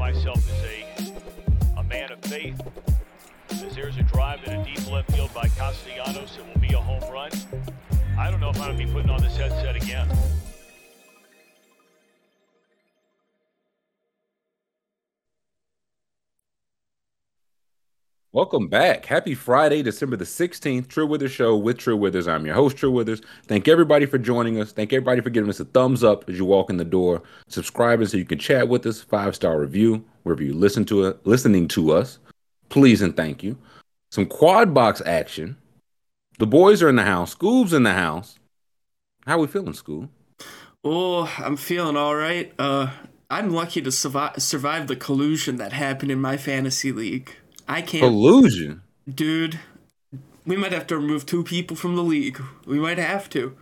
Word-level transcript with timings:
myself 0.00 0.38
as 0.38 0.64
a, 0.64 1.78
a 1.78 1.82
man 1.82 2.10
of 2.10 2.18
faith. 2.20 2.58
As 3.50 3.74
there's 3.74 3.98
a 3.98 4.02
drive 4.02 4.42
in 4.44 4.58
a 4.58 4.64
deep 4.64 4.90
left 4.90 5.12
field 5.12 5.32
by 5.34 5.46
Castellanos, 5.48 6.38
it 6.38 6.46
will 6.46 6.58
be 6.58 6.72
a 6.72 6.80
home 6.80 7.02
run. 7.12 7.30
I 8.18 8.30
don't 8.30 8.40
know 8.40 8.48
if 8.48 8.56
I'm 8.62 8.74
going 8.74 8.78
to 8.78 8.86
be 8.86 8.90
putting 8.90 9.10
on 9.10 9.20
this 9.20 9.36
headset 9.36 9.76
again. 9.76 10.08
Welcome 18.32 18.68
back. 18.68 19.06
Happy 19.06 19.34
Friday, 19.34 19.82
December 19.82 20.14
the 20.14 20.24
16th. 20.24 20.86
True 20.86 21.04
Withers 21.04 21.32
Show 21.32 21.56
with 21.56 21.78
True 21.78 21.96
Withers. 21.96 22.28
I'm 22.28 22.46
your 22.46 22.54
host, 22.54 22.76
True 22.76 22.92
Withers. 22.92 23.20
Thank 23.48 23.66
everybody 23.66 24.06
for 24.06 24.18
joining 24.18 24.60
us. 24.60 24.70
Thank 24.70 24.92
everybody 24.92 25.20
for 25.20 25.30
giving 25.30 25.50
us 25.50 25.58
a 25.58 25.64
thumbs 25.64 26.04
up 26.04 26.30
as 26.30 26.38
you 26.38 26.44
walk 26.44 26.70
in 26.70 26.76
the 26.76 26.84
door. 26.84 27.24
Subscribing 27.48 28.06
so 28.06 28.16
you 28.16 28.24
can 28.24 28.38
chat 28.38 28.68
with 28.68 28.86
us. 28.86 29.00
Five 29.00 29.34
star 29.34 29.58
review 29.58 30.04
wherever 30.22 30.44
you 30.44 30.54
listen 30.54 30.84
to 30.84 31.06
it, 31.06 31.26
listening 31.26 31.66
to 31.68 31.90
us. 31.90 32.20
Please 32.68 33.02
and 33.02 33.16
thank 33.16 33.42
you. 33.42 33.58
Some 34.12 34.26
quad 34.26 34.72
box 34.72 35.02
action. 35.04 35.56
The 36.38 36.46
boys 36.46 36.84
are 36.84 36.88
in 36.88 36.94
the 36.94 37.02
house. 37.02 37.34
Scoob's 37.34 37.72
in 37.72 37.82
the 37.82 37.94
house. 37.94 38.38
How 39.26 39.38
are 39.38 39.40
we 39.40 39.48
feeling, 39.48 39.72
Scoob? 39.72 40.08
Oh, 40.84 41.34
I'm 41.36 41.56
feeling 41.56 41.96
all 41.96 42.14
right. 42.14 42.52
Uh, 42.60 42.92
I'm 43.28 43.50
lucky 43.50 43.82
to 43.82 43.90
survive 43.90 44.40
survive 44.40 44.86
the 44.86 44.94
collusion 44.94 45.56
that 45.56 45.72
happened 45.72 46.12
in 46.12 46.20
my 46.20 46.36
fantasy 46.36 46.92
league. 46.92 47.34
I 47.70 47.82
can't. 47.82 48.02
Collusion, 48.02 48.82
dude. 49.08 49.60
We 50.44 50.56
might 50.56 50.72
have 50.72 50.88
to 50.88 50.96
remove 50.96 51.24
two 51.24 51.44
people 51.44 51.76
from 51.76 51.94
the 51.94 52.02
league. 52.02 52.42
We 52.66 52.80
might 52.80 52.98
have 52.98 53.30
to. 53.30 53.56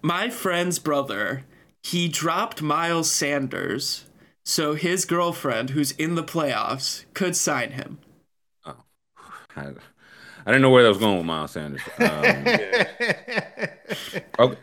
My 0.00 0.30
friend's 0.30 0.78
brother, 0.78 1.44
he 1.82 2.06
dropped 2.06 2.62
Miles 2.62 3.10
Sanders, 3.10 4.04
so 4.44 4.74
his 4.74 5.04
girlfriend, 5.04 5.70
who's 5.70 5.90
in 5.92 6.14
the 6.14 6.22
playoffs, 6.22 7.04
could 7.14 7.34
sign 7.34 7.72
him. 7.72 7.98
Oh, 8.64 8.76
I, 9.56 9.62
I 9.62 9.72
didn't 10.46 10.62
know 10.62 10.70
where 10.70 10.84
that 10.84 10.90
was 10.90 10.98
going 10.98 11.16
with 11.16 11.26
Miles 11.26 11.50
Sanders. 11.50 11.82
Um, 11.98 12.06
okay. 14.38 14.58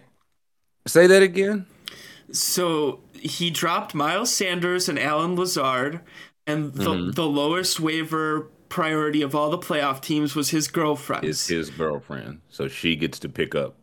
Say 0.87 1.07
that 1.07 1.21
again. 1.21 1.65
So 2.31 3.01
he 3.13 3.49
dropped 3.49 3.93
Miles 3.93 4.33
Sanders 4.33 4.87
and 4.87 4.99
Allen 4.99 5.35
Lazard, 5.35 5.99
and 6.47 6.73
the, 6.73 6.83
mm-hmm. 6.83 7.11
the 7.11 7.25
lowest 7.25 7.79
waiver 7.79 8.49
priority 8.69 9.21
of 9.21 9.35
all 9.35 9.49
the 9.49 9.57
playoff 9.57 10.01
teams 10.01 10.35
was 10.35 10.49
his 10.49 10.67
girlfriend. 10.67 11.23
Is 11.23 11.47
his 11.47 11.69
girlfriend, 11.69 12.41
so 12.49 12.67
she 12.67 12.95
gets 12.95 13.19
to 13.19 13.29
pick 13.29 13.55
up 13.55 13.75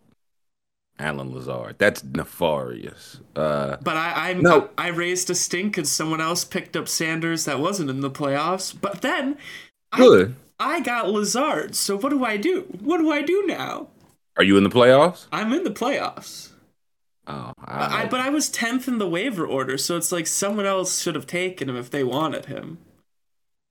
Allen 0.98 1.34
Lazard. 1.34 1.76
That's 1.78 2.04
nefarious. 2.04 3.20
Uh, 3.34 3.76
but 3.82 3.96
I 3.96 4.30
I, 4.30 4.32
no. 4.34 4.70
I, 4.78 4.86
I 4.86 4.88
raised 4.90 5.30
a 5.30 5.34
stink 5.34 5.76
and 5.76 5.86
someone 5.86 6.20
else 6.20 6.44
picked 6.44 6.76
up 6.76 6.88
Sanders 6.88 7.44
that 7.44 7.58
wasn't 7.58 7.90
in 7.90 8.00
the 8.00 8.10
playoffs. 8.10 8.74
But 8.78 9.02
then, 9.02 9.36
good. 9.96 10.36
I, 10.60 10.76
I 10.76 10.80
got 10.80 11.08
Lazard. 11.10 11.74
So 11.74 11.96
what 11.96 12.10
do 12.10 12.24
I 12.24 12.36
do? 12.36 12.62
What 12.80 12.98
do 12.98 13.10
I 13.10 13.22
do 13.22 13.44
now? 13.46 13.88
Are 14.36 14.44
you 14.44 14.56
in 14.56 14.64
the 14.64 14.70
playoffs? 14.70 15.26
I'm 15.32 15.52
in 15.52 15.64
the 15.64 15.70
playoffs. 15.70 16.51
Oh, 17.26 17.52
I, 17.64 18.02
I, 18.02 18.06
but 18.06 18.20
I 18.20 18.30
was 18.30 18.48
tenth 18.48 18.88
in 18.88 18.98
the 18.98 19.08
waiver 19.08 19.46
order, 19.46 19.78
so 19.78 19.96
it's 19.96 20.10
like 20.10 20.26
someone 20.26 20.66
else 20.66 21.00
should 21.00 21.14
have 21.14 21.26
taken 21.26 21.68
him 21.68 21.76
if 21.76 21.88
they 21.90 22.02
wanted 22.02 22.46
him. 22.46 22.78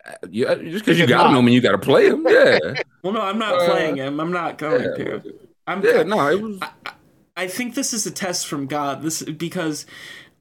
Uh, 0.05 0.13
yeah, 0.29 0.55
just 0.55 0.85
because 0.85 0.97
you 0.97 1.05
got 1.05 1.29
him, 1.29 1.37
I 1.37 1.41
mean 1.41 1.53
you 1.53 1.61
got 1.61 1.71
to 1.71 1.77
play 1.77 2.07
him. 2.07 2.25
Yeah. 2.27 2.59
well, 3.03 3.13
no, 3.13 3.21
I'm 3.21 3.37
not 3.37 3.55
uh, 3.55 3.65
playing 3.65 3.97
him. 3.97 4.19
I'm 4.19 4.31
not 4.31 4.57
going 4.57 4.83
yeah, 4.83 5.05
to. 5.05 5.39
I'm. 5.67 5.83
Yeah, 5.83 6.03
no, 6.03 6.27
it 6.27 6.41
was. 6.41 6.59
I, 6.61 6.71
I 7.35 7.47
think 7.47 7.75
this 7.75 7.93
is 7.93 8.05
a 8.05 8.11
test 8.11 8.47
from 8.47 8.67
God. 8.67 9.01
This 9.01 9.21
because 9.21 9.85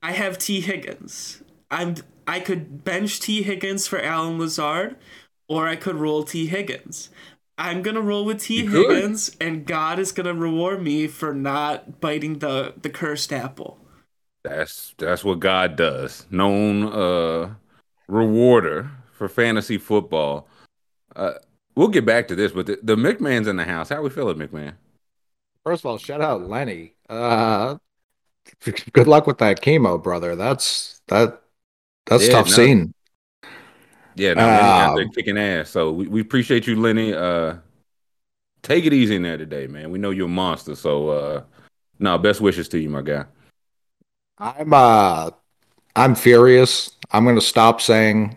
I 0.03 0.13
have 0.13 0.39
T 0.39 0.61
Higgins. 0.61 1.43
I'm. 1.71 1.97
I 2.29 2.39
could 2.39 2.85
bench 2.85 3.19
T 3.21 3.43
Higgins 3.43 3.89
for 3.89 4.01
Allen 4.01 4.39
Lazard, 4.39 4.97
or 5.49 5.67
I 5.67 5.75
could 5.75 5.97
roll 5.97 6.23
T 6.23 6.47
Higgins. 6.47 7.11
I'm 7.61 7.83
gonna 7.83 8.01
roll 8.01 8.25
with 8.25 8.41
Tee 8.41 8.65
Higgins, 8.65 9.37
and 9.39 9.67
God 9.67 9.99
is 9.99 10.13
gonna 10.13 10.33
reward 10.33 10.83
me 10.83 11.07
for 11.07 11.35
not 11.35 12.01
biting 12.01 12.39
the 12.39 12.73
the 12.81 12.89
cursed 12.89 13.35
apple. 13.35 13.79
That's 14.43 14.95
that's 14.97 15.23
what 15.23 15.41
God 15.41 15.77
does. 15.77 16.27
Known 16.31 16.85
uh 16.85 17.55
rewarder 18.09 18.91
for 19.13 19.29
fantasy 19.29 19.77
football. 19.77 20.49
Uh, 21.15 21.35
we'll 21.77 21.89
get 21.89 22.07
back 22.07 22.29
to 22.29 22.35
this, 22.35 22.53
but 22.53 22.65
the, 22.65 22.79
the 22.83 22.97
McMahon's 22.97 23.47
in 23.47 23.57
the 23.57 23.65
house. 23.65 23.91
How 23.91 24.01
we 24.01 24.09
feeling, 24.09 24.39
McMahon? 24.39 24.73
First 25.63 25.83
of 25.83 25.91
all, 25.91 25.99
shout 25.99 26.23
out 26.23 26.49
Lenny. 26.49 26.95
Uh, 27.11 27.77
good 28.93 29.07
luck 29.07 29.27
with 29.27 29.37
that 29.37 29.61
chemo, 29.61 30.03
brother. 30.03 30.35
That's 30.35 31.03
that 31.09 31.43
that's 32.07 32.27
yeah, 32.27 32.33
tough 32.33 32.47
no, 32.47 32.53
scene. 32.53 32.95
Yeah, 34.21 34.35
no, 34.35 34.91
um, 34.91 34.97
they're 34.97 35.09
kicking 35.09 35.39
ass. 35.39 35.71
So 35.71 35.93
we, 35.93 36.07
we 36.07 36.21
appreciate 36.21 36.67
you, 36.67 36.77
Lenny. 36.77 37.15
Uh, 37.15 37.55
take 38.63 38.85
it 38.85 38.93
easy 38.93 39.17
in 39.17 39.23
there 39.23 39.39
today, 39.39 39.67
man. 39.67 39.91
We 39.91 39.99
know 39.99 40.11
you're 40.11 40.27
a 40.27 40.29
monster. 40.29 40.75
So 40.75 41.09
uh, 41.09 41.43
no, 41.99 42.19
best 42.19 42.43
wishes 42.43 42.69
to 42.69 42.79
you, 42.79 42.91
my 42.91 43.01
guy. 43.01 43.25
I'm 44.37 44.75
uh, 44.75 45.31
I'm 45.97 46.15
furious. 46.15 46.91
I'm 47.13 47.25
gonna 47.25 47.41
stop 47.41 47.81
saying. 47.81 48.37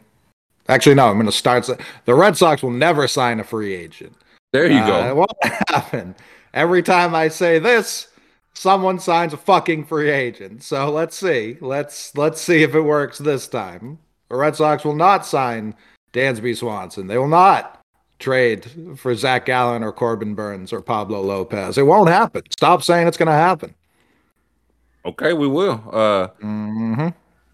Actually, 0.70 0.96
no. 0.96 1.10
I'm 1.10 1.18
gonna 1.18 1.34
start. 1.34 1.66
Say, 1.66 1.76
the 2.06 2.16
Red 2.16 2.38
Sox 2.38 2.64
will 2.64 2.72
never 2.72 3.06
sign 3.10 3.42
a 3.42 3.44
free 3.44 3.74
agent. 3.74 4.16
There 4.54 4.72
you 4.72 4.80
uh, 4.80 4.88
go. 4.88 5.10
It 5.10 5.16
won't 5.18 5.32
happen. 5.70 6.16
Every 6.54 6.82
time 6.82 7.14
I 7.14 7.28
say 7.28 7.60
this, 7.60 8.08
someone 8.54 9.00
signs 9.00 9.34
a 9.34 9.38
fucking 9.38 9.84
free 9.84 10.12
agent. 10.12 10.64
So 10.64 10.90
let's 10.90 11.18
see. 11.18 11.58
Let's 11.60 12.16
let's 12.16 12.40
see 12.40 12.64
if 12.64 12.74
it 12.74 12.82
works 12.82 13.18
this 13.18 13.50
time. 13.50 14.00
The 14.34 14.40
Red 14.40 14.56
Sox 14.56 14.84
will 14.84 14.96
not 14.96 15.28
sign 15.28 15.76
Dansby 16.12 16.58
Swanson. 16.58 17.06
They 17.06 17.20
will 17.20 17.28
not 17.28 17.80
trade 18.18 18.66
for 18.98 19.14
Zac 19.14 19.46
Gallen 19.46 19.84
or 19.84 19.92
Corbin 19.92 20.34
Burnes 20.34 20.74
or 20.74 20.82
Pablo 20.82 21.22
Lopez. 21.22 21.78
It 21.78 21.84
won't 21.84 22.10
happen. 22.10 22.42
Stop 22.50 22.82
saying 22.82 23.08
it's 23.08 23.16
going 23.16 23.28
to 23.28 23.32
happen. 23.32 23.76
Okay, 25.06 25.34
we 25.34 25.48
will. 25.48 25.84
Uh, 25.92 26.30
mm-hmm. 26.42 27.10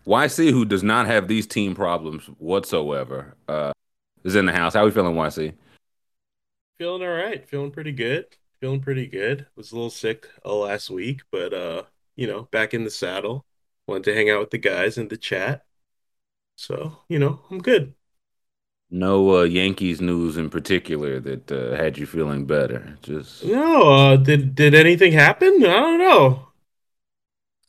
YC, 0.09 0.51
who 0.51 0.63
does 0.63 0.81
not 0.81 1.05
have 1.05 1.27
these 1.27 1.45
team 1.45 1.75
problems 1.75 2.23
whatsoever, 2.37 3.35
uh, 3.49 3.73
is 4.23 4.37
in 4.37 4.45
the 4.45 4.53
house. 4.53 4.73
How 4.73 4.83
are 4.83 4.85
we 4.85 4.91
feeling, 4.91 5.15
YC? 5.15 5.51
Feeling 6.77 7.01
all 7.01 7.09
right. 7.09 7.45
Feeling 7.45 7.71
pretty 7.71 7.91
good. 7.91 8.25
Feeling 8.61 8.79
pretty 8.79 9.07
good. 9.07 9.47
Was 9.57 9.73
a 9.73 9.75
little 9.75 9.89
sick 9.89 10.29
uh, 10.45 10.55
last 10.55 10.89
week, 10.89 11.23
but 11.29 11.53
uh, 11.53 11.83
you 12.15 12.25
know, 12.25 12.43
back 12.43 12.73
in 12.73 12.85
the 12.85 12.89
saddle. 12.89 13.43
Wanted 13.85 14.05
to 14.05 14.15
hang 14.15 14.29
out 14.29 14.39
with 14.39 14.51
the 14.51 14.57
guys 14.59 14.97
in 14.97 15.09
the 15.09 15.17
chat. 15.17 15.65
So, 16.59 16.97
you 17.07 17.19
know, 17.19 17.39
I'm 17.49 17.59
good. 17.59 17.93
No 18.91 19.37
uh, 19.37 19.43
Yankees 19.43 20.01
news 20.01 20.35
in 20.35 20.49
particular 20.49 21.21
that 21.21 21.49
uh, 21.49 21.77
had 21.77 21.97
you 21.97 22.05
feeling 22.05 22.45
better. 22.45 22.97
Just 23.01 23.45
no. 23.45 23.93
Uh, 23.93 24.17
did 24.17 24.55
did 24.55 24.75
anything 24.75 25.13
happen? 25.13 25.63
I 25.63 25.79
don't 25.79 25.99
know. 25.99 26.47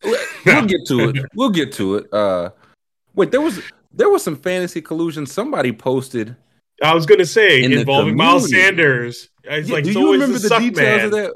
We'll 0.03 0.67
get 0.67 0.81
to 0.89 1.11
it. 1.11 1.25
We'll 1.35 1.51
get 1.51 1.73
to 1.75 1.97
it. 1.97 2.13
Uh, 2.13 2.51
wait, 3.15 3.31
there 3.31 3.41
was 3.41 3.63
there 3.93 4.09
was 4.09 4.25
some 4.25 4.35
fantasy 4.35 4.83
collusion. 4.83 5.25
Somebody 5.25 5.71
posted. 5.71 6.35
I 6.83 6.93
was 6.93 7.07
gonna 7.07 7.27
say 7.27 7.63
in 7.63 7.73
involving 7.73 8.17
Miles 8.17 8.51
Sanders. 8.51 9.29
It's 9.45 9.69
yeah, 9.69 9.75
like 9.75 9.85
do 9.85 9.93
you 9.93 10.13
remember 10.13 10.39
the, 10.39 10.49
the 10.49 10.59
details 10.59 10.75
man. 10.77 11.05
of 11.05 11.11
that? 11.13 11.35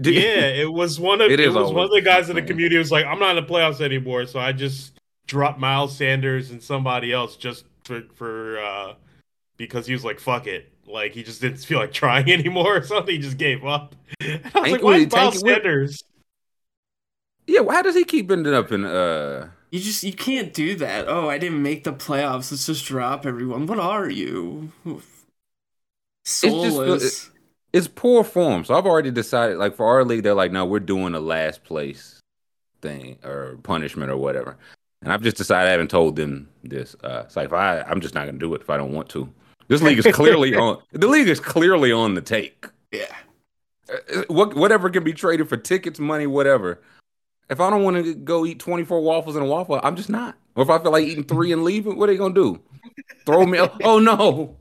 Do 0.00 0.10
yeah, 0.10 0.46
it 0.46 0.72
was 0.72 0.98
one 0.98 1.20
of 1.20 1.30
it, 1.30 1.38
it 1.38 1.52
was 1.52 1.70
one 1.70 1.84
of 1.84 1.90
the 1.90 2.00
guys 2.00 2.30
in 2.30 2.36
the 2.36 2.42
community 2.42 2.78
was 2.78 2.90
like, 2.90 3.04
I'm 3.04 3.18
not 3.18 3.36
in 3.36 3.44
the 3.44 3.50
playoffs 3.50 3.82
anymore, 3.82 4.24
so 4.26 4.40
I 4.40 4.52
just 4.52 4.94
drop 5.26 5.58
Miles 5.58 5.96
Sanders 5.96 6.50
and 6.50 6.62
somebody 6.62 7.12
else 7.12 7.36
just 7.36 7.64
for 7.84 8.02
for 8.14 8.58
uh 8.58 8.94
because 9.56 9.86
he 9.86 9.92
was 9.92 10.04
like 10.04 10.20
fuck 10.20 10.46
it. 10.46 10.70
Like 10.86 11.12
he 11.12 11.22
just 11.22 11.40
didn't 11.40 11.58
feel 11.58 11.78
like 11.78 11.92
trying 12.02 12.30
anymore 12.30 12.76
or 12.76 12.82
something. 12.82 13.14
He 13.14 13.20
just 13.20 13.38
gave 13.38 13.64
up. 13.64 13.94
I 14.22 14.40
was 14.54 14.72
like 14.72 14.82
why 14.82 15.06
Miles 15.06 15.40
Sanders 15.40 16.02
yeah 17.46 17.60
how 17.68 17.82
does 17.82 17.94
he 17.94 18.04
keep 18.04 18.30
ending 18.30 18.54
up 18.54 18.72
in 18.72 18.84
uh 18.84 19.50
you 19.70 19.80
just 19.80 20.04
you 20.04 20.12
can't 20.12 20.52
do 20.54 20.76
that. 20.76 21.08
Oh 21.08 21.28
I 21.28 21.38
didn't 21.38 21.62
make 21.62 21.84
the 21.84 21.92
playoffs. 21.92 22.50
Let's 22.50 22.66
just 22.66 22.84
drop 22.84 23.26
everyone. 23.26 23.66
What 23.66 23.80
are 23.80 24.08
you? 24.08 24.72
Soulless 26.24 27.02
it's, 27.02 27.04
just, 27.04 27.30
it's 27.72 27.88
poor 27.88 28.24
form. 28.24 28.64
So 28.64 28.74
I've 28.74 28.86
already 28.86 29.10
decided 29.10 29.58
like 29.58 29.74
for 29.74 29.86
our 29.86 30.04
league 30.04 30.22
they're 30.22 30.34
like 30.34 30.52
no 30.52 30.64
we're 30.64 30.80
doing 30.80 31.14
a 31.14 31.20
last 31.20 31.64
place 31.64 32.20
thing 32.80 33.18
or 33.24 33.58
punishment 33.62 34.10
or 34.10 34.16
whatever 34.16 34.56
and 35.04 35.12
I've 35.12 35.22
just 35.22 35.36
decided 35.36 35.68
I 35.68 35.72
haven't 35.72 35.90
told 35.90 36.16
them 36.16 36.48
this. 36.62 36.96
Uh, 37.04 37.22
it's 37.26 37.36
like 37.36 37.46
if 37.46 37.52
I, 37.52 37.82
I'm 37.82 38.00
just 38.00 38.14
not 38.14 38.24
going 38.24 38.34
to 38.36 38.40
do 38.40 38.54
it 38.54 38.62
if 38.62 38.70
I 38.70 38.78
don't 38.78 38.92
want 38.92 39.08
to. 39.10 39.28
This 39.68 39.82
league 39.82 39.98
is 39.98 40.06
clearly 40.14 40.54
on. 40.56 40.82
The 40.92 41.06
league 41.06 41.28
is 41.28 41.40
clearly 41.40 41.92
on 41.92 42.14
the 42.14 42.22
take. 42.22 42.66
Yeah. 42.90 43.14
Uh, 43.90 44.22
what 44.28 44.54
whatever 44.54 44.88
can 44.88 45.04
be 45.04 45.12
traded 45.12 45.48
for 45.48 45.58
tickets, 45.58 45.98
money, 45.98 46.26
whatever. 46.26 46.80
If 47.50 47.60
I 47.60 47.68
don't 47.68 47.82
want 47.82 48.02
to 48.02 48.14
go 48.14 48.46
eat 48.46 48.58
24 48.58 49.02
waffles 49.02 49.36
and 49.36 49.44
a 49.44 49.48
waffle, 49.48 49.78
I'm 49.82 49.96
just 49.96 50.08
not. 50.08 50.36
Or 50.56 50.62
if 50.62 50.70
I 50.70 50.78
feel 50.78 50.92
like 50.92 51.04
eating 51.04 51.24
three 51.24 51.52
and 51.52 51.64
leaving, 51.64 51.98
what 51.98 52.08
are 52.08 52.12
they 52.12 52.18
gonna 52.18 52.32
do? 52.32 52.60
Throw 53.26 53.44
me? 53.44 53.58
oh 53.84 53.98
no, 53.98 54.56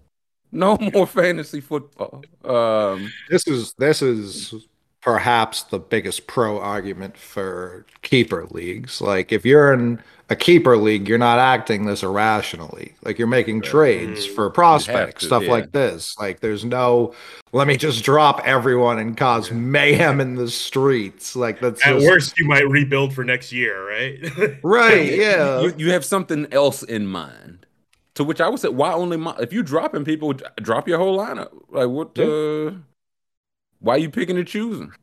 no 0.52 0.78
more 0.78 1.08
fantasy 1.08 1.62
football. 1.62 2.24
Um, 2.44 3.12
this 3.30 3.48
is 3.48 3.74
this 3.78 4.02
is 4.02 4.68
perhaps 5.04 5.64
the 5.64 5.80
biggest 5.80 6.28
pro 6.28 6.60
argument 6.60 7.18
for 7.18 7.86
keeper 8.02 8.46
leagues. 8.52 9.02
Like 9.02 9.32
if 9.32 9.46
you're 9.46 9.74
in 9.74 10.02
a 10.30 10.36
keeper 10.36 10.78
league, 10.78 11.10
you're 11.10 11.18
not 11.18 11.40
acting 11.40 11.86
this 11.86 12.04
irrationally. 12.04 12.96
Like 13.04 13.20
you're 13.20 13.28
making 13.28 13.62
trades 13.64 14.26
mm. 14.26 14.34
for 14.34 14.50
prospects, 14.50 15.22
to, 15.22 15.28
stuff 15.28 15.44
yeah. 15.44 15.52
like 15.52 15.72
this. 15.74 16.18
Like 16.18 16.40
there's 16.40 16.64
no 16.64 17.14
let 17.52 17.68
me 17.68 17.76
just 17.76 18.04
drop 18.04 18.42
everyone 18.46 18.98
and 18.98 19.18
cause 19.18 19.52
mayhem 19.52 20.22
in 20.22 20.36
the 20.36 20.50
streets. 20.50 21.36
Like 21.36 21.60
that's 21.60 21.86
at 21.86 21.96
just... 21.96 22.08
worst 22.08 22.40
you 22.40 22.48
might 22.48 22.68
rebuild 22.70 23.14
for 23.14 23.26
next 23.26 23.52
year, 23.52 23.88
right? 23.88 24.60
right. 24.64 25.14
Yeah. 25.14 25.62
You, 25.62 25.74
you 25.78 25.92
have 25.92 26.06
something 26.06 26.48
else 26.52 26.82
in 26.82 27.08
mind. 27.08 27.66
To 28.16 28.24
which 28.24 28.40
I 28.40 28.48
would 28.48 28.60
say, 28.60 28.70
why 28.70 28.94
only 28.94 29.18
my, 29.18 29.36
if 29.40 29.52
you 29.52 29.64
dropping 29.64 30.06
people, 30.06 30.34
drop 30.58 30.88
your 30.88 31.00
whole 31.00 31.18
lineup. 31.18 31.50
Like 31.70 31.90
what? 31.90 32.12
Yeah. 32.16 32.26
Uh, 32.26 32.74
why 33.84 33.96
are 33.96 34.00
you 34.00 34.10
picking 34.10 34.38
and 34.38 34.48
choosing? 34.48 34.94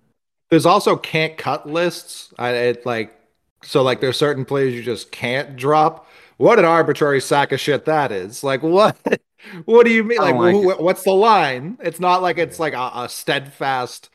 There's 0.49 0.67
also 0.67 0.97
can't 0.97 1.37
cut 1.37 1.69
lists. 1.69 2.33
I 2.39 2.51
it, 2.51 2.87
like 2.87 3.15
so 3.63 3.83
like 3.83 4.01
there's 4.01 4.17
certain 4.17 4.45
players 4.45 4.75
you 4.75 4.83
just 4.83 5.13
can't 5.13 5.55
drop. 5.55 6.09
What 6.39 6.59
an 6.59 6.65
arbitrary 6.65 7.21
sack 7.21 7.53
of 7.53 7.61
shit 7.61 7.85
that 7.85 8.11
is. 8.11 8.43
Like 8.43 8.63
what? 8.63 8.97
what 9.67 9.85
do 9.85 9.93
you 9.93 10.03
mean? 10.03 10.19
Like, 10.19 10.35
like 10.35 10.53
who, 10.53 10.73
what's 10.83 11.05
the 11.05 11.13
line? 11.13 11.77
It's 11.81 12.01
not 12.01 12.23
like 12.23 12.39
it's 12.39 12.59
like 12.59 12.73
a, 12.73 12.91
a, 12.95 13.09
steadfast 13.09 14.09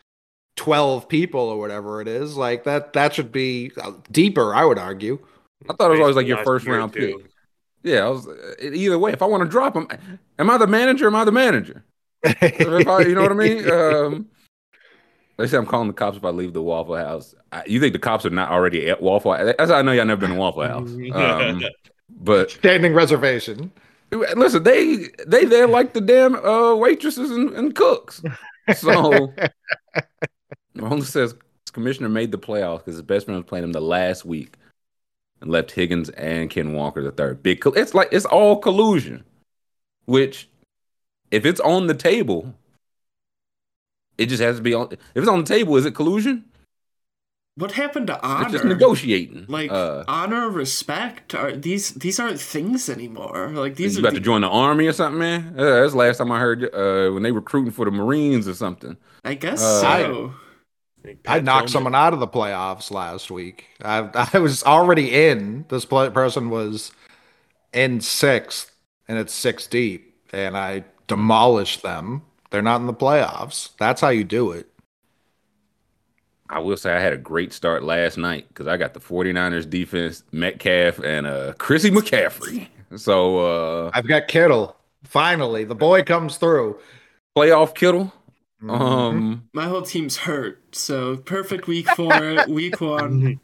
twelve 0.56 1.08
people 1.08 1.42
or 1.42 1.60
whatever 1.60 2.02
it 2.02 2.08
is. 2.08 2.36
Like 2.36 2.64
that. 2.64 2.94
That 2.94 3.14
should 3.14 3.32
be 3.32 3.72
uh, 3.82 3.94
deeper. 4.12 4.56
I 4.56 4.66
would 4.66 4.80
argue. 4.80 5.20
I 5.70 5.74
thought 5.74 5.90
it 5.90 5.94
was 5.94 6.00
always 6.00 6.16
like 6.16 6.28
your 6.28 6.44
first 6.44 6.66
round 6.66 6.92
pick. 6.92 7.16
Yeah, 7.84 8.08
I 8.08 8.10
was 8.10 8.28
either 8.60 8.98
way. 8.98 9.12
If 9.12 9.22
I 9.22 9.28
want 9.28 9.44
to 9.44 9.50
drop 9.50 9.76
him, 9.76 9.88
am 10.40 10.50
I 10.50 10.58
the 10.58 10.66
manager? 10.66 11.06
Am 11.06 11.16
I 11.16 11.24
the 11.24 11.32
manager? 11.32 11.86
I, 12.26 13.06
you 13.08 13.14
know 13.14 13.22
what 13.22 13.32
I 13.32 13.36
mean? 13.36 13.70
Um, 13.70 14.26
they 15.38 15.48
say 15.48 15.58
I'm 15.58 15.66
calling 15.66 15.88
the 15.88 15.94
cops 15.94 16.18
if 16.18 16.24
I 16.24 16.30
leave 16.30 16.54
the 16.54 16.62
Waffle 16.62 16.96
House. 16.96 17.36
I, 17.52 17.64
you 17.66 17.80
think 17.80 17.94
the 17.94 18.00
cops 18.00 18.26
are 18.26 18.30
not 18.30 18.52
already 18.52 18.90
at 18.90 19.02
Waffle 19.02 19.34
House? 19.34 19.54
That's 19.58 19.72
how 19.72 19.78
I 19.78 19.82
know 19.82 19.92
y'all 19.92 20.06
never 20.06 20.22
been 20.22 20.32
to 20.32 20.38
Waffle 20.38 20.64
House. 20.64 20.90
Um, 21.14 21.64
but 22.10 22.52
standing 22.52 22.94
reservation. 22.94 23.72
Listen, 24.12 24.64
they 24.64 25.10
they 25.26 25.46
they're 25.46 25.68
like 25.68 25.94
the 25.94 26.02
damn 26.02 26.36
uh, 26.36 26.76
waitresses 26.76 27.32
and, 27.32 27.52
and 27.54 27.76
cooks. 27.76 28.22
So 28.76 29.34
only 30.80 31.06
says 31.06 31.36
commissioner 31.76 32.10
made 32.10 32.32
the 32.32 32.38
playoffs 32.38 32.80
because 32.80 32.96
his 32.96 33.02
best 33.02 33.26
friend 33.26 33.38
was 33.38 33.48
playing 33.48 33.66
him 33.66 33.74
the 33.74 33.82
last 33.82 34.26
week 34.26 34.56
and 35.42 35.52
left 35.52 35.72
Higgins 35.72 36.10
and 36.10 36.50
Ken 36.50 36.74
Walker 36.74 37.04
the 37.04 37.12
third. 37.12 37.44
Big, 37.44 37.62
it's 37.66 37.94
like 37.94 38.10
it's 38.12 38.26
all 38.26 38.58
collusion. 38.58 39.24
Which, 40.06 40.48
if 41.32 41.46
it's 41.46 41.60
on 41.60 41.88
the 41.88 41.94
table, 41.94 42.54
it 44.18 44.28
just 44.28 44.42
has 44.42 44.58
to 44.58 44.62
be 44.62 44.74
on. 44.74 44.92
If 44.92 45.00
it's 45.16 45.28
on 45.28 45.40
the 45.40 45.46
table, 45.46 45.76
is 45.78 45.86
it 45.86 45.96
collusion? 45.96 46.46
What 47.58 47.72
happened 47.72 48.08
to 48.08 48.22
honor? 48.22 48.44
It's 48.44 48.52
just 48.52 48.66
negotiating. 48.66 49.46
Like 49.48 49.72
uh, 49.72 50.04
honor, 50.10 50.50
respect. 50.50 51.34
Are 51.34 51.56
these 51.56 51.94
these 51.94 52.20
aren't 52.20 52.40
things 52.40 52.90
anymore? 52.90 53.50
Like 53.54 53.76
these. 53.76 53.96
You 53.96 54.00
are 54.04 54.08
about 54.08 54.14
the... 54.14 54.20
to 54.20 54.26
join 54.26 54.42
the 54.42 54.50
army 54.50 54.88
or 54.88 54.94
something, 54.94 55.20
man? 55.20 55.56
Uh, 55.58 55.82
that's 55.82 55.94
the 55.94 56.00
last 56.00 56.18
time 56.18 56.32
I 56.34 56.40
heard 56.40 56.66
uh, 56.66 57.14
when 57.14 57.24
they 57.24 57.32
recruiting 57.32 57.72
for 57.72 57.86
the 57.86 57.92
Marines 57.92 58.48
or 58.48 58.54
something. 58.54 58.98
I 59.24 59.36
guess 59.36 59.62
uh, 59.62 59.82
so. 59.82 60.34
I, 61.06 61.38
I 61.38 61.40
knocked 61.40 61.70
someone 61.70 61.96
out 61.96 62.14
of 62.14 62.20
the 62.20 62.28
playoffs 62.28 62.92
last 62.92 63.32
week. 63.32 63.68
I 63.82 64.10
I 64.34 64.40
was 64.40 64.64
already 64.64 65.14
in. 65.28 65.66
This 65.70 65.86
play, 65.86 66.10
person 66.10 66.50
was 66.50 66.92
in 67.72 68.02
sixth, 68.02 68.76
and 69.08 69.18
it's 69.18 69.34
six 69.34 69.66
deep, 69.66 70.14
and 70.34 70.58
I 70.58 70.84
demolished 71.08 71.84
them 71.84 72.24
they're 72.56 72.62
not 72.62 72.80
in 72.80 72.88
the 72.88 72.94
playoffs. 72.94 73.72
That's 73.78 74.00
how 74.00 74.08
you 74.08 74.24
do 74.24 74.52
it. 74.54 74.70
I 76.50 76.60
will 76.60 76.78
say 76.78 76.94
I 76.94 77.02
had 77.02 77.12
a 77.12 77.18
great 77.18 77.52
start 77.52 77.84
last 77.84 78.18
night 78.18 78.48
because 78.48 78.66
I 78.66 78.78
got 78.78 78.94
the 78.94 79.02
49ers 79.02 79.70
defense, 79.70 80.24
Metcalf, 80.32 81.00
and 81.00 81.28
uh 81.28 81.54
Chrissy 81.58 81.92
McCaffrey. 81.92 82.68
So 82.96 83.40
uh 83.40 83.92
I've 83.94 84.08
got 84.08 84.30
Kittle. 84.30 84.78
Finally, 85.04 85.66
the 85.66 85.76
boy 85.76 86.04
comes 86.04 86.38
through. 86.38 86.80
Playoff 87.36 87.76
Kittle. 87.76 88.14
Mm-hmm. 88.64 88.72
Um 88.72 89.50
my 89.52 89.66
whole 89.66 89.82
team's 89.82 90.16
hurt, 90.18 90.64
so 90.74 91.18
perfect 91.18 91.68
week 91.68 91.90
for 91.90 92.46
week 92.48 92.80
one. 92.80 93.42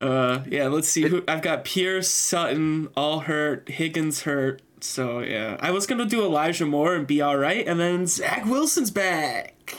Uh 0.00 0.44
yeah, 0.48 0.68
let's 0.68 0.88
see 0.88 1.08
who 1.08 1.24
I've 1.26 1.42
got 1.42 1.64
Pierce, 1.64 2.08
Sutton, 2.08 2.88
all 2.94 3.20
hurt, 3.20 3.68
Higgins 3.68 4.22
hurt, 4.22 4.62
so 4.84 5.20
yeah, 5.20 5.56
I 5.60 5.70
was 5.70 5.86
gonna 5.86 6.06
do 6.06 6.22
Elijah 6.22 6.66
Moore 6.66 6.94
and 6.94 7.06
be 7.06 7.20
all 7.20 7.36
right, 7.36 7.66
and 7.66 7.80
then 7.80 8.06
Zach 8.06 8.44
Wilson's 8.44 8.90
back. 8.90 9.76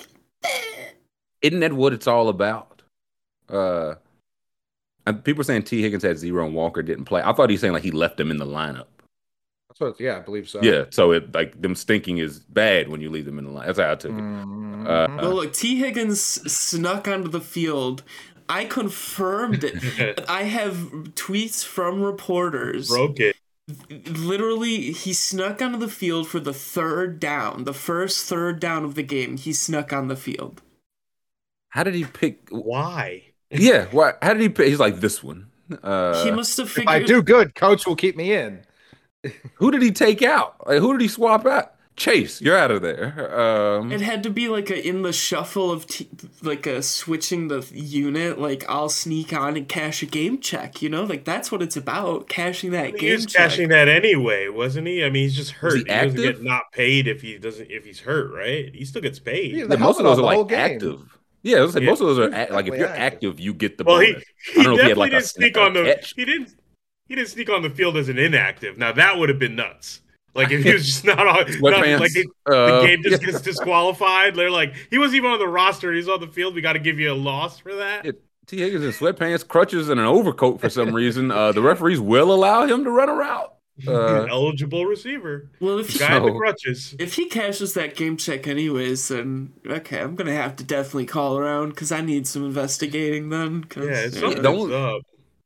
Isn't 1.42 1.60
that 1.60 1.74
what 1.74 1.94
it's 1.94 2.08
all 2.08 2.30
about? 2.30 2.82
Uh, 3.50 3.96
people 5.24 5.42
are 5.42 5.44
saying 5.44 5.64
T. 5.64 5.82
Higgins 5.82 6.04
had 6.04 6.18
zero 6.18 6.46
and 6.46 6.56
Walker 6.56 6.82
didn't 6.82 7.06
play. 7.06 7.22
I 7.22 7.34
thought 7.34 7.50
he 7.50 7.56
was 7.56 7.62
saying 7.62 7.74
like 7.74 7.84
he 7.84 7.92
left 7.92 8.18
them 8.18 8.32
in 8.32 8.38
the 8.38 8.46
lineup. 8.46 8.86
That's 9.68 9.80
what, 9.80 10.00
yeah, 10.00 10.18
I 10.18 10.20
believe 10.20 10.48
so. 10.48 10.62
Yeah, 10.62 10.86
so 10.90 11.12
it 11.12 11.34
like 11.34 11.62
them 11.62 11.76
stinking 11.76 12.20
is 12.20 12.40
bad 12.40 12.90
when 12.90 13.02
you 13.02 13.10
leave 13.10 13.26
them 13.26 13.40
in 13.40 13.46
the 13.46 13.52
line. 13.52 13.66
That's 13.68 13.80
how 13.80 13.92
I 13.92 13.96
took 13.96 14.12
it. 14.12 14.18
Mm-hmm. 14.18 14.88
Uh, 14.88 15.08
well, 15.22 15.36
look, 15.36 15.54
T. 15.54 15.80
Higgins 15.80 16.22
snuck 16.22 17.08
onto 17.08 17.30
the 17.30 17.42
field. 17.42 18.04
I 18.48 18.66
confirmed 18.66 19.64
it. 19.64 20.24
I 20.30 20.44
have 20.44 20.76
tweets 21.16 21.66
from 21.66 22.02
reporters. 22.02 22.90
Broke 22.90 23.20
it 23.20 23.36
literally 23.90 24.92
he 24.92 25.14
snuck 25.14 25.62
onto 25.62 25.78
the 25.78 25.88
field 25.88 26.28
for 26.28 26.40
the 26.40 26.54
third 26.54 27.20
down 27.20 27.64
the 27.64 27.74
first 27.74 28.26
third 28.26 28.60
down 28.60 28.84
of 28.84 28.96
the 28.96 29.04
game 29.04 29.38
he 29.38 29.54
snuck 29.54 29.94
on 29.94 30.08
the 30.08 30.16
field. 30.16 30.62
How 31.70 31.84
did 31.84 31.96
he 31.96 32.06
pick 32.06 32.48
why? 32.50 33.24
Yeah 33.50 33.86
why 33.92 34.14
how 34.22 34.34
did 34.34 34.42
he 34.42 34.50
pick 34.50 34.68
he's 34.68 34.80
like 34.80 35.00
this 35.00 35.24
one. 35.24 35.50
Uh, 35.82 36.24
he 36.24 36.32
must 36.32 36.58
have 36.58 36.70
figured 36.70 36.96
if 36.96 37.04
i 37.04 37.06
do 37.06 37.24
good 37.24 37.56
coach 37.56 37.88
will 37.88 37.96
keep 37.96 38.16
me 38.16 38.34
in. 38.34 38.64
who 39.56 39.72
did 39.72 39.82
he 39.82 39.92
take 39.92 40.22
out? 40.22 40.56
Like, 40.68 40.80
who 40.80 40.92
did 40.92 41.02
he 41.02 41.08
swap 41.08 41.46
out 41.46 41.74
Chase, 41.96 42.42
you're 42.42 42.58
out 42.58 42.72
of 42.72 42.82
there. 42.82 43.40
Um, 43.40 43.92
it 43.92 44.02
had 44.02 44.24
to 44.24 44.32
be 44.32 44.50
like 44.50 44.72
a 44.72 44.88
in 44.88 45.04
the 45.04 45.14
shuffle 45.14 45.70
of 45.70 45.86
t- 45.86 46.10
like 46.42 46.66
a 46.66 46.82
switching 46.82 47.50
the 47.50 47.70
unit. 47.72 48.40
Like 48.40 48.66
I'll 48.68 48.90
sneak 48.90 49.32
on 49.32 49.56
and 49.56 49.70
cash 49.70 50.02
a 50.02 50.08
game 50.08 50.40
check. 50.40 50.82
You 50.82 50.90
know, 50.90 51.04
like 51.04 51.24
that's 51.24 51.52
what 51.52 51.62
it's 51.62 51.78
about. 51.78 52.28
Cashing 52.28 52.72
that 52.72 52.98
game. 52.98 53.10
He 53.10 53.14
was 53.14 53.28
cashing 53.28 53.70
that 53.70 53.88
anyway, 53.88 54.48
wasn't 54.48 54.88
he? 54.88 55.04
I 55.04 55.12
mean, 55.12 55.24
he's 55.24 55.36
just 55.36 55.52
hurt. 55.52 55.74
He, 55.74 55.80
he 55.80 55.84
doesn't 55.84 56.16
get 56.16 56.44
not 56.44 56.72
paid 56.72 57.08
if 57.08 57.22
he 57.22 57.38
doesn't 57.38 57.70
if 57.70 57.86
he's 57.86 58.00
hurt, 58.00 58.34
right? 58.34 58.74
He 58.74 58.86
still 58.86 59.02
gets 59.02 59.20
paid. 59.20 59.56
Yeah, 59.56 59.66
most 59.76 60.00
of 60.00 60.06
those 60.06 60.18
are 60.18 60.24
like 60.24 60.52
active. 60.52 61.20
Yeah, 61.44 61.60
like 61.60 61.76
yeah. 61.76 61.90
most 61.90 62.02
of 62.02 62.08
those 62.08 62.20
are 62.20 62.30
like 62.52 62.68
if 62.68 62.76
you're 62.76 62.88
active, 62.88 63.40
you 63.40 63.54
get 63.54 63.78
the. 63.78 63.84
Well, 63.84 63.98
bonus. 63.98 64.24
he, 64.46 64.52
he 64.54 64.64
definitely 64.64 64.88
he 64.88 64.94
like 64.96 65.12
didn't 65.12 65.24
a, 65.24 65.28
sneak 65.28 65.58
on 65.60 65.74
the. 65.74 65.84
Catch. 65.84 66.14
He 66.16 66.26
didn't. 66.26 66.56
He 67.08 67.16
didn't 67.16 67.30
sneak 67.30 67.50
on 67.52 67.62
the 67.62 67.70
field 67.70 67.98
as 67.98 68.10
an 68.10 68.18
inactive. 68.18 68.80
Now 68.80 68.94
that 68.94 69.20
would 69.20 69.30
have 69.30 69.38
been 69.38 69.56
nuts. 69.56 70.00
Like 70.36 70.52
if 70.52 70.64
he 70.64 70.74
was 70.74 70.86
just 70.86 71.06
not 71.06 71.20
on, 71.20 71.46
not, 71.62 72.00
like 72.00 72.16
it, 72.16 72.28
uh, 72.46 72.82
the 72.82 72.88
game 72.88 73.04
just 73.04 73.22
yeah. 73.22 73.32
gets 73.32 73.42
disqualified. 73.42 74.36
They're 74.36 74.50
like, 74.50 74.74
he 74.90 74.98
wasn't 74.98 75.18
even 75.18 75.32
on 75.32 75.40
the 75.40 75.48
roster. 75.48 75.94
He's 75.94 76.10
on 76.10 76.20
the 76.22 76.28
field. 76.28 76.56
We 76.56 76.62
got 76.62 76.74
to 76.74 76.80
give 76.80 77.00
you 77.00 77.12
a 77.12 77.16
loss 77.16 77.60
for 77.60 77.76
that. 77.76 78.06
Yeah, 78.06 78.12
Tee 78.48 78.60
Higgins 78.60 78.84
in 78.84 78.92
sweatpants, 78.92 79.48
crutches, 79.48 79.90
and 79.90 80.00
an 80.00 80.08
overcoat 80.08 80.60
for 80.60 80.70
some 80.70 80.94
reason. 80.94 81.30
Uh, 81.30 81.52
the 81.52 81.62
referees 81.62 82.00
will 82.00 82.34
allow 82.34 82.66
him 82.66 82.84
to 82.84 82.90
run 82.90 83.10
a 83.10 83.14
route. 83.14 83.50
Uh, 83.88 84.28
eligible 84.30 84.86
receiver. 84.86 85.50
Well, 85.60 85.80
if 85.80 85.98
guy 85.98 86.20
so, 86.20 86.26
the 86.26 86.32
crutches. 86.32 86.96
If 87.00 87.16
he 87.16 87.26
cashes 87.26 87.74
that 87.74 87.96
game 87.96 88.18
check 88.18 88.46
anyways, 88.46 89.08
then 89.08 89.52
okay, 89.66 90.00
I'm 90.00 90.14
gonna 90.16 90.36
have 90.36 90.56
to 90.58 90.64
definitely 90.64 91.08
call 91.08 91.40
around 91.40 91.70
because 91.70 91.92
I 91.92 92.02
need 92.02 92.28
some 92.28 92.46
investigating 92.46 93.30
then. 93.30 93.66
yeah, 93.76 93.84
it's 93.86 94.22
yeah. 94.22 94.36
Don't, 94.36 94.72
up 94.72 95.02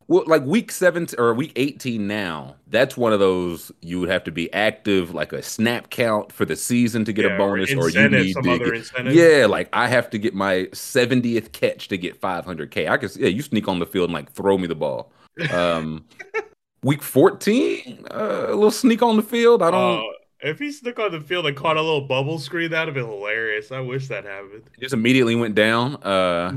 well, 0.09 0.23
like 0.25 0.43
week 0.43 0.71
seven 0.71 1.07
or 1.17 1.33
week 1.33 1.51
eighteen 1.57 2.07
now, 2.07 2.55
that's 2.67 2.95
one 2.95 3.11
of 3.11 3.19
those 3.19 3.71
you 3.81 3.99
would 3.99 4.09
have 4.09 4.23
to 4.23 4.31
be 4.31 4.51
active, 4.53 5.13
like 5.13 5.33
a 5.33 5.43
snap 5.43 5.89
count 5.89 6.31
for 6.31 6.45
the 6.45 6.55
season 6.55 7.03
to 7.05 7.11
get 7.11 7.25
yeah, 7.25 7.35
a 7.35 7.37
bonus, 7.37 7.73
or, 7.73 7.79
or 7.79 7.89
you 7.89 8.09
need 8.09 8.33
to 8.33 8.41
get, 8.41 9.13
yeah, 9.13 9.45
like 9.45 9.67
I 9.73 9.87
have 9.87 10.09
to 10.11 10.17
get 10.17 10.33
my 10.33 10.69
seventieth 10.71 11.51
catch 11.51 11.89
to 11.89 11.97
get 11.97 12.15
five 12.15 12.45
hundred 12.45 12.71
k. 12.71 12.87
I 12.87 12.95
can 12.95 13.09
yeah, 13.17 13.27
you 13.27 13.41
sneak 13.41 13.67
on 13.67 13.79
the 13.79 13.85
field 13.85 14.05
and 14.05 14.13
like 14.13 14.31
throw 14.31 14.57
me 14.57 14.67
the 14.67 14.75
ball. 14.75 15.11
Um, 15.51 16.05
week 16.83 17.03
fourteen, 17.03 18.05
uh, 18.09 18.45
a 18.47 18.55
little 18.55 18.71
sneak 18.71 19.01
on 19.01 19.17
the 19.17 19.23
field. 19.23 19.61
I 19.61 19.71
don't. 19.71 19.99
Uh, 19.99 20.11
if 20.41 20.60
he 20.60 20.72
stuck 20.72 21.00
on 21.00 21.12
the 21.12 21.22
field 21.22 21.48
and 21.48 21.56
caught 21.56 21.77
a 21.77 21.82
little 21.82 22.01
bubble 22.01 22.39
screen, 22.39 22.72
that'd 22.72 22.94
have 22.94 22.96
been 22.96 23.12
hilarious. 23.12 23.72
I 23.72 23.79
wish 23.79 24.08
that 24.10 24.25
happened. 24.25 24.63
He 24.75 24.82
just 24.82 24.94
immediately 24.94 25.36
went 25.36 25.56
down. 25.56 25.96
Uh, 26.03 26.51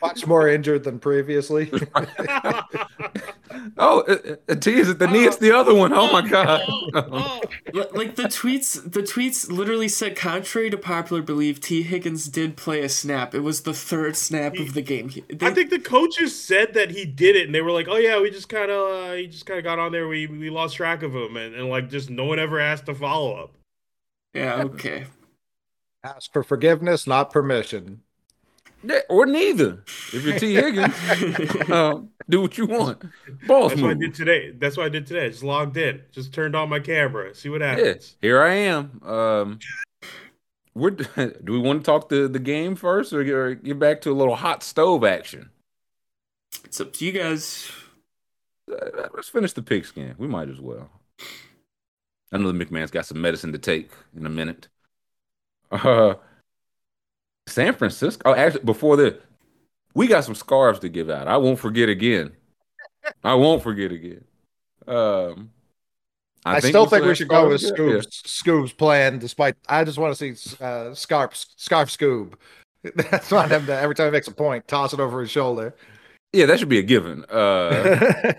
Much 0.00 0.26
more 0.26 0.48
injured 0.48 0.84
than 0.84 0.98
previously. 0.98 1.70
oh, 3.78 4.00
it, 4.00 4.42
it, 4.48 4.66
is 4.66 4.88
it 4.88 4.98
the 4.98 5.08
knee? 5.08 5.24
It's 5.24 5.36
the 5.36 5.52
other 5.52 5.74
one. 5.74 5.92
Oh 5.92 6.10
my 6.10 6.26
god! 6.26 6.62
Oh, 6.94 7.40
like 7.92 8.16
the 8.16 8.24
tweets, 8.24 8.80
the 8.80 9.02
tweets 9.02 9.50
literally 9.50 9.88
said, 9.88 10.16
contrary 10.16 10.70
to 10.70 10.78
popular 10.78 11.22
belief, 11.22 11.60
Tee 11.60 11.82
Higgins 11.82 12.28
did 12.28 12.56
play 12.56 12.82
a 12.82 12.88
snap. 12.88 13.34
It 13.34 13.40
was 13.40 13.62
the 13.62 13.74
third 13.74 14.16
snap 14.16 14.54
he, 14.54 14.62
of 14.62 14.74
the 14.74 14.82
game. 14.82 15.10
They, 15.28 15.46
I 15.46 15.52
think 15.52 15.70
the 15.70 15.78
coaches 15.78 16.40
said 16.40 16.74
that 16.74 16.92
he 16.92 17.04
did 17.04 17.36
it, 17.36 17.46
and 17.46 17.54
they 17.54 17.60
were 17.60 17.72
like, 17.72 17.88
"Oh 17.88 17.96
yeah, 17.96 18.20
we 18.20 18.30
just 18.30 18.48
kind 18.48 18.70
of, 18.70 19.10
uh, 19.10 19.12
he 19.14 19.26
just 19.26 19.44
kind 19.44 19.58
of 19.58 19.64
got 19.64 19.78
on 19.78 19.92
there. 19.92 20.08
We 20.08 20.26
we 20.26 20.50
lost 20.50 20.76
track 20.76 21.02
of 21.02 21.14
him, 21.14 21.36
and, 21.36 21.54
and 21.54 21.68
like 21.68 21.90
just 21.90 22.10
no 22.10 22.24
one 22.24 22.38
ever 22.38 22.58
asked 22.58 22.86
to 22.86 22.94
follow." 22.94 23.08
follow 23.08 23.42
up. 23.42 23.54
Yeah, 24.34 24.62
okay. 24.64 25.06
Ask 26.04 26.32
for 26.32 26.42
forgiveness, 26.42 27.06
not 27.06 27.32
permission. 27.32 28.02
Yeah, 28.84 29.00
or 29.08 29.26
neither. 29.26 29.82
If 30.12 30.24
you're 30.24 30.38
T. 30.38 30.54
Higgins, 30.54 31.70
um, 31.70 32.10
do 32.28 32.40
what 32.42 32.58
you 32.58 32.66
want. 32.66 33.00
Boss 33.46 33.70
That's 33.70 33.80
move. 33.80 33.90
what 33.90 33.96
I 33.96 34.00
did 34.00 34.14
today. 34.14 34.50
That's 34.52 34.76
what 34.76 34.86
I 34.86 34.88
did 34.88 35.06
today. 35.06 35.30
Just 35.30 35.42
logged 35.42 35.76
in. 35.76 36.02
Just 36.12 36.32
turned 36.32 36.54
on 36.54 36.68
my 36.68 36.80
camera. 36.80 37.34
See 37.34 37.48
what 37.48 37.60
happens. 37.60 38.16
Yeah, 38.20 38.28
here 38.28 38.42
I 38.42 38.54
am. 38.54 39.00
Um, 39.02 39.58
do 40.78 41.52
we 41.52 41.58
want 41.58 41.80
to 41.80 41.86
talk 41.86 42.08
the 42.08 42.28
the 42.28 42.38
game 42.38 42.76
first, 42.76 43.12
or 43.12 43.24
get, 43.24 43.34
or 43.34 43.54
get 43.54 43.78
back 43.78 44.00
to 44.02 44.10
a 44.10 44.14
little 44.14 44.36
hot 44.36 44.62
stove 44.62 45.04
action? 45.04 45.50
It's 46.64 46.80
up 46.80 46.92
to 46.94 47.04
you 47.04 47.12
guys. 47.12 47.70
Uh, 48.70 49.08
let's 49.14 49.28
finish 49.28 49.52
the 49.52 49.62
pigskin. 49.62 50.14
We 50.18 50.28
might 50.28 50.48
as 50.48 50.60
well. 50.60 50.90
I 52.30 52.36
know 52.36 52.52
the 52.52 52.64
McMahon's 52.64 52.90
got 52.90 53.06
some 53.06 53.20
medicine 53.20 53.52
to 53.52 53.58
take 53.58 53.90
in 54.14 54.26
a 54.26 54.30
minute. 54.30 54.68
Uh, 55.70 56.14
San 57.46 57.74
Francisco. 57.74 58.30
Oh, 58.30 58.34
actually, 58.34 58.64
before 58.64 58.96
the, 58.96 59.18
we 59.98 60.06
got 60.06 60.22
some 60.22 60.36
scarves 60.36 60.78
to 60.78 60.88
give 60.88 61.10
out. 61.10 61.26
I 61.26 61.38
won't 61.38 61.58
forget 61.58 61.88
again. 61.88 62.30
I 63.24 63.34
won't 63.34 63.64
forget 63.64 63.90
again. 63.90 64.22
Um, 64.86 65.50
I, 66.44 66.56
I 66.56 66.60
still 66.60 66.86
think 66.86 67.04
we 67.04 67.16
should 67.16 67.26
go 67.26 67.48
with 67.48 67.60
Scoob's, 67.60 68.06
yeah. 68.06 68.52
Scoob's 68.52 68.72
plan. 68.72 69.18
Despite, 69.18 69.56
I 69.68 69.82
just 69.82 69.98
want 69.98 70.16
to 70.16 70.34
see 70.34 70.64
uh, 70.64 70.94
Scarf 70.94 71.34
Scarf 71.34 71.88
Scoob. 71.88 72.34
That's 73.10 73.32
not 73.32 73.50
him 73.50 73.66
to 73.66 73.76
every 73.76 73.96
time 73.96 74.06
he 74.06 74.12
makes 74.12 74.28
a 74.28 74.32
point, 74.32 74.68
toss 74.68 74.92
it 74.92 75.00
over 75.00 75.20
his 75.20 75.32
shoulder. 75.32 75.74
Yeah, 76.32 76.46
that 76.46 76.60
should 76.60 76.68
be 76.68 76.78
a 76.78 76.82
given. 76.82 77.24
Uh, 77.24 78.34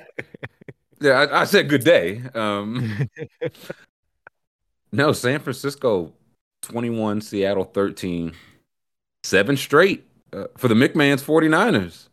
yeah, 1.01 1.12
I, 1.12 1.42
I, 1.42 1.44
said 1.44 1.68
good 1.68 1.84
day. 1.84 2.22
Um, 2.34 3.10
no, 4.94 5.12
San 5.12 5.42
Francisco 5.42 6.13
21, 6.62 7.20
Seattle 7.20 7.66
13, 7.66 8.32
seven 9.24 9.58
straight 9.58 10.09
uh, 10.34 10.46
for 10.58 10.68
the 10.68 10.76
McMahon's 10.76 11.24
49ers. 11.24 12.10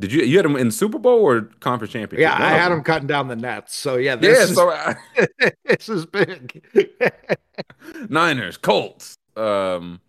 Did 0.00 0.12
you 0.12 0.22
you 0.22 0.36
had 0.36 0.44
them 0.44 0.54
in 0.54 0.70
Super 0.70 0.98
Bowl 0.98 1.20
or 1.20 1.42
conference 1.60 1.92
championship? 1.92 2.22
Yeah, 2.22 2.34
I 2.34 2.50
had 2.50 2.70
them 2.70 2.84
cutting 2.84 3.08
down 3.08 3.26
the 3.26 3.34
nets. 3.34 3.76
So 3.76 3.96
yeah, 3.96 4.14
this 4.14 4.38
yeah, 4.38 4.44
is, 4.44 4.54
so 4.54 4.70
I, 4.70 4.96
this 5.64 5.88
is 5.88 6.06
big. 6.06 6.62
Niners, 8.08 8.56
Colts. 8.56 9.16
Um, 9.36 10.00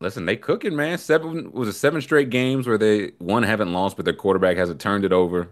listen, 0.00 0.26
they 0.26 0.36
cooking, 0.36 0.74
man. 0.74 0.98
Seven 0.98 1.52
was 1.52 1.68
a 1.68 1.72
seven 1.72 2.00
straight 2.00 2.30
games 2.30 2.66
where 2.66 2.78
they 2.78 3.12
one 3.18 3.44
haven't 3.44 3.72
lost, 3.72 3.94
but 3.94 4.04
their 4.04 4.14
quarterback 4.14 4.56
hasn't 4.56 4.80
turned 4.80 5.04
it 5.04 5.12
over. 5.12 5.48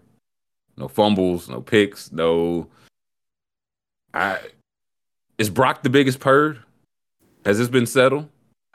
No 0.76 0.88
fumbles, 0.88 1.48
no 1.48 1.60
picks, 1.60 2.10
no. 2.10 2.66
I 4.12 4.40
is 5.38 5.50
Brock 5.50 5.84
the 5.84 5.90
biggest 5.90 6.18
purd? 6.18 6.58
Has 7.44 7.58
this 7.58 7.68
been 7.68 7.86
settled? 7.86 8.28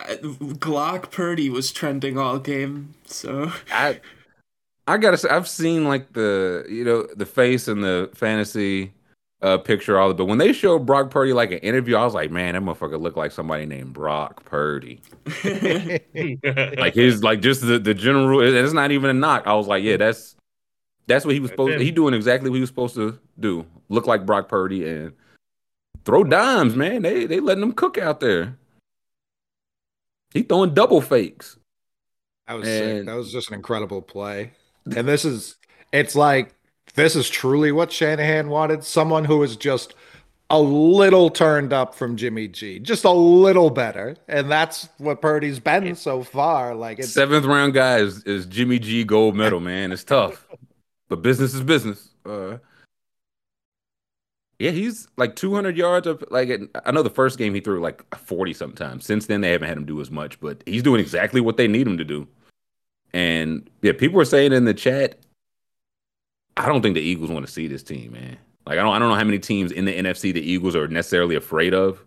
Glock 0.05 1.11
Purdy 1.11 1.49
was 1.49 1.71
trending 1.71 2.17
all 2.17 2.39
game, 2.39 2.93
so 3.05 3.51
I 3.71 3.99
I 4.87 4.97
gotta 4.97 5.17
say 5.17 5.29
I've 5.29 5.47
seen 5.47 5.85
like 5.85 6.13
the 6.13 6.65
you 6.69 6.83
know 6.83 7.07
the 7.15 7.25
face 7.25 7.67
and 7.67 7.83
the 7.83 8.09
fantasy 8.13 8.93
uh, 9.41 9.57
picture 9.57 9.99
all 9.99 10.09
of 10.09 10.15
it, 10.15 10.17
but 10.17 10.25
when 10.25 10.37
they 10.37 10.53
showed 10.53 10.85
Brock 10.85 11.09
Purdy 11.09 11.33
like 11.33 11.51
an 11.51 11.57
interview, 11.59 11.95
I 11.95 12.05
was 12.05 12.13
like, 12.13 12.29
man, 12.29 12.53
that 12.53 12.61
motherfucker 12.61 13.01
looked 13.01 13.17
like 13.17 13.31
somebody 13.31 13.65
named 13.65 13.93
Brock 13.93 14.45
Purdy. 14.45 15.01
like 15.43 16.93
his 16.93 17.23
like 17.23 17.41
just 17.41 17.61
the 17.61 17.79
the 17.79 17.93
general. 17.93 18.41
It's 18.41 18.73
not 18.73 18.91
even 18.91 19.09
a 19.09 19.13
knock. 19.13 19.43
I 19.45 19.55
was 19.55 19.67
like, 19.67 19.83
yeah, 19.83 19.97
that's 19.97 20.35
that's 21.07 21.25
what 21.25 21.33
he 21.33 21.39
was 21.39 21.51
supposed. 21.51 21.81
He 21.81 21.91
doing 21.91 22.13
exactly 22.13 22.49
what 22.49 22.55
he 22.55 22.61
was 22.61 22.69
supposed 22.69 22.95
to 22.95 23.17
do. 23.39 23.65
Look 23.89 24.07
like 24.07 24.25
Brock 24.25 24.47
Purdy 24.47 24.87
and 24.87 25.13
throw 26.05 26.23
dimes, 26.23 26.75
man. 26.75 27.01
They 27.01 27.25
they 27.25 27.39
letting 27.39 27.61
them 27.61 27.73
cook 27.73 27.97
out 27.97 28.19
there. 28.19 28.57
He 30.33 30.43
throwing 30.43 30.73
double 30.73 31.01
fakes. 31.01 31.57
That 32.47 32.55
was 32.55 32.67
and, 32.67 32.99
sick. 32.99 33.05
That 33.05 33.15
was 33.15 33.31
just 33.31 33.49
an 33.49 33.55
incredible 33.55 34.01
play. 34.01 34.51
And 34.95 35.07
this 35.07 35.25
is 35.25 35.55
it's 35.91 36.15
like 36.15 36.53
this 36.95 37.15
is 37.15 37.29
truly 37.29 37.71
what 37.71 37.91
Shanahan 37.91 38.49
wanted. 38.49 38.83
Someone 38.83 39.25
who 39.25 39.43
is 39.43 39.55
just 39.55 39.93
a 40.49 40.59
little 40.59 41.29
turned 41.29 41.71
up 41.71 41.95
from 41.95 42.17
Jimmy 42.17 42.47
G, 42.49 42.77
just 42.79 43.05
a 43.05 43.11
little 43.11 43.69
better, 43.69 44.17
and 44.27 44.51
that's 44.51 44.89
what 44.97 45.21
Purdy's 45.21 45.59
been 45.59 45.95
so 45.95 46.23
far. 46.23 46.75
Like 46.75 46.99
it's, 46.99 47.09
seventh 47.09 47.45
round 47.45 47.73
guy 47.73 47.99
is, 47.99 48.23
is 48.23 48.45
Jimmy 48.45 48.77
G 48.77 49.05
gold 49.05 49.35
medal, 49.35 49.61
man. 49.61 49.93
It's 49.93 50.03
tough, 50.03 50.45
but 51.07 51.21
business 51.21 51.53
is 51.53 51.61
business. 51.61 52.09
Uh, 52.25 52.57
yeah, 54.61 54.69
he's 54.69 55.07
like 55.17 55.35
200 55.35 55.75
yards 55.75 56.05
of 56.05 56.23
like 56.29 56.61
I 56.85 56.91
know 56.91 57.01
the 57.01 57.09
first 57.09 57.39
game 57.39 57.55
he 57.55 57.61
threw 57.61 57.81
like 57.81 58.03
40 58.15 58.53
sometimes. 58.53 59.05
Since 59.05 59.25
then 59.25 59.41
they 59.41 59.51
haven't 59.51 59.67
had 59.67 59.77
him 59.77 59.85
do 59.85 59.99
as 60.01 60.11
much, 60.11 60.39
but 60.39 60.61
he's 60.67 60.83
doing 60.83 61.01
exactly 61.01 61.41
what 61.41 61.57
they 61.57 61.67
need 61.67 61.87
him 61.87 61.97
to 61.97 62.05
do. 62.05 62.27
And 63.11 63.67
yeah, 63.81 63.93
people 63.93 64.17
were 64.17 64.25
saying 64.25 64.53
in 64.53 64.65
the 64.65 64.75
chat, 64.75 65.17
I 66.57 66.67
don't 66.67 66.83
think 66.83 66.93
the 66.93 67.01
Eagles 67.01 67.31
want 67.31 67.43
to 67.43 67.51
see 67.51 67.65
this 67.65 67.81
team, 67.81 68.11
man. 68.11 68.37
Like 68.67 68.77
I 68.77 68.83
don't 68.83 68.93
I 68.93 68.99
don't 68.99 69.09
know 69.09 69.15
how 69.15 69.23
many 69.23 69.39
teams 69.39 69.71
in 69.71 69.85
the 69.85 69.97
NFC 69.97 70.31
the 70.31 70.41
Eagles 70.41 70.75
are 70.75 70.87
necessarily 70.87 71.35
afraid 71.35 71.73
of. 71.73 72.05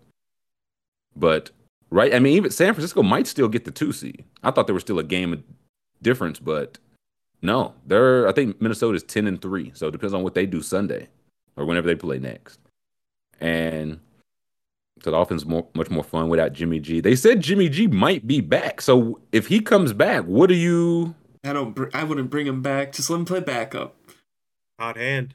But 1.16 1.50
right, 1.90 2.14
I 2.14 2.20
mean 2.20 2.34
even 2.34 2.52
San 2.52 2.73
Francisco 2.73 3.02
might 3.02 3.26
still 3.26 3.49
get 3.49 3.64
the 3.64 3.73
2 3.73 3.92
seed. 3.92 4.25
I 4.44 4.52
thought 4.52 4.68
there 4.68 4.75
was 4.75 4.84
still 4.84 5.00
a 5.00 5.04
game 5.04 5.32
of 5.32 5.42
difference, 6.02 6.38
but 6.38 6.78
no. 7.42 7.75
They're 7.84 8.28
I 8.28 8.32
think 8.32 8.61
Minnesota's 8.61 9.02
10 9.02 9.26
and 9.26 9.42
3, 9.42 9.73
so 9.75 9.88
it 9.88 9.90
depends 9.90 10.14
on 10.14 10.23
what 10.23 10.34
they 10.34 10.46
do 10.46 10.62
Sunday 10.62 11.08
or 11.56 11.64
whenever 11.64 11.87
they 11.87 11.94
play 11.94 12.18
next. 12.18 12.58
And 13.40 14.00
so 15.02 15.11
the 15.11 15.16
offense 15.16 15.44
more 15.44 15.66
much 15.75 15.90
more 15.90 16.04
fun 16.04 16.28
without 16.28 16.52
Jimmy 16.52 16.80
G. 16.80 17.00
They 17.00 17.16
said 17.16 17.40
Jimmy 17.40 17.68
G 17.68 17.87
might 17.87 18.26
be 18.26 18.40
back. 18.40 18.80
So 18.80 19.20
if 19.32 19.49
he 19.49 19.61
comes 19.61 19.92
back, 19.92 20.25
what 20.25 20.49
do 20.49 20.54
you? 20.54 21.14
I 21.44 21.52
don't. 21.52 21.75
Br- 21.75 21.90
I 21.92 22.04
wouldn't 22.04 22.30
bring 22.30 22.46
him 22.46 22.62
back. 22.62 22.92
Just 22.92 23.11
let 23.11 23.18
him 23.18 23.25
play 23.25 23.40
backup. 23.40 23.96
Hot 24.78 24.96
hand. 24.96 25.34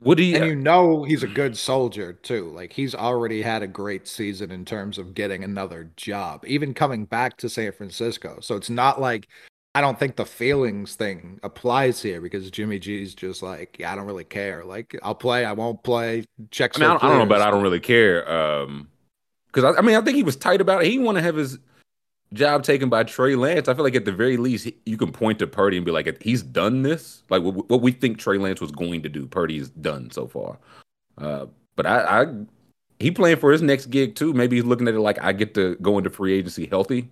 What 0.00 0.16
do 0.16 0.24
you? 0.24 0.36
And 0.36 0.46
you 0.46 0.56
know 0.56 1.04
he's 1.04 1.22
a 1.22 1.28
good 1.28 1.56
soldier 1.58 2.14
too. 2.14 2.50
Like 2.50 2.72
he's 2.72 2.94
already 2.94 3.42
had 3.42 3.62
a 3.62 3.66
great 3.66 4.08
season 4.08 4.50
in 4.50 4.64
terms 4.64 4.96
of 4.96 5.14
getting 5.14 5.44
another 5.44 5.90
job, 5.96 6.42
even 6.46 6.72
coming 6.72 7.04
back 7.04 7.36
to 7.38 7.50
San 7.50 7.70
Francisco. 7.72 8.38
So 8.40 8.56
it's 8.56 8.70
not 8.70 9.00
like 9.00 9.28
I 9.74 9.80
don't 9.80 9.98
think 9.98 10.16
the 10.16 10.26
feelings 10.26 10.96
thing 10.96 11.38
applies 11.42 12.02
here 12.02 12.20
because 12.20 12.50
Jimmy 12.50 12.80
G's 12.80 13.14
just 13.14 13.42
like, 13.42 13.76
yeah, 13.78 13.92
I 13.92 13.94
don't 13.94 14.06
really 14.06 14.24
care. 14.24 14.64
Like, 14.64 14.98
I'll 15.02 15.14
play, 15.14 15.44
I 15.44 15.52
won't 15.52 15.82
play. 15.84 16.24
Checks. 16.50 16.76
I, 16.76 16.80
mean, 16.80 16.90
I, 16.90 16.92
don't, 16.94 17.04
I 17.04 17.08
don't 17.08 17.18
know, 17.20 17.26
but 17.26 17.40
I 17.40 17.50
don't 17.50 17.62
really 17.62 17.80
care. 17.80 18.30
Um, 18.30 18.88
because 19.46 19.76
I, 19.76 19.78
I, 19.78 19.82
mean, 19.82 19.96
I 19.96 20.00
think 20.00 20.16
he 20.16 20.22
was 20.22 20.36
tight 20.36 20.60
about 20.60 20.82
it. 20.82 20.90
He 20.90 20.98
want 20.98 21.18
to 21.18 21.22
have 21.22 21.36
his 21.36 21.58
job 22.32 22.64
taken 22.64 22.88
by 22.88 23.04
Trey 23.04 23.36
Lance. 23.36 23.68
I 23.68 23.74
feel 23.74 23.84
like 23.84 23.94
at 23.94 24.04
the 24.04 24.12
very 24.12 24.36
least, 24.36 24.68
you 24.86 24.96
can 24.96 25.12
point 25.12 25.38
to 25.38 25.46
Purdy 25.46 25.76
and 25.76 25.86
be 25.86 25.92
like, 25.92 26.20
he's 26.22 26.42
done 26.42 26.82
this. 26.82 27.22
Like 27.30 27.42
what, 27.42 27.68
what 27.68 27.80
we 27.80 27.92
think 27.92 28.18
Trey 28.18 28.38
Lance 28.38 28.60
was 28.60 28.72
going 28.72 29.02
to 29.02 29.08
do, 29.08 29.26
Purdy's 29.26 29.70
done 29.70 30.10
so 30.10 30.26
far. 30.26 30.58
Uh, 31.18 31.46
but 31.76 31.86
I, 31.86 32.22
I, 32.22 32.26
he 32.98 33.10
playing 33.10 33.38
for 33.38 33.52
his 33.52 33.62
next 33.62 33.86
gig 33.86 34.16
too. 34.16 34.32
Maybe 34.32 34.56
he's 34.56 34.64
looking 34.64 34.88
at 34.88 34.94
it 34.94 35.00
like 35.00 35.22
I 35.22 35.32
get 35.32 35.54
to 35.54 35.76
go 35.76 35.98
into 35.98 36.10
free 36.10 36.32
agency 36.32 36.66
healthy. 36.66 37.08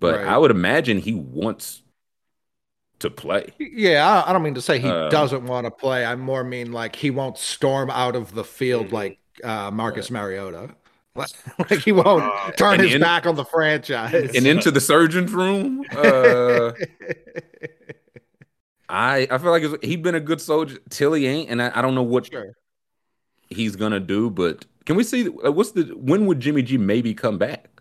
But 0.00 0.16
right. 0.16 0.26
I 0.26 0.38
would 0.38 0.50
imagine 0.50 0.98
he 0.98 1.14
wants 1.14 1.82
to 3.00 3.10
play. 3.10 3.52
Yeah, 3.58 4.24
I 4.26 4.32
don't 4.32 4.42
mean 4.42 4.54
to 4.54 4.62
say 4.62 4.78
he 4.78 4.88
um, 4.88 5.10
doesn't 5.10 5.46
want 5.46 5.66
to 5.66 5.70
play. 5.70 6.04
I 6.04 6.16
more 6.16 6.42
mean 6.42 6.72
like 6.72 6.96
he 6.96 7.10
won't 7.10 7.38
storm 7.38 7.90
out 7.90 8.16
of 8.16 8.34
the 8.34 8.44
field 8.44 8.86
mm-hmm. 8.86 8.94
like 8.94 9.18
uh, 9.44 9.70
Marcus 9.70 10.10
Mariota. 10.10 10.74
like 11.58 11.80
he 11.80 11.92
won't 11.92 12.22
uh, 12.22 12.50
turn 12.52 12.80
his 12.80 12.94
in, 12.94 13.00
back 13.00 13.26
on 13.26 13.34
the 13.34 13.44
franchise 13.44 14.34
and 14.34 14.46
into 14.46 14.70
the 14.70 14.80
surgeon's 14.80 15.32
room. 15.32 15.84
Uh, 15.94 16.72
I 18.88 19.28
I 19.30 19.38
feel 19.38 19.50
like 19.50 19.64
he's 19.82 19.98
been 19.98 20.14
a 20.14 20.20
good 20.20 20.40
soldier 20.40 20.78
till 20.88 21.12
he 21.12 21.26
ain't, 21.26 21.50
and 21.50 21.60
I, 21.60 21.72
I 21.74 21.82
don't 21.82 21.94
know 21.94 22.02
what 22.02 22.30
sure. 22.30 22.52
he's 23.48 23.76
gonna 23.76 24.00
do. 24.00 24.30
But 24.30 24.64
can 24.86 24.96
we 24.96 25.04
see 25.04 25.28
what's 25.28 25.72
the 25.72 25.94
when 25.96 26.26
would 26.26 26.40
Jimmy 26.40 26.62
G 26.62 26.78
maybe 26.78 27.12
come 27.12 27.38
back? 27.38 27.79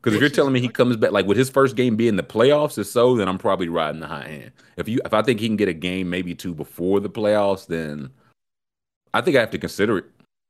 Because 0.00 0.14
if 0.14 0.20
you're 0.20 0.30
telling 0.30 0.52
me 0.52 0.60
he 0.60 0.68
comes 0.80 0.96
back, 0.96 1.12
like 1.12 1.26
with 1.26 1.36
his 1.36 1.50
first 1.50 1.76
game 1.76 1.96
being 1.96 2.16
the 2.16 2.22
playoffs, 2.22 2.78
is 2.78 2.90
so, 2.90 3.16
then 3.16 3.28
I'm 3.28 3.38
probably 3.38 3.68
riding 3.68 4.00
the 4.00 4.06
high 4.06 4.28
hand. 4.28 4.52
If 4.76 4.88
you, 4.88 5.00
if 5.04 5.12
I 5.12 5.22
think 5.22 5.40
he 5.40 5.46
can 5.46 5.56
get 5.56 5.68
a 5.68 5.74
game, 5.74 6.08
maybe 6.08 6.34
two 6.34 6.54
before 6.54 7.00
the 7.00 7.10
playoffs, 7.10 7.66
then 7.66 8.10
I 9.12 9.20
think 9.20 9.36
I 9.36 9.40
have 9.40 9.50
to 9.50 9.58
consider 9.58 9.98
it. 9.98 10.04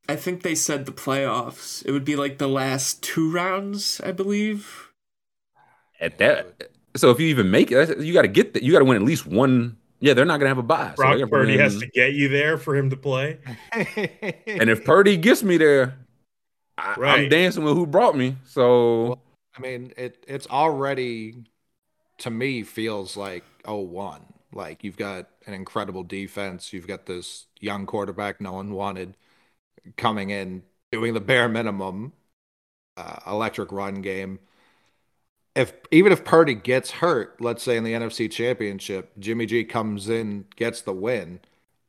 I 0.08 0.16
think 0.16 0.42
they 0.42 0.54
said 0.54 0.86
the 0.86 0.92
playoffs. 0.92 1.84
It 1.84 1.92
would 1.92 2.04
be 2.04 2.16
like 2.16 2.38
the 2.38 2.48
last 2.48 3.02
two 3.02 3.30
rounds, 3.30 4.00
I 4.04 4.12
believe. 4.12 4.90
At 6.00 6.18
that, 6.18 6.70
so 6.96 7.10
if 7.10 7.20
you 7.20 7.26
even 7.28 7.50
make 7.50 7.70
it, 7.70 7.98
you 7.98 8.12
got 8.12 8.22
to 8.22 8.28
get 8.28 8.54
that. 8.54 8.62
You 8.62 8.72
got 8.72 8.80
to 8.80 8.84
win 8.84 8.96
at 8.96 9.02
least 9.02 9.26
one. 9.26 9.76
Yeah, 10.00 10.14
they're 10.14 10.24
not 10.24 10.38
gonna 10.38 10.48
have 10.48 10.58
a 10.58 10.62
bye. 10.62 10.94
Brock 10.96 11.18
so 11.18 11.26
Purdy 11.26 11.58
has 11.58 11.78
to 11.78 11.86
get 11.86 12.14
you 12.14 12.30
there 12.30 12.56
for 12.56 12.74
him 12.74 12.88
to 12.88 12.96
play. 12.96 13.38
and 13.72 14.70
if 14.70 14.82
Purdy 14.84 15.18
gets 15.18 15.42
me 15.42 15.58
there, 15.58 15.98
I, 16.78 17.18
am 17.18 17.28
dancing 17.28 17.64
with 17.64 17.74
who 17.74 17.86
brought 17.86 18.16
me. 18.16 18.36
So. 18.46 19.08
Well, 19.08 19.22
I 19.60 19.66
mean, 19.66 19.92
it 19.96 20.24
it's 20.28 20.46
already 20.48 21.44
to 22.18 22.30
me 22.30 22.62
feels 22.64 23.16
like 23.16 23.44
01. 23.66 24.22
Like 24.52 24.84
you've 24.84 24.96
got 24.96 25.28
an 25.46 25.54
incredible 25.54 26.04
defense, 26.04 26.72
you've 26.72 26.88
got 26.88 27.06
this 27.06 27.46
young 27.60 27.86
quarterback 27.86 28.40
no 28.40 28.54
one 28.54 28.72
wanted 28.74 29.16
coming 29.96 30.30
in 30.30 30.64
doing 30.92 31.14
the 31.14 31.20
bare 31.20 31.48
minimum 31.48 32.14
uh, 32.96 33.20
electric 33.26 33.72
run 33.72 34.02
game. 34.02 34.40
if 35.54 35.72
even 35.90 36.12
if 36.12 36.24
Purdy 36.24 36.54
gets 36.54 36.90
hurt, 36.92 37.40
let's 37.40 37.62
say 37.62 37.76
in 37.76 37.84
the 37.84 37.92
NFC 37.92 38.30
Championship, 38.30 39.12
Jimmy 39.18 39.46
G 39.46 39.64
comes 39.64 40.08
in, 40.08 40.46
gets 40.56 40.80
the 40.80 40.92
win. 40.92 41.40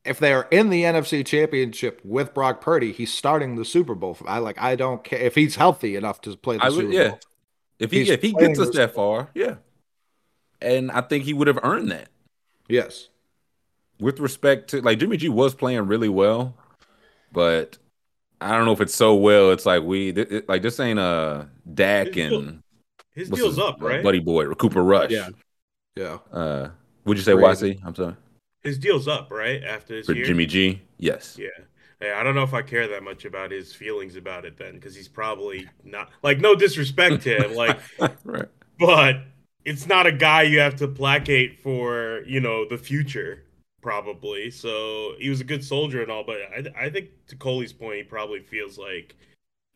If 0.04 0.18
they 0.20 0.34
are 0.34 0.48
in 0.52 0.70
the 0.70 0.84
NFC 0.84 1.26
Championship 1.26 2.02
with 2.04 2.34
Brock 2.34 2.60
Purdy, 2.60 2.92
he's 2.92 3.14
starting 3.14 3.56
the 3.56 3.66
Super 3.66 3.94
Bowl. 3.96 4.18
I 4.28 4.40
like. 4.40 4.60
I 4.60 4.76
don't 4.76 5.04
care 5.04 5.20
if 5.20 5.36
he's 5.36 5.56
healthy 5.58 5.96
enough 5.96 6.22
to 6.22 6.36
play 6.38 6.58
the 6.58 6.66
I 6.66 6.70
Super 6.70 6.88
would, 6.88 6.94
yeah. 6.94 7.16
Bowl. 7.90 8.00
If 8.00 8.08
he 8.08 8.12
if 8.12 8.22
he 8.22 8.34
gets 8.34 8.60
us 8.60 8.76
that 8.76 8.94
far, 8.94 9.30
yeah. 9.34 9.56
And 10.62 10.92
I 10.92 11.02
think 11.02 11.24
he 11.24 11.34
would 11.34 11.48
have 11.48 11.60
earned 11.64 11.92
that. 11.92 12.10
Yes. 12.68 13.10
With 14.00 14.20
respect 14.20 14.70
to 14.72 14.82
like 14.82 15.00
Jimmy 15.00 15.18
G 15.18 15.30
was 15.30 15.54
playing 15.54 15.88
really 15.88 16.10
well, 16.10 16.56
but 17.32 17.78
I 18.40 18.52
don't 18.52 18.66
know 18.66 18.72
if 18.72 18.82
it's 18.82 18.96
so 18.96 19.16
well. 19.16 19.52
It's 19.52 19.66
like 19.66 19.84
we 19.84 20.10
it, 20.10 20.48
like 20.50 20.62
this 20.62 20.80
ain't 20.80 21.00
a 21.00 21.48
Dak 21.74 22.16
and 22.18 22.62
his 23.14 23.30
deal's 23.30 23.56
his, 23.56 23.60
up, 23.60 23.78
right? 23.82 24.04
Buddy 24.04 24.20
boy, 24.20 24.52
Cooper 24.54 24.84
Rush. 24.84 25.12
Yeah. 25.12 25.30
Yeah. 25.96 26.18
Uh, 26.32 26.70
would 27.06 27.18
you 27.18 27.24
say 27.24 27.34
YC? 27.34 27.80
I'm 27.84 27.96
sorry. 27.96 28.16
His 28.64 28.78
deal's 28.78 29.08
up, 29.08 29.30
right? 29.32 29.64
After 29.64 29.96
this 29.96 30.06
For 30.06 30.14
year? 30.14 30.26
Jimmy 30.26 30.46
G? 30.46 30.82
Yes. 30.98 31.38
Yeah. 31.40 31.48
I 32.02 32.24
don't 32.24 32.36
know 32.36 32.44
if 32.44 32.54
I 32.54 32.62
care 32.62 32.88
that 32.88 33.04
much 33.04 33.26
about 33.26 33.52
his 33.52 33.74
feelings 33.74 34.16
about 34.16 34.46
it 34.46 34.58
then, 34.58 34.74
because 34.74 34.96
he's 34.96 35.08
probably 35.08 35.70
not 35.84 36.10
like 36.24 36.40
no 36.40 36.56
disrespect 36.56 37.24
to 37.24 37.38
him, 37.38 37.54
like, 37.56 37.80
right. 38.24 38.48
but 38.80 39.24
it's 39.66 39.86
not 39.86 40.08
a 40.08 40.12
guy 40.12 40.44
you 40.44 40.60
have 40.60 40.76
to 40.78 40.88
placate 40.88 41.60
for, 41.62 42.24
you 42.26 42.40
know, 42.40 42.68
the 42.68 42.78
future, 42.78 43.44
probably. 43.82 44.50
So 44.50 45.14
he 45.20 45.30
was 45.30 45.42
a 45.42 45.46
good 45.46 45.64
soldier 45.64 46.02
and 46.02 46.12
all, 46.12 46.24
but 46.24 46.38
I, 46.38 46.86
I 46.86 46.90
think 46.90 47.10
to 47.28 47.36
Coley's 47.36 47.74
point, 47.74 47.98
he 47.98 48.04
probably 48.04 48.40
feels 48.40 48.78
like 48.78 49.16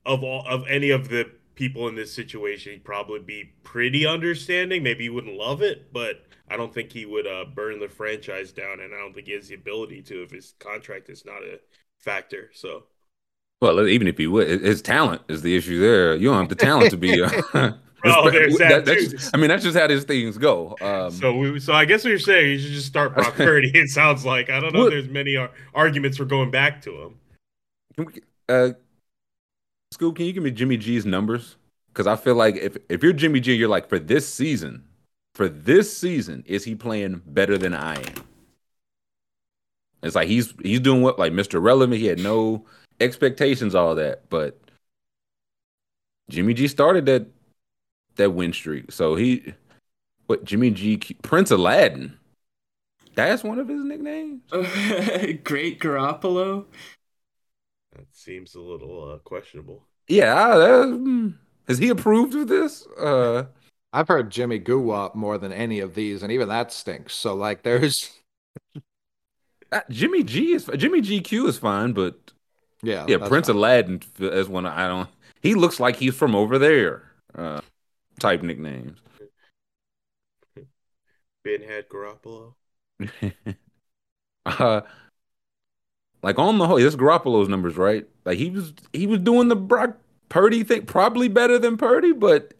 of 0.05 0.23
all 0.23 0.45
of 0.47 0.65
any 0.67 0.89
of 0.89 1.09
the 1.09 1.29
people 1.55 1.87
in 1.87 1.95
this 1.95 2.13
situation, 2.13 2.73
he'd 2.73 2.83
probably 2.83 3.19
be 3.19 3.53
pretty 3.63 4.05
understanding. 4.05 4.83
Maybe 4.83 5.05
he 5.05 5.09
wouldn't 5.09 5.37
love 5.37 5.61
it, 5.61 5.91
but 5.93 6.25
I 6.49 6.57
don't 6.57 6.73
think 6.73 6.91
he 6.91 7.05
would 7.05 7.25
uh, 7.25 7.45
burn 7.55 7.79
the 7.79 7.87
franchise 7.87 8.51
down, 8.51 8.81
and 8.81 8.93
I 8.93 8.97
don't 8.97 9.13
think 9.13 9.27
he 9.27 9.33
has 9.33 9.47
the 9.47 9.55
ability 9.55 10.01
to 10.03 10.23
if 10.23 10.31
his 10.31 10.53
contract 10.59 11.09
is 11.09 11.25
not 11.25 11.43
a 11.43 11.59
factor. 12.05 12.51
So, 12.53 12.83
well, 13.61 13.85
even 13.87 14.07
if 14.07 14.17
he 14.17 14.27
would, 14.27 14.47
his 14.47 14.81
talent 14.81 15.23
is 15.27 15.41
the 15.41 15.57
issue 15.57 15.79
there. 15.79 16.15
You 16.15 16.29
don't 16.29 16.37
have 16.37 16.49
the 16.49 16.55
talent 16.55 16.91
to 16.91 16.97
be. 16.97 17.21
Uh, 17.21 17.41
oh, 18.05 18.29
there's 18.31 18.57
that, 18.59 18.85
that. 18.85 18.97
Just, 18.97 19.35
I 19.35 19.37
mean, 19.37 19.49
that's 19.49 19.63
just 19.63 19.77
how 19.77 19.87
these 19.87 20.03
things 20.03 20.37
go. 20.37 20.77
Um, 20.79 21.11
so, 21.11 21.35
we, 21.35 21.59
so 21.59 21.73
I 21.73 21.83
guess 21.83 22.03
what 22.03 22.11
you're 22.11 22.19
saying, 22.19 22.51
you 22.51 22.59
should 22.59 22.71
just 22.71 22.87
start 22.87 23.13
Brock 23.15 23.33
Purdy. 23.33 23.71
It 23.73 23.89
sounds 23.89 24.23
like 24.23 24.49
I 24.49 24.59
don't 24.59 24.73
know. 24.73 24.83
What, 24.83 24.91
there's 24.91 25.09
many 25.09 25.35
ar- 25.35 25.51
arguments 25.73 26.17
for 26.17 26.25
going 26.25 26.51
back 26.51 26.81
to 26.83 27.01
him. 27.01 27.15
Can 27.95 28.05
we, 28.05 28.21
uh, 28.47 28.69
Scoob, 29.93 30.15
can 30.15 30.25
you 30.25 30.33
give 30.33 30.43
me 30.43 30.51
Jimmy 30.51 30.77
G's 30.77 31.05
numbers? 31.05 31.57
Because 31.87 32.07
I 32.07 32.15
feel 32.15 32.35
like 32.35 32.55
if 32.55 32.77
if 32.89 33.01
you're 33.01 33.13
Jimmy 33.13 33.39
G, 33.39 33.53
you're 33.53 33.69
like 33.69 33.89
for 33.89 33.99
this 33.99 34.31
season, 34.31 34.83
for 35.33 35.47
this 35.47 35.95
season, 35.95 36.43
is 36.45 36.63
he 36.65 36.75
playing 36.75 37.21
better 37.25 37.57
than 37.57 37.73
I 37.73 37.95
am? 37.95 38.24
It's 40.05 40.15
like 40.15 40.27
he's 40.27 40.53
he's 40.61 40.79
doing 40.79 41.01
what 41.01 41.19
like 41.19 41.33
Mr. 41.33 41.61
Relevant. 41.61 41.99
He 41.99 42.07
had 42.07 42.19
no 42.19 42.65
expectations, 42.99 43.75
all 43.75 43.95
that, 43.95 44.29
but 44.29 44.59
Jimmy 46.29 46.53
G 46.53 46.67
started 46.67 47.05
that 47.07 47.27
that 48.15 48.31
win 48.31 48.53
streak. 48.53 48.91
So 48.91 49.15
he, 49.15 49.53
what 50.27 50.43
Jimmy 50.43 50.71
G 50.71 50.97
Prince 51.21 51.51
Aladdin. 51.51 52.17
That's 53.15 53.43
one 53.43 53.59
of 53.59 53.67
his 53.67 53.83
nicknames. 53.83 54.41
Great 55.43 55.79
Garoppolo. 55.79 56.65
That 57.95 58.07
seems 58.11 58.55
a 58.55 58.59
little 58.59 59.13
uh, 59.13 59.17
questionable. 59.19 59.85
Yeah, 60.07 60.57
that. 60.57 61.33
Has 61.67 61.77
he 61.77 61.89
approved 61.89 62.35
of 62.35 62.47
this? 62.47 62.85
Uh, 62.87 63.45
I've 63.93 64.09
heard 64.09 64.29
Jimmy 64.29 64.59
Guwap 64.59 65.15
more 65.15 65.37
than 65.37 65.53
any 65.53 65.79
of 65.79 65.95
these, 65.95 66.21
and 66.21 66.31
even 66.31 66.49
that 66.49 66.73
stinks. 66.73 67.15
So 67.15 67.33
like, 67.33 67.63
there's 67.63 68.11
Jimmy 69.89 70.23
G 70.23 70.53
is 70.53 70.69
Jimmy 70.77 71.01
GQ 71.01 71.47
is 71.47 71.57
fine, 71.57 71.93
but 71.93 72.15
yeah, 72.81 73.05
yeah, 73.07 73.17
Prince 73.27 73.47
fine. 73.47 73.55
Aladdin 73.55 74.01
is 74.19 74.47
one 74.47 74.65
I 74.65 74.87
don't. 74.87 75.09
He 75.41 75.55
looks 75.55 75.79
like 75.79 75.95
he's 75.97 76.15
from 76.15 76.35
over 76.35 76.57
there. 76.57 77.03
Uh, 77.33 77.61
type 78.19 78.41
nicknames. 78.41 78.99
Ben 81.43 81.61
had 81.61 81.87
Garoppolo. 81.89 82.55
uh, 84.45 84.81
like 86.23 86.39
on 86.39 86.57
the 86.57 86.65
whole, 86.65 86.77
this 86.77 86.95
Garoppolo's 86.95 87.49
numbers, 87.49 87.77
right? 87.77 88.07
Like 88.25 88.37
he 88.37 88.49
was 88.49 88.73
he 88.93 89.05
was 89.05 89.19
doing 89.19 89.47
the 89.47 89.55
Brock 89.55 89.97
Purdy 90.29 90.63
thing, 90.63 90.85
probably 90.85 91.27
better 91.27 91.59
than 91.59 91.77
Purdy, 91.77 92.13
but 92.13 92.53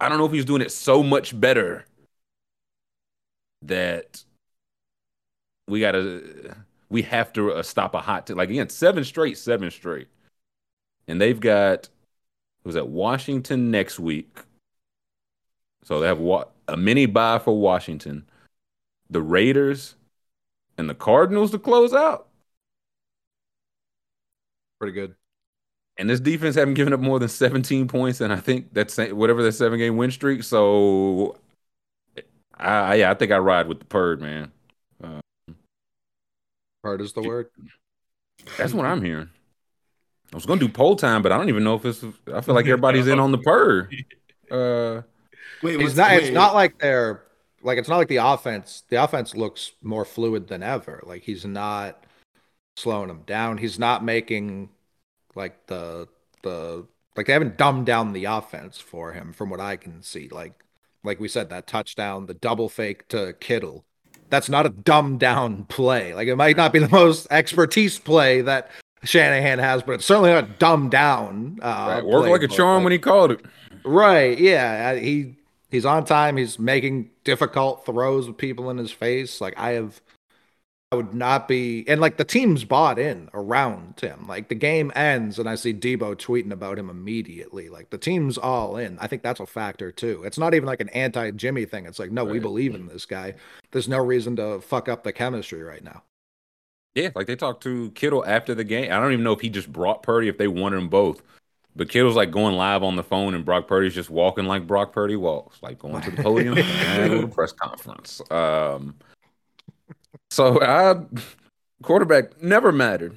I 0.00 0.08
don't 0.08 0.18
know 0.18 0.26
if 0.26 0.32
he's 0.32 0.44
doing 0.44 0.62
it 0.62 0.70
so 0.70 1.02
much 1.02 1.38
better 1.38 1.84
that 3.62 4.24
we 5.68 5.80
gotta 5.80 6.56
we 6.88 7.02
have 7.02 7.32
to 7.34 7.52
uh, 7.52 7.62
stop 7.62 7.94
a 7.94 8.00
hot 8.00 8.26
t- 8.26 8.34
like 8.34 8.50
again 8.50 8.68
seven 8.68 9.04
straight, 9.04 9.38
seven 9.38 9.70
straight, 9.70 10.08
and 11.08 11.20
they've 11.20 11.40
got 11.40 11.88
was 12.64 12.74
that 12.74 12.88
Washington 12.88 13.70
next 13.70 14.00
week, 14.00 14.38
so 15.84 16.00
they 16.00 16.06
have 16.06 16.18
wa- 16.18 16.46
a 16.68 16.76
mini 16.76 17.06
bye 17.06 17.38
for 17.38 17.58
Washington, 17.58 18.24
the 19.10 19.22
Raiders, 19.22 19.96
and 20.78 20.90
the 20.90 20.94
Cardinals 20.94 21.52
to 21.52 21.58
close 21.58 21.94
out. 21.94 22.28
Pretty 24.78 24.92
good. 24.92 25.14
And 25.98 26.10
this 26.10 26.20
defense 26.20 26.56
haven't 26.56 26.74
given 26.74 26.92
up 26.94 27.00
more 27.00 27.18
than 27.20 27.28
17 27.28 27.88
points, 27.88 28.20
and 28.20 28.32
I 28.32 28.36
think 28.36 28.72
that's 28.74 28.98
whatever 28.98 29.42
that 29.42 29.52
seven 29.52 29.78
game 29.78 29.96
win 29.96 30.10
streak. 30.10 30.42
So, 30.44 31.38
I 32.58 32.94
yeah, 32.96 33.10
I 33.10 33.14
think 33.14 33.32
I 33.32 33.38
ride 33.38 33.66
with 33.68 33.78
the 33.80 33.84
Purd, 33.86 34.20
man. 34.20 34.52
Purd 36.82 37.00
is 37.00 37.12
the 37.12 37.22
word. 37.22 37.48
That's 38.58 38.72
what 38.72 38.86
I'm 38.86 39.02
hearing. 39.02 39.30
I 40.32 40.36
was 40.36 40.46
gonna 40.46 40.60
do 40.60 40.68
poll 40.68 40.96
time, 40.96 41.22
but 41.22 41.30
I 41.32 41.36
don't 41.36 41.48
even 41.48 41.64
know 41.64 41.74
if 41.74 41.84
it's. 41.84 42.04
I 42.32 42.40
feel 42.40 42.54
like 42.54 42.66
everybody's 42.66 43.06
in 43.06 43.20
on 43.20 43.32
the 43.32 43.38
Purd. 43.38 43.94
Uh, 44.50 45.00
wait, 45.62 45.80
it's 45.80 45.96
not. 45.96 46.10
Wait. 46.10 46.24
It's 46.24 46.34
not 46.34 46.54
like 46.54 46.78
they're 46.78 47.22
like 47.62 47.78
it's 47.78 47.88
not 47.88 47.96
like 47.96 48.08
the 48.08 48.16
offense. 48.16 48.84
The 48.90 49.02
offense 49.02 49.34
looks 49.34 49.72
more 49.80 50.04
fluid 50.04 50.48
than 50.48 50.62
ever. 50.62 51.02
Like 51.06 51.22
he's 51.22 51.46
not 51.46 52.04
slowing 52.76 53.08
them 53.08 53.22
down. 53.24 53.56
He's 53.56 53.78
not 53.78 54.04
making 54.04 54.68
like 55.34 55.66
the 55.68 56.06
the 56.42 56.86
like 57.16 57.26
they 57.26 57.32
haven't 57.32 57.56
dumbed 57.56 57.86
down 57.86 58.12
the 58.12 58.26
offense 58.26 58.78
for 58.78 59.12
him 59.12 59.32
from 59.32 59.48
what 59.48 59.60
I 59.60 59.76
can 59.76 60.02
see. 60.02 60.28
Like 60.28 60.62
like 61.04 61.20
we 61.20 61.28
said, 61.28 61.50
that 61.50 61.66
touchdown, 61.66 62.26
the 62.26 62.34
double 62.34 62.68
fake 62.68 63.08
to 63.08 63.32
Kittle. 63.34 63.84
That's 64.32 64.48
not 64.48 64.64
a 64.64 64.70
dumbed 64.70 65.20
down 65.20 65.66
play. 65.66 66.14
Like 66.14 66.26
it 66.26 66.36
might 66.36 66.56
not 66.56 66.72
be 66.72 66.78
the 66.78 66.88
most 66.88 67.26
expertise 67.30 67.98
play 67.98 68.40
that 68.40 68.70
Shanahan 69.04 69.58
has, 69.58 69.82
but 69.82 69.92
it's 69.92 70.06
certainly 70.06 70.30
not 70.30 70.58
dumbed 70.58 70.90
down. 70.90 71.58
Uh, 71.60 71.96
right. 71.96 72.02
Worked 72.02 72.30
like 72.30 72.42
a 72.42 72.48
charm 72.48 72.76
like, 72.76 72.84
when 72.84 72.92
he 72.92 72.98
called 72.98 73.32
it. 73.32 73.44
Right. 73.84 74.38
Yeah. 74.38 74.94
He 74.94 75.36
he's 75.70 75.84
on 75.84 76.06
time. 76.06 76.38
He's 76.38 76.58
making 76.58 77.10
difficult 77.24 77.84
throws 77.84 78.26
with 78.26 78.38
people 78.38 78.70
in 78.70 78.78
his 78.78 78.90
face. 78.90 79.42
Like 79.42 79.52
I 79.58 79.72
have 79.72 80.00
I 80.92 80.94
would 80.94 81.14
not 81.14 81.48
be, 81.48 81.88
and 81.88 82.02
like 82.02 82.18
the 82.18 82.24
team's 82.24 82.64
bought 82.64 82.98
in 82.98 83.30
around 83.32 83.98
him. 83.98 84.26
Like 84.28 84.50
the 84.50 84.54
game 84.54 84.92
ends, 84.94 85.38
and 85.38 85.48
I 85.48 85.54
see 85.54 85.72
Deebo 85.72 86.16
tweeting 86.16 86.52
about 86.52 86.78
him 86.78 86.90
immediately. 86.90 87.70
Like 87.70 87.88
the 87.88 87.96
team's 87.96 88.36
all 88.36 88.76
in. 88.76 88.98
I 88.98 89.06
think 89.06 89.22
that's 89.22 89.40
a 89.40 89.46
factor 89.46 89.90
too. 89.90 90.22
It's 90.26 90.36
not 90.36 90.52
even 90.52 90.66
like 90.66 90.82
an 90.82 90.90
anti 90.90 91.30
Jimmy 91.30 91.64
thing. 91.64 91.86
It's 91.86 91.98
like, 91.98 92.12
no, 92.12 92.24
right. 92.24 92.32
we 92.32 92.40
believe 92.40 92.74
in 92.74 92.88
this 92.88 93.06
guy. 93.06 93.36
There's 93.70 93.88
no 93.88 93.96
reason 94.04 94.36
to 94.36 94.60
fuck 94.60 94.90
up 94.90 95.02
the 95.02 95.14
chemistry 95.14 95.62
right 95.62 95.82
now. 95.82 96.02
Yeah, 96.94 97.08
like 97.14 97.26
they 97.26 97.36
talked 97.36 97.62
to 97.62 97.90
Kittle 97.92 98.26
after 98.26 98.54
the 98.54 98.64
game. 98.64 98.92
I 98.92 99.00
don't 99.00 99.12
even 99.12 99.24
know 99.24 99.32
if 99.32 99.40
he 99.40 99.48
just 99.48 99.72
brought 99.72 100.02
Purdy, 100.02 100.28
if 100.28 100.36
they 100.36 100.48
wanted 100.48 100.76
them 100.76 100.90
both. 100.90 101.22
But 101.74 101.88
Kittle's 101.88 102.16
like 102.16 102.30
going 102.30 102.54
live 102.56 102.82
on 102.82 102.96
the 102.96 103.02
phone, 103.02 103.32
and 103.32 103.46
Brock 103.46 103.66
Purdy's 103.66 103.94
just 103.94 104.10
walking 104.10 104.44
like 104.44 104.66
Brock 104.66 104.92
Purdy 104.92 105.16
walks, 105.16 105.62
like 105.62 105.78
going 105.78 106.02
to 106.02 106.10
the 106.10 106.22
podium 106.22 106.58
and 106.58 107.22
to 107.22 107.28
press 107.28 107.52
conference. 107.52 108.20
Um, 108.30 108.94
so 110.32 110.62
I 110.62 110.96
quarterback 111.82 112.42
never 112.42 112.72
mattered. 112.72 113.16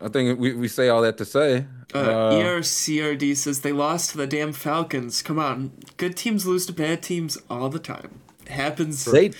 I 0.00 0.08
think 0.08 0.38
we, 0.38 0.52
we 0.54 0.68
say 0.68 0.88
all 0.88 1.02
that 1.02 1.16
to 1.18 1.24
say. 1.24 1.66
Uh, 1.94 1.98
uh, 1.98 2.32
ERCRD 2.32 3.36
says 3.36 3.60
they 3.60 3.72
lost 3.72 4.10
to 4.10 4.18
the 4.18 4.26
damn 4.26 4.52
Falcons. 4.52 5.22
Come 5.22 5.38
on, 5.38 5.72
good 5.96 6.16
teams 6.16 6.46
lose 6.46 6.66
to 6.66 6.72
bad 6.72 7.02
teams 7.02 7.38
all 7.48 7.68
the 7.68 7.78
time. 7.78 8.20
It 8.42 8.48
happens. 8.48 9.04
They, 9.04 9.32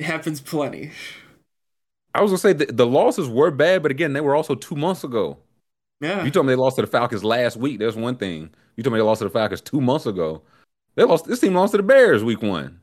happens 0.00 0.40
plenty. 0.40 0.90
I 2.14 2.20
was 2.20 2.30
gonna 2.30 2.38
say 2.38 2.52
the, 2.52 2.66
the 2.66 2.86
losses 2.86 3.28
were 3.28 3.50
bad, 3.50 3.82
but 3.82 3.90
again, 3.90 4.12
they 4.12 4.20
were 4.20 4.34
also 4.34 4.54
two 4.54 4.76
months 4.76 5.04
ago. 5.04 5.38
Yeah. 6.00 6.24
You 6.24 6.30
told 6.30 6.46
me 6.46 6.52
they 6.52 6.56
lost 6.56 6.76
to 6.76 6.82
the 6.82 6.88
Falcons 6.88 7.22
last 7.24 7.56
week. 7.56 7.78
There's 7.78 7.96
one 7.96 8.16
thing. 8.16 8.50
You 8.76 8.82
told 8.82 8.92
me 8.92 8.98
they 8.98 9.04
lost 9.04 9.20
to 9.20 9.24
the 9.24 9.30
Falcons 9.30 9.60
two 9.60 9.80
months 9.80 10.06
ago. 10.06 10.42
They 10.96 11.04
lost. 11.04 11.26
This 11.26 11.40
team 11.40 11.54
lost 11.54 11.72
to 11.72 11.76
the 11.76 11.82
Bears 11.82 12.24
week 12.24 12.42
one. 12.42 12.80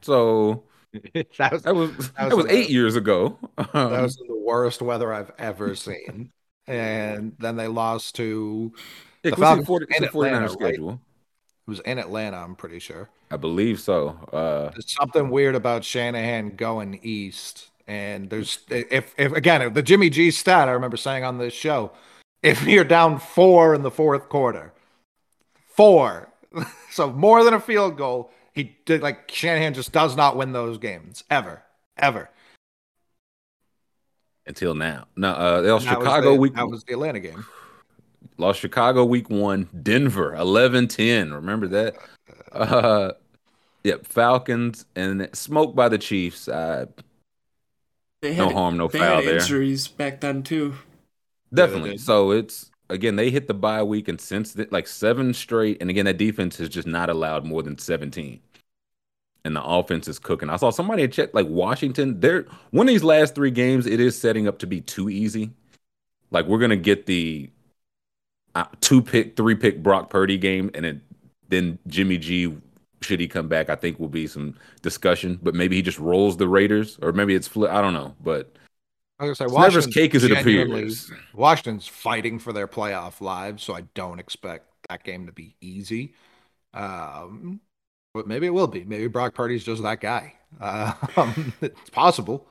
So 0.00 0.64
that 1.38 1.52
was 1.52 1.62
that 1.62 1.74
was 1.74 1.90
that 1.90 1.98
was, 1.98 2.10
that 2.16 2.36
was 2.36 2.46
eight 2.46 2.68
the, 2.68 2.72
years 2.72 2.96
ago. 2.96 3.38
Um, 3.58 3.90
that 3.90 4.02
was 4.02 4.16
the 4.16 4.34
worst 4.34 4.80
weather 4.82 5.12
I've 5.12 5.32
ever 5.38 5.74
seen. 5.74 6.30
and 6.66 7.34
then 7.38 7.56
they 7.56 7.68
lost 7.68 8.14
to 8.16 8.72
yeah, 9.22 9.30
the 9.30 9.36
Falcons 9.36 9.66
40, 9.66 9.86
in 9.96 10.04
Atlanta, 10.04 10.48
schedule. 10.48 10.90
Right? 10.90 10.98
It 11.66 11.70
was 11.70 11.80
in 11.80 11.98
Atlanta, 11.98 12.38
I'm 12.38 12.54
pretty 12.54 12.78
sure. 12.78 13.08
I 13.30 13.36
believe 13.36 13.80
so. 13.80 14.18
Uh, 14.32 14.70
there's 14.70 14.90
something 14.90 15.28
weird 15.30 15.54
about 15.54 15.84
Shanahan 15.84 16.56
going 16.56 16.98
east, 17.02 17.68
and 17.86 18.30
there's 18.30 18.60
if 18.70 19.14
if 19.18 19.32
again 19.32 19.72
the 19.72 19.82
Jimmy 19.82 20.08
G 20.08 20.30
stat 20.30 20.68
I 20.68 20.72
remember 20.72 20.96
saying 20.96 21.24
on 21.24 21.38
this 21.38 21.52
show, 21.52 21.92
if 22.42 22.66
you're 22.66 22.84
down 22.84 23.18
four 23.18 23.74
in 23.74 23.82
the 23.82 23.90
fourth 23.90 24.28
quarter, 24.28 24.72
four, 25.66 26.30
so 26.90 27.12
more 27.12 27.44
than 27.44 27.52
a 27.52 27.60
field 27.60 27.98
goal, 27.98 28.30
he 28.58 28.76
did 28.84 29.02
like 29.02 29.30
Shanahan 29.30 29.72
just 29.72 29.92
does 29.92 30.16
not 30.16 30.36
win 30.36 30.52
those 30.52 30.78
games 30.78 31.22
ever, 31.30 31.62
ever. 31.96 32.28
Until 34.46 34.74
now, 34.74 35.06
no, 35.14 35.30
uh, 35.30 35.60
they 35.60 35.70
lost 35.70 35.86
Chicago 35.86 36.32
the, 36.32 36.40
week. 36.40 36.54
That 36.54 36.68
was 36.68 36.82
the 36.82 36.94
Atlanta 36.94 37.20
game. 37.20 37.46
Lost 38.38 38.60
Chicago 38.60 39.04
week 39.04 39.30
one. 39.30 39.68
Denver 39.82 40.32
11-10. 40.32 41.32
Remember 41.32 41.66
that? 41.68 41.96
Uh, 42.52 43.12
yep. 43.84 44.06
Falcons 44.06 44.86
and 44.94 45.28
smoked 45.32 45.74
by 45.74 45.88
the 45.88 45.98
Chiefs. 45.98 46.46
Uh, 46.46 46.86
they 48.22 48.34
had, 48.34 48.48
no 48.48 48.54
harm, 48.54 48.76
no 48.76 48.86
they 48.88 48.98
foul 48.98 49.16
had 49.16 49.24
there. 49.24 49.34
Injuries 49.38 49.88
back 49.88 50.20
then 50.20 50.44
too. 50.44 50.74
Definitely. 51.52 51.92
Yeah, 51.92 51.96
so 51.98 52.30
it's 52.30 52.70
again 52.90 53.16
they 53.16 53.30
hit 53.30 53.48
the 53.48 53.54
bye 53.54 53.82
week 53.82 54.08
and 54.08 54.20
since 54.20 54.52
the, 54.52 54.68
like 54.70 54.86
seven 54.86 55.34
straight, 55.34 55.78
and 55.80 55.90
again 55.90 56.06
that 56.06 56.16
defense 56.16 56.56
has 56.58 56.68
just 56.68 56.86
not 56.86 57.10
allowed 57.10 57.44
more 57.44 57.62
than 57.62 57.76
seventeen. 57.76 58.40
And 59.44 59.54
the 59.54 59.62
offense 59.62 60.08
is 60.08 60.18
cooking. 60.18 60.50
I 60.50 60.56
saw 60.56 60.70
somebody 60.70 61.06
check 61.08 61.32
like 61.32 61.46
Washington. 61.46 62.20
They're 62.20 62.44
one 62.70 62.88
of 62.88 62.92
these 62.92 63.04
last 63.04 63.34
three 63.34 63.50
games. 63.50 63.86
It 63.86 64.00
is 64.00 64.18
setting 64.18 64.48
up 64.48 64.58
to 64.58 64.66
be 64.66 64.80
too 64.80 65.08
easy. 65.08 65.52
Like 66.30 66.46
we're 66.46 66.58
gonna 66.58 66.76
get 66.76 67.06
the 67.06 67.50
uh, 68.54 68.64
two 68.80 69.00
pick, 69.00 69.36
three 69.36 69.54
pick 69.54 69.82
Brock 69.82 70.10
Purdy 70.10 70.36
game, 70.36 70.70
and 70.74 70.84
it, 70.84 70.98
then 71.48 71.78
Jimmy 71.86 72.18
G 72.18 72.54
should 73.00 73.20
he 73.20 73.28
come 73.28 73.48
back, 73.48 73.70
I 73.70 73.76
think 73.76 73.98
will 73.98 74.08
be 74.08 74.26
some 74.26 74.54
discussion. 74.82 75.38
But 75.42 75.54
maybe 75.54 75.76
he 75.76 75.82
just 75.82 75.98
rolls 75.98 76.36
the 76.36 76.48
Raiders, 76.48 76.98
or 77.00 77.12
maybe 77.12 77.34
it's 77.34 77.48
flip. 77.48 77.70
I 77.70 77.80
don't 77.80 77.94
know. 77.94 78.14
But 78.20 78.52
I 79.18 79.26
was 79.26 79.38
gonna 79.38 79.50
say, 79.50 79.56
never 79.58 79.82
cake 79.82 80.14
as 80.14 80.24
it 80.24 80.32
appears. 80.32 81.10
Washington's 81.34 81.86
fighting 81.86 82.38
for 82.38 82.52
their 82.52 82.68
playoff 82.68 83.20
lives, 83.20 83.62
so 83.62 83.74
I 83.74 83.82
don't 83.94 84.18
expect 84.18 84.66
that 84.88 85.04
game 85.04 85.26
to 85.26 85.32
be 85.32 85.56
easy. 85.60 86.14
Um, 86.74 87.60
but 88.14 88.26
maybe 88.26 88.46
it 88.46 88.54
will 88.54 88.66
be. 88.66 88.84
Maybe 88.84 89.06
Brock 89.06 89.34
Purdy's 89.34 89.64
just 89.64 89.82
that 89.82 90.00
guy. 90.00 90.34
Uh, 90.60 90.92
it's 91.60 91.90
possible. 91.90 92.46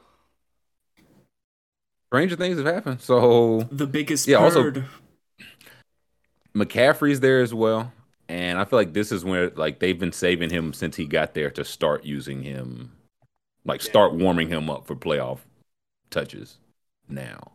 Stranger 2.08 2.36
things 2.36 2.58
have 2.58 2.66
happened. 2.66 3.02
So 3.02 3.68
the 3.72 3.88
biggest 3.88 4.28
yeah. 4.28 4.40
Bird. 4.40 4.78
Also, 4.78 4.88
McCaffrey's 6.56 7.20
there 7.20 7.42
as 7.42 7.54
well. 7.54 7.92
And 8.30 8.60
I 8.60 8.66
feel 8.66 8.80
like 8.80 8.94
this 8.94 9.12
is 9.12 9.24
where 9.24 9.50
like 9.52 9.80
they've 9.80 9.98
been 9.98 10.12
saving 10.12 10.50
him 10.50 10.74
since 10.74 10.96
he 10.96 11.06
got 11.06 11.34
there 11.34 11.50
to 11.52 11.64
start 11.64 12.04
using 12.04 12.44
him, 12.44 12.92
like 13.66 13.82
start 13.82 14.14
warming 14.14 14.50
him 14.50 14.70
up 14.70 14.86
for 14.86 14.96
playoff 14.96 15.40
touches 16.10 16.58
now. 17.08 17.52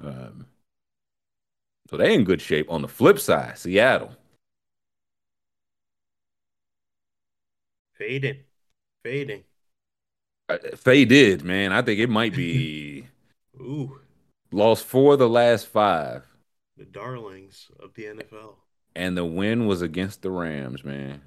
Um, 0.00 0.46
so 1.90 1.96
they 1.96 2.14
in 2.14 2.24
good 2.24 2.40
shape. 2.40 2.70
On 2.70 2.82
the 2.82 2.88
flip 2.88 3.18
side, 3.18 3.58
Seattle. 3.58 4.12
Fading. 7.98 8.38
Fading. 9.02 9.44
Uh, 10.48 10.58
faded, 10.76 11.44
man. 11.44 11.72
I 11.72 11.82
think 11.82 11.98
it 11.98 12.10
might 12.10 12.34
be 12.34 13.06
Ooh. 13.60 14.00
Lost 14.52 14.84
four 14.84 15.14
of 15.14 15.18
the 15.18 15.28
last 15.28 15.66
five. 15.66 16.24
The 16.76 16.84
darlings 16.84 17.68
of 17.80 17.94
the 17.94 18.04
NFL 18.04 18.54
and 18.96 19.16
the 19.16 19.24
win 19.24 19.66
was 19.66 19.82
against 19.82 20.22
the 20.22 20.30
Rams, 20.30 20.82
man. 20.82 21.20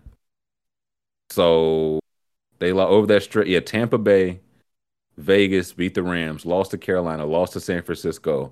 So 1.30 2.00
they 2.58 2.74
lost 2.74 2.90
over 2.90 3.08
that 3.08 3.24
stretch. 3.24 3.48
Yeah, 3.48 3.60
Tampa 3.60 4.00
Bay, 4.00 4.40
Vegas 5.18 5.72
beat 5.72 5.94
the 5.94 6.04
Rams, 6.04 6.46
lost 6.46 6.72
to 6.72 6.78
Carolina, 6.78 7.26
lost 7.26 7.54
to 7.54 7.60
San 7.60 7.84
Francisco. 7.84 8.52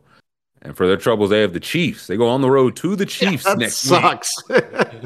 And 0.62 0.76
for 0.76 0.88
their 0.88 0.98
troubles, 0.98 1.30
they 1.30 1.41
have 1.41 1.54
the 1.54 1.60
Chiefs. 1.60 2.08
They 2.08 2.17
go 2.17 2.28
on 2.28 2.41
the 2.41 2.50
road 2.50 2.76
to 2.78 2.96
the 2.96 3.06
Chiefs 3.17 3.46
yeah, 3.46 3.54
next 3.54 3.78
sucks. 3.78 4.32
week. 4.50 4.63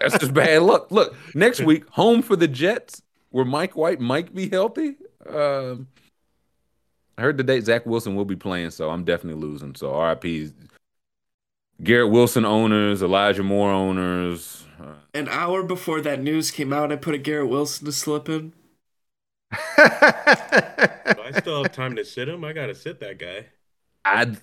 That's 0.00 0.18
just 0.18 0.34
bad 0.34 0.62
luck. 0.62 0.90
Look, 0.90 1.14
next 1.34 1.60
week, 1.60 1.88
home 1.90 2.22
for 2.22 2.36
the 2.36 2.48
Jets, 2.48 3.02
where 3.30 3.44
Mike 3.44 3.76
White 3.76 4.00
might 4.00 4.34
be 4.34 4.48
healthy. 4.48 4.96
Um, 5.28 5.88
I 7.18 7.22
heard 7.22 7.36
today 7.36 7.60
Zach 7.60 7.84
Wilson 7.84 8.16
will 8.16 8.24
be 8.24 8.36
playing, 8.36 8.70
so 8.70 8.90
I'm 8.90 9.04
definitely 9.04 9.42
losing. 9.42 9.74
So 9.74 10.00
RIP 10.00 10.52
Garrett 11.82 12.10
Wilson 12.10 12.44
owners, 12.44 13.02
Elijah 13.02 13.42
Moore 13.42 13.70
owners. 13.70 14.64
Uh, 14.80 14.94
An 15.14 15.28
hour 15.28 15.62
before 15.62 16.00
that 16.00 16.22
news 16.22 16.50
came 16.50 16.72
out, 16.72 16.90
I 16.90 16.96
put 16.96 17.14
a 17.14 17.18
Garrett 17.18 17.48
Wilson 17.48 17.84
to 17.86 17.92
slip 17.92 18.28
in. 18.28 18.54
I 19.52 21.32
still 21.38 21.62
have 21.62 21.72
time 21.72 21.96
to 21.96 22.04
sit 22.04 22.28
him. 22.28 22.44
I 22.44 22.52
gotta 22.52 22.74
sit 22.74 23.00
that 23.00 23.18
guy. 23.18 23.46
I 24.04 24.36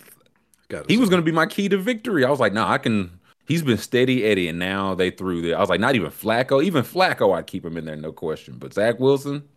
he 0.88 0.98
was 0.98 1.10
gonna 1.10 1.22
be 1.22 1.32
my 1.32 1.46
key 1.46 1.70
to 1.70 1.78
victory. 1.78 2.26
I 2.26 2.30
was 2.30 2.40
like, 2.40 2.54
no, 2.54 2.62
nah, 2.64 2.72
I 2.72 2.78
can. 2.78 3.20
He's 3.46 3.62
been 3.62 3.78
steady 3.78 4.26
Eddie, 4.26 4.50
and 4.50 4.60
now 4.60 4.94
they 4.94 5.10
threw 5.10 5.42
there. 5.42 5.58
I 5.58 5.62
was 5.62 5.70
like, 5.70 5.80
not 5.80 5.96
even 5.96 6.12
Flacco. 6.12 6.62
Even 6.62 6.84
Flacco, 6.84 7.36
I'd 7.36 7.48
keep 7.48 7.66
him 7.66 7.78
in 7.78 7.86
there, 7.86 7.96
no 7.96 8.12
question. 8.12 8.58
But 8.58 8.74
Zach 8.74 9.00
Wilson, 9.00 9.48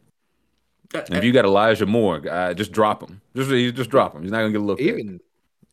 if 0.95 1.25
you 1.25 1.33
got 1.33 1.45
Elijah 1.45 1.87
Moore, 1.87 2.23
uh, 2.31 2.55
just 2.55 2.71
drop 2.71 3.03
him. 3.03 3.21
Just 3.35 3.51
just 3.77 3.91
drop 3.91 4.15
him. 4.15 4.23
He's 4.23 4.31
not 4.31 4.39
gonna 4.39 4.53
get 4.53 4.61
a 4.61 4.65
look. 4.65 4.81
Even 4.81 5.17
at 5.17 5.21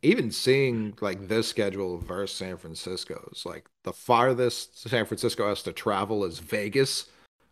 even 0.01 0.31
seeing 0.31 0.93
like 1.01 1.27
this 1.27 1.47
schedule 1.47 1.97
versus 1.97 2.35
San 2.35 2.57
Francisco's, 2.57 3.43
like 3.45 3.65
the 3.83 3.93
farthest 3.93 4.87
San 4.87 5.05
Francisco 5.05 5.47
has 5.49 5.63
to 5.63 5.73
travel 5.73 6.23
is 6.23 6.39
Vegas, 6.39 7.07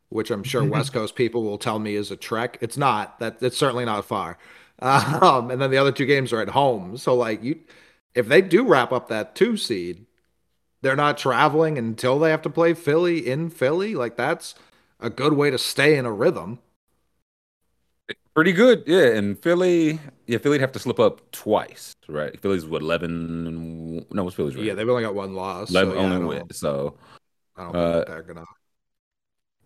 which 0.10 0.32
I'm 0.32 0.44
sure 0.44 0.64
West 0.64 0.94
Coast 0.94 1.16
people 1.16 1.44
will 1.44 1.58
tell 1.58 1.80
me 1.80 1.96
is 1.96 2.12
a 2.12 2.16
trek. 2.16 2.58
It's 2.62 2.78
not. 2.78 3.20
That 3.20 3.38
it's 3.42 3.58
certainly 3.58 3.86
not 3.86 4.06
far. 4.06 4.38
Um, 4.80 5.52
and 5.52 5.62
then 5.62 5.72
the 5.72 5.78
other 5.78 5.92
two 5.92 6.06
games 6.06 6.34
are 6.34 6.42
at 6.42 6.50
home. 6.50 6.98
So 6.98 7.16
like 7.16 7.44
you, 7.44 7.60
if 8.14 8.28
they 8.28 8.42
do 8.42 8.68
wrap 8.68 8.92
up 8.92 9.08
that 9.10 9.36
two 9.36 9.58
seed, 9.58 10.06
they're 10.82 10.96
not 10.96 11.18
traveling 11.18 11.78
until 11.78 12.20
they 12.20 12.30
have 12.30 12.42
to 12.44 12.50
play 12.50 12.74
Philly 12.74 13.28
in 13.28 13.50
Philly. 13.50 13.96
Like 13.96 14.18
that's 14.18 14.56
a 15.00 15.10
good 15.10 15.34
way 15.34 15.50
to 15.50 15.58
stay 15.58 15.98
in 15.98 16.06
a 16.06 16.12
rhythm. 16.12 16.60
Pretty 18.36 18.52
good, 18.52 18.84
yeah. 18.86 19.08
And 19.16 19.40
Philly, 19.40 20.00
yeah, 20.28 20.40
Philly'd 20.40 20.60
have 20.60 20.74
to 20.74 20.80
slip 20.80 21.00
up 21.00 21.32
twice, 21.32 21.96
right? 22.10 22.38
Philly's 22.42 22.66
what 22.66 22.82
eleven? 22.82 24.06
No, 24.12 24.26
what's 24.26 24.36
Philly's? 24.36 24.56
Right? 24.56 24.66
Yeah, 24.66 24.74
they've 24.74 24.90
only 24.90 25.04
got 25.04 25.16
one 25.16 25.34
loss. 25.34 25.70
Eleven 25.70 25.94
so, 25.94 26.02
yeah, 26.02 26.14
only 26.14 26.26
win. 26.26 26.52
So 26.52 26.98
I 27.56 27.64
don't 27.64 27.76
uh, 27.76 27.94
think 27.94 28.08
they're 28.08 28.24
gonna. 28.24 28.46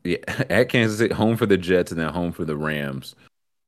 Yeah, 0.04 0.18
at 0.50 0.70
Kansas 0.70 1.00
City, 1.00 1.14
home 1.16 1.36
for 1.36 1.48
the 1.48 1.58
Jets, 1.58 1.92
and 1.92 2.00
then 2.00 2.14
home 2.14 2.32
for 2.32 2.46
the 2.46 2.56
Rams 2.56 3.16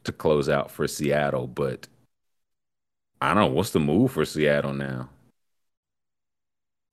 to 0.03 0.11
close 0.11 0.49
out 0.49 0.71
for 0.71 0.87
Seattle. 0.87 1.47
But 1.47 1.87
I 3.19 3.33
don't 3.33 3.43
know 3.43 3.55
what's 3.55 3.71
the 3.71 3.79
move 3.79 4.11
for 4.11 4.25
Seattle 4.25 4.73
now. 4.73 5.09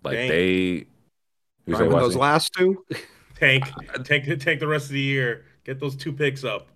Like 0.05 0.17
Dang. 0.17 0.29
they, 0.29 0.87
right, 1.67 1.91
those 1.91 2.17
last 2.17 2.53
two, 2.55 2.85
tank, 3.35 3.65
tank, 4.05 4.27
tank 4.41 4.61
the 4.61 4.67
rest 4.67 4.87
of 4.87 4.93
the 4.93 5.01
year. 5.01 5.45
Get 5.65 5.81
those 5.81 5.97
two 5.97 6.13
picks 6.13 6.45
up. 6.45 6.69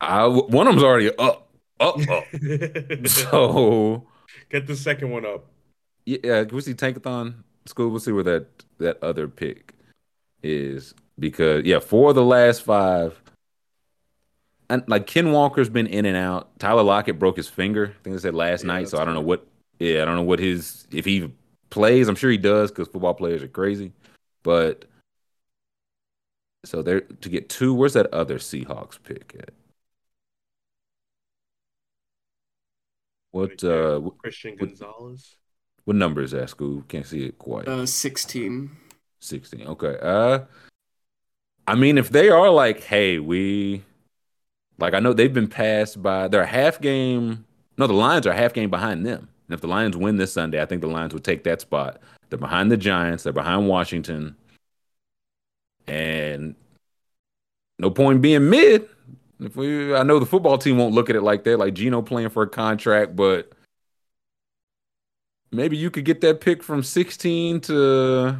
I, 0.00 0.26
one 0.26 0.66
of 0.66 0.74
them's 0.74 0.82
already 0.82 1.14
up, 1.16 1.48
up, 1.78 1.96
up. 2.08 2.24
so 3.06 4.06
get 4.50 4.66
the 4.66 4.74
second 4.74 5.10
one 5.10 5.24
up. 5.24 5.46
Yeah, 6.04 6.42
we 6.42 6.60
see 6.60 6.74
Tankathon 6.74 7.34
school. 7.66 7.90
We'll 7.90 8.00
see 8.00 8.12
where 8.12 8.24
that 8.24 8.46
that 8.78 9.02
other 9.02 9.28
pick 9.28 9.74
is 10.42 10.94
because 11.18 11.64
yeah, 11.64 11.78
four 11.78 12.10
of 12.10 12.16
the 12.16 12.24
last 12.24 12.62
five. 12.62 13.21
And 14.72 14.82
like 14.88 15.06
Ken 15.06 15.32
Walker's 15.32 15.68
been 15.68 15.86
in 15.86 16.06
and 16.06 16.16
out. 16.16 16.58
Tyler 16.58 16.82
Lockett 16.82 17.18
broke 17.18 17.36
his 17.36 17.46
finger. 17.46 17.88
I 17.88 18.02
think 18.02 18.16
they 18.16 18.22
said 18.22 18.34
last 18.34 18.64
yeah, 18.64 18.68
night. 18.68 18.88
So 18.88 18.98
I 18.98 19.04
don't 19.04 19.12
know 19.12 19.20
what. 19.20 19.46
Yeah, 19.78 20.00
I 20.00 20.06
don't 20.06 20.16
know 20.16 20.22
what 20.22 20.38
his 20.38 20.86
if 20.90 21.04
he 21.04 21.30
plays. 21.68 22.08
I'm 22.08 22.14
sure 22.14 22.30
he 22.30 22.38
does 22.38 22.70
because 22.70 22.88
football 22.88 23.12
players 23.12 23.42
are 23.42 23.48
crazy. 23.48 23.92
But 24.42 24.86
so 26.64 26.80
there 26.80 27.02
to 27.02 27.28
get 27.28 27.50
two. 27.50 27.74
Where's 27.74 27.92
that 27.92 28.06
other 28.14 28.38
Seahawks 28.38 28.98
pick 29.02 29.36
at? 29.38 29.50
What 33.32 33.62
uh 33.62 34.00
Christian 34.22 34.56
Gonzalez? 34.56 35.36
What, 35.84 35.96
what 35.96 35.96
number 35.96 36.22
is 36.22 36.30
that, 36.30 36.48
Scoob? 36.48 36.88
Can't 36.88 37.04
see 37.04 37.26
it 37.26 37.38
quite. 37.38 37.68
Uh 37.68 37.84
16. 37.84 38.70
16. 39.20 39.66
Okay. 39.66 39.98
Uh 40.00 40.40
I 41.66 41.74
mean 41.74 41.98
if 41.98 42.08
they 42.08 42.30
are 42.30 42.48
like, 42.48 42.84
hey, 42.84 43.18
we 43.18 43.84
like 44.82 44.94
I 44.94 45.00
know 45.00 45.12
they've 45.12 45.32
been 45.32 45.48
passed 45.48 46.02
by 46.02 46.28
they're 46.28 46.42
a 46.42 46.46
half 46.46 46.80
game 46.80 47.44
no, 47.78 47.86
the 47.86 47.94
Lions 47.94 48.26
are 48.26 48.30
a 48.30 48.36
half 48.36 48.52
game 48.52 48.70
behind 48.70 49.06
them. 49.06 49.28
And 49.48 49.54
if 49.54 49.60
the 49.60 49.66
Lions 49.66 49.96
win 49.96 50.16
this 50.16 50.32
Sunday, 50.32 50.60
I 50.60 50.66
think 50.66 50.82
the 50.82 50.88
Lions 50.88 51.14
would 51.14 51.24
take 51.24 51.44
that 51.44 51.60
spot. 51.60 52.00
They're 52.28 52.38
behind 52.38 52.70
the 52.70 52.76
Giants, 52.76 53.24
they're 53.24 53.32
behind 53.32 53.68
Washington. 53.68 54.36
And 55.86 56.54
no 57.78 57.90
point 57.90 58.22
being 58.22 58.48
mid. 58.48 58.88
If 59.40 59.56
we, 59.56 59.94
I 59.94 60.04
know 60.04 60.20
the 60.20 60.26
football 60.26 60.58
team 60.58 60.78
won't 60.78 60.94
look 60.94 61.10
at 61.10 61.16
it 61.16 61.22
like 61.22 61.42
that, 61.44 61.58
like 61.58 61.74
Geno 61.74 62.00
playing 62.02 62.28
for 62.28 62.44
a 62.44 62.48
contract, 62.48 63.16
but 63.16 63.52
maybe 65.50 65.76
you 65.76 65.90
could 65.90 66.04
get 66.04 66.20
that 66.20 66.40
pick 66.40 66.62
from 66.62 66.82
16 66.82 67.60
to 67.62 68.36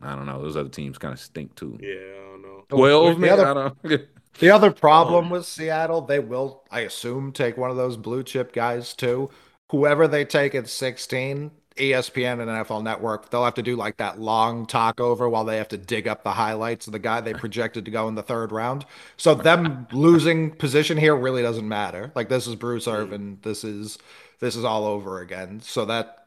I 0.00 0.14
don't 0.14 0.26
know. 0.26 0.42
Those 0.42 0.56
other 0.56 0.68
teams 0.68 0.98
kind 0.98 1.12
of 1.12 1.20
stink 1.20 1.54
too. 1.54 1.78
Yeah, 1.80 1.94
I 1.94 2.30
don't 2.30 2.42
know. 2.42 2.64
Twelve, 2.68 3.20
the 3.20 3.30
other, 3.30 3.72
the 4.40 4.50
other 4.50 4.70
problem 4.70 5.30
with 5.30 5.46
Seattle, 5.46 6.00
they 6.00 6.18
will, 6.18 6.62
I 6.70 6.80
assume, 6.80 7.32
take 7.32 7.56
one 7.56 7.70
of 7.70 7.76
those 7.76 7.96
blue 7.96 8.22
chip 8.22 8.52
guys 8.52 8.94
too. 8.94 9.30
Whoever 9.70 10.08
they 10.08 10.24
take 10.24 10.54
at 10.54 10.68
16, 10.68 11.50
ESPN 11.78 12.40
and 12.40 12.50
NFL 12.50 12.82
Network, 12.82 13.30
they'll 13.30 13.44
have 13.44 13.54
to 13.54 13.62
do 13.62 13.76
like 13.76 13.96
that 13.98 14.20
long 14.20 14.66
talk 14.66 15.00
over 15.00 15.28
while 15.28 15.44
they 15.44 15.56
have 15.56 15.68
to 15.68 15.78
dig 15.78 16.08
up 16.08 16.24
the 16.24 16.32
highlights 16.32 16.86
of 16.86 16.92
the 16.92 16.98
guy 16.98 17.20
they 17.20 17.34
projected 17.34 17.84
to 17.84 17.90
go 17.90 18.08
in 18.08 18.14
the 18.14 18.22
third 18.22 18.52
round. 18.52 18.84
So 19.16 19.34
them 19.34 19.86
losing 19.92 20.50
position 20.50 20.96
here 20.96 21.16
really 21.16 21.42
doesn't 21.42 21.68
matter. 21.68 22.12
Like 22.14 22.28
this 22.28 22.46
is 22.46 22.54
Bruce 22.54 22.86
mm. 22.86 22.94
Irvin. 22.94 23.38
This 23.42 23.64
is 23.64 23.98
this 24.40 24.56
is 24.56 24.64
all 24.64 24.84
over 24.84 25.20
again. 25.20 25.60
So 25.60 25.84
that 25.86 26.26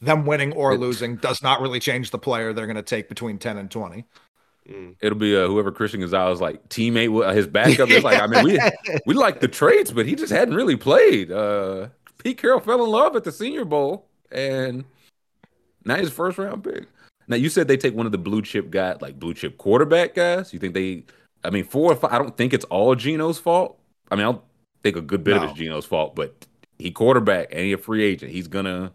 them 0.00 0.26
winning 0.26 0.52
or 0.52 0.76
losing 0.76 1.16
does 1.16 1.42
not 1.42 1.60
really 1.60 1.80
change 1.80 2.10
the 2.10 2.18
player 2.18 2.52
they're 2.52 2.66
going 2.66 2.76
to 2.76 2.82
take 2.82 3.08
between 3.08 3.38
10 3.38 3.56
and 3.58 3.70
20. 3.70 4.04
Mm. 4.68 4.96
It'll 5.00 5.18
be 5.18 5.36
uh, 5.36 5.46
whoever 5.46 5.70
Christian 5.70 6.00
Gonzalez 6.00 6.40
like 6.40 6.68
teammate 6.68 7.12
with 7.12 7.26
uh, 7.26 7.32
his 7.32 7.46
backup. 7.46 7.90
It's 7.90 8.04
like 8.04 8.20
I 8.20 8.26
mean 8.26 8.44
we 8.44 8.58
we 9.06 9.14
like 9.14 9.40
the 9.40 9.48
traits, 9.48 9.90
but 9.90 10.06
he 10.06 10.14
just 10.14 10.32
hadn't 10.32 10.54
really 10.54 10.76
played. 10.76 11.30
Uh, 11.30 11.88
Pete 12.18 12.38
Carroll 12.38 12.60
fell 12.60 12.82
in 12.82 12.90
love 12.90 13.14
at 13.16 13.24
the 13.24 13.32
Senior 13.32 13.66
Bowl 13.66 14.06
and 14.32 14.84
now 15.84 15.96
he's 15.96 16.10
first 16.10 16.38
round 16.38 16.64
pick. 16.64 16.86
Now 17.28 17.36
you 17.36 17.48
said 17.48 17.68
they 17.68 17.76
take 17.76 17.94
one 17.94 18.06
of 18.06 18.12
the 18.12 18.18
blue 18.18 18.42
chip 18.42 18.70
guy, 18.70 18.96
like 19.00 19.18
blue 19.18 19.34
chip 19.34 19.56
quarterback 19.56 20.14
guys. 20.14 20.52
You 20.52 20.58
think 20.58 20.74
they? 20.74 21.04
I 21.42 21.50
mean, 21.50 21.64
four 21.64 21.92
or 21.92 21.96
five. 21.96 22.12
I 22.12 22.18
don't 22.18 22.36
think 22.36 22.52
it's 22.52 22.64
all 22.66 22.94
Geno's 22.94 23.38
fault. 23.38 23.78
I 24.10 24.16
mean, 24.16 24.26
I 24.26 24.38
think 24.82 24.96
a 24.96 25.00
good 25.00 25.24
bit 25.24 25.36
no. 25.36 25.44
of 25.44 25.50
it's 25.50 25.58
Geno's 25.58 25.86
fault, 25.86 26.14
but 26.14 26.46
he 26.78 26.90
quarterback 26.90 27.48
and 27.50 27.60
he 27.60 27.72
a 27.72 27.78
free 27.78 28.04
agent. 28.04 28.32
He's 28.32 28.48
gonna 28.48 28.92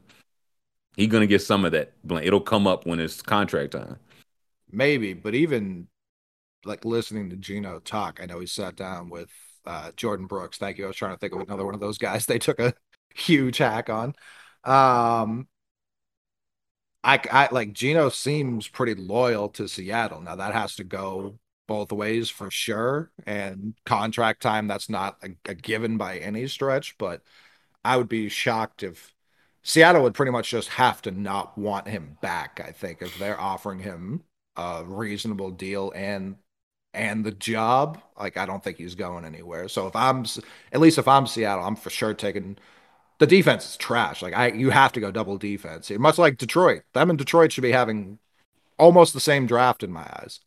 he's 0.96 1.08
gonna 1.08 1.28
get 1.28 1.42
some 1.42 1.66
of 1.66 1.72
that. 1.72 1.94
It'll 2.22 2.42
come 2.42 2.68
up 2.68 2.86
when 2.86 3.00
it's 3.00 3.22
contract 3.22 3.72
time. 3.72 3.98
Maybe, 4.72 5.14
but 5.14 5.36
even 5.36 5.88
like 6.66 6.86
listening 6.86 7.30
to 7.30 7.36
Geno 7.36 7.80
talk, 7.80 8.20
I 8.22 8.26
know 8.26 8.40
he 8.40 8.46
sat 8.46 8.76
down 8.76 9.10
with 9.10 9.30
uh, 9.66 9.92
Jordyn 9.96 10.28
Brooks. 10.28 10.58
Thank 10.58 10.78
you. 10.78 10.86
I 10.86 10.88
was 10.88 10.96
trying 10.96 11.14
to 11.14 11.18
think 11.18 11.34
of 11.34 11.42
another 11.42 11.66
one 11.66 11.74
of 11.74 11.80
those 11.80 11.98
guys 11.98 12.26
they 12.28 12.40
took 12.40 12.60
a 12.60 12.74
huge 13.16 13.58
hack 13.58 13.90
on. 13.90 14.14
Um, 14.64 15.48
I, 17.04 17.20
I 17.32 17.50
like 17.52 17.74
Geno 17.74 18.10
seems 18.10 18.68
pretty 18.68 18.96
loyal 18.96 19.50
to 19.50 19.68
Seattle. 19.68 20.22
Now 20.22 20.36
that 20.36 20.54
has 20.54 20.76
to 20.76 20.84
go 20.84 21.40
both 21.68 21.92
ways 21.92 22.30
for 22.30 22.52
sure. 22.52 23.12
And 23.26 23.76
contract 23.86 24.42
time, 24.42 24.68
that's 24.68 24.90
not 24.90 25.18
a, 25.24 25.30
a 25.50 25.56
given 25.56 25.98
by 25.98 26.18
any 26.18 26.48
stretch. 26.48 26.98
But 26.98 27.22
I 27.86 27.96
would 27.98 28.10
be 28.10 28.28
shocked 28.28 28.84
if 28.84 29.14
Seattle 29.64 30.04
would 30.04 30.14
pretty 30.14 30.32
much 30.32 30.50
just 30.50 30.70
have 30.70 31.02
to 31.04 31.12
not 31.12 31.58
want 31.58 31.88
him 31.88 32.18
back. 32.22 32.62
I 32.66 32.72
think 32.72 33.02
if 33.02 33.18
they're 33.18 33.40
offering 33.40 33.80
him 33.80 34.24
a 34.60 34.84
reasonable 34.86 35.52
deal 35.52 35.92
and 35.96 36.36
and 36.94 37.24
the 37.24 37.32
job, 37.32 38.02
like 38.20 38.38
I 38.38 38.46
don't 38.46 38.64
think 38.64 38.78
he's 38.78 38.96
going 38.96 39.26
anywhere. 39.26 39.68
So 39.68 39.88
if 39.88 39.96
I'm 39.96 40.26
at 40.72 40.80
least 40.80 40.98
if 40.98 41.08
I'm 41.08 41.28
Seattle, 41.28 41.64
I'm 41.64 41.76
for 41.76 41.90
sure 41.90 42.14
taking 42.14 42.58
the 43.20 43.28
defense 43.28 43.70
is 43.70 43.78
trash. 43.78 44.22
Like 44.22 44.34
I, 44.36 44.48
you 44.48 44.70
have 44.72 44.94
to 44.94 45.00
go 45.00 45.12
double 45.12 45.38
defense. 45.38 45.92
Much 45.92 46.18
like 46.18 46.38
Detroit, 46.38 46.84
them 46.94 47.10
and 47.10 47.20
Detroit 47.20 47.52
should 47.52 47.62
be 47.62 47.72
having 47.72 48.20
almost 48.78 49.14
the 49.14 49.20
same 49.20 49.46
draft 49.46 49.84
in 49.84 49.92
my 49.92 50.02
eyes. 50.02 50.40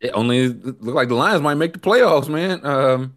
It 0.00 0.10
only 0.14 0.48
look 0.48 0.94
like 0.94 1.08
the 1.08 1.14
Lions 1.14 1.42
might 1.42 1.54
make 1.54 1.74
the 1.74 1.78
playoffs, 1.78 2.28
man. 2.28 2.64
Um, 2.66 3.14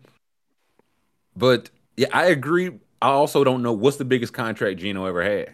but 1.35 1.71
yeah, 1.97 2.09
I 2.13 2.25
agree. 2.27 2.67
I 3.01 3.09
also 3.09 3.43
don't 3.43 3.63
know 3.63 3.73
what's 3.73 3.97
the 3.97 4.05
biggest 4.05 4.33
contract 4.33 4.79
Geno 4.79 5.05
ever 5.05 5.23
had. 5.23 5.51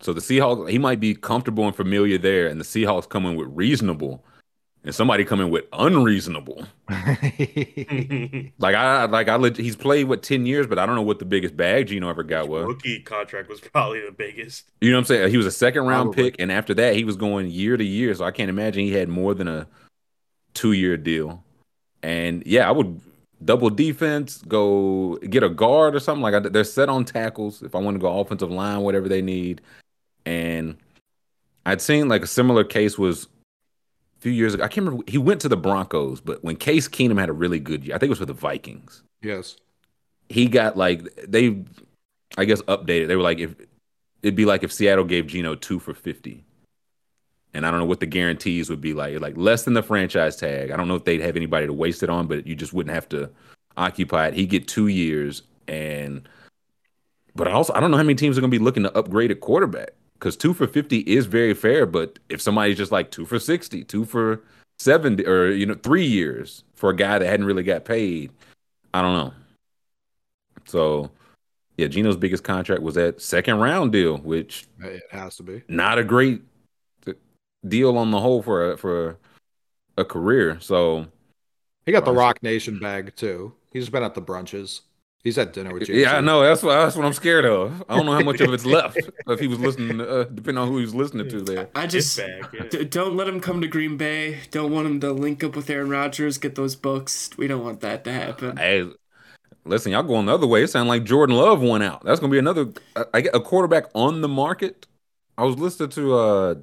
So 0.00 0.12
the 0.12 0.20
Seahawks, 0.20 0.70
he 0.70 0.78
might 0.78 1.00
be 1.00 1.14
comfortable 1.14 1.66
and 1.66 1.74
familiar 1.74 2.18
there, 2.18 2.46
and 2.46 2.60
the 2.60 2.64
Seahawks 2.64 3.08
coming 3.08 3.36
with 3.36 3.48
reasonable 3.50 4.24
and 4.84 4.94
somebody 4.94 5.24
coming 5.24 5.50
with 5.50 5.64
unreasonable. 5.72 6.66
like 6.88 8.74
I 8.74 9.06
like 9.06 9.28
I 9.28 9.38
he's 9.56 9.76
played 9.76 10.04
what 10.04 10.22
ten 10.22 10.44
years, 10.44 10.66
but 10.66 10.78
I 10.78 10.84
don't 10.86 10.94
know 10.94 11.02
what 11.02 11.18
the 11.18 11.24
biggest 11.24 11.56
bag 11.56 11.88
Geno 11.88 12.08
ever 12.10 12.22
got 12.22 12.48
was. 12.48 12.66
Rookie 12.66 13.00
contract 13.00 13.48
was 13.48 13.60
probably 13.60 14.00
the 14.00 14.12
biggest. 14.12 14.70
You 14.80 14.90
know 14.90 14.98
what 14.98 15.00
I'm 15.00 15.06
saying? 15.06 15.30
He 15.30 15.38
was 15.38 15.46
a 15.46 15.50
second 15.50 15.86
round 15.86 16.12
probably. 16.12 16.30
pick, 16.30 16.40
and 16.40 16.52
after 16.52 16.74
that 16.74 16.94
he 16.94 17.04
was 17.04 17.16
going 17.16 17.50
year 17.50 17.76
to 17.76 17.84
year. 17.84 18.14
So 18.14 18.24
I 18.24 18.30
can't 18.30 18.50
imagine 18.50 18.84
he 18.84 18.92
had 18.92 19.08
more 19.08 19.34
than 19.34 19.48
a 19.48 19.66
two 20.52 20.72
year 20.72 20.96
deal. 20.96 21.42
And 22.02 22.42
yeah, 22.44 22.68
I 22.68 22.70
would 22.70 23.00
double 23.42 23.70
defense, 23.70 24.38
go 24.42 25.16
get 25.16 25.42
a 25.42 25.48
guard 25.48 25.94
or 25.94 26.00
something 26.00 26.22
like 26.22 26.42
that. 26.42 26.52
They're 26.52 26.64
set 26.64 26.90
on 26.90 27.06
tackles. 27.06 27.62
If 27.62 27.74
I 27.74 27.78
want 27.78 27.94
to 27.94 27.98
go 27.98 28.20
offensive 28.20 28.50
line, 28.50 28.80
whatever 28.82 29.08
they 29.08 29.22
need, 29.22 29.62
and 30.26 30.76
I'd 31.66 31.80
seen 31.80 32.08
like 32.08 32.22
a 32.22 32.26
similar 32.26 32.64
case 32.64 32.98
was 32.98 33.24
a 33.24 34.20
few 34.20 34.32
years 34.32 34.54
ago. 34.54 34.64
I 34.64 34.68
can't 34.68 34.86
remember. 34.86 35.04
He 35.10 35.18
went 35.18 35.40
to 35.42 35.48
the 35.48 35.56
Broncos, 35.56 36.20
but 36.20 36.42
when 36.44 36.56
Case 36.56 36.88
Keenum 36.88 37.18
had 37.18 37.28
a 37.28 37.34
really 37.34 37.58
good 37.58 37.84
year, 37.84 37.94
I 37.94 37.98
think 37.98 38.08
it 38.08 38.10
was 38.10 38.18
for 38.18 38.26
the 38.26 38.32
Vikings. 38.32 39.02
Yes. 39.22 39.56
He 40.28 40.46
got 40.46 40.76
like 40.76 41.02
they, 41.26 41.64
I 42.36 42.44
guess, 42.44 42.62
updated. 42.62 43.08
They 43.08 43.16
were 43.16 43.22
like, 43.22 43.38
if 43.38 43.54
it'd 44.22 44.34
be 44.34 44.44
like 44.44 44.62
if 44.62 44.72
Seattle 44.72 45.04
gave 45.04 45.26
Geno 45.26 45.54
two 45.54 45.78
for 45.78 45.94
fifty, 45.94 46.44
and 47.52 47.66
I 47.66 47.70
don't 47.70 47.80
know 47.80 47.86
what 47.86 48.00
the 48.00 48.06
guarantees 48.06 48.70
would 48.70 48.80
be 48.80 48.94
like. 48.94 49.20
Like 49.20 49.36
less 49.36 49.64
than 49.64 49.74
the 49.74 49.82
franchise 49.82 50.36
tag. 50.36 50.70
I 50.70 50.76
don't 50.76 50.88
know 50.88 50.96
if 50.96 51.04
they'd 51.04 51.20
have 51.20 51.36
anybody 51.36 51.66
to 51.66 51.72
waste 51.72 52.02
it 52.02 52.10
on, 52.10 52.26
but 52.26 52.46
you 52.46 52.54
just 52.54 52.72
wouldn't 52.72 52.94
have 52.94 53.08
to 53.10 53.30
occupy 53.76 54.28
it. 54.28 54.34
He 54.34 54.46
get 54.46 54.66
two 54.66 54.88
years, 54.88 55.42
and 55.68 56.26
but 57.34 57.48
also 57.48 57.72
I 57.74 57.80
don't 57.80 57.90
know 57.90 57.96
how 57.98 58.02
many 58.02 58.16
teams 58.16 58.38
are 58.38 58.40
going 58.40 58.50
to 58.50 58.58
be 58.58 58.64
looking 58.64 58.84
to 58.84 58.96
upgrade 58.96 59.30
a 59.30 59.34
quarterback 59.34 59.90
because 60.14 60.36
two 60.36 60.54
for 60.54 60.66
50 60.66 60.98
is 61.00 61.26
very 61.26 61.54
fair. 61.54 61.86
But 61.86 62.18
if 62.28 62.40
somebody's 62.40 62.78
just 62.78 62.92
like 62.92 63.10
two 63.10 63.26
for 63.26 63.38
60, 63.38 63.84
two 63.84 64.04
for 64.04 64.40
70, 64.78 65.26
or, 65.26 65.50
you 65.50 65.66
know, 65.66 65.74
three 65.74 66.06
years 66.06 66.64
for 66.74 66.90
a 66.90 66.96
guy 66.96 67.18
that 67.18 67.26
hadn't 67.26 67.46
really 67.46 67.62
got 67.62 67.84
paid, 67.84 68.30
I 68.92 69.02
don't 69.02 69.14
know. 69.14 69.34
So, 70.66 71.10
yeah, 71.76 71.88
Geno's 71.88 72.16
biggest 72.16 72.44
contract 72.44 72.82
was 72.82 72.94
that 72.94 73.20
second 73.20 73.58
round 73.58 73.92
deal, 73.92 74.18
which 74.18 74.66
it 74.80 75.02
has 75.10 75.36
to 75.36 75.42
be 75.42 75.62
not 75.68 75.98
a 75.98 76.04
great 76.04 76.42
deal 77.66 77.98
on 77.98 78.10
the 78.10 78.20
whole 78.20 78.42
for 78.42 78.72
a, 78.72 78.76
for 78.76 79.18
a 79.96 80.04
career. 80.04 80.58
So 80.60 81.06
he 81.86 81.92
got 81.92 82.04
the 82.04 82.12
Roc 82.12 82.42
Nation 82.42 82.78
bag 82.78 83.14
too. 83.16 83.52
He's 83.72 83.88
been 83.88 84.02
at 84.02 84.14
the 84.14 84.22
brunches. 84.22 84.82
He's 85.24 85.38
at 85.38 85.54
dinner 85.54 85.72
with 85.72 85.88
you. 85.88 85.94
Yeah, 85.94 86.18
I 86.18 86.20
know. 86.20 86.42
That's 86.42 86.62
what 86.62 86.74
that's 86.74 86.96
what 86.96 87.06
I'm 87.06 87.14
scared 87.14 87.46
of. 87.46 87.82
I 87.88 87.96
don't 87.96 88.04
know 88.04 88.12
how 88.12 88.20
much 88.20 88.42
of 88.42 88.52
it's 88.52 88.66
left 88.66 88.98
if 89.26 89.40
he 89.40 89.46
was 89.46 89.58
listening, 89.58 89.98
uh, 89.98 90.24
depending 90.24 90.58
on 90.58 90.68
who 90.68 90.76
he 90.76 90.84
was 90.84 90.94
listening 90.94 91.30
to 91.30 91.40
there. 91.40 91.70
I 91.74 91.86
just 91.86 92.18
back, 92.18 92.52
yeah. 92.52 92.64
d- 92.68 92.84
don't 92.84 93.16
let 93.16 93.26
him 93.26 93.40
come 93.40 93.62
to 93.62 93.66
Green 93.66 93.96
Bay. 93.96 94.40
Don't 94.50 94.70
want 94.70 94.86
him 94.86 95.00
to 95.00 95.12
link 95.12 95.42
up 95.42 95.56
with 95.56 95.70
Aaron 95.70 95.88
Rodgers, 95.88 96.36
get 96.36 96.56
those 96.56 96.76
books. 96.76 97.30
We 97.38 97.46
don't 97.46 97.64
want 97.64 97.80
that 97.80 98.04
to 98.04 98.12
happen. 98.12 98.58
Hey, 98.58 98.86
listen, 99.64 99.92
y'all 99.92 100.02
going 100.02 100.26
the 100.26 100.34
other 100.34 100.46
way. 100.46 100.62
It 100.62 100.68
sounds 100.68 100.88
like 100.88 101.04
Jordan 101.04 101.36
Love 101.36 101.62
went 101.62 101.84
out. 101.84 102.04
That's 102.04 102.20
gonna 102.20 102.30
be 102.30 102.38
another. 102.38 102.66
I 103.14 103.22
get 103.22 103.34
a 103.34 103.40
quarterback 103.40 103.86
on 103.94 104.20
the 104.20 104.28
market. 104.28 104.86
I 105.38 105.44
was 105.44 105.56
listening 105.56 105.88
to 105.88 106.14
uh, 106.18 106.54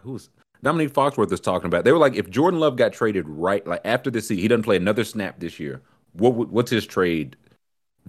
who's 0.00 0.30
Domonique 0.64 0.92
Foxworth 0.92 1.30
is 1.30 1.40
talking 1.40 1.66
about. 1.66 1.84
They 1.84 1.92
were 1.92 1.98
like, 1.98 2.14
if 2.14 2.30
Jordan 2.30 2.58
Love 2.58 2.76
got 2.76 2.94
traded 2.94 3.28
right, 3.28 3.66
like 3.66 3.82
after 3.84 4.10
the 4.10 4.22
season, 4.22 4.38
he 4.38 4.48
doesn't 4.48 4.62
play 4.62 4.76
another 4.76 5.04
snap 5.04 5.40
this 5.40 5.60
year. 5.60 5.82
What 6.14 6.48
what's 6.48 6.70
his 6.70 6.86
trade 6.86 7.36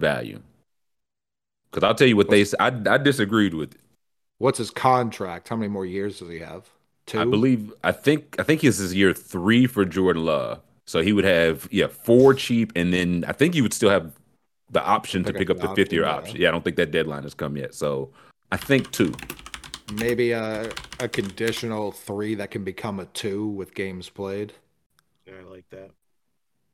value. 0.00 0.40
Because 1.70 1.86
I'll 1.86 1.94
tell 1.94 2.08
you 2.08 2.16
what 2.16 2.28
What's, 2.28 2.50
they 2.50 2.58
I, 2.58 2.94
I 2.94 2.98
disagreed 2.98 3.54
with 3.54 3.74
it. 3.74 3.80
What's 4.38 4.58
his 4.58 4.70
contract? 4.70 5.48
How 5.48 5.56
many 5.56 5.68
more 5.68 5.86
years 5.86 6.18
does 6.18 6.28
he 6.28 6.38
have? 6.38 6.68
Two. 7.06 7.20
I 7.20 7.24
believe. 7.24 7.72
I 7.84 7.92
think. 7.92 8.36
I 8.38 8.42
think 8.42 8.62
he's 8.62 8.78
his 8.78 8.90
is 8.90 8.94
year 8.94 9.12
three 9.12 9.66
for 9.66 9.84
Jordan 9.84 10.24
Love. 10.24 10.60
So 10.86 11.02
he 11.02 11.12
would 11.12 11.24
have 11.24 11.68
yeah 11.70 11.86
four 11.86 12.34
cheap, 12.34 12.72
and 12.74 12.92
then 12.92 13.24
I 13.28 13.32
think 13.32 13.54
he 13.54 13.62
would 13.62 13.74
still 13.74 13.90
have 13.90 14.12
the 14.70 14.82
option 14.82 15.22
to 15.24 15.32
pick 15.32 15.50
up 15.50 15.58
the 15.58 15.68
fifth 15.74 15.92
year 15.92 16.02
yeah. 16.02 16.14
option. 16.14 16.40
Yeah, 16.40 16.48
I 16.48 16.50
don't 16.50 16.64
think 16.64 16.76
that 16.76 16.90
deadline 16.90 17.22
has 17.24 17.34
come 17.34 17.56
yet. 17.56 17.74
So 17.74 18.10
I 18.50 18.56
think 18.56 18.90
two. 18.90 19.12
Maybe 19.94 20.32
a 20.32 20.70
a 20.98 21.08
conditional 21.08 21.92
three 21.92 22.34
that 22.36 22.50
can 22.50 22.64
become 22.64 22.98
a 23.00 23.06
two 23.06 23.46
with 23.48 23.74
games 23.74 24.08
played. 24.08 24.52
Yeah, 25.26 25.34
I 25.40 25.50
like 25.50 25.68
that. 25.70 25.90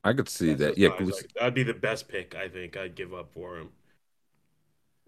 I 0.07 0.13
could 0.13 0.29
see 0.29 0.53
That's 0.53 0.75
that. 0.75 0.77
Yeah, 0.77 0.89
like, 0.99 1.33
that'd 1.33 1.53
be 1.53 1.63
the 1.63 1.73
best 1.73 2.07
pick. 2.07 2.33
I 2.33 2.47
think 2.47 2.77
I'd 2.77 2.95
give 2.95 3.13
up 3.13 3.29
for 3.33 3.57
him. 3.57 3.69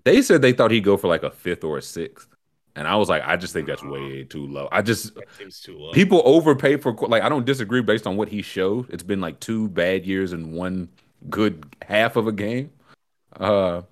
They 0.03 0.21
said 0.21 0.41
they 0.41 0.51
thought 0.51 0.71
he'd 0.71 0.83
go 0.83 0.97
for 0.97 1.07
like 1.07 1.23
a 1.23 1.31
fifth 1.31 1.63
or 1.63 1.77
a 1.77 1.81
sixth, 1.81 2.27
and 2.75 2.85
I 2.85 2.97
was 2.97 3.07
like, 3.07 3.23
I 3.25 3.37
just 3.37 3.53
think 3.53 3.65
that's 3.67 3.83
way 3.83 4.25
too 4.25 4.45
low. 4.45 4.67
I 4.73 4.81
just 4.81 5.17
too 5.63 5.77
low. 5.77 5.93
People 5.93 6.21
overpay 6.25 6.77
for 6.77 6.93
like 6.93 7.23
I 7.23 7.29
don't 7.29 7.45
disagree 7.45 7.81
based 7.81 8.07
on 8.07 8.17
what 8.17 8.27
he 8.27 8.41
showed. 8.41 8.89
It's 8.89 9.03
been 9.03 9.21
like 9.21 9.39
two 9.39 9.69
bad 9.69 10.05
years 10.05 10.33
and 10.33 10.51
one 10.51 10.89
good 11.29 11.65
half 11.81 12.17
of 12.17 12.27
a 12.27 12.33
game. 12.33 12.71
Uh, 13.39 13.83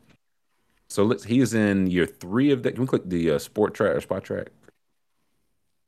so 0.90 1.06
let's. 1.06 1.24
He 1.24 1.40
is 1.40 1.54
in 1.54 1.88
year 1.88 2.06
three 2.06 2.52
of 2.52 2.64
that. 2.64 2.74
Can 2.74 2.82
we 2.82 2.88
click 2.88 3.04
the 3.06 3.32
uh, 3.32 3.40
sport 3.40 3.74
track 3.74 3.96
or 3.96 4.02
Spotrac? 4.02 4.48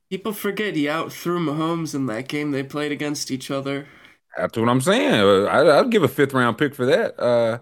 People 0.08 0.32
forget 0.32 0.76
he 0.76 0.88
out 0.88 1.12
threw 1.12 1.38
Mahomes 1.38 1.94
in 1.94 2.06
that 2.06 2.26
game 2.26 2.52
they 2.52 2.62
played 2.62 2.90
against 2.90 3.30
each 3.30 3.50
other. 3.50 3.86
That's 4.40 4.56
what 4.56 4.68
I'm 4.68 4.80
saying. 4.80 5.48
I, 5.48 5.80
would 5.80 5.90
give 5.90 6.02
a 6.02 6.08
fifth 6.08 6.32
round 6.32 6.56
pick 6.56 6.74
for 6.74 6.86
that. 6.86 7.20
Uh, 7.20 7.58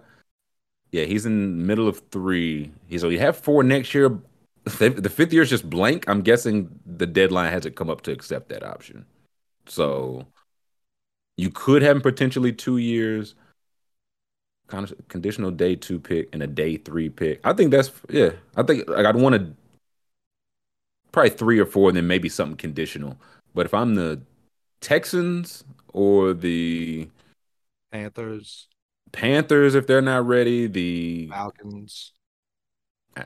yeah, 0.91 1.03
he's 1.03 1.25
in 1.25 1.65
middle 1.65 1.87
of 1.87 2.01
three. 2.11 2.71
He's 2.87 3.03
you 3.03 3.19
have 3.19 3.37
four 3.37 3.63
next 3.63 3.93
year. 3.93 4.17
the 4.63 5.11
fifth 5.13 5.33
year 5.33 5.43
is 5.43 5.49
just 5.49 5.69
blank. 5.69 6.07
I'm 6.07 6.21
guessing 6.21 6.69
the 6.85 7.05
deadline 7.05 7.51
hasn't 7.51 7.75
come 7.75 7.89
up 7.89 8.01
to 8.01 8.11
accept 8.11 8.49
that 8.49 8.63
option. 8.63 9.05
So 9.67 10.25
you 11.37 11.49
could 11.49 11.81
have 11.81 12.01
potentially 12.01 12.53
two 12.53 12.77
years, 12.77 13.35
kind 14.67 14.89
of 14.89 15.07
conditional 15.09 15.51
day 15.51 15.75
two 15.75 15.99
pick 15.99 16.29
and 16.33 16.41
a 16.41 16.47
day 16.47 16.77
three 16.77 17.09
pick. 17.09 17.39
I 17.43 17.53
think 17.53 17.71
that's 17.71 17.91
yeah. 18.09 18.31
I 18.55 18.63
think 18.63 18.87
like 18.89 19.05
I'd 19.05 19.15
want 19.15 19.35
to 19.35 19.53
probably 21.11 21.31
three 21.31 21.59
or 21.59 21.65
four, 21.65 21.89
and 21.89 21.97
then 21.97 22.07
maybe 22.07 22.29
something 22.29 22.57
conditional. 22.57 23.17
But 23.53 23.65
if 23.65 23.73
I'm 23.73 23.95
the 23.95 24.21
Texans 24.81 25.63
or 25.93 26.33
the 26.33 27.09
Panthers, 27.91 28.67
Panthers, 29.11 29.75
if 29.75 29.87
they're 29.87 30.01
not 30.01 30.25
ready, 30.27 30.67
the 30.67 31.27
Falcons. 31.29 32.13
I, 33.15 33.21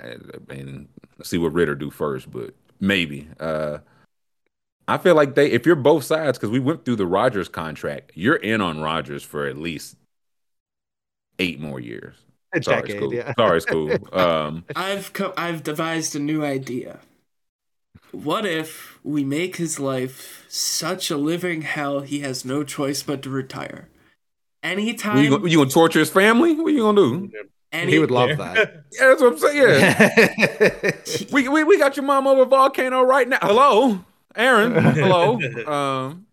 I 0.49 0.53
mean, 0.53 0.89
see 1.23 1.37
what 1.37 1.53
Ridder 1.53 1.75
do 1.75 1.89
first, 1.91 2.31
but 2.31 2.53
maybe. 2.79 3.27
Uh 3.39 3.79
I 4.87 4.97
feel 4.97 5.15
like 5.15 5.35
they, 5.35 5.49
if 5.51 5.65
you're 5.65 5.75
both 5.75 6.03
sides, 6.03 6.37
because 6.37 6.49
we 6.51 6.59
went 6.59 6.83
through 6.83 6.97
the 6.97 7.05
Rodgers 7.07 7.47
contract, 7.47 8.11
you're 8.15 8.35
in 8.35 8.59
on 8.61 8.81
Rodgers 8.81 9.23
for 9.23 9.45
at 9.47 9.57
least 9.57 9.95
eight 11.39 11.59
more 11.59 11.79
years. 11.79 12.15
A 12.53 12.59
Sorry, 12.61 12.87
decade, 12.87 13.01
Scoob. 13.01 13.11
yeah. 13.11 13.33
Sorry, 13.37 13.59
Scoob. 13.61 14.13
Um, 14.15 14.65
I've 14.75 15.13
co- 15.13 15.33
I've 15.37 15.63
devised 15.63 16.15
a 16.15 16.19
new 16.19 16.43
idea. 16.45 16.99
What 18.13 18.45
if 18.45 18.99
we 19.03 19.25
make 19.25 19.55
his 19.55 19.79
life 19.79 20.45
such 20.47 21.09
a 21.09 21.17
living 21.17 21.63
hell 21.63 22.01
he 22.01 22.19
has 22.19 22.45
no 22.45 22.63
choice 22.63 23.01
but 23.01 23.23
to 23.23 23.29
retire? 23.29 23.89
Anytime 24.61 25.23
you 25.23 25.31
gonna, 25.31 25.49
you 25.49 25.57
gonna 25.57 25.69
torture 25.69 25.99
his 25.99 26.11
family? 26.11 26.53
What 26.55 26.67
are 26.67 26.69
you 26.69 26.83
gonna 26.83 27.01
do? 27.01 27.31
Any, 27.71 27.93
he 27.93 27.99
would 27.99 28.11
love 28.11 28.37
that. 28.37 28.55
yeah, 28.91 29.07
that's 29.07 29.21
what 29.21 29.33
I'm 29.33 29.37
saying. 29.39 30.93
we, 31.31 31.49
we 31.49 31.63
we 31.63 31.79
got 31.79 31.97
your 31.97 32.05
mom 32.05 32.27
over 32.27 32.45
volcano 32.45 33.01
right 33.01 33.27
now. 33.27 33.39
Hello. 33.41 34.05
Aaron, 34.35 34.73
hello. 34.73 35.39
um, 35.67 36.27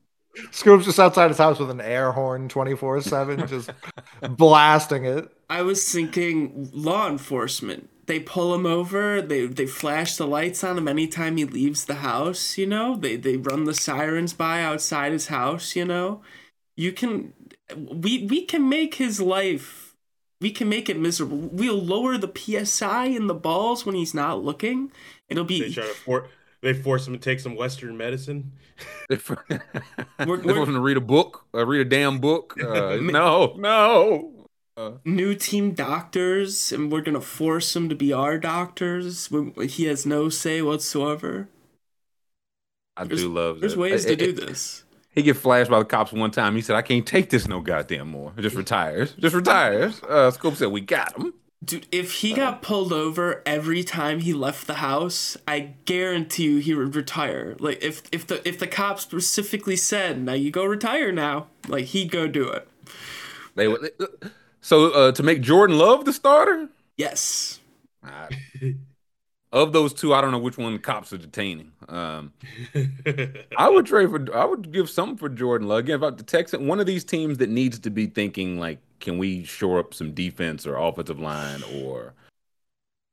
Scoob's 0.51 0.85
just 0.85 1.01
outside 1.01 1.29
his 1.29 1.39
house 1.39 1.59
with 1.59 1.71
an 1.71 1.81
air 1.81 2.13
horn 2.13 2.49
24 2.49 3.01
7, 3.01 3.47
just 3.47 3.71
blasting 4.37 5.07
it. 5.07 5.31
I 5.51 5.63
was 5.63 5.93
thinking 5.93 6.71
law 6.73 7.09
enforcement. 7.09 7.91
They 8.07 8.21
pull 8.21 8.55
him 8.55 8.67
over, 8.67 9.21
they 9.21 9.47
they 9.47 9.67
flash 9.67 10.17
the 10.17 10.27
lights 10.27 10.65
on 10.65 10.79
him 10.79 10.89
anytime 10.89 11.37
he 11.37 11.45
leaves 11.45 11.85
the 11.85 11.97
house, 11.97 12.57
you 12.57 12.67
know? 12.67 12.97
They 12.97 13.17
they 13.17 13.37
run 13.37 13.65
the 13.65 13.75
sirens 13.75 14.33
by 14.33 14.63
outside 14.63 15.13
his 15.13 15.27
house, 15.27 15.77
you 15.77 15.85
know? 15.85 16.23
You 16.77 16.93
can 16.93 17.33
we 17.77 18.27
we 18.27 18.43
can 18.43 18.69
make 18.69 18.95
his 18.95 19.21
life 19.21 19.97
we 20.41 20.51
can 20.51 20.69
make 20.69 20.89
it 20.89 20.99
miserable. 20.99 21.37
We'll 21.37 21.81
lower 21.81 22.17
the 22.17 22.33
PSI 22.35 23.07
in 23.07 23.27
the 23.27 23.35
balls 23.35 23.85
when 23.85 23.95
he's 23.95 24.15
not 24.15 24.43
looking. 24.43 24.91
It'll 25.29 25.45
be 25.45 25.61
they 25.61 25.71
try 25.71 25.87
to 25.87 25.95
for, 25.95 26.29
they 26.63 26.73
force 26.73 27.07
him 27.07 27.13
to 27.15 27.21
take 27.21 27.41
some 27.41 27.57
Western 27.57 27.97
medicine. 27.97 28.53
they 29.09 29.17
force 29.17 29.45
him 29.49 30.75
to 30.75 30.81
read 30.81 30.97
a 30.97 31.03
book, 31.03 31.45
uh, 31.55 31.67
read 31.67 31.81
a 31.81 31.89
damn 31.89 32.19
book. 32.19 32.57
Uh, 32.61 32.97
no, 32.97 33.55
no. 33.57 34.40
Uh, 34.81 34.93
New 35.05 35.35
team 35.35 35.73
doctors, 35.73 36.73
and 36.73 36.91
we're 36.91 37.03
gonna 37.03 37.21
force 37.21 37.77
him 37.77 37.91
to 37.91 37.95
be 37.95 38.15
our 38.15 38.39
doctors. 38.39 39.29
He 39.69 39.85
has 39.85 40.07
no 40.07 40.31
say 40.31 40.63
whatsoever. 40.63 41.49
I 42.97 43.05
there's, 43.05 43.21
do 43.21 43.29
love. 43.29 43.61
There's 43.61 43.75
that. 43.75 43.81
ways 43.81 44.07
to 44.07 44.17
do 44.17 44.33
this. 44.33 44.85
He 45.11 45.23
get 45.23 45.37
flashed 45.37 45.71
by 45.71 45.81
the 45.81 45.85
cops 45.85 46.13
one 46.13 46.31
time. 46.31 46.55
He 46.55 46.63
said, 46.63 46.77
"I 46.77 46.83
can't 46.83 47.07
take 47.07 47.29
this 47.29 47.47
no 47.47 47.61
goddamn 47.61 48.09
more." 48.09 48.33
Just 48.39 48.57
retires. 48.57 49.13
Just 49.19 49.35
retires. 49.35 50.01
Uh, 50.03 50.31
Scoob 50.31 50.57
said, 50.57 50.69
"We 50.69 50.81
got 50.81 51.15
him." 51.15 51.35
Dude, 51.63 51.87
if 51.93 52.15
he 52.15 52.33
got 52.33 52.63
pulled 52.63 52.91
over 52.91 53.43
every 53.45 53.85
time 53.85 54.21
he 54.21 54.33
left 54.33 54.67
the 54.67 54.75
house, 54.75 55.37
I 55.47 55.75
guarantee 55.85 56.45
you 56.45 56.59
he 56.59 56.75
would 56.75 56.97
retire. 56.97 57.55
Like 57.59 57.83
if 57.83 58.03
if 58.13 58.27
the 58.27 58.47
if 58.49 58.59
the 58.59 58.67
cops 58.67 59.03
specifically 59.03 59.77
said, 59.77 60.23
"Now 60.23 60.33
you 60.33 60.51
go 60.51 60.65
retire 60.65 61.13
now," 61.13 61.49
like 61.69 61.87
he'd 61.87 62.11
go 62.11 62.27
do 62.27 62.49
it. 62.49 62.67
They 63.57 63.69
would. 63.69 63.91
So 64.61 64.91
uh, 64.91 65.13
to 65.13 65.23
make 65.23 65.41
Jordan 65.41 65.79
Love 65.79 66.05
the 66.05 66.13
starter? 66.13 66.69
Yes. 66.97 67.61
of 69.53 69.73
those 69.73 69.93
two, 69.93 70.15
I 70.15 70.21
don't 70.21 70.31
know 70.33 70.39
which 70.39 70.59
one 70.59 70.73
the 70.75 70.79
cops 70.79 71.13
are 71.13 71.19
detaining. 71.19 71.73
Um, 71.89 72.33
I 73.57 73.69
would 73.69 73.87
trade 73.87 74.11
for. 74.11 74.37
I 74.37 74.45
would 74.45 74.73
give 74.73 74.91
something 74.91 75.17
for 75.17 75.29
Jordan 75.29 75.69
Love. 75.69 75.81
Again, 75.81 75.97
about 75.97 76.19
the 76.19 76.25
Texans, 76.25 76.67
one 76.67 76.81
of 76.81 76.87
these 76.87 77.05
teams 77.05 77.39
that 77.39 77.49
needs 77.49 77.79
to 77.81 77.91
be 77.91 78.07
thinking 78.07 78.59
like 78.59 78.79
can 79.01 79.19
we 79.19 79.45
shore 79.45 79.79
up 79.79 79.95
some 79.95 80.13
defense 80.13 80.67
or 80.67 80.77
offensive 80.77 81.19
line 81.19 81.63
or 81.75 82.13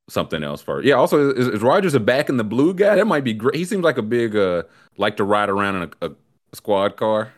something 0.10 0.44
else 0.44 0.62
for? 0.62 0.84
Yeah. 0.84 0.96
Also, 0.96 1.34
is, 1.34 1.48
is 1.48 1.62
Rodgers 1.62 1.94
a 1.94 2.00
back 2.00 2.30
in 2.30 2.38
the 2.38 2.44
blue 2.44 2.74
guy? 2.74 2.96
That 2.96 3.08
might 3.08 3.24
be 3.24 3.34
great. 3.34 3.56
He 3.56 3.66
seems 3.66 3.84
like 3.84 3.98
a 3.98 4.04
big 4.04 4.36
uh 4.36 4.64
like 4.98 5.18
to 5.18 5.24
ride 5.24 5.50
around 5.50 5.76
in 5.78 5.94
a, 6.02 6.08
a 6.08 6.12
squad 6.54 6.98
car. 6.98 7.34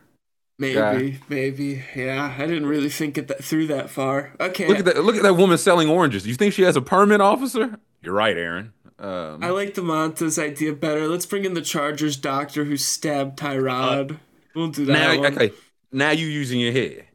Maybe, 0.59 0.75
guy. 0.75 1.19
maybe, 1.29 1.83
yeah. 1.95 2.35
I 2.37 2.45
didn't 2.45 2.65
really 2.65 2.89
think 2.89 3.17
it 3.17 3.29
that 3.29 3.43
through 3.43 3.67
that 3.67 3.89
far. 3.89 4.33
Okay. 4.39 4.67
Look 4.67 4.79
at 4.79 4.85
that! 4.85 5.03
Look 5.03 5.15
at 5.15 5.23
that 5.23 5.35
woman 5.35 5.57
selling 5.57 5.87
oranges. 5.87 6.23
Do 6.23 6.29
you 6.29 6.35
think 6.35 6.53
she 6.53 6.63
has 6.63 6.75
a 6.75 6.81
permit 6.81 7.21
officer? 7.21 7.79
You're 8.01 8.13
right, 8.13 8.37
Aaron. 8.37 8.73
Um, 8.99 9.41
I 9.41 9.51
like 9.51 9.75
the 9.75 9.81
Montas 9.81 10.37
idea 10.37 10.73
better. 10.73 11.07
Let's 11.07 11.25
bring 11.25 11.45
in 11.45 11.53
the 11.53 11.61
Chargers 11.61 12.17
doctor 12.17 12.65
who 12.65 12.75
stabbed 12.75 13.39
Tyrod. 13.39 14.11
Uh, 14.11 14.15
we'll 14.53 14.67
do 14.67 14.85
that. 14.85 14.91
Now, 14.91 15.17
one. 15.17 15.33
okay. 15.33 15.53
Now 15.93 16.11
you 16.11 16.27
using 16.27 16.59
your 16.59 16.73
head. 16.73 17.05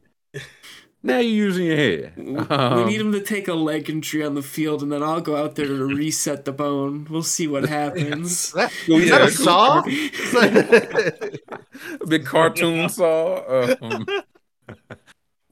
Now 1.05 1.19
you're 1.19 1.45
using 1.45 1.67
your 1.67 1.75
head. 1.75 2.13
Um, 2.49 2.77
we 2.77 2.85
need 2.85 2.99
him 2.99 3.11
to 3.11 3.21
take 3.21 3.47
a 3.47 3.53
leg 3.53 3.91
injury 3.91 4.23
on 4.23 4.33
the 4.33 4.41
field, 4.41 4.81
and 4.81 4.91
then 4.91 5.03
I'll 5.03 5.21
go 5.21 5.35
out 5.35 5.53
there 5.53 5.67
to 5.67 5.85
reset 5.95 6.45
the 6.45 6.51
bone. 6.51 7.05
We'll 7.11 7.21
see 7.21 7.47
what 7.47 7.69
happens. 7.69 8.51
that, 8.53 8.71
is 8.87 9.11
that 9.11 9.21
a 9.21 9.29
saw? 9.29 9.83
a 12.01 12.07
big 12.07 12.25
cartoon 12.25 12.89
saw. 12.89 13.75
Um, 13.83 14.07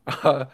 uh, 0.07 0.45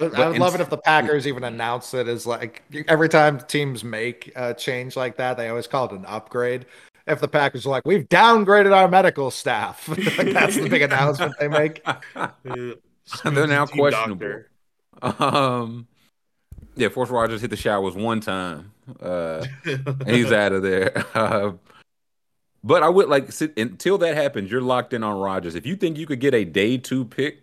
I 0.00 0.28
would 0.28 0.38
love 0.38 0.54
it 0.54 0.62
if 0.62 0.70
the 0.70 0.78
Packers 0.78 1.26
even 1.26 1.44
announce 1.44 1.92
it 1.92 2.08
as 2.08 2.26
like 2.26 2.62
every 2.88 3.10
time 3.10 3.40
teams 3.40 3.84
make 3.84 4.32
a 4.36 4.54
change 4.54 4.96
like 4.96 5.18
that, 5.18 5.36
they 5.36 5.50
always 5.50 5.66
call 5.66 5.84
it 5.84 5.92
an 5.92 6.06
upgrade. 6.06 6.64
If 7.06 7.20
the 7.20 7.28
Packers 7.28 7.66
are 7.66 7.70
like, 7.70 7.82
we've 7.84 8.08
downgraded 8.08 8.74
our 8.74 8.88
medical 8.88 9.30
staff, 9.30 9.86
like 9.86 10.32
that's 10.32 10.56
the 10.56 10.70
big 10.70 10.80
announcement 10.80 11.34
they 11.38 11.48
make. 11.48 11.84
They're 13.24 13.46
now 13.46 13.66
questionable. 13.66 14.44
Um, 15.02 15.86
yeah, 16.76 16.88
Force 16.88 17.10
Rodgers 17.10 17.40
hit 17.40 17.50
the 17.50 17.56
showers 17.56 17.94
one 17.94 18.20
time. 18.20 18.72
Uh, 19.00 19.44
and 19.64 20.08
he's 20.08 20.32
out 20.32 20.52
of 20.52 20.62
there. 20.62 21.04
Uh, 21.14 21.52
but 22.64 22.82
I 22.82 22.88
would 22.88 23.08
like 23.08 23.32
sit, 23.32 23.56
until 23.58 23.98
that 23.98 24.14
happens. 24.14 24.50
You're 24.50 24.60
locked 24.60 24.92
in 24.92 25.02
on 25.02 25.18
Rodgers. 25.18 25.54
If 25.54 25.66
you 25.66 25.76
think 25.76 25.98
you 25.98 26.06
could 26.06 26.20
get 26.20 26.34
a 26.34 26.44
day 26.44 26.76
two 26.78 27.04
pick 27.04 27.42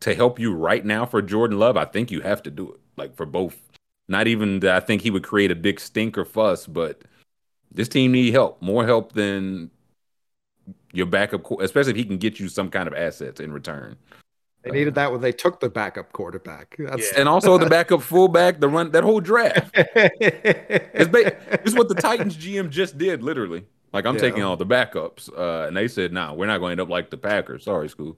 to 0.00 0.14
help 0.14 0.38
you 0.38 0.54
right 0.54 0.84
now 0.84 1.06
for 1.06 1.22
Jordan 1.22 1.58
Love, 1.58 1.76
I 1.76 1.84
think 1.84 2.10
you 2.10 2.20
have 2.20 2.42
to 2.44 2.50
do 2.50 2.72
it. 2.72 2.80
Like 2.96 3.16
for 3.16 3.26
both. 3.26 3.60
Not 4.10 4.26
even 4.26 4.60
that 4.60 4.74
I 4.74 4.80
think 4.80 5.02
he 5.02 5.10
would 5.10 5.22
create 5.22 5.50
a 5.50 5.54
big 5.54 5.78
stink 5.78 6.16
or 6.16 6.24
fuss, 6.24 6.66
but 6.66 7.02
this 7.70 7.88
team 7.88 8.12
need 8.12 8.32
help, 8.32 8.62
more 8.62 8.86
help 8.86 9.12
than 9.12 9.70
your 10.92 11.04
backup, 11.04 11.44
especially 11.60 11.90
if 11.90 11.96
he 11.96 12.04
can 12.04 12.16
get 12.16 12.40
you 12.40 12.48
some 12.48 12.70
kind 12.70 12.88
of 12.88 12.94
assets 12.94 13.38
in 13.38 13.52
return. 13.52 13.96
They 14.70 14.78
needed 14.78 14.94
that 14.96 15.12
when 15.12 15.20
they 15.20 15.32
took 15.32 15.60
the 15.60 15.68
backup 15.68 16.12
quarterback. 16.12 16.76
That's... 16.78 17.12
Yeah. 17.12 17.20
And 17.20 17.28
also 17.28 17.58
the 17.58 17.66
backup 17.70 18.02
fullback, 18.02 18.60
the 18.60 18.68
run 18.68 18.90
that 18.92 19.04
whole 19.04 19.20
draft. 19.20 19.70
it's, 19.74 21.08
ba- 21.10 21.36
it's 21.64 21.74
what 21.74 21.88
the 21.88 21.94
Titans 21.94 22.36
GM 22.36 22.70
just 22.70 22.98
did, 22.98 23.22
literally. 23.22 23.64
Like 23.92 24.06
I'm 24.06 24.14
yeah. 24.14 24.20
taking 24.20 24.42
all 24.42 24.56
the 24.56 24.66
backups, 24.66 25.30
uh, 25.36 25.66
and 25.66 25.76
they 25.76 25.88
said, 25.88 26.12
"Nah, 26.12 26.34
we're 26.34 26.46
not 26.46 26.58
going 26.58 26.70
to 26.70 26.72
end 26.72 26.80
up 26.80 26.90
like 26.90 27.08
the 27.08 27.16
Packers." 27.16 27.64
Sorry, 27.64 27.88
Scoob. 27.88 28.16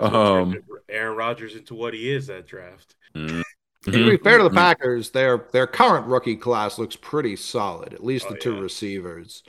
Um, 0.00 0.56
Aaron 0.88 1.16
Rodgers 1.16 1.54
into 1.54 1.74
what 1.74 1.94
he 1.94 2.12
is 2.12 2.26
that 2.26 2.46
draft. 2.46 2.96
Mm-hmm. 3.14 3.42
To 3.84 4.10
be 4.10 4.16
fair 4.16 4.38
to 4.38 4.42
the 4.42 4.48
mm-hmm. 4.48 4.58
Packers, 4.58 5.10
their 5.10 5.46
their 5.52 5.68
current 5.68 6.06
rookie 6.06 6.34
class 6.34 6.76
looks 6.76 6.96
pretty 6.96 7.36
solid. 7.36 7.94
At 7.94 8.04
least 8.04 8.26
oh, 8.28 8.32
the 8.32 8.38
two 8.38 8.54
yeah. 8.54 8.60
receivers 8.62 9.44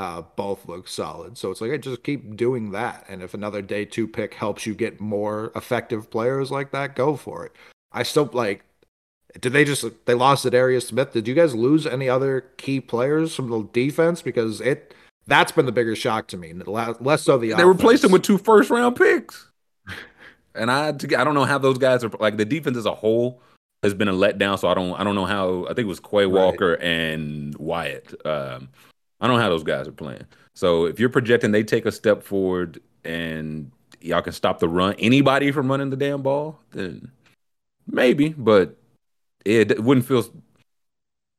uh, 0.00 0.22
both 0.34 0.66
look 0.66 0.88
solid. 0.88 1.36
So 1.36 1.50
it's 1.50 1.60
like, 1.60 1.72
I 1.72 1.76
just 1.76 2.02
keep 2.02 2.34
doing 2.34 2.70
that. 2.70 3.04
And 3.10 3.22
if 3.22 3.34
another 3.34 3.60
day 3.60 3.84
two 3.84 4.08
pick 4.08 4.32
helps 4.32 4.64
you 4.64 4.74
get 4.74 4.98
more 4.98 5.52
effective 5.54 6.10
players 6.10 6.50
like 6.50 6.70
that, 6.70 6.96
go 6.96 7.16
for 7.16 7.44
it. 7.44 7.52
I 7.92 8.02
still 8.02 8.30
like. 8.32 8.64
Did 9.38 9.52
they 9.52 9.64
just 9.64 9.84
they 10.06 10.14
lost 10.14 10.46
Za'Darius 10.46 10.86
Smith? 10.86 11.12
Did 11.12 11.28
you 11.28 11.34
guys 11.34 11.54
lose 11.54 11.86
any 11.86 12.08
other 12.08 12.40
key 12.56 12.80
players 12.80 13.34
from 13.34 13.50
the 13.50 13.62
defense? 13.74 14.22
Because 14.22 14.62
it 14.62 14.94
that's 15.26 15.52
been 15.52 15.66
the 15.66 15.72
bigger 15.72 15.94
shock 15.94 16.28
to 16.28 16.38
me. 16.38 16.54
Less 16.54 17.22
so 17.22 17.36
the 17.36 17.48
they 17.48 17.52
offense. 17.52 17.68
replaced 17.68 18.04
him 18.04 18.10
with 18.10 18.22
two 18.22 18.38
first 18.38 18.70
round 18.70 18.96
picks. 18.96 19.48
And 20.54 20.70
I 20.70 20.88
I 20.88 20.92
don't 20.92 21.34
know 21.34 21.44
how 21.44 21.58
those 21.58 21.78
guys 21.78 22.02
are 22.04 22.10
like 22.18 22.38
the 22.38 22.46
defense 22.46 22.78
as 22.78 22.86
a 22.86 22.94
whole 22.94 23.42
has 23.82 23.92
been 23.92 24.08
a 24.08 24.14
letdown. 24.14 24.58
So 24.58 24.66
I 24.66 24.74
don't 24.74 24.98
I 24.98 25.04
don't 25.04 25.14
know 25.14 25.26
how 25.26 25.64
I 25.66 25.74
think 25.74 25.80
it 25.80 25.84
was 25.84 26.00
Quay 26.00 26.24
Walker 26.26 26.70
right. 26.70 26.82
and 26.82 27.54
Wyatt. 27.58 28.26
Um, 28.26 28.70
I 29.20 29.26
don't 29.26 29.36
know 29.36 29.42
how 29.42 29.48
those 29.50 29.62
guys 29.62 29.86
are 29.86 29.92
playing. 29.92 30.24
So 30.54 30.86
if 30.86 30.98
you're 30.98 31.08
projecting 31.08 31.52
they 31.52 31.62
take 31.62 31.86
a 31.86 31.92
step 31.92 32.22
forward 32.22 32.80
and 33.04 33.70
y'all 34.00 34.22
can 34.22 34.32
stop 34.32 34.58
the 34.58 34.68
run, 34.68 34.94
anybody 34.98 35.50
from 35.52 35.70
running 35.70 35.90
the 35.90 35.96
damn 35.96 36.22
ball, 36.22 36.58
then 36.72 37.10
maybe. 37.86 38.30
But 38.30 38.76
it, 39.44 39.82
wouldn't 39.82 40.06
feel 40.06 40.24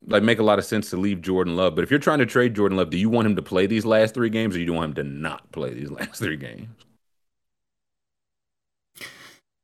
like 0.06 0.24
make 0.24 0.40
a 0.40 0.44
lot 0.44 0.60
of 0.60 0.66
sense 0.66 0.90
to 0.90 0.98
leave 0.98 1.22
Jordan 1.22 1.56
Love. 1.56 1.76
But 1.76 1.84
if 1.84 1.92
you're 1.92 2.00
trying 2.00 2.20
to 2.20 2.26
trade 2.26 2.56
Jordan 2.56 2.78
Love, 2.78 2.90
do 2.90 2.98
you 2.98 3.10
want 3.10 3.28
him 3.28 3.36
to 3.36 3.42
play 3.42 3.68
these 3.68 3.86
last 3.86 4.14
three 4.14 4.30
games, 4.30 4.56
or 4.56 4.58
do 4.58 4.62
you 4.62 4.68
do 4.68 4.74
want 4.74 4.98
him 4.98 5.06
to 5.06 5.12
not 5.12 5.52
play 5.52 5.74
these 5.74 5.92
last 6.00 6.20
three 6.20 6.38
games? 6.38 6.70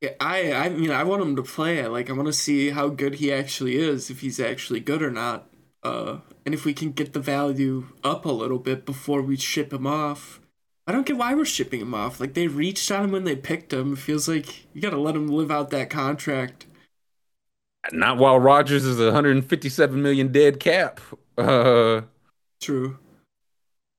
Yeah, 0.01 0.11
I 0.20 0.53
I 0.53 0.70
mean 0.70 0.91
I 0.91 1.03
want 1.03 1.24
him 1.24 1.36
to 1.38 1.43
play 1.43 1.80
it. 1.80 1.89
Like 1.89 2.09
I 2.09 2.13
want 2.13 2.28
to 2.28 2.34
see 2.34 2.70
how 2.70 2.89
good 2.89 3.15
he 3.15 3.34
actually 3.34 3.78
is, 3.78 4.09
if 4.11 4.22
he's 4.22 4.39
actually 4.39 4.80
good 4.80 5.01
or 5.01 5.09
not. 5.09 5.49
Uh, 5.84 6.19
and 6.45 6.53
if 6.53 6.65
we 6.65 6.73
can 6.73 6.91
get 6.91 7.13
the 7.13 7.19
value 7.19 7.88
up 8.03 8.25
a 8.25 8.32
little 8.32 8.59
bit 8.59 8.86
before 8.86 9.21
we 9.21 9.38
ship 9.38 9.71
him 9.71 9.88
off. 9.88 10.39
I 10.86 10.93
don't 10.93 11.05
get 11.05 11.17
why 11.17 11.36
we're 11.36 11.45
shipping 11.45 11.82
him 11.82 11.93
off. 11.93 12.19
Like 12.19 12.34
they 12.34 12.47
reached 12.47 12.89
on 12.91 13.03
him 13.03 13.11
when 13.11 13.25
they 13.25 13.36
picked 13.36 13.73
him. 13.73 13.93
It 13.93 13.99
feels 13.99 14.28
like 14.28 14.73
you 14.73 14.82
gotta 14.82 14.97
let 14.97 15.15
him 15.15 15.28
live 15.28 15.51
out 15.51 15.69
that 15.71 15.89
contract. 15.89 16.65
Not 17.91 18.17
while 18.17 18.39
Rodgers 18.39 18.86
is 18.86 18.99
157 18.99 20.01
million 20.01 20.32
dead 20.32 20.59
cap. 20.59 20.99
Uh, 21.38 22.01
True. 22.61 22.97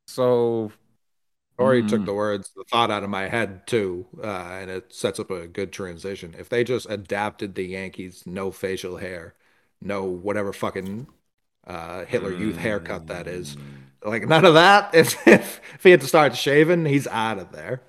So 0.06 0.72
Corey 1.58 1.82
mm. 1.82 1.88
took 1.88 2.04
the 2.04 2.14
words, 2.14 2.52
the 2.56 2.64
thought 2.70 2.90
out 2.90 3.04
of 3.04 3.10
my 3.10 3.28
head 3.28 3.66
too, 3.66 4.06
uh, 4.22 4.26
and 4.26 4.70
it 4.70 4.92
sets 4.92 5.18
up 5.18 5.30
a 5.30 5.46
good 5.46 5.72
transition. 5.72 6.34
If 6.38 6.48
they 6.48 6.64
just 6.64 6.88
adapted 6.88 7.54
the 7.54 7.64
Yankees, 7.64 8.24
no 8.26 8.50
facial 8.50 8.96
hair, 8.96 9.34
no 9.80 10.04
whatever 10.04 10.52
fucking 10.52 11.08
uh, 11.68 12.04
Hitler 12.06 12.32
Youth 12.32 12.56
haircut 12.56 13.06
that 13.08 13.26
is, 13.26 13.56
like 14.02 14.26
none 14.26 14.44
of 14.44 14.54
that. 14.54 14.90
If, 14.94 15.26
if 15.26 15.60
if 15.74 15.82
he 15.82 15.90
had 15.90 16.00
to 16.00 16.06
start 16.06 16.34
shaving, 16.36 16.86
he's 16.86 17.06
out 17.06 17.38
of 17.38 17.52
there, 17.52 17.82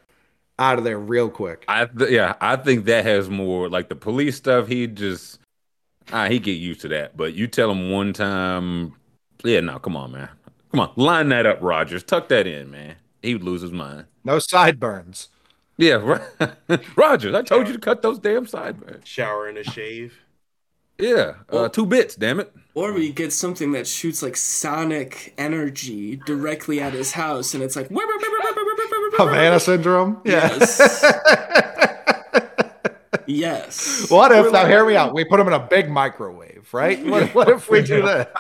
out 0.59 0.77
of 0.77 0.84
there 0.84 0.99
real 0.99 1.30
quick. 1.30 1.65
I 1.67 1.86
th- 1.86 2.11
yeah, 2.11 2.36
I 2.41 2.57
think 2.57 2.86
that 2.86 3.05
has 3.05 3.30
more 3.30 3.69
like 3.69 3.89
the 3.89 3.95
police 3.95 4.36
stuff. 4.36 4.67
He 4.67 4.86
just 4.88 5.39
ah, 6.11 6.27
he 6.27 6.39
get 6.39 6.51
used 6.51 6.82
to 6.82 6.89
that. 6.89 7.15
But 7.15 7.34
you 7.34 7.47
tell 7.47 7.71
him 7.71 7.89
one 7.89 8.13
time, 8.13 8.93
yeah, 9.43 9.61
no, 9.61 9.80
come 9.80 9.95
on, 9.95 10.11
man, 10.11 10.30
come 10.71 10.82
on, 10.82 10.91
line 10.95 11.30
that 11.30 11.45
up, 11.45 11.59
Rodgers, 11.61 12.03
tuck 12.03 12.27
that 12.30 12.45
in, 12.45 12.69
man. 12.69 12.95
He 13.21 13.34
would 13.34 13.43
lose 13.43 13.61
his 13.61 13.71
mind. 13.71 14.05
No 14.23 14.39
sideburns. 14.39 15.30
Yeah, 15.77 16.19
Rodgers, 16.97 17.34
I 17.34 17.41
told 17.41 17.67
you 17.67 17.73
to 17.73 17.80
cut 17.80 18.01
those 18.01 18.19
damn 18.19 18.45
sideburns. 18.45 19.07
Shower 19.07 19.47
and 19.47 19.57
a 19.57 19.63
shave. 19.63 20.19
Yeah, 20.97 21.36
uh, 21.49 21.69
two 21.69 21.86
bits, 21.86 22.15
damn 22.15 22.41
it. 22.41 22.53
Or 22.80 22.93
we 22.93 23.11
get 23.11 23.34
something 23.34 23.73
that 23.73 23.86
shoots 23.88 24.23
like 24.23 24.38
sonic 24.38 25.34
energy 25.38 26.15
directly 26.15 26.80
at 26.80 26.93
his 26.93 27.11
house, 27.11 27.53
and 27.53 27.61
it's 27.61 27.75
like 27.75 27.89
Havana 27.89 29.59
syndrome. 29.59 30.21
Yes. 30.23 30.80
yes. 33.27 34.09
What 34.09 34.32
if 34.32 34.53
now? 34.53 34.65
Hear 34.65 34.86
me 34.86 34.95
out. 34.95 35.13
We 35.13 35.25
put 35.25 35.41
him 35.41 35.47
in 35.47 35.53
a 35.53 35.67
big 35.67 35.89
microwave, 35.89 36.73
right? 36.73 37.05
What, 37.05 37.36
what 37.36 37.49
if 37.49 37.69
we 37.69 37.82
do 37.82 38.01
that? 38.03 38.32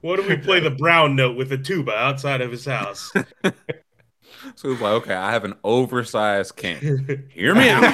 What 0.00 0.20
if 0.20 0.26
we 0.26 0.38
play 0.38 0.60
the 0.60 0.70
brown 0.70 1.14
note 1.14 1.36
with 1.36 1.52
a 1.52 1.58
tuba 1.58 1.92
outside 1.92 2.40
of 2.40 2.50
his 2.50 2.64
house? 2.64 3.12
So 4.54 4.70
it's 4.70 4.80
like, 4.80 4.92
okay, 4.92 5.14
I 5.14 5.32
have 5.32 5.44
an 5.44 5.54
oversized 5.64 6.56
can. 6.56 7.28
Hear 7.30 7.54
me 7.54 7.68
out. 7.68 7.84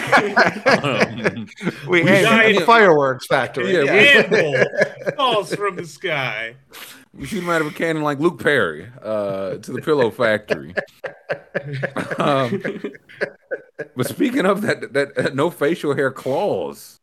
um, 0.85 1.49
we, 1.89 2.03
we 2.03 2.11
aim 2.11 2.57
the 2.57 2.65
fireworks 2.67 3.27
factory. 3.27 3.73
Yeah, 3.73 3.93
yeah. 3.93 5.11
falls 5.17 5.55
from 5.55 5.77
the 5.77 5.87
sky. 5.87 6.57
We 7.15 7.27
shoot 7.27 7.43
him 7.43 7.51
out 7.51 7.61
of 7.61 7.67
a 7.67 7.71
cannon 7.71 8.03
like 8.03 8.21
Luke 8.21 8.43
Perry 8.43 8.89
uh, 9.03 9.59
to 9.59 9.73
the 9.73 9.83
Pillow 9.83 10.11
Factory. 10.11 10.75
um, 12.19 12.63
but 13.95 14.07
speaking 14.07 14.47
of 14.47 14.63
that, 14.63 14.93
that, 14.95 15.15
that 15.17 15.35
no 15.35 15.51
facial 15.51 15.95
hair 15.95 16.11
clause, 16.11 17.01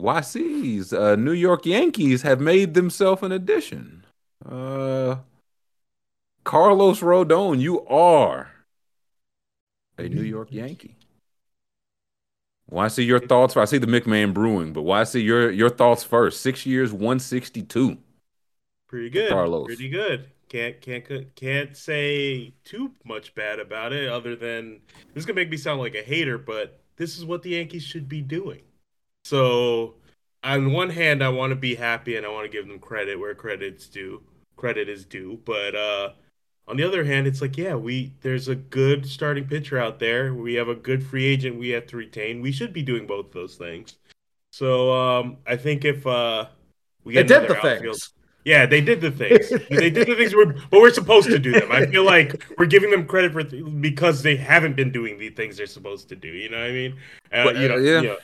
YC's 0.00 0.92
uh, 0.92 1.16
New 1.16 1.32
York 1.32 1.66
Yankees 1.66 2.22
have 2.22 2.40
made 2.40 2.74
themselves 2.74 3.22
an 3.22 3.32
addition. 3.32 4.04
Uh, 4.44 5.16
Carlos 6.46 7.00
Rodon, 7.00 7.60
you 7.60 7.84
are 7.86 8.52
a 9.98 10.08
New 10.08 10.22
York 10.22 10.52
Yankee. 10.52 10.96
Why 12.66 12.86
see 12.86 13.02
your 13.02 13.18
thoughts? 13.18 13.56
I 13.56 13.64
see 13.64 13.78
the 13.78 13.88
McMahon 13.88 14.32
brewing, 14.32 14.72
but 14.72 14.82
why 14.82 15.00
I 15.00 15.04
see 15.04 15.20
your 15.20 15.50
your 15.50 15.68
thoughts 15.68 16.04
first? 16.04 16.40
Six 16.40 16.64
years, 16.64 16.92
one 16.92 17.18
sixty 17.18 17.62
two. 17.62 17.98
Pretty 18.86 19.10
good, 19.10 19.28
Carlos. 19.28 19.66
Pretty 19.66 19.88
good. 19.88 20.30
Can't 20.48 20.80
can't 20.80 21.34
can't 21.34 21.76
say 21.76 22.54
too 22.62 22.92
much 23.04 23.34
bad 23.34 23.58
about 23.58 23.92
it, 23.92 24.08
other 24.08 24.36
than 24.36 24.80
this 25.14 25.22
is 25.22 25.26
gonna 25.26 25.34
make 25.34 25.50
me 25.50 25.56
sound 25.56 25.80
like 25.80 25.96
a 25.96 26.02
hater, 26.02 26.38
but 26.38 26.78
this 26.96 27.18
is 27.18 27.24
what 27.24 27.42
the 27.42 27.50
Yankees 27.50 27.82
should 27.82 28.08
be 28.08 28.22
doing. 28.22 28.62
So, 29.24 29.94
on 30.44 30.70
one 30.70 30.90
hand, 30.90 31.24
I 31.24 31.28
want 31.28 31.50
to 31.50 31.56
be 31.56 31.74
happy 31.74 32.14
and 32.14 32.24
I 32.24 32.28
want 32.28 32.44
to 32.44 32.56
give 32.56 32.68
them 32.68 32.78
credit 32.78 33.18
where 33.18 33.34
credit's 33.34 33.88
due. 33.88 34.22
Credit 34.54 34.88
is 34.88 35.04
due, 35.04 35.40
but 35.44 35.74
uh 35.74 36.10
on 36.68 36.76
the 36.76 36.82
other 36.82 37.04
hand, 37.04 37.26
it's 37.26 37.40
like, 37.40 37.56
yeah, 37.56 37.74
we 37.74 38.12
there's 38.22 38.48
a 38.48 38.56
good 38.56 39.06
starting 39.06 39.46
pitcher 39.46 39.78
out 39.78 39.98
there. 39.98 40.34
We 40.34 40.54
have 40.54 40.68
a 40.68 40.74
good 40.74 41.04
free 41.04 41.24
agent 41.24 41.58
we 41.58 41.70
have 41.70 41.86
to 41.88 41.96
retain. 41.96 42.40
We 42.40 42.52
should 42.52 42.72
be 42.72 42.82
doing 42.82 43.06
both 43.06 43.32
those 43.32 43.56
things. 43.56 43.96
So 44.50 44.92
um, 44.92 45.36
I 45.46 45.56
think 45.56 45.84
if 45.84 46.06
uh, 46.06 46.46
we 47.04 47.12
get 47.12 47.28
they 47.28 47.40
did 47.40 47.48
the 47.48 47.56
outfield, 47.56 47.96
things. 47.96 48.12
Yeah, 48.44 48.64
they 48.64 48.80
did 48.80 49.00
the 49.00 49.10
things. 49.10 49.48
they 49.70 49.90
did 49.90 50.06
the 50.06 50.14
things, 50.14 50.34
we're, 50.34 50.54
but 50.70 50.80
we're 50.80 50.92
supposed 50.92 51.28
to 51.28 51.38
do 51.38 51.52
them. 51.52 51.70
I 51.70 51.86
feel 51.86 52.04
like 52.04 52.44
we're 52.58 52.66
giving 52.66 52.90
them 52.90 53.06
credit 53.06 53.32
for 53.32 53.44
because 53.44 54.22
they 54.22 54.36
haven't 54.36 54.76
been 54.76 54.92
doing 54.92 55.18
the 55.18 55.30
things 55.30 55.56
they're 55.56 55.66
supposed 55.66 56.08
to 56.10 56.16
do. 56.16 56.28
You 56.28 56.48
know 56.50 56.58
what 56.58 56.66
I 56.66 56.72
mean? 56.72 56.96
Uh, 57.32 57.44
but, 57.44 57.56
you 57.56 57.68
know, 57.68 57.76
yeah. 57.76 58.00
You 58.00 58.08
know, 58.08 58.16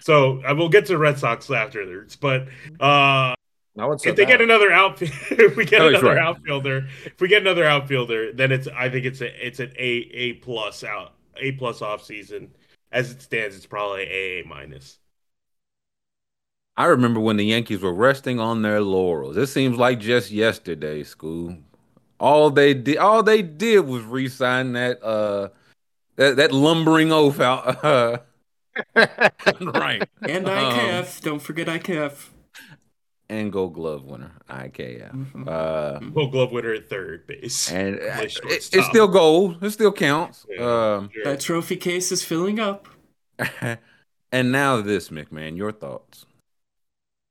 so 0.00 0.40
I 0.46 0.52
will 0.52 0.68
get 0.68 0.86
to 0.86 0.96
Red 0.96 1.18
Sox 1.18 1.50
after 1.50 1.84
this, 1.84 2.16
but 2.16 2.48
uh, 2.80 3.34
if 3.78 4.16
they 4.16 4.26
get 4.26 4.40
another 4.40 4.72
outfield, 4.72 5.12
if 5.30 5.56
we 5.56 5.64
get 5.64 5.82
another 5.82 6.06
right. 6.06 6.18
outfielder, 6.18 6.88
if 7.04 7.20
we 7.20 7.28
get 7.28 7.42
another 7.42 7.64
outfielder, 7.64 8.32
then 8.32 8.50
it's 8.50 8.66
I 8.68 8.88
think 8.88 9.06
it's 9.06 9.20
a 9.20 9.46
it's 9.46 9.60
an 9.60 9.72
A 9.78 9.88
A 9.88 10.32
plus 10.34 10.82
out 10.82 11.14
A 11.36 11.52
plus 11.52 11.80
off 11.80 12.04
season. 12.04 12.50
As 12.90 13.12
it 13.12 13.22
stands, 13.22 13.56
it's 13.56 13.66
probably 13.66 14.02
A 14.02 14.40
A 14.40 14.44
minus. 14.46 14.98
I 16.76 16.86
remember 16.86 17.20
when 17.20 17.36
the 17.36 17.44
Yankees 17.44 17.80
were 17.80 17.92
resting 17.92 18.38
on 18.40 18.62
their 18.62 18.80
laurels. 18.80 19.36
It 19.36 19.48
seems 19.48 19.78
like 19.78 19.98
just 20.00 20.30
yesterday, 20.30 21.02
Scoob. 21.02 21.60
All 22.20 22.50
they 22.50 22.74
did, 22.74 22.98
all 22.98 23.22
they 23.22 23.42
did 23.42 23.80
was 23.80 24.02
re-sign 24.02 24.72
that 24.72 25.02
uh 25.04 25.48
that, 26.16 26.36
that 26.36 26.52
lumbering 26.52 27.12
oaf 27.12 27.38
out. 27.38 27.84
Uh, 27.84 28.18
right. 28.94 30.08
And 30.22 30.46
IKF. 30.46 31.16
Um, 31.16 31.20
Don't 31.22 31.42
forget 31.42 31.68
IKF 31.68 32.30
and 33.30 33.52
Gold 33.52 33.74
Glove 33.74 34.04
winner, 34.04 34.32
IKF. 34.48 35.12
Mm-hmm. 35.12 35.48
Uh, 35.48 35.98
Gold 36.10 36.32
Glove 36.32 36.52
winner 36.52 36.72
at 36.72 36.88
third 36.88 37.26
base, 37.26 37.70
and 37.70 37.96
it, 38.00 38.38
it's 38.44 38.86
still 38.86 39.08
gold. 39.08 39.62
It 39.62 39.70
still 39.70 39.92
counts. 39.92 40.46
Yeah, 40.48 40.96
um, 40.96 41.10
sure. 41.12 41.24
That 41.24 41.40
trophy 41.40 41.76
case 41.76 42.10
is 42.10 42.24
filling 42.24 42.58
up. 42.58 42.88
and 44.32 44.52
now 44.52 44.80
this, 44.80 45.10
McMahon, 45.10 45.56
your 45.56 45.72
thoughts? 45.72 46.26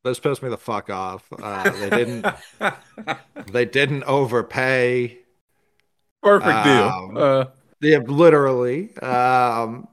This 0.04 0.20
pissed 0.20 0.42
me 0.42 0.50
the 0.50 0.58
fuck 0.58 0.90
off. 0.90 1.28
Uh, 1.42 1.70
they 1.70 1.90
didn't. 1.90 2.26
they 3.52 3.66
didn't 3.66 4.04
overpay. 4.04 5.18
Perfect 6.24 6.64
deal. 6.64 6.88
Um, 6.88 7.18
uh, 7.18 7.46
yeah, 7.82 7.98
literally. 7.98 8.96
Um, 9.00 9.88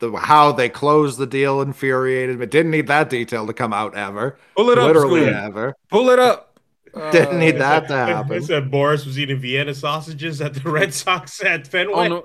the 0.00 0.12
how 0.16 0.52
they 0.52 0.68
closed 0.68 1.18
the 1.18 1.26
deal 1.26 1.60
infuriated 1.60 2.38
me. 2.38 2.46
Didn't 2.46 2.72
need 2.72 2.88
that 2.88 3.08
detail 3.08 3.46
to 3.46 3.52
come 3.52 3.72
out 3.72 3.96
ever. 3.96 4.36
Pull 4.56 4.70
it 4.70 4.78
up, 4.78 4.86
literally 4.86 5.26
ever. 5.26 5.76
Pull 5.88 6.10
it 6.10 6.18
up. 6.18 6.58
Didn't 7.12 7.38
need 7.38 7.58
that 7.58 7.86
to 7.88 7.94
happen. 7.96 8.28
They 8.28 8.44
said 8.44 8.70
Boras 8.70 9.06
was 9.06 9.18
eating 9.18 9.38
Vienna 9.38 9.74
sausages 9.74 10.40
at 10.40 10.54
the 10.54 10.68
Red 10.68 10.92
Sox 10.92 11.42
at 11.44 11.68
Fenway 11.68 12.10
on, 12.10 12.22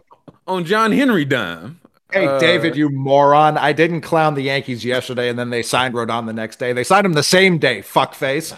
on 0.47 0.65
John 0.65 0.91
Henry 0.91 1.25
dime. 1.25 1.79
Hey, 2.11 2.27
uh, 2.27 2.39
David, 2.39 2.75
you 2.75 2.89
moron. 2.89 3.57
I 3.57 3.73
didn't 3.73 4.01
clown 4.01 4.35
the 4.35 4.41
Yankees 4.41 4.85
yesterday 4.85 5.27
and 5.29 5.37
then 5.37 5.49
they 5.49 5.61
signed 5.61 5.93
Rodon 5.93 6.25
the 6.25 6.33
next 6.33 6.57
day. 6.57 6.71
They 6.71 6.83
signed 6.83 7.05
him 7.05 7.13
the 7.13 7.23
same 7.23 7.57
day, 7.57 7.81
fuckface. 7.81 8.55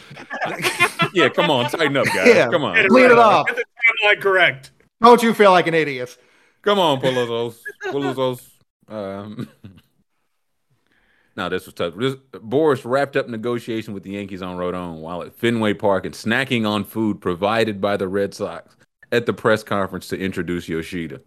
yeah, 1.14 1.30
come 1.30 1.50
on. 1.50 1.70
Tighten 1.70 1.98
up, 1.98 2.06
guys. 2.08 2.28
Yeah, 2.28 2.48
come 2.50 2.64
on. 2.64 2.76
Clean 2.88 3.06
it, 3.06 3.12
it 3.12 3.18
up. 3.18 3.48
Get 3.48 3.56
the 3.56 3.64
timeline 4.06 4.22
correct. 4.22 4.72
Don't 5.02 5.24
you 5.24 5.34
feel 5.34 5.52
like 5.52 5.68
an 5.68 5.74
idiot? 5.74 6.18
Come 6.62 6.80
on, 6.80 7.00
pull 7.00 7.14
those. 7.14 7.64
pull 7.92 8.14
those. 8.14 8.47
Um, 8.88 9.50
now 11.36 11.50
this 11.50 11.66
was 11.66 11.76
tough. 11.76 11.94
This, 11.96 12.16
Boras 12.34 12.84
wrapped 12.86 13.16
up 13.16 13.28
negotiation 13.28 13.94
with 13.94 14.04
the 14.04 14.12
Yankees 14.12 14.42
on 14.42 14.58
Rodon 14.58 15.00
while 15.00 15.24
at 15.24 15.34
Fenway 15.34 15.74
Park 15.74 16.06
and 16.06 16.14
snacking 16.14 16.68
on 16.68 16.84
food 16.84 17.22
provided 17.22 17.82
by 17.82 17.98
the 17.98 18.08
Red 18.08 18.34
Sox 18.34 18.76
at 19.12 19.26
the 19.26 19.34
press 19.34 19.64
conference 19.64 20.08
to 20.10 20.20
introduce 20.20 20.68
Yoshida. 20.68 21.22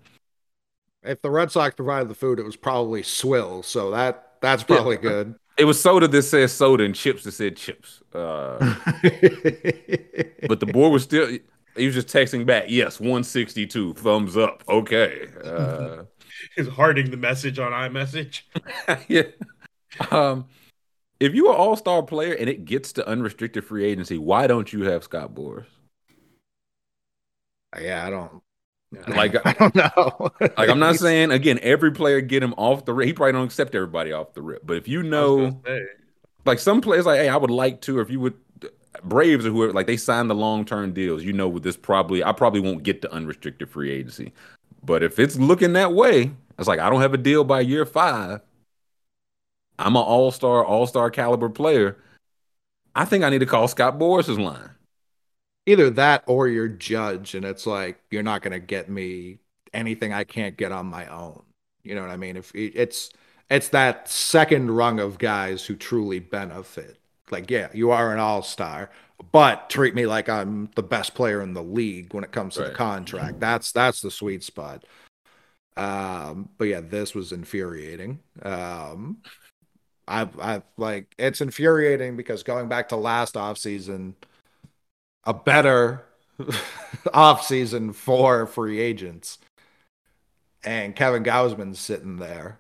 If 1.02 1.22
the 1.22 1.30
Red 1.30 1.50
Sox 1.50 1.74
provided 1.74 2.08
the 2.08 2.14
food, 2.14 2.38
it 2.38 2.44
was 2.44 2.56
probably 2.56 3.02
swill, 3.02 3.62
so 3.62 3.90
that 3.90 4.34
that's 4.42 4.62
probably 4.62 4.96
yeah. 4.96 5.02
good. 5.02 5.34
It 5.56 5.64
was 5.64 5.80
soda 5.80 6.08
that 6.08 6.22
said 6.22 6.50
soda 6.50 6.84
and 6.84 6.94
chips 6.94 7.24
that 7.24 7.32
said 7.32 7.56
chips. 7.56 8.02
Uh, 8.14 8.58
but 10.48 10.60
the 10.60 10.68
boy 10.70 10.88
was 10.88 11.02
still 11.04 11.38
he 11.76 11.86
was 11.86 11.94
just 11.94 12.08
texting 12.08 12.44
back, 12.46 12.64
yes, 12.68 13.00
162, 13.00 13.94
thumbs 13.94 14.36
up. 14.36 14.62
Okay. 14.68 15.28
Uh, 15.44 16.04
is 16.56 16.68
hearting 16.68 17.10
the 17.10 17.16
message 17.16 17.58
on 17.58 17.72
iMessage. 17.72 18.42
yeah. 19.08 19.22
Um, 20.10 20.46
if 21.18 21.34
you're 21.34 21.50
an 21.50 21.56
all 21.56 21.76
star 21.76 22.02
player 22.02 22.32
and 22.32 22.48
it 22.48 22.64
gets 22.64 22.92
to 22.94 23.06
unrestricted 23.06 23.64
free 23.64 23.84
agency, 23.84 24.18
why 24.18 24.46
don't 24.46 24.72
you 24.72 24.84
have 24.84 25.04
Scott 25.04 25.34
Boras? 25.34 25.66
Yeah, 27.80 28.06
I 28.06 28.10
don't. 28.10 28.42
Like 29.06 29.36
I 29.46 29.52
don't 29.52 29.74
know. 29.76 30.30
like 30.40 30.68
I'm 30.68 30.80
not 30.80 30.96
saying 30.96 31.30
again, 31.30 31.60
every 31.62 31.92
player 31.92 32.20
get 32.20 32.42
him 32.42 32.54
off 32.56 32.84
the 32.84 32.92
rip. 32.92 33.06
He 33.06 33.12
probably 33.12 33.34
don't 33.34 33.44
accept 33.44 33.76
everybody 33.76 34.10
off 34.10 34.34
the 34.34 34.42
rip. 34.42 34.66
But 34.66 34.78
if 34.78 34.88
you 34.88 35.04
know, 35.04 35.62
like 36.44 36.58
some 36.58 36.80
players, 36.80 37.06
like 37.06 37.20
hey, 37.20 37.28
I 37.28 37.36
would 37.36 37.52
like 37.52 37.80
to, 37.82 37.98
or 37.98 38.02
if 38.02 38.10
you 38.10 38.18
would, 38.18 38.34
Braves 39.04 39.46
or 39.46 39.50
whoever, 39.50 39.72
like 39.72 39.86
they 39.86 39.96
sign 39.96 40.26
the 40.26 40.34
long 40.34 40.64
term 40.64 40.92
deals. 40.92 41.22
You 41.22 41.32
know, 41.32 41.48
with 41.48 41.62
this 41.62 41.76
probably, 41.76 42.24
I 42.24 42.32
probably 42.32 42.60
won't 42.60 42.82
get 42.82 43.00
to 43.02 43.12
unrestricted 43.12 43.70
free 43.70 43.92
agency. 43.92 44.32
But 44.82 45.02
if 45.02 45.18
it's 45.18 45.36
looking 45.36 45.74
that 45.74 45.92
way, 45.92 46.32
it's 46.58 46.68
like 46.68 46.80
I 46.80 46.90
don't 46.90 47.02
have 47.02 47.14
a 47.14 47.18
deal 47.18 47.44
by 47.44 47.60
year 47.60 47.86
five. 47.86 48.40
I'm 49.78 49.96
an 49.96 50.02
all 50.02 50.30
star, 50.30 50.64
all 50.64 50.86
star 50.86 51.10
caliber 51.10 51.48
player. 51.48 51.96
I 52.94 53.04
think 53.04 53.24
I 53.24 53.30
need 53.30 53.38
to 53.38 53.46
call 53.46 53.68
Scott 53.68 53.98
Boras's 53.98 54.38
line. 54.38 54.70
Either 55.66 55.90
that 55.90 56.24
or 56.26 56.48
you're 56.48 56.68
judge, 56.68 57.34
and 57.34 57.44
it's 57.44 57.66
like 57.66 58.00
you're 58.10 58.22
not 58.22 58.42
going 58.42 58.52
to 58.52 58.58
get 58.58 58.88
me 58.88 59.38
anything 59.72 60.12
I 60.12 60.24
can't 60.24 60.56
get 60.56 60.72
on 60.72 60.86
my 60.86 61.06
own. 61.06 61.42
You 61.82 61.94
know 61.94 62.02
what 62.02 62.10
I 62.10 62.16
mean? 62.16 62.36
If 62.36 62.50
it's 62.54 63.10
it's 63.48 63.68
that 63.68 64.08
second 64.08 64.70
rung 64.70 65.00
of 65.00 65.18
guys 65.18 65.64
who 65.64 65.76
truly 65.76 66.20
benefit. 66.20 66.98
Like, 67.30 67.50
yeah, 67.50 67.68
you 67.72 67.90
are 67.90 68.12
an 68.12 68.18
all 68.18 68.42
star, 68.42 68.90
but 69.32 69.70
treat 69.70 69.94
me 69.94 70.06
like 70.06 70.28
I'm 70.28 70.70
the 70.74 70.82
best 70.82 71.14
player 71.14 71.42
in 71.42 71.54
the 71.54 71.62
league 71.62 72.14
when 72.14 72.24
it 72.24 72.32
comes 72.32 72.54
to 72.54 72.62
right. 72.62 72.68
the 72.70 72.74
contract. 72.74 73.40
That's 73.40 73.72
that's 73.72 74.00
the 74.00 74.10
sweet 74.10 74.42
spot. 74.42 74.84
Um, 75.76 76.48
but 76.58 76.64
yeah, 76.64 76.80
this 76.80 77.14
was 77.14 77.32
infuriating. 77.32 78.20
Um, 78.42 79.18
I 80.08 80.28
I 80.40 80.62
like 80.76 81.14
it's 81.18 81.40
infuriating 81.40 82.16
because 82.16 82.42
going 82.42 82.68
back 82.68 82.88
to 82.90 82.96
last 82.96 83.34
offseason, 83.34 84.14
a 85.24 85.34
better 85.34 86.04
offseason 86.38 87.94
for 87.94 88.46
free 88.46 88.80
agents. 88.80 89.38
And 90.62 90.94
Kevin 90.94 91.24
Gausman's 91.24 91.80
sitting 91.80 92.16
there. 92.16 92.58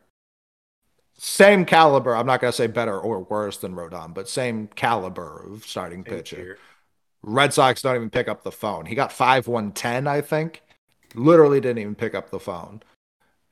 Same 1.22 1.66
caliber. 1.66 2.16
I'm 2.16 2.24
not 2.24 2.40
going 2.40 2.50
to 2.50 2.56
say 2.56 2.66
better 2.66 2.98
or 2.98 3.20
worse 3.20 3.58
than 3.58 3.74
Rodon, 3.74 4.14
but 4.14 4.26
same 4.26 4.68
caliber 4.68 5.44
of 5.52 5.66
starting 5.66 6.02
same 6.02 6.16
pitcher. 6.16 6.36
Tier. 6.36 6.58
Red 7.22 7.52
Sox 7.52 7.82
don't 7.82 7.96
even 7.96 8.08
pick 8.08 8.26
up 8.26 8.42
the 8.42 8.50
phone. 8.50 8.86
He 8.86 8.94
got 8.94 9.12
5 9.12 9.46
110, 9.46 10.06
I 10.06 10.22
think. 10.22 10.62
Literally 11.14 11.60
didn't 11.60 11.76
even 11.76 11.94
pick 11.94 12.14
up 12.14 12.30
the 12.30 12.40
phone. 12.40 12.82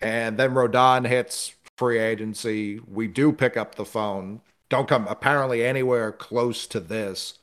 And 0.00 0.38
then 0.38 0.54
Rodon 0.54 1.06
hits 1.06 1.52
free 1.76 1.98
agency. 1.98 2.80
We 2.88 3.06
do 3.06 3.34
pick 3.34 3.58
up 3.58 3.74
the 3.74 3.84
phone. 3.84 4.40
Don't 4.70 4.88
come 4.88 5.06
apparently 5.06 5.62
anywhere 5.62 6.10
close 6.10 6.66
to 6.68 6.80
this. 6.80 7.38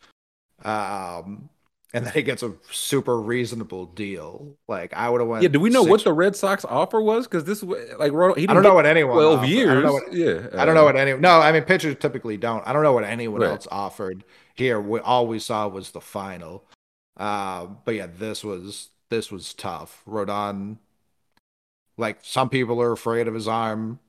Um, 0.63 1.49
and 1.95 2.05
then 2.05 2.13
he 2.13 2.23
gets 2.23 2.43
a 2.43 2.53
super 2.71 3.19
reasonable 3.19 3.85
deal. 3.85 4.57
Like 4.67 4.93
I 4.93 5.09
would 5.09 5.21
have 5.21 5.29
went. 5.29 5.43
Yeah, 5.43 5.49
do 5.49 5.61
we 5.61 5.69
know 5.69 5.83
six... 5.83 5.89
what 5.89 6.03
the 6.03 6.13
Red 6.13 6.35
Sox 6.35 6.65
offer 6.65 6.99
was? 6.99 7.25
Because 7.25 7.45
this 7.45 7.63
was 7.63 7.79
like 7.97 8.11
he 8.37 8.47
I 8.47 8.53
don't 8.53 8.63
know 8.63 8.73
what 8.73 8.85
anyone 8.85 9.15
twelve 9.15 9.39
offered. 9.39 9.49
years. 9.49 9.69
I 9.69 9.73
don't 9.73 9.83
know 9.83 9.93
what, 9.93 10.13
yeah, 10.13 10.47
I 10.61 10.65
don't 10.65 10.75
know 10.75 10.83
what 10.83 10.97
any. 10.97 11.13
No, 11.13 11.39
I 11.39 11.53
mean 11.53 11.63
pitchers 11.63 11.95
typically 11.97 12.35
don't. 12.35 12.67
I 12.67 12.73
don't 12.73 12.83
know 12.83 12.91
what 12.91 13.05
anyone 13.05 13.39
right. 13.39 13.51
else 13.51 13.65
offered 13.71 14.25
here. 14.55 14.79
We, 14.79 14.99
all 14.99 15.25
we 15.25 15.39
saw 15.39 15.69
was 15.69 15.91
the 15.91 16.01
final. 16.01 16.65
Uh, 17.15 17.67
but 17.85 17.95
yeah, 17.95 18.07
this 18.07 18.43
was 18.43 18.89
this 19.09 19.31
was 19.31 19.53
tough. 19.53 20.03
Rodon, 20.05 20.77
like 21.97 22.19
some 22.23 22.49
people 22.49 22.81
are 22.81 22.91
afraid 22.91 23.29
of 23.29 23.33
his 23.33 23.47
arm 23.47 23.99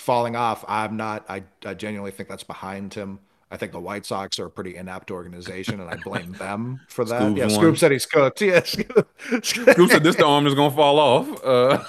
falling 0.00 0.34
off. 0.34 0.64
I'm 0.66 0.96
not. 0.96 1.24
I, 1.30 1.44
I 1.64 1.74
genuinely 1.74 2.10
think 2.10 2.28
that's 2.28 2.42
behind 2.42 2.94
him. 2.94 3.20
I 3.50 3.56
think 3.56 3.72
the 3.72 3.80
White 3.80 4.04
Sox 4.04 4.38
are 4.38 4.46
a 4.46 4.50
pretty 4.50 4.76
inept 4.76 5.10
organization, 5.10 5.80
and 5.80 5.88
I 5.88 5.96
blame 5.96 6.32
them 6.38 6.80
for 6.88 7.04
that. 7.04 7.22
Scoob 7.22 7.36
yeah, 7.36 7.46
won. 7.46 7.64
Scoob 7.64 7.78
said 7.78 7.92
he's 7.92 8.06
cooked. 8.06 8.40
Yeah, 8.48 8.60
Scoob, 8.60 9.06
Scoob 9.18 9.90
said 9.90 10.02
this 10.02 10.20
arm 10.20 10.46
is 10.46 10.54
going 10.54 10.70
to 10.70 10.76
fall 10.76 10.98
off. 10.98 11.44
Uh. 11.44 11.84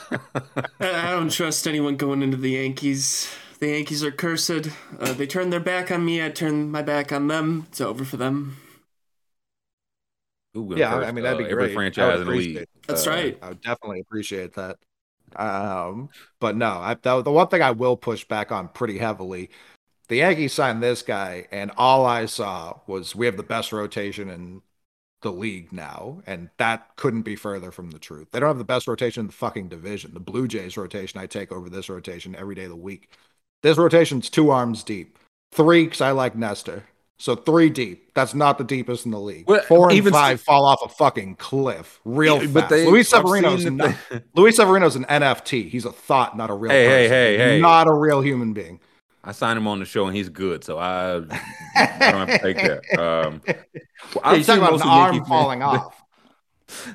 I 0.80 1.12
don't 1.12 1.32
trust 1.32 1.68
anyone 1.68 1.98
going 1.98 2.22
into 2.22 2.38
the 2.38 2.52
Yankees. 2.52 3.30
The 3.60 3.68
Yankees 3.68 4.04
are 4.04 4.12
cursed. 4.12 4.70
Uh, 5.00 5.14
they 5.14 5.28
turned 5.28 5.52
their 5.52 5.60
back 5.60 5.92
on 5.92 6.06
me. 6.06 6.24
I 6.24 6.30
turned 6.30 6.72
my 6.72 6.82
back 6.82 7.12
on 7.12 7.28
them. 7.28 7.66
It's 7.70 7.82
over 7.82 8.06
for 8.06 8.18
them. 8.18 8.58
Ooh, 10.58 10.74
yeah, 10.76 10.96
I 10.96 11.12
mean 11.12 11.24
that'd 11.24 11.38
be 11.38 11.46
uh, 11.46 11.50
great. 11.50 11.64
Every 11.66 11.76
franchise 11.76 12.22
in 12.22 12.28
the 12.28 12.34
league. 12.34 12.66
That's 12.88 13.06
uh, 13.06 13.12
right. 13.12 13.38
I 13.42 13.50
would 13.50 13.62
definitely 13.62 14.00
appreciate 14.00 14.54
that. 14.56 14.78
Um, 15.36 16.10
but 16.40 16.56
no, 16.56 16.70
I, 16.70 16.96
the, 16.96 17.22
the 17.22 17.32
one 17.32 17.48
thing 17.48 17.62
I 17.62 17.72
will 17.72 17.96
push 17.96 18.26
back 18.26 18.52
on 18.52 18.68
pretty 18.70 18.98
heavily 18.98 19.52
the 20.10 20.18
Yankees 20.18 20.54
signed 20.54 20.84
this 20.84 21.02
guy, 21.02 21.48
and 21.52 21.72
all 21.78 22.06
I 22.06 22.26
saw 22.26 22.80
was 22.88 23.16
we 23.16 23.28
have 23.28 23.38
the 23.38 23.44
best 23.44 23.72
rotation 23.72 24.30
in 24.30 24.64
the 25.22 25.32
league 25.32 25.72
now, 25.72 26.22
and 26.26 26.50
that 26.58 26.96
couldn't 26.96 27.22
be 27.22 27.36
further 27.36 27.72
from 27.72 27.92
the 27.92 28.00
truth. 28.00 28.30
They 28.32 28.40
don't 28.40 28.50
have 28.50 28.58
the 28.58 28.64
best 28.64 28.88
rotation 28.88 29.22
in 29.22 29.28
the 29.28 29.34
fucking 29.34 29.70
division. 29.70 30.14
The 30.14 30.20
Blue 30.20 30.48
Jays 30.48 30.78
rotation 30.78 31.20
I 31.20 31.28
take 31.28 31.52
over 31.52 31.70
this 31.70 31.90
rotation 31.90 32.36
every 32.36 32.56
day 32.56 32.64
of 32.64 32.70
the 32.70 32.76
week. 32.76 33.12
This 33.62 33.78
rotation's 33.78 34.30
two 34.30 34.50
arms 34.50 34.84
deep, 34.84 35.20
three 35.52 35.86
because 35.86 36.02
I 36.02 36.12
like 36.12 36.36
Nestor. 36.36 36.86
So 37.20 37.36
three 37.36 37.70
deep. 37.70 38.14
That's 38.14 38.34
not 38.34 38.58
the 38.58 38.64
deepest 38.64 39.06
in 39.06 39.12
the 39.12 39.20
league. 39.20 39.46
Well, 39.46 39.62
Four 39.64 39.92
and 39.92 40.08
five 40.08 40.40
fall 40.40 40.66
off 40.66 40.80
a 40.84 40.88
fucking 40.88 41.36
cliff 41.36 42.00
real 42.06 42.40
fast. 42.40 42.54
But 42.54 42.70
they, 42.70 42.88
Luis 42.88 43.10
Severino's 43.10 43.66
not, 43.66 43.94
Luis 44.36 44.56
Severino's 44.56 44.96
an 44.96 45.04
NFT. 45.04 45.70
He's 45.70 45.84
a 45.84 45.92
thought, 45.92 46.38
not 46.38 46.50
a 46.50 46.54
real. 46.54 46.72
Hey, 46.72 46.86
person. 46.86 47.12
hey, 47.12 47.38
hey, 47.38 47.38
hey! 47.38 47.62
Not 47.62 47.88
a 47.88 47.94
real 47.94 48.22
human 48.22 48.54
being. 48.54 48.80
I 49.24 49.32
signed 49.34 49.58
him 49.58 49.68
on 49.68 49.80
the 49.80 49.86
show 49.86 50.08
and 50.08 50.16
he's 50.16 50.30
good, 50.30 50.64
so 50.64 50.78
I, 50.78 51.18
I 51.18 51.20
don't 52.12 52.28
have 52.28 52.28
to 52.28 52.40
take 52.40 52.58
that. 52.58 53.00
Um, 53.00 53.42
well, 54.16 54.38
yeah, 54.38 54.44
talking 54.44 54.64
about 54.64 54.74
an 54.76 54.82
arm 54.84 55.26
falling 55.26 55.62
off. 55.64 56.02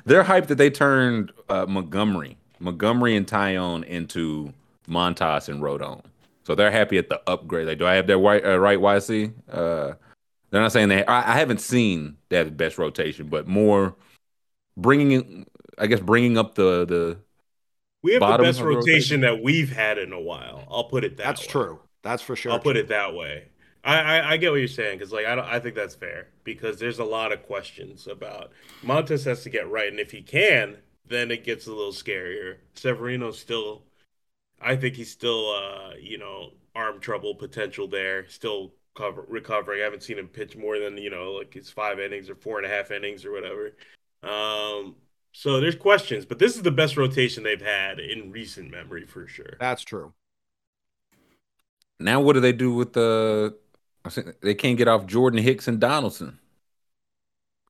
They're 0.05 0.23
hyped 0.23 0.47
that 0.47 0.55
they 0.55 0.69
turned 0.69 1.31
uh, 1.49 1.65
Montgomery, 1.67 2.37
Montgomery 2.59 3.15
and 3.15 3.27
Taillon 3.27 3.83
into 3.83 4.53
Montas 4.87 5.49
and 5.49 5.61
Rodon. 5.61 6.01
So 6.45 6.55
they're 6.55 6.71
happy 6.71 6.97
at 6.97 7.09
the 7.09 7.21
upgrade. 7.27 7.67
Like, 7.67 7.79
do 7.79 7.87
I 7.87 7.95
have 7.95 8.07
their 8.07 8.19
white 8.19 8.45
uh, 8.45 8.57
right 8.59 8.79
YC? 8.79 9.33
Uh, 9.51 9.93
they're 10.49 10.61
not 10.61 10.71
saying 10.71 10.89
they. 10.89 11.03
I, 11.05 11.33
I 11.33 11.37
haven't 11.39 11.59
seen 11.59 12.17
that 12.29 12.55
best 12.55 12.77
rotation, 12.77 13.27
but 13.27 13.47
more 13.47 13.95
bringing, 14.77 15.45
I 15.77 15.87
guess, 15.87 15.99
bringing 15.99 16.37
up 16.37 16.55
the 16.55 16.85
the. 16.85 17.17
We 18.03 18.13
have 18.13 18.21
the 18.21 18.43
best 18.43 18.61
rotation, 18.61 18.75
rotation, 18.85 19.21
that 19.21 19.43
we've 19.43 19.71
had 19.71 19.97
in 19.97 20.13
a 20.13 20.19
while. 20.19 20.63
I'll 20.69 20.83
put 20.83 21.03
it 21.03 21.17
that. 21.17 21.23
That's 21.23 21.41
way. 21.41 21.47
true. 21.47 21.79
That's 22.05 22.21
for 22.21 22.35
sure. 22.35 22.51
I'll 22.51 22.59
put 22.59 22.77
it 22.77 22.87
that 22.89 23.15
way. 23.15 23.45
I, 23.83 23.99
I, 23.99 24.31
I 24.31 24.37
get 24.37 24.51
what 24.51 24.57
you're 24.57 24.67
saying 24.67 24.99
because 24.99 25.11
like 25.11 25.25
I 25.25 25.33
don't 25.33 25.45
I 25.45 25.59
think 25.59 25.73
that's 25.73 25.95
fair 25.95 26.27
because 26.43 26.77
there's 26.77 26.99
a 26.99 27.03
lot 27.03 27.31
of 27.31 27.43
questions 27.43 28.05
about 28.07 28.51
Montas 28.83 29.25
has 29.25 29.41
to 29.43 29.49
get 29.49 29.69
right 29.69 29.89
and 29.89 29.99
if 29.99 30.11
he 30.11 30.21
can 30.21 30.77
then 31.07 31.31
it 31.31 31.43
gets 31.43 31.65
a 31.65 31.71
little 31.71 31.91
scarier. 31.91 32.57
Severino's 32.75 33.39
still 33.39 33.83
I 34.61 34.75
think 34.75 34.95
he's 34.95 35.11
still 35.11 35.51
uh 35.51 35.95
you 35.99 36.19
know 36.19 36.51
arm 36.75 36.99
trouble 36.99 37.33
potential 37.33 37.87
there 37.87 38.29
still 38.29 38.73
cover 38.95 39.25
recovering. 39.27 39.81
I 39.81 39.85
haven't 39.85 40.03
seen 40.03 40.19
him 40.19 40.27
pitch 40.27 40.55
more 40.55 40.77
than 40.77 40.97
you 40.99 41.09
know 41.09 41.31
like 41.31 41.55
his 41.55 41.71
five 41.71 41.99
innings 41.99 42.29
or 42.29 42.35
four 42.35 42.57
and 42.59 42.67
a 42.67 42.69
half 42.69 42.91
innings 42.91 43.25
or 43.25 43.31
whatever. 43.31 43.71
Um 44.21 44.95
so 45.31 45.59
there's 45.59 45.75
questions, 45.75 46.23
but 46.23 46.37
this 46.37 46.55
is 46.55 46.61
the 46.61 46.71
best 46.71 46.97
rotation 46.97 47.43
they've 47.43 47.59
had 47.59 47.99
in 47.99 48.31
recent 48.31 48.69
memory 48.69 49.05
for 49.05 49.27
sure. 49.27 49.57
That's 49.59 49.83
true. 49.83 50.13
Now 51.99 52.21
what 52.21 52.33
do 52.33 52.39
they 52.39 52.53
do 52.53 52.73
with 52.73 52.93
the? 52.93 53.55
They 54.41 54.53
can't 54.53 54.77
get 54.77 54.87
off 54.87 55.05
Jordan 55.05 55.41
Hicks 55.41 55.67
and 55.67 55.79
Donaldson. 55.79 56.39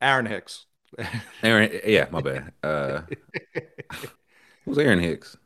Aaron 0.01 0.25
Hicks. 0.25 0.65
Aaron, 1.43 1.79
yeah, 1.85 2.07
my 2.11 2.21
bad. 2.21 2.51
Uh, 2.61 3.01
who's 4.65 4.77
Aaron 4.77 4.99
Hicks? 4.99 5.37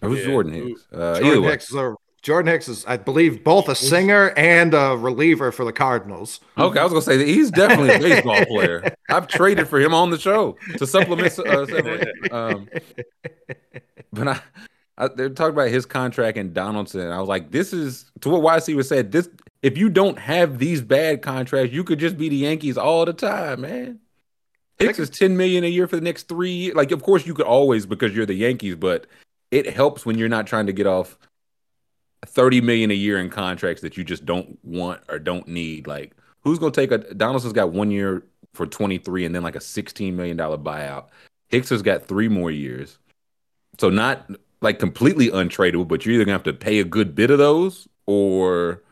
Or 0.00 0.08
who's 0.08 0.20
yeah. 0.20 0.26
Jordan 0.26 0.52
Hicks? 0.52 0.86
Uh, 0.92 1.20
Jordan 1.20 1.44
Hicks 1.44 1.70
is 1.70 1.76
a, 1.76 1.94
Jordan 2.22 2.52
Hicks 2.52 2.68
is, 2.68 2.86
I 2.86 2.96
believe, 2.98 3.42
both 3.42 3.68
a 3.68 3.74
singer 3.74 4.32
and 4.36 4.74
a 4.74 4.96
reliever 4.96 5.50
for 5.50 5.64
the 5.64 5.72
Cardinals. 5.72 6.40
Okay, 6.56 6.78
I 6.78 6.84
was 6.84 6.92
gonna 6.92 7.02
say 7.02 7.26
he's 7.26 7.50
definitely 7.50 7.94
a 7.94 7.98
baseball 7.98 8.44
player. 8.46 8.94
I've 9.08 9.26
traded 9.26 9.68
for 9.68 9.80
him 9.80 9.92
on 9.92 10.10
the 10.10 10.18
show 10.18 10.56
to 10.78 10.86
supplement. 10.86 11.36
Uh, 11.38 11.66
um, 12.30 12.68
but 14.12 14.28
I, 14.28 14.40
I, 14.98 15.08
they're 15.08 15.30
talking 15.30 15.54
about 15.54 15.68
his 15.68 15.86
contract 15.86 16.36
and 16.36 16.52
Donaldson. 16.52 17.10
I 17.10 17.18
was 17.18 17.28
like, 17.28 17.50
this 17.50 17.72
is 17.72 18.10
to 18.20 18.28
what 18.28 18.42
YC 18.42 18.74
was 18.76 18.88
said. 18.88 19.12
This 19.12 19.28
if 19.62 19.78
you 19.78 19.88
don't 19.88 20.18
have 20.18 20.58
these 20.58 20.82
bad 20.82 21.22
contracts, 21.22 21.72
you 21.72 21.84
could 21.84 21.98
just 21.98 22.18
be 22.18 22.28
the 22.28 22.36
Yankees 22.36 22.76
all 22.76 23.04
the 23.04 23.12
time, 23.12 23.62
man. 23.62 24.00
Hicks 24.78 24.98
is 24.98 25.10
ten 25.10 25.36
million 25.36 25.64
a 25.64 25.68
year 25.68 25.86
for 25.86 25.96
the 25.96 26.02
next 26.02 26.28
three 26.28 26.50
years. 26.50 26.74
Like, 26.74 26.90
of 26.90 27.02
course, 27.02 27.26
you 27.26 27.34
could 27.34 27.46
always 27.46 27.86
because 27.86 28.14
you're 28.14 28.26
the 28.26 28.34
Yankees, 28.34 28.74
but 28.74 29.06
it 29.50 29.72
helps 29.72 30.04
when 30.04 30.18
you're 30.18 30.28
not 30.28 30.46
trying 30.46 30.66
to 30.66 30.72
get 30.72 30.86
off 30.86 31.16
thirty 32.26 32.60
million 32.60 32.90
a 32.90 32.94
year 32.94 33.18
in 33.18 33.30
contracts 33.30 33.82
that 33.82 33.96
you 33.96 34.04
just 34.04 34.26
don't 34.26 34.58
want 34.64 35.00
or 35.08 35.18
don't 35.18 35.46
need. 35.46 35.86
Like, 35.86 36.16
who's 36.40 36.58
gonna 36.58 36.72
take 36.72 36.90
a 36.90 36.98
Donaldson's 36.98 37.52
got 37.52 37.70
one 37.70 37.90
year 37.90 38.24
for 38.54 38.66
twenty 38.66 38.98
three 38.98 39.24
and 39.24 39.34
then 39.34 39.42
like 39.42 39.56
a 39.56 39.60
sixteen 39.60 40.16
million 40.16 40.36
dollar 40.36 40.58
buyout. 40.58 41.06
Hicks 41.48 41.68
has 41.68 41.82
got 41.82 42.06
three 42.06 42.28
more 42.28 42.50
years. 42.50 42.98
So 43.78 43.88
not 43.88 44.28
like 44.62 44.78
completely 44.78 45.28
untradeable, 45.28 45.86
but 45.86 46.04
you're 46.06 46.14
either 46.14 46.24
gonna 46.24 46.32
have 46.32 46.42
to 46.44 46.52
pay 46.52 46.78
a 46.78 46.84
good 46.84 47.14
bit 47.14 47.30
of 47.30 47.38
those 47.38 47.88
or 48.06 48.82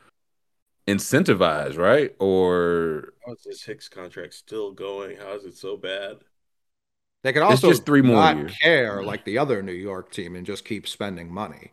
incentivize, 0.87 1.79
right? 1.79 2.15
Or 2.19 3.15
how 3.25 3.33
is 3.33 3.43
this 3.45 3.63
Hicks 3.63 3.89
contract 3.89 4.35
still 4.35 4.73
going? 4.73 5.17
How 5.17 5.33
is 5.35 5.45
it 5.45 5.57
so 5.57 5.77
bad? 5.77 6.19
They 7.23 7.33
could 7.33 7.43
also 7.43 7.69
just 7.69 7.85
three 7.85 8.03
more 8.03 8.17
not 8.17 8.37
years. 8.37 8.57
care 8.59 9.03
like 9.03 9.25
the 9.25 9.39
other 9.39 9.63
New 9.63 9.73
York 9.73 10.11
team 10.11 10.37
and 10.37 10.47
just 10.47 10.65
keep 10.65 10.89
spending 10.89 11.33
money. 11.33 11.73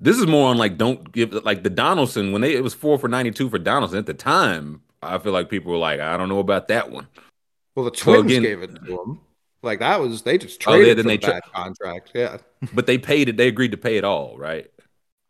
This 0.00 0.18
is 0.18 0.26
more 0.26 0.50
on 0.50 0.58
like 0.58 0.76
don't 0.76 1.10
give 1.12 1.32
like 1.44 1.62
the 1.62 1.70
Donaldson 1.70 2.32
when 2.32 2.42
they 2.42 2.54
it 2.54 2.62
was 2.62 2.74
four 2.74 2.98
for 2.98 3.08
ninety 3.08 3.30
two 3.30 3.48
for 3.48 3.58
Donaldson 3.58 3.98
at 3.98 4.06
the 4.06 4.14
time. 4.14 4.82
I 5.02 5.18
feel 5.18 5.32
like 5.32 5.48
people 5.48 5.70
were 5.70 5.78
like, 5.78 6.00
I 6.00 6.16
don't 6.16 6.28
know 6.28 6.40
about 6.40 6.68
that 6.68 6.90
one. 6.90 7.06
Well, 7.74 7.84
the 7.84 7.92
Twins 7.92 8.18
so 8.18 8.26
again, 8.26 8.42
gave 8.42 8.62
it 8.62 8.74
to 8.74 8.80
them. 8.80 9.20
Like 9.62 9.80
that 9.80 10.00
was 10.00 10.22
they 10.22 10.38
just 10.38 10.60
traded 10.60 11.00
oh, 11.00 11.02
they, 11.02 11.16
for 11.16 11.26
they 11.26 11.32
that 11.32 11.52
contract. 11.52 12.12
Yeah, 12.14 12.38
but 12.74 12.86
they 12.86 12.98
paid 12.98 13.28
it. 13.28 13.36
They 13.36 13.48
agreed 13.48 13.72
to 13.72 13.76
pay 13.76 13.96
it 13.96 14.04
all, 14.04 14.36
right? 14.38 14.70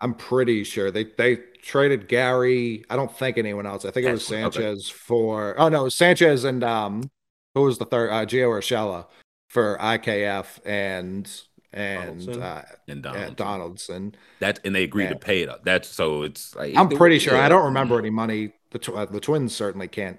I'm 0.01 0.15
pretty 0.15 0.65
sure 0.65 0.91
they 0.91 1.05
they 1.05 1.37
traded 1.63 2.09
Gary. 2.09 2.85
I 2.91 2.97
don't 2.97 3.15
think 3.17 3.39
anyone 3.39 3.67
else. 3.67 3.85
I 3.85 3.91
think 3.91 4.07
it 4.07 4.13
was 4.13 4.27
Sanchez 4.27 4.91
okay. 4.91 4.99
for. 4.99 5.59
Oh 5.59 5.69
no, 5.69 5.89
Sanchez 5.89 6.45
and 6.45 6.63
um, 6.63 7.11
who 7.55 7.63
was 7.63 7.79
the 7.79 7.87
third? 7.87 8.11
Uh, 8.11 8.27
Gio 8.27 8.49
Urshela 8.51 9.07
for 9.49 9.79
IKF 9.79 10.61
and 10.65 11.31
and 11.73 12.27
Donaldson. 12.27 12.43
Uh, 12.43 12.65
and 12.89 13.03
Donaldson. 13.03 13.35
Donaldson. 13.35 14.15
That 14.41 14.61
and 14.65 14.75
they 14.75 14.85
agreed 14.85 15.11
and, 15.11 15.21
to 15.21 15.27
pay 15.27 15.43
it. 15.43 15.51
That's 15.65 15.89
so 15.89 16.23
it's. 16.23 16.55
Like, 16.55 16.77
I'm 16.77 16.89
pretty 16.89 17.19
sure. 17.19 17.37
I 17.37 17.49
don't 17.49 17.65
remember 17.65 17.99
any 17.99 18.11
money. 18.11 18.53
The 18.71 18.79
tw- 18.79 18.95
uh, 18.95 19.07
the 19.07 19.21
Twins 19.21 19.55
certainly 19.55 19.89
can't 19.89 20.19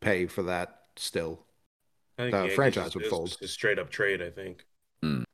pay 0.00 0.26
for 0.26 0.42
that 0.44 0.82
still. 0.96 1.45
The 2.16 2.52
franchise 2.54 2.94
would 2.94 3.06
fold. 3.06 3.36
A 3.42 3.48
straight 3.48 3.78
up 3.78 3.90
trade, 3.90 4.22
I 4.22 4.30
think. 4.30 4.64
Mm. 5.04 5.24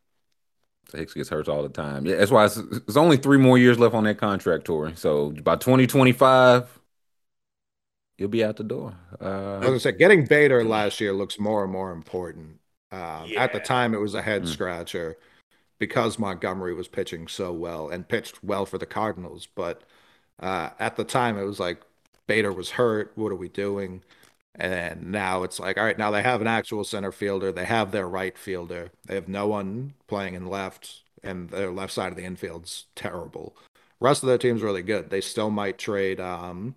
Hicks 0.93 1.15
gets 1.15 1.29
hurt 1.29 1.49
all 1.49 1.63
the 1.63 1.69
time. 1.69 2.07
Yeah, 2.07 2.17
that's 2.17 2.31
why 2.31 2.45
it's, 2.45 2.57
it's 2.57 2.97
only 2.97 3.17
three 3.17 3.39
more 3.39 3.57
years 3.57 3.79
left 3.79 3.95
on 3.95 4.05
that 4.05 4.19
contract 4.19 4.65
tour. 4.65 4.93
So 4.97 5.31
by 5.31 5.57
2025, 5.57 6.81
he'll 8.19 8.29
be 8.29 8.45
out 8.45 8.57
the 8.57 8.65
door. 8.65 8.95
Uh, 9.21 9.25
I 9.25 9.59
was 9.59 9.67
gonna 9.67 9.81
say, 9.81 9.93
getting 9.93 10.27
Bader 10.27 10.65
last 10.65 11.01
year 11.01 11.13
looks 11.13 11.39
more 11.39 11.63
and 11.63 11.73
more 11.73 11.93
important. 11.93 12.59
Um, 12.91 13.27
yeah. 13.27 13.43
At 13.43 13.53
the 13.53 13.61
time, 13.61 13.95
it 13.95 14.01
was 14.01 14.15
a 14.15 14.23
head 14.23 14.43
mm. 14.43 14.49
scratcher 14.49 15.17
because 15.79 16.19
Montgomery 16.19 16.75
was 16.75 16.89
pitching 16.89 17.27
so 17.27 17.53
well 17.53 17.89
and 17.89 18.07
pitched 18.07 18.43
well 18.45 18.67
for 18.67 18.79
the 18.79 18.87
Cardinals. 18.87 19.49
But 19.55 19.83
uh, 20.41 20.71
at 20.79 20.97
the 20.97 21.05
time, 21.05 21.39
it 21.39 21.45
was 21.45 21.59
like 21.59 21.81
Bader 22.27 22.53
was 22.53 22.71
hurt. 22.71 23.13
What 23.15 23.33
are 23.33 23.37
we 23.37 23.49
doing? 23.49 24.03
And 24.55 25.11
now 25.11 25.45
it's 25.45 25.59
like, 25.59 25.79
all 25.79 25.85
right, 25.85 25.97
now 25.97 26.11
they 26.11 26.23
have 26.23 26.41
an 26.41 26.47
actual 26.47 26.85
center 26.85 27.11
fielder. 27.11 27.53
They 27.53 27.65
have 27.65 27.91
their 27.91 28.09
right 28.09 28.37
fielder. 28.37 28.91
They 29.07 29.15
have 29.15 29.29
no 29.29 29.47
one 29.47 29.95
playing 30.09 30.35
in 30.35 30.47
left, 30.47 31.03
and 31.23 31.49
their 31.49 31.71
left 31.71 31.93
side 31.93 32.11
of 32.11 32.17
the 32.17 32.25
infield's 32.25 32.87
terrible. 32.95 33.57
Rest 33.99 34.23
of 34.23 34.29
their 34.29 34.39
team's 34.39 34.63
really 34.63 34.83
good. 34.83 35.11
They 35.11 35.21
still 35.21 35.51
might 35.51 35.79
trade. 35.79 36.21
Um, 36.21 36.75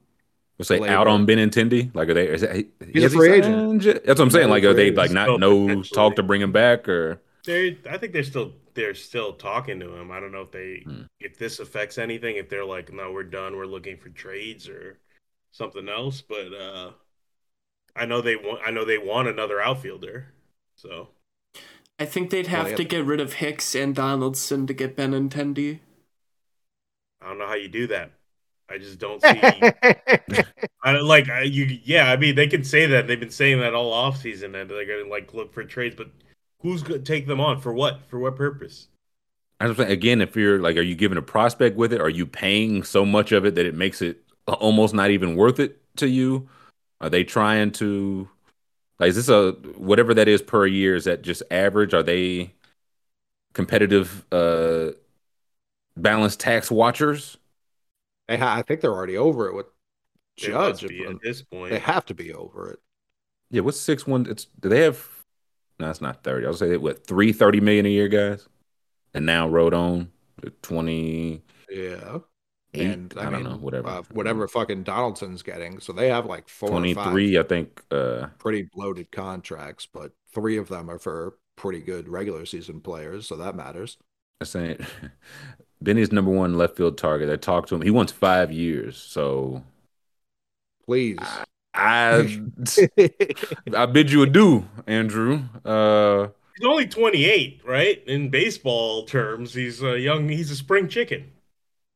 Let's 0.57 0.69
say 0.69 0.87
out 0.87 1.07
on 1.07 1.27
Benintendi. 1.27 1.93
Like, 1.93 2.07
are 2.07 2.13
they? 2.13 2.29
Is 2.29 2.41
that, 2.41 2.65
He's 2.93 3.03
a 3.03 3.09
free 3.09 3.33
agent. 3.33 3.83
That's 3.83 4.07
what 4.07 4.21
I'm 4.21 4.31
saying. 4.31 4.49
Like, 4.49 4.63
are 4.63 4.73
they 4.73 4.91
like 4.91 5.11
not 5.11 5.39
no 5.39 5.83
talk 5.83 6.15
to 6.15 6.23
bring 6.23 6.41
him 6.41 6.53
back 6.53 6.87
or? 6.87 7.21
They, 7.45 7.77
I 7.89 7.97
think 7.97 8.13
they're 8.13 8.23
still 8.23 8.53
they're 8.73 8.95
still 8.95 9.33
talking 9.33 9.79
to 9.81 9.95
him. 9.95 10.11
I 10.11 10.19
don't 10.19 10.31
know 10.31 10.41
if 10.41 10.51
they 10.51 10.83
hmm. 10.85 11.03
if 11.19 11.37
this 11.37 11.59
affects 11.59 11.97
anything. 11.97 12.37
If 12.37 12.49
they're 12.49 12.65
like, 12.65 12.93
no, 12.93 13.11
we're 13.11 13.23
done. 13.23 13.57
We're 13.57 13.65
looking 13.65 13.97
for 13.97 14.09
trades 14.09 14.69
or 14.69 14.99
something 15.51 15.89
else. 15.89 16.21
But 16.21 16.53
uh 16.53 16.91
I 17.95 18.05
know 18.05 18.21
they 18.21 18.35
want. 18.35 18.61
I 18.65 18.71
know 18.71 18.85
they 18.85 18.97
want 18.97 19.27
another 19.27 19.61
outfielder. 19.61 20.27
So, 20.75 21.09
I 21.99 22.05
think 22.05 22.29
they'd 22.29 22.47
have 22.47 22.67
well, 22.67 22.77
to 22.77 22.83
get 22.83 23.05
rid 23.05 23.21
of 23.21 23.33
Hicks 23.33 23.73
and 23.75 23.95
Donaldson 23.95 24.67
to 24.67 24.73
get 24.73 24.97
Benintendi. 24.97 25.79
I 27.21 27.27
don't 27.27 27.39
know 27.39 27.47
how 27.47 27.55
you 27.55 27.69
do 27.69 27.87
that. 27.87 28.11
I 28.69 28.77
just 28.77 28.99
don't 28.99 29.21
see. 29.21 29.39
I 30.83 30.93
don't, 30.93 31.05
like 31.05 31.29
I, 31.29 31.41
you. 31.41 31.79
Yeah, 31.83 32.11
I 32.11 32.17
mean 32.17 32.35
they 32.35 32.47
can 32.47 32.63
say 32.63 32.85
that 32.87 33.07
they've 33.07 33.19
been 33.19 33.29
saying 33.29 33.59
that 33.59 33.73
all 33.73 33.93
off 33.93 34.17
season 34.17 34.51
that 34.53 34.67
they're 34.67 34.85
gonna 34.85 35.09
like 35.09 35.33
look 35.33 35.53
for 35.53 35.63
trades, 35.63 35.95
but 35.95 36.09
who's 36.61 36.83
gonna 36.83 36.99
take 36.99 37.27
them 37.27 37.39
on 37.39 37.61
for 37.61 37.73
what? 37.73 38.01
For 38.07 38.19
what 38.19 38.35
purpose? 38.35 38.87
I 39.59 39.67
was 39.67 39.79
again, 39.79 40.21
if 40.21 40.35
you're 40.35 40.59
like, 40.59 40.75
are 40.77 40.81
you 40.81 40.95
giving 40.95 41.17
a 41.17 41.21
prospect 41.21 41.77
with 41.77 41.93
it? 41.93 42.01
Are 42.01 42.09
you 42.09 42.25
paying 42.25 42.83
so 42.83 43.05
much 43.05 43.31
of 43.31 43.45
it 43.45 43.55
that 43.55 43.65
it 43.65 43.75
makes 43.75 44.01
it 44.01 44.21
almost 44.47 44.93
not 44.93 45.11
even 45.11 45.35
worth 45.35 45.59
it 45.59 45.81
to 45.97 46.09
you? 46.09 46.49
Are 47.01 47.09
they 47.09 47.23
trying 47.23 47.71
to 47.73 48.29
like 48.99 49.09
is 49.09 49.15
this 49.15 49.29
a 49.29 49.51
whatever 49.77 50.13
that 50.13 50.27
is 50.27 50.41
per 50.41 50.65
year? 50.65 50.95
Is 50.95 51.05
that 51.05 51.21
just 51.21 51.43
average? 51.51 51.93
Are 51.93 52.03
they 52.03 52.53
competitive 53.53 54.25
uh 54.31 54.91
balanced 55.97 56.39
tax 56.39 56.69
watchers? 56.69 57.37
I 58.27 58.61
think 58.63 58.81
they're 58.81 58.93
already 58.93 59.17
over 59.17 59.47
it 59.47 59.53
with 59.53 59.67
they 60.41 60.47
Judge 60.47 60.83
at 60.83 61.21
this 61.21 61.41
point. 61.41 61.71
They 61.71 61.79
have 61.79 62.05
to 62.07 62.13
be 62.13 62.33
over 62.33 62.71
it. 62.71 62.79
Yeah, 63.51 63.61
what's 63.61 63.79
six 63.79 64.05
one? 64.05 64.25
It's 64.29 64.45
do 64.59 64.69
they 64.69 64.81
have? 64.81 65.07
No, 65.79 65.89
it's 65.89 66.01
not 66.01 66.23
thirty. 66.23 66.45
I 66.45 66.49
will 66.49 66.57
say 66.57 66.77
what 66.77 67.05
three 67.05 67.31
thirty 67.31 67.59
million 67.59 67.85
a 67.85 67.89
year 67.89 68.07
guys, 68.07 68.47
and 69.13 69.25
now 69.25 69.47
Rodon 69.47 70.07
twenty. 70.61 71.41
Yeah, 71.69 72.19
and 72.79 73.13
I, 73.17 73.21
I 73.21 73.23
mean, 73.25 73.43
don't 73.43 73.43
know, 73.43 73.57
whatever, 73.57 73.87
uh, 73.87 74.03
whatever 74.11 74.47
fucking 74.47 74.83
Donaldson's 74.83 75.41
getting. 75.41 75.79
So 75.79 75.93
they 75.93 76.09
have 76.09 76.25
like 76.25 76.47
four, 76.47 76.69
twenty 76.69 76.93
three, 76.93 77.37
I 77.37 77.43
think, 77.43 77.81
uh, 77.91 78.27
pretty 78.39 78.69
bloated 78.73 79.11
contracts, 79.11 79.87
but 79.91 80.11
three 80.33 80.57
of 80.57 80.67
them 80.67 80.89
are 80.89 80.99
for 80.99 81.35
pretty 81.55 81.79
good 81.79 82.07
regular 82.09 82.45
season 82.45 82.81
players, 82.81 83.27
so 83.27 83.35
that 83.37 83.55
matters. 83.55 83.97
I'm 84.41 84.47
saying 84.47 84.85
Benny's 85.81 86.11
number 86.11 86.31
one 86.31 86.57
left 86.57 86.77
field 86.77 86.97
target. 86.97 87.29
I 87.29 87.37
talked 87.37 87.69
to 87.69 87.75
him. 87.75 87.81
He 87.81 87.91
wants 87.91 88.11
five 88.11 88.51
years, 88.51 88.97
so 88.97 89.63
please. 90.85 91.17
I 91.73 92.39
I 93.75 93.85
bid 93.85 94.11
you 94.11 94.23
adieu, 94.23 94.65
Andrew. 94.87 95.43
Uh, 95.63 96.29
he's 96.55 96.65
only 96.65 96.87
28, 96.87 97.61
right? 97.65 98.01
In 98.07 98.29
baseball 98.29 99.05
terms, 99.05 99.53
he's 99.53 99.83
a 99.83 99.99
young. 99.99 100.29
He's 100.29 100.51
a 100.51 100.55
spring 100.55 100.87
chicken. 100.87 101.31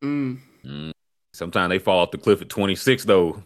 Mm. 0.02 0.38
Mm. 0.64 0.92
Sometimes 1.32 1.70
they 1.70 1.78
fall 1.78 2.00
off 2.00 2.10
the 2.10 2.18
cliff 2.18 2.42
at 2.42 2.48
26, 2.48 3.04
though. 3.04 3.42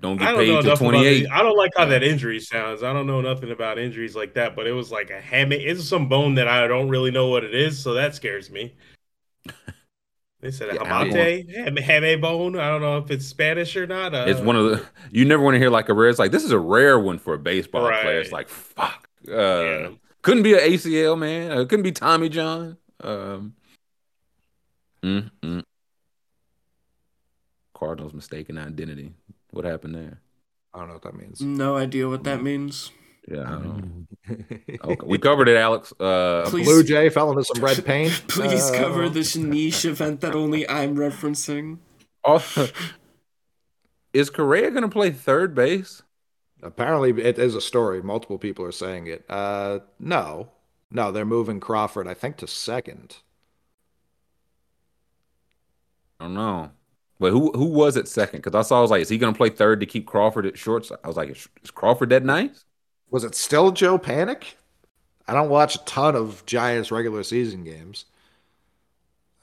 Don't 0.00 0.16
get 0.18 0.36
paid 0.36 0.62
to 0.62 0.76
28. 0.76 1.28
I 1.30 1.42
don't 1.42 1.56
like 1.56 1.72
how 1.76 1.86
that 1.86 2.02
injury 2.02 2.40
sounds. 2.40 2.82
I 2.82 2.92
don't 2.92 3.06
know 3.06 3.20
nothing 3.20 3.50
about 3.50 3.78
injuries 3.78 4.14
like 4.14 4.34
that, 4.34 4.54
but 4.54 4.66
it 4.66 4.72
was 4.72 4.92
like 4.92 5.10
a 5.10 5.20
hamate. 5.20 5.66
It's 5.66 5.88
some 5.88 6.08
bone 6.08 6.34
that 6.34 6.46
I 6.46 6.66
don't 6.66 6.88
really 6.88 7.10
know 7.10 7.28
what 7.28 7.44
it 7.44 7.54
is, 7.54 7.78
so 7.78 7.94
that 7.94 8.14
scares 8.14 8.50
me. 8.50 8.74
They 10.40 10.52
said 10.52 10.72
yeah, 10.72 10.82
hamate, 10.82 11.78
hame 11.80 12.20
bone. 12.20 12.56
I 12.56 12.68
don't 12.68 12.80
know 12.80 12.98
if 12.98 13.10
it's 13.10 13.26
Spanish 13.26 13.74
or 13.74 13.88
not. 13.88 14.14
Uh, 14.14 14.26
it's 14.28 14.38
one 14.38 14.54
of 14.54 14.66
the 14.66 14.86
you 15.10 15.24
never 15.24 15.42
want 15.42 15.56
to 15.56 15.58
hear 15.58 15.68
like 15.68 15.88
a 15.88 15.94
rare. 15.94 16.08
It's 16.08 16.18
like 16.20 16.30
this 16.30 16.44
is 16.44 16.52
a 16.52 16.58
rare 16.58 16.96
one 16.96 17.18
for 17.18 17.34
a 17.34 17.38
baseball 17.38 17.82
right. 17.82 18.02
player. 18.02 18.20
It's 18.20 18.30
like 18.30 18.48
fuck. 18.48 19.08
Uh, 19.28 19.32
yeah. 19.32 19.88
Couldn't 20.22 20.44
be 20.44 20.54
an 20.54 20.60
ACL 20.60 21.18
man. 21.18 21.50
Uh, 21.50 21.64
couldn't 21.64 21.82
be 21.82 21.90
Tommy 21.90 22.28
John. 22.28 22.76
Um, 23.00 23.54
mm, 25.02 25.28
mm. 25.42 25.64
Cardinals 27.78 28.12
mistaken 28.12 28.58
identity. 28.58 29.12
What 29.50 29.64
happened 29.64 29.94
there? 29.94 30.20
I 30.74 30.78
don't 30.80 30.88
know 30.88 30.94
what 30.94 31.02
that 31.02 31.14
means. 31.14 31.40
No 31.40 31.76
idea 31.76 32.08
what 32.08 32.24
that 32.24 32.42
means. 32.42 32.90
Yeah, 33.30 33.60
okay. 34.84 34.96
we 35.04 35.18
covered 35.18 35.48
it, 35.48 35.56
Alex. 35.56 35.92
Uh, 36.00 36.46
Please, 36.46 36.66
Blue 36.66 36.82
Jay 36.82 37.10
fell 37.10 37.30
into 37.30 37.44
some 37.44 37.62
red 37.62 37.84
paint. 37.84 38.12
Please 38.26 38.70
uh, 38.70 38.78
cover 38.78 39.10
this 39.10 39.36
niche 39.36 39.84
event 39.84 40.22
that 40.22 40.34
only 40.34 40.66
I'm 40.68 40.96
referencing. 40.96 41.78
Also, 42.24 42.68
is 44.14 44.30
Correa 44.30 44.70
going 44.70 44.82
to 44.82 44.88
play 44.88 45.10
third 45.10 45.54
base? 45.54 46.02
Apparently, 46.62 47.10
it 47.22 47.38
is 47.38 47.54
a 47.54 47.60
story. 47.60 48.02
Multiple 48.02 48.38
people 48.38 48.64
are 48.64 48.72
saying 48.72 49.06
it. 49.08 49.24
Uh, 49.28 49.80
no, 50.00 50.48
no, 50.90 51.12
they're 51.12 51.26
moving 51.26 51.60
Crawford. 51.60 52.08
I 52.08 52.14
think 52.14 52.38
to 52.38 52.46
second. 52.46 53.18
I 56.18 56.24
don't 56.24 56.34
know. 56.34 56.70
But 57.18 57.32
who 57.32 57.50
who 57.52 57.66
was 57.66 57.96
at 57.96 58.08
second? 58.08 58.40
Because 58.40 58.54
I 58.54 58.62
saw 58.62 58.78
I 58.78 58.82
was 58.82 58.90
like, 58.90 59.02
is 59.02 59.08
he 59.08 59.18
going 59.18 59.32
to 59.32 59.36
play 59.36 59.50
third 59.50 59.80
to 59.80 59.86
keep 59.86 60.06
Crawford 60.06 60.46
at 60.46 60.56
short? 60.56 60.88
I 61.02 61.08
was 61.08 61.16
like, 61.16 61.30
is, 61.30 61.48
is 61.62 61.70
Crawford 61.70 62.10
that 62.10 62.24
nice? 62.24 62.64
Was 63.10 63.24
it 63.24 63.34
still 63.34 63.72
Joe 63.72 63.98
Panik? 63.98 64.54
I 65.26 65.34
don't 65.34 65.48
watch 65.48 65.74
a 65.74 65.84
ton 65.84 66.14
of 66.14 66.44
Giants 66.46 66.90
regular 66.90 67.22
season 67.22 67.64
games. 67.64 68.06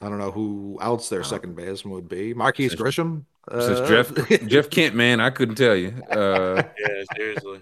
I 0.01 0.09
don't 0.09 0.19
know 0.19 0.31
who 0.31 0.77
else 0.81 1.09
their 1.09 1.19
oh. 1.19 1.23
second 1.23 1.55
baseman 1.55 1.93
would 1.93 2.09
be. 2.09 2.33
Marquis 2.33 2.69
Grissom. 2.69 3.25
Since 3.51 3.79
uh, 3.79 3.87
Jeff 3.87 4.29
Jeff 4.47 4.69
Kent, 4.69 4.95
man, 4.95 5.19
I 5.19 5.29
couldn't 5.29 5.55
tell 5.55 5.75
you. 5.75 5.89
Uh, 6.09 6.63
yeah, 6.79 7.03
seriously. 7.15 7.59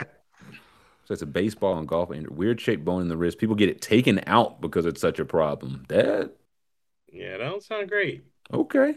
So 1.06 1.12
it's 1.12 1.22
a 1.22 1.28
baseball 1.28 1.78
and 1.78 1.88
golf 1.88 2.12
and 2.12 2.30
weird 2.30 2.62
shaped 2.62 2.86
bone 2.86 3.02
in 3.02 3.10
the 3.10 3.18
wrist. 3.18 3.38
People 3.38 3.56
get 3.56 3.70
it 3.70 3.82
taken 3.82 4.22
out 4.26 4.62
because 4.62 4.86
it's 4.86 5.02
such 5.02 5.20
a 5.20 5.26
problem. 5.26 5.84
That 5.90 6.32
yeah, 7.12 7.38
that 7.38 7.50
don't 7.50 7.62
sound 7.62 7.90
great. 7.90 8.24
Okay. 8.54 8.96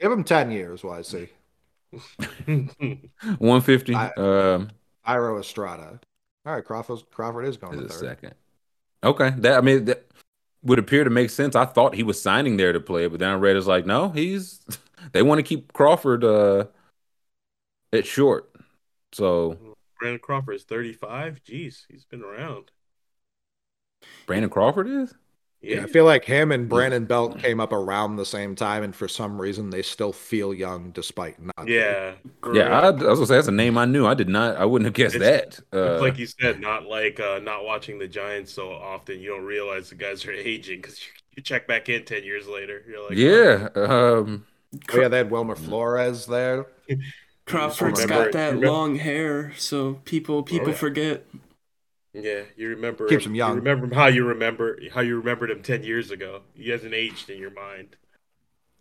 Give 0.00 0.10
him 0.10 0.24
10 0.24 0.50
years, 0.50 0.82
what 0.82 0.98
I 0.98 1.02
see. 1.02 1.28
150. 2.46 3.94
I, 3.94 4.06
um, 4.16 4.70
Thairo 5.06 5.38
Estrada. 5.40 6.00
All 6.46 6.54
right, 6.54 6.64
Crawford, 6.64 7.00
Crawford 7.10 7.44
is 7.44 7.56
going 7.56 7.78
is 7.78 7.92
to 7.92 7.98
second. 7.98 8.34
Okay. 9.04 9.30
That 9.38 9.58
I 9.58 9.60
mean 9.60 9.86
that 9.86 10.06
would 10.62 10.78
appear 10.78 11.04
to 11.04 11.10
make 11.10 11.30
sense. 11.30 11.54
I 11.54 11.64
thought 11.64 11.94
he 11.94 12.02
was 12.02 12.20
signing 12.20 12.56
there 12.56 12.72
to 12.72 12.80
play, 12.80 13.06
but 13.08 13.18
then 13.18 13.30
I 13.30 13.34
read 13.34 13.56
it's 13.56 13.66
like, 13.66 13.86
no, 13.86 14.10
he's 14.10 14.60
they 15.12 15.22
want 15.22 15.38
to 15.38 15.42
keep 15.42 15.72
Crawford 15.72 16.24
uh 16.24 16.66
It's 17.92 18.08
short. 18.08 18.50
So 19.12 19.76
Brandon 19.98 20.20
Crawford 20.20 20.54
is 20.54 20.64
35. 20.64 21.42
Jeez, 21.44 21.84
he's 21.88 22.04
been 22.04 22.22
around. 22.22 22.70
Brandon 24.26 24.50
Crawford 24.50 24.88
is? 24.88 25.14
Yeah. 25.62 25.76
yeah. 25.76 25.82
I 25.82 25.86
feel 25.86 26.04
like 26.04 26.24
him 26.24 26.52
and 26.52 26.68
Brandon 26.68 27.04
Belt 27.04 27.38
came 27.38 27.60
up 27.60 27.72
around 27.72 28.16
the 28.16 28.24
same 28.24 28.54
time, 28.54 28.82
and 28.82 28.94
for 28.94 29.08
some 29.08 29.40
reason 29.40 29.70
they 29.70 29.82
still 29.82 30.12
feel 30.12 30.54
young 30.54 30.90
despite 30.90 31.36
not. 31.40 31.68
Yeah, 31.68 32.12
yeah. 32.52 32.80
I, 32.80 32.86
I, 32.86 32.90
was 32.90 33.02
gonna 33.02 33.26
say 33.26 33.34
that's 33.34 33.48
a 33.48 33.52
name 33.52 33.76
I 33.76 33.84
knew. 33.84 34.06
I 34.06 34.14
did 34.14 34.28
not. 34.28 34.56
I 34.56 34.64
wouldn't 34.64 34.86
have 34.86 34.94
guessed 34.94 35.16
it's, 35.16 35.60
that. 35.70 35.76
Uh, 35.76 36.00
like 36.00 36.18
you 36.18 36.26
said, 36.26 36.60
not 36.60 36.86
like 36.86 37.20
uh, 37.20 37.40
not 37.42 37.64
watching 37.64 37.98
the 37.98 38.08
Giants 38.08 38.52
so 38.52 38.72
often. 38.72 39.20
You 39.20 39.30
don't 39.30 39.44
realize 39.44 39.90
the 39.90 39.96
guys 39.96 40.24
are 40.24 40.32
aging 40.32 40.80
because 40.80 40.98
you, 41.00 41.12
you, 41.36 41.42
check 41.42 41.66
back 41.66 41.88
in 41.88 42.04
ten 42.04 42.24
years 42.24 42.46
later. 42.46 42.82
You're 42.88 43.08
like, 43.08 43.18
yeah. 43.18 43.68
Oh. 43.74 44.20
Um, 44.20 44.46
oh, 44.92 45.00
yeah, 45.00 45.08
they 45.08 45.18
had 45.18 45.30
Wilmer 45.30 45.56
Flores 45.56 46.26
there. 46.26 46.66
Crawford's 47.46 48.06
got 48.06 48.32
that 48.32 48.46
remember, 48.54 48.70
long 48.70 48.96
hair, 48.96 49.52
so 49.56 49.94
people 50.04 50.42
people 50.42 50.68
oh, 50.68 50.70
yeah. 50.70 50.76
forget. 50.76 51.26
Yeah, 52.12 52.42
you 52.56 52.68
remember 52.70 53.06
keeps 53.06 53.24
him, 53.24 53.32
him 53.32 53.36
young. 53.36 53.50
You 53.50 53.56
remember 53.56 53.94
how 53.94 54.06
you 54.06 54.24
remember 54.24 54.78
how 54.92 55.00
you 55.00 55.16
remembered 55.16 55.50
him 55.50 55.62
ten 55.62 55.82
years 55.84 56.10
ago. 56.10 56.42
He 56.54 56.70
hasn't 56.70 56.92
aged 56.92 57.30
in 57.30 57.38
your 57.38 57.52
mind. 57.52 57.96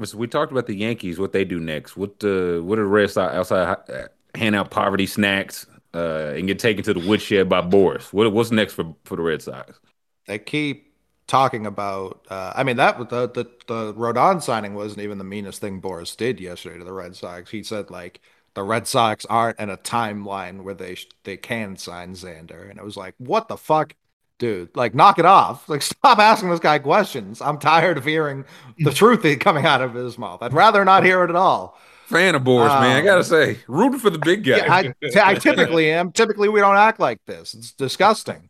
So 0.04 0.18
we 0.18 0.28
talked 0.28 0.52
about 0.52 0.66
the 0.66 0.76
Yankees. 0.76 1.20
What 1.20 1.34
they 1.34 1.46
do 1.46 1.60
next? 1.60 1.96
What 1.98 2.24
uh, 2.24 2.60
what 2.60 2.80
are 2.80 2.84
the 2.84 2.90
Red 2.90 3.12
Sox 3.12 3.36
outside 3.36 3.78
uh, 3.90 4.08
hand 4.34 4.56
out 4.56 4.72
poverty 4.72 5.06
snacks 5.06 5.68
uh, 5.94 6.34
and 6.36 6.48
get 6.48 6.58
taken 6.58 6.84
to 6.84 6.94
the 6.94 7.08
woodshed 7.08 7.50
by 7.50 7.62
Boras? 7.62 8.12
What 8.14 8.32
what's 8.32 8.52
next 8.52 8.74
for 8.74 8.96
for 9.04 9.16
the 9.16 9.22
Red 9.24 9.42
Sox? 9.42 9.80
They 10.26 10.40
keep 10.40 10.94
talking 11.28 11.66
about. 11.66 12.26
Uh, 12.30 12.54
I 12.56 12.64
mean 12.64 12.78
that 12.78 12.98
the 13.10 13.28
the 13.28 13.46
the 13.68 13.94
Rodon 13.94 14.42
signing 14.42 14.74
wasn't 14.74 15.02
even 15.02 15.18
the 15.18 15.24
meanest 15.24 15.62
thing 15.62 15.82
Boras 15.82 16.18
did 16.18 16.40
yesterday 16.40 16.80
to 16.80 16.84
the 16.86 16.94
Red 16.94 17.16
Sox. 17.16 17.52
He 17.52 17.62
said 17.62 17.92
like 17.92 18.22
the 18.60 18.64
Red 18.64 18.88
Sox 18.88 19.26
aren't 19.28 19.58
in 19.58 19.70
a 19.70 19.78
timeline 19.78 20.64
where 20.64 20.74
they 20.74 20.98
they 21.24 21.38
can 21.38 21.78
sign 21.78 22.14
Xander, 22.14 22.70
and 22.70 22.78
it 22.78 22.84
was 22.84 22.98
like, 22.98 23.16
what 23.18 23.48
the 23.48 23.56
fuck, 23.56 23.96
dude? 24.38 24.76
Like, 24.76 24.94
knock 24.94 25.18
it 25.18 25.24
off! 25.24 25.70
Like, 25.70 25.82
stop 25.82 26.20
asking 26.20 26.50
this 26.50 26.60
guy 26.60 26.78
questions. 26.80 27.42
I'm 27.42 27.58
tired 27.58 27.98
of 27.98 28.04
hearing 28.04 28.44
the 28.80 28.92
truth 28.92 29.24
coming 29.40 29.66
out 29.66 29.80
of 29.80 29.94
his 29.94 30.18
mouth. 30.18 30.44
I'd 30.44 30.52
rather 30.52 30.84
not 30.84 31.06
hear 31.06 31.24
it 31.24 31.30
at 31.30 31.38
all. 31.38 31.80
Fan 32.08 32.36
of 32.36 32.42
Boras, 32.42 32.70
um, 32.70 32.84
man. 32.84 32.98
I 32.98 33.02
gotta 33.02 33.20
um, 33.20 33.24
say, 33.24 33.60
rooting 33.70 34.00
for 34.00 34.10
the 34.10 34.20
big 34.20 34.44
guy. 34.44 34.58
Yeah, 34.58 34.92
I, 35.16 35.32
I 35.32 35.36
typically 35.36 35.90
am. 35.90 36.12
Typically, 36.12 36.50
we 36.50 36.60
don't 36.60 36.76
act 36.76 37.00
like 37.00 37.24
this. 37.26 37.54
It's 37.54 37.72
disgusting. 37.72 38.50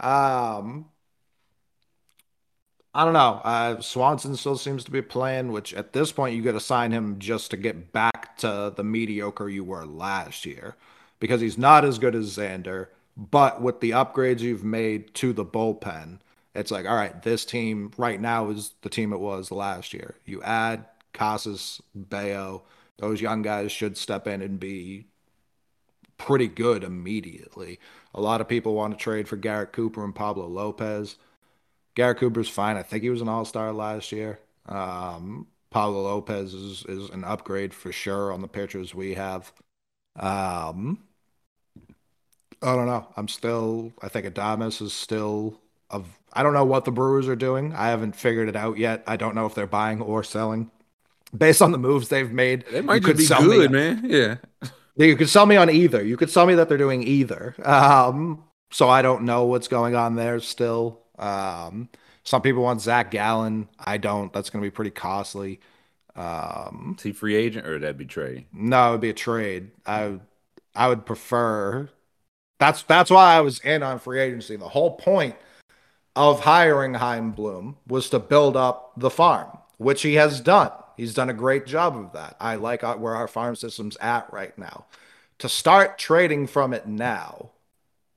Um, 0.00 0.86
I 2.96 3.04
don't 3.04 3.12
know. 3.12 3.42
Uh, 3.44 3.80
Swanson 3.82 4.36
still 4.36 4.56
seems 4.56 4.82
to 4.84 4.90
be 4.90 5.02
playing, 5.02 5.52
which 5.52 5.74
at 5.74 5.92
this 5.92 6.12
point 6.12 6.34
you 6.34 6.40
got 6.40 6.52
to 6.52 6.60
sign 6.60 6.92
him 6.92 7.18
just 7.18 7.50
to 7.50 7.58
get 7.58 7.92
back 7.92 8.38
to 8.38 8.72
the 8.74 8.82
mediocre 8.82 9.50
you 9.50 9.64
were 9.64 9.84
last 9.84 10.46
year, 10.46 10.76
because 11.20 11.42
he's 11.42 11.58
not 11.58 11.84
as 11.84 11.98
good 11.98 12.14
as 12.14 12.38
Xander. 12.38 12.86
But 13.14 13.60
with 13.60 13.80
the 13.80 13.90
upgrades 13.90 14.40
you've 14.40 14.64
made 14.64 15.12
to 15.16 15.34
the 15.34 15.44
bullpen, 15.44 16.20
it's 16.54 16.70
like, 16.70 16.86
all 16.86 16.96
right, 16.96 17.22
this 17.22 17.44
team 17.44 17.90
right 17.98 18.18
now 18.18 18.48
is 18.48 18.72
the 18.80 18.88
team 18.88 19.12
it 19.12 19.20
was 19.20 19.50
last 19.50 19.92
year. 19.92 20.14
You 20.24 20.42
add 20.42 20.86
Casas, 21.12 21.82
Bello, 21.94 22.62
those 22.96 23.20
young 23.20 23.42
guys 23.42 23.72
should 23.72 23.98
step 23.98 24.26
in 24.26 24.40
and 24.40 24.58
be 24.58 25.04
pretty 26.16 26.48
good 26.48 26.82
immediately. 26.82 27.78
A 28.14 28.22
lot 28.22 28.40
of 28.40 28.48
people 28.48 28.72
want 28.72 28.94
to 28.94 29.02
trade 29.02 29.28
for 29.28 29.36
Garrett 29.36 29.72
Cooper 29.72 30.02
and 30.02 30.14
Pablo 30.14 30.46
Lopez. 30.46 31.16
Garrett 31.96 32.18
Cooper's 32.18 32.48
fine. 32.48 32.76
I 32.76 32.82
think 32.82 33.02
he 33.02 33.10
was 33.10 33.22
an 33.22 33.28
All 33.28 33.44
Star 33.44 33.72
last 33.72 34.12
year. 34.12 34.38
Um, 34.66 35.48
Pablo 35.70 36.02
Lopez 36.02 36.54
is 36.54 36.84
is 36.84 37.10
an 37.10 37.24
upgrade 37.24 37.74
for 37.74 37.90
sure 37.90 38.32
on 38.32 38.42
the 38.42 38.48
pitchers 38.48 38.94
we 38.94 39.14
have. 39.14 39.50
Um, 40.14 41.02
I 42.62 42.76
don't 42.76 42.86
know. 42.86 43.06
I'm 43.16 43.28
still. 43.28 43.92
I 44.00 44.08
think 44.08 44.26
Adames 44.26 44.80
is 44.80 44.92
still 44.92 45.58
of. 45.90 46.06
I 46.32 46.42
don't 46.42 46.52
know 46.52 46.66
what 46.66 46.84
the 46.84 46.92
Brewers 46.92 47.28
are 47.28 47.36
doing. 47.36 47.74
I 47.74 47.88
haven't 47.88 48.14
figured 48.14 48.48
it 48.48 48.56
out 48.56 48.76
yet. 48.76 49.02
I 49.06 49.16
don't 49.16 49.34
know 49.34 49.46
if 49.46 49.54
they're 49.54 49.66
buying 49.66 50.00
or 50.02 50.22
selling. 50.22 50.70
Based 51.36 51.60
on 51.60 51.72
the 51.72 51.78
moves 51.78 52.08
they've 52.08 52.30
made, 52.30 52.64
they 52.70 52.82
might 52.82 53.02
just 53.02 53.18
be 53.18 53.26
good, 53.26 53.70
man. 53.72 54.02
Yeah, 54.04 54.36
you 54.96 55.16
could 55.16 55.30
sell 55.30 55.46
me 55.46 55.56
on 55.56 55.70
either. 55.70 56.04
You 56.04 56.16
could 56.18 56.30
sell 56.30 56.46
me 56.46 56.54
that 56.56 56.68
they're 56.68 56.78
doing 56.78 57.02
either. 57.02 57.54
Um, 57.64 58.44
so 58.70 58.88
I 58.88 59.00
don't 59.02 59.22
know 59.22 59.44
what's 59.46 59.68
going 59.68 59.94
on 59.94 60.16
there 60.16 60.40
still. 60.40 61.00
Um, 61.18 61.88
some 62.24 62.42
people 62.42 62.62
want 62.62 62.80
Zac 62.80 63.10
Gallen. 63.10 63.68
I 63.78 63.98
don't. 63.98 64.32
That's 64.32 64.50
going 64.50 64.62
to 64.62 64.66
be 64.66 64.74
pretty 64.74 64.90
costly. 64.90 65.60
Um, 66.16 66.94
Is 66.98 67.04
he 67.04 67.12
free 67.12 67.36
agent 67.36 67.66
or 67.66 67.72
would 67.72 67.82
that 67.82 67.98
be 67.98 68.06
trade? 68.06 68.46
No, 68.52 68.88
it 68.88 68.92
would 68.92 69.00
be 69.00 69.10
a 69.10 69.14
trade. 69.14 69.70
I 69.84 70.18
I 70.74 70.88
would 70.88 71.04
prefer. 71.04 71.90
That's 72.58 72.82
that's 72.84 73.10
why 73.10 73.34
I 73.34 73.40
was 73.40 73.60
in 73.60 73.82
on 73.82 73.98
free 73.98 74.20
agency. 74.20 74.56
The 74.56 74.68
whole 74.68 74.92
point 74.96 75.36
of 76.14 76.40
hiring 76.40 76.94
Chaim 76.94 77.32
Bloom 77.32 77.76
was 77.86 78.08
to 78.10 78.18
build 78.18 78.56
up 78.56 78.92
the 78.96 79.10
farm, 79.10 79.58
which 79.76 80.02
he 80.02 80.14
has 80.14 80.40
done. 80.40 80.72
He's 80.96 81.12
done 81.12 81.28
a 81.28 81.34
great 81.34 81.66
job 81.66 81.96
of 81.96 82.12
that. 82.12 82.36
I 82.40 82.56
like 82.56 82.82
where 82.82 83.14
our 83.14 83.28
farm 83.28 83.54
system's 83.54 83.98
at 83.98 84.32
right 84.32 84.56
now. 84.56 84.86
To 85.40 85.48
start 85.50 85.98
trading 85.98 86.46
from 86.46 86.72
it 86.72 86.86
now, 86.86 87.50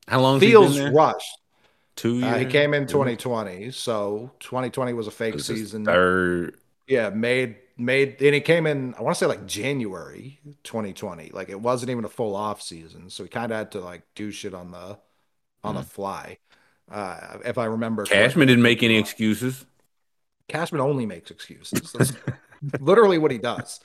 how 0.08 0.22
long 0.22 0.40
feels 0.40 0.80
rushed. 0.80 1.39
Two 2.00 2.20
years. 2.20 2.34
Uh, 2.34 2.38
he 2.38 2.46
came 2.46 2.74
in 2.74 2.88
2020, 2.88 3.72
so 3.72 4.32
2020 4.40 4.94
was 4.94 5.08
a 5.08 5.12
fake 5.12 5.34
was 5.34 5.46
season. 5.46 5.84
Third. 5.84 6.56
Yeah, 6.88 7.10
made 7.10 7.58
made 7.78 8.22
and 8.22 8.34
he 8.34 8.40
came 8.40 8.66
in. 8.66 8.96
I 8.98 9.02
want 9.02 9.18
to 9.18 9.20
say 9.20 9.26
like 9.26 9.46
January 9.46 10.40
2020. 10.64 11.32
Like 11.34 11.50
it 11.50 11.60
wasn't 11.60 11.90
even 11.90 12.06
a 12.06 12.10
full 12.10 12.38
off 12.38 12.62
season, 12.62 13.10
so 13.10 13.24
he 13.24 13.30
kind 13.30 13.52
of 13.52 13.58
had 13.58 13.72
to 13.74 13.82
like 13.82 14.04
do 14.16 14.32
shit 14.32 14.54
on 14.54 14.72
the 14.72 14.98
on 15.62 15.76
mm. 15.76 15.80
the 15.80 15.84
fly. 15.84 16.38
Uh, 16.90 17.40
if 17.44 17.58
I 17.58 17.66
remember, 17.66 18.06
Cashman 18.06 18.48
didn't 18.48 18.64
make 18.64 18.82
any 18.82 18.96
excuses. 18.96 19.66
Cashman 20.48 20.80
only 20.80 21.06
makes 21.06 21.32
excuses. 21.32 21.92
That's 21.92 22.14
literally 22.80 23.18
what 23.18 23.32
he 23.32 23.40
does. 23.40 23.82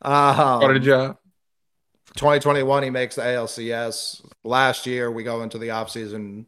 Um, 0.00 0.60
what 0.62 0.74
a 0.74 0.80
job. 0.80 1.18
2021, 2.16 2.84
he 2.84 2.90
makes 2.90 3.16
the 3.16 3.22
ALCS. 3.22 4.24
Last 4.44 4.86
year, 4.86 5.10
we 5.10 5.24
go 5.24 5.42
into 5.42 5.58
the 5.58 5.68
offseason 5.68 6.46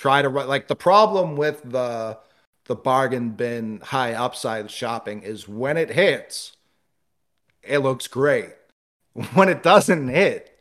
try 0.00 0.22
to 0.22 0.30
like 0.30 0.66
the 0.66 0.76
problem 0.76 1.36
with 1.36 1.60
the 1.62 2.18
the 2.64 2.74
bargain 2.74 3.30
bin 3.30 3.80
high 3.84 4.14
upside 4.14 4.70
shopping 4.70 5.22
is 5.22 5.46
when 5.46 5.76
it 5.76 5.90
hits, 5.90 6.56
it 7.62 7.78
looks 7.78 8.06
great. 8.06 8.54
When 9.34 9.48
it 9.48 9.62
doesn't 9.62 10.08
hit, 10.08 10.56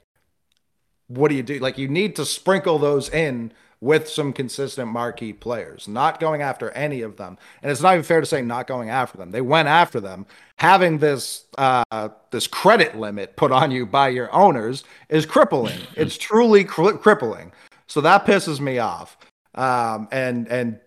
what 1.08 1.30
do 1.30 1.36
you 1.36 1.44
do? 1.44 1.60
Like 1.60 1.78
you 1.78 1.88
need 1.88 2.16
to 2.18 2.26
sprinkle 2.26 2.80
those 2.80 3.08
in 3.10 3.54
with 3.80 4.10
some 4.10 4.34
consistent 4.34 4.92
marquee 4.92 5.32
players, 5.32 5.88
not 5.88 6.20
going 6.20 6.42
after 6.42 6.72
any 6.72 7.02
of 7.02 7.16
them. 7.16 7.38
And 7.62 7.72
it's 7.72 7.80
not 7.80 7.94
even 7.94 8.04
fair 8.04 8.20
to 8.20 8.26
say 8.26 8.42
not 8.42 8.68
going 8.68 8.90
after 8.90 9.18
them. 9.18 9.32
They 9.32 9.40
went 9.42 9.70
after 9.70 10.02
them. 10.02 10.26
Having 10.58 10.98
this 10.98 11.46
uh, 11.58 12.10
this 12.32 12.48
credit 12.48 12.98
limit 12.98 13.38
put 13.38 13.54
on 13.54 13.72
you 13.72 13.86
by 13.86 14.10
your 14.10 14.34
owners 14.34 14.84
is 15.08 15.26
crippling. 15.26 15.80
it's 15.96 16.18
truly 16.18 16.66
cri- 16.66 16.98
crippling. 16.98 17.54
So 17.88 18.02
that 18.02 18.26
pisses 18.26 18.60
me 18.60 18.80
off. 18.80 19.16
Um, 19.56 20.08
and 20.12 20.48
and 20.48 20.80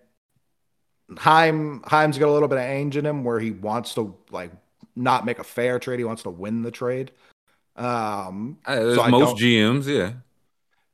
Chaim 1.17 1.83
Chaim's 1.89 2.17
got 2.17 2.29
a 2.29 2.31
little 2.31 2.47
bit 2.47 2.57
of 2.57 2.63
ange 2.63 2.97
in 2.97 3.05
him 3.05 3.23
where 3.23 3.39
he 3.39 3.51
wants 3.51 3.93
to 3.95 4.15
like 4.31 4.51
not 4.95 5.25
make 5.25 5.39
a 5.39 5.43
fair 5.43 5.79
trade. 5.79 5.99
He 5.99 6.05
wants 6.05 6.23
to 6.23 6.29
win 6.29 6.61
the 6.61 6.71
trade. 6.71 7.11
Um, 7.75 8.59
uh, 8.65 8.95
so 8.95 9.07
most 9.07 9.37
GMs, 9.37 9.85
yeah. 9.85 10.13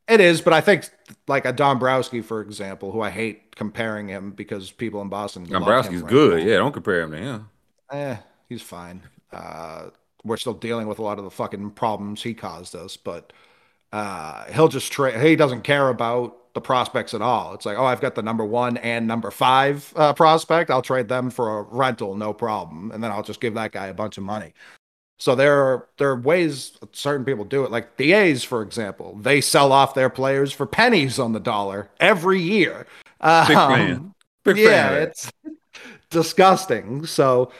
It 0.08 0.20
is, 0.20 0.40
but 0.40 0.52
I 0.52 0.60
think 0.60 0.88
like 1.28 1.44
a 1.44 1.52
Dombrowski, 1.52 2.20
for 2.20 2.40
example, 2.40 2.90
who 2.90 3.00
I 3.00 3.10
hate 3.10 3.54
comparing 3.54 4.08
him 4.08 4.32
because 4.32 4.72
people 4.72 5.00
in 5.02 5.08
Boston. 5.08 5.46
Dombrowski's 5.46 6.02
right 6.02 6.10
good. 6.10 6.40
Now. 6.40 6.50
Yeah, 6.50 6.56
don't 6.56 6.72
compare 6.72 7.02
him 7.02 7.12
to 7.12 7.16
him. 7.16 7.48
Eh, 7.92 8.16
he's 8.48 8.62
fine. 8.62 9.02
Uh, 9.32 9.90
we're 10.24 10.36
still 10.36 10.54
dealing 10.54 10.88
with 10.88 10.98
a 10.98 11.02
lot 11.02 11.18
of 11.18 11.24
the 11.24 11.30
fucking 11.30 11.70
problems 11.72 12.22
he 12.22 12.34
caused 12.34 12.74
us, 12.74 12.96
but 12.96 13.32
uh, 13.92 14.46
he'll 14.52 14.68
just 14.68 14.90
trade. 14.90 15.20
He 15.20 15.36
doesn't 15.36 15.62
care 15.62 15.88
about 15.88 16.36
the 16.54 16.60
prospects 16.60 17.14
at 17.14 17.22
all. 17.22 17.54
It's 17.54 17.66
like, 17.66 17.78
oh, 17.78 17.84
I've 17.84 18.00
got 18.00 18.14
the 18.14 18.22
number 18.22 18.44
one 18.44 18.76
and 18.78 19.06
number 19.06 19.30
five 19.30 19.92
uh, 19.96 20.12
prospect. 20.12 20.70
I'll 20.70 20.82
trade 20.82 21.08
them 21.08 21.30
for 21.30 21.58
a 21.58 21.62
rental, 21.62 22.16
no 22.16 22.32
problem, 22.32 22.90
and 22.90 23.02
then 23.02 23.10
I'll 23.10 23.22
just 23.22 23.40
give 23.40 23.54
that 23.54 23.72
guy 23.72 23.86
a 23.86 23.94
bunch 23.94 24.18
of 24.18 24.24
money. 24.24 24.52
So 25.18 25.34
there 25.34 25.62
are 25.62 25.88
there 25.98 26.08
are 26.08 26.20
ways 26.20 26.72
certain 26.92 27.26
people 27.26 27.44
do 27.44 27.64
it. 27.64 27.70
Like 27.70 27.98
the 27.98 28.12
A's, 28.12 28.42
for 28.42 28.62
example, 28.62 29.16
they 29.20 29.42
sell 29.42 29.70
off 29.70 29.94
their 29.94 30.08
players 30.08 30.50
for 30.50 30.64
pennies 30.66 31.18
on 31.18 31.32
the 31.32 31.40
dollar 31.40 31.90
every 32.00 32.40
year. 32.40 32.86
Um, 33.20 33.46
Big 33.46 33.56
fan. 33.56 34.14
Big 34.44 34.56
yeah, 34.56 34.88
fan. 34.88 35.02
it's 35.02 35.30
disgusting. 36.10 37.04
So 37.04 37.52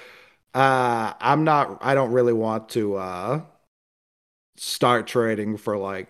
uh, 0.54 1.12
I'm 1.20 1.44
not. 1.44 1.78
I 1.82 1.94
don't 1.94 2.12
really 2.12 2.32
want 2.32 2.70
to 2.70 2.96
uh, 2.96 3.42
start 4.56 5.06
trading 5.06 5.58
for 5.58 5.76
like 5.76 6.08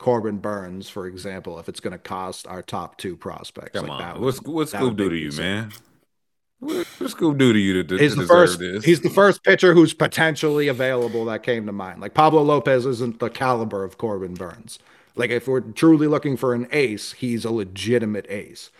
Corbin 0.00 0.38
Burnes, 0.38 0.88
for 0.88 1.06
example, 1.06 1.58
if 1.58 1.68
it's 1.68 1.78
going 1.78 1.92
to 1.92 1.98
cost 1.98 2.46
our 2.46 2.62
top 2.62 2.96
two 2.96 3.16
prospects. 3.16 3.78
Come 3.78 3.86
like 3.86 4.02
on, 4.02 4.22
what's 4.22 4.42
what's 4.42 4.72
Scoob 4.72 4.96
do 4.96 5.10
to 5.10 5.16
you, 5.16 5.30
man? 5.32 5.72
What 6.58 6.86
Scoob 6.86 7.36
do 7.36 7.52
to 7.52 7.58
you 7.58 7.84
to, 7.84 7.96
he's 7.98 8.16
the 8.16 8.26
first, 8.26 8.58
this? 8.58 8.82
He's 8.82 9.02
the 9.02 9.10
first 9.10 9.44
pitcher 9.44 9.74
who's 9.74 9.92
potentially 9.92 10.68
available 10.68 11.26
that 11.26 11.42
came 11.42 11.66
to 11.66 11.72
mind. 11.72 12.00
Like 12.00 12.14
Pablo 12.14 12.42
Lopez 12.42 12.86
isn't 12.86 13.18
the 13.18 13.28
caliber 13.28 13.84
of 13.84 13.98
Corbin 13.98 14.32
Burnes. 14.32 14.78
Like 15.16 15.30
if 15.30 15.46
we're 15.46 15.60
truly 15.60 16.06
looking 16.06 16.38
for 16.38 16.54
an 16.54 16.66
ace, 16.72 17.12
he's 17.12 17.44
a 17.44 17.50
legitimate 17.50 18.26
ace. 18.30 18.70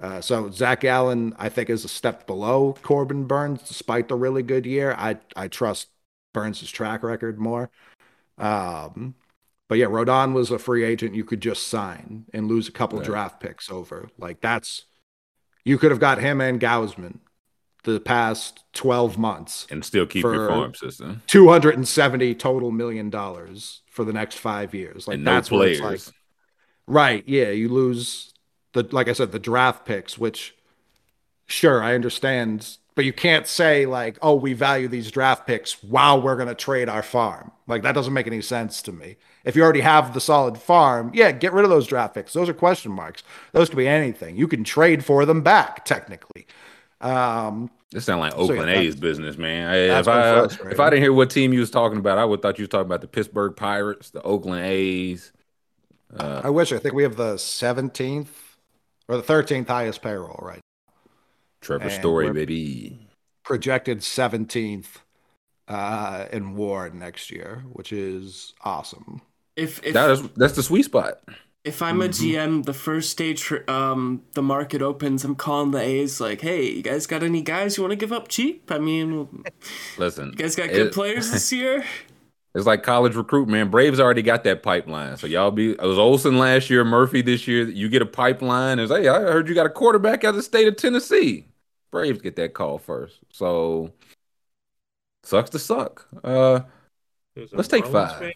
Uh, 0.00 0.20
so 0.20 0.48
Zac 0.48 0.82
Gallen, 0.82 1.34
I 1.40 1.48
think, 1.48 1.68
is 1.70 1.84
a 1.84 1.88
step 1.88 2.24
below 2.24 2.76
Corbin 2.82 3.24
Burnes, 3.24 3.62
despite 3.66 4.06
the 4.06 4.14
really 4.14 4.44
good 4.44 4.64
year. 4.64 4.94
I 4.96 5.18
I 5.34 5.48
trust 5.48 5.88
Burnes' 6.32 6.70
track 6.70 7.02
record 7.02 7.40
more. 7.40 7.68
Um, 8.36 9.16
but 9.68 9.78
yeah, 9.78 9.86
Rodon 9.86 10.32
was 10.32 10.50
a 10.50 10.58
free 10.58 10.82
agent 10.82 11.14
you 11.14 11.24
could 11.24 11.40
just 11.40 11.68
sign 11.68 12.24
and 12.32 12.48
lose 12.48 12.68
a 12.68 12.72
couple 12.72 12.98
right. 12.98 13.06
draft 13.06 13.40
picks 13.40 13.70
over. 13.70 14.08
Like 14.18 14.40
that's 14.40 14.84
you 15.64 15.78
could 15.78 15.90
have 15.90 16.00
got 16.00 16.18
him 16.18 16.40
and 16.40 16.58
Gausman 16.58 17.18
the 17.84 18.00
past 18.00 18.64
12 18.74 19.18
months 19.18 19.66
and 19.70 19.84
still 19.84 20.04
keep 20.06 20.22
your 20.22 20.48
farm 20.48 20.74
system 20.74 21.22
270 21.26 22.34
total 22.34 22.70
million 22.70 23.08
dollars 23.08 23.82
for 23.88 24.04
the 24.04 24.12
next 24.12 24.36
five 24.36 24.74
years 24.74 25.08
like 25.08 25.16
and 25.16 25.26
that's 25.26 25.50
no 25.50 25.58
players. 25.58 25.80
like 25.80 26.00
right 26.86 27.24
yeah 27.26 27.48
you 27.48 27.68
lose 27.68 28.34
the 28.72 28.82
like 28.90 29.08
i 29.08 29.12
said 29.12 29.32
the 29.32 29.38
draft 29.38 29.86
picks 29.86 30.18
which 30.18 30.54
sure 31.46 31.82
i 31.82 31.94
understand 31.94 32.76
but 32.94 33.04
you 33.04 33.12
can't 33.12 33.46
say 33.46 33.86
like 33.86 34.18
oh 34.20 34.34
we 34.34 34.52
value 34.52 34.88
these 34.88 35.10
draft 35.10 35.46
picks 35.46 35.82
while 35.82 36.20
we're 36.20 36.36
going 36.36 36.48
to 36.48 36.54
trade 36.54 36.88
our 36.88 37.02
farm 37.02 37.52
like 37.66 37.82
that 37.82 37.92
doesn't 37.92 38.12
make 38.12 38.26
any 38.26 38.42
sense 38.42 38.82
to 38.82 38.92
me 38.92 39.16
if 39.44 39.56
you 39.56 39.62
already 39.62 39.80
have 39.80 40.14
the 40.14 40.20
solid 40.20 40.58
farm 40.58 41.10
yeah 41.14 41.30
get 41.30 41.52
rid 41.52 41.64
of 41.64 41.70
those 41.70 41.86
draft 41.86 42.14
picks 42.14 42.32
those 42.32 42.48
are 42.48 42.54
question 42.54 42.92
marks 42.92 43.22
those 43.52 43.68
could 43.68 43.78
be 43.78 43.88
anything 43.88 44.36
you 44.36 44.48
can 44.48 44.64
trade 44.64 45.04
for 45.04 45.24
them 45.24 45.42
back 45.42 45.84
technically 45.84 46.46
um, 47.00 47.70
this 47.90 48.04
sound 48.04 48.20
like 48.20 48.34
Oakland 48.34 48.60
so 48.60 48.66
yeah, 48.66 48.80
A's 48.80 48.96
business, 48.96 49.38
man. 49.38 49.74
if 49.74 50.08
I 50.08 50.44
if 50.44 50.80
I 50.80 50.90
didn't 50.90 51.02
hear 51.02 51.12
what 51.12 51.30
team 51.30 51.54
you 51.54 51.60
was 51.60 51.70
talking 51.70 51.98
about, 51.98 52.18
I 52.18 52.24
would 52.24 52.42
thought 52.42 52.58
you 52.58 52.64
was 52.64 52.68
talking 52.68 52.86
about 52.86 53.00
the 53.00 53.08
Pittsburgh 53.08 53.56
Pirates, 53.56 54.10
the 54.10 54.20
Oakland 54.22 54.66
A's. 54.66 55.32
Uh, 56.14 56.42
I 56.44 56.50
wish. 56.50 56.72
I 56.72 56.78
think 56.78 56.94
we 56.94 57.02
have 57.02 57.16
the 57.16 57.34
17th 57.34 58.28
or 59.08 59.16
the 59.16 59.22
13th 59.22 59.68
highest 59.68 60.02
payroll 60.02 60.38
right. 60.42 60.60
Trevor 61.60 61.84
and 61.84 61.92
Story, 61.92 62.30
baby. 62.32 63.08
Projected 63.42 64.00
17th 64.00 64.86
uh, 65.66 66.26
in 66.30 66.56
WAR 66.56 66.90
next 66.90 67.30
year, 67.30 67.64
which 67.72 67.92
is 67.92 68.52
awesome. 68.62 69.22
If, 69.58 69.84
if 69.84 69.92
that 69.92 70.08
is 70.10 70.22
that's 70.36 70.54
the 70.54 70.62
sweet 70.62 70.84
spot. 70.84 71.20
If 71.64 71.82
I'm 71.82 72.00
a 72.00 72.08
GM, 72.08 72.64
the 72.64 72.72
first 72.72 73.10
stage 73.10 73.52
um, 73.66 74.22
the 74.34 74.40
market 74.40 74.80
opens, 74.80 75.24
I'm 75.24 75.34
calling 75.34 75.72
the 75.72 75.80
A's 75.80 76.20
like, 76.20 76.40
"Hey, 76.40 76.70
you 76.70 76.82
guys 76.82 77.08
got 77.08 77.24
any 77.24 77.42
guys 77.42 77.76
you 77.76 77.82
want 77.82 77.90
to 77.90 77.96
give 77.96 78.12
up 78.12 78.28
cheap? 78.28 78.70
I 78.70 78.78
mean, 78.78 79.42
listen, 79.98 80.28
you 80.28 80.36
guys 80.36 80.54
got 80.54 80.68
good 80.70 80.86
it, 80.86 80.92
players 80.92 81.32
this 81.32 81.52
year." 81.52 81.84
It's 82.54 82.66
like 82.66 82.84
college 82.84 83.16
recruit, 83.16 83.48
man. 83.48 83.68
Braves 83.68 83.98
already 83.98 84.22
got 84.22 84.44
that 84.44 84.62
pipeline. 84.62 85.16
So 85.16 85.26
y'all 85.26 85.50
be 85.50 85.72
it 85.72 85.82
was 85.82 85.98
Olson 85.98 86.38
last 86.38 86.70
year, 86.70 86.84
Murphy 86.84 87.20
this 87.20 87.48
year. 87.48 87.68
You 87.68 87.88
get 87.88 88.00
a 88.00 88.06
pipeline. 88.06 88.78
It's 88.78 88.92
hey, 88.92 89.08
I 89.08 89.20
heard 89.20 89.48
you 89.48 89.56
got 89.56 89.66
a 89.66 89.70
quarterback 89.70 90.22
out 90.22 90.30
of 90.30 90.36
the 90.36 90.42
state 90.42 90.68
of 90.68 90.76
Tennessee. 90.76 91.46
Braves 91.90 92.22
get 92.22 92.36
that 92.36 92.54
call 92.54 92.78
first. 92.78 93.18
So 93.32 93.92
sucks 95.24 95.50
to 95.50 95.58
suck. 95.58 96.06
Uh 96.22 96.60
let's 97.52 97.68
take 97.68 97.84
Marlins 97.84 97.92
five. 97.92 98.32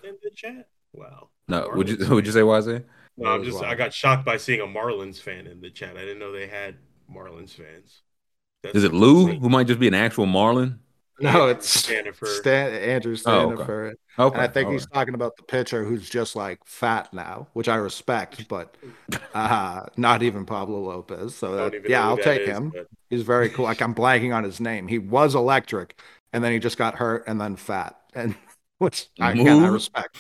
In 0.95 1.01
the 1.01 1.07
chat? 1.07 1.13
Wow. 1.13 1.29
No, 1.49 1.71
would 1.75 1.89
you 1.89 1.97
would 2.15 2.27
you 2.27 2.33
say 2.33 2.41
YZ? 2.41 2.85
No, 3.17 3.31
I'm 3.31 3.45
just 3.45 3.63
I 3.63 3.75
got 3.75 3.93
shocked 3.93 4.25
by 4.25 4.37
seeing 4.37 4.61
a 4.61 4.67
Marlins 4.67 5.21
fan 5.21 5.47
in 5.47 5.61
the 5.61 5.71
chat. 5.71 5.97
I 5.97 6.01
didn't 6.01 6.19
know 6.19 6.33
they 6.33 6.47
had 6.47 6.77
Marlins 7.13 7.51
fans. 7.51 8.03
That's 8.63 8.77
Is 8.77 8.85
it 8.85 8.93
Lou 8.93 9.27
who 9.27 9.49
might 9.49 9.67
just 9.67 9.81
be 9.81 9.89
an 9.89 9.95
actual 9.95 10.27
Marlin? 10.27 10.79
No, 11.21 11.47
it's 11.49 11.87
Stanifer. 11.87 12.27
Stan, 12.27 12.73
Andrew 12.75 13.15
Stanifer. 13.15 13.95
Oh, 14.19 14.27
okay. 14.27 14.37
okay. 14.37 14.45
I 14.45 14.49
think 14.49 14.71
he's 14.71 14.87
talking 14.87 15.15
about 15.15 15.37
the 15.37 15.43
pitcher 15.45 15.85
who's 15.85 16.09
just 16.09 16.35
like 16.35 16.59
fat 16.65 17.13
now, 17.13 17.49
which 17.53 17.69
I 17.69 17.77
respect, 17.77 18.49
but 18.49 18.77
uh, 19.35 19.87
not 19.97 20.23
even 20.23 20.47
Pablo 20.47 20.81
Lopez. 20.81 21.35
So 21.35 21.71
that, 21.71 21.89
yeah, 21.89 22.05
I'll 22.05 22.17
take 22.17 22.43
is, 22.43 22.49
him. 22.49 22.71
But... 22.71 22.89
He's 23.11 23.23
very 23.23 23.51
cool. 23.51 23.67
Like 23.67 23.81
I'm 23.81 23.95
blanking 23.95 24.35
on 24.35 24.43
his 24.43 24.59
name. 24.59 24.89
He 24.89 24.99
was 24.99 25.35
electric, 25.35 26.01
and 26.33 26.43
then 26.43 26.53
he 26.53 26.59
just 26.59 26.79
got 26.79 26.97
hurt, 26.97 27.25
and 27.27 27.41
then 27.41 27.57
fat, 27.57 28.01
and 28.15 28.35
which 28.79 29.09
I, 29.21 29.33
again, 29.33 29.63
I 29.63 29.69
respect. 29.69 30.17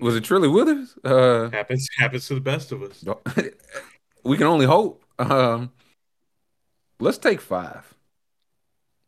Was 0.00 0.16
it 0.16 0.24
Trilley 0.24 0.52
Withers? 0.52 0.96
Uh, 1.04 1.50
happens 1.50 1.88
happens 1.98 2.26
to 2.28 2.34
the 2.34 2.40
best 2.40 2.72
of 2.72 2.82
us. 2.82 3.04
we 4.24 4.36
can 4.36 4.46
only 4.46 4.66
hope. 4.66 5.04
Um, 5.18 5.72
let's 7.00 7.18
take 7.18 7.40
five. 7.40 7.94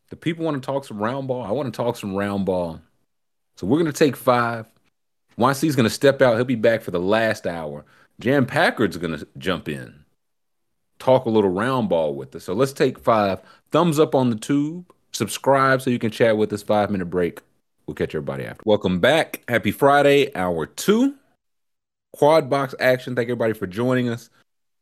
The 0.09 0.15
people 0.17 0.43
want 0.43 0.61
to 0.61 0.65
talk 0.65 0.83
some 0.85 0.99
round 0.99 1.27
ball. 1.27 1.43
I 1.43 1.51
want 1.51 1.73
to 1.73 1.75
talk 1.75 1.95
some 1.95 2.15
round 2.15 2.45
ball. 2.45 2.81
So 3.55 3.65
we're 3.65 3.79
going 3.79 3.91
to 3.91 3.97
take 3.97 4.17
five. 4.17 4.67
YC's 5.37 5.75
going 5.75 5.85
to 5.85 5.89
step 5.89 6.21
out. 6.21 6.35
He'll 6.35 6.43
be 6.43 6.55
back 6.55 6.81
for 6.81 6.91
the 6.91 6.99
last 6.99 7.47
hour. 7.47 7.85
Jam 8.19 8.45
Packard's 8.45 8.97
going 8.97 9.17
to 9.17 9.27
jump 9.37 9.69
in, 9.69 10.03
talk 10.99 11.25
a 11.25 11.29
little 11.29 11.49
round 11.49 11.89
ball 11.89 12.13
with 12.13 12.35
us. 12.35 12.43
So 12.43 12.53
let's 12.53 12.73
take 12.73 12.99
five. 12.99 13.41
Thumbs 13.71 13.99
up 13.99 14.13
on 14.13 14.29
the 14.29 14.35
tube. 14.35 14.91
Subscribe 15.13 15.81
so 15.81 15.89
you 15.89 15.99
can 15.99 16.11
chat 16.11 16.37
with 16.37 16.51
us. 16.53 16.61
Five 16.61 16.91
minute 16.91 17.05
break. 17.05 17.41
We'll 17.85 17.95
catch 17.95 18.15
everybody 18.15 18.45
after. 18.45 18.61
Welcome 18.65 18.99
back. 18.99 19.43
Happy 19.47 19.71
Friday, 19.71 20.33
hour 20.35 20.65
two. 20.65 21.15
Quad 22.13 22.49
box 22.49 22.75
action. 22.79 23.15
Thank 23.15 23.27
everybody 23.27 23.53
for 23.53 23.67
joining 23.67 24.09
us, 24.09 24.29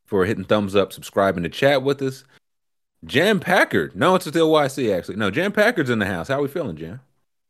for 0.05 0.25
hitting 0.25 0.43
thumbs 0.43 0.75
up, 0.75 0.91
subscribing 0.93 1.43
to 1.43 1.49
chat 1.49 1.83
with 1.83 2.01
us. 2.01 2.23
Jam 3.05 3.39
Packard. 3.39 3.95
No, 3.95 4.15
it's 4.15 4.27
still 4.27 4.51
YC 4.51 4.95
actually. 4.95 5.15
No, 5.15 5.31
Jam 5.31 5.51
Packard's 5.51 5.89
in 5.89 5.99
the 5.99 6.05
house. 6.05 6.27
How 6.27 6.39
are 6.39 6.41
we 6.41 6.47
feeling, 6.47 6.75
Jam? 6.75 6.99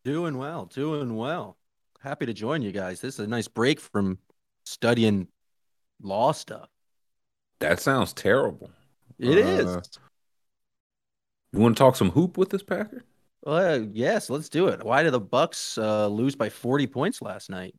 Doing 0.03 0.37
well, 0.37 0.65
doing 0.65 1.15
well. 1.15 1.57
Happy 1.99 2.25
to 2.25 2.33
join 2.33 2.61
you 2.61 2.71
guys. 2.71 3.01
This 3.01 3.15
is 3.15 3.25
a 3.25 3.27
nice 3.27 3.47
break 3.47 3.79
from 3.79 4.19
studying 4.63 5.27
law 6.01 6.31
stuff. 6.31 6.69
That 7.59 7.79
sounds 7.79 8.13
terrible. 8.13 8.71
It 9.17 9.37
uh, 9.37 9.79
is. 9.79 9.89
You 11.51 11.59
want 11.59 11.75
to 11.75 11.83
talk 11.83 11.95
some 11.95 12.11
hoop 12.11 12.37
with 12.37 12.51
this 12.51 12.63
Packard? 12.63 13.03
Uh, 13.45 13.79
yes, 13.93 14.29
let's 14.29 14.49
do 14.49 14.67
it. 14.67 14.83
Why 14.83 15.03
did 15.03 15.13
the 15.13 15.19
Bucks 15.19 15.77
uh, 15.77 16.07
lose 16.07 16.35
by 16.35 16.49
40 16.49 16.87
points 16.87 17.21
last 17.21 17.49
night? 17.49 17.75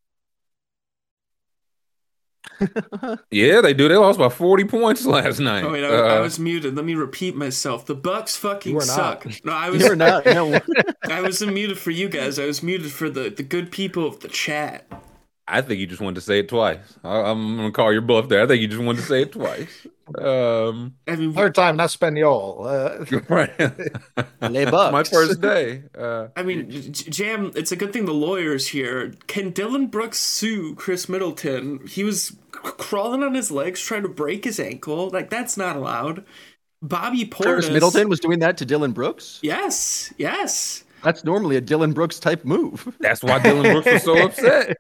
yeah, 3.31 3.61
they 3.61 3.75
do. 3.75 3.89
They 3.89 3.97
lost 3.97 4.19
by 4.19 4.29
40 4.29 4.65
points 4.65 5.05
last 5.05 5.41
night. 5.41 5.65
Oh 5.65 5.73
wait, 5.73 5.85
I, 5.85 5.89
uh, 5.89 6.15
I 6.17 6.21
was 6.21 6.39
muted. 6.39 6.75
Let 6.75 6.85
me 6.85 6.95
repeat 6.95 7.37
myself. 7.37 7.87
The 7.87 7.95
Bucks 7.95 8.37
fucking 8.37 8.81
suck. 8.81 9.27
No, 9.45 9.53
I 9.53 9.71
was 9.71 9.83
You're 9.83 9.97
not. 9.97 10.25
No. 10.31 10.61
I 11.05 11.23
wasn't 11.23 11.55
muted 11.55 11.79
for 11.79 11.91
you 11.91 12.09
guys. 12.09 12.39
I 12.39 12.47
was 12.47 12.63
muted 12.63 12.93
for 12.93 13.11
the 13.11 13.31
the 13.31 13.43
good 13.43 13.71
people 13.71 14.07
of 14.07 14.21
the 14.21 14.29
chat. 14.29 14.87
I 15.51 15.63
think 15.63 15.81
you 15.81 15.87
just 15.87 16.01
wanted 16.01 16.15
to 16.15 16.21
say 16.21 16.39
it 16.39 16.49
twice. 16.49 16.79
I, 17.03 17.31
am 17.31 17.57
gonna 17.57 17.73
call 17.73 17.93
your 17.93 18.03
bluff 18.03 18.29
there. 18.29 18.43
I 18.43 18.47
think 18.47 18.63
you 18.63 18.69
just 18.69 18.81
wanted 18.81 19.01
to 19.01 19.07
say 19.07 19.23
it 19.23 19.33
twice. 19.33 19.87
Um, 20.17 20.95
I 21.09 21.17
mean, 21.17 21.33
third 21.33 21.55
time, 21.55 21.77
not 21.77 21.91
Spaniel. 21.91 22.63
Uh, 22.65 23.05
right. 23.29 23.59
My 24.41 25.05
first 25.05 25.41
day. 25.41 25.83
Uh, 25.97 26.29
I 26.37 26.43
mean, 26.43 26.93
Jam. 26.93 27.51
It's 27.57 27.73
a 27.73 27.77
good 27.77 27.93
thing 27.93 28.07
the 28.07 28.15
lawyer's 28.15 28.69
here. 28.69 29.13
Can 29.27 29.51
Dillon 29.51 29.89
Brooks 29.89 30.19
sue 30.19 30.75
Khris 30.77 31.09
Middleton? 31.09 31.87
He 31.87 32.05
was 32.05 32.37
crawling 32.53 33.23
on 33.23 33.35
his 33.35 33.51
legs 33.51 33.81
trying 33.81 34.03
to 34.03 34.09
break 34.09 34.45
his 34.45 34.61
ankle. 34.61 35.11
Like 35.11 35.31
that's 35.31 35.57
not 35.57 35.77
allowed. 35.77 36.25
Bobby 36.83 37.25
Portis. 37.25 37.45
Khris 37.45 37.71
Middleton 37.71 38.09
was 38.09 38.21
doing 38.21 38.39
that 38.39 38.57
to 38.59 38.65
Dillon 38.65 38.93
Brooks. 38.93 39.41
Yes. 39.43 40.15
Yes. 40.17 40.85
That's 41.03 41.25
normally 41.25 41.57
a 41.57 41.61
Dillon 41.61 41.93
Brooks 41.93 42.19
type 42.19 42.45
move. 42.45 42.95
That's 43.01 43.23
why 43.23 43.39
Dillon 43.39 43.73
Brooks 43.73 43.93
was 43.93 44.03
so 44.03 44.19
upset. 44.25 44.77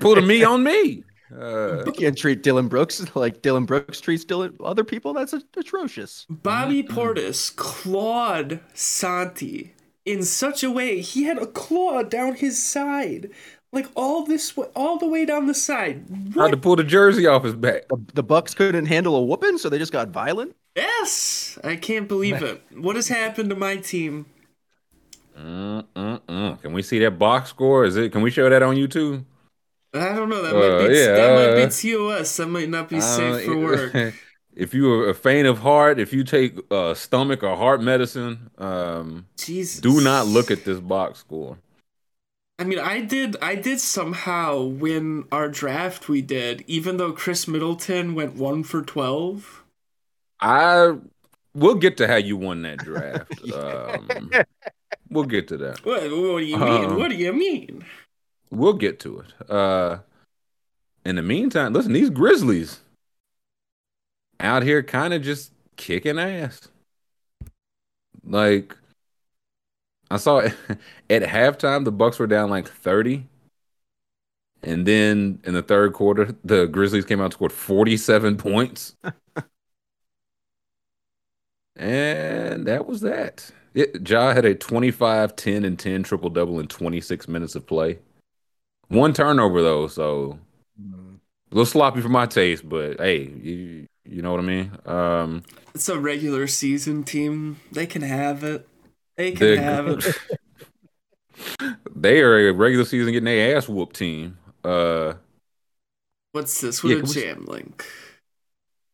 Put 0.00 0.18
a 0.18 0.22
me 0.22 0.44
on 0.44 0.62
me. 0.62 1.04
Uh, 1.32 1.84
you 1.84 1.92
can't 1.92 2.18
treat 2.18 2.42
Dillon 2.42 2.68
Brooks 2.68 3.04
like 3.14 3.42
Dillon 3.42 3.64
Brooks 3.64 4.00
treats 4.00 4.24
Dillon, 4.24 4.56
other 4.62 4.84
people. 4.84 5.12
That's 5.12 5.32
atrocious. 5.32 6.26
Bobby 6.28 6.82
Portis 6.82 7.54
clawed 7.54 8.60
Santi 8.74 9.74
in 10.04 10.22
such 10.24 10.62
a 10.64 10.70
way 10.70 11.00
he 11.00 11.24
had 11.24 11.38
a 11.38 11.46
claw 11.46 12.02
down 12.02 12.34
his 12.34 12.60
side, 12.62 13.30
like 13.72 13.86
all 13.94 14.24
this 14.24 14.56
way, 14.56 14.66
all 14.74 14.98
the 14.98 15.08
way 15.08 15.24
down 15.24 15.46
the 15.46 15.54
side. 15.54 16.04
What? 16.34 16.46
Had 16.46 16.50
to 16.52 16.56
pull 16.56 16.76
the 16.76 16.84
jersey 16.84 17.26
off 17.26 17.44
his 17.44 17.54
back. 17.54 17.88
The, 17.88 17.98
the 18.14 18.22
Bucks 18.22 18.54
couldn't 18.54 18.86
handle 18.86 19.14
a 19.14 19.22
whooping, 19.22 19.58
so 19.58 19.68
they 19.68 19.78
just 19.78 19.92
got 19.92 20.08
violent. 20.08 20.56
Yes, 20.74 21.58
I 21.62 21.76
can't 21.76 22.08
believe 22.08 22.42
it. 22.42 22.62
What 22.74 22.96
has 22.96 23.08
happened 23.08 23.50
to 23.50 23.56
my 23.56 23.76
team? 23.76 24.26
Mm-mm-mm. 25.38 26.60
Can 26.60 26.72
we 26.72 26.82
see 26.82 26.98
that 27.00 27.12
box 27.12 27.50
score? 27.50 27.84
Is 27.84 27.96
it? 27.96 28.12
Can 28.12 28.22
we 28.22 28.30
show 28.30 28.48
that 28.48 28.62
on 28.62 28.76
YouTube? 28.76 29.24
I 29.92 30.14
don't 30.14 30.28
know. 30.28 30.42
That 30.42 30.54
uh, 30.54 30.58
might 30.58 30.88
be 30.88 30.94
yeah, 30.94 31.12
that 31.12 31.30
uh, 31.30 31.56
might 31.56 31.64
be 31.64 31.92
TOS. 31.92 32.36
That 32.36 32.46
might 32.46 32.68
not 32.68 32.88
be 32.88 32.96
uh, 32.96 33.00
safe 33.00 33.44
for 33.46 33.58
work. 33.58 34.14
if 34.54 34.74
you 34.74 34.92
are 34.92 35.08
a 35.08 35.14
faint 35.14 35.48
of 35.48 35.58
heart, 35.58 35.98
if 35.98 36.12
you 36.12 36.22
take 36.22 36.58
uh, 36.70 36.94
stomach 36.94 37.42
or 37.42 37.56
heart 37.56 37.82
medicine, 37.82 38.50
um, 38.58 39.26
Jesus. 39.36 39.80
do 39.80 40.00
not 40.00 40.26
look 40.26 40.50
at 40.50 40.64
this 40.64 40.78
box 40.80 41.20
score. 41.20 41.58
I 42.58 42.64
mean, 42.64 42.78
I 42.78 43.00
did. 43.00 43.36
I 43.40 43.54
did 43.54 43.80
somehow 43.80 44.62
win 44.62 45.24
our 45.32 45.48
draft. 45.48 46.08
We 46.08 46.20
did, 46.20 46.62
even 46.66 46.98
though 46.98 47.12
Khris 47.12 47.48
Middleton 47.48 48.14
went 48.14 48.36
one 48.36 48.62
for 48.62 48.82
twelve. 48.82 49.64
I 50.40 50.96
we'll 51.54 51.74
get 51.74 51.96
to 51.98 52.06
how 52.06 52.16
you 52.16 52.36
won 52.36 52.62
that 52.62 52.78
draft. 52.78 53.52
um, 53.54 54.30
we'll 55.08 55.24
get 55.24 55.48
to 55.48 55.56
that. 55.56 55.84
What, 55.84 56.02
what 56.02 56.40
do 56.40 56.44
you 56.44 56.58
mean? 56.58 56.84
Um, 56.84 56.98
what 56.98 57.10
do 57.10 57.16
you 57.16 57.32
mean? 57.32 57.84
We'll 58.50 58.74
get 58.74 58.98
to 59.00 59.20
it. 59.20 59.50
Uh, 59.50 59.98
in 61.04 61.16
the 61.16 61.22
meantime, 61.22 61.72
listen, 61.72 61.92
these 61.92 62.10
Grizzlies 62.10 62.80
out 64.38 64.62
here 64.62 64.82
kind 64.82 65.14
of 65.14 65.22
just 65.22 65.52
kicking 65.76 66.18
ass. 66.18 66.68
Like 68.24 68.76
I 70.10 70.16
saw 70.16 70.38
at 71.10 71.22
halftime 71.22 71.84
the 71.84 71.92
Bucks 71.92 72.18
were 72.18 72.26
down 72.26 72.50
like 72.50 72.68
30. 72.68 73.26
And 74.62 74.86
then 74.86 75.40
in 75.44 75.54
the 75.54 75.62
third 75.62 75.94
quarter, 75.94 76.34
the 76.44 76.66
Grizzlies 76.66 77.06
came 77.06 77.20
out 77.20 77.26
and 77.26 77.32
scored 77.32 77.52
47 77.52 78.36
points. 78.36 78.94
and 81.76 82.66
that 82.66 82.86
was 82.86 83.00
that. 83.00 83.50
It, 83.74 84.08
Ja 84.08 84.32
had 84.34 84.44
a 84.44 84.54
25, 84.54 85.36
10, 85.36 85.64
and 85.64 85.78
10 85.78 86.02
triple 86.02 86.30
double 86.30 86.60
in 86.60 86.66
26 86.66 87.28
minutes 87.28 87.54
of 87.54 87.66
play. 87.66 87.98
One 88.90 89.12
turnover, 89.12 89.62
though, 89.62 89.86
so 89.86 90.38
mm. 90.80 91.14
a 91.14 91.54
little 91.54 91.64
sloppy 91.64 92.00
for 92.00 92.08
my 92.08 92.26
taste, 92.26 92.68
but 92.68 92.98
hey, 92.98 93.22
you, 93.22 93.86
you 94.04 94.20
know 94.20 94.32
what 94.32 94.40
I 94.40 94.42
mean? 94.42 94.72
Um, 94.84 95.44
it's 95.74 95.88
a 95.88 95.98
regular 95.98 96.48
season 96.48 97.04
team. 97.04 97.60
They 97.70 97.86
can 97.86 98.02
have 98.02 98.42
it. 98.42 98.68
They 99.16 99.30
can 99.30 99.58
have 99.58 99.86
it. 99.86 100.04
they 101.94 102.20
are 102.20 102.48
a 102.48 102.52
regular 102.52 102.84
season 102.84 103.12
getting 103.12 103.26
their 103.26 103.56
ass 103.56 103.68
whooped 103.68 103.94
team. 103.94 104.38
Uh, 104.64 105.14
What's 106.32 106.60
this? 106.60 106.82
What 106.82 106.90
yeah, 106.90 106.98
a 106.98 107.02
jam 107.02 107.44
link. 107.44 107.86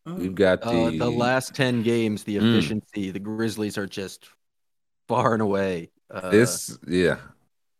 We've 0.05 0.35
got 0.35 0.61
the 0.61 0.69
uh, 0.69 0.89
the 0.91 1.09
last 1.09 1.55
ten 1.55 1.81
games. 1.81 2.23
The 2.23 2.37
mm. 2.37 2.55
efficiency. 2.55 3.09
Mm. 3.09 3.13
The 3.13 3.19
Grizzlies 3.19 3.77
are 3.79 3.87
just 3.87 4.29
far 5.07 5.33
and 5.33 5.41
away. 5.41 5.89
Uh, 6.09 6.29
this, 6.29 6.77
yeah. 6.87 7.17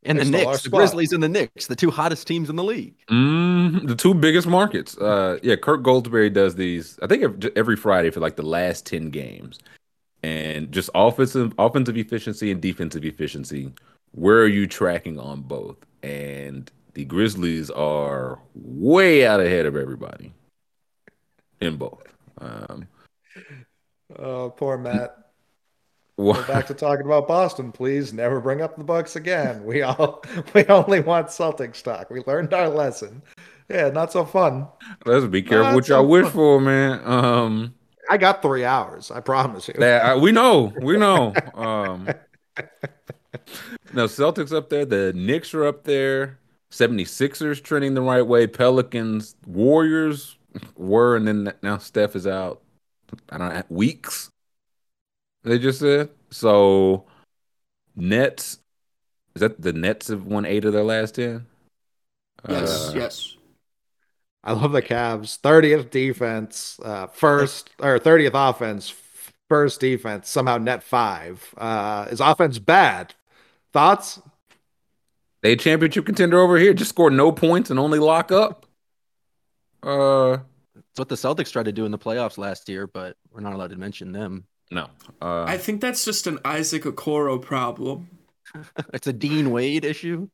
And 0.07 0.19
the 0.19 0.25
Knicks, 0.25 0.63
the 0.63 0.69
Grizzlies, 0.69 1.11
and 1.11 1.21
the 1.21 1.27
Knicks, 1.27 1.67
the 1.67 1.75
two 1.75 1.91
hottest 1.91 2.27
teams 2.27 2.49
in 2.49 2.55
the 2.55 2.63
league. 2.63 2.95
Mm, 3.11 3.87
the 3.87 3.95
two 3.95 4.13
biggest 4.13 4.47
markets. 4.47 4.97
Uh, 4.97 5.37
yeah, 5.43 5.57
Kirk 5.57 5.83
Goldsberry 5.83 6.33
does 6.33 6.55
these. 6.55 6.97
I 7.01 7.07
think 7.07 7.45
every 7.57 7.75
Friday 7.75 8.09
for 8.09 8.21
like 8.21 8.37
the 8.37 8.43
last 8.43 8.85
ten 8.85 9.09
games, 9.09 9.59
and 10.23 10.71
just 10.71 10.89
offensive 10.95 11.53
offensive 11.59 11.97
efficiency 11.97 12.51
and 12.51 12.61
defensive 12.61 13.03
efficiency. 13.03 13.73
Where 14.11 14.37
are 14.37 14.47
you 14.47 14.65
tracking 14.65 15.19
on 15.19 15.41
both? 15.41 15.77
And 16.01 16.71
the 16.93 17.05
Grizzlies 17.05 17.69
are 17.69 18.39
way 18.55 19.27
out 19.27 19.39
ahead 19.39 19.65
of 19.65 19.75
everybody 19.75 20.33
in 21.59 21.75
both. 21.75 22.01
Um, 22.39 22.87
oh, 24.17 24.49
poor 24.51 24.77
Matt. 24.77 25.26
Go 26.18 26.34
back 26.45 26.65
to 26.68 26.74
talking 26.76 27.05
about 27.05 27.28
Boston, 27.28 27.72
please. 27.72 28.11
Never 28.11 28.39
bring 28.39 28.61
up 28.61 28.76
the 28.78 28.84
Bucks 28.84 29.15
again. 29.15 29.63
We 29.63 29.84
all 29.84 30.24
we 30.53 30.65
only 30.65 30.99
want 30.99 31.28
Celtics 31.28 31.82
talk. 31.82 32.09
We 32.09 32.22
learned 32.26 32.53
our 32.53 32.70
lesson. 32.70 33.22
Yeah, 33.70 33.89
not 33.89 34.11
so 34.11 34.26
fun. 34.26 34.68
Let's 35.05 35.26
be 35.26 35.41
careful 35.41 35.65
not 35.65 35.76
what 35.76 35.88
y'all 35.88 36.03
so 36.03 36.07
wish 36.07 36.28
for, 36.28 36.59
man. 36.59 37.01
Um, 37.03 37.76
I 38.09 38.18
got 38.18 38.41
three 38.41 38.63
hours. 38.63 39.11
I 39.11 39.20
promise 39.20 39.68
you. 39.68 39.74
That, 39.78 40.22
we 40.22 40.32
know. 40.32 40.74
We 40.82 40.97
know. 40.97 41.34
Um, 41.53 42.07
no, 43.93 44.05
Celtics 44.05 44.51
up 44.51 44.70
there. 44.70 44.86
The 44.86 45.13
Knicks 45.13 45.53
are 45.53 45.65
up 45.65 45.84
there. 45.84 46.39
76ers 46.72 47.61
trending 47.61 47.93
the 47.93 48.01
right 48.01 48.26
way. 48.26 48.47
Pelicans, 48.47 49.36
Warriors 49.45 50.38
were, 50.76 51.15
and 51.15 51.28
then 51.28 51.53
now 51.61 51.78
Steph 51.78 52.15
is 52.15 52.26
out. 52.26 52.61
I 53.30 53.38
don't 53.38 53.53
know, 53.53 53.63
weeks. 53.70 54.32
They 55.47 55.59
just 55.59 55.79
said 55.79 56.09
so. 56.29 57.05
Nets 57.95 58.59
is 59.33 59.39
that 59.39 59.61
the 59.61 59.71
Nets 59.71 60.09
have 60.09 60.25
won 60.25 60.45
eight 60.45 60.65
of 60.65 60.73
their 60.73 60.83
last 60.83 61.15
ten. 61.15 61.45
Yes, 62.49 62.89
uh, 62.89 62.91
yes. 62.93 63.37
I 64.43 64.51
love 64.51 64.73
the 64.73 64.81
Cavs. 64.81 65.39
30th 65.39 65.89
defense, 65.89 66.79
uh, 66.83 67.07
first 67.07 67.69
or 67.79 67.97
30th 67.97 68.49
offense, 68.49 68.93
first 69.47 69.79
defense, 69.79 70.29
somehow 70.29 70.57
net 70.57 70.83
five. 70.83 71.53
Uh, 71.57 72.07
is 72.11 72.19
offense 72.19 72.59
bad? 72.59 73.15
Thoughts? 73.71 74.21
They 75.41 75.55
championship 75.55 76.05
contender 76.05 76.39
over 76.39 76.57
here. 76.57 76.73
Just 76.73 76.89
score 76.89 77.09
no 77.09 77.31
points 77.31 77.69
and 77.69 77.79
only 77.79 77.99
lock 77.99 78.33
up. 78.33 78.65
Uh, 79.81 80.39
it's 80.75 80.99
what 80.99 81.07
the 81.07 81.15
Celtics 81.15 81.51
tried 81.51 81.65
to 81.65 81.71
do 81.71 81.85
in 81.85 81.91
the 81.91 81.97
playoffs 81.97 82.37
last 82.37 82.67
year, 82.67 82.85
but 82.85 83.15
we're 83.31 83.39
not 83.39 83.53
allowed 83.53 83.71
to 83.71 83.77
mention 83.77 84.11
them. 84.11 84.45
No. 84.72 84.89
Uh, 85.22 85.43
I 85.43 85.57
think 85.57 85.82
that's 85.82 86.03
just 86.03 86.28
an 86.28 86.39
Isaac 86.43 86.84
Okoro 86.84 87.41
problem. 87.41 88.09
it's 88.93 89.07
a 89.07 89.13
Dean 89.13 89.51
Wade 89.51 89.86
issue. 89.86 90.30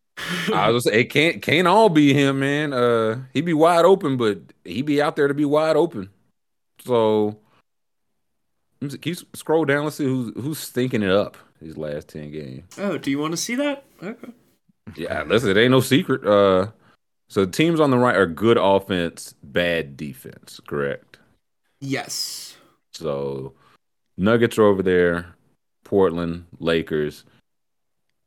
I 0.53 0.69
was 0.69 0.83
say 0.83 1.01
it 1.01 1.05
can't 1.05 1.41
can't 1.41 1.67
all 1.67 1.89
be 1.89 2.13
him, 2.13 2.39
man. 2.39 2.71
Uh 2.73 3.23
he 3.33 3.41
be 3.41 3.53
wide 3.53 3.85
open, 3.85 4.17
but 4.17 4.39
he'd 4.63 4.85
be 4.85 5.01
out 5.01 5.15
there 5.15 5.27
to 5.27 5.33
be 5.33 5.45
wide 5.45 5.75
open. 5.75 6.09
So 6.85 7.39
keep 9.01 9.17
scroll 9.35 9.65
down. 9.65 9.85
Let's 9.85 9.95
see 9.95 10.05
who's 10.05 10.31
who's 10.35 10.59
stinking 10.59 11.03
it 11.03 11.09
up 11.09 11.37
these 11.61 11.77
last 11.77 12.09
ten 12.09 12.31
games. 12.31 12.65
Oh, 12.77 12.97
do 12.97 13.09
you 13.09 13.17
want 13.17 13.31
to 13.31 13.37
see 13.37 13.55
that? 13.55 13.85
Okay. 14.01 14.33
Yeah, 14.95 15.23
listen, 15.23 15.49
it 15.49 15.57
ain't 15.57 15.71
no 15.71 15.79
secret. 15.79 16.25
Uh 16.25 16.71
so 17.27 17.45
teams 17.45 17.79
on 17.79 17.89
the 17.89 17.97
right 17.97 18.15
are 18.15 18.27
good 18.27 18.57
offense, 18.57 19.33
bad 19.41 19.97
defense, 19.97 20.59
correct? 20.67 21.17
Yes. 21.79 22.55
So 22.91 23.53
Nuggets 24.17 24.57
are 24.57 24.63
over 24.63 24.83
there, 24.83 25.35
Portland, 25.83 26.45
Lakers. 26.59 27.25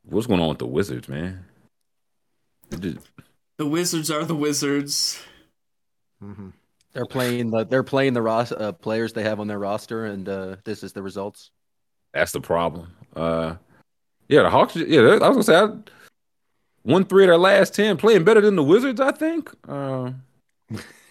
What's 0.04 0.26
going 0.26 0.40
on 0.40 0.48
with 0.48 0.58
the 0.58 0.66
Wizards, 0.66 1.08
man? 1.08 1.44
The 2.70 3.66
Wizards 3.66 4.10
are 4.10 4.24
the 4.24 4.34
Wizards. 4.34 5.20
Mm-hmm. 6.22 6.50
They're 6.92 7.06
playing 7.06 7.50
the 7.50 7.64
they're 7.64 7.82
playing 7.82 8.14
the 8.14 8.22
ros- 8.22 8.52
uh, 8.52 8.72
players 8.72 9.12
they 9.12 9.22
have 9.22 9.38
on 9.38 9.46
their 9.46 9.58
roster, 9.58 10.06
and 10.06 10.28
uh, 10.28 10.56
this 10.64 10.82
is 10.82 10.92
the 10.92 11.02
results. 11.02 11.50
That's 12.14 12.32
the 12.32 12.40
problem. 12.40 12.90
Uh, 13.14 13.56
yeah, 14.28 14.42
the 14.42 14.50
Hawks. 14.50 14.76
Yeah, 14.76 15.00
I 15.00 15.28
was 15.28 15.36
gonna 15.36 15.42
say 15.42 15.56
I 15.56 15.68
won 16.84 17.04
three 17.04 17.24
of 17.24 17.28
their 17.28 17.38
last 17.38 17.74
ten, 17.74 17.96
playing 17.96 18.24
better 18.24 18.40
than 18.40 18.56
the 18.56 18.62
Wizards. 18.62 19.00
I 19.00 19.12
think. 19.12 19.50
Uh, 19.68 20.12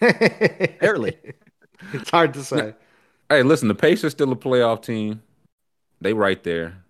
Barely. 0.00 1.16
It's 1.92 2.10
hard 2.10 2.34
to 2.34 2.42
say. 2.42 2.74
Hey, 3.28 3.42
listen, 3.42 3.68
the 3.68 3.74
Pacers 3.74 4.12
still 4.12 4.30
a 4.30 4.36
playoff 4.36 4.82
team. 4.82 5.22
They 6.00 6.12
right 6.12 6.42
there. 6.44 6.84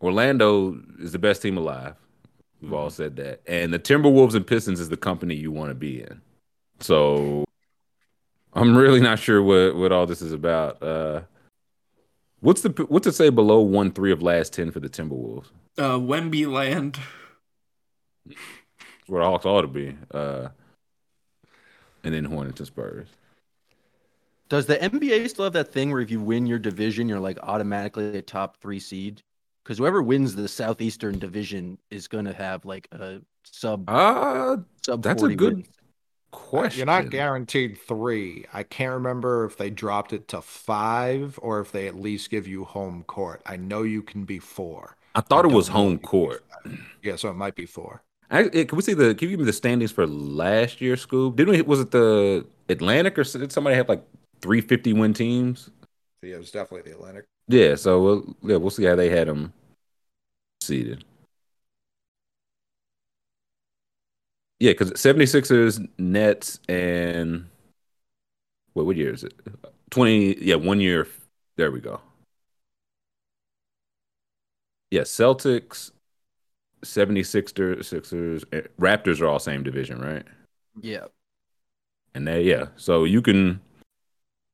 Orlando 0.00 0.80
is 0.98 1.12
the 1.12 1.18
best 1.18 1.42
team 1.42 1.56
alive. 1.56 1.94
We've 2.60 2.72
all 2.72 2.88
mm-hmm. 2.88 2.94
said 2.94 3.16
that. 3.16 3.40
And 3.46 3.72
the 3.72 3.78
Timberwolves 3.78 4.34
and 4.34 4.46
Pistons 4.46 4.80
is 4.80 4.88
the 4.88 4.96
company 4.96 5.34
you 5.34 5.52
want 5.52 5.70
to 5.70 5.74
be 5.74 6.00
in. 6.00 6.20
So 6.80 7.44
I'm 8.52 8.76
really 8.76 9.00
not 9.00 9.18
sure 9.18 9.42
what, 9.42 9.76
what 9.76 9.92
all 9.92 10.06
this 10.06 10.22
is 10.22 10.32
about. 10.32 10.82
Uh, 10.82 11.22
what's 12.40 12.62
the 12.62 12.70
what's 12.88 13.06
it 13.06 13.14
say 13.14 13.30
below 13.30 13.60
one 13.60 13.92
three 13.92 14.12
of 14.12 14.22
last 14.22 14.52
ten 14.52 14.70
for 14.70 14.80
the 14.80 14.88
Timberwolves? 14.88 15.46
Uh, 15.78 15.98
Wemby 15.98 16.50
land. 16.50 16.98
Where 19.06 19.22
the 19.22 19.28
Hawks 19.28 19.46
ought 19.46 19.62
to 19.62 19.68
be. 19.68 19.96
Uh, 20.10 20.48
and 22.02 22.14
then 22.14 22.24
Hornets 22.24 22.60
and 22.60 22.66
Spurs. 22.66 23.08
Does 24.48 24.66
the 24.66 24.76
NBA 24.76 25.28
still 25.30 25.44
have 25.44 25.54
that 25.54 25.72
thing 25.72 25.90
where 25.90 26.00
if 26.00 26.10
you 26.10 26.20
win 26.20 26.46
your 26.46 26.58
division, 26.58 27.08
you're 27.08 27.20
like 27.20 27.38
automatically 27.42 28.16
a 28.18 28.22
top 28.22 28.58
three 28.60 28.78
seed? 28.80 29.22
Because 29.62 29.78
whoever 29.78 30.02
wins 30.02 30.34
the 30.34 30.46
Southeastern 30.48 31.18
Division 31.18 31.78
is 31.90 32.06
going 32.06 32.26
to 32.26 32.34
have 32.34 32.64
like 32.66 32.86
a 32.92 33.22
sub. 33.44 33.88
Uh, 33.88 34.58
sub 34.84 35.02
that's 35.02 35.22
a 35.22 35.30
good 35.30 35.56
wins. 35.56 35.68
question. 36.32 36.80
You're 36.80 36.86
not 36.86 37.08
guaranteed 37.08 37.78
three. 37.78 38.44
I 38.52 38.62
can't 38.62 38.92
remember 38.92 39.46
if 39.46 39.56
they 39.56 39.70
dropped 39.70 40.12
it 40.12 40.28
to 40.28 40.42
five 40.42 41.38
or 41.40 41.60
if 41.60 41.72
they 41.72 41.88
at 41.88 41.94
least 41.94 42.30
give 42.30 42.46
you 42.46 42.64
home 42.64 43.04
court. 43.04 43.40
I 43.46 43.56
know 43.56 43.82
you 43.82 44.02
can 44.02 44.24
be 44.24 44.38
four. 44.38 44.96
I 45.14 45.22
thought 45.22 45.46
I 45.46 45.48
it 45.48 45.52
was 45.52 45.68
home 45.68 45.98
court. 45.98 46.44
Yeah, 47.02 47.16
so 47.16 47.30
it 47.30 47.34
might 47.34 47.54
be 47.54 47.66
four. 47.66 48.02
I, 48.30 48.48
can 48.48 48.76
we 48.76 48.82
see 48.82 48.94
the? 48.94 49.14
Can 49.14 49.28
you 49.28 49.36
give 49.36 49.40
me 49.40 49.46
the 49.46 49.52
standings 49.52 49.92
for 49.92 50.06
last 50.06 50.80
year, 50.80 50.96
Scoob? 50.96 51.36
Didn't 51.36 51.54
we? 51.54 51.62
Was 51.62 51.80
it 51.80 51.90
the 51.90 52.46
Atlantic 52.68 53.18
or 53.18 53.24
did 53.24 53.52
somebody 53.52 53.76
have 53.76 53.88
like 53.88 54.04
350 54.44 54.92
win 54.92 55.14
teams. 55.14 55.70
Yeah, 56.22 56.34
it 56.34 56.38
was 56.38 56.50
definitely 56.50 56.90
the 56.90 56.96
Atlantic. 56.98 57.24
Yeah, 57.48 57.76
so 57.76 58.02
we'll 58.02 58.36
yeah 58.42 58.56
we'll 58.56 58.70
see 58.70 58.84
how 58.84 58.94
they 58.94 59.08
had 59.08 59.26
them 59.26 59.54
seated. 60.60 61.02
Yeah, 64.60 64.72
because 64.72 64.92
76ers, 64.92 65.88
Nets, 65.98 66.60
and 66.68 67.46
what 68.74 68.84
what 68.84 68.96
year 68.96 69.14
is 69.14 69.24
it? 69.24 69.32
20 69.90 70.36
yeah, 70.44 70.56
one 70.56 70.78
year. 70.80 71.08
There 71.56 71.70
we 71.70 71.80
go. 71.80 72.00
Yeah, 74.90 75.02
Celtics, 75.02 75.90
76ers, 76.84 77.84
Sixers, 77.84 78.44
eh, 78.52 78.62
Raptors 78.78 79.20
are 79.22 79.26
all 79.26 79.38
same 79.38 79.62
division, 79.62 80.00
right? 80.00 80.24
Yeah. 80.80 81.06
And 82.14 82.28
they 82.28 82.42
yeah, 82.42 82.66
so 82.76 83.04
you 83.04 83.22
can 83.22 83.60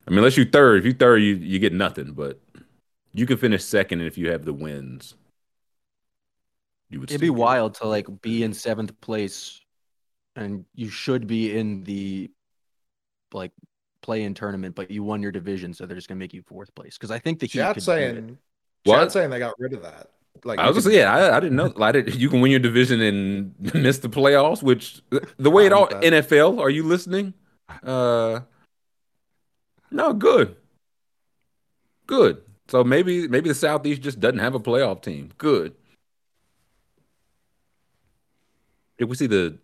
I 0.07 0.11
mean, 0.11 0.19
unless 0.19 0.37
you 0.37 0.45
third, 0.45 0.81
if 0.81 0.85
you 0.85 0.93
third, 0.93 1.19
you 1.19 1.35
you 1.35 1.59
get 1.59 1.73
nothing. 1.73 2.13
But 2.13 2.41
You 3.13 3.27
can 3.27 3.37
finish 3.37 3.65
second 3.65 4.01
if 4.01 4.17
you 4.17 4.31
have 4.31 4.45
the 4.45 4.53
wins. 4.53 5.15
You 6.89 7.01
would. 7.01 7.11
It'd 7.11 7.21
be 7.21 7.31
wild 7.31 7.75
to 7.77 7.87
like 7.87 8.07
be 8.23 8.43
in 8.43 8.53
seventh 8.53 8.99
place, 9.01 9.61
and 10.37 10.65
you 10.75 10.89
should 10.89 11.27
be 11.27 11.57
in 11.57 11.85
the 11.85 12.31
like 13.33 13.53
play 14.03 14.23
in 14.23 14.35
tournament, 14.35 14.75
but 14.75 14.91
you 14.91 15.03
won 15.03 15.23
your 15.23 15.33
division, 15.33 15.75
so 15.75 15.87
they're 15.87 15.97
just 15.97 16.09
gonna 16.09 16.19
make 16.19 16.35
you 16.35 16.43
fourth 16.43 16.75
place. 16.75 16.97
Because 16.97 17.11
I 17.11 17.19
think 17.19 17.39
the 17.39 17.47
Heat. 17.47 17.59
Chat 17.59 17.83
saying, 17.83 18.39
what? 18.85 19.13
saying 19.13 19.31
they 19.31 19.39
got 19.39 19.55
rid 19.59 19.73
of 19.73 19.83
that. 19.83 20.11
Like 20.45 20.59
I 20.59 20.67
was 20.67 20.77
gonna 20.77 20.95
say, 20.95 21.01
yeah, 21.01 21.13
I, 21.13 21.37
I, 21.37 21.41
didn't 21.41 21.57
know. 21.57 21.73
Like, 21.77 22.15
you 22.15 22.29
can 22.29 22.41
win 22.41 22.51
your 22.51 22.61
division 22.61 23.01
and 23.01 23.55
miss 23.75 23.99
the 23.99 24.09
playoffs, 24.09 24.63
which 24.63 25.03
the 25.37 25.51
way 25.51 25.67
it 25.67 25.73
all 25.73 25.89
NFL. 25.89 26.59
Are 26.59 26.71
you 26.71 26.83
listening? 26.83 27.35
Uh, 27.83 28.41
no, 29.91 30.13
good, 30.13 30.57
good. 32.07 32.43
So 32.69 32.85
maybe 32.85 33.27
maybe 33.27 33.49
the 33.49 33.55
Southeast 33.55 34.03
just 34.03 34.21
doesn't 34.21 34.39
have 34.39 34.55
a 34.55 34.61
playoff 34.61 35.03
team. 35.03 35.31
Good. 35.39 35.75
If 38.99 39.09
we 39.09 39.17
see 39.17 39.27
the 39.27 39.59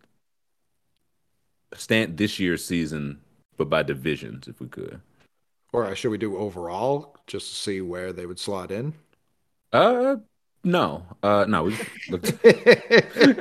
stand 1.74 2.16
this 2.16 2.38
year's 2.40 2.64
season, 2.64 3.20
but 3.56 3.68
by 3.68 3.82
divisions, 3.82 4.48
if 4.48 4.60
we 4.60 4.68
could. 4.68 5.00
Or 5.72 5.94
should 5.94 6.10
we 6.10 6.18
do 6.18 6.36
overall 6.36 7.16
just 7.26 7.48
to 7.50 7.54
see 7.54 7.80
where 7.80 8.12
they 8.12 8.26
would 8.26 8.38
slot 8.38 8.70
in? 8.70 8.94
Uh, 9.72 10.16
no, 10.64 11.04
uh, 11.22 11.44
no. 11.48 11.64
We, 11.64 11.74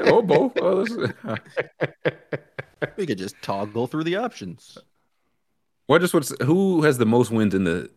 oh, 0.04 0.22
both. 0.22 0.54
Oh, 0.58 0.86
we 2.98 3.06
could 3.06 3.18
just 3.18 3.42
toggle 3.42 3.88
through 3.88 4.04
the 4.04 4.18
options. 4.18 4.78
What 5.88 6.02
just 6.02 6.14
what's 6.14 6.34
who 6.44 6.82
has 6.82 6.98
the 6.98 7.06
most 7.06 7.32
wins 7.32 7.54
in 7.54 7.64
the 7.64 7.90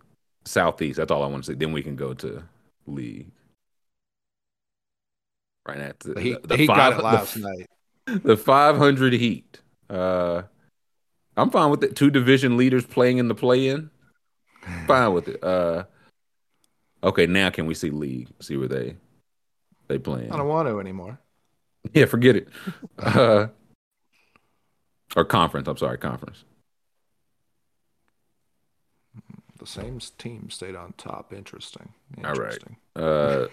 southeast? 0.44 0.98
That's 0.98 1.10
all 1.10 1.22
I 1.22 1.26
want 1.26 1.44
to 1.44 1.52
say. 1.52 1.56
Then 1.56 1.72
we 1.72 1.82
can 1.82 1.96
go 1.96 2.14
to 2.14 2.42
league. 2.86 3.30
Right 5.66 5.78
at 5.78 6.00
the, 6.00 6.20
he, 6.20 6.32
the, 6.32 6.38
the 6.56 6.66
five, 6.66 6.76
got 6.76 6.92
it 6.92 7.02
last 7.02 7.34
the, 7.34 7.40
night. 7.40 8.22
The 8.22 8.36
five 8.36 8.76
hundred 8.76 9.12
Heat. 9.14 9.60
Uh, 9.88 10.42
I'm 11.36 11.50
fine 11.50 11.70
with 11.70 11.84
it. 11.84 11.96
Two 11.96 12.10
division 12.10 12.56
leaders 12.56 12.84
playing 12.84 13.18
in 13.18 13.28
the 13.28 13.34
play-in. 13.34 13.90
Fine 14.86 15.12
with 15.12 15.28
it. 15.28 15.42
Uh, 15.42 15.84
okay, 17.02 17.26
now 17.26 17.48
can 17.50 17.66
we 17.66 17.74
see 17.74 17.90
league? 17.90 18.28
See 18.40 18.56
where 18.56 18.68
they 18.68 18.96
they 19.88 19.98
playing. 19.98 20.32
I 20.32 20.36
don't 20.36 20.48
want 20.48 20.68
to 20.68 20.80
anymore. 20.80 21.18
Yeah, 21.94 22.04
forget 22.06 22.36
it. 22.36 22.48
Uh, 22.98 23.48
or 25.16 25.24
conference. 25.24 25.68
I'm 25.68 25.76
sorry, 25.76 25.96
conference. 25.96 26.44
The 29.57 29.57
same 29.68 29.98
team 30.18 30.50
stayed 30.50 30.74
on 30.74 30.94
top. 30.96 31.32
Interesting. 31.32 31.90
Interesting. 32.16 32.76
All 32.96 33.02
right. 33.02 33.08
Uh, 33.40 33.48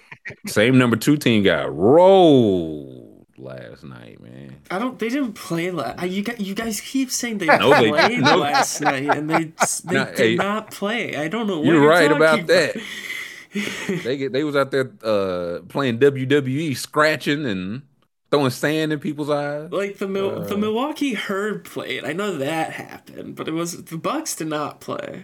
same 0.47 0.77
number 0.77 0.95
two 0.95 1.17
team 1.17 1.43
got 1.43 1.75
rolled 1.75 3.25
last 3.37 3.83
night, 3.83 4.21
man. 4.21 4.55
I 4.71 4.79
don't. 4.79 4.97
They 4.97 5.09
didn't 5.09 5.33
play 5.33 5.71
last. 5.71 6.01
You 6.07 6.23
guys, 6.23 6.39
you 6.39 6.55
guys 6.55 6.81
keep 6.81 7.11
saying 7.11 7.39
they 7.39 7.45
no, 7.57 7.73
played 7.73 7.93
they, 7.93 8.17
no. 8.17 8.37
last 8.37 8.81
night, 8.81 9.09
and 9.09 9.29
they 9.29 9.43
they 9.85 10.05
did 10.05 10.17
hey, 10.17 10.35
not 10.35 10.71
play. 10.71 11.15
I 11.15 11.27
don't 11.27 11.47
know. 11.47 11.63
You're, 11.63 11.75
you're 11.75 11.87
right 11.87 12.11
about, 12.11 12.39
about 12.39 12.47
that 12.47 12.81
they 14.03 14.17
get 14.17 14.33
they 14.33 14.43
was 14.43 14.55
out 14.55 14.71
there 14.71 14.91
uh, 15.03 15.59
playing 15.69 15.99
WWE, 15.99 16.75
scratching 16.75 17.45
and 17.45 17.83
throwing 18.31 18.49
sand 18.49 18.91
in 18.91 18.99
people's 18.99 19.29
eyes. 19.29 19.71
Like 19.71 19.97
the 19.97 20.07
Mil- 20.07 20.41
uh, 20.41 20.47
the 20.47 20.57
Milwaukee 20.57 21.13
Herd 21.13 21.63
played. 21.65 22.03
I 22.03 22.13
know 22.13 22.37
that 22.37 22.73
happened, 22.73 23.35
but 23.35 23.47
it 23.47 23.53
was 23.53 23.85
the 23.85 23.97
Bucks 23.97 24.35
did 24.35 24.47
not 24.47 24.81
play. 24.81 25.23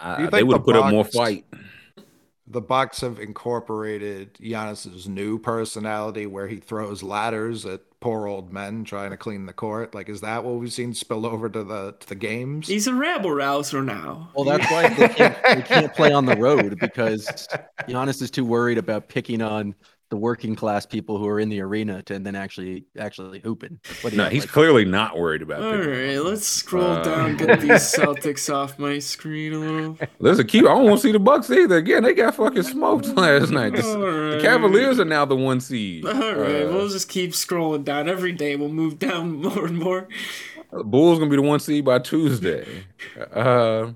Uh, 0.00 0.30
they 0.30 0.42
would 0.42 0.56
have 0.56 0.64
put 0.64 0.74
Bucks, 0.74 0.86
up 0.86 0.92
more 0.92 1.04
fight. 1.04 1.44
The 2.46 2.60
Bucks 2.60 3.00
have 3.02 3.20
incorporated 3.20 4.34
Giannis's 4.34 5.08
new 5.08 5.38
personality, 5.38 6.26
where 6.26 6.48
he 6.48 6.56
throws 6.56 7.02
ladders 7.02 7.64
at 7.66 7.82
poor 8.00 8.26
old 8.26 8.52
men 8.52 8.82
trying 8.82 9.10
to 9.10 9.16
clean 9.16 9.46
the 9.46 9.52
court. 9.52 9.94
Like, 9.94 10.08
is 10.08 10.22
that 10.22 10.42
what 10.42 10.54
we've 10.54 10.72
seen 10.72 10.94
spill 10.94 11.26
over 11.26 11.48
to 11.48 11.62
the 11.62 11.94
to 12.00 12.08
the 12.08 12.14
games? 12.14 12.66
He's 12.66 12.86
a 12.86 12.94
rabble 12.94 13.30
rouser 13.30 13.82
now. 13.82 14.30
Well, 14.34 14.44
that's 14.44 14.68
why 14.70 14.88
they 14.88 15.08
can't, 15.08 15.36
they 15.44 15.62
can't 15.62 15.94
play 15.94 16.12
on 16.12 16.26
the 16.26 16.36
road 16.36 16.78
because 16.80 17.46
Giannis 17.88 18.22
is 18.22 18.30
too 18.30 18.44
worried 18.44 18.78
about 18.78 19.08
picking 19.08 19.42
on 19.42 19.74
the 20.10 20.16
working 20.16 20.56
class 20.56 20.84
people 20.84 21.18
who 21.18 21.26
are 21.28 21.38
in 21.38 21.48
the 21.48 21.60
arena 21.60 22.02
to 22.02 22.14
and 22.14 22.26
then 22.26 22.34
actually 22.34 22.84
actually 22.98 23.38
hooping. 23.38 23.78
He 24.02 24.16
no, 24.16 24.28
he's 24.28 24.42
like, 24.42 24.50
clearly 24.50 24.84
not 24.84 25.16
worried 25.16 25.40
about. 25.40 25.62
All 25.62 25.76
right, 25.76 26.18
let's 26.18 26.46
scroll 26.46 26.84
uh, 26.84 27.02
down, 27.02 27.36
get 27.36 27.60
these 27.60 27.94
Celtics 27.94 28.52
off 28.52 28.78
my 28.78 28.98
screen 28.98 29.52
a 29.54 29.58
little. 29.58 29.98
Listen, 30.18 30.46
keep. 30.48 30.64
I 30.64 30.68
don't 30.68 30.84
want 30.84 31.00
to 31.00 31.06
see 31.06 31.12
the 31.12 31.20
Bucks 31.20 31.48
either. 31.48 31.76
Again, 31.76 32.02
they 32.02 32.12
got 32.12 32.34
fucking 32.34 32.64
smoked 32.64 33.06
last 33.16 33.50
night. 33.50 33.76
The, 33.76 33.82
right. 33.82 34.36
the 34.36 34.40
Cavaliers 34.42 34.98
are 34.98 35.04
now 35.04 35.24
the 35.24 35.36
one 35.36 35.60
seed. 35.60 36.04
All 36.04 36.12
right, 36.12 36.64
uh, 36.64 36.72
we'll 36.72 36.88
just 36.88 37.08
keep 37.08 37.30
scrolling 37.30 37.84
down. 37.84 38.08
Every 38.08 38.32
day 38.32 38.56
we'll 38.56 38.68
move 38.68 38.98
down 38.98 39.32
more 39.42 39.64
and 39.64 39.78
more. 39.78 40.08
Bulls 40.72 41.18
gonna 41.18 41.30
be 41.30 41.36
the 41.36 41.42
one 41.42 41.60
seed 41.60 41.84
by 41.84 42.00
Tuesday. 42.00 42.84
Uh, 43.32 43.92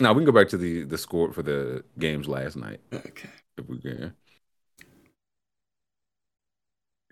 now 0.00 0.12
we 0.12 0.18
can 0.18 0.24
go 0.24 0.32
back 0.32 0.48
to 0.48 0.58
the 0.58 0.82
the 0.82 0.98
score 0.98 1.32
for 1.32 1.44
the 1.44 1.84
games 2.00 2.26
last 2.26 2.56
night. 2.56 2.80
Okay, 2.92 3.30
if 3.56 3.68
we 3.68 3.78
can. 3.78 4.12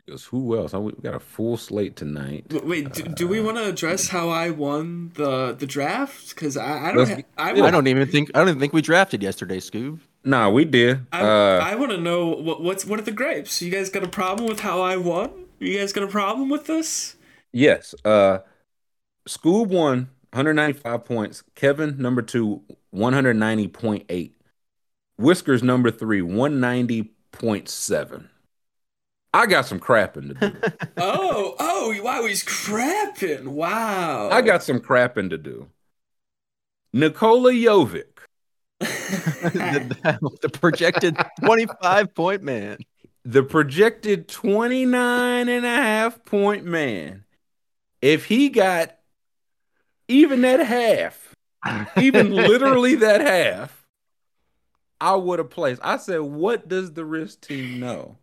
Because 0.05 0.27
who 0.27 0.59
else? 0.59 0.75
We 0.75 0.93
got 1.03 1.15
a 1.15 1.21
full 1.21 1.57
slate 1.57 1.97
tonight. 1.97 2.45
Wait, 2.51 2.93
do, 2.93 3.05
do 3.05 3.27
we 3.27 3.41
want 3.41 3.57
to 3.57 3.67
address 3.67 4.09
how 4.09 4.29
I 4.29 4.51
won 4.51 5.13
the 5.15 5.55
the 5.55 5.67
draft? 5.67 6.35
Because 6.35 6.59
I, 6.59 6.91
I 6.91 6.93
don't 6.93 7.09
ha- 7.09 7.23
I, 7.39 7.53
I 7.53 7.71
don't 7.71 7.87
even 7.87 8.07
think 8.07 8.31
I 8.35 8.41
don't 8.41 8.49
even 8.49 8.61
think 8.61 8.75
we 8.75 8.83
drafted 8.83 9.23
yesterday, 9.23 9.61
Scoob. 9.61 10.01
Nah, 10.23 10.51
we 10.51 10.67
did. 10.67 11.07
I, 11.13 11.23
uh, 11.23 11.61
I 11.65 11.75
want 11.77 11.93
to 11.93 11.99
know 11.99 12.27
what 12.29 12.61
what's 12.63 12.85
what 12.85 12.99
are 12.99 13.03
the 13.03 13.13
grapes? 13.13 13.63
You 13.63 13.71
guys 13.71 13.89
got 13.89 14.03
a 14.03 14.09
problem 14.09 14.47
with 14.49 14.61
how 14.61 14.83
I 14.83 14.97
won? 14.97 15.31
You 15.59 15.79
guys 15.79 15.95
got 15.95 16.05
a 16.05 16.09
problem 16.09 16.51
with 16.51 16.67
this? 16.67 17.17
Yes. 17.53 17.95
Uh, 18.05 18.41
Scoob 19.27 19.69
won 19.69 20.11
195 20.33 21.05
points. 21.05 21.43
Kevin 21.55 21.97
number 21.97 22.21
two 22.21 22.61
190.8. 22.95 24.33
Whiskers 25.17 25.63
number 25.63 25.91
three 25.91 26.21
190.7. 26.21 28.29
I 29.35 29.47
got 29.47 29.66
some 29.66 29.80
crapping 29.80 30.28
to 30.28 30.35
do. 30.35 30.57
oh, 30.97 31.57
oh, 31.59 32.03
wow, 32.03 32.24
he's 32.24 32.45
crapping. 32.45 33.49
Wow. 33.49 34.30
I 34.30 34.41
got 34.43 34.62
some 34.62 34.78
crapping 34.78 35.30
to 35.30 35.39
do. 35.39 35.68
Nikola 36.93 37.51
Jovic. 37.51 38.05
the, 38.78 40.18
the 40.43 40.49
projected 40.49 41.16
25 41.45 42.14
point 42.14 42.45
man. 42.45 42.78
The 43.24 43.43
projected 43.43 44.28
29 44.28 45.49
and 45.49 45.66
a 45.66 45.68
half 45.68 46.24
point 46.24 46.64
man. 46.64 47.24
If 48.01 48.26
he 48.26 48.51
got 48.51 48.97
even 50.07 50.43
that 50.43 50.61
half, 50.61 51.35
even 51.97 52.30
literally 52.30 52.94
that 52.97 53.20
half, 53.20 53.85
I 55.01 55.16
would 55.16 55.40
have 55.40 55.51
placed. 55.51 55.81
I 55.82 55.97
said, 55.97 56.20
what 56.20 56.69
does 56.69 56.93
the 56.93 57.05
risk 57.05 57.40
team 57.40 57.81
know? 57.81 58.16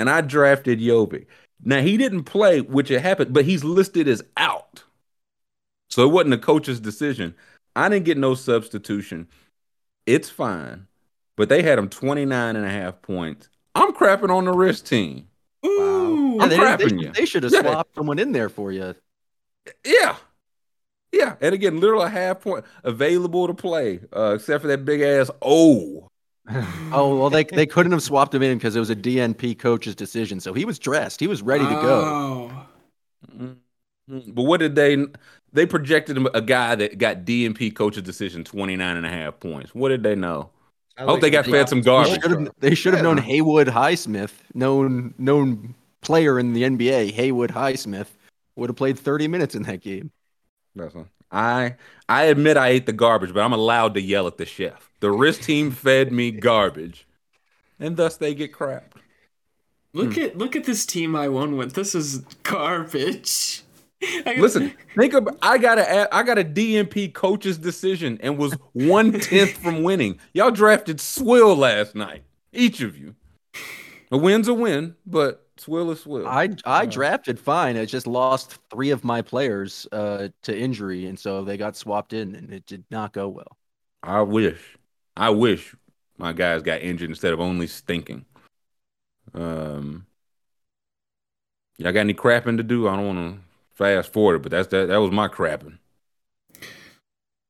And 0.00 0.08
I 0.08 0.22
drafted 0.22 0.80
Jovic. 0.80 1.26
Now 1.62 1.82
he 1.82 1.98
didn't 1.98 2.24
play, 2.24 2.62
which 2.62 2.90
it 2.90 3.02
happened, 3.02 3.34
but 3.34 3.44
he's 3.44 3.62
listed 3.62 4.08
as 4.08 4.22
out. 4.38 4.82
So 5.90 6.04
it 6.04 6.12
wasn't 6.12 6.34
a 6.34 6.38
coach's 6.38 6.80
decision. 6.80 7.34
I 7.76 7.90
didn't 7.90 8.06
get 8.06 8.16
no 8.16 8.34
substitution. 8.34 9.28
It's 10.06 10.30
fine. 10.30 10.86
But 11.36 11.50
they 11.50 11.62
had 11.62 11.78
him 11.78 11.90
29 11.90 12.56
and 12.56 12.64
a 12.64 12.70
half 12.70 13.02
points. 13.02 13.50
I'm 13.74 13.92
crapping 13.92 14.34
on 14.34 14.46
the 14.46 14.52
risk 14.52 14.86
team. 14.86 15.28
Ooh, 15.66 16.36
wow. 16.38 16.44
I'm 16.44 16.50
yeah, 16.50 16.56
crapping 16.56 16.98
they, 16.98 17.04
you. 17.06 17.12
They 17.12 17.26
should 17.26 17.42
have 17.42 17.52
yeah. 17.52 17.60
swapped 17.60 17.94
someone 17.94 18.18
in 18.18 18.32
there 18.32 18.48
for 18.48 18.72
you. 18.72 18.94
Yeah. 19.84 20.16
Yeah. 21.12 21.36
And 21.42 21.54
again, 21.54 21.78
literally 21.78 22.06
a 22.06 22.08
half 22.08 22.40
point 22.40 22.64
available 22.84 23.46
to 23.46 23.54
play, 23.54 24.00
uh, 24.16 24.32
except 24.36 24.62
for 24.62 24.68
that 24.68 24.86
big 24.86 25.02
ass 25.02 25.30
O 25.42 26.10
oh 26.48 27.16
well, 27.20 27.30
they 27.30 27.44
they 27.44 27.66
couldn't 27.66 27.92
have 27.92 28.02
swapped 28.02 28.34
him 28.34 28.42
in 28.42 28.58
because 28.58 28.76
it 28.76 28.80
was 28.80 28.90
a 28.90 28.96
DNP 28.96 29.58
coach's 29.58 29.94
decision. 29.94 30.40
So 30.40 30.52
he 30.52 30.64
was 30.64 30.78
dressed. 30.78 31.20
He 31.20 31.26
was 31.26 31.42
ready 31.42 31.64
to 31.64 31.70
go. 31.70 32.52
Mm-hmm. 33.32 34.32
But 34.32 34.42
what 34.42 34.60
did 34.60 34.74
they? 34.74 35.06
They 35.52 35.66
projected 35.66 36.18
a 36.34 36.40
guy 36.40 36.74
that 36.76 36.98
got 36.98 37.24
DNP 37.24 37.74
coach's 37.74 38.02
decision 38.02 38.44
29 38.44 38.96
and 38.96 39.06
a 39.06 39.08
half 39.08 39.40
points. 39.40 39.74
What 39.74 39.88
did 39.88 40.02
they 40.02 40.14
know? 40.14 40.50
I 40.96 41.04
hope 41.04 41.20
they 41.20 41.30
got 41.30 41.46
fed 41.46 41.68
some 41.68 41.80
garbage. 41.80 42.20
They 42.58 42.74
should 42.74 42.92
have, 42.92 43.02
known 43.02 43.16
Haywood 43.16 43.68
Highsmith, 43.68 44.32
known 44.54 45.14
known 45.18 45.74
player 46.02 46.38
in 46.38 46.52
the 46.52 46.62
NBA. 46.62 47.12
Haywood 47.12 47.50
Highsmith 47.50 48.08
would 48.56 48.68
have 48.68 48.76
played 48.76 48.98
30 48.98 49.28
minutes 49.28 49.54
in 49.54 49.62
that 49.64 49.80
game. 49.80 50.10
That's 50.74 50.94
one. 50.94 51.08
I 51.30 51.76
I 52.08 52.24
admit 52.24 52.56
I 52.56 52.68
ate 52.68 52.86
the 52.86 52.92
garbage, 52.92 53.32
but 53.32 53.40
I'm 53.40 53.52
allowed 53.52 53.94
to 53.94 54.00
yell 54.00 54.26
at 54.26 54.36
the 54.36 54.46
chef. 54.46 54.90
The 55.00 55.10
risk 55.10 55.42
team 55.42 55.70
fed 55.70 56.12
me 56.12 56.30
garbage, 56.30 57.06
and 57.78 57.96
thus 57.96 58.16
they 58.16 58.34
get 58.34 58.52
crapped. 58.52 58.96
Look 59.92 60.14
hmm. 60.14 60.20
at 60.20 60.38
look 60.38 60.56
at 60.56 60.64
this 60.64 60.86
team 60.86 61.14
I 61.16 61.28
won 61.28 61.56
with. 61.56 61.74
This 61.74 61.94
is 61.94 62.18
garbage. 62.42 63.62
Listen, 64.26 64.74
think 64.96 65.12
of 65.12 65.28
I 65.42 65.58
got 65.58 65.78
a 65.78 66.14
I 66.14 66.22
got 66.22 66.38
a 66.38 66.44
DNP 66.44 67.12
coach's 67.12 67.58
decision 67.58 68.18
and 68.22 68.38
was 68.38 68.54
one 68.72 69.12
tenth 69.12 69.58
from 69.58 69.82
winning. 69.82 70.18
Y'all 70.32 70.50
drafted 70.50 71.00
Swill 71.00 71.54
last 71.54 71.94
night, 71.94 72.22
each 72.52 72.80
of 72.80 72.96
you. 72.96 73.14
A 74.10 74.16
win's 74.16 74.48
a 74.48 74.54
win, 74.54 74.96
but 75.06 75.46
Swill 75.60 75.90
is 75.90 76.00
Swill. 76.00 76.26
I 76.26 76.50
I 76.64 76.82
uh, 76.82 76.86
drafted 76.86 77.38
fine. 77.38 77.76
I 77.76 77.84
just 77.84 78.06
lost 78.06 78.58
three 78.70 78.90
of 78.90 79.04
my 79.04 79.20
players 79.20 79.86
uh, 79.92 80.28
to 80.42 80.58
injury, 80.58 81.06
and 81.06 81.18
so 81.18 81.44
they 81.44 81.56
got 81.56 81.76
swapped 81.76 82.12
in, 82.12 82.34
and 82.34 82.52
it 82.52 82.66
did 82.66 82.84
not 82.90 83.12
go 83.12 83.28
well. 83.28 83.58
I 84.02 84.22
wish, 84.22 84.78
I 85.16 85.30
wish 85.30 85.74
my 86.16 86.32
guys 86.32 86.62
got 86.62 86.80
injured 86.80 87.10
instead 87.10 87.32
of 87.32 87.40
only 87.40 87.66
stinking. 87.66 88.24
Um, 89.34 90.06
y'all 91.76 91.92
got 91.92 92.00
any 92.00 92.14
crapping 92.14 92.56
to 92.56 92.62
do? 92.62 92.88
I 92.88 92.96
don't 92.96 93.06
want 93.06 93.36
to 93.36 93.42
fast 93.74 94.12
forward, 94.12 94.40
but 94.42 94.50
that's 94.50 94.68
that. 94.68 94.88
That 94.88 95.00
was 95.00 95.10
my 95.10 95.28
crapping. 95.28 95.78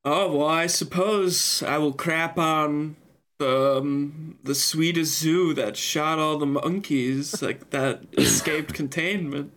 Oh 0.04 0.36
well, 0.36 0.48
I 0.48 0.66
suppose 0.66 1.62
I 1.62 1.78
will 1.78 1.92
crap 1.92 2.38
on 2.38 2.96
the 3.04 3.09
um, 3.40 4.38
the 4.42 4.54
Swedish 4.54 5.08
zoo 5.08 5.54
that 5.54 5.76
shot 5.76 6.18
all 6.18 6.38
the 6.38 6.46
monkeys, 6.46 7.42
like 7.42 7.70
that 7.70 8.04
escaped 8.16 8.74
containment. 8.74 9.56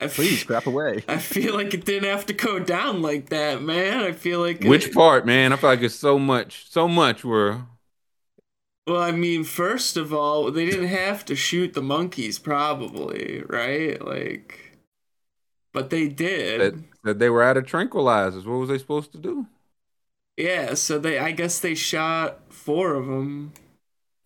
I 0.00 0.08
Please 0.08 0.42
f- 0.42 0.46
crap 0.46 0.66
away. 0.66 1.04
I 1.08 1.18
feel 1.18 1.54
like 1.54 1.72
it 1.72 1.84
didn't 1.84 2.10
have 2.10 2.26
to 2.26 2.32
go 2.32 2.58
down 2.58 3.02
like 3.02 3.30
that, 3.30 3.62
man. 3.62 4.00
I 4.00 4.12
feel 4.12 4.40
like 4.40 4.62
which 4.62 4.88
it, 4.88 4.94
part, 4.94 5.24
man? 5.24 5.52
I 5.52 5.56
feel 5.56 5.70
like 5.70 5.82
it's 5.82 5.94
so 5.94 6.18
much, 6.18 6.70
so 6.70 6.86
much 6.86 7.24
where. 7.24 7.66
Well, 8.86 9.02
I 9.02 9.10
mean, 9.10 9.42
first 9.42 9.96
of 9.96 10.12
all, 10.12 10.50
they 10.50 10.66
didn't 10.66 10.88
have 10.88 11.24
to 11.24 11.34
shoot 11.34 11.74
the 11.74 11.82
monkeys, 11.82 12.38
probably, 12.38 13.42
right? 13.48 14.00
Like 14.04 14.66
but 15.76 15.90
they 15.90 16.08
did. 16.08 16.58
That, 16.62 16.84
that 17.04 17.18
they 17.18 17.28
were 17.28 17.42
out 17.42 17.58
of 17.58 17.64
tranquilizers. 17.64 18.46
What 18.46 18.56
was 18.56 18.70
they 18.70 18.78
supposed 18.78 19.12
to 19.12 19.18
do? 19.18 19.46
Yeah, 20.36 20.74
so 20.74 20.98
they 20.98 21.18
I 21.18 21.32
guess 21.32 21.58
they 21.58 21.74
shot 21.74 22.52
four 22.52 22.94
of 22.94 23.06
them. 23.06 23.52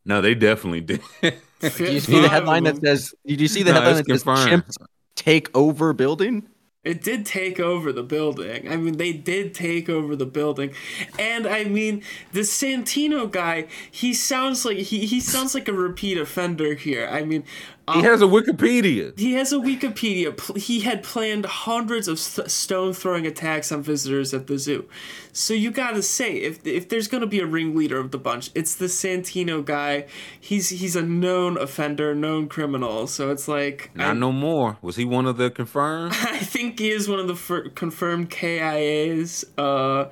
No, 0.05 0.21
they 0.21 0.35
definitely 0.35 0.81
did. 0.81 1.01
did 1.21 1.35
you 1.79 2.01
see 2.01 2.21
the 2.21 2.29
headline 2.29 2.65
that 2.65 2.81
says? 2.81 3.15
Did 3.27 3.41
you 3.41 3.49
see 3.49 3.63
the 3.63 3.73
no, 3.73 3.81
headline 3.81 3.97
that 3.97 4.07
says 4.09 4.25
"Chimps 4.25 4.77
take 5.15 5.55
over 5.57 5.93
building"? 5.93 6.49
It 6.83 7.03
did 7.03 7.27
take 7.27 7.61
over 7.61 7.93
the 7.93 8.03
building. 8.03 8.67
I 8.67 8.79
mean, 8.79 8.97
they 8.97 9.13
did 9.13 9.53
take 9.53 9.91
over 9.91 10.17
the 10.17 10.25
building, 10.25 10.73
and 11.19 11.47
I 11.47 11.65
mean, 11.65 12.03
the 12.33 12.41
Santino 12.41 13.31
guy. 13.31 13.67
He 13.91 14.15
sounds 14.15 14.65
like 14.65 14.79
he, 14.79 15.05
he 15.05 15.21
sounds 15.21 15.55
like 15.55 15.69
a 15.69 15.75
repeat 15.75 16.17
offender 16.17 16.75
here. 16.75 17.07
I 17.07 17.23
mean, 17.23 17.45
he 17.93 18.03
has 18.03 18.23
a 18.23 18.27
Wikipedia. 18.27 19.19
He 19.19 19.35
has 19.35 19.53
a 19.53 19.57
Wikipedia. 19.57 20.57
He 20.57 20.81
had 20.81 21.03
planned 21.03 21.47
hundreds 21.47 22.09
of 22.09 22.19
st- 22.19 22.51
stone 22.51 22.93
throwing 22.93 23.27
attacks 23.27 23.71
on 23.73 23.83
visitors 23.83 24.33
at 24.35 24.47
the 24.47 24.59
zoo. 24.59 24.89
So 25.33 25.55
you 25.55 25.71
gotta 25.71 26.03
say, 26.03 26.35
if 26.37 26.67
if 26.67 26.89
there's 26.89 27.09
gonna 27.09 27.27
be 27.27 27.41
a 27.41 27.47
ringleader 27.47 27.99
of 27.99 28.11
the 28.11 28.19
bunch, 28.19 28.51
it's 28.55 28.75
the 28.75 28.87
Santino 28.87 29.65
guy. 29.65 30.07
He's 30.39 30.71
he's 30.71 30.97
a 30.97 31.03
known 31.03 31.57
offender, 31.57 32.15
known 32.15 32.49
criminal. 32.49 33.07
So 33.07 33.31
it's 33.31 33.49
like 33.49 33.91
not 33.95 34.11
I, 34.11 34.13
no 34.15 34.33
more. 34.33 34.79
Was 34.83 34.97
he 34.97 35.05
one 35.05 35.27
of 35.27 35.37
the 35.37 35.51
confirmed? 35.51 36.13
I 36.21 36.39
think 36.39 36.79
he 36.79 36.91
is 36.91 37.09
one 37.09 37.19
of 37.19 37.29
the 37.29 37.37
fir- 37.37 37.69
confirmed 37.71 38.31
KIAs. 38.31 39.45
Uh, 39.57 40.11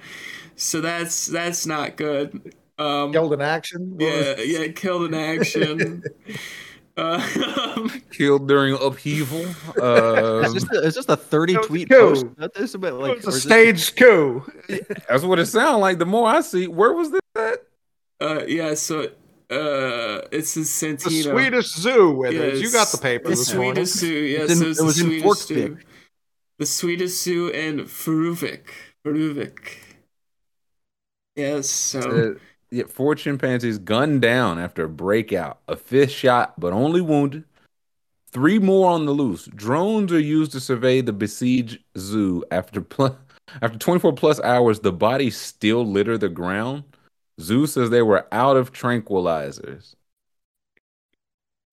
so 0.56 0.80
that's 0.80 1.26
that's 1.26 1.66
not 1.66 1.96
good. 1.96 2.54
Um, 2.78 3.12
killed 3.12 3.32
in 3.32 3.40
action. 3.40 3.96
Yeah, 3.98 4.36
yeah, 4.38 4.68
killed 4.68 5.12
in 5.12 5.14
action. 5.14 6.04
Uh, 6.98 7.88
Killed 8.10 8.48
during 8.48 8.74
upheaval. 8.74 9.44
Um, 9.80 10.44
it's, 10.44 10.54
just 10.54 10.72
a, 10.72 10.84
it's 10.84 10.96
just 10.96 11.08
a 11.08 11.16
30 11.16 11.54
tweet 11.58 11.88
post 11.88 12.26
about 12.26 12.54
this. 12.54 12.74
About 12.74 12.94
like, 12.94 13.18
it's 13.18 13.26
a 13.28 13.32
staged 13.32 13.96
coup. 13.96 14.44
That's 15.08 15.22
what 15.22 15.38
it 15.38 15.46
sounds 15.46 15.80
like. 15.80 15.98
The 15.98 16.06
more 16.06 16.28
I 16.28 16.40
see, 16.40 16.66
where 16.66 16.92
was 16.92 17.12
this 17.12 17.20
at? 17.36 17.62
Uh, 18.20 18.44
yeah, 18.48 18.74
so 18.74 19.02
uh, 19.02 20.26
it's 20.32 20.56
in 20.56 20.64
Santino. 20.64 21.04
The 21.04 21.22
Swedish 21.22 21.68
Zoo 21.68 22.10
with 22.10 22.34
yeah, 22.34 22.46
You 22.46 22.72
got 22.72 22.88
the 22.88 22.98
paper. 22.98 23.28
The 23.28 23.36
Swedish 23.36 23.90
Zoo. 23.90 24.12
Yes, 24.12 24.50
in, 24.50 24.64
it 24.64 24.66
was, 24.66 25.00
in 25.00 25.06
Swedish 25.06 25.38
Zoo. 25.46 25.78
The 26.58 26.66
Swedish 26.66 27.12
Zoo 27.12 27.52
and 27.52 27.82
Furuvik. 27.82 28.70
Furuvik. 29.06 29.76
Yes, 31.36 31.70
so. 31.70 32.36
Yet 32.70 32.90
four 32.90 33.14
chimpanzees 33.14 33.78
gunned 33.78 34.20
down 34.20 34.58
after 34.58 34.84
a 34.84 34.88
breakout. 34.88 35.58
A 35.68 35.76
fifth 35.76 36.10
shot, 36.10 36.58
but 36.60 36.72
only 36.72 37.00
wounded. 37.00 37.44
Three 38.30 38.58
more 38.58 38.90
on 38.90 39.06
the 39.06 39.12
loose. 39.12 39.46
Drones 39.46 40.12
are 40.12 40.20
used 40.20 40.52
to 40.52 40.60
survey 40.60 41.00
the 41.00 41.14
besieged 41.14 41.78
zoo. 41.96 42.44
After 42.50 42.82
pl- 42.82 43.18
after 43.62 43.78
24 43.78 44.12
plus 44.12 44.40
hours, 44.40 44.80
the 44.80 44.92
bodies 44.92 45.36
still 45.36 45.86
litter 45.86 46.18
the 46.18 46.28
ground. 46.28 46.84
Zoo 47.40 47.66
says 47.66 47.88
they 47.88 48.02
were 48.02 48.26
out 48.32 48.56
of 48.56 48.72
tranquilizers. 48.72 49.94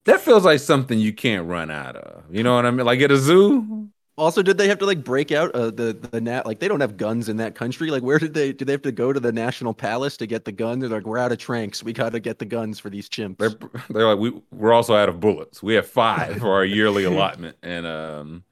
That 0.06 0.20
feels 0.20 0.44
like 0.44 0.60
something 0.60 0.98
you 0.98 1.12
can't 1.12 1.48
run 1.48 1.70
out 1.70 1.96
of. 1.96 2.24
You 2.30 2.42
know 2.42 2.54
what 2.54 2.64
I 2.64 2.70
mean? 2.70 2.86
Like 2.86 3.00
at 3.00 3.10
a 3.10 3.18
zoo, 3.18 3.90
also, 4.18 4.42
did 4.42 4.56
they 4.56 4.66
have 4.68 4.78
to 4.78 4.86
like 4.86 5.04
break 5.04 5.30
out 5.30 5.50
uh, 5.52 5.70
the 5.70 5.92
the 6.10 6.20
nat? 6.20 6.46
Like 6.46 6.58
they 6.58 6.68
don't 6.68 6.80
have 6.80 6.96
guns 6.96 7.28
in 7.28 7.36
that 7.36 7.54
country. 7.54 7.90
Like 7.90 8.02
where 8.02 8.18
did 8.18 8.32
they? 8.32 8.52
do 8.52 8.64
they 8.64 8.72
have 8.72 8.82
to 8.82 8.92
go 8.92 9.12
to 9.12 9.20
the 9.20 9.30
national 9.32 9.74
palace 9.74 10.16
to 10.16 10.26
get 10.26 10.46
the 10.46 10.52
guns? 10.52 10.80
They're 10.80 10.88
like, 10.88 11.04
we're 11.04 11.18
out 11.18 11.32
of 11.32 11.38
tranks. 11.38 11.82
We 11.82 11.92
got 11.92 12.12
to 12.12 12.20
get 12.20 12.38
the 12.38 12.46
guns 12.46 12.78
for 12.78 12.88
these 12.88 13.10
chimps. 13.10 13.36
They're, 13.36 13.50
they're 13.90 14.08
like, 14.08 14.18
we 14.18 14.40
we're 14.52 14.72
also 14.72 14.96
out 14.96 15.10
of 15.10 15.20
bullets. 15.20 15.62
We 15.62 15.74
have 15.74 15.86
five 15.86 16.38
for 16.38 16.52
our 16.54 16.64
yearly 16.64 17.04
allotment. 17.04 17.58
And 17.62 17.86
um, 17.86 18.44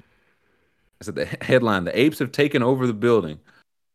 I 0.00 1.04
said 1.04 1.14
the 1.14 1.26
headline: 1.42 1.84
The 1.84 1.98
apes 1.98 2.18
have 2.18 2.32
taken 2.32 2.60
over 2.60 2.88
the 2.88 2.92
building. 2.92 3.38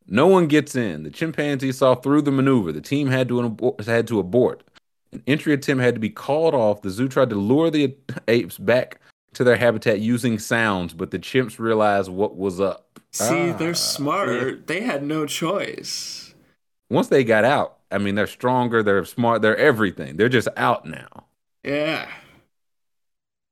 No 0.08 0.28
one 0.28 0.48
gets 0.48 0.76
in. 0.76 1.04
The 1.04 1.10
chimpanzee 1.10 1.74
saw 1.74 1.96
through 1.96 2.22
the 2.22 2.32
maneuver. 2.32 2.72
The 2.72 2.80
team 2.80 3.08
had 3.08 3.28
to 3.28 3.42
abort, 3.42 3.84
had 3.84 4.08
to 4.08 4.20
abort. 4.20 4.64
An 5.12 5.22
entry 5.28 5.54
attempt 5.54 5.84
had 5.84 5.96
to 5.96 6.00
be 6.00 6.10
called 6.10 6.54
off. 6.54 6.82
The 6.82 6.92
zoo 6.92 7.10
tried 7.10 7.32
to 7.32 7.36
lure 7.36 7.70
the 7.70 7.96
apes 8.28 8.58
back 8.58 9.00
to 9.36 9.44
their 9.44 9.58
habitat 9.58 10.00
using 10.00 10.40
sounds, 10.40 10.94
but 10.94 11.12
the 11.12 11.20
chimps 11.20 11.60
realized 11.60 12.10
what 12.10 12.36
was 12.36 12.60
up. 12.60 13.00
See, 13.12 13.52
ah, 13.52 13.58
they're 13.58 13.74
smart. 13.74 14.30
Yeah. 14.30 14.52
They 14.66 14.82
had 14.82 15.04
no 15.04 15.26
choice. 15.26 16.34
Once 16.90 17.08
they 17.08 17.24
got 17.24 17.46
out, 17.46 17.78
I 17.92 17.98
mean, 17.98 18.16
they're 18.16 18.28
stronger, 18.28 18.84
they're 18.84 19.06
smart, 19.06 19.42
they're 19.42 19.58
everything. 19.58 20.18
They're 20.18 20.30
just 20.30 20.48
out 20.58 20.86
now. 20.86 21.26
Yeah. 21.64 22.08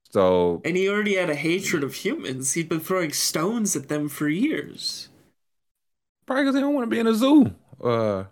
So. 0.10 0.62
And 0.66 0.78
he 0.78 0.90
already 0.90 1.16
had 1.16 1.30
a 1.30 1.36
hatred 1.36 1.84
of 1.84 1.96
humans. 1.96 2.54
He'd 2.54 2.70
been 2.70 2.80
throwing 2.80 3.12
stones 3.12 3.76
at 3.76 3.90
them 3.90 4.10
for 4.10 4.28
years. 4.28 5.10
Probably 6.26 6.44
because 6.44 6.56
they 6.56 6.62
don't 6.62 6.74
want 6.74 6.90
to 6.90 6.90
be 6.90 7.00
in 7.00 7.08
a 7.08 7.14
zoo. 7.14 7.54
Uh, 7.84 8.26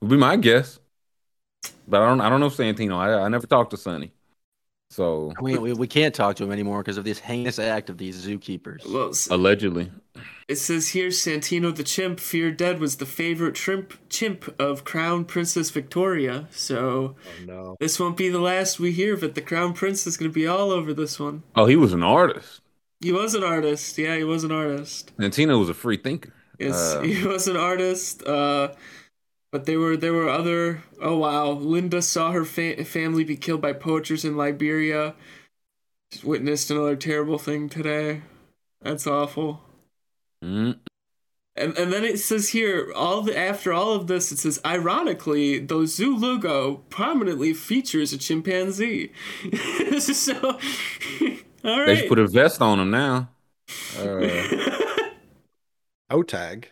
would 0.00 0.10
be 0.10 0.16
my 0.16 0.36
guess. 0.36 0.80
But 1.86 2.02
I 2.02 2.06
don't. 2.06 2.20
I 2.20 2.28
don't 2.28 2.40
know 2.40 2.50
Santino. 2.50 2.96
I, 2.96 3.24
I 3.24 3.28
never 3.28 3.46
talked 3.46 3.70
to 3.70 3.76
Sonny. 3.76 4.12
So 4.90 5.34
we, 5.40 5.58
we, 5.58 5.72
we 5.74 5.86
can't 5.86 6.14
talk 6.14 6.36
to 6.36 6.44
him 6.44 6.50
anymore 6.50 6.82
because 6.82 6.96
of 6.96 7.04
this 7.04 7.18
heinous 7.18 7.58
act 7.58 7.90
of 7.90 7.98
these 7.98 8.26
zookeepers. 8.26 8.90
Well, 8.90 9.12
allegedly. 9.30 9.92
It 10.48 10.56
says 10.56 10.88
here 10.88 11.08
Santino 11.08 11.76
the 11.76 11.84
chimp, 11.84 12.18
feared 12.20 12.56
dead, 12.56 12.80
was 12.80 12.96
the 12.96 13.06
favorite 13.06 13.54
chimp 13.54 13.94
chimp 14.08 14.58
of 14.58 14.84
Crown 14.84 15.26
Princess 15.26 15.70
Victoria. 15.70 16.48
So 16.50 17.16
oh, 17.16 17.44
no. 17.44 17.76
this 17.80 18.00
won't 18.00 18.16
be 18.16 18.30
the 18.30 18.40
last 18.40 18.80
we 18.80 18.92
hear 18.92 19.12
of 19.12 19.22
it. 19.22 19.34
The 19.34 19.42
Crown 19.42 19.74
Prince 19.74 20.06
is 20.06 20.16
going 20.16 20.30
to 20.30 20.34
be 20.34 20.46
all 20.46 20.70
over 20.70 20.94
this 20.94 21.20
one. 21.20 21.42
Oh, 21.54 21.66
he 21.66 21.76
was 21.76 21.92
an 21.92 22.02
artist. 22.02 22.62
He 23.00 23.12
was 23.12 23.34
an 23.34 23.44
artist. 23.44 23.98
Yeah, 23.98 24.16
he 24.16 24.24
was 24.24 24.42
an 24.42 24.52
artist. 24.52 25.14
Santino 25.18 25.58
was 25.60 25.68
a 25.68 25.74
free 25.74 25.98
thinker. 25.98 26.32
Yes, 26.58 26.94
uh, 26.94 27.02
he 27.02 27.24
was 27.26 27.46
an 27.46 27.56
artist. 27.56 28.26
Uh, 28.26 28.72
but 29.50 29.66
there 29.66 29.78
were 29.78 29.96
there 29.96 30.12
were 30.12 30.28
other. 30.28 30.82
Oh 31.00 31.18
wow! 31.18 31.50
Linda 31.50 32.02
saw 32.02 32.32
her 32.32 32.44
fa- 32.44 32.84
family 32.84 33.24
be 33.24 33.36
killed 33.36 33.62
by 33.62 33.72
poachers 33.72 34.24
in 34.24 34.36
Liberia. 34.36 35.14
Just 36.10 36.24
witnessed 36.24 36.70
another 36.70 36.96
terrible 36.96 37.38
thing 37.38 37.68
today. 37.68 38.22
That's 38.80 39.06
awful. 39.06 39.62
Mm. 40.42 40.78
And 41.56 41.76
and 41.76 41.92
then 41.92 42.04
it 42.04 42.18
says 42.18 42.50
here, 42.50 42.92
all 42.94 43.22
the 43.22 43.36
after 43.36 43.72
all 43.72 43.92
of 43.92 44.06
this, 44.06 44.30
it 44.30 44.38
says 44.38 44.60
ironically, 44.64 45.58
the 45.58 45.86
zoo 45.86 46.16
logo 46.16 46.76
prominently 46.88 47.52
features 47.52 48.12
a 48.12 48.18
chimpanzee. 48.18 49.12
so, 49.98 50.34
all 50.44 50.58
right. 51.64 51.86
They 51.86 51.96
should 51.96 52.08
put 52.08 52.18
a 52.18 52.28
vest 52.28 52.62
on 52.62 52.80
him 52.80 52.90
now. 52.90 53.30
Uh, 53.98 55.04
o 56.10 56.22
tag 56.22 56.70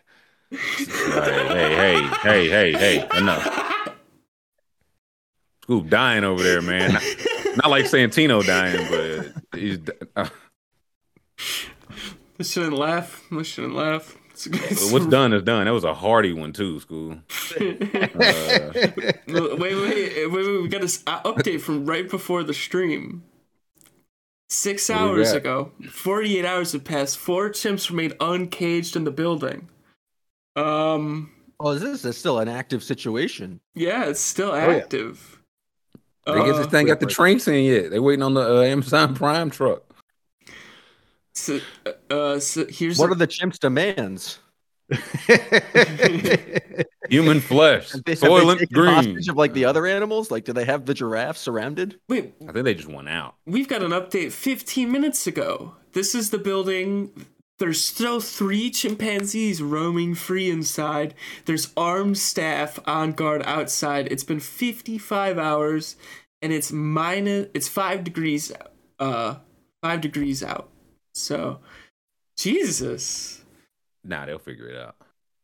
hey, 0.51 1.75
hey, 1.75 2.07
hey, 2.21 2.49
hey, 2.49 2.71
hey, 2.73 3.17
enough. 3.17 3.43
Scoob 5.63 5.89
dying 5.89 6.23
over 6.23 6.41
there, 6.41 6.61
man. 6.61 6.93
Not, 6.93 7.03
not 7.57 7.69
like 7.69 7.85
Santino 7.85 8.45
dying, 8.45 8.87
but 8.89 9.59
he's. 9.59 9.79
Uh. 10.15 10.29
I 12.39 12.43
shouldn't 12.43 12.77
laugh. 12.77 13.23
I 13.31 13.41
shouldn't 13.41 13.75
laugh. 13.75 14.15
What's 14.91 15.07
done 15.07 15.33
is 15.33 15.41
done. 15.41 15.65
That 15.65 15.73
was 15.73 15.83
a 15.83 15.95
hearty 15.95 16.31
one 16.31 16.53
too, 16.53 16.79
Scoob. 16.79 17.21
Uh, 19.29 19.55
wait, 19.57 19.75
wait, 19.75 19.75
wait, 19.75 20.31
wait, 20.31 20.61
We 20.61 20.69
got 20.69 20.81
an 20.81 20.87
update 20.87 21.59
from 21.59 21.85
right 21.85 22.09
before 22.09 22.43
the 22.43 22.53
stream. 22.53 23.23
Six 24.49 24.89
hours 24.89 25.33
ago, 25.33 25.71
48 25.89 26.45
hours 26.45 26.71
have 26.71 26.85
passed. 26.85 27.17
Four 27.17 27.49
chimps 27.49 27.89
remain 27.89 28.13
uncaged 28.21 28.95
in 28.95 29.03
the 29.03 29.11
building. 29.11 29.67
Um. 30.57 31.31
Oh, 31.59 31.71
is 31.71 32.03
this 32.03 32.17
still 32.17 32.39
an 32.39 32.47
active 32.47 32.83
situation? 32.83 33.59
Yeah, 33.73 34.05
it's 34.05 34.19
still 34.19 34.53
active. 34.53 35.41
Oh, 36.27 36.35
yeah. 36.35 36.41
They 36.41 36.51
get 36.51 36.57
this 36.57 36.67
thing 36.67 36.89
at 36.89 36.99
the 36.99 37.07
train 37.07 37.39
scene 37.39 37.65
yet. 37.65 37.89
They're 37.89 38.01
waiting 38.01 38.21
on 38.21 38.33
the 38.33 38.41
uh, 38.41 38.61
Amazon 38.61 39.15
Prime 39.15 39.49
truck. 39.49 39.83
So, 41.33 41.59
uh, 42.09 42.39
so 42.39 42.65
here's 42.67 42.99
what 42.99 43.09
a- 43.09 43.13
are 43.13 43.15
the 43.15 43.27
chimps' 43.27 43.59
demands? 43.59 44.39
Human 47.09 47.39
flesh, 47.41 47.91
they, 47.91 48.15
soylent 48.15 48.71
green. 48.71 49.17
Of 49.29 49.35
like 49.35 49.53
the 49.53 49.65
other 49.65 49.85
animals, 49.85 50.31
like 50.31 50.45
do 50.45 50.53
they 50.53 50.65
have 50.65 50.85
the 50.85 50.93
giraffe 50.93 51.37
surrounded? 51.37 51.99
Wait, 52.07 52.33
I 52.47 52.51
think 52.53 52.63
they 52.65 52.73
just 52.73 52.87
went 52.87 53.09
out. 53.09 53.35
We've 53.45 53.67
got 53.67 53.83
an 53.83 53.91
update 53.91 54.31
15 54.31 54.89
minutes 54.91 55.27
ago. 55.27 55.75
This 55.91 56.15
is 56.15 56.29
the 56.29 56.37
building. 56.37 57.11
There's 57.59 57.83
still 57.83 58.19
three 58.19 58.69
chimpanzees 58.69 59.61
roaming 59.61 60.13
free 60.13 60.49
inside. 60.49 61.15
There's 61.45 61.73
armed 61.75 62.17
staff 62.17 62.79
on 62.85 63.13
guard 63.13 63.41
outside. 63.45 64.07
It's 64.11 64.23
been 64.23 64.39
55 64.39 65.39
hours, 65.39 65.95
and 66.41 66.53
it's 66.53 66.71
minus. 66.71 67.47
It's 67.55 67.67
five 67.67 68.03
degrees. 68.03 68.51
Uh, 68.99 69.35
five 69.81 70.01
degrees 70.01 70.43
out. 70.43 70.69
So, 71.13 71.59
Jesus. 72.37 73.43
Nah, 74.03 74.27
they'll 74.27 74.37
figure 74.37 74.69
it 74.69 74.77
out. 74.77 74.95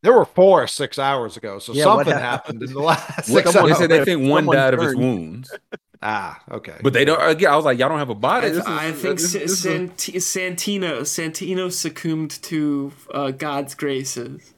There 0.02 0.12
were 0.12 0.26
four 0.26 0.66
six 0.66 0.98
hours 0.98 1.36
ago, 1.36 1.58
so 1.58 1.72
yeah, 1.72 1.84
something 1.84 2.12
happened 2.12 2.62
in 2.62 2.72
the 2.74 2.80
last 2.80 3.24
six 3.24 3.56
hours. 3.56 3.70
They 3.70 3.74
said 3.74 3.90
they 3.90 4.04
think 4.04 4.28
one 4.28 4.42
Someone 4.42 4.56
died 4.56 4.70
turned. 4.70 4.82
of 4.82 4.86
his 4.86 4.96
wounds. 4.96 5.50
ah, 6.04 6.40
okay. 6.50 6.76
But 6.82 6.92
they 6.92 7.04
don't. 7.04 7.20
Again, 7.20 7.50
I 7.50 7.56
was 7.56 7.64
like, 7.64 7.78
y'all 7.78 7.88
don't 7.88 7.98
have 7.98 8.10
a 8.10 8.14
body. 8.14 8.60
I, 8.66 8.88
I 8.88 8.92
think 8.92 9.18
this, 9.18 9.32
this 9.32 9.62
Sant- 9.62 9.96
Santino 9.96 11.00
Santino 11.00 11.72
succumbed 11.72 12.30
to 12.42 12.92
uh, 13.12 13.30
God's 13.32 13.74
graces. 13.74 14.54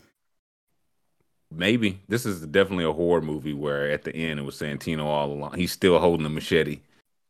Maybe 1.51 2.01
this 2.09 2.27
is 2.27 2.44
definitely 2.47 2.85
a 2.85 2.93
horror 2.93 3.23
movie 3.23 3.55
where 3.55 3.90
at 3.90 4.02
the 4.02 4.14
end 4.14 4.40
it 4.40 4.43
was 4.43 4.56
Santino 4.56 5.05
all 5.05 5.32
along. 5.32 5.55
He's 5.55 5.73
still 5.73 5.98
holding 5.98 6.27
a 6.27 6.28
machete 6.28 6.81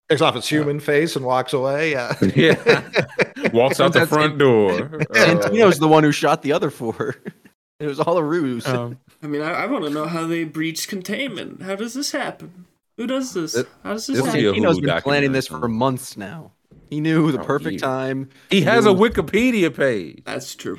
takes 0.09 0.21
off 0.21 0.37
its 0.37 0.49
human 0.49 0.81
face 0.81 1.17
and 1.17 1.25
walks 1.25 1.53
away. 1.53 1.93
Yeah, 1.93 2.17
yeah. 2.35 3.51
walks 3.53 3.81
out 3.81 3.93
the 3.93 4.07
front 4.07 4.39
door. 4.39 4.71
Santino's 5.11 5.77
uh, 5.77 5.81
the 5.81 5.89
one 5.89 6.05
who 6.05 6.13
shot 6.13 6.43
the 6.43 6.53
other 6.53 6.71
four. 6.71 7.17
It 7.79 7.89
was 7.89 8.01
all 8.01 8.17
a 8.17 8.23
ruse. 8.23 8.67
Um, 8.67 8.99
I 9.23 9.27
mean, 9.27 9.43
I, 9.43 9.51
I 9.51 9.67
want 9.67 9.85
to 9.85 9.91
know 9.91 10.07
how 10.07 10.27
they 10.27 10.45
breached 10.45 10.89
containment. 10.89 11.61
How 11.61 11.77
does 11.77 11.93
this 11.93 12.11
happen? 12.11 12.65
Who 12.97 13.07
does 13.07 13.35
this? 13.35 13.57
how 13.83 13.93
does 13.93 14.07
this 14.07 14.25
happen? 14.25 14.41
Santino's 14.41 14.81
been 14.81 15.03
planning 15.03 15.33
this 15.33 15.47
for 15.47 15.69
months 15.69 16.17
now. 16.17 16.53
He 16.89 17.01
knew 17.01 17.31
the 17.33 17.41
oh, 17.41 17.45
perfect 17.45 17.73
he, 17.73 17.79
time. 17.79 18.29
He, 18.49 18.61
he 18.61 18.63
has 18.63 18.85
knew. 18.85 18.93
a 18.93 18.95
Wikipedia 18.95 19.75
page. 19.75 20.23
That's 20.25 20.55
true. 20.55 20.79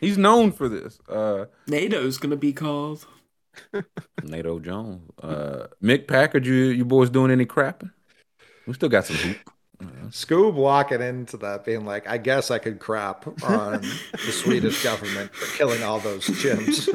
He's 0.00 0.18
known 0.18 0.52
for 0.52 0.68
this. 0.68 0.98
Uh, 1.08 1.46
NATO's 1.66 2.18
gonna 2.18 2.36
be 2.36 2.52
called. 2.52 3.06
NATO 4.22 4.58
Jones. 4.58 5.10
Uh, 5.22 5.68
Mick 5.82 6.06
Packard, 6.06 6.44
you 6.44 6.54
you 6.54 6.84
boys 6.84 7.10
doing 7.10 7.30
any 7.30 7.46
crapping? 7.46 7.90
We 8.66 8.74
still 8.74 8.88
got 8.88 9.06
some 9.06 9.16
hoop. 9.16 9.36
Scoob 9.82 10.54
walking 10.54 11.00
into 11.00 11.36
that 11.38 11.64
being 11.64 11.84
like, 11.84 12.08
I 12.08 12.18
guess 12.18 12.50
I 12.50 12.58
could 12.58 12.78
crap 12.78 13.26
on 13.42 13.80
the 13.80 14.18
Swedish 14.32 14.82
government 14.84 15.34
for 15.34 15.56
killing 15.56 15.82
all 15.82 15.98
those 15.98 16.26
chimps. 16.26 16.88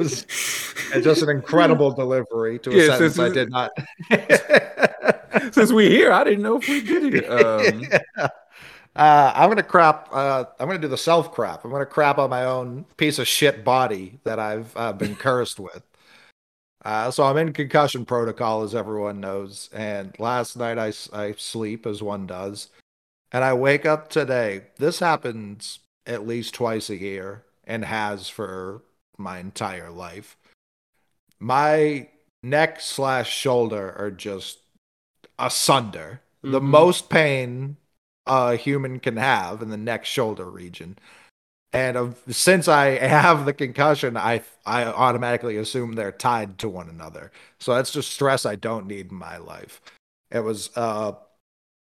and 0.94 1.02
just 1.02 1.22
an 1.22 1.28
incredible 1.28 1.90
delivery 1.90 2.58
to 2.60 2.70
a 2.70 2.74
yeah, 2.74 2.96
sentence 2.96 3.18
I 3.18 3.28
did 3.28 3.50
not. 3.50 3.70
since 5.52 5.72
we 5.72 5.90
here, 5.90 6.12
I 6.12 6.24
didn't 6.24 6.42
know 6.42 6.56
if 6.56 6.68
we 6.68 6.80
did 6.80 7.14
it. 7.14 7.26
Um, 7.30 7.82
yeah. 7.82 8.28
uh, 8.96 9.32
I'm 9.34 9.50
gonna 9.50 9.62
crap. 9.62 10.08
Uh, 10.10 10.44
I'm 10.58 10.66
gonna 10.66 10.78
do 10.78 10.88
the 10.88 10.96
self 10.96 11.32
crap. 11.32 11.64
I'm 11.64 11.70
gonna 11.70 11.86
crap 11.86 12.18
on 12.18 12.30
my 12.30 12.44
own 12.44 12.86
piece 12.96 13.18
of 13.18 13.28
shit 13.28 13.64
body 13.64 14.18
that 14.24 14.38
I've 14.38 14.74
uh, 14.76 14.92
been 14.92 15.16
cursed 15.16 15.60
with. 15.60 15.82
Uh, 16.84 17.10
so 17.10 17.24
I'm 17.24 17.36
in 17.36 17.52
concussion 17.52 18.04
protocol, 18.04 18.62
as 18.62 18.74
everyone 18.74 19.20
knows. 19.20 19.68
And 19.72 20.14
last 20.18 20.56
night 20.56 20.78
I, 20.78 20.92
I 21.12 21.34
sleep 21.36 21.86
as 21.86 22.02
one 22.02 22.26
does. 22.26 22.68
And 23.32 23.44
I 23.44 23.52
wake 23.52 23.86
up 23.86 24.08
today. 24.08 24.62
This 24.78 24.98
happens 24.98 25.80
at 26.06 26.26
least 26.26 26.54
twice 26.54 26.90
a 26.90 26.96
year 26.96 27.44
and 27.64 27.84
has 27.84 28.28
for 28.28 28.82
my 29.16 29.38
entire 29.38 29.90
life. 29.90 30.36
My 31.38 32.08
neck 32.42 32.80
slash 32.80 33.30
shoulder 33.30 33.94
are 33.98 34.10
just 34.10 34.58
asunder. 35.38 36.22
Mm-hmm. 36.42 36.52
The 36.52 36.60
most 36.60 37.08
pain 37.10 37.76
a 38.26 38.56
human 38.56 39.00
can 39.00 39.16
have 39.16 39.62
in 39.62 39.70
the 39.70 39.76
neck 39.76 40.04
shoulder 40.04 40.48
region. 40.48 40.98
And 41.72 41.96
uh, 41.96 42.10
since 42.28 42.68
I 42.68 42.98
have 43.06 43.44
the 43.44 43.52
concussion, 43.52 44.16
I 44.16 44.42
I 44.66 44.84
automatically 44.84 45.56
assume 45.56 45.92
they're 45.92 46.12
tied 46.12 46.58
to 46.58 46.68
one 46.68 46.88
another. 46.88 47.30
So 47.58 47.74
that's 47.74 47.90
just 47.90 48.12
stress 48.12 48.46
I 48.46 48.56
don't 48.56 48.86
need 48.86 49.10
in 49.10 49.16
my 49.16 49.36
life. 49.36 49.80
It 50.30 50.40
was 50.40 50.70
uh, 50.76 51.12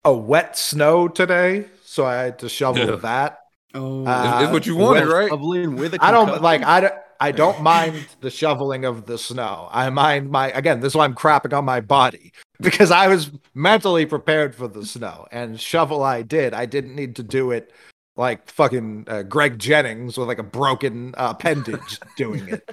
a 0.03 0.13
wet 0.13 0.57
snow 0.57 1.07
today, 1.07 1.65
so 1.83 2.05
I 2.05 2.15
had 2.15 2.39
to 2.39 2.49
shovel 2.49 2.89
yeah. 2.89 2.95
that. 2.97 3.39
Oh, 3.75 4.05
uh, 4.05 4.51
what 4.51 4.67
you 4.67 4.75
wanted, 4.75 5.05
with, 5.05 5.13
right? 5.13 5.29
Shoveling 5.29 5.75
with 5.75 5.95
a 5.95 6.03
I 6.03 6.11
don't 6.11 6.41
like 6.41 6.63
I 6.63 6.79
don't. 6.81 6.93
I 7.19 7.31
don't 7.31 7.61
mind 7.61 8.05
the 8.19 8.29
shoveling 8.29 8.83
of 8.83 9.05
the 9.05 9.17
snow. 9.17 9.69
I 9.71 9.89
mind 9.89 10.29
my 10.29 10.51
again. 10.51 10.81
This 10.81 10.91
is 10.91 10.95
why 10.95 11.05
I'm 11.05 11.15
crapping 11.15 11.57
on 11.57 11.63
my 11.63 11.79
body 11.79 12.33
because 12.59 12.91
I 12.91 13.07
was 13.07 13.31
mentally 13.53 14.05
prepared 14.05 14.53
for 14.53 14.67
the 14.67 14.85
snow 14.85 15.25
and 15.31 15.59
shovel. 15.59 16.03
I 16.03 16.21
did. 16.21 16.53
I 16.53 16.65
didn't 16.65 16.95
need 16.95 17.15
to 17.15 17.23
do 17.23 17.51
it 17.51 17.71
like 18.15 18.49
fucking 18.49 19.05
uh, 19.07 19.23
Greg 19.23 19.59
Jennings 19.59 20.17
with 20.17 20.27
like 20.27 20.39
a 20.39 20.43
broken 20.43 21.13
uh, 21.17 21.33
appendage 21.35 21.99
doing 22.17 22.47
it. 22.47 22.69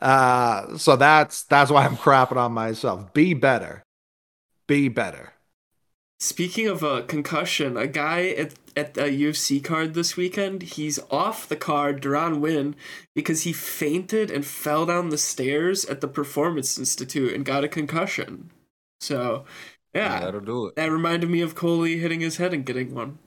Uh, 0.00 0.76
so 0.76 0.96
that's 0.96 1.44
that's 1.44 1.70
why 1.70 1.84
I'm 1.84 1.96
crapping 1.96 2.36
on 2.36 2.52
myself. 2.52 3.12
Be 3.12 3.34
better. 3.34 3.82
Be 4.66 4.88
better. 4.88 5.32
Speaking 6.20 6.68
of 6.68 6.82
a 6.82 7.02
concussion, 7.02 7.76
a 7.76 7.86
guy 7.86 8.28
at 8.28 8.54
at 8.76 8.96
a 8.96 9.10
UFC 9.10 9.62
card 9.62 9.94
this 9.94 10.16
weekend, 10.16 10.62
he's 10.62 10.98
off 11.10 11.48
the 11.48 11.56
card, 11.56 12.00
Duran 12.00 12.40
Win, 12.40 12.74
because 13.14 13.42
he 13.42 13.52
fainted 13.52 14.30
and 14.30 14.44
fell 14.44 14.86
down 14.86 15.10
the 15.10 15.18
stairs 15.18 15.84
at 15.84 16.00
the 16.00 16.08
Performance 16.08 16.78
Institute 16.78 17.32
and 17.32 17.44
got 17.44 17.64
a 17.64 17.68
concussion. 17.68 18.50
So, 19.00 19.44
yeah, 19.94 20.14
yeah 20.14 20.20
that'll 20.24 20.40
do 20.40 20.66
it. 20.66 20.76
That 20.76 20.90
reminded 20.90 21.30
me 21.30 21.40
of 21.40 21.54
Coley 21.54 21.98
hitting 21.98 22.20
his 22.20 22.38
head 22.38 22.52
and 22.52 22.66
getting 22.66 22.94
one. 22.94 23.18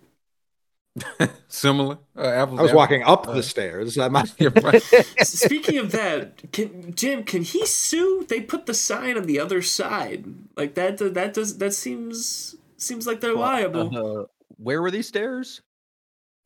Similar. 1.47 1.97
Uh, 2.15 2.27
apples, 2.27 2.59
I 2.59 2.63
was 2.63 2.73
walking 2.73 3.03
up 3.03 3.27
uh, 3.27 3.33
the 3.33 3.43
stairs. 3.43 3.97
I 3.97 4.09
might... 4.09 4.27
Speaking 5.23 5.77
of 5.77 5.91
that, 5.91 6.51
can, 6.51 6.93
Jim, 6.93 7.23
can 7.23 7.43
he 7.43 7.65
sue? 7.65 8.25
They 8.27 8.41
put 8.41 8.65
the 8.65 8.73
sign 8.73 9.17
on 9.17 9.23
the 9.23 9.39
other 9.39 9.61
side. 9.61 10.25
Like 10.55 10.75
that. 10.75 10.97
That 10.97 11.33
does. 11.33 11.57
That 11.57 11.73
seems 11.73 12.55
seems 12.77 13.07
like 13.07 13.21
they're 13.21 13.35
well, 13.35 13.47
liable. 13.47 14.21
Uh, 14.21 14.25
where 14.57 14.81
were 14.81 14.91
these 14.91 15.07
stairs? 15.07 15.61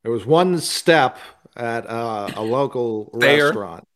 There 0.03 0.11
was 0.11 0.26
one 0.26 0.60
step 0.60 1.18
at 1.56 1.88
uh, 1.90 2.30
a 2.36 2.41
local 2.41 3.10
restaurant. 3.14 3.88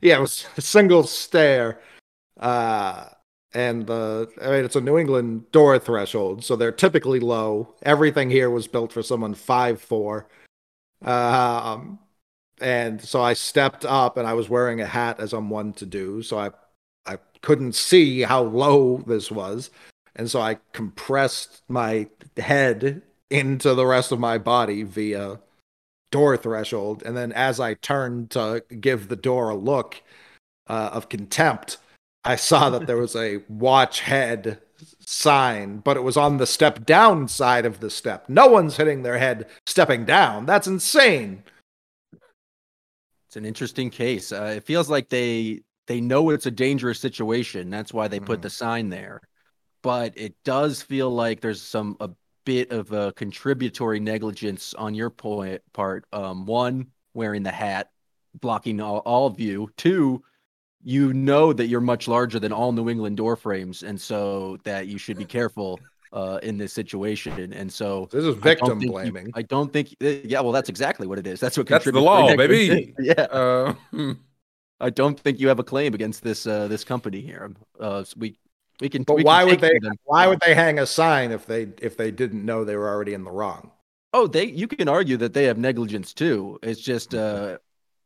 Yeah, 0.00 0.18
it 0.18 0.20
was 0.20 0.46
a 0.56 0.60
single 0.60 1.04
stair. 1.04 1.80
Uh, 2.38 3.06
and 3.54 3.86
the 3.86 4.28
I 4.42 4.50
mean 4.50 4.64
it's 4.64 4.76
a 4.76 4.80
New 4.80 4.98
England 4.98 5.50
door 5.52 5.78
threshold, 5.78 6.44
so 6.44 6.56
they're 6.56 6.72
typically 6.72 7.20
low. 7.20 7.74
Everything 7.82 8.30
here 8.30 8.50
was 8.50 8.66
built 8.66 8.92
for 8.92 9.02
someone 9.02 9.34
five 9.34 9.80
four, 9.80 10.26
um, 11.02 11.98
and 12.60 13.00
so 13.00 13.22
I 13.22 13.34
stepped 13.34 13.84
up, 13.84 14.16
and 14.16 14.26
I 14.26 14.34
was 14.34 14.48
wearing 14.48 14.80
a 14.80 14.86
hat 14.86 15.20
as 15.20 15.32
I'm 15.32 15.50
one 15.50 15.72
to 15.74 15.86
do, 15.86 16.22
so 16.22 16.38
I 16.38 16.50
I 17.06 17.18
couldn't 17.42 17.74
see 17.74 18.22
how 18.22 18.42
low 18.42 18.98
this 19.06 19.30
was, 19.30 19.70
and 20.16 20.30
so 20.30 20.40
I 20.40 20.58
compressed 20.72 21.62
my 21.68 22.08
head 22.36 23.02
into 23.30 23.74
the 23.74 23.86
rest 23.86 24.12
of 24.12 24.20
my 24.20 24.38
body 24.38 24.82
via 24.82 25.38
door 26.10 26.36
threshold, 26.36 27.02
and 27.04 27.16
then 27.16 27.32
as 27.32 27.60
I 27.60 27.74
turned 27.74 28.30
to 28.32 28.62
give 28.80 29.08
the 29.08 29.16
door 29.16 29.50
a 29.50 29.56
look 29.56 30.02
uh, 30.68 30.90
of 30.92 31.08
contempt 31.08 31.78
I 32.24 32.36
saw 32.36 32.70
that 32.70 32.86
there 32.86 32.96
was 32.96 33.14
a 33.14 33.42
watch 33.48 34.00
head 34.00 34.60
sign, 35.00 35.78
but 35.78 35.96
it 35.96 36.02
was 36.02 36.16
on 36.16 36.38
the 36.38 36.46
step 36.46 36.86
down 36.86 37.28
side 37.28 37.66
of 37.66 37.80
the 37.80 37.90
step. 37.90 38.28
No 38.28 38.46
one's 38.46 38.76
hitting 38.76 39.02
their 39.02 39.18
head 39.18 39.46
stepping 39.66 40.04
down. 40.04 40.46
That's 40.46 40.66
insane. 40.66 41.44
It's 43.28 43.36
an 43.36 43.44
interesting 43.44 43.90
case. 43.90 44.32
Uh, 44.32 44.54
it 44.56 44.64
feels 44.64 44.88
like 44.88 45.08
they 45.08 45.60
they 45.86 46.00
know 46.00 46.30
it's 46.30 46.46
a 46.46 46.50
dangerous 46.50 46.98
situation. 46.98 47.68
That's 47.68 47.92
why 47.92 48.08
they 48.08 48.20
put 48.20 48.40
mm. 48.40 48.42
the 48.42 48.50
sign 48.50 48.88
there. 48.88 49.20
But 49.82 50.16
it 50.16 50.34
does 50.44 50.80
feel 50.80 51.10
like 51.10 51.40
there's 51.40 51.60
some 51.60 51.96
a 52.00 52.10
bit 52.46 52.70
of 52.70 52.92
a 52.92 53.12
contributory 53.12 54.00
negligence 54.00 54.72
on 54.74 54.94
your 54.94 55.10
point 55.10 55.60
part. 55.72 56.06
Um, 56.12 56.46
one, 56.46 56.88
wearing 57.12 57.42
the 57.42 57.50
hat, 57.50 57.90
blocking 58.40 58.80
all, 58.80 58.98
all 58.98 59.30
view. 59.30 59.70
Two, 59.76 60.22
you 60.84 61.14
know 61.14 61.52
that 61.52 61.66
you're 61.66 61.80
much 61.80 62.06
larger 62.06 62.38
than 62.38 62.52
all 62.52 62.70
New 62.70 62.90
England 62.90 63.16
door 63.16 63.36
frames, 63.36 63.82
and 63.82 63.98
so 63.98 64.58
that 64.64 64.86
you 64.86 64.98
should 64.98 65.16
be 65.16 65.24
careful 65.24 65.80
uh, 66.12 66.38
in 66.42 66.58
this 66.58 66.72
situation. 66.72 67.52
And 67.54 67.72
so 67.72 68.06
this 68.12 68.22
is 68.22 68.36
victim 68.36 68.78
I 68.82 68.86
blaming. 68.86 69.26
You, 69.26 69.32
I 69.34 69.42
don't 69.42 69.72
think. 69.72 69.96
Uh, 70.02 70.08
yeah, 70.24 70.40
well, 70.40 70.52
that's 70.52 70.68
exactly 70.68 71.06
what 71.06 71.18
it 71.18 71.26
is. 71.26 71.40
That's 71.40 71.56
what 71.56 71.66
that's 71.66 71.86
the 71.86 72.00
law, 72.00 72.36
baby. 72.36 72.94
yeah. 72.98 73.22
Uh, 73.22 73.74
I 74.80 74.90
don't 74.90 75.18
think 75.18 75.40
you 75.40 75.48
have 75.48 75.58
a 75.58 75.64
claim 75.64 75.94
against 75.94 76.22
this 76.22 76.46
uh, 76.46 76.68
this 76.68 76.84
company 76.84 77.22
here. 77.22 77.52
Uh, 77.80 78.04
we 78.16 78.38
we 78.80 78.90
can. 78.90 79.04
But 79.04 79.16
we 79.16 79.24
why 79.24 79.42
would 79.44 79.60
they? 79.60 79.72
Why 80.04 80.26
would 80.26 80.40
they 80.40 80.54
hang 80.54 80.78
a 80.78 80.86
sign 80.86 81.32
if 81.32 81.46
they 81.46 81.68
if 81.80 81.96
they 81.96 82.10
didn't 82.10 82.44
know 82.44 82.64
they 82.64 82.76
were 82.76 82.88
already 82.88 83.14
in 83.14 83.24
the 83.24 83.30
wrong? 83.30 83.70
Oh, 84.12 84.26
they. 84.26 84.44
You 84.44 84.68
can 84.68 84.88
argue 84.88 85.16
that 85.16 85.32
they 85.32 85.44
have 85.44 85.56
negligence 85.56 86.12
too. 86.12 86.58
It's 86.62 86.80
just 86.80 87.14
uh, 87.14 87.56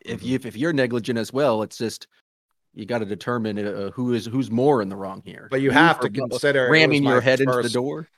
if 0.05 0.23
you 0.23 0.39
if 0.43 0.57
you're 0.57 0.73
negligent 0.73 1.19
as 1.19 1.33
well, 1.33 1.63
it's 1.63 1.77
just 1.77 2.07
you 2.79 2.87
got 2.87 2.99
to 2.99 3.05
determine 3.05 3.59
uh, 3.59 3.91
who 3.91 4.15
is 4.15 4.27
who's 4.27 4.53
more 4.53 4.81
in 4.81 4.89
the 4.89 4.95
wrong 4.95 5.21
here. 5.25 5.49
But 5.51 5.61
you 5.61 5.73
have 5.73 5.99
to 6.01 6.09
consider 6.09 6.71
ramming 6.71 7.03
your 7.03 7.21
head 7.21 7.41
first, 7.41 7.49
into 7.49 7.63
the 7.63 7.73
door. 7.73 8.09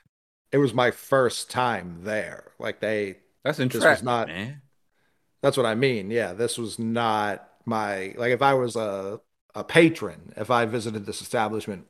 It 0.51 0.59
was 0.59 0.71
my 0.71 0.91
first 0.91 1.49
time 1.49 2.01
there. 2.03 2.51
Like 2.59 2.79
they. 2.79 3.17
That's 3.43 3.59
interesting. 3.59 3.89
This 3.89 3.99
was 3.99 4.03
not. 4.03 4.27
Man. 4.27 4.61
That's 5.41 5.57
what 5.57 5.65
I 5.65 5.73
mean. 5.73 6.11
Yeah, 6.11 6.33
this 6.33 6.59
was 6.59 6.77
not 6.77 7.49
my 7.65 8.13
like. 8.17 8.31
If 8.31 8.43
I 8.43 8.53
was 8.53 8.75
a 8.75 9.19
a 9.55 9.63
patron, 9.63 10.31
if 10.37 10.51
I 10.51 10.65
visited 10.65 11.07
this 11.07 11.21
establishment 11.21 11.87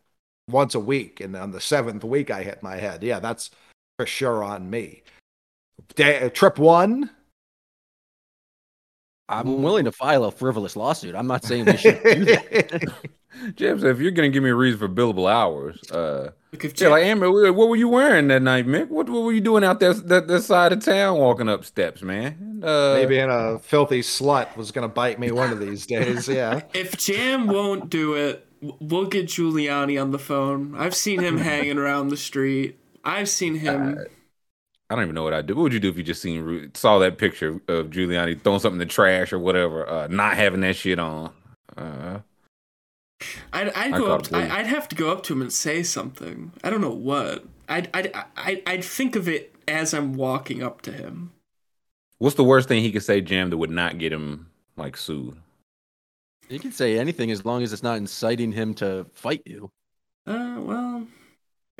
once 0.50 0.74
a 0.74 0.80
week, 0.80 1.20
and 1.20 1.36
on 1.36 1.52
the 1.52 1.60
seventh 1.60 2.06
week 2.06 2.32
I 2.32 2.44
hit 2.44 2.64
my 2.64 2.78
head, 2.78 3.04
yeah, 3.04 3.20
that's 3.20 3.52
for 3.98 4.06
sure 4.06 4.46
on 4.46 4.70
me. 4.70 5.04
Day, 5.96 6.30
trip 6.30 6.58
one, 6.58 7.10
I'm 9.32 9.64
willing 9.64 9.86
to 9.86 9.92
file 9.92 10.26
a 10.26 10.32
frivolous 10.32 10.76
lawsuit. 10.76 11.16
I'm 11.16 11.28
not 11.28 11.44
saying 11.44 11.66
we 11.66 11.78
should 11.78 12.04
do 12.04 12.26
that. 12.26 12.94
James, 13.56 13.84
if 13.84 14.00
you're 14.00 14.12
gonna 14.12 14.30
give 14.30 14.44
me 14.44 14.50
a 14.50 14.56
reason 14.56 14.78
for 14.80 14.90
billable 14.90 15.32
hours, 15.32 15.80
uh, 15.90 16.32
yeah, 16.76 16.90
like 16.90 17.04
Amber, 17.04 17.32
what 17.54 17.70
were 17.70 17.78
you 17.78 17.88
wearing 17.88 18.28
that 18.28 18.42
night, 18.42 18.68
Mick? 18.68 18.90
What, 18.90 19.10
what 19.10 19.24
were 19.24 19.32
you 19.32 19.40
doing 19.42 19.64
out 19.64 19.80
there 19.80 19.94
that, 19.94 20.28
that 20.28 20.42
side 20.42 20.74
of 20.74 20.84
town, 20.84 21.18
walking 21.18 21.48
up 21.48 21.64
steps, 21.64 22.02
man? 22.02 22.62
Uh, 22.64 22.96
Maybe 22.96 23.18
in 23.18 23.30
a 23.30 23.58
filthy 23.60 24.02
slut 24.02 24.56
was 24.58 24.72
gonna 24.72 24.90
bite 24.90 25.18
me 25.18 25.32
one 25.32 25.52
of 25.52 25.60
these 25.66 25.86
days. 25.88 26.28
Yeah. 26.28 26.62
if 26.74 26.98
Jam 26.98 27.48
won't 27.48 27.90
do 27.90 28.14
it, 28.16 28.46
we'll 28.62 29.08
get 29.08 29.28
Giuliani 29.28 30.00
on 30.00 30.12
the 30.12 30.20
phone. 30.20 30.76
I've 30.76 30.96
seen 30.96 31.22
him 31.22 31.38
hanging 31.50 31.78
around 31.78 32.10
the 32.10 32.18
street. 32.18 32.78
I've 33.04 33.30
seen 33.30 33.56
him. 33.56 33.98
Uh, 33.98 34.04
I 34.92 34.96
don't 34.96 35.06
even 35.06 35.16
know 35.16 35.24
what 35.24 35.34
I'd 35.34 35.48
do. 35.48 35.56
What 35.56 35.64
would 35.64 35.74
you 35.74 35.80
do 35.80 35.88
if 35.88 35.98
you 35.98 36.04
just 36.04 36.22
seen 36.22 36.70
saw 36.74 37.00
that 37.00 37.18
picture 37.18 37.62
of 37.70 37.92
Giuliani 37.92 38.42
throwing 38.42 38.60
something 38.60 38.82
in 38.82 38.86
the 38.86 38.94
trash 38.94 39.32
or 39.32 39.40
whatever, 39.40 39.88
uh, 39.88 40.08
not 40.08 40.36
having 40.36 40.60
that 40.62 40.76
shit 40.76 41.00
on? 41.00 41.32
Uh, 41.78 42.20
I'd, 43.54 43.70
I'd 43.70 43.94
go 43.94 44.14
up. 44.14 44.24
To, 44.24 44.36
I, 44.36 44.58
would 44.58 44.68
have 44.68 44.90
to 44.90 44.96
go 44.98 45.10
up 45.10 45.24
to 45.24 45.34
him 45.34 45.42
and 45.42 45.54
say 45.54 45.82
something. 45.82 46.52
I 46.62 46.70
don't 46.70 46.82
know 46.82 46.90
what. 46.90 47.46
I'd, 47.70 47.90
I'd 47.94 48.14
I'd 48.36 48.64
I'd 48.66 48.84
think 48.84 49.16
of 49.16 49.30
it 49.30 49.56
as 49.66 49.94
I'm 49.94 50.14
walking 50.14 50.62
up 50.62 50.82
to 50.82 50.92
him. 50.92 51.32
What's 52.18 52.36
the 52.36 52.44
worst 52.44 52.68
thing 52.68 52.84
he 52.84 52.92
could 52.92 53.04
say, 53.04 53.22
Jam, 53.22 53.50
that 53.50 53.58
would 53.58 53.72
not 53.72 53.98
get 53.98 54.12
him 54.12 54.50
like 54.76 54.98
sued? 54.98 55.38
He 56.50 56.60
can 56.60 56.74
say 56.74 57.00
anything 57.00 57.32
as 57.32 57.46
long 57.46 57.64
as 57.64 57.72
it's 57.72 57.82
not 57.82 57.96
inciting 57.96 58.52
him 58.52 58.74
to 58.74 59.06
fight 59.14 59.42
you. 59.46 59.72
Uh, 60.28 60.58
well, 60.60 61.08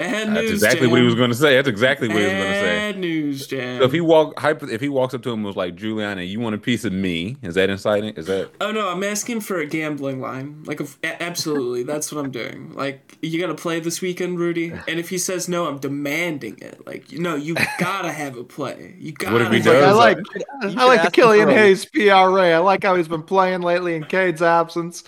Bad 0.02 0.30
That's 0.30 0.42
news, 0.42 0.52
exactly 0.52 0.82
Jam. 0.82 0.92
what 0.92 1.00
he 1.00 1.06
was 1.06 1.14
going 1.14 1.30
to 1.30 1.36
say. 1.36 1.56
That's 1.56 1.68
exactly 1.68 2.08
what 2.08 2.18
Bad 2.18 2.22
he 2.22 2.26
was 2.26 2.34
going 2.34 2.54
to 2.54 2.60
say. 2.60 2.92
Bad 2.92 3.00
news, 3.00 3.48
Jam. 3.48 3.80
So 3.80 3.86
if 3.86 3.92
he 3.92 4.02
walk, 4.02 4.34
if 4.44 4.82
he 4.82 4.90
walks 4.90 5.14
up 5.14 5.22
to 5.22 5.30
him 5.30 5.40
and 5.40 5.46
was 5.46 5.56
like, 5.56 5.76
"Giuliani, 5.76 6.28
you 6.28 6.40
want 6.40 6.56
a 6.56 6.58
piece 6.58 6.86
of 6.86 6.92
me?" 6.92 7.38
Is 7.44 7.54
that 7.54 7.70
inciting? 7.70 8.16
Is 8.16 8.26
that? 8.26 8.50
Oh 8.60 8.72
no, 8.72 8.90
I'm 8.90 9.04
asking 9.04 9.42
for 9.42 9.60
a 9.60 9.68
gambling 9.68 10.20
line. 10.20 10.64
Like, 10.66 10.80
a, 10.80 10.88
absolutely, 11.22 11.84
that's 11.92 12.12
what 12.12 12.26
I'm 12.26 12.32
doing. 12.32 12.74
Like, 12.74 13.18
you 13.22 13.40
got 13.40 13.48
to 13.48 13.56
play 13.56 13.80
this 13.80 14.02
weekend, 14.02 14.40
Rudy. 14.40 14.72
And 14.88 15.00
if 15.00 15.10
he 15.10 15.20
says 15.20 15.48
no, 15.48 15.68
I'm 15.68 15.78
demanding 15.78 16.58
it. 16.60 16.86
Like, 16.88 17.12
you 17.12 17.20
know, 17.20 17.36
you 17.36 17.56
gotta 17.80 18.12
have 18.12 18.38
a 18.38 18.44
play. 18.44 18.96
You 18.98 19.12
gotta. 19.12 19.34
What 19.34 19.42
if 19.44 19.52
he 19.52 19.60
does? 19.60 19.84
I 19.84 19.92
like, 19.92 20.18
I 20.64 20.86
like 20.86 21.04
the 21.04 21.12
Killian 21.12 21.50
Hayes 21.50 21.86
PRA. 21.86 22.52
I 22.54 22.58
like 22.58 22.84
how 22.84 22.96
he's 22.96 23.08
been 23.08 23.24
playing 23.24 23.62
lately 23.62 23.96
in 23.96 24.04
Cade's 24.06 24.42
absence. 24.42 25.04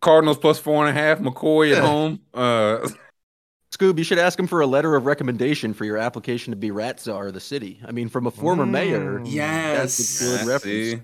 Cardinals 0.00 0.36
plus 0.36 0.58
four 0.58 0.86
and 0.86 0.96
a 0.96 1.00
half. 1.00 1.20
McCoy 1.20 1.74
at 1.74 1.82
home. 1.82 2.20
Uh, 2.34 2.86
Scoob, 3.76 3.98
you 3.98 4.04
should 4.04 4.18
ask 4.18 4.38
him 4.38 4.46
for 4.46 4.60
a 4.60 4.66
letter 4.66 4.96
of 4.96 5.04
recommendation 5.04 5.74
for 5.74 5.84
your 5.84 5.98
application 5.98 6.50
to 6.52 6.56
be 6.56 6.70
rat 6.70 6.98
czar 7.00 7.26
of 7.26 7.34
the 7.34 7.40
city. 7.40 7.78
I 7.86 7.92
mean, 7.92 8.08
from 8.08 8.26
a 8.26 8.30
former 8.30 8.64
mm, 8.64 8.70
mayor. 8.70 9.22
Yes. 9.24 9.98
That's 9.98 10.20
a 10.22 10.24
good 10.24 10.46
reference. 10.46 11.02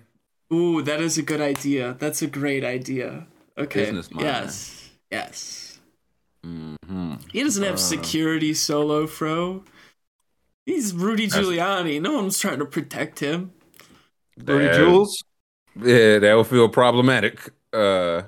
Ooh, 0.52 0.82
that 0.82 1.00
is 1.00 1.18
a 1.18 1.22
good 1.22 1.40
idea. 1.40 1.96
That's 1.98 2.22
a 2.22 2.26
great 2.26 2.64
idea. 2.64 3.26
Okay. 3.58 3.86
Business 3.86 4.10
mind. 4.10 4.26
Yes. 4.26 4.90
Yes. 5.10 5.80
Mm-hmm. 6.46 7.14
He 7.32 7.42
doesn't 7.42 7.62
have 7.62 7.74
uh, 7.74 7.78
security 7.78 8.54
solo, 8.54 9.06
fro. 9.06 9.64
He's 10.64 10.94
Rudy 10.94 11.28
Giuliani. 11.28 12.00
No 12.00 12.14
one's 12.14 12.38
trying 12.38 12.60
to 12.60 12.66
protect 12.66 13.18
him. 13.18 13.52
Rudy 14.38 14.74
Jules? 14.74 15.22
Yeah, 15.76 16.18
that 16.18 16.34
will 16.34 16.44
feel 16.44 16.68
problematic. 16.68 17.50
Uh 17.72 18.22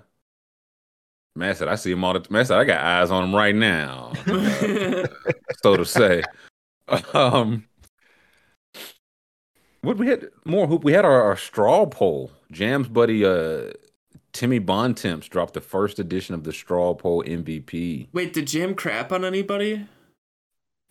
Man 1.37 1.55
said, 1.55 1.69
I 1.69 1.75
see 1.75 1.91
him 1.91 2.05
all 2.05 2.13
the 2.13 2.21
time. 2.21 2.33
Man 2.33 2.45
said, 2.45 2.59
I 2.59 2.65
got 2.65 2.81
eyes 2.81 3.11
on 3.11 3.25
him 3.25 3.35
right 3.35 3.55
now. 3.55 4.13
Uh, 4.27 5.07
so 5.63 5.77
to 5.77 5.85
say. 5.85 6.23
Um, 7.13 7.67
what 9.81 9.97
we 9.97 10.07
had 10.07 10.29
more 10.45 10.67
hoop. 10.67 10.85
We 10.85 10.93
had 10.93 11.05
our, 11.05 11.23
our 11.23 11.37
straw 11.37 11.87
poll. 11.87 12.31
Jam's 12.51 12.89
buddy 12.89 13.25
uh 13.25 13.73
Timmy 14.33 14.59
Bontemps 14.59 15.29
dropped 15.29 15.55
the 15.55 15.61
first 15.61 15.99
edition 15.99 16.35
of 16.35 16.45
the 16.45 16.53
straw 16.53 16.95
poll 16.95 17.23
MVP. 17.23 18.09
Wait, 18.13 18.33
did 18.33 18.49
Jam 18.49 18.75
crap 18.75 19.13
on 19.13 19.25
anybody? 19.25 19.87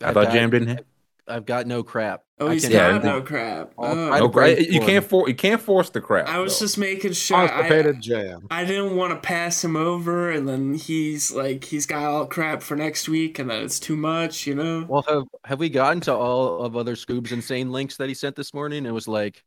I, 0.02 0.10
I 0.10 0.14
thought 0.14 0.32
Jam 0.32 0.49
didn't 0.49 0.70
have 0.70 0.86
I've 1.28 1.45
got 1.45 1.68
no 1.68 1.84
crap. 1.84 2.24
Oh, 2.40 2.50
he's 2.50 2.68
got 2.68 3.04
no 3.04 3.22
crap. 3.22 3.74
Oh. 3.78 4.10
No 4.10 4.30
crap. 4.30 4.60
You 4.60 4.82
can't 4.82 5.06
for 5.06 5.28
you 5.30 5.36
can't 5.36 5.62
force 5.62 5.90
the 5.90 6.02
crap. 6.02 6.28
I 6.28 6.40
was 6.40 6.60
though. 6.60 6.66
just 6.66 6.78
making 6.78 7.14
sure. 7.14 7.38
I, 7.38 7.70
paid 7.70 7.86
a 7.86 7.94
jam. 7.94 8.48
I 8.52 8.66
didn't 8.66 8.95
want 8.95 9.14
to 9.14 9.20
pass 9.20 9.64
him 9.64 9.76
over, 9.76 10.30
and 10.32 10.48
then 10.48 10.74
he's 10.74 11.32
like 11.32 11.64
he's 11.64 11.86
got 11.86 12.04
all 12.04 12.26
crap 12.26 12.62
for 12.62 12.76
next 12.76 13.08
week, 13.08 13.40
and 13.40 13.50
then 13.50 13.64
it's 13.64 13.80
too 13.80 13.95
much, 13.95 14.45
you 14.45 14.56
know. 14.56 14.86
Well, 14.88 15.04
have 15.08 15.24
have 15.45 15.60
we 15.60 15.70
gotten 15.70 16.02
to 16.02 16.14
all 16.14 16.60
of 16.60 16.76
other 16.76 16.95
Scoob's 16.95 17.32
insane 17.32 17.72
links 17.72 17.98
that 17.98 18.10
he 18.10 18.16
sent 18.16 18.36
this 18.36 18.54
morning? 18.54 18.86
It 18.86 18.94
was 18.94 19.08
like 19.08 19.44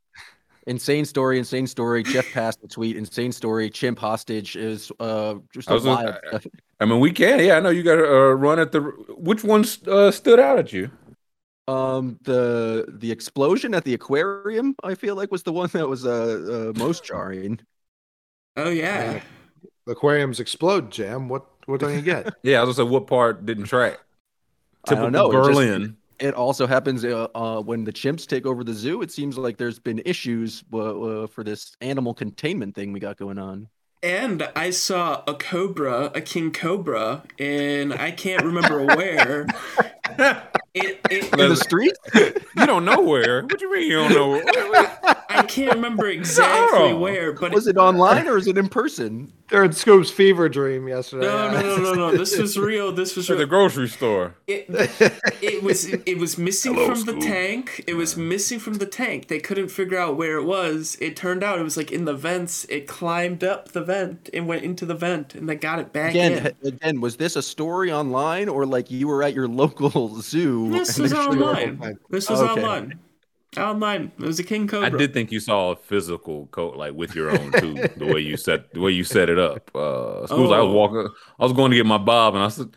insane 0.65 1.05
story, 1.05 1.37
insane 1.37 1.67
story. 1.67 2.03
Jeff 2.03 2.31
passed 2.33 2.61
the 2.61 2.67
tweet. 2.67 2.97
Insane 2.97 3.31
story. 3.31 3.69
Chimp 3.69 3.99
hostage 3.99 4.55
is 4.55 4.91
uh 4.99 5.35
just 5.53 5.69
a 5.69 5.79
wild. 5.79 6.15
I, 6.33 6.39
I 6.79 6.85
mean, 6.85 6.99
we 6.99 7.11
can. 7.11 7.39
Yeah, 7.39 7.57
I 7.57 7.59
know 7.59 7.69
you 7.69 7.83
got 7.83 7.95
to 7.95 8.07
uh, 8.07 8.31
run 8.31 8.59
at 8.59 8.71
the. 8.71 8.81
Which 9.17 9.43
one 9.43 9.65
uh, 9.87 10.11
stood 10.11 10.39
out 10.39 10.59
at 10.59 10.73
you? 10.73 10.91
Um, 11.67 12.17
the 12.23 12.85
the 12.87 13.11
explosion 13.11 13.73
at 13.73 13.83
the 13.83 13.93
aquarium, 13.93 14.75
I 14.83 14.95
feel 14.95 15.15
like, 15.15 15.31
was 15.31 15.43
the 15.43 15.51
one 15.51 15.69
that 15.73 15.87
was 15.87 16.05
uh, 16.05 16.71
uh 16.75 16.79
most 16.79 17.03
jarring. 17.03 17.59
Oh 18.55 18.69
yeah, 18.69 19.21
uh, 19.87 19.91
aquariums 19.91 20.39
explode. 20.39 20.91
Jam. 20.91 21.27
What 21.27 21.45
what 21.65 21.81
don't 21.81 21.93
you 21.93 22.01
get? 22.01 22.33
yeah, 22.43 22.59
I 22.59 22.63
was 22.63 22.77
gonna 22.77 22.87
say 22.87 22.91
what 22.91 23.07
part 23.07 23.45
didn't 23.45 23.65
track. 23.65 23.99
Typical 24.85 25.07
I 25.07 25.09
don't 25.09 25.11
know. 25.11 25.29
Berlin. 25.29 25.81
It, 25.81 25.87
just, 25.87 25.93
it 26.19 26.33
also 26.33 26.65
happens 26.65 27.05
uh, 27.05 27.27
uh, 27.35 27.61
when 27.61 27.83
the 27.83 27.93
chimps 27.93 28.25
take 28.25 28.45
over 28.45 28.63
the 28.63 28.73
zoo. 28.73 29.01
It 29.01 29.11
seems 29.11 29.37
like 29.37 29.57
there's 29.57 29.79
been 29.79 30.01
issues 30.05 30.63
uh, 30.73 31.27
for 31.27 31.43
this 31.43 31.75
animal 31.81 32.13
containment 32.13 32.75
thing 32.75 32.91
we 32.91 32.99
got 32.99 33.17
going 33.17 33.37
on. 33.37 33.67
And 34.03 34.47
I 34.55 34.69
saw 34.69 35.23
a 35.27 35.33
cobra, 35.33 36.11
a 36.13 36.21
king 36.21 36.51
cobra, 36.51 37.23
and 37.39 37.93
I 37.93 38.11
can't 38.11 38.43
remember 38.43 38.85
where. 38.85 39.47
It, 40.79 40.99
it, 41.09 41.39
in 41.39 41.49
the 41.49 41.55
street? 41.55 41.93
you 42.13 42.65
don't 42.65 42.85
know 42.85 43.01
where. 43.01 43.43
What 43.43 43.59
do 43.59 43.65
you 43.65 43.73
mean 43.73 43.87
you 43.87 43.97
don't 43.97 44.13
know? 44.13 45.13
I 45.29 45.43
can't 45.43 45.75
remember 45.75 46.07
exactly 46.07 46.91
no. 46.91 46.97
where, 46.97 47.33
but 47.33 47.53
was 47.53 47.67
it, 47.67 47.75
it 47.75 47.79
online 47.79 48.27
or 48.27 48.37
is 48.37 48.47
it 48.47 48.57
in 48.57 48.69
person? 48.69 49.31
They're 49.49 49.63
in 49.63 49.71
Scoob's 49.71 50.11
fever 50.11 50.49
dream 50.49 50.87
yesterday. 50.87 51.25
No, 51.27 51.51
no, 51.51 51.61
no, 51.61 51.77
no, 51.77 51.93
no. 51.93 52.17
This 52.17 52.37
was 52.37 52.57
real. 52.57 52.91
This 52.91 53.15
was 53.15 53.29
real. 53.29 53.39
The 53.39 53.45
grocery 53.45 53.87
store. 53.87 54.35
It, 54.45 54.65
it 55.41 55.63
was 55.63 55.85
it 55.85 56.17
was 56.17 56.37
missing 56.37 56.73
Hello, 56.73 56.87
from 56.87 56.95
Scoop. 56.97 57.19
the 57.19 57.25
tank. 57.25 57.83
It 57.87 57.93
was 57.93 58.17
missing 58.17 58.59
from 58.59 58.75
the 58.75 58.85
tank. 58.85 59.29
They 59.29 59.39
couldn't 59.39 59.69
figure 59.69 59.97
out 59.97 60.17
where 60.17 60.37
it 60.37 60.43
was. 60.43 60.97
It 60.99 61.15
turned 61.15 61.43
out 61.43 61.59
it 61.59 61.63
was 61.63 61.77
like 61.77 61.91
in 61.91 62.05
the 62.05 62.13
vents. 62.13 62.65
It 62.65 62.87
climbed 62.87 63.43
up 63.43 63.71
the 63.71 63.81
vent 63.81 64.29
and 64.33 64.47
went 64.47 64.63
into 64.63 64.85
the 64.85 64.95
vent, 64.95 65.35
and 65.35 65.47
they 65.47 65.55
got 65.55 65.79
it 65.79 65.93
back 65.93 66.11
again, 66.11 66.53
in. 66.61 66.67
Again, 66.67 66.99
was 66.99 67.15
this 67.15 67.37
a 67.37 67.41
story 67.41 67.91
online 67.91 68.49
or 68.49 68.65
like 68.65 68.91
you 68.91 69.07
were 69.07 69.23
at 69.23 69.33
your 69.33 69.47
local 69.47 70.09
zoo? 70.21 70.66
This 70.71 70.99
was 70.99 71.13
online. 71.13 71.97
This 72.09 72.29
was 72.29 72.41
okay. 72.41 72.61
online. 72.61 72.99
Online. 73.57 74.11
It 74.19 74.25
was 74.25 74.39
a 74.39 74.43
king 74.43 74.67
cobra. 74.67 74.87
I 74.87 74.89
did 74.89 75.13
think 75.13 75.31
you 75.31 75.39
saw 75.39 75.71
a 75.71 75.75
physical 75.75 76.47
coat 76.47 76.75
like 76.75 76.93
with 76.93 77.15
your 77.15 77.31
own 77.31 77.51
too. 77.53 77.73
the 77.97 78.05
way 78.05 78.19
you 78.19 78.37
set 78.37 78.73
the 78.73 78.81
way 78.81 78.91
you 78.91 79.03
set 79.03 79.29
it 79.29 79.39
up. 79.39 79.71
Uh, 79.73 80.27
oh. 80.29 80.51
I 80.51 80.61
was 80.61 80.73
walking. 80.73 81.07
I 81.39 81.43
was 81.43 81.53
going 81.53 81.71
to 81.71 81.77
get 81.77 81.85
my 81.85 81.97
bob, 81.97 82.35
and 82.35 82.43
I 82.43 82.49
said, 82.49 82.69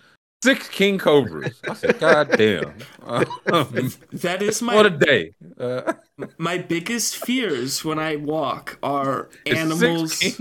six 0.42 0.68
king 0.68 0.98
cobras. 0.98 1.60
I 1.68 1.74
said, 1.74 1.98
God 1.98 2.30
damn. 2.36 2.74
that 4.12 4.38
is 4.40 4.62
my 4.62 4.74
what 4.74 4.86
a 4.86 4.90
day. 4.90 5.34
Uh, 5.58 5.94
my 6.38 6.58
biggest 6.58 7.16
fears 7.16 7.84
when 7.84 7.98
I 7.98 8.16
walk 8.16 8.78
are 8.82 9.28
animals 9.46 10.22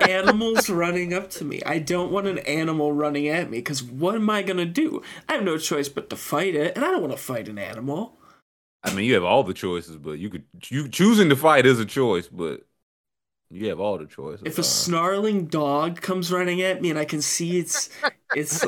animals 0.00 0.70
running 0.70 1.14
up 1.14 1.30
to 1.30 1.44
me. 1.44 1.62
I 1.64 1.78
don't 1.78 2.12
want 2.12 2.26
an 2.26 2.38
animal 2.40 2.92
running 2.92 3.28
at 3.28 3.50
me 3.50 3.58
because 3.58 3.82
what 3.82 4.14
am 4.14 4.30
I 4.30 4.42
gonna 4.42 4.66
do? 4.66 5.02
I 5.28 5.34
have 5.34 5.44
no 5.44 5.58
choice 5.58 5.88
but 5.88 6.10
to 6.10 6.16
fight 6.16 6.54
it, 6.54 6.76
and 6.76 6.84
I 6.84 6.90
don't 6.90 7.02
want 7.02 7.12
to 7.12 7.22
fight 7.22 7.48
an 7.48 7.58
animal. 7.58 8.18
I 8.84 8.92
mean, 8.92 9.04
you 9.04 9.14
have 9.14 9.24
all 9.24 9.44
the 9.44 9.54
choices, 9.54 9.96
but 9.96 10.18
you 10.18 10.28
could 10.28 10.44
you 10.66 10.88
choosing 10.88 11.28
to 11.28 11.36
fight 11.36 11.66
is 11.66 11.78
a 11.78 11.84
choice, 11.86 12.28
but 12.28 12.62
you 13.52 13.68
have 13.68 13.80
all 13.80 13.98
the 13.98 14.06
choices. 14.06 14.42
If 14.44 14.56
a 14.56 14.62
uh, 14.62 14.64
snarling 14.64 15.46
dog 15.46 16.00
comes 16.00 16.32
running 16.32 16.62
at 16.62 16.80
me 16.80 16.90
and 16.90 16.98
I 16.98 17.04
can 17.04 17.20
see 17.20 17.58
it's 17.58 17.90
it's 18.34 18.64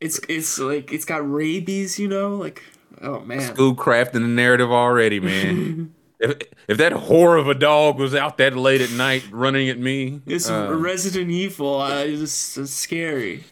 it's 0.01 0.19
it's 0.27 0.59
like 0.59 0.91
it's 0.91 1.05
got 1.05 1.29
rabies, 1.29 1.99
you 1.99 2.07
know, 2.07 2.35
like 2.35 2.63
oh 3.01 3.19
man. 3.21 3.53
Schoolcraft 3.53 4.15
in 4.15 4.23
the 4.23 4.27
narrative 4.27 4.71
already, 4.71 5.19
man. 5.19 5.93
if 6.19 6.41
if 6.67 6.77
that 6.79 6.93
whore 6.93 7.39
of 7.39 7.47
a 7.47 7.53
dog 7.53 7.99
was 7.99 8.15
out 8.15 8.37
that 8.37 8.55
late 8.55 8.81
at 8.81 8.91
night 8.91 9.23
running 9.31 9.69
at 9.69 9.77
me, 9.77 10.21
it's 10.25 10.49
uh, 10.49 10.73
Resident 10.73 11.29
Evil. 11.29 11.81
Uh, 11.81 12.03
it's, 12.05 12.57
it's 12.57 12.71
scary. 12.71 13.43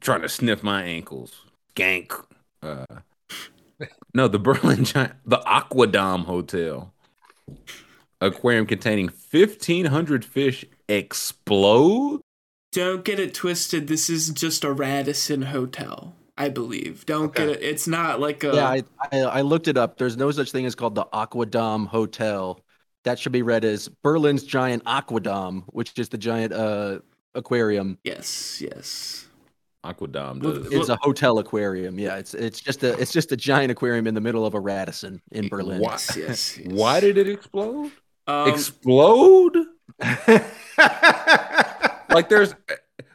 Trying 0.00 0.22
to 0.22 0.28
sniff 0.28 0.62
my 0.62 0.82
ankles, 0.82 1.44
gank. 1.76 2.12
Uh, 2.62 2.84
no, 4.12 4.28
the 4.28 4.38
Berlin 4.38 4.84
Giant, 4.84 5.12
the 5.24 5.38
Aquadom 5.38 6.24
Hotel 6.24 6.92
aquarium 8.24 8.66
containing 8.66 9.10
1,500 9.30 10.24
fish 10.24 10.64
explode? 10.88 12.20
Don't 12.72 13.04
get 13.04 13.20
it 13.20 13.34
twisted. 13.34 13.86
This 13.86 14.10
is 14.10 14.30
just 14.30 14.64
a 14.64 14.72
Radisson 14.72 15.42
hotel, 15.42 16.14
I 16.36 16.48
believe. 16.48 17.06
Don't 17.06 17.26
okay. 17.26 17.46
get 17.46 17.56
it. 17.56 17.62
It's 17.62 17.86
not 17.86 18.20
like 18.20 18.42
a. 18.42 18.54
Yeah, 18.54 18.68
I, 18.68 18.82
I, 19.12 19.18
I 19.20 19.40
looked 19.42 19.68
it 19.68 19.76
up. 19.76 19.96
There's 19.96 20.16
no 20.16 20.30
such 20.30 20.50
thing 20.50 20.66
as 20.66 20.74
called 20.74 20.94
the 20.94 21.04
Aquadom 21.06 21.86
Hotel. 21.86 22.60
That 23.04 23.18
should 23.18 23.32
be 23.32 23.42
read 23.42 23.64
as 23.64 23.88
Berlin's 23.88 24.42
giant 24.42 24.82
Aquadom, 24.84 25.64
which 25.68 25.96
is 25.98 26.08
the 26.08 26.18
giant 26.18 26.52
uh, 26.52 27.00
aquarium. 27.34 27.98
Yes, 28.02 28.60
yes. 28.60 29.28
Aquadom 29.84 30.40
does. 30.40 30.72
It's 30.72 30.88
a 30.88 30.96
hotel 30.96 31.38
aquarium. 31.38 31.98
Yeah, 31.98 32.16
it's 32.16 32.32
it's 32.32 32.60
just 32.60 32.82
a 32.82 32.98
it's 32.98 33.12
just 33.12 33.30
a 33.32 33.36
giant 33.36 33.70
aquarium 33.70 34.06
in 34.06 34.14
the 34.14 34.20
middle 34.20 34.46
of 34.46 34.54
a 34.54 34.60
Radisson 34.60 35.20
in 35.30 35.48
Berlin. 35.48 35.80
Why, 35.80 35.92
yes, 35.92 36.16
yes. 36.16 36.58
Why 36.64 37.00
did 37.00 37.18
it 37.18 37.28
explode? 37.28 37.92
Um, 38.26 38.48
explode? 38.48 39.56
like 42.08 42.28
there's 42.28 42.54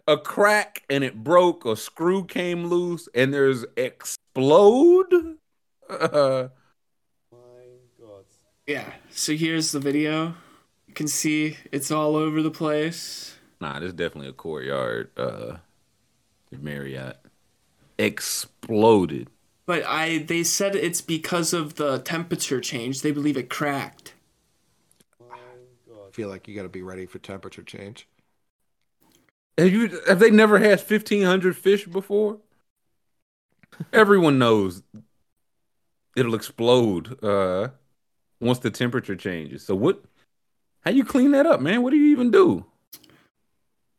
a 0.08 0.18
crack 0.18 0.84
and 0.90 1.04
it 1.04 1.24
broke, 1.24 1.66
a 1.66 1.76
screw 1.76 2.26
came 2.26 2.68
loose, 2.68 3.10
and 3.14 3.34
there's 3.34 3.66
explode. 3.76 5.38
Uh, 5.90 6.50
yeah. 8.68 8.94
So 9.10 9.34
here's 9.34 9.72
the 9.72 9.80
video. 9.80 10.36
You 10.88 10.94
can 10.94 11.08
see 11.08 11.58
it's 11.72 11.92
all 11.92 12.16
over 12.16 12.42
the 12.42 12.52
place. 12.52 13.36
Nah, 13.62 13.80
this 13.80 13.90
is 13.90 13.94
definitely 13.94 14.30
a 14.30 14.34
courtyard. 14.34 15.10
Uh, 15.18 15.58
Marriott 16.52 17.18
exploded. 17.98 19.30
But 19.66 19.84
I, 19.86 20.20
they 20.20 20.44
said 20.44 20.76
it's 20.76 21.02
because 21.02 21.54
of 21.54 21.76
the 21.76 22.00
temperature 22.00 22.60
change. 22.60 23.02
They 23.02 23.12
believe 23.12 23.38
it 23.38 23.50
cracked 23.50 24.09
feel 26.14 26.30
like 26.30 26.48
you 26.48 26.56
got 26.56 26.64
to 26.64 26.70
be 26.70 26.82
ready 26.82 27.06
for 27.06 27.20
temperature 27.20 27.64
change. 27.64 28.08
Have 29.58 29.72
you 29.72 30.02
have 30.08 30.20
they 30.20 30.32
never 30.32 30.60
had 30.60 30.80
fifteen 30.80 31.24
hundred 31.24 31.56
fish 31.58 31.86
before? 31.86 32.38
Everyone 33.94 34.40
knows 34.40 34.84
it'll 36.16 36.36
explode 36.36 37.24
uh, 37.24 37.70
once 38.40 38.60
the 38.60 38.72
temperature 38.72 39.16
changes. 39.16 39.66
So 39.66 39.76
what? 39.76 40.04
How 40.82 40.92
you 40.92 41.04
clean 41.04 41.32
that 41.32 41.46
up, 41.46 41.62
man? 41.62 41.84
What 41.84 41.92
do 41.92 41.98
you 41.98 42.12
even 42.12 42.32
do? 42.32 42.66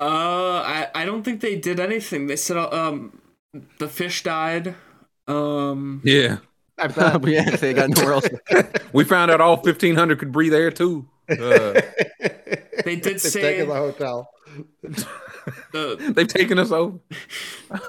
Uh, 0.01 0.63
I 0.65 0.89
I 0.95 1.05
don't 1.05 1.23
think 1.23 1.41
they 1.41 1.57
did 1.57 1.79
anything. 1.79 2.27
They 2.27 2.37
said 2.37 2.57
um 2.57 3.21
the 3.79 3.89
fish 3.89 4.23
died. 4.23 4.75
Um. 5.29 6.01
Yeah. 6.05 6.39
I 6.79 6.87
bet. 6.87 7.23
yeah, 7.29 7.57
they 7.57 7.75
got 7.75 7.91
nowhere 7.91 8.15
else. 8.15 8.29
we 8.93 9.05
found 9.05 9.31
out 9.31 9.41
all 9.41 9.59
fifteen 9.59 9.95
hundred 9.95 10.19
could 10.19 10.33
breathe 10.33 10.55
air 10.55 10.71
too. 10.71 11.07
Uh, 11.31 11.81
they 12.85 12.97
did 12.97 13.21
say 13.21 13.43
taken 13.43 13.69
the 13.69 13.75
hotel. 13.75 14.31
The, 15.73 16.13
They've 16.15 16.29
taken 16.29 16.59
us 16.59 16.71
over. 16.71 16.99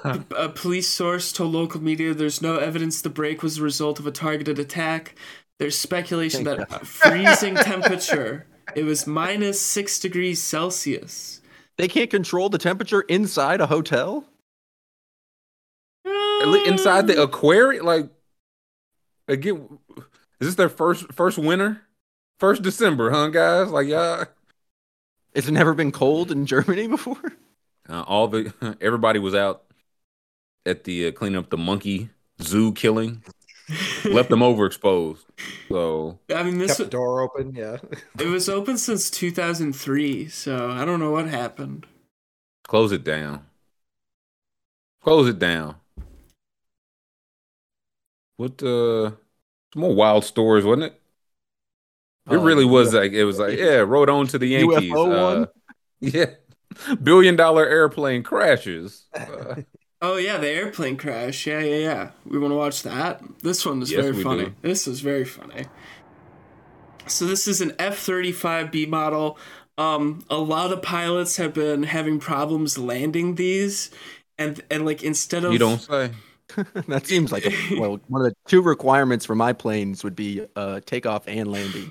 a 0.36 0.48
police 0.48 0.88
source 0.88 1.32
told 1.32 1.52
local 1.52 1.82
media 1.82 2.14
there's 2.14 2.40
no 2.40 2.56
evidence 2.56 3.02
the 3.02 3.10
break 3.10 3.42
was 3.42 3.56
the 3.56 3.62
result 3.62 3.98
of 3.98 4.06
a 4.06 4.10
targeted 4.10 4.58
attack. 4.58 5.14
There's 5.58 5.78
speculation 5.78 6.44
Thank 6.44 6.60
that 6.60 6.68
God. 6.70 6.86
freezing 6.86 7.54
temperature. 7.56 8.46
It 8.74 8.84
was 8.84 9.06
minus 9.06 9.60
six 9.60 9.98
degrees 9.98 10.42
Celsius. 10.42 11.40
They 11.76 11.88
can't 11.88 12.10
control 12.10 12.48
the 12.48 12.58
temperature 12.58 13.02
inside 13.02 13.60
a 13.60 13.66
hotel. 13.66 14.24
Inside 16.04 17.06
the 17.06 17.22
aquarium, 17.22 17.84
like 17.86 18.08
again, 19.28 19.78
is 20.40 20.48
this 20.48 20.54
their 20.56 20.68
first 20.68 21.12
first 21.12 21.38
winter? 21.38 21.82
First 22.42 22.62
December, 22.62 23.12
huh, 23.12 23.28
guys? 23.28 23.70
Like, 23.70 23.86
yeah. 23.86 24.24
It's 25.32 25.48
never 25.48 25.74
been 25.74 25.92
cold 25.92 26.32
in 26.32 26.44
Germany 26.44 26.88
before. 26.88 27.22
Uh, 27.88 28.02
all 28.02 28.26
the 28.26 28.52
everybody 28.80 29.20
was 29.20 29.32
out 29.32 29.62
at 30.66 30.82
the 30.82 31.06
uh, 31.06 31.12
cleaning 31.12 31.38
up 31.38 31.50
the 31.50 31.56
monkey 31.56 32.10
zoo 32.42 32.72
killing. 32.72 33.22
Left 34.04 34.28
them 34.28 34.40
overexposed. 34.40 35.20
So 35.68 36.18
I 36.34 36.42
mean, 36.42 36.58
this 36.58 36.78
kept 36.78 36.78
the 36.78 36.86
door 36.86 37.20
open. 37.20 37.54
Yeah, 37.54 37.76
it 38.18 38.26
was 38.26 38.48
open 38.48 38.76
since 38.76 39.08
2003. 39.08 40.26
So 40.26 40.68
I 40.68 40.84
don't 40.84 40.98
know 40.98 41.12
what 41.12 41.28
happened. 41.28 41.86
Close 42.64 42.90
it 42.90 43.04
down. 43.04 43.46
Close 45.00 45.28
it 45.28 45.38
down. 45.38 45.76
What 48.36 48.60
uh, 48.64 49.10
some 49.72 49.82
more 49.82 49.94
wild 49.94 50.24
stories, 50.24 50.64
wasn't 50.64 50.92
it? 50.92 51.01
It 52.30 52.36
um, 52.36 52.44
really 52.44 52.64
was 52.64 52.94
like 52.94 53.12
it 53.12 53.24
was 53.24 53.38
like 53.38 53.58
yeah, 53.58 53.78
rode 53.78 54.08
on 54.08 54.26
to 54.28 54.38
the 54.38 54.46
Yankees. 54.48 54.92
Uh, 54.92 55.46
yeah, 56.00 56.26
billion 57.02 57.36
dollar 57.36 57.66
airplane 57.66 58.22
crashes. 58.22 59.06
Uh, 59.14 59.56
oh 60.02 60.16
yeah, 60.16 60.38
the 60.38 60.48
airplane 60.48 60.96
crash. 60.96 61.46
Yeah, 61.46 61.60
yeah, 61.60 61.76
yeah. 61.76 62.10
We 62.24 62.38
want 62.38 62.52
to 62.52 62.56
watch 62.56 62.82
that. 62.84 63.22
This 63.40 63.66
one 63.66 63.80
was 63.80 63.90
yes, 63.90 64.02
very 64.02 64.22
funny. 64.22 64.44
Do. 64.46 64.54
This 64.62 64.86
was 64.86 65.00
very 65.00 65.24
funny. 65.24 65.66
So 67.06 67.26
this 67.26 67.48
is 67.48 67.60
an 67.60 67.74
F 67.78 67.98
thirty 67.98 68.32
five 68.32 68.70
B 68.70 68.86
model. 68.86 69.36
Um, 69.76 70.24
a 70.30 70.36
lot 70.36 70.72
of 70.72 70.82
pilots 70.82 71.38
have 71.38 71.54
been 71.54 71.82
having 71.82 72.20
problems 72.20 72.78
landing 72.78 73.34
these, 73.34 73.90
and 74.38 74.62
and 74.70 74.86
like 74.86 75.02
instead 75.02 75.44
of 75.44 75.52
you 75.52 75.58
don't 75.58 75.80
say. 75.80 76.10
that 76.86 77.06
seems 77.06 77.32
like 77.32 77.46
a, 77.46 77.80
well, 77.80 77.98
one 78.08 78.26
of 78.26 78.28
the 78.28 78.34
two 78.46 78.60
requirements 78.60 79.24
for 79.24 79.34
my 79.34 79.54
planes 79.54 80.04
would 80.04 80.14
be 80.14 80.46
uh, 80.54 80.80
takeoff 80.84 81.26
and 81.26 81.50
landing. 81.50 81.90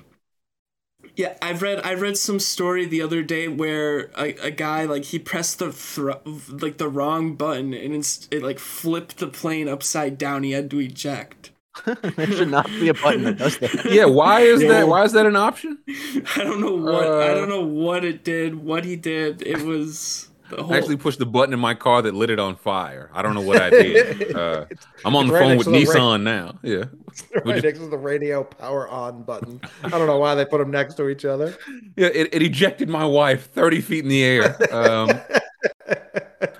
Yeah, 1.14 1.36
I've 1.42 1.60
read 1.60 1.80
I 1.84 1.94
read 1.94 2.16
some 2.16 2.40
story 2.40 2.86
the 2.86 3.02
other 3.02 3.22
day 3.22 3.46
where 3.48 4.10
a, 4.16 4.34
a 4.42 4.50
guy 4.50 4.84
like 4.84 5.04
he 5.04 5.18
pressed 5.18 5.58
the 5.58 5.70
thro- 5.70 6.22
like 6.48 6.78
the 6.78 6.88
wrong 6.88 7.34
button 7.34 7.74
and 7.74 7.94
it's, 7.94 8.28
it 8.30 8.42
like 8.42 8.58
flipped 8.58 9.18
the 9.18 9.26
plane 9.26 9.68
upside 9.68 10.16
down. 10.16 10.42
He 10.42 10.52
had 10.52 10.70
to 10.70 10.80
eject. 10.80 11.50
there 11.84 12.26
should 12.26 12.50
not 12.50 12.66
be 12.66 12.88
a 12.88 12.94
button 12.94 13.24
that 13.24 13.38
does 13.38 13.58
that. 13.58 13.90
Yeah, 13.90 14.04
why 14.04 14.40
is 14.40 14.62
yeah. 14.62 14.68
that? 14.68 14.88
Why 14.88 15.04
is 15.04 15.12
that 15.12 15.26
an 15.26 15.36
option? 15.36 15.78
I 15.88 16.44
don't 16.44 16.60
know 16.60 16.74
what 16.74 17.06
uh, 17.06 17.18
I 17.18 17.28
don't 17.28 17.48
know 17.48 17.64
what 17.64 18.04
it 18.04 18.24
did. 18.24 18.54
What 18.54 18.84
he 18.84 18.96
did, 18.96 19.42
it 19.42 19.62
was. 19.62 20.28
Whole... 20.58 20.72
I 20.72 20.78
actually 20.78 20.96
pushed 20.96 21.18
the 21.18 21.26
button 21.26 21.54
in 21.54 21.60
my 21.60 21.74
car 21.74 22.02
that 22.02 22.14
lit 22.14 22.30
it 22.30 22.38
on 22.38 22.56
fire. 22.56 23.10
I 23.12 23.22
don't 23.22 23.34
know 23.34 23.40
what 23.42 23.60
I 23.60 23.70
did. 23.70 24.32
Uh, 24.42 24.64
I'm 25.04 25.14
on 25.14 25.26
the 25.26 25.34
right 25.34 25.40
phone 25.40 25.58
with 25.58 25.66
Nissan 25.66 26.22
now. 26.22 26.58
Yeah, 26.62 26.84
right 27.44 27.62
next 27.62 27.78
to 27.80 27.88
the 27.88 27.98
radio 27.98 28.44
power 28.44 28.88
on 28.88 29.22
button. 29.24 29.60
I 29.84 29.88
don't 29.88 30.06
know 30.06 30.18
why 30.18 30.34
they 30.34 30.44
put 30.44 30.58
them 30.58 30.70
next 30.70 30.94
to 30.94 31.08
each 31.08 31.24
other. 31.24 31.56
Yeah, 31.96 32.08
it, 32.08 32.32
it 32.32 32.42
ejected 32.42 32.88
my 32.88 33.04
wife 33.04 33.50
30 33.50 33.80
feet 33.82 34.04
in 34.04 34.08
the 34.08 34.24
air. 34.24 34.74
Um, 34.74 35.10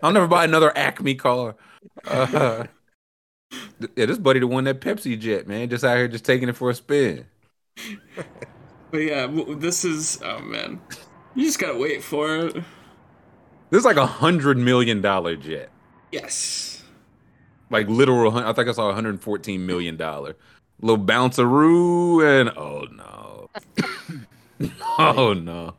I'll 0.02 0.12
never 0.12 0.26
buy 0.26 0.44
another 0.44 0.76
Acme 0.76 1.14
car. 1.14 1.54
Uh, 2.06 2.66
yeah, 3.96 4.06
this 4.06 4.18
buddy 4.18 4.40
the 4.40 4.46
one 4.46 4.64
that 4.64 4.80
Pepsi 4.80 5.18
jet, 5.18 5.48
man, 5.48 5.70
just 5.70 5.84
out 5.84 5.96
here 5.96 6.08
just 6.08 6.24
taking 6.24 6.48
it 6.48 6.56
for 6.56 6.68
a 6.68 6.74
spin. 6.74 7.24
But 8.90 8.98
yeah, 8.98 9.26
this 9.56 9.84
is 9.84 10.20
oh 10.22 10.40
man, 10.40 10.80
you 11.34 11.46
just 11.46 11.58
gotta 11.58 11.78
wait 11.78 12.02
for 12.04 12.36
it. 12.36 12.56
This 13.72 13.78
is 13.78 13.84
like 13.86 13.96
a 13.96 14.04
hundred 14.04 14.58
million 14.58 15.00
dollar 15.00 15.34
jet. 15.34 15.70
Yes. 16.10 16.82
Like 17.70 17.88
literal. 17.88 18.36
I 18.36 18.52
think 18.52 18.68
I 18.68 18.72
saw 18.72 18.92
hundred 18.92 19.18
fourteen 19.22 19.64
million 19.64 19.96
dollar 19.96 20.36
little 20.82 21.02
bounceroo, 21.02 22.22
and 22.22 22.50
oh 22.50 22.86
no, 22.92 23.48
oh 24.98 25.32
no. 25.32 25.74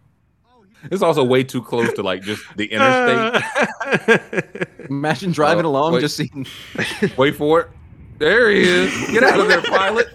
it's 0.90 1.04
also 1.04 1.24
way 1.24 1.44
too 1.44 1.62
close 1.62 1.94
to 1.94 2.02
like 2.02 2.24
just 2.24 2.44
the 2.58 2.66
interstate. 2.66 4.68
Imagine 4.90 5.32
driving 5.32 5.66
uh, 5.66 5.70
along, 5.70 5.94
wait, 5.94 6.02
just 6.02 6.18
seeing. 6.18 6.48
wait 7.16 7.36
for 7.36 7.62
it. 7.62 7.70
There 8.18 8.50
he 8.50 8.64
is. 8.64 9.12
Get 9.12 9.22
out 9.22 9.40
of 9.40 9.48
there, 9.48 9.62
pilot. 9.62 10.08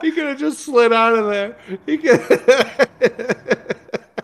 He 0.00 0.12
could 0.12 0.26
have 0.26 0.38
just 0.38 0.60
slid 0.60 0.92
out 0.92 1.14
of 1.14 1.28
there. 1.28 1.56
He 1.86 1.98
could. 1.98 2.20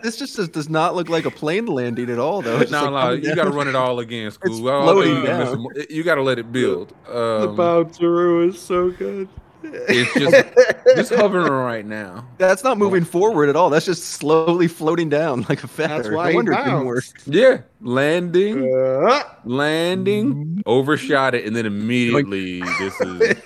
this 0.02 0.16
just 0.16 0.36
does, 0.36 0.48
does, 0.48 0.68
not 0.68 0.94
look 0.94 1.08
like 1.08 1.24
a 1.24 1.30
plane 1.30 1.66
landing 1.66 2.10
at 2.10 2.18
all, 2.18 2.42
though. 2.42 2.60
no, 2.70 2.90
like 2.90 3.22
no, 3.22 3.28
you 3.28 3.34
got 3.34 3.44
to 3.44 3.50
run 3.50 3.68
it 3.68 3.74
all 3.74 4.00
again, 4.00 4.30
Scoob. 4.30 4.58
floating 4.60 5.24
down. 5.24 5.66
You 5.90 6.02
got 6.02 6.16
to 6.16 6.22
let 6.22 6.38
it 6.38 6.52
build. 6.52 6.92
Um, 7.06 7.14
the 7.14 7.54
bounceroo 7.56 8.48
is 8.48 8.60
so 8.60 8.90
good. 8.90 9.28
It's 9.62 10.14
just 10.14 10.86
just 10.96 11.14
hovering 11.14 11.52
right 11.52 11.84
now. 11.84 12.26
That's 12.38 12.62
not 12.62 12.78
moving 12.78 13.04
forward 13.04 13.48
at 13.48 13.56
all. 13.56 13.70
That's 13.70 13.86
just 13.86 14.04
slowly 14.04 14.68
floating 14.68 15.08
down 15.08 15.46
like 15.48 15.64
a 15.64 15.68
feather. 15.68 16.02
That's 16.02 16.14
why 16.14 16.30
no 16.30 16.36
wonder 16.36 16.52
it 16.52 16.64
didn't 16.64 16.84
work. 16.84 17.04
Yeah, 17.26 17.58
landing, 17.80 18.72
uh, 18.72 19.22
landing, 19.44 20.34
mm-hmm. 20.34 20.60
overshot 20.66 21.34
it, 21.34 21.44
and 21.44 21.56
then 21.56 21.66
immediately 21.66 22.60
this 22.60 23.00
is 23.00 23.36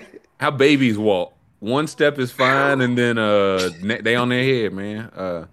how 0.38 0.50
babies 0.50 0.98
walk. 0.98 1.32
One 1.60 1.86
step 1.86 2.18
is 2.18 2.30
fine, 2.30 2.80
and 2.80 2.96
then 2.98 3.18
uh, 3.18 3.70
they 3.82 4.14
on 4.14 4.28
their 4.28 4.44
head, 4.44 4.72
man. 4.72 5.10
Uh, 5.16 5.46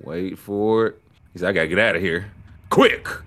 wait 0.00 0.38
for 0.38 0.86
it. 0.86 1.02
He's, 1.32 1.42
I 1.42 1.52
gotta 1.52 1.68
get 1.68 1.78
out 1.78 1.96
of 1.96 2.02
here, 2.02 2.30
quick. 2.70 3.06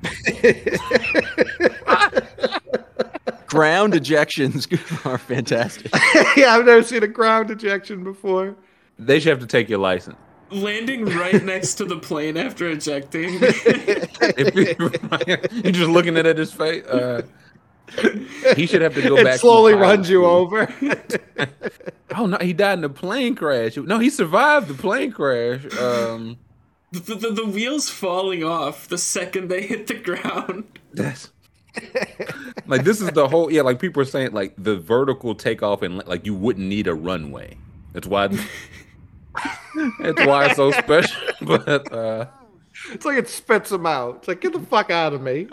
ground 3.55 3.93
ejections 3.93 5.05
are 5.05 5.17
fantastic. 5.17 5.89
yeah, 6.35 6.55
I've 6.55 6.65
never 6.65 6.83
seen 6.83 7.03
a 7.03 7.07
ground 7.07 7.51
ejection 7.51 8.03
before. 8.03 8.55
They 8.99 9.19
should 9.19 9.29
have 9.29 9.39
to 9.39 9.47
take 9.47 9.69
your 9.69 9.79
license. 9.79 10.17
Landing 10.51 11.05
right 11.05 11.43
next 11.43 11.75
to 11.75 11.85
the 11.85 11.97
plane 11.97 12.35
after 12.37 12.69
ejecting. 12.69 13.39
you're 15.63 15.71
just 15.71 15.89
looking 15.89 16.17
at 16.17 16.37
his 16.37 16.51
face. 16.51 16.85
Uh, 16.85 17.21
he 18.55 18.65
should 18.65 18.81
have 18.81 18.95
to 18.95 19.01
go 19.01 19.17
it 19.17 19.23
back. 19.23 19.39
slowly 19.39 19.73
runs 19.73 20.09
you 20.09 20.25
over. 20.25 20.73
oh 22.15 22.25
no, 22.25 22.37
he 22.37 22.53
died 22.53 22.79
in 22.79 22.83
a 22.83 22.89
plane 22.89 23.35
crash. 23.35 23.77
No, 23.77 23.99
he 23.99 24.09
survived 24.09 24.67
the 24.67 24.73
plane 24.73 25.11
crash. 25.11 25.65
Um, 25.77 26.37
the, 26.91 27.15
the, 27.15 27.31
the 27.31 27.45
wheels 27.45 27.89
falling 27.89 28.43
off 28.43 28.87
the 28.87 28.97
second 28.97 29.49
they 29.49 29.61
hit 29.61 29.87
the 29.87 29.95
ground. 29.95 30.65
That's 30.93 31.29
like 32.67 32.83
this 32.83 33.01
is 33.01 33.11
the 33.11 33.27
whole 33.27 33.51
yeah. 33.51 33.61
Like 33.61 33.79
people 33.79 34.01
are 34.01 34.05
saying 34.05 34.31
like 34.31 34.53
the 34.57 34.77
vertical 34.77 35.35
takeoff 35.35 35.81
and 35.81 36.05
like 36.07 36.25
you 36.25 36.33
wouldn't 36.33 36.67
need 36.67 36.87
a 36.87 36.93
runway. 36.93 37.57
That's 37.93 38.07
why. 38.07 38.27
that's 39.99 40.25
why 40.25 40.45
it's 40.45 40.55
so 40.55 40.71
special. 40.71 41.21
But 41.41 41.91
uh, 41.91 42.27
it's 42.91 43.05
like 43.05 43.17
it 43.17 43.27
spits 43.27 43.71
him 43.71 43.85
out. 43.85 44.17
It's 44.17 44.27
like 44.27 44.41
get 44.41 44.53
the 44.53 44.59
fuck 44.59 44.89
out 44.89 45.13
of 45.13 45.21
me. 45.21 45.47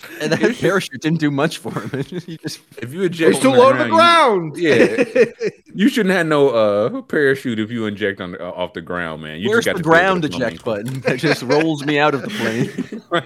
And 0.20 0.32
that 0.32 0.56
parachute 0.60 1.00
didn't 1.00 1.18
do 1.18 1.30
much 1.30 1.58
for 1.58 1.80
him. 1.80 2.02
just, 2.42 2.60
if 2.78 2.92
you 2.92 3.02
eject, 3.02 3.34
he's 3.34 3.42
too 3.42 3.50
low 3.50 3.72
to 3.72 3.78
the 3.78 3.88
ground. 3.88 4.56
You, 4.56 4.68
yeah, 4.74 5.48
you 5.74 5.88
shouldn't 5.88 6.14
have 6.14 6.26
no 6.26 6.50
uh, 6.50 7.02
parachute 7.02 7.58
if 7.58 7.70
you 7.70 7.86
inject 7.86 8.20
on 8.20 8.40
uh, 8.40 8.50
off 8.50 8.74
the 8.74 8.80
ground, 8.80 9.22
man. 9.22 9.40
You 9.40 9.50
Where's 9.50 9.64
the 9.64 9.74
ground 9.74 10.24
eject 10.24 10.64
button 10.64 11.00
that 11.00 11.18
just 11.18 11.42
rolls 11.42 11.84
me 11.84 11.98
out 11.98 12.14
of 12.14 12.22
the 12.22 12.28
plane? 12.28 13.24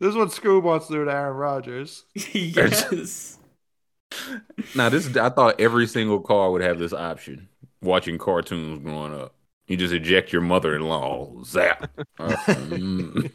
This 0.00 0.10
is 0.10 0.14
what 0.14 0.28
Scoob 0.28 0.62
wants 0.62 0.86
to 0.88 0.92
do 0.92 1.04
to 1.04 1.12
Aaron 1.12 1.36
Rodgers. 1.36 2.04
yes. 2.32 3.38
now 4.74 4.88
this 4.88 5.16
I 5.16 5.28
thought 5.30 5.60
every 5.60 5.86
single 5.86 6.20
car 6.20 6.50
would 6.50 6.62
have 6.62 6.78
this 6.78 6.92
option. 6.92 7.48
Watching 7.80 8.18
cartoons 8.18 8.82
growing 8.82 9.14
up. 9.14 9.34
You 9.68 9.76
just 9.76 9.92
eject 9.92 10.32
your 10.32 10.40
mother-in-law. 10.42 11.44
Zap. 11.44 11.90
Um, 12.18 13.30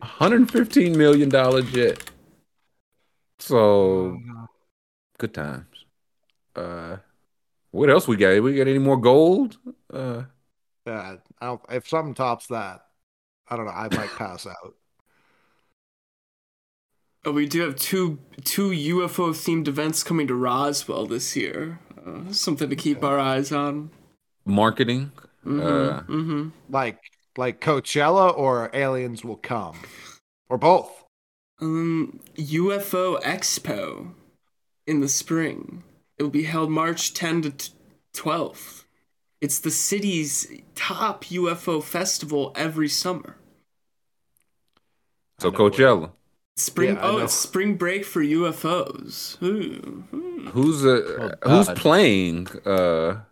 115 0.00 0.96
million 0.96 1.28
dollar 1.28 1.62
jet. 1.62 2.10
So 3.38 4.18
good 5.18 5.34
times. 5.34 5.66
Uh 6.56 6.98
what 7.70 7.90
else 7.90 8.06
we 8.06 8.16
got? 8.16 8.42
We 8.42 8.54
got 8.56 8.68
any 8.68 8.78
more 8.78 8.96
gold? 8.96 9.58
Uh 9.92 10.22
yeah, 10.86 11.16
if 11.70 11.88
something 11.88 12.14
tops 12.14 12.48
that, 12.48 12.84
I 13.48 13.56
don't 13.56 13.64
know. 13.64 13.72
I 13.72 13.88
might 13.94 14.10
pass 14.16 14.46
out. 14.46 14.74
Oh, 17.24 17.32
we 17.32 17.46
do 17.46 17.62
have 17.62 17.76
two 17.76 18.18
two 18.44 18.70
UFO 18.70 19.30
themed 19.30 19.66
events 19.66 20.02
coming 20.02 20.26
to 20.26 20.34
Roswell 20.34 21.06
this 21.06 21.34
year. 21.34 21.80
Uh, 22.06 22.30
something 22.32 22.68
to 22.68 22.76
keep 22.76 23.02
our 23.02 23.18
eyes 23.18 23.50
on. 23.50 23.90
Marketing, 24.44 25.10
mm-hmm, 25.44 25.60
uh, 25.60 26.00
mm-hmm. 26.02 26.48
like 26.68 26.98
like 27.36 27.60
Coachella 27.60 28.36
or 28.36 28.70
Aliens 28.72 29.24
Will 29.24 29.36
Come, 29.36 29.80
or 30.48 30.58
both. 30.58 31.04
Um, 31.60 32.20
UFO 32.36 33.20
Expo 33.22 34.12
in 34.86 35.00
the 35.00 35.08
spring. 35.08 35.84
It 36.18 36.22
will 36.22 36.30
be 36.30 36.44
held 36.44 36.70
March 36.70 37.14
10 37.14 37.42
to 37.42 37.70
12th. 38.14 38.84
It's 39.40 39.58
the 39.58 39.70
city's 39.70 40.46
top 40.74 41.24
UFO 41.24 41.82
festival 41.82 42.52
every 42.56 42.88
summer. 42.88 43.36
So 45.38 45.50
Coachella. 45.50 46.12
Spring. 46.56 46.94
Yeah, 46.94 47.00
oh, 47.02 47.18
it's 47.18 47.34
spring 47.34 47.74
break 47.74 48.04
for 48.04 48.22
UFOs. 48.22 49.42
Ooh, 49.42 50.04
ooh. 50.14 50.50
Who's 50.52 50.84
uh, 50.84 51.34
oh, 51.42 51.56
who's 51.56 51.68
playing? 51.70 52.46
Uh, 52.64 53.22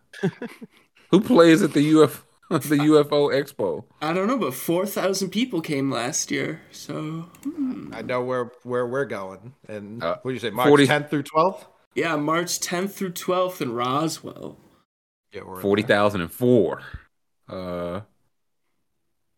who 1.11 1.21
plays 1.21 1.63
at 1.63 1.73
the 1.73 1.93
UFO 1.93 2.23
the 2.69 2.77
UFO 2.77 3.33
Expo? 3.33 3.85
I 4.01 4.13
don't 4.13 4.27
know, 4.27 4.39
but 4.39 4.55
four 4.55 4.87
thousand 4.87 5.31
people 5.31 5.61
came 5.61 5.91
last 5.91 6.31
year. 6.31 6.61
So 6.71 7.29
hmm. 7.43 7.93
I 7.95 8.03
know 8.03 8.23
where 8.23 8.53
where 8.63 8.87
we're 8.87 9.05
going. 9.05 9.55
And 9.69 10.03
uh, 10.03 10.19
what 10.23 10.31
do 10.31 10.35
you 10.35 10.41
say, 10.41 10.51
March 10.51 10.87
tenth 10.87 11.11
through 11.11 11.25
twelfth? 11.25 11.67
Yeah, 11.95 12.17
March 12.17 12.61
tenth 12.61 12.95
through 12.95 13.13
twelfth 13.13 13.61
in 13.61 13.73
Roswell. 13.73 14.59
Yeah, 15.33 15.43
forty 15.61 15.83
thousand 15.83 16.21
and 16.21 16.33
four. 16.33 16.83
Uh, 17.49 18.01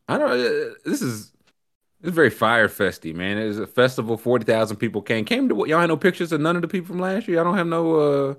I 0.09 0.19
don't. 0.19 0.31
Uh, 0.31 0.75
this 0.85 1.03
is 1.03 1.33
it's 2.05 2.15
very 2.15 2.31
fire 2.31 2.69
festy, 2.69 3.15
man. 3.15 3.39
It's 3.39 3.59
a 3.59 3.67
festival. 3.67 4.19
Forty 4.19 4.45
thousand 4.45 4.77
people 4.77 5.01
came. 5.01 5.25
Came 5.25 5.49
to 5.49 5.55
what? 5.55 5.71
y'all 5.71 5.81
had 5.81 5.89
no 5.89 5.97
pictures 5.97 6.33
of 6.33 6.41
none 6.41 6.55
of 6.55 6.63
the 6.63 6.69
people 6.69 6.89
from 6.89 6.99
last 6.99 7.27
year. 7.27 7.41
I 7.41 7.45
don't 7.45 7.57
have 7.57 7.67
no. 7.67 7.95
uh 7.97 8.35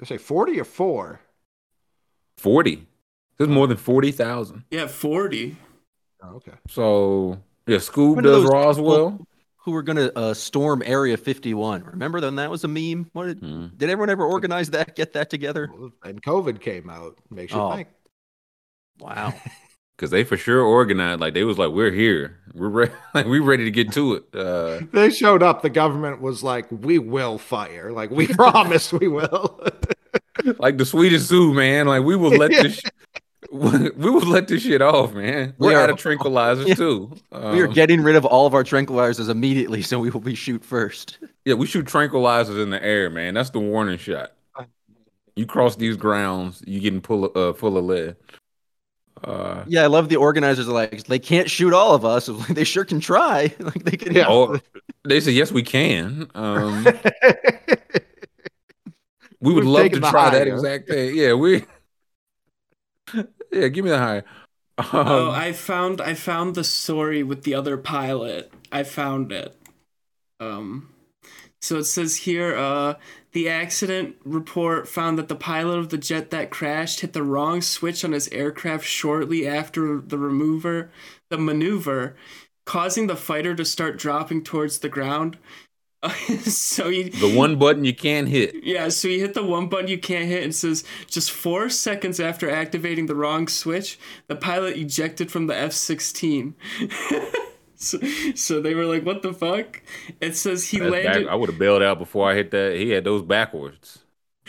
I 0.00 0.04
say 0.04 0.18
forty 0.18 0.60
or 0.60 0.64
four. 0.64 1.20
Forty. 2.36 2.86
There's 3.40 3.48
more 3.48 3.66
than 3.66 3.78
forty 3.78 4.12
thousand. 4.12 4.64
Yeah, 4.70 4.86
forty. 4.86 5.56
Oh, 6.22 6.36
okay. 6.36 6.52
So 6.68 7.40
yeah, 7.66 7.78
Scoob 7.78 8.22
does 8.22 8.44
Roswell 8.44 9.26
who 9.56 9.70
were 9.72 9.82
going 9.82 9.96
to 9.96 10.18
uh, 10.18 10.34
storm 10.34 10.82
Area 10.84 11.16
51. 11.16 11.84
Remember 11.84 12.20
when 12.20 12.36
that 12.36 12.50
was 12.50 12.64
a 12.64 12.68
meme? 12.68 13.08
What 13.14 13.26
did, 13.26 13.38
hmm. 13.38 13.66
did 13.76 13.88
everyone 13.88 14.10
ever 14.10 14.24
organize 14.24 14.70
that? 14.70 14.94
Get 14.94 15.14
that 15.14 15.30
together? 15.30 15.70
And 16.02 16.22
COVID 16.22 16.60
came 16.60 16.90
out. 16.90 17.18
Makes 17.30 17.54
you 17.54 17.60
oh. 17.60 17.72
think. 17.74 17.88
Wow. 18.98 19.32
Because 19.96 20.12
they 20.12 20.24
for 20.24 20.38
sure 20.38 20.62
organized. 20.62 21.20
Like 21.20 21.34
they 21.34 21.44
was 21.44 21.58
like, 21.58 21.72
we're 21.72 21.90
here. 21.90 22.38
We're 22.54 22.70
ready. 22.70 22.92
Like 23.14 23.26
we 23.26 23.38
ready 23.38 23.64
to 23.64 23.70
get 23.70 23.92
to 23.92 24.14
it. 24.14 24.34
Uh, 24.34 24.80
they 24.94 25.10
showed 25.10 25.42
up. 25.42 25.60
The 25.60 25.68
government 25.68 26.22
was 26.22 26.42
like, 26.42 26.66
we 26.70 26.98
will 26.98 27.36
fire. 27.36 27.92
Like 27.92 28.10
we 28.10 28.26
promised 28.34 28.94
we 28.94 29.08
will. 29.08 29.62
like 30.58 30.78
the 30.78 30.86
Swedish 30.86 31.20
zoo, 31.20 31.52
man. 31.52 31.86
Like 31.86 32.02
we 32.02 32.16
will 32.16 32.30
let 32.30 32.50
this 32.50 32.80
we 33.52 33.90
will 33.90 34.20
let 34.28 34.46
this 34.46 34.62
shit 34.62 34.80
off, 34.80 35.12
man. 35.12 35.54
We're 35.58 35.68
we 35.68 35.74
are, 35.74 35.82
out 35.82 35.90
of 35.90 35.96
tranquilizers 35.96 36.68
yeah. 36.68 36.74
too. 36.74 37.12
Um, 37.32 37.52
we 37.52 37.60
are 37.60 37.66
getting 37.66 38.00
rid 38.00 38.14
of 38.14 38.24
all 38.24 38.46
of 38.46 38.54
our 38.54 38.62
tranquilizers 38.62 39.28
immediately, 39.28 39.82
so 39.82 39.98
we 39.98 40.08
will 40.08 40.20
be 40.20 40.36
shoot 40.36 40.64
first. 40.64 41.18
Yeah, 41.44 41.54
we 41.54 41.66
shoot 41.66 41.86
tranquilizers 41.86 42.62
in 42.62 42.70
the 42.70 42.80
air, 42.82 43.10
man. 43.10 43.34
That's 43.34 43.50
the 43.50 43.58
warning 43.58 43.98
shot. 43.98 44.32
You 45.34 45.46
cross 45.46 45.74
these 45.74 45.96
grounds, 45.96 46.62
you 46.64 46.78
getting 46.78 47.00
full 47.00 47.32
uh, 47.34 47.52
full 47.54 47.76
of 47.76 47.84
lead. 47.84 48.16
Uh, 49.24 49.64
yeah, 49.66 49.82
I 49.82 49.86
love 49.86 50.08
the 50.08 50.16
organizers. 50.16 50.68
Are 50.68 50.72
like 50.72 51.04
they 51.04 51.18
can't 51.18 51.50
shoot 51.50 51.72
all 51.72 51.94
of 51.94 52.04
us. 52.04 52.28
Like, 52.40 52.48
they 52.48 52.64
sure 52.64 52.84
can 52.84 53.00
try. 53.00 53.52
like 53.58 53.82
they 53.82 53.96
can. 53.96 54.14
Yeah. 54.14 54.26
Oh, 54.28 54.60
they 55.04 55.18
say 55.20 55.32
yes, 55.32 55.50
we 55.50 55.64
can. 55.64 56.30
Um, 56.36 56.84
we 59.40 59.52
would 59.52 59.64
We've 59.64 59.72
love 59.72 59.90
to 59.90 60.00
try 60.00 60.30
that 60.30 60.46
exact 60.46 60.88
thing. 60.88 61.16
Yeah, 61.16 61.34
we. 61.34 61.64
Yeah, 63.50 63.68
give 63.68 63.84
me 63.84 63.90
the 63.90 63.98
high. 63.98 64.22
Um, 64.78 64.86
oh, 64.92 65.30
I 65.30 65.52
found 65.52 66.00
I 66.00 66.14
found 66.14 66.54
the 66.54 66.64
story 66.64 67.22
with 67.22 67.42
the 67.42 67.54
other 67.54 67.76
pilot. 67.76 68.52
I 68.72 68.82
found 68.82 69.30
it. 69.30 69.54
Um, 70.38 70.88
so 71.60 71.76
it 71.76 71.84
says 71.84 72.16
here, 72.16 72.56
uh, 72.56 72.94
the 73.32 73.48
accident 73.48 74.16
report 74.24 74.88
found 74.88 75.18
that 75.18 75.28
the 75.28 75.36
pilot 75.36 75.78
of 75.78 75.90
the 75.90 75.98
jet 75.98 76.30
that 76.30 76.50
crashed 76.50 77.00
hit 77.00 77.12
the 77.12 77.22
wrong 77.22 77.60
switch 77.60 78.04
on 78.04 78.12
his 78.12 78.28
aircraft 78.28 78.84
shortly 78.86 79.46
after 79.46 80.00
the 80.00 80.18
remover, 80.18 80.90
the 81.28 81.38
maneuver, 81.38 82.16
causing 82.64 83.06
the 83.06 83.16
fighter 83.16 83.54
to 83.54 83.64
start 83.64 83.98
dropping 83.98 84.42
towards 84.42 84.78
the 84.78 84.88
ground. 84.88 85.36
so 86.40 86.88
he 86.88 87.10
the 87.10 87.34
one 87.36 87.56
button 87.56 87.84
you 87.84 87.94
can't 87.94 88.28
hit. 88.28 88.54
Yeah, 88.62 88.88
so 88.88 89.08
he 89.08 89.20
hit 89.20 89.34
the 89.34 89.44
one 89.44 89.68
button 89.68 89.88
you 89.88 89.98
can't 89.98 90.26
hit 90.26 90.42
and 90.42 90.54
says 90.54 90.82
just 91.06 91.30
four 91.30 91.68
seconds 91.68 92.18
after 92.18 92.48
activating 92.50 93.04
the 93.04 93.14
wrong 93.14 93.48
switch, 93.48 93.98
the 94.26 94.36
pilot 94.36 94.78
ejected 94.78 95.30
from 95.30 95.46
the 95.46 95.54
F 95.54 95.72
sixteen. 95.72 96.54
so, 97.74 97.98
so 98.34 98.62
they 98.62 98.74
were 98.74 98.86
like, 98.86 99.04
"What 99.04 99.20
the 99.20 99.34
fuck?" 99.34 99.82
It 100.22 100.36
says 100.36 100.68
he 100.70 100.78
That's 100.78 100.90
landed. 100.90 101.24
Back, 101.26 101.32
I 101.32 101.34
would 101.34 101.50
have 101.50 101.58
bailed 101.58 101.82
out 101.82 101.98
before 101.98 102.30
I 102.30 102.34
hit 102.34 102.50
that. 102.52 102.76
He 102.76 102.90
had 102.90 103.04
those 103.04 103.20
backwards. 103.22 103.98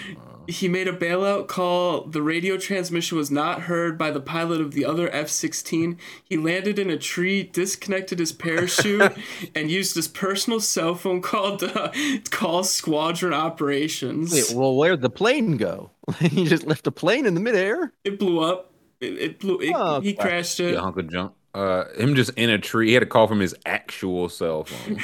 He 0.47 0.67
made 0.67 0.87
a 0.87 0.93
bailout 0.93 1.47
call. 1.47 2.05
The 2.05 2.21
radio 2.21 2.57
transmission 2.57 3.17
was 3.17 3.29
not 3.29 3.61
heard 3.61 3.97
by 3.97 4.11
the 4.11 4.19
pilot 4.19 4.59
of 4.59 4.73
the 4.73 4.83
other 4.83 5.09
F 5.13 5.29
16. 5.29 5.97
He 6.23 6.35
landed 6.35 6.79
in 6.79 6.89
a 6.89 6.97
tree, 6.97 7.43
disconnected 7.43 8.19
his 8.19 8.31
parachute, 8.31 9.13
and 9.55 9.69
used 9.69 9.95
his 9.95 10.07
personal 10.07 10.59
cell 10.59 10.95
phone 10.95 11.21
call 11.21 11.57
to 11.57 12.21
call 12.31 12.63
squadron 12.63 13.33
operations. 13.33 14.33
Wait, 14.33 14.51
well, 14.53 14.75
where'd 14.75 15.01
the 15.01 15.09
plane 15.09 15.57
go? 15.57 15.91
he 16.19 16.45
just 16.45 16.65
left 16.65 16.83
the 16.83 16.91
plane 16.91 17.25
in 17.25 17.35
the 17.35 17.39
midair? 17.39 17.93
It 18.03 18.19
blew 18.19 18.41
up. 18.41 18.73
It, 18.99 19.17
it 19.17 19.39
blew. 19.39 19.59
It, 19.59 19.73
oh, 19.75 20.01
he 20.01 20.13
crashed 20.13 20.59
it. 20.59 20.73
Yeah, 20.73 20.81
hunk 20.81 20.97
of 20.97 21.09
junk. 21.09 21.33
Uh, 21.53 21.85
him 21.97 22.15
just 22.15 22.31
in 22.31 22.49
a 22.49 22.57
tree. 22.57 22.87
He 22.87 22.93
had 22.93 23.03
a 23.03 23.07
call 23.07 23.27
from 23.27 23.39
his 23.39 23.55
actual 23.65 24.27
cell 24.27 24.63
phone. 24.63 24.99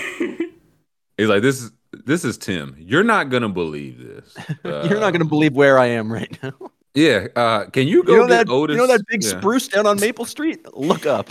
He's 1.18 1.28
like, 1.28 1.42
this 1.42 1.62
is 1.62 1.72
this 2.06 2.26
is 2.26 2.38
Tim. 2.38 2.76
You're 2.80 3.04
not 3.04 3.30
gonna 3.30 3.50
believe 3.50 4.00
this. 4.00 4.36
Uh, 4.64 4.88
You're 4.90 5.00
not 5.00 5.12
gonna 5.12 5.26
believe 5.26 5.54
where 5.54 5.78
I 5.80 5.88
am 5.88 6.12
right 6.12 6.38
now. 6.42 6.54
Yeah. 6.94 7.28
Uh, 7.36 7.66
can 7.66 7.88
you 7.88 8.04
go 8.04 8.14
you 8.14 8.20
know 8.22 8.28
that, 8.28 8.50
Otis? 8.50 8.76
You 8.76 8.82
know 8.82 8.88
that 8.88 9.06
big 9.08 9.24
yeah. 9.24 9.30
spruce 9.30 9.68
down 9.68 9.86
on 9.86 10.00
Maple 10.00 10.26
Street? 10.26 10.66
Look 10.76 11.06
up. 11.06 11.30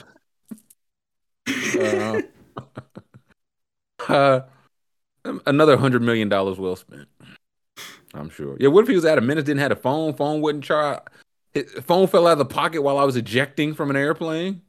Uh, 1.78 2.20
uh, 4.08 4.40
another 5.46 5.76
hundred 5.76 6.02
million 6.02 6.28
dollars 6.28 6.58
well 6.58 6.76
spent. 6.76 7.08
I'm 8.14 8.30
sure. 8.30 8.56
Yeah. 8.60 8.68
What 8.68 8.82
if 8.82 8.88
he 8.88 8.94
was 8.94 9.04
at 9.04 9.18
a 9.18 9.20
minute, 9.20 9.44
didn't 9.44 9.60
have 9.60 9.72
a 9.72 9.76
phone, 9.76 10.14
phone 10.14 10.40
wouldn't 10.40 10.64
charge, 10.64 11.00
his 11.52 11.72
phone 11.82 12.06
fell 12.06 12.26
out 12.26 12.32
of 12.32 12.38
the 12.38 12.44
pocket 12.44 12.82
while 12.82 12.98
I 12.98 13.04
was 13.04 13.16
ejecting 13.16 13.74
from 13.74 13.90
an 13.90 13.96
airplane. 13.96 14.62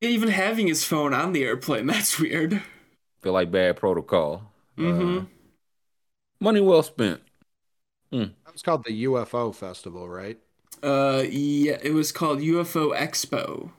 Even 0.00 0.28
having 0.28 0.68
his 0.68 0.84
phone 0.84 1.12
on 1.12 1.32
the 1.32 1.44
airplane, 1.44 1.86
that's 1.86 2.18
weird. 2.18 2.62
Feel 3.20 3.32
like 3.32 3.50
bad 3.50 3.76
protocol. 3.76 4.47
Mm-hmm. 4.78 5.18
Uh, 5.18 5.24
money 6.40 6.60
well 6.60 6.82
spent. 6.82 7.20
Hmm. 8.12 8.26
That 8.44 8.52
was 8.52 8.62
called 8.62 8.84
the 8.84 9.04
UFO 9.04 9.54
Festival, 9.54 10.08
right? 10.08 10.38
Uh, 10.82 11.24
yeah, 11.28 11.78
it 11.82 11.92
was 11.92 12.12
called 12.12 12.38
UFO 12.40 12.96
Expo. 12.96 13.70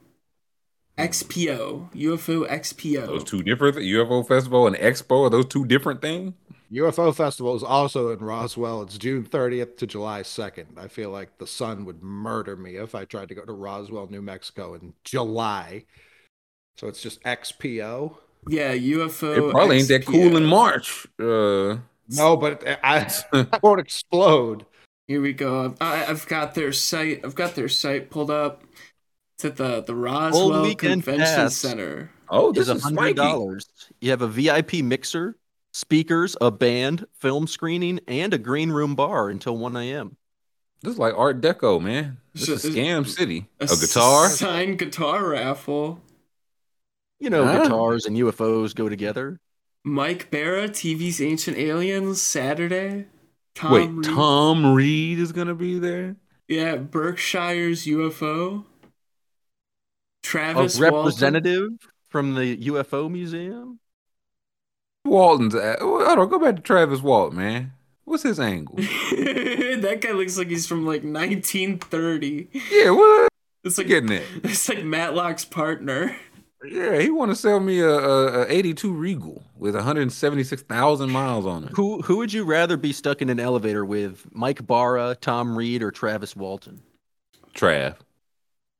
XPO, 0.98 1.94
UFO 1.94 2.48
XPO. 2.50 3.06
Those 3.08 3.24
two 3.24 3.42
different 3.42 3.78
UFO 3.78 4.28
Festival 4.28 4.68
and 4.68 4.76
Expo 4.76 5.26
are 5.26 5.30
those 5.30 5.46
two 5.46 5.66
different 5.66 6.02
things? 6.02 6.34
UFO 6.72 7.16
Festival 7.16 7.56
is 7.56 7.64
also 7.64 8.12
in 8.12 8.20
Roswell. 8.20 8.82
It's 8.84 8.98
June 8.98 9.24
30th 9.24 9.78
to 9.78 9.88
July 9.88 10.22
2nd. 10.22 10.78
I 10.78 10.88
feel 10.90 11.10
like 11.10 11.38
the 11.38 11.48
sun 11.48 11.86
would 11.86 12.04
murder 12.04 12.56
me 12.58 12.76
if 12.76 12.94
I 12.94 13.06
tried 13.06 13.30
to 13.30 13.36
go 13.36 13.46
to 13.46 13.54
Roswell, 13.54 14.08
New 14.08 14.22
Mexico 14.22 14.76
in 14.76 14.94
July. 15.06 15.86
So 16.78 16.88
it's 16.88 17.02
just 17.02 17.24
XPO. 17.24 18.18
Yeah, 18.48 18.76
UFO. 18.76 19.50
It 19.50 19.52
probably 19.52 19.78
XPO. 19.78 19.80
ain't 19.80 19.88
that 19.90 20.06
cool 20.06 20.38
in 20.38 20.46
March. 20.46 21.08
Uh, 21.20 21.78
no, 22.10 22.38
but 22.38 22.66
I, 22.84 23.12
I 23.34 23.60
won't 23.62 23.80
explode. 23.80 24.66
Here 25.08 25.22
we 25.22 25.34
go. 25.34 25.76
I, 25.82 25.98
have 25.98 26.28
got 26.28 26.56
their 26.56 26.72
site. 26.72 27.22
I've 27.24 27.36
got 27.36 27.56
their 27.56 27.70
site 27.70 28.10
pulled 28.10 28.32
up. 28.32 28.64
It's 29.36 29.46
at 29.46 29.56
the 29.56 29.82
the 29.82 29.96
Roswell 29.96 30.76
Convention 30.76 31.26
pass. 31.26 31.56
Center. 31.56 32.12
Oh, 32.30 32.52
this 32.52 32.70
is 32.70 32.84
hundred 32.84 33.16
dollars. 33.16 33.68
You 34.02 34.12
have 34.12 34.22
a 34.22 34.28
VIP 34.28 34.76
mixer, 34.84 35.36
speakers, 35.72 36.36
a 36.42 36.52
band, 36.52 37.06
film 37.14 37.48
screening, 37.48 38.00
and 38.08 38.34
a 38.34 38.38
green 38.38 38.72
room 38.72 38.96
bar 38.96 39.30
until 39.30 39.58
one 39.58 39.76
a.m. 39.76 40.16
This 40.82 40.94
is 40.94 41.00
like 41.00 41.14
Art 41.18 41.42
Deco, 41.42 41.82
man. 41.82 42.18
This 42.34 42.46
so, 42.46 42.54
is 42.54 42.64
Scam 42.66 43.08
City. 43.08 43.48
A, 43.60 43.66
a 43.66 43.68
guitar, 43.68 44.30
signed 44.30 44.78
guitar 44.78 45.30
raffle. 45.30 46.02
You 47.20 47.30
know, 47.30 47.46
huh? 47.46 47.64
guitars 47.64 48.06
and 48.06 48.16
UFOs 48.18 48.74
go 48.74 48.88
together. 48.90 49.40
Mike 49.84 50.30
Bara, 50.32 50.70
TV's 50.70 51.22
Ancient 51.22 51.58
Aliens, 51.58 52.22
Saturday. 52.22 53.06
Tom 53.56 53.72
Wait, 53.74 53.90
Reed. 53.90 54.06
Tom 54.06 54.74
Reed 54.74 55.20
is 55.20 55.32
gonna 55.32 55.56
be 55.56 55.80
there. 55.80 56.16
Yeah, 56.48 56.78
Berkshire's 56.78 57.86
UFO. 57.86 58.66
Travis 60.24 60.78
a 60.78 60.82
representative 60.82 61.62
Walton. 61.62 61.80
from 62.10 62.36
the 62.36 62.58
UFO 62.58 63.10
museum. 63.10 63.80
Walton's. 65.06 65.56
At, 65.56 65.80
hold 65.80 66.04
on, 66.04 66.30
go 66.30 66.40
back 66.40 66.56
to 66.56 66.62
Travis 66.62 67.02
Walton, 67.02 67.38
man. 67.38 67.74
What's 68.06 68.24
his 68.24 68.40
angle? 68.40 68.76
that 68.78 70.00
guy 70.02 70.12
looks 70.12 70.38
like 70.38 70.50
he's 70.50 70.66
from 70.68 70.86
like 70.86 71.04
1930. 71.04 72.50
Yeah, 72.72 72.90
what? 72.92 73.30
It's 73.64 73.78
like 73.78 73.88
getting 73.88 74.12
it. 74.12 74.24
It's 74.44 74.70
like 74.70 74.84
Matlock's 74.84 75.46
partner. 75.46 76.16
Yeah, 76.64 77.00
he 77.00 77.10
want 77.10 77.32
to 77.32 77.36
sell 77.36 77.60
me 77.60 77.80
a, 77.80 77.90
a, 77.90 78.42
a 78.44 78.52
82 78.52 78.92
Regal 78.92 79.44
with 79.58 79.76
176,000 79.76 81.10
miles 81.10 81.46
on 81.46 81.64
it. 81.64 81.72
Who 81.74 82.02
who 82.02 82.18
would 82.18 82.34
you 82.34 82.44
rather 82.44 82.76
be 82.76 82.92
stuck 82.92 83.22
in 83.22 83.30
an 83.30 83.40
elevator 83.40 83.86
with? 83.86 84.26
Mike 84.32 84.68
Bara, 84.68 85.16
Tom 85.20 85.58
Reed, 85.58 85.82
or 85.82 85.92
Travis 85.92 86.36
Walton? 86.36 86.82
Trav. 87.54 87.96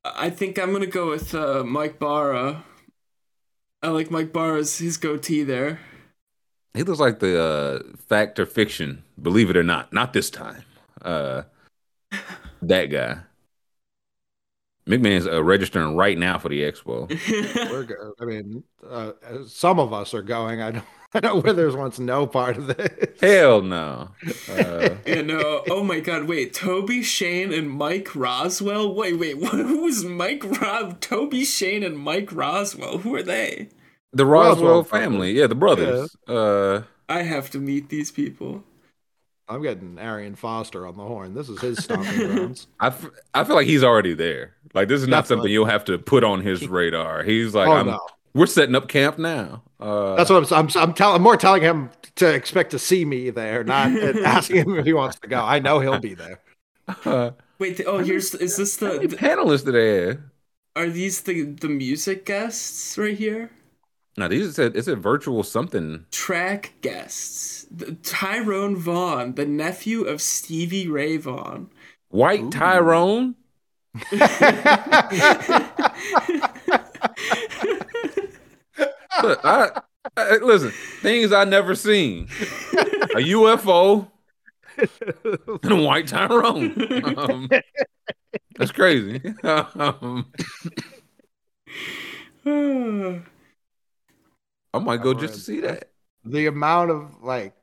I 0.04 0.30
think 0.30 0.60
I'm 0.60 0.74
gonna 0.74 0.88
go 0.88 1.10
with 1.10 1.34
uh, 1.34 1.64
Mike 1.64 2.00
Bara. 2.00 2.64
I 3.82 3.88
like 3.90 4.12
Mike 4.12 4.34
Bara's 4.34 4.78
his 4.78 4.98
goatee 4.98 5.44
there. 5.44 5.80
He 6.74 6.84
looks 6.84 7.00
like 7.00 7.20
the 7.20 7.42
uh, 7.42 7.98
fact 8.08 8.40
or 8.40 8.46
fiction, 8.46 9.04
believe 9.22 9.50
it 9.50 9.58
or 9.58 9.64
not. 9.64 9.92
Not 9.94 10.14
this 10.14 10.30
time. 10.30 10.64
Uh, 11.02 11.44
that 12.62 12.86
guy. 12.88 13.20
McMahon's 14.90 15.28
uh, 15.28 15.44
registering 15.44 15.96
right 15.96 16.18
now 16.18 16.40
for 16.40 16.50
the 16.50 16.62
expo. 16.62 17.08
We're 17.72 17.84
go- 17.84 18.14
I 18.20 18.26
mean, 18.26 18.64
uh, 18.90 19.12
some 19.48 19.80
of 19.80 19.94
us 19.94 20.14
are 20.14 20.22
going. 20.24 20.62
I 20.62 20.72
don't. 20.72 20.86
I 21.14 21.22
know 21.22 21.38
Withers 21.38 21.76
wants 21.76 21.98
no 21.98 22.28
part 22.28 22.56
of 22.58 22.68
this. 22.68 23.20
Hell 23.20 23.64
no. 23.64 24.10
Uh, 24.48 24.90
yeah, 25.08 25.22
no. 25.24 25.64
Oh 25.68 25.84
my 25.84 26.00
God! 26.00 26.26
Wait, 26.26 26.54
Toby 26.54 27.02
Shane 27.02 27.52
and 27.52 27.70
Mike 27.72 28.16
Roswell. 28.16 28.94
Wait, 28.94 29.14
wait. 29.18 29.38
Who 29.44 29.88
is 29.88 30.06
Mike 30.06 30.44
Rob? 30.62 31.00
Toby 31.02 31.46
Shane 31.46 31.82
and 31.84 31.98
Mike 31.98 32.32
Roswell. 32.32 33.00
Who 33.00 33.16
are 33.16 33.24
they? 33.24 33.70
The 34.14 34.26
Roswell, 34.26 34.56
Roswell 34.66 34.84
family. 34.84 35.32
Yeah, 35.32 35.48
the 35.48 35.56
brothers. 35.56 36.16
Yeah. 36.28 36.36
Uh, 36.36 36.84
I 37.08 37.24
have 37.24 37.50
to 37.52 37.58
meet 37.60 37.90
these 37.90 38.12
people. 38.12 38.64
I'm 39.48 39.64
getting 39.64 39.98
Arian 39.98 40.36
Foster 40.36 40.86
on 40.86 40.96
the 40.96 41.04
horn. 41.04 41.34
This 41.34 41.50
is 41.50 41.60
his 41.60 41.84
stomping 41.84 42.28
grounds. 42.28 42.68
I, 42.80 42.88
f- 42.88 43.10
I 43.34 43.44
feel 43.44 43.56
like 43.56 43.66
he's 43.66 43.84
already 43.84 44.14
there. 44.14 44.54
Like 44.74 44.88
this 44.88 45.02
is 45.02 45.08
not 45.08 45.24
Definitely. 45.24 45.36
something 45.36 45.52
you'll 45.52 45.66
have 45.66 45.86
to 45.86 45.98
put 45.98 46.24
on 46.24 46.42
his 46.42 46.68
radar. 46.68 47.24
He's 47.24 47.56
like, 47.56 47.68
oh, 47.68 47.84
no. 47.84 48.00
we're 48.34 48.46
setting 48.46 48.76
up 48.76 48.88
camp 48.88 49.18
now. 49.18 49.64
Uh, 49.80 50.16
That's 50.16 50.30
what 50.30 50.52
I'm. 50.52 50.60
I'm, 50.60 50.90
I'm 50.90 50.94
telling. 50.94 51.16
I'm 51.16 51.22
more 51.22 51.38
telling 51.38 51.62
him 51.62 51.90
to 52.16 52.28
expect 52.34 52.72
to 52.72 52.80
see 52.80 53.06
me 53.06 53.30
there, 53.30 53.64
not 53.64 53.92
asking 54.26 54.58
him 54.58 54.76
if 54.76 54.86
he 54.86 54.94
wants 54.94 55.20
to 55.20 55.28
go. 55.28 55.42
I 55.42 55.60
know 55.60 55.80
he'll 55.80 56.00
be 56.00 56.14
there. 56.14 56.42
Uh, 57.06 57.32
Wait. 57.60 57.82
Oh, 57.86 58.00
here's. 58.00 58.36
Is 58.36 58.58
this 58.58 58.78
the, 58.78 59.00
the 59.00 59.16
panelists 59.16 59.66
today? 59.66 60.20
Are 60.76 60.90
these 60.90 61.22
the 61.22 61.44
the 61.44 61.70
music 61.70 62.26
guests 62.26 62.98
right 62.98 63.18
here? 63.18 63.52
Now 64.18 64.28
these 64.28 64.60
is 64.60 64.60
a, 64.60 64.92
a 64.92 64.96
virtual 64.96 65.44
something. 65.44 66.06
Track 66.12 66.74
guests: 66.82 67.66
the, 67.72 67.94
Tyrone 68.04 68.76
Vaughan, 68.76 69.36
the 69.36 69.46
nephew 69.46 70.04
of 70.04 70.22
Stevie 70.22 70.88
Ray 70.88 71.18
Vaughan. 71.18 71.70
White 72.10 72.44
Ooh. 72.44 72.50
Tyrone. 72.50 73.36
Look, 79.24 79.44
I, 79.44 79.82
I, 80.16 80.38
listen. 80.38 80.72
Things 81.02 81.34
I 81.34 81.44
never 81.44 81.76
seen: 81.76 82.28
a 82.74 83.22
UFO 83.34 84.10
and 85.64 85.72
a 85.72 85.76
white 85.76 86.08
Tyrone. 86.08 87.18
Um, 87.18 87.50
that's 88.58 88.72
crazy. 88.72 89.22
Um, 89.44 90.32
I 94.74 94.80
might 94.80 95.02
go 95.02 95.14
just 95.14 95.34
to 95.34 95.40
see 95.40 95.62
that. 95.62 95.90
The 96.26 96.46
amount 96.46 96.92
of 96.92 97.24
like 97.24 97.54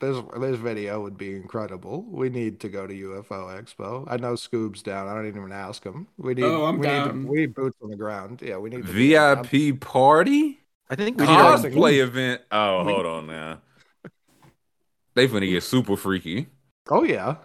this 0.00 0.22
this 0.38 0.56
video 0.56 1.00
would 1.02 1.16
be 1.16 1.34
incredible. 1.34 2.02
We 2.02 2.28
need 2.28 2.60
to 2.60 2.68
go 2.68 2.86
to 2.86 2.94
UFO 2.94 3.62
Expo. 3.62 4.04
I 4.08 4.16
know 4.16 4.34
Scoob's 4.34 4.82
down. 4.82 5.08
I 5.08 5.14
don't 5.14 5.26
even 5.26 5.52
ask 5.52 5.84
him. 5.84 6.08
We 6.16 6.34
need. 6.34 6.44
Oh, 6.44 6.64
I'm 6.64 6.78
we 6.78 6.86
down. 6.86 7.22
Need 7.22 7.30
we 7.30 7.38
need 7.40 7.54
boots 7.54 7.76
on 7.82 7.90
the 7.90 7.96
ground. 7.96 8.42
Yeah, 8.42 8.58
we 8.58 8.70
need 8.70 8.84
VIP 8.84 9.80
party. 9.80 10.60
I 10.88 10.96
think 10.96 11.18
we 11.18 11.26
cosplay 11.26 12.02
event. 12.02 12.42
Oh, 12.50 12.82
hold 12.84 13.06
on 13.06 13.26
now. 13.26 13.60
They 15.14 15.28
finna 15.28 15.48
get 15.48 15.62
super 15.62 15.96
freaky. 15.96 16.48
Oh 16.88 17.04
yeah. 17.04 17.36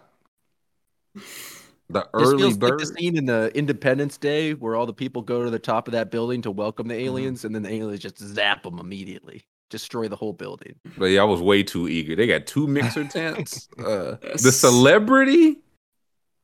The 1.90 2.07
early 2.14 2.53
bird. 2.53 2.72
Like 2.72 2.80
the 2.80 2.86
scene 2.98 3.18
in 3.18 3.26
the 3.26 3.52
Independence 3.53 4.18
Day 4.18 4.53
where 4.53 4.76
all 4.76 4.86
the 4.86 4.94
people 4.94 5.22
go 5.22 5.44
to 5.44 5.49
the 5.49 5.60
top 5.60 5.88
of 5.88 5.91
that 5.91 6.10
building 6.10 6.41
to 6.44 6.52
welcome 6.52 6.88
the 6.88 6.95
mm-hmm. 6.95 7.06
aliens, 7.06 7.40
mm-hmm. 7.40 7.48
and 7.48 7.56
then 7.56 7.64
the 7.64 7.73
aliens 7.73 8.02
just 8.02 8.18
zap 8.18 8.64
them 8.64 8.80
immediately. 8.80 9.45
Destroy 9.69 10.07
the 10.07 10.15
whole 10.15 10.33
building. 10.33 10.75
But 10.97 11.05
yeah, 11.05 11.21
I 11.21 11.25
was 11.25 11.41
way 11.41 11.63
too 11.63 11.87
eager. 11.87 12.15
They 12.15 12.27
got 12.27 12.47
two 12.47 12.67
mixer 12.67 13.05
tents. 13.05 13.67
Uh, 13.77 14.15
the 14.41 14.51
celebrity 14.51 15.59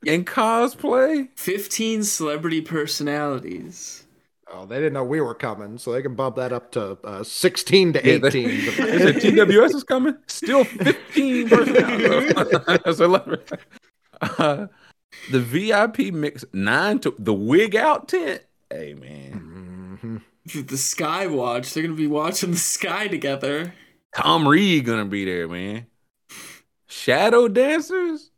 and 0.05 0.27
cosplay. 0.27 1.29
Fifteen 1.37 2.03
celebrity 2.03 2.61
personalities. 2.61 4.05
Oh, 4.53 4.65
they 4.65 4.75
didn't 4.75 4.93
know 4.93 5.05
we 5.05 5.21
were 5.21 5.33
coming, 5.33 5.77
so 5.77 5.93
they 5.93 6.01
can 6.01 6.13
bump 6.13 6.35
that 6.35 6.51
up 6.51 6.73
to 6.73 6.97
uh, 7.05 7.23
16 7.23 7.93
to 7.93 8.05
18. 8.05 8.49
Yeah, 8.49 8.59
they, 8.59 9.13
TWS 9.13 9.69
is 9.75 9.83
coming? 9.85 10.17
Still 10.27 10.65
15 10.65 11.47
personalities. 11.47 12.33
uh, 14.21 14.67
the 15.31 15.39
VIP 15.39 16.13
mix 16.13 16.43
nine 16.51 16.99
to 16.99 17.15
the 17.17 17.33
wig 17.33 17.77
out 17.77 18.09
tent. 18.09 18.41
Hey 18.69 18.93
man. 18.93 19.97
Mm-hmm. 20.01 20.17
The 20.45 20.77
Sky 20.77 21.27
Watch. 21.27 21.73
They're 21.73 21.83
gonna 21.83 21.95
be 21.95 22.07
watching 22.07 22.51
the 22.51 22.57
sky 22.57 23.07
together. 23.07 23.73
Tom 24.15 24.47
Reed 24.47 24.85
gonna 24.85 25.05
be 25.05 25.25
there, 25.25 25.47
man. 25.47 25.87
Shadow 26.87 27.47
dancers. 27.47 28.31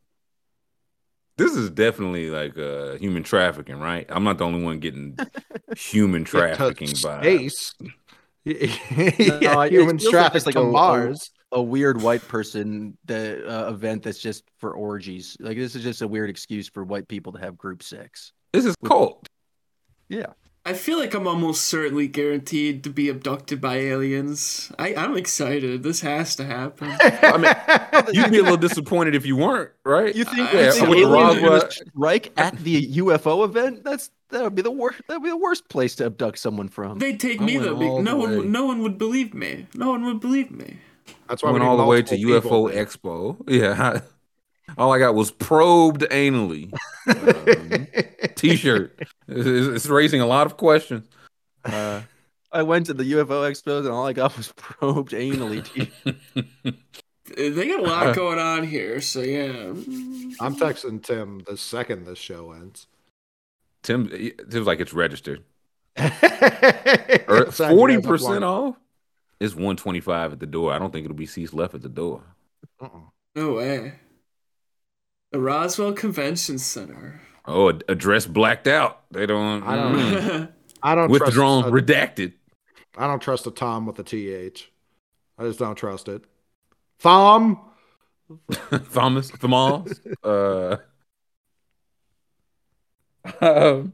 This 1.38 1.56
is 1.56 1.70
definitely 1.72 2.30
like 2.30 2.58
uh, 2.58 2.98
human 2.98 3.24
trafficking, 3.24 3.80
right? 3.80 4.06
I'm 4.10 4.24
not 4.24 4.38
the 4.38 4.46
only 4.46 4.64
one 4.64 4.80
getting 4.80 5.18
human 5.78 6.24
trafficking 6.26 6.90
by 7.02 7.22
space. 7.22 7.74
yeah, 8.44 9.40
no, 9.42 9.62
human 9.62 9.98
trafficking 9.98 10.46
like 10.46 10.56
to 10.56 10.62
a, 10.62 10.72
Mars 10.72 11.32
a 11.54 11.62
weird 11.62 12.02
white 12.02 12.28
person 12.28 12.98
the 13.06 13.48
uh, 13.48 13.70
event 13.70 14.04
that's 14.04 14.20
just 14.20 14.44
for 14.58 14.74
orgies. 14.74 15.38
Like 15.40 15.58
this 15.58 15.76
is 15.76 15.84
just 15.84 16.02
a 16.02 16.08
weird 16.08 16.30
excuse 16.30 16.68
for 16.68 16.84
white 16.84 17.08
people 17.08 17.32
to 17.34 17.40
have 17.40 17.58
group 17.58 17.84
sex. 17.84 18.34
This 18.52 18.66
is 18.66 18.76
cult. 18.84 19.28
Yeah. 20.10 20.34
I 20.65 20.73
feel 20.73 20.98
like 20.98 21.14
I'm 21.14 21.27
almost 21.27 21.65
certainly 21.65 22.07
guaranteed 22.07 22.85
to 22.85 22.90
be 22.90 23.10
abducted 23.10 23.60
by 23.60 23.76
aliens. 23.77 24.72
I, 24.80 24.95
I'm 24.95 25.18
excited. 25.18 25.84
This 25.84 25.99
has 26.02 26.38
to 26.38 26.45
happen. 26.45 26.88
I 27.02 27.38
mean, 27.38 28.06
you'd 28.14 28.31
be 28.31 28.40
a 28.40 28.44
little 28.44 28.56
disappointed 28.56 29.14
if 29.14 29.26
you 29.26 29.35
weren't, 29.35 29.72
right? 29.84 30.15
You 30.15 30.23
think, 30.23 30.53
yeah, 30.53 30.72
think 30.72 30.95
aliens 30.95 31.81
strike 31.95 32.31
at 32.38 32.57
the 32.60 32.95
UFO 32.98 33.44
event? 33.44 33.84
That's 33.84 34.10
that 34.30 34.41
would 34.41 34.56
be 34.56 34.61
the 34.61 34.72
worst. 34.72 35.02
That 35.07 35.15
would 35.15 35.23
be 35.23 35.30
the 35.30 35.38
worst 35.38 35.68
place 35.68 35.95
to 35.95 36.06
abduct 36.06 36.40
someone 36.40 36.69
from. 36.69 36.98
They'd 36.98 37.19
take 37.19 37.41
me 37.41 37.57
though. 37.57 38.02
No 38.02 38.15
one, 38.15 38.52
no 38.52 38.65
one 38.65 38.81
would 38.84 38.98
believe 38.98 39.34
me. 39.34 39.68
No 39.76 39.90
one 39.90 40.06
would 40.06 40.22
believe 40.22 40.49
me. 40.49 40.77
That's 41.27 41.44
why 41.44 41.49
I 41.49 41.52
went 41.52 41.64
all 41.65 41.77
the 41.77 41.85
way 41.85 42.02
to 42.02 42.15
UFO 42.15 42.73
Expo. 42.73 43.38
Yeah. 43.48 43.99
All 44.77 44.94
I 44.94 44.99
got 44.99 45.15
was 45.15 45.31
probed 45.31 46.02
anally. 46.10 46.73
Um, 47.07 47.88
t-shirt. 48.35 48.98
It's, 49.27 49.68
it's, 49.68 49.85
raising 49.88 50.22
a 50.22 50.26
lot 50.26 50.48
of 50.48 50.57
questions. 50.57 51.07
Uh, 51.65 52.02
I 52.52 52.64
went 52.64 52.85
to 52.88 52.94
the 52.94 53.03
UFO 53.03 53.49
Expo 53.49 53.80
and 53.80 53.90
all 53.90 54.07
I 54.07 54.14
got 54.14 54.35
was 54.38 54.53
probed 54.56 55.11
anally. 55.11 55.64
t 55.64 55.91
they 57.35 57.68
got 57.68 57.80
a 57.80 57.84
lot 57.84 58.15
going 58.15 58.40
on 58.40 58.68
here, 58.68 59.02
so 59.02 59.22
yeah. 59.22 59.73
I'm 60.40 60.56
texting 60.56 61.02
Tim 61.02 61.44
the 61.48 61.57
second 61.57 62.06
this 62.06 62.19
show 62.19 62.52
ends. 62.52 62.88
Tim, 63.81 64.07
Tim's 64.07 64.68
like 64.68 64.80
it's 64.80 64.94
registered. 64.94 65.44
Forty 67.52 68.02
percent 68.02 68.44
off. 68.44 68.76
It's 69.40 69.56
125 69.56 70.34
at 70.34 70.40
the 70.40 70.45
door. 70.45 70.72
I 70.72 70.80
don't 70.80 70.91
think 70.91 71.03
it'll 71.06 71.18
be 71.18 71.26
seats 71.26 71.53
left 71.53 71.73
at 71.73 71.81
the 71.81 71.90
door. 71.90 72.23
Uh-uh. 72.80 73.10
No 73.35 73.53
way. 73.56 73.94
The 75.34 75.39
Roswell 75.39 75.93
Convention 75.93 76.60
Center. 76.60 77.19
Oh, 77.47 77.69
address 77.89 78.27
blacked 78.27 78.68
out. 78.68 79.01
They 79.10 79.26
don't. 79.26 79.64
I 79.64 79.76
don't. 79.76 79.95
Mm. 79.95 80.51
I 80.84 80.93
don't. 80.93 81.10
Withdrawn, 81.10 81.64
trust, 81.64 81.88
redacted. 81.88 82.34
I 82.95 83.07
don't 83.07 83.19
trust 83.19 83.47
a 83.47 83.51
Tom 83.51 83.88
with 83.88 83.97
a 83.97 84.03
th. 84.03 84.69
I 85.39 85.43
just 85.43 85.57
don't 85.57 85.76
trust 85.76 86.07
it. 86.07 86.23
Thom. 86.99 87.60
Thomas. 88.93 89.31
Thomas. 89.31 89.99
uh. 90.23 90.77
Um, 93.41 93.93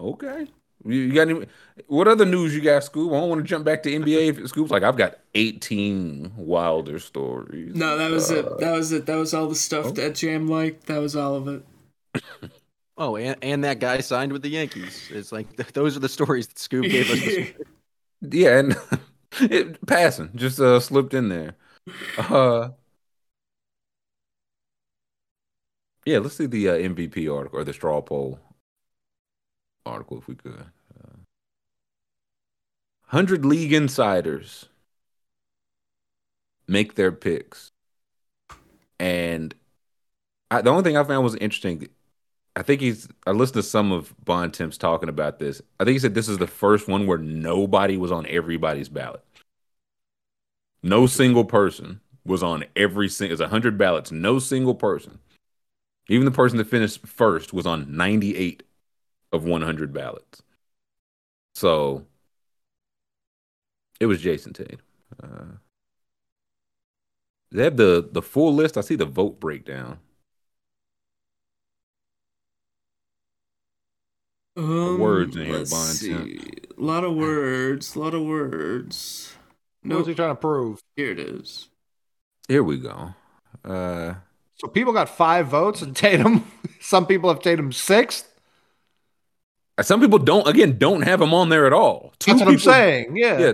okay. 0.00 0.46
You 0.86 1.12
got 1.12 1.28
any? 1.28 1.46
What 1.88 2.08
other 2.08 2.24
news 2.24 2.54
you 2.54 2.60
got, 2.60 2.82
Scoob? 2.82 3.08
I 3.14 3.20
don't 3.20 3.28
want 3.28 3.42
to 3.42 3.46
jump 3.46 3.64
back 3.64 3.82
to 3.82 3.90
NBA. 3.90 4.38
Scoob's 4.48 4.70
like, 4.70 4.82
I've 4.82 4.96
got 4.96 5.18
18 5.34 6.32
Wilder 6.36 6.98
stories. 6.98 7.74
No, 7.74 7.98
that 7.98 8.10
was 8.10 8.30
uh, 8.30 8.36
it. 8.36 8.58
That 8.58 8.72
was 8.72 8.92
it. 8.92 9.06
That 9.06 9.16
was 9.16 9.34
all 9.34 9.48
the 9.48 9.54
stuff 9.54 9.86
oh. 9.86 9.90
that 9.92 10.14
Jam 10.14 10.48
liked. 10.48 10.86
That 10.86 10.98
was 10.98 11.16
all 11.16 11.34
of 11.34 11.48
it. 11.48 11.64
oh, 12.98 13.16
and, 13.16 13.36
and 13.42 13.64
that 13.64 13.80
guy 13.80 14.00
signed 14.00 14.32
with 14.32 14.42
the 14.42 14.48
Yankees. 14.48 15.10
It's 15.12 15.32
like 15.32 15.56
th- 15.56 15.72
those 15.72 15.96
are 15.96 16.00
the 16.00 16.08
stories 16.08 16.46
that 16.48 16.56
Scoob 16.56 16.90
gave 16.90 17.10
us. 17.10 17.66
yeah, 18.32 18.58
and 18.58 18.76
it, 19.50 19.86
passing 19.86 20.30
just 20.34 20.60
uh, 20.60 20.80
slipped 20.80 21.14
in 21.14 21.28
there. 21.28 21.56
Uh, 22.18 22.70
yeah, 26.04 26.18
let's 26.18 26.36
see 26.36 26.46
the 26.46 26.68
uh, 26.68 26.74
MVP 26.74 27.32
article 27.34 27.58
or 27.58 27.64
the 27.64 27.72
straw 27.72 28.00
poll 28.00 28.40
article 29.84 30.18
if 30.18 30.26
we 30.26 30.34
could. 30.34 30.64
Uh, 33.08 33.16
100 33.16 33.44
league 33.44 33.72
insiders 33.72 34.66
make 36.66 36.94
their 36.94 37.12
picks. 37.12 37.70
And 38.98 39.54
I, 40.50 40.62
the 40.62 40.70
only 40.70 40.82
thing 40.82 40.96
I 40.96 41.04
found 41.04 41.24
was 41.24 41.36
interesting. 41.36 41.88
I 42.56 42.62
think 42.62 42.80
he's. 42.80 43.08
I 43.26 43.32
listened 43.32 43.56
to 43.56 43.62
some 43.62 43.92
of 43.92 44.14
Bontemps 44.24 44.78
talking 44.78 45.08
about 45.08 45.38
this. 45.38 45.60
I 45.78 45.84
think 45.84 45.94
he 45.94 45.98
said 45.98 46.14
this 46.14 46.28
is 46.28 46.38
the 46.38 46.46
first 46.46 46.88
one 46.88 47.06
where 47.06 47.18
nobody 47.18 47.96
was 47.96 48.10
on 48.10 48.26
everybody's 48.26 48.88
ballot. 48.88 49.22
No 50.82 51.06
single 51.06 51.44
person 51.44 52.00
was 52.24 52.42
on 52.42 52.64
every 52.74 53.08
single. 53.08 53.40
It's 53.40 53.50
hundred 53.50 53.76
ballots. 53.76 54.10
No 54.10 54.38
single 54.38 54.74
person, 54.74 55.18
even 56.08 56.24
the 56.24 56.30
person 56.30 56.56
that 56.58 56.68
finished 56.68 57.06
first, 57.06 57.52
was 57.52 57.66
on 57.66 57.94
ninety 57.94 58.36
eight 58.36 58.62
of 59.32 59.44
100 59.44 59.92
ballots. 59.92 60.42
So 61.54 62.06
it 64.00 64.06
was 64.06 64.22
Jayson 64.22 64.54
Tatum. 64.54 64.80
Uh, 65.22 65.56
they 67.52 67.64
have 67.64 67.76
the 67.76 68.08
the 68.10 68.22
full 68.22 68.54
list. 68.54 68.76
I 68.76 68.80
see 68.80 68.96
the 68.96 69.06
vote 69.06 69.40
breakdown. 69.40 69.98
Um, 74.56 74.98
words 74.98 75.36
in 75.36 75.44
here, 75.46 75.64
Bond. 75.66 76.02
A 76.78 76.82
lot 76.82 77.04
of 77.04 77.14
words. 77.14 77.94
A 77.94 77.98
lot 77.98 78.14
of 78.14 78.22
words. 78.22 79.34
Nope. 79.82 79.98
What's 79.98 80.08
he 80.08 80.14
trying 80.14 80.30
to 80.30 80.40
prove? 80.40 80.80
Here 80.96 81.10
it 81.10 81.18
is. 81.18 81.68
Here 82.48 82.62
we 82.62 82.78
go. 82.78 83.14
Uh, 83.64 84.14
so 84.54 84.68
people 84.68 84.92
got 84.92 85.08
five 85.08 85.48
votes, 85.48 85.82
and 85.82 85.94
Tatum. 85.94 86.50
Some 86.80 87.06
people 87.06 87.28
have 87.28 87.42
Tatum 87.42 87.70
sixth. 87.72 88.32
Some 89.82 90.00
people 90.00 90.18
don't 90.18 90.48
again 90.48 90.78
don't 90.78 91.02
have 91.02 91.20
him 91.20 91.34
on 91.34 91.50
there 91.50 91.66
at 91.66 91.74
all. 91.74 92.14
Two 92.18 92.32
That's 92.32 92.40
what 92.40 92.56
people, 92.56 92.72
I'm 92.72 92.74
saying. 92.74 93.16
Yeah. 93.16 93.38
Yeah. 93.38 93.52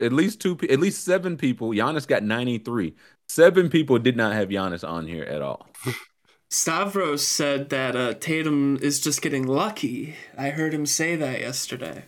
At 0.00 0.12
least 0.12 0.40
two 0.40 0.58
at 0.68 0.80
least 0.80 1.04
seven 1.04 1.36
people. 1.36 1.70
Giannis 1.70 2.06
got 2.06 2.22
93. 2.22 2.94
Seven 3.28 3.68
people 3.68 3.98
did 3.98 4.16
not 4.16 4.32
have 4.32 4.48
Giannis 4.48 4.86
on 4.86 5.06
here 5.06 5.24
at 5.24 5.42
all. 5.42 5.68
Stavros 6.50 7.24
said 7.24 7.68
that 7.68 7.94
uh, 7.94 8.14
Tatum 8.14 8.76
is 8.82 8.98
just 8.98 9.22
getting 9.22 9.46
lucky. 9.46 10.16
I 10.36 10.50
heard 10.50 10.74
him 10.74 10.84
say 10.84 11.14
that 11.14 11.40
yesterday. 11.40 12.04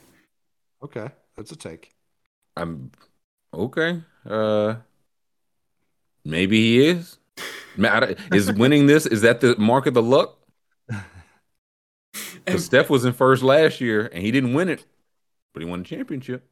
Okay. 0.83 1.11
That's 1.37 1.53
a 1.53 1.57
take. 1.57 1.95
I'm 2.57 2.91
okay. 3.55 4.03
Uh 4.29 4.77
maybe 6.25 6.57
he 6.61 6.89
is. 6.89 7.19
Is 8.33 8.53
winning 8.57 8.87
this 8.87 9.07
is 9.07 9.23
that 9.23 9.41
the 9.41 9.57
mark 9.57 9.87
of 9.87 9.95
the 9.95 10.03
luck? 10.03 10.39
Because 12.45 12.65
Steph 12.65 12.91
was 12.91 13.05
in 13.05 13.13
first 13.13 13.45
last 13.45 13.81
year 13.81 14.11
and 14.13 14.21
he 14.23 14.33
didn't 14.33 14.53
win 14.53 14.69
it, 14.69 14.85
but 15.55 15.63
he 15.63 15.69
won 15.69 15.79
the 15.79 15.85
championship. 15.85 16.45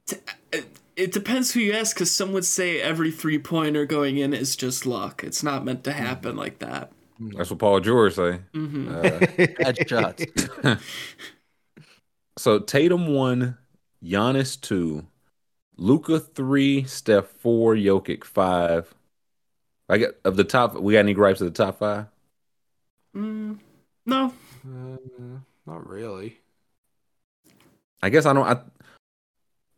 It 0.97 1.12
depends 1.12 1.53
who 1.53 1.61
you 1.61 1.73
ask, 1.73 1.97
because 1.97 2.11
some 2.11 2.33
would 2.33 2.45
say 2.45 2.81
every 2.81 3.11
three 3.11 3.39
pointer 3.39 3.87
going 3.87 4.19
in 4.19 4.35
is 4.35 4.57
just 4.57 4.87
luck. 4.87 5.23
It's 5.25 5.43
not 5.43 5.65
meant 5.65 5.85
to 5.85 5.93
happen 5.93 6.37
like 6.37 6.59
that. 6.59 6.93
That's 7.21 7.51
what 7.51 7.59
Paul 7.59 7.81
George 7.81 8.15
say. 8.15 8.41
Mm-hmm. 8.55 8.89
Uh, 8.89 9.47
Bad 9.59 9.89
shots. 9.89 10.25
so 12.39 12.59
Tatum 12.59 13.15
won, 13.15 13.59
Giannis 14.03 14.59
two, 14.59 15.07
Luka 15.77 16.19
three, 16.19 16.85
Steph 16.85 17.27
four, 17.27 17.75
Jokic 17.75 18.25
five. 18.25 18.95
I 19.89 19.99
get 19.99 20.19
of 20.25 20.37
the 20.37 20.45
top. 20.45 20.75
We 20.75 20.95
got 20.95 21.01
any 21.01 21.15
gripes 21.15 21.41
of 21.41 21.47
the 21.47 21.65
top 21.65 21.79
five? 21.79 22.07
Mm, 23.15 23.59
no. 24.07 24.33
Uh, 24.65 25.39
not 25.67 25.87
really. 25.89 26.39
I 28.03 28.09
guess 28.09 28.25
I 28.25 28.33
don't. 28.33 28.47
I, 28.47 28.61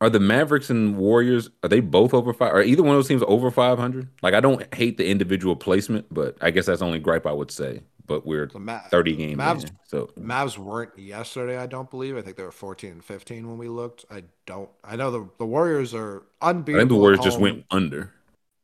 are 0.02 0.10
the 0.10 0.20
Mavericks 0.20 0.70
and 0.70 0.98
Warriors? 0.98 1.48
Are 1.62 1.68
they 1.70 1.80
both 1.80 2.12
over 2.14 2.34
five? 2.34 2.52
Are 2.52 2.62
either 2.62 2.82
one 2.82 2.92
of 2.94 2.98
those 2.98 3.08
teams 3.08 3.22
over 3.26 3.50
five 3.50 3.78
hundred? 3.78 4.08
Like 4.22 4.34
I 4.34 4.40
don't 4.40 4.72
hate 4.74 4.96
the 4.98 5.08
individual 5.08 5.56
placement, 5.56 6.06
but 6.10 6.36
I 6.42 6.50
guess 6.50 6.66
that's 6.66 6.80
the 6.80 6.86
only 6.86 6.98
gripe 7.00 7.26
I 7.26 7.32
would 7.32 7.50
say. 7.50 7.82
but 8.06 8.26
we're 8.26 8.50
Ma- 8.54 8.80
30 8.90 9.16
games 9.16 9.40
Mavs, 9.40 9.64
in. 9.64 9.78
So 9.86 10.10
Mavs 10.18 10.58
weren't 10.58 10.98
yesterday, 10.98 11.56
I 11.56 11.66
don't 11.66 11.90
believe. 11.90 12.16
I 12.16 12.22
think 12.22 12.36
they 12.36 12.42
were 12.44 12.52
14 12.52 12.90
and 12.92 13.04
15 13.04 13.48
when 13.48 13.58
we 13.58 13.68
looked. 13.68 14.04
I 14.10 14.24
don't. 14.46 14.70
I 14.84 14.96
know 14.96 15.10
the 15.10 15.28
the 15.38 15.46
Warriors 15.46 15.94
are 15.94 16.24
unbeatable. 16.40 16.78
I 16.78 16.82
think 16.82 16.88
the 16.90 16.96
Warriors 16.96 17.20
just 17.20 17.38
went 17.40 17.64
under. 17.70 18.12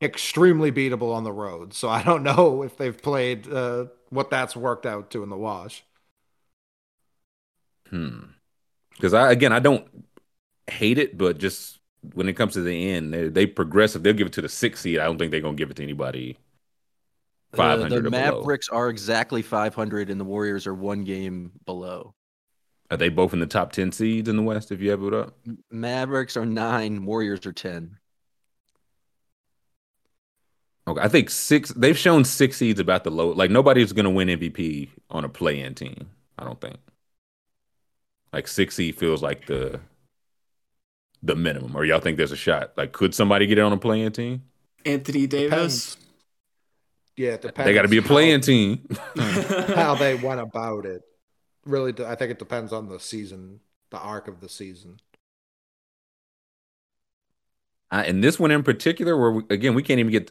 Extremely 0.02 0.70
beatable 0.72 1.12
on 1.14 1.24
the 1.24 1.32
road. 1.32 1.74
So 1.74 1.88
I 1.88 2.02
don't 2.02 2.22
know 2.30 2.62
if 2.62 2.76
they've 2.76 3.00
played 3.00 3.48
uh, 3.52 3.86
what 4.10 4.30
that's 4.30 4.56
worked 4.56 4.86
out 4.86 5.10
to 5.10 5.22
in 5.22 5.28
the 5.30 5.36
wash. 5.36 5.84
Hmm. 7.90 8.20
Because 8.94 9.14
I 9.14 9.30
again 9.32 9.52
I 9.52 9.60
don't 9.60 9.86
hate 10.70 10.98
it, 10.98 11.18
but 11.18 11.38
just 11.38 11.78
when 12.14 12.28
it 12.28 12.34
comes 12.34 12.54
to 12.54 12.62
the 12.62 12.90
end, 12.90 13.12
they, 13.12 13.28
they 13.28 13.46
progressive. 13.46 14.02
They'll 14.02 14.12
give 14.12 14.26
it 14.28 14.32
to 14.34 14.42
the 14.42 14.48
sixth 14.48 14.82
seed. 14.82 14.98
I 14.98 15.04
don't 15.04 15.18
think 15.18 15.30
they're 15.30 15.40
gonna 15.40 15.56
give 15.56 15.70
it 15.70 15.76
to 15.76 15.82
anybody 15.82 16.38
500 17.54 17.90
the, 17.90 18.02
the 18.02 18.10
Mavericks 18.10 18.68
below. 18.68 18.80
are 18.82 18.88
exactly 18.88 19.42
500 19.42 20.10
and 20.10 20.20
the 20.20 20.24
Warriors 20.24 20.66
are 20.66 20.74
one 20.74 21.04
game 21.04 21.52
below. 21.64 22.14
Are 22.90 22.96
they 22.96 23.08
both 23.08 23.32
in 23.32 23.40
the 23.40 23.46
top 23.46 23.72
10 23.72 23.92
seeds 23.92 24.28
in 24.28 24.36
the 24.36 24.42
West 24.42 24.72
if 24.72 24.80
you 24.80 24.90
have 24.90 25.02
it 25.02 25.14
up? 25.14 25.36
Mavericks 25.70 26.36
are 26.36 26.46
9, 26.46 27.04
Warriors 27.04 27.44
are 27.46 27.52
10. 27.52 27.96
Okay, 30.86 31.00
I 31.00 31.08
think 31.08 31.28
6 31.28 31.70
they've 31.70 31.98
shown 31.98 32.24
6 32.24 32.56
seeds 32.56 32.80
about 32.80 33.04
the 33.04 33.10
low 33.10 33.28
like 33.28 33.50
nobody's 33.50 33.92
going 33.92 34.04
to 34.04 34.10
win 34.10 34.28
MVP 34.28 34.88
on 35.10 35.24
a 35.24 35.28
play-in 35.28 35.74
team, 35.74 36.08
I 36.38 36.44
don't 36.44 36.60
think. 36.60 36.78
Like 38.32 38.48
6 38.48 38.74
seed 38.74 38.96
feels 38.96 39.22
like 39.22 39.46
the 39.46 39.80
the 41.22 41.34
minimum 41.34 41.76
or 41.76 41.84
y'all 41.84 42.00
think 42.00 42.16
there's 42.16 42.32
a 42.32 42.36
shot? 42.36 42.72
Like 42.76 42.92
could 42.92 43.14
somebody 43.14 43.46
get 43.46 43.58
it 43.58 43.62
on 43.62 43.72
a 43.72 43.78
play-in 43.78 44.12
team? 44.12 44.42
Anthony 44.84 45.26
Davis 45.26 45.94
Depends. 45.94 46.08
Yeah, 47.18 47.30
it 47.30 47.42
depends. 47.42 47.66
They 47.66 47.74
got 47.74 47.82
to 47.82 47.88
be 47.88 47.98
a 47.98 48.02
playing 48.02 48.42
team. 48.42 48.86
how 49.74 49.96
they 49.96 50.14
went 50.14 50.40
about 50.40 50.86
it. 50.86 51.02
Really, 51.66 51.92
I 52.04 52.14
think 52.14 52.30
it 52.30 52.38
depends 52.38 52.72
on 52.72 52.88
the 52.88 53.00
season, 53.00 53.58
the 53.90 53.98
arc 53.98 54.28
of 54.28 54.40
the 54.40 54.48
season. 54.48 55.00
Uh, 57.90 58.04
and 58.06 58.22
this 58.22 58.38
one 58.38 58.52
in 58.52 58.62
particular, 58.62 59.16
where 59.16 59.32
we, 59.32 59.42
again 59.50 59.74
we 59.74 59.82
can't 59.82 59.98
even 59.98 60.12
get 60.12 60.30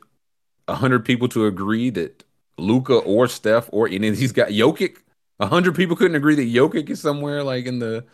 hundred 0.70 1.04
people 1.04 1.28
to 1.30 1.46
agree 1.46 1.90
that 1.90 2.24
Luka 2.58 2.96
or 2.96 3.28
Steph 3.28 3.70
or 3.74 3.90
any 3.90 4.08
of 4.08 4.18
these 4.18 4.32
guys, 4.32 4.52
Jokic, 4.54 4.98
hundred 5.42 5.76
people 5.76 5.98
couldn't 5.98 6.16
agree 6.16 6.36
that 6.36 6.44
Jokic 6.44 6.90
is 6.90 7.02
somewhere 7.02 7.44
like 7.44 7.66
in 7.66 7.80
the. 7.80 8.06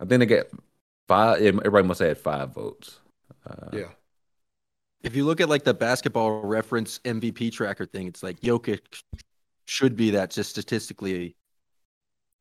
I 0.00 0.06
think 0.06 0.20
they 0.20 0.26
got 0.26 0.46
five. 1.08 1.40
Everybody 1.40 1.86
must 1.86 2.00
have 2.00 2.08
had 2.08 2.18
five 2.18 2.54
votes. 2.54 3.00
Uh, 3.48 3.68
yeah. 3.72 3.88
If 5.02 5.14
you 5.14 5.24
look 5.24 5.40
at 5.40 5.48
like 5.48 5.64
the 5.64 5.74
basketball 5.74 6.40
reference 6.40 6.98
MVP 7.00 7.52
tracker 7.52 7.84
thing, 7.84 8.06
it's 8.06 8.22
like 8.22 8.40
Jokic 8.40 8.80
should 9.66 9.96
be 9.96 10.10
that 10.10 10.30
just 10.30 10.50
statistically. 10.50 11.36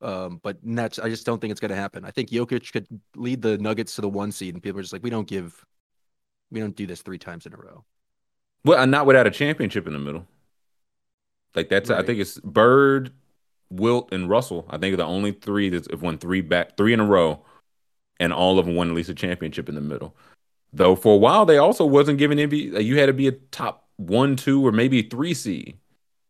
Um, 0.01 0.39
but 0.43 0.57
that's 0.63 0.99
I 0.99 1.09
just 1.09 1.25
don't 1.25 1.39
think 1.39 1.51
it's 1.51 1.59
going 1.59 1.71
to 1.71 1.77
happen. 1.77 2.05
I 2.05 2.11
think 2.11 2.29
Jokic 2.29 2.71
could 2.71 2.87
lead 3.15 3.41
the 3.41 3.57
Nuggets 3.57 3.95
to 3.95 4.01
the 4.01 4.09
one 4.09 4.31
seed, 4.31 4.53
and 4.53 4.63
people 4.63 4.79
are 4.79 4.83
just 4.83 4.93
like, 4.93 5.03
we 5.03 5.09
don't 5.09 5.27
give, 5.27 5.65
we 6.51 6.59
don't 6.59 6.75
do 6.75 6.85
this 6.85 7.01
three 7.01 7.17
times 7.17 7.45
in 7.45 7.53
a 7.53 7.57
row. 7.57 7.85
Well, 8.65 8.85
not 8.87 9.05
without 9.05 9.27
a 9.27 9.31
championship 9.31 9.87
in 9.87 9.93
the 9.93 9.99
middle. 9.99 10.27
Like 11.55 11.69
that's, 11.69 11.89
right. 11.89 11.99
I 11.99 12.03
think 12.03 12.19
it's 12.19 12.39
Bird, 12.39 13.11
Wilt, 13.69 14.11
and 14.11 14.29
Russell. 14.29 14.65
I 14.69 14.77
think 14.77 14.93
are 14.93 14.97
the 14.97 15.05
only 15.05 15.31
three 15.31 15.69
that 15.69 15.89
have 15.91 16.01
won 16.01 16.17
three 16.17 16.41
back, 16.41 16.77
three 16.77 16.93
in 16.93 16.99
a 16.99 17.05
row, 17.05 17.43
and 18.23 18.31
all 18.31 18.57
of 18.57 18.65
them 18.65 18.75
won 18.75 18.87
at 18.87 18.95
least 18.95 19.09
a 19.09 19.13
championship 19.13 19.67
in 19.67 19.75
the 19.75 19.81
middle. 19.81 20.15
Though 20.71 20.95
for 20.95 21.15
a 21.15 21.17
while 21.17 21.45
they 21.45 21.57
also 21.57 21.85
wasn't 21.85 22.17
giving 22.17 22.37
NBA. 22.37 22.83
You 22.83 22.97
had 22.97 23.07
to 23.07 23.13
be 23.13 23.27
a 23.27 23.33
top 23.33 23.87
one, 23.97 24.35
two, 24.37 24.65
or 24.65 24.71
maybe 24.71 25.01
three 25.03 25.33
seed. 25.33 25.77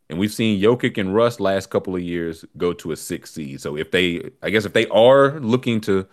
And 0.10 0.20
we've 0.20 0.34
seen 0.34 0.62
Jokic 0.62 0.98
and 0.98 1.14
Russ 1.14 1.40
last 1.40 1.70
couple 1.70 1.96
of 1.96 2.02
years 2.02 2.44
go 2.58 2.74
to 2.74 2.92
a 2.92 2.96
six 2.96 3.32
seed. 3.32 3.62
So 3.62 3.78
if 3.78 3.92
they, 3.92 4.32
I 4.42 4.50
guess, 4.50 4.66
if 4.66 4.74
they 4.74 4.88
are 4.88 5.40
looking 5.40 5.80
to 5.82 6.08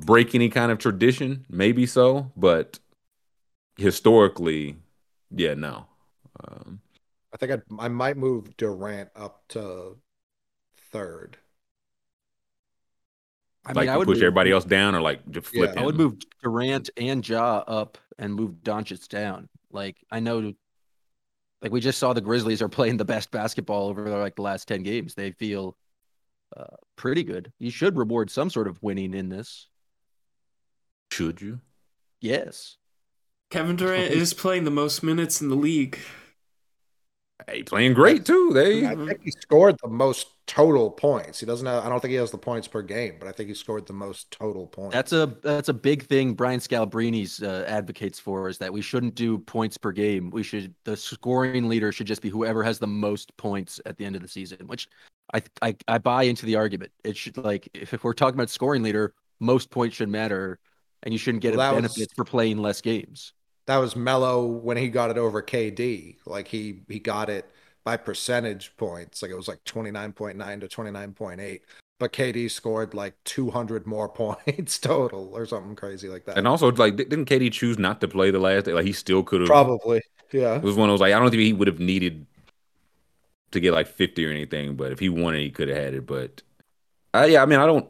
break 0.00 0.34
any 0.34 0.48
kind 0.48 0.72
of 0.72 0.78
tradition, 0.78 1.44
maybe 1.50 1.86
so. 1.86 2.32
But 2.36 2.78
historically, 3.76 4.76
yeah, 5.30 5.54
no. 5.54 5.86
Um, 6.42 6.80
I 7.32 7.36
think 7.36 7.52
I'd, 7.52 7.62
I 7.78 7.88
might 7.88 8.16
move 8.16 8.56
Durant 8.56 9.10
up 9.16 9.42
to 9.48 9.96
third. 10.92 11.36
I 13.66 13.72
like 13.72 13.86
mean, 13.86 13.88
I 13.88 13.96
would 13.96 14.06
push 14.06 14.16
move, 14.16 14.22
everybody 14.22 14.52
else 14.52 14.64
down, 14.64 14.94
or 14.94 15.00
like 15.00 15.28
just 15.30 15.48
flip. 15.48 15.72
Yeah. 15.74 15.82
I 15.82 15.84
would 15.84 15.96
move 15.96 16.18
Durant 16.42 16.88
and 16.96 17.26
Ja 17.28 17.64
up 17.66 17.98
and 18.18 18.32
move 18.34 18.54
Doncic 18.62 19.08
down. 19.08 19.48
Like 19.72 19.96
I 20.10 20.20
know, 20.20 20.54
like 21.60 21.72
we 21.72 21.80
just 21.80 21.98
saw 21.98 22.12
the 22.12 22.20
Grizzlies 22.20 22.62
are 22.62 22.68
playing 22.68 22.96
the 22.96 23.04
best 23.04 23.30
basketball 23.30 23.88
over 23.88 24.08
like 24.18 24.36
the 24.36 24.42
last 24.42 24.68
ten 24.68 24.82
games. 24.84 25.14
They 25.14 25.32
feel 25.32 25.76
uh, 26.56 26.76
pretty 26.94 27.24
good. 27.24 27.52
You 27.58 27.70
should 27.70 27.96
reward 27.96 28.30
some 28.30 28.50
sort 28.50 28.68
of 28.68 28.80
winning 28.82 29.14
in 29.14 29.28
this. 29.28 29.66
Should 31.10 31.40
you? 31.40 31.60
Yes. 32.20 32.76
Kevin 33.50 33.76
Durant 33.76 34.12
is 34.12 34.34
playing 34.34 34.64
the 34.64 34.70
most 34.70 35.02
minutes 35.02 35.40
in 35.40 35.48
the 35.48 35.56
league. 35.56 35.98
Hey, 37.46 37.62
playing 37.62 37.92
great 37.92 38.24
too. 38.24 38.50
They 38.52 38.86
I 38.86 38.94
think 38.94 39.22
he 39.22 39.30
scored 39.30 39.76
the 39.82 39.88
most 39.88 40.28
total 40.46 40.90
points. 40.90 41.38
He 41.38 41.46
doesn't 41.46 41.66
have 41.66 41.84
I 41.84 41.88
don't 41.88 42.00
think 42.00 42.10
he 42.10 42.16
has 42.16 42.30
the 42.30 42.38
points 42.38 42.66
per 42.66 42.80
game, 42.80 43.16
but 43.18 43.28
I 43.28 43.32
think 43.32 43.48
he 43.48 43.54
scored 43.54 43.86
the 43.86 43.92
most 43.92 44.30
total 44.30 44.66
points. 44.66 44.94
That's 44.94 45.12
a 45.12 45.36
that's 45.42 45.68
a 45.68 45.74
big 45.74 46.04
thing 46.04 46.32
Brian 46.32 46.60
Scalabrine's 46.60 47.42
uh, 47.42 47.64
advocates 47.68 48.18
for 48.18 48.48
is 48.48 48.56
that 48.58 48.72
we 48.72 48.80
shouldn't 48.80 49.14
do 49.14 49.38
points 49.38 49.76
per 49.76 49.92
game. 49.92 50.30
We 50.30 50.42
should 50.42 50.74
the 50.84 50.96
scoring 50.96 51.68
leader 51.68 51.92
should 51.92 52.06
just 52.06 52.22
be 52.22 52.30
whoever 52.30 52.62
has 52.64 52.78
the 52.78 52.86
most 52.86 53.36
points 53.36 53.80
at 53.84 53.98
the 53.98 54.06
end 54.06 54.16
of 54.16 54.22
the 54.22 54.28
season, 54.28 54.66
which 54.66 54.88
I 55.34 55.42
I, 55.60 55.76
I 55.86 55.98
buy 55.98 56.22
into 56.22 56.46
the 56.46 56.56
argument. 56.56 56.90
It 57.04 57.18
should 57.18 57.36
like 57.36 57.68
if, 57.74 57.92
if 57.92 58.02
we're 58.02 58.14
talking 58.14 58.36
about 58.36 58.48
scoring 58.48 58.82
leader, 58.82 59.14
most 59.40 59.70
points 59.70 59.96
should 59.96 60.08
matter 60.08 60.58
and 61.02 61.12
you 61.12 61.18
shouldn't 61.18 61.42
get 61.42 61.54
well, 61.54 61.72
a 61.72 61.74
benefit 61.74 61.98
was... 61.98 62.12
for 62.16 62.24
playing 62.24 62.58
less 62.58 62.80
games 62.80 63.34
that 63.66 63.76
was 63.78 63.96
Melo 63.96 64.44
when 64.46 64.76
he 64.76 64.88
got 64.88 65.10
it 65.10 65.18
over 65.18 65.42
KD. 65.42 66.16
Like 66.24 66.48
he 66.48 66.80
he 66.88 66.98
got 66.98 67.28
it 67.28 67.50
by 67.84 67.96
percentage 67.96 68.76
points. 68.76 69.22
Like 69.22 69.30
it 69.30 69.36
was 69.36 69.48
like 69.48 69.62
29.9 69.64 70.60
to 70.60 70.68
29.8. 70.68 71.60
But 71.98 72.12
KD 72.12 72.50
scored 72.50 72.94
like 72.94 73.14
200 73.24 73.86
more 73.86 74.08
points 74.46 74.78
total 74.78 75.30
or 75.34 75.46
something 75.46 75.76
crazy 75.76 76.08
like 76.08 76.24
that. 76.26 76.36
And 76.36 76.46
also, 76.46 76.70
like, 76.72 76.96
didn't 76.96 77.24
KD 77.24 77.50
choose 77.50 77.78
not 77.78 78.00
to 78.02 78.08
play 78.08 78.30
the 78.30 78.38
last 78.38 78.66
day? 78.66 78.74
Like, 78.74 78.84
he 78.84 78.92
still 78.92 79.22
could 79.22 79.40
have. 79.40 79.48
Probably. 79.48 80.02
Yeah. 80.30 80.56
It 80.56 80.62
was 80.62 80.76
one 80.76 80.90
of 80.90 80.92
those, 80.92 81.00
like, 81.00 81.14
I 81.14 81.18
don't 81.18 81.30
think 81.30 81.42
he 81.42 81.54
would 81.54 81.68
have 81.68 81.80
needed 81.80 82.26
to 83.52 83.60
get 83.60 83.72
like 83.72 83.86
50 83.86 84.26
or 84.26 84.30
anything, 84.30 84.76
but 84.76 84.92
if 84.92 84.98
he 84.98 85.08
wanted, 85.08 85.40
he 85.40 85.50
could 85.50 85.68
have 85.68 85.76
had 85.76 85.94
it. 85.94 86.06
But 86.06 86.42
uh, 87.14 87.26
yeah, 87.28 87.42
I 87.42 87.46
mean, 87.46 87.58
I 87.58 87.66
don't 87.66 87.88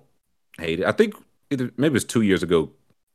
hate 0.58 0.80
it. 0.80 0.86
I 0.86 0.92
think 0.92 1.14
either, 1.50 1.70
maybe 1.76 1.92
it 1.92 1.94
was 1.94 2.04
two 2.04 2.22
years 2.22 2.42
ago. 2.42 2.70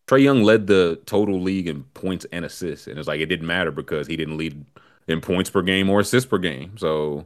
Trae 0.07 0.21
Young 0.23 0.43
led 0.43 0.67
the 0.67 0.99
total 1.05 1.41
league 1.41 1.67
in 1.67 1.83
points 1.93 2.25
and 2.31 2.43
assists, 2.43 2.87
and 2.87 2.97
it's 2.97 3.07
like 3.07 3.21
it 3.21 3.27
didn't 3.27 3.47
matter 3.47 3.71
because 3.71 4.07
he 4.07 4.17
didn't 4.17 4.37
lead 4.37 4.65
in 5.07 5.21
points 5.21 5.49
per 5.49 5.61
game 5.61 5.89
or 5.89 5.99
assists 5.99 6.29
per 6.29 6.37
game. 6.37 6.77
So 6.77 7.25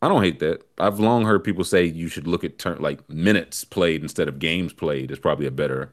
I 0.00 0.08
don't 0.08 0.22
hate 0.22 0.40
that. 0.40 0.62
I've 0.78 0.98
long 0.98 1.24
heard 1.24 1.44
people 1.44 1.64
say 1.64 1.84
you 1.84 2.08
should 2.08 2.26
look 2.26 2.42
at 2.42 2.58
turn 2.58 2.80
like 2.80 3.08
minutes 3.08 3.64
played 3.64 4.02
instead 4.02 4.28
of 4.28 4.38
games 4.40 4.72
played 4.72 5.10
is 5.10 5.18
probably 5.18 5.46
a 5.46 5.52
better 5.52 5.92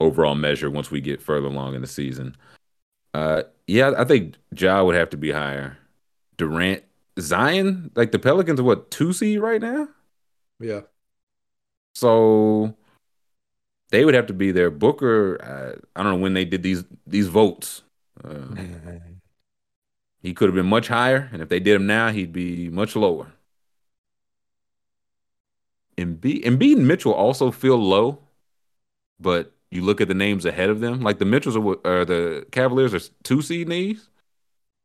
overall 0.00 0.34
measure 0.34 0.70
once 0.70 0.90
we 0.90 1.00
get 1.00 1.20
further 1.20 1.46
along 1.46 1.74
in 1.74 1.82
the 1.82 1.86
season. 1.86 2.36
Uh, 3.12 3.42
yeah, 3.66 3.92
I 3.96 4.04
think 4.04 4.36
Ja 4.56 4.82
would 4.82 4.94
have 4.94 5.10
to 5.10 5.16
be 5.16 5.32
higher. 5.32 5.76
Durant, 6.38 6.82
Zion, 7.18 7.90
like 7.94 8.12
the 8.12 8.18
Pelicans 8.18 8.58
are 8.58 8.64
what 8.64 8.90
two 8.90 9.12
seed 9.12 9.40
right 9.40 9.60
now. 9.60 9.88
Yeah. 10.58 10.82
So 11.94 12.74
they 13.90 14.04
would 14.04 14.14
have 14.14 14.26
to 14.26 14.32
be 14.32 14.52
there. 14.52 14.70
Booker, 14.70 15.38
uh, 15.42 15.80
I 15.96 16.02
don't 16.02 16.12
know 16.12 16.22
when 16.22 16.34
they 16.34 16.44
did 16.44 16.62
these 16.62 16.84
these 17.06 17.28
votes. 17.28 17.82
Uh, 18.22 18.54
he 20.22 20.34
could 20.34 20.48
have 20.48 20.54
been 20.54 20.66
much 20.66 20.88
higher, 20.88 21.28
and 21.32 21.42
if 21.42 21.48
they 21.48 21.60
did 21.60 21.76
him 21.76 21.86
now, 21.86 22.10
he'd 22.10 22.32
be 22.32 22.68
much 22.68 22.94
lower. 22.94 23.32
Embiid, 25.96 26.44
Embiid 26.44 26.76
and 26.76 26.88
Mitchell 26.88 27.12
also 27.12 27.50
feel 27.50 27.76
low, 27.76 28.18
but 29.18 29.52
you 29.70 29.82
look 29.82 30.00
at 30.00 30.08
the 30.08 30.14
names 30.14 30.44
ahead 30.44 30.70
of 30.70 30.80
them. 30.80 31.00
Like 31.00 31.18
the 31.18 31.24
Mitchells 31.24 31.56
are, 31.56 31.86
are 31.86 32.04
the 32.04 32.46
Cavaliers 32.50 32.94
are 32.94 33.00
two 33.22 33.42
seed 33.42 33.68
knees, 33.68 34.08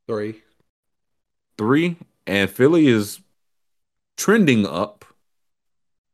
three, 0.08 0.42
three, 1.58 1.98
and 2.28 2.50
Philly 2.50 2.88
is 2.88 3.22
trending 4.18 4.66
up. 4.66 5.05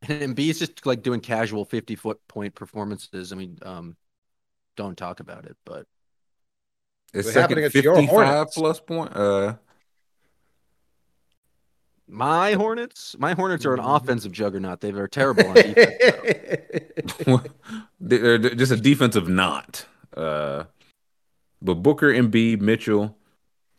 And 0.07 0.35
Embiid's 0.35 0.59
just 0.59 0.85
like 0.85 1.03
doing 1.03 1.19
casual 1.19 1.65
fifty 1.65 1.95
foot 1.95 2.19
point 2.27 2.55
performances. 2.55 3.31
I 3.31 3.35
mean, 3.35 3.57
um, 3.61 3.95
don't 4.75 4.97
talk 4.97 5.19
about 5.19 5.45
it, 5.45 5.57
but 5.65 5.85
it's 7.13 7.31
second 7.31 7.71
fifty-five 7.71 8.47
plus 8.51 8.79
point. 8.79 9.15
Uh, 9.15 9.55
my 12.07 12.53
Hornets, 12.53 13.15
my 13.19 13.33
Hornets 13.33 13.65
are 13.65 13.73
an 13.73 13.79
mm-hmm. 13.79 13.89
offensive 13.89 14.31
juggernaut. 14.31 14.81
They 14.81 14.91
are 14.91 15.07
terrible 15.07 15.47
on 15.47 15.55
defense. 15.55 17.13
they're 17.99 18.37
just 18.37 18.71
a 18.71 18.77
defensive 18.77 19.29
knot. 19.29 19.85
Uh, 20.15 20.65
but 21.61 21.75
Booker, 21.75 22.11
Embiid, 22.11 22.59
Mitchell, 22.59 23.15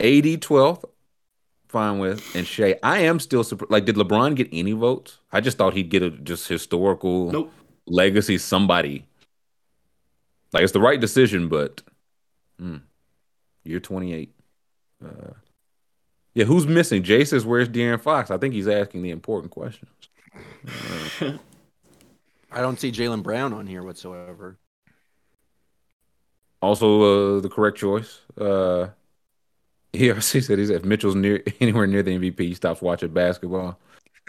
80 0.00 0.38
12th, 0.38 0.84
fine 1.72 1.98
with. 1.98 2.36
And 2.36 2.46
Shai, 2.46 2.76
I 2.82 2.98
am 3.00 3.18
still 3.18 3.42
surprised. 3.42 3.72
Like, 3.72 3.84
did 3.84 3.96
LeBron 3.96 4.36
get 4.36 4.48
any 4.52 4.72
votes? 4.72 5.18
I 5.32 5.40
just 5.40 5.58
thought 5.58 5.74
he'd 5.74 5.88
get 5.88 6.02
a 6.02 6.10
just 6.10 6.46
historical 6.46 7.32
nope. 7.32 7.52
legacy. 7.86 8.38
Somebody. 8.38 9.06
Like, 10.52 10.62
it's 10.62 10.72
the 10.72 10.80
right 10.80 11.00
decision, 11.00 11.48
but 11.48 11.82
hmm, 12.58 12.76
year 13.64 13.80
28. 13.80 14.32
Uh, 15.02 15.08
yeah, 16.34 16.44
who's 16.44 16.66
missing? 16.66 17.02
Jay 17.02 17.24
says, 17.24 17.44
"Where's 17.44 17.68
De'Aaron 17.68 18.00
Fox?" 18.00 18.30
I 18.30 18.38
think 18.38 18.54
he's 18.54 18.68
asking 18.68 19.02
the 19.02 19.10
important 19.10 19.50
questions. 19.50 19.90
Uh, 21.20 21.32
I 22.52 22.60
don't 22.60 22.78
see 22.78 22.92
Jaylen 22.92 23.22
Brown 23.22 23.52
on 23.52 23.66
here 23.66 23.82
whatsoever. 23.82 24.58
Also, 26.60 27.36
uh, 27.36 27.40
the 27.40 27.48
correct 27.48 27.76
choice. 27.76 28.20
Uh, 28.38 28.88
he 29.92 30.12
said 30.22 30.58
he's 30.58 30.70
if 30.70 30.84
Mitchell's 30.84 31.14
near 31.14 31.42
anywhere 31.60 31.86
near 31.86 32.02
the 32.02 32.18
MVP, 32.18 32.40
he 32.40 32.54
stops 32.54 32.80
watching 32.80 33.12
basketball. 33.12 33.78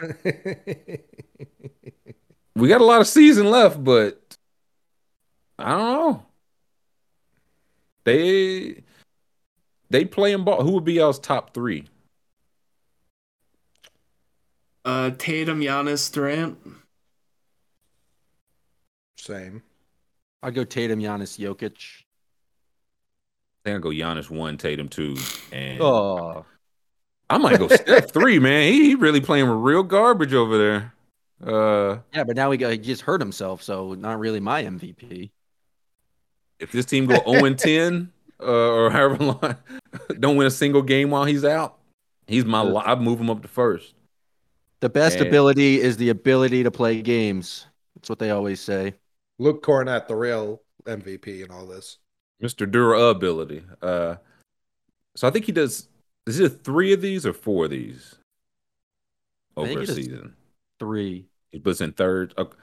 we 2.54 2.68
got 2.68 2.80
a 2.80 2.84
lot 2.84 3.00
of 3.00 3.06
season 3.06 3.50
left, 3.50 3.82
but 3.82 4.36
I 5.58 5.70
don't 5.70 5.80
know. 5.80 6.22
They 8.04 8.82
they 9.90 10.04
playing 10.04 10.44
ball. 10.44 10.62
Who 10.62 10.72
would 10.72 10.84
be 10.84 10.94
y'all's 10.94 11.18
top 11.18 11.54
three? 11.54 11.86
Uh, 14.84 15.10
Tatum, 15.16 15.60
Giannis, 15.60 16.12
Durant. 16.12 16.58
Same. 19.16 19.62
I'd 20.42 20.54
go 20.54 20.64
Tatum, 20.64 21.00
Giannis, 21.00 21.38
Jokic. 21.38 22.02
I 23.64 23.70
think 23.70 23.76
I 23.78 23.80
go 23.80 23.88
Giannis 23.88 24.28
one, 24.28 24.58
Tatum 24.58 24.88
two, 24.88 25.16
and 25.50 25.80
oh, 25.80 26.44
I 27.30 27.38
might 27.38 27.58
go 27.58 27.66
Steph 27.68 28.10
three. 28.12 28.38
Man, 28.38 28.70
he, 28.70 28.88
he 28.88 28.94
really 28.94 29.22
playing 29.22 29.48
with 29.48 29.58
real 29.58 29.82
garbage 29.82 30.34
over 30.34 30.58
there. 30.58 30.92
Uh, 31.42 32.00
yeah, 32.12 32.24
but 32.24 32.36
now 32.36 32.50
he, 32.50 32.58
got, 32.58 32.72
he 32.72 32.78
just 32.78 33.00
hurt 33.00 33.22
himself, 33.22 33.62
so 33.62 33.94
not 33.94 34.18
really 34.18 34.38
my 34.38 34.64
MVP. 34.64 35.30
If 36.60 36.72
this 36.72 36.84
team 36.84 37.06
go 37.06 37.16
zero 37.26 37.46
and 37.46 37.58
ten 37.58 38.12
uh, 38.40 38.44
or 38.44 38.90
however 38.90 39.24
long, 39.24 39.56
don't 40.20 40.36
win 40.36 40.46
a 40.46 40.50
single 40.50 40.82
game 40.82 41.08
while 41.08 41.24
he's 41.24 41.44
out, 41.44 41.78
he's 42.26 42.44
my. 42.44 42.62
I'd 42.62 43.00
move 43.00 43.18
him 43.18 43.30
up 43.30 43.40
to 43.40 43.48
first. 43.48 43.94
The 44.80 44.90
best 44.90 45.20
and, 45.20 45.26
ability 45.26 45.80
is 45.80 45.96
the 45.96 46.10
ability 46.10 46.64
to 46.64 46.70
play 46.70 47.00
games. 47.00 47.64
That's 47.96 48.10
what 48.10 48.18
they 48.18 48.28
always 48.28 48.60
say. 48.60 48.92
Luke 49.38 49.64
Kornet, 49.64 50.06
the 50.06 50.16
real 50.16 50.60
MVP 50.84 51.42
in 51.42 51.50
all 51.50 51.64
this. 51.64 51.96
Mr. 52.42 52.70
Durability. 52.70 53.62
Uh, 53.80 54.16
so 55.16 55.28
I 55.28 55.30
think 55.30 55.44
he 55.44 55.52
does. 55.52 55.88
Is 56.26 56.40
it 56.40 56.64
three 56.64 56.92
of 56.92 57.00
these 57.00 57.26
or 57.26 57.32
four 57.32 57.66
of 57.66 57.70
these 57.70 58.16
over 59.56 59.80
a 59.80 59.86
season? 59.86 60.34
Three. 60.78 61.26
He 61.52 61.58
puts 61.58 61.80
in 61.80 61.92
third. 61.92 62.34
Okay. 62.36 62.56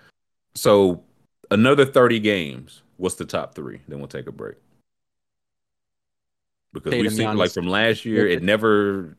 So 0.56 1.03
another 1.49 1.85
thirty 1.85 2.19
games. 2.19 2.81
What's 2.98 3.15
the 3.15 3.26
top 3.26 3.56
three? 3.56 3.81
Then 3.88 3.99
we'll 3.99 4.07
take 4.07 4.27
a 4.27 4.31
break. 4.31 4.57
Because 6.73 6.93
we've 6.93 7.14
seen 7.14 7.35
like 7.35 7.52
from 7.52 7.68
last 7.68 8.06
year, 8.06 8.27
it 8.27 8.43
never, 8.43 9.18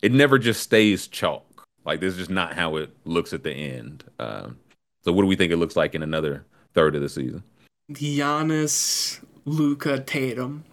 it 0.00 0.12
never 0.12 0.38
just 0.38 0.62
stays 0.62 1.08
chalk. 1.08 1.66
Like 1.84 2.00
this 2.00 2.12
is 2.12 2.18
just 2.18 2.30
not 2.30 2.54
how 2.54 2.76
it 2.76 2.90
looks 3.04 3.32
at 3.32 3.42
the 3.42 3.50
end. 3.50 4.04
Um, 4.18 4.58
so 5.02 5.12
what 5.12 5.22
do 5.22 5.26
we 5.26 5.36
think 5.36 5.52
it 5.52 5.56
looks 5.56 5.74
like 5.74 5.94
in 5.94 6.02
another 6.02 6.44
third 6.74 6.94
of 6.94 7.02
the 7.02 7.08
season? 7.08 7.42
Giannis, 7.90 9.24
Luka, 9.48 10.00
Tatum. 10.00 10.64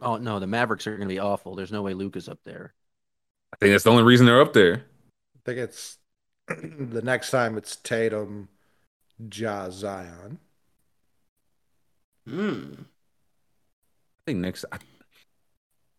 Oh 0.00 0.16
no, 0.16 0.38
the 0.38 0.46
Mavericks 0.46 0.86
are 0.86 0.96
going 0.96 1.08
to 1.08 1.14
be 1.14 1.18
awful. 1.18 1.54
There's 1.54 1.72
no 1.72 1.82
way 1.82 1.94
Luka's 1.94 2.28
up 2.28 2.38
there. 2.44 2.74
I 3.52 3.56
think 3.56 3.72
that's 3.72 3.84
the 3.84 3.90
only 3.90 4.02
reason 4.02 4.26
they're 4.26 4.40
up 4.40 4.52
there. 4.52 4.84
I 5.36 5.40
think 5.44 5.58
it's 5.58 5.98
the 6.48 7.02
next 7.02 7.30
time 7.30 7.56
it's 7.56 7.76
Tatum, 7.76 8.48
Ja, 9.32 9.70
Zion. 9.70 10.38
Hmm. 12.26 12.74
I 12.74 14.22
think 14.26 14.38
next. 14.40 14.64
I, 14.70 14.78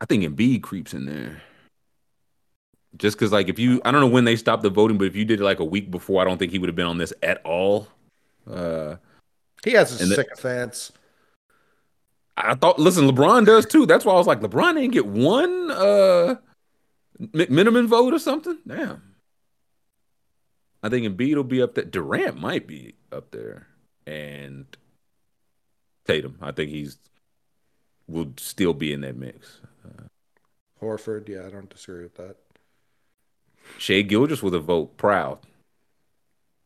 I 0.02 0.06
think 0.06 0.24
Embiid 0.24 0.62
creeps 0.62 0.94
in 0.94 1.06
there. 1.06 1.42
Just 2.98 3.18
because, 3.18 3.32
like, 3.32 3.50
if 3.50 3.60
you, 3.60 3.82
I 3.86 3.92
don't 3.92 4.02
know 4.02 4.08
when 4.08 4.26
they 4.26 4.36
stopped 4.36 4.64
the 4.64 4.70
voting, 4.70 4.98
but 4.98 5.06
if 5.06 5.16
you 5.16 5.24
did 5.24 5.42
it 5.42 5.44
like 5.44 5.60
a 5.60 5.66
week 5.66 5.92
before, 5.92 6.22
I 6.22 6.26
don't 6.26 6.38
think 6.38 6.52
he 6.52 6.58
would 6.58 6.70
have 6.70 6.76
been 6.76 6.88
on 6.88 6.98
this 6.98 7.14
at 7.22 7.44
all. 7.46 7.88
Uh, 8.50 8.96
he 9.64 9.72
has 9.72 10.00
his 10.00 10.16
sycophants. 10.16 10.92
I 12.40 12.56
thought, 12.56 12.80
listen, 12.80 13.06
LeBron 13.06 13.46
does 13.46 13.66
too. 13.66 13.86
That's 13.86 14.06
why 14.06 14.14
I 14.14 14.18
was 14.18 14.28
like, 14.28 14.40
LeBron 14.40 14.76
didn't 14.76 14.94
get 14.94 15.06
one 15.06 15.72
uh 15.72 16.36
minimum 17.34 17.88
vote 17.88 18.14
or 18.14 18.20
something. 18.20 18.58
Damn. 18.66 19.02
I 20.82 20.90
think 20.90 21.06
Embiid 21.06 21.36
will 21.36 21.44
be 21.44 21.62
up 21.62 21.76
there. 21.76 21.84
Durant 21.84 22.40
might 22.40 22.66
be 22.66 22.96
up 23.12 23.32
there, 23.32 23.68
and 24.08 24.66
Tatum. 26.06 26.38
I 26.42 26.52
think 26.52 26.72
he's 26.72 26.98
will 28.08 28.34
still 28.38 28.74
be 28.74 28.94
in 28.94 29.02
that 29.02 29.18
mix. 29.18 29.60
Uh, 29.86 30.04
Horford, 30.82 31.28
yeah, 31.28 31.46
I 31.46 31.50
don't 31.50 31.70
disagree 31.70 32.04
with 32.04 32.16
that. 32.16 32.38
Shai 33.78 34.02
Gilgeous 34.02 34.42
with 34.42 34.56
a 34.56 34.60
vote. 34.60 34.96
Proud. 34.98 35.40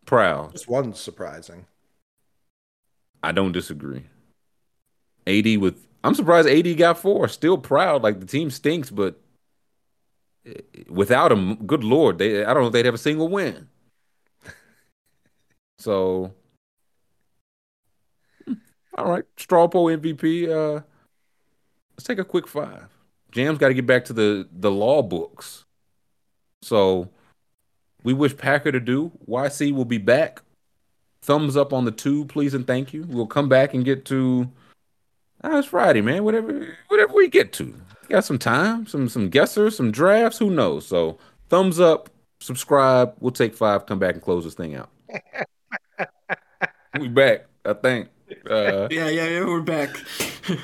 Proud. 0.05 0.53
This 0.53 0.67
one's 0.67 0.99
surprising. 0.99 1.65
I 3.23 3.31
don't 3.31 3.51
disagree. 3.51 4.05
AD 5.27 5.57
with 5.57 5.87
I'm 6.03 6.15
surprised 6.15 6.49
AD 6.49 6.77
got 6.77 6.99
four. 6.99 7.27
Still 7.27 7.57
proud. 7.57 8.03
Like 8.03 8.19
the 8.19 8.25
team 8.25 8.49
stinks, 8.51 8.89
but 8.89 9.19
without 10.89 11.31
him, 11.31 11.55
good 11.65 11.83
lord, 11.83 12.17
they 12.17 12.43
I 12.43 12.53
don't 12.53 12.63
know 12.63 12.67
if 12.67 12.73
they'd 12.73 12.85
have 12.85 12.93
a 12.93 12.99
single 12.99 13.29
win. 13.29 13.69
so 15.79 16.33
hmm, 18.45 18.53
all 18.97 19.09
right, 19.09 19.25
straw 19.37 19.67
poll 19.67 19.87
MVP. 19.87 20.49
Uh 20.49 20.81
let's 21.95 22.07
take 22.07 22.19
a 22.19 22.25
quick 22.25 22.47
five. 22.47 22.89
Jam's 23.31 23.57
got 23.57 23.69
to 23.69 23.73
get 23.73 23.87
back 23.87 24.05
to 24.05 24.13
the 24.13 24.47
the 24.51 24.71
law 24.71 25.01
books. 25.01 25.65
So 26.61 27.09
we 28.03 28.13
wish 28.13 28.35
Packer 28.37 28.71
to 28.71 28.79
do. 28.79 29.11
YC 29.27 29.73
will 29.73 29.85
be 29.85 29.97
back. 29.97 30.41
Thumbs 31.21 31.55
up 31.55 31.71
on 31.71 31.85
the 31.85 31.91
tube, 31.91 32.29
please 32.29 32.53
and 32.53 32.67
thank 32.67 32.93
you. 32.93 33.05
We'll 33.07 33.27
come 33.27 33.47
back 33.47 33.73
and 33.73 33.85
get 33.85 34.05
to 34.05 34.49
oh, 35.43 35.59
it's 35.59 35.67
Friday, 35.67 36.01
man. 36.01 36.23
Whatever 36.23 36.75
whatever 36.87 37.13
we 37.13 37.27
get 37.27 37.53
to. 37.53 37.75
got 38.09 38.25
some 38.25 38.39
time, 38.39 38.87
some 38.87 39.09
some 39.09 39.29
guessers, 39.29 39.75
some 39.75 39.91
drafts, 39.91 40.39
who 40.39 40.49
knows? 40.49 40.87
So 40.87 41.17
thumbs 41.49 41.79
up, 41.79 42.09
subscribe. 42.39 43.15
We'll 43.19 43.31
take 43.31 43.53
five, 43.53 43.85
come 43.85 43.99
back 43.99 44.15
and 44.15 44.23
close 44.23 44.43
this 44.43 44.53
thing 44.53 44.75
out. 44.75 44.89
we 46.99 47.07
back, 47.07 47.45
I 47.65 47.73
think. 47.73 48.09
Uh, 48.49 48.87
yeah, 48.91 49.09
yeah, 49.09 49.27
yeah, 49.27 49.45
we're 49.45 49.61
back. 49.61 49.95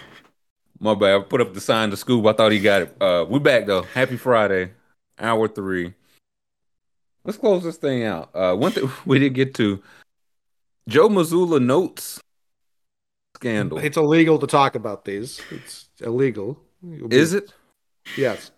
my 0.80 0.95
bad. 0.95 1.15
I 1.15 1.19
put 1.23 1.41
up 1.41 1.53
the 1.53 1.61
sign 1.61 1.89
to 1.91 1.95
Scoob. 1.95 2.30
I 2.30 2.34
thought 2.34 2.51
he 2.51 2.60
got 2.60 2.84
it. 2.84 3.01
Uh, 3.01 3.26
we 3.30 3.39
back 3.39 3.65
though. 3.65 3.84
Happy 3.84 4.18
Friday 4.18 4.72
hour 5.19 5.47
three. 5.47 5.93
Let's 7.26 7.38
close 7.38 7.64
this 7.64 7.77
thing 7.77 8.03
out. 8.03 8.30
Uh, 8.34 8.56
one 8.56 8.72
thing 8.72 8.89
we 9.06 9.19
didn't 9.19 9.35
get 9.35 9.53
to 9.56 9.84
Joe 10.88 11.10
Mazzulla 11.10 11.64
notes 11.64 12.19
scandal. 13.39 13.77
It's 13.77 13.97
illegal 13.97 14.37
to 14.39 14.47
talk 14.47 14.75
about 14.75 15.05
these. 15.05 15.41
It's 15.49 15.87
illegal. 16.01 16.59
Be... 16.83 17.15
Is 17.15 17.33
it? 17.33 17.53
Yes. 18.17 18.51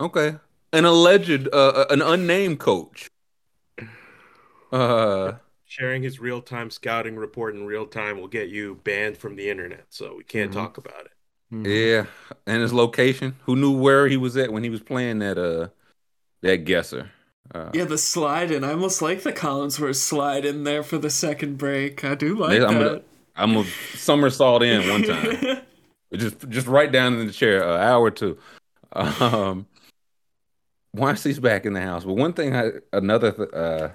Okay. 0.00 0.36
An 0.72 0.84
alleged, 0.84 1.48
uh, 1.52 1.68
uh, 1.68 1.86
an 1.90 2.02
unnamed 2.02 2.58
coach. 2.58 3.08
Uh, 4.72 5.32
sharing 5.64 6.02
his 6.02 6.20
real 6.20 6.40
time 6.40 6.70
scouting 6.70 7.16
report 7.16 7.54
in 7.54 7.64
real 7.64 7.86
time 7.86 8.20
will 8.20 8.28
get 8.28 8.48
you 8.48 8.80
banned 8.84 9.16
from 9.16 9.36
the 9.36 9.48
internet, 9.50 9.86
so 9.88 10.16
we 10.16 10.24
can't 10.24 10.50
mm-hmm. 10.50 10.60
talk 10.60 10.78
about 10.78 11.06
it. 11.06 11.12
Mm-hmm. 11.52 11.66
Yeah, 11.66 12.06
and 12.46 12.62
his 12.62 12.72
location. 12.72 13.36
Who 13.46 13.56
knew 13.56 13.76
where 13.76 14.06
he 14.06 14.16
was 14.16 14.36
at 14.36 14.52
when 14.52 14.62
he 14.62 14.70
was 14.70 14.80
playing 14.80 15.18
that 15.20 15.38
uh 15.38 15.68
that 16.42 16.64
guesser? 16.64 17.10
Uh, 17.52 17.70
yeah, 17.72 17.84
the 17.84 17.98
slide 17.98 18.50
in. 18.50 18.62
I 18.62 18.70
almost 18.70 19.02
like 19.02 19.22
the 19.22 19.32
Collinsworth 19.32 19.96
slide 19.96 20.44
in 20.44 20.64
there 20.64 20.82
for 20.82 20.98
the 20.98 21.10
second 21.10 21.58
break. 21.58 22.04
I 22.04 22.14
do 22.14 22.36
like 22.36 22.62
I'm 22.62 22.78
that. 22.78 22.92
A, 22.92 23.02
I'm 23.34 23.56
a 23.56 23.64
somersault 23.94 24.62
in 24.62 24.88
one 24.88 25.02
time. 25.02 25.62
just 26.14 26.48
just 26.48 26.66
right 26.66 26.90
down 26.90 27.18
in 27.18 27.26
the 27.26 27.32
chair, 27.32 27.62
an 27.62 27.80
hour 27.80 28.02
or 28.02 28.10
two. 28.10 28.38
Um, 28.92 29.66
he's 30.92 31.38
back 31.38 31.66
in 31.66 31.72
the 31.72 31.80
house. 31.80 32.04
But 32.04 32.14
one 32.14 32.32
thing, 32.32 32.54
I 32.54 32.70
another 32.92 33.32
th- 33.32 33.52
uh, 33.52 33.88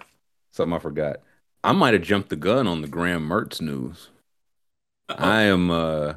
something 0.52 0.74
I 0.74 0.80
forgot. 0.80 1.18
I 1.64 1.72
might 1.72 1.94
have 1.94 2.04
jumped 2.04 2.30
the 2.30 2.36
gun 2.36 2.68
on 2.68 2.82
the 2.82 2.88
Graham 2.88 3.28
Mertz 3.28 3.60
news. 3.62 4.10
Uh-oh. 5.10 5.24
I 5.24 5.42
am 5.44 5.72
uh 5.72 6.14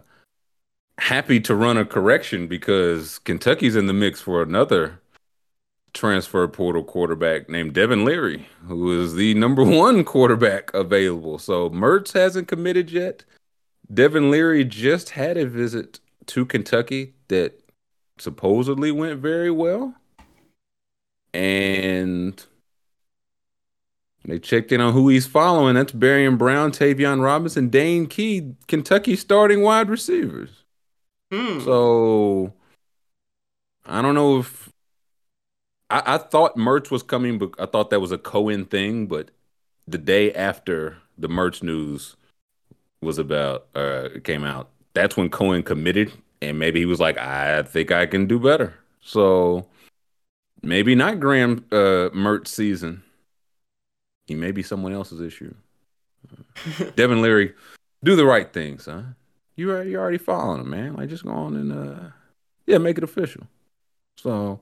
happy 0.99 1.41
to 1.41 1.55
run 1.55 1.77
a 1.77 1.85
correction 1.85 2.49
because 2.49 3.19
Kentucky's 3.21 3.77
in 3.77 3.87
the 3.87 3.93
mix 3.93 4.21
for 4.21 4.43
another 4.43 5.01
transfer 5.95 6.47
portal 6.49 6.85
quarterback 6.85 7.49
named 7.49 7.75
Devin 7.75 8.05
Leary, 8.05 8.49
who 8.67 9.01
is 9.01 9.15
the 9.15 9.35
number 9.35 9.65
one 9.65 10.05
quarterback 10.05 10.73
available. 10.75 11.39
So 11.39 11.71
Mertz 11.71 12.13
hasn't 12.13 12.49
committed 12.49 12.91
yet. 12.91 13.25
Devin 13.93 14.31
Leary 14.31 14.65
just 14.65 15.11
had 15.11 15.37
a 15.37 15.47
visit 15.47 16.01
to 16.27 16.45
Kentucky 16.45 17.15
that 17.29 17.61
supposedly 18.19 18.93
went 18.93 19.21
very 19.21 19.51
well. 19.51 19.95
And 21.33 22.43
they 24.25 24.39
checked 24.39 24.73
in 24.73 24.81
on 24.81 24.93
who 24.93 25.09
he's 25.09 25.27
following. 25.27 25.75
That's 25.75 25.93
Barion 25.93 26.37
Brown, 26.37 26.71
Tayvion 26.71 27.23
Robinson, 27.23 27.69
Dane 27.69 28.07
Key, 28.07 28.55
Kentucky 28.67 29.17
starting 29.17 29.63
wide 29.63 29.89
receivers. 29.89 30.51
Hmm. 31.31 31.61
So 31.61 32.53
I 33.87 34.03
don't 34.03 34.15
know 34.15 34.39
if 34.39 34.71
I, 35.91 36.15
I 36.15 36.19
thought 36.19 36.57
Mertz 36.57 36.91
was 36.91 37.03
coming, 37.03 37.39
but 37.39 37.51
I 37.59 37.67
thought 37.67 37.91
that 37.91 38.01
was 38.01 38.13
a 38.13 38.19
Coen 38.19 38.69
thing. 38.69 39.07
But 39.07 39.31
the 39.87 39.99
day 39.99 40.33
after 40.33 40.99
the 41.17 41.29
Mertz 41.29 41.63
news 41.63 42.17
was 43.01 43.19
about 43.19 43.67
uh 43.75 44.09
came 44.25 44.45
out, 44.45 44.69
that's 44.95 45.17
when 45.17 45.31
Coen 45.31 45.65
committed, 45.65 46.13
and 46.43 46.59
maybe 46.59 46.81
he 46.81 46.87
was 46.87 47.01
like, 47.01 47.19
I 47.19 47.63
think 47.63 47.93
I 47.93 48.07
can 48.07 48.27
do 48.27 48.39
better. 48.39 48.75
So 49.01 49.67
maybe 50.63 50.95
not 50.95 51.21
Graham 51.21 51.65
uh 51.73 52.11
Mertz 52.15 52.49
season. 52.49 53.03
He 54.27 54.35
may 54.35 54.53
be 54.53 54.63
someone 54.63 54.93
else's 54.93 55.21
issue. 55.21 55.55
Devin 56.97 57.23
Leary, 57.23 57.55
do 58.05 58.15
the 58.15 58.27
right 58.27 58.53
thing, 58.53 58.79
son. 58.79 59.15
You 59.57 59.71
are 59.71 59.83
you 59.83 59.99
already 59.99 60.19
following 60.19 60.61
him, 60.61 60.71
man. 60.71 60.95
Like 60.95 61.09
just 61.09 61.25
go 61.25 61.31
on 61.31 61.57
and 61.57 61.73
uh 61.73 62.11
yeah, 62.67 62.79
make 62.79 62.99
it 62.99 63.05
official. 63.05 63.47
So 64.19 64.61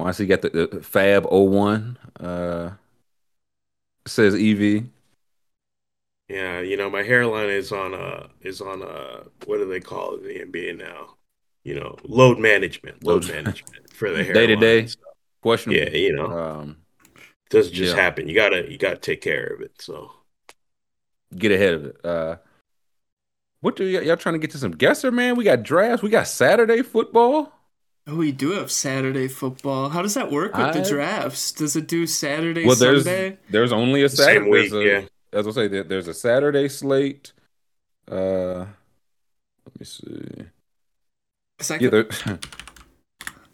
I 0.00 0.12
see 0.12 0.24
you 0.24 0.28
got 0.28 0.42
the, 0.42 0.50
the 0.50 0.82
Fab 0.82 1.26
01 1.30 1.98
uh 2.20 2.70
says 4.06 4.34
EV. 4.34 4.84
Yeah, 6.28 6.60
you 6.60 6.76
know, 6.76 6.90
my 6.90 7.02
hairline 7.02 7.50
is 7.50 7.72
on 7.72 7.94
uh 7.94 8.28
is 8.40 8.60
on 8.60 8.82
uh 8.82 9.24
what 9.46 9.58
do 9.58 9.68
they 9.68 9.80
call 9.80 10.16
it 10.16 10.26
in 10.26 10.50
the 10.50 10.58
NBA 10.58 10.78
now? 10.78 11.14
You 11.64 11.74
know, 11.76 11.96
load 12.04 12.38
management. 12.38 13.04
Load 13.04 13.28
management 13.28 13.90
for 13.92 14.10
the 14.10 14.24
hairline. 14.24 14.34
Day 14.34 14.46
to 14.46 14.56
day. 14.56 14.88
Question. 15.42 15.72
Yeah, 15.72 15.90
you 15.90 16.14
know. 16.14 16.30
Um 16.30 16.76
doesn't 17.50 17.74
just 17.74 17.94
yeah. 17.94 18.02
happen. 18.02 18.28
You 18.28 18.34
gotta 18.34 18.70
you 18.70 18.78
gotta 18.78 18.96
take 18.96 19.20
care 19.20 19.46
of 19.46 19.60
it. 19.60 19.80
So 19.80 20.10
get 21.36 21.52
ahead 21.52 21.74
of 21.74 21.84
it. 21.86 22.04
Uh 22.04 22.36
what 23.60 23.76
do 23.76 23.84
y'all 23.84 24.16
trying 24.16 24.34
to 24.34 24.38
get 24.38 24.50
to 24.50 24.58
some 24.58 24.72
guesser, 24.72 25.10
man? 25.10 25.36
We 25.36 25.44
got 25.44 25.62
drafts. 25.62 26.02
We 26.02 26.10
got 26.10 26.26
Saturday 26.26 26.82
football. 26.82 27.50
Oh, 28.06 28.16
we 28.16 28.32
do 28.32 28.52
have 28.52 28.70
Saturday 28.70 29.28
football. 29.28 29.88
How 29.88 30.02
does 30.02 30.14
that 30.14 30.30
work 30.30 30.56
with 30.56 30.66
I, 30.66 30.72
the 30.72 30.88
drafts? 30.88 31.52
Does 31.52 31.74
it 31.74 31.86
do 31.86 32.06
Saturday, 32.06 32.66
well, 32.66 32.76
there's, 32.76 33.04
Sunday? 33.04 33.38
There's 33.48 33.72
only 33.72 34.02
a 34.02 34.08
Saturday. 34.08 34.50
Week, 34.50 34.72
a, 34.72 34.84
yeah. 34.84 35.00
As 35.32 35.48
I 35.48 35.50
say, 35.52 35.68
there's 35.68 36.08
a 36.08 36.14
Saturday 36.14 36.68
slate. 36.68 37.32
Uh, 38.10 38.66
let 39.64 39.80
me 39.80 39.84
see. 39.86 40.44
I 41.70 41.78
yeah, 41.80 42.02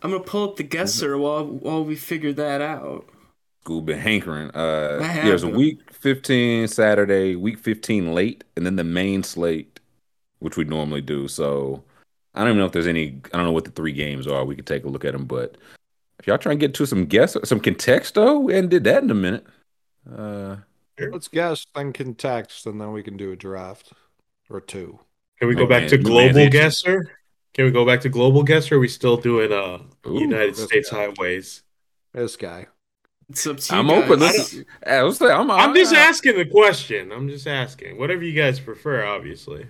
I'm 0.03 0.11
gonna 0.11 0.21
pull 0.21 0.49
up 0.49 0.57
the 0.57 0.63
guesser 0.65 1.17
while 1.17 1.47
while 1.47 1.85
we 1.85 1.95
figure 1.95 2.33
that 2.33 2.61
out. 2.61 3.09
School 3.61 3.83
been 3.83 3.99
hankering. 3.99 4.51
Uh, 4.51 4.99
yeah, 5.01 5.25
there's 5.27 5.43
a 5.43 5.49
week 5.49 5.93
15 5.93 6.67
Saturday, 6.67 7.37
week 7.37 7.59
15 7.59 8.15
late, 8.15 8.43
and 8.57 8.65
then 8.67 8.77
the 8.77 8.85
main 8.85 9.23
slate 9.23 9.81
which 10.41 10.57
we 10.57 10.65
normally 10.65 11.03
do. 11.03 11.29
So 11.29 11.85
I 12.35 12.41
don't 12.41 12.49
even 12.49 12.59
know 12.59 12.67
if 12.67 12.73
there's 12.73 12.87
any. 12.87 13.21
I 13.33 13.37
don't 13.37 13.47
know 13.47 13.53
what 13.53 13.65
the 13.65 13.71
three 13.71 13.93
games 13.93 14.27
are. 14.27 14.45
We 14.45 14.55
could 14.55 14.67
take 14.67 14.85
a 14.85 14.89
look 14.89 15.05
at 15.05 15.13
them, 15.13 15.25
but 15.25 15.57
if 16.19 16.27
y'all 16.27 16.39
try 16.39 16.53
and 16.53 16.61
get 16.61 16.75
to 16.75 16.87
some 16.87 17.07
guess, 17.07 17.37
some 17.45 17.61
context 17.61 18.15
though, 18.15 18.39
we 18.39 18.55
hadn't 18.55 18.71
did 18.71 18.85
that 18.85 19.03
in 19.03 19.11
a 19.11 19.15
minute. 19.15 19.47
Uh, 20.11 20.57
Let's 20.99 21.29
guess, 21.29 21.67
then 21.75 21.93
context, 21.93 22.67
and 22.67 22.81
then 22.81 22.93
we 22.93 23.03
can 23.03 23.17
do 23.17 23.33
a 23.33 23.37
draft 23.37 23.93
or 24.51 24.61
two. 24.61 25.01
Can 25.39 25.49
we 25.49 25.55
go 25.55 25.63
oh, 25.63 25.67
back 25.67 25.83
man. 25.83 25.91
to 25.91 25.99
global 25.99 26.49
guesser? 26.51 27.11
Can 27.55 27.65
we 27.65 27.71
go 27.71 27.87
back 27.87 28.03
to 28.03 28.09
global 28.09 28.43
guesser? 28.43 28.77
are 28.77 28.79
we 28.79 28.89
still 28.89 29.17
doing 29.17 29.53
uh 29.53 29.79
Ooh, 30.07 30.21
United 30.21 30.57
States 30.57 30.91
guy. 30.91 31.07
highways? 31.07 31.63
This 32.13 32.37
guy. 32.37 32.67
I'm 33.71 33.87
guys. 33.87 34.05
open. 34.05 34.19
This, 34.19 34.63
I 34.85 35.03
was, 35.03 35.23
I'm, 35.23 35.51
I'm 35.51 35.75
just 35.75 35.95
asking 35.95 36.37
the 36.37 36.45
question. 36.45 37.13
I'm 37.13 37.29
just 37.29 37.47
asking. 37.47 37.97
Whatever 37.97 38.25
you 38.25 38.35
guys 38.35 38.59
prefer, 38.59 39.05
obviously. 39.05 39.67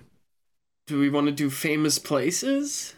Do 0.91 0.99
we 0.99 1.09
want 1.09 1.27
to 1.27 1.31
do 1.31 1.49
famous 1.49 1.97
places? 1.97 2.93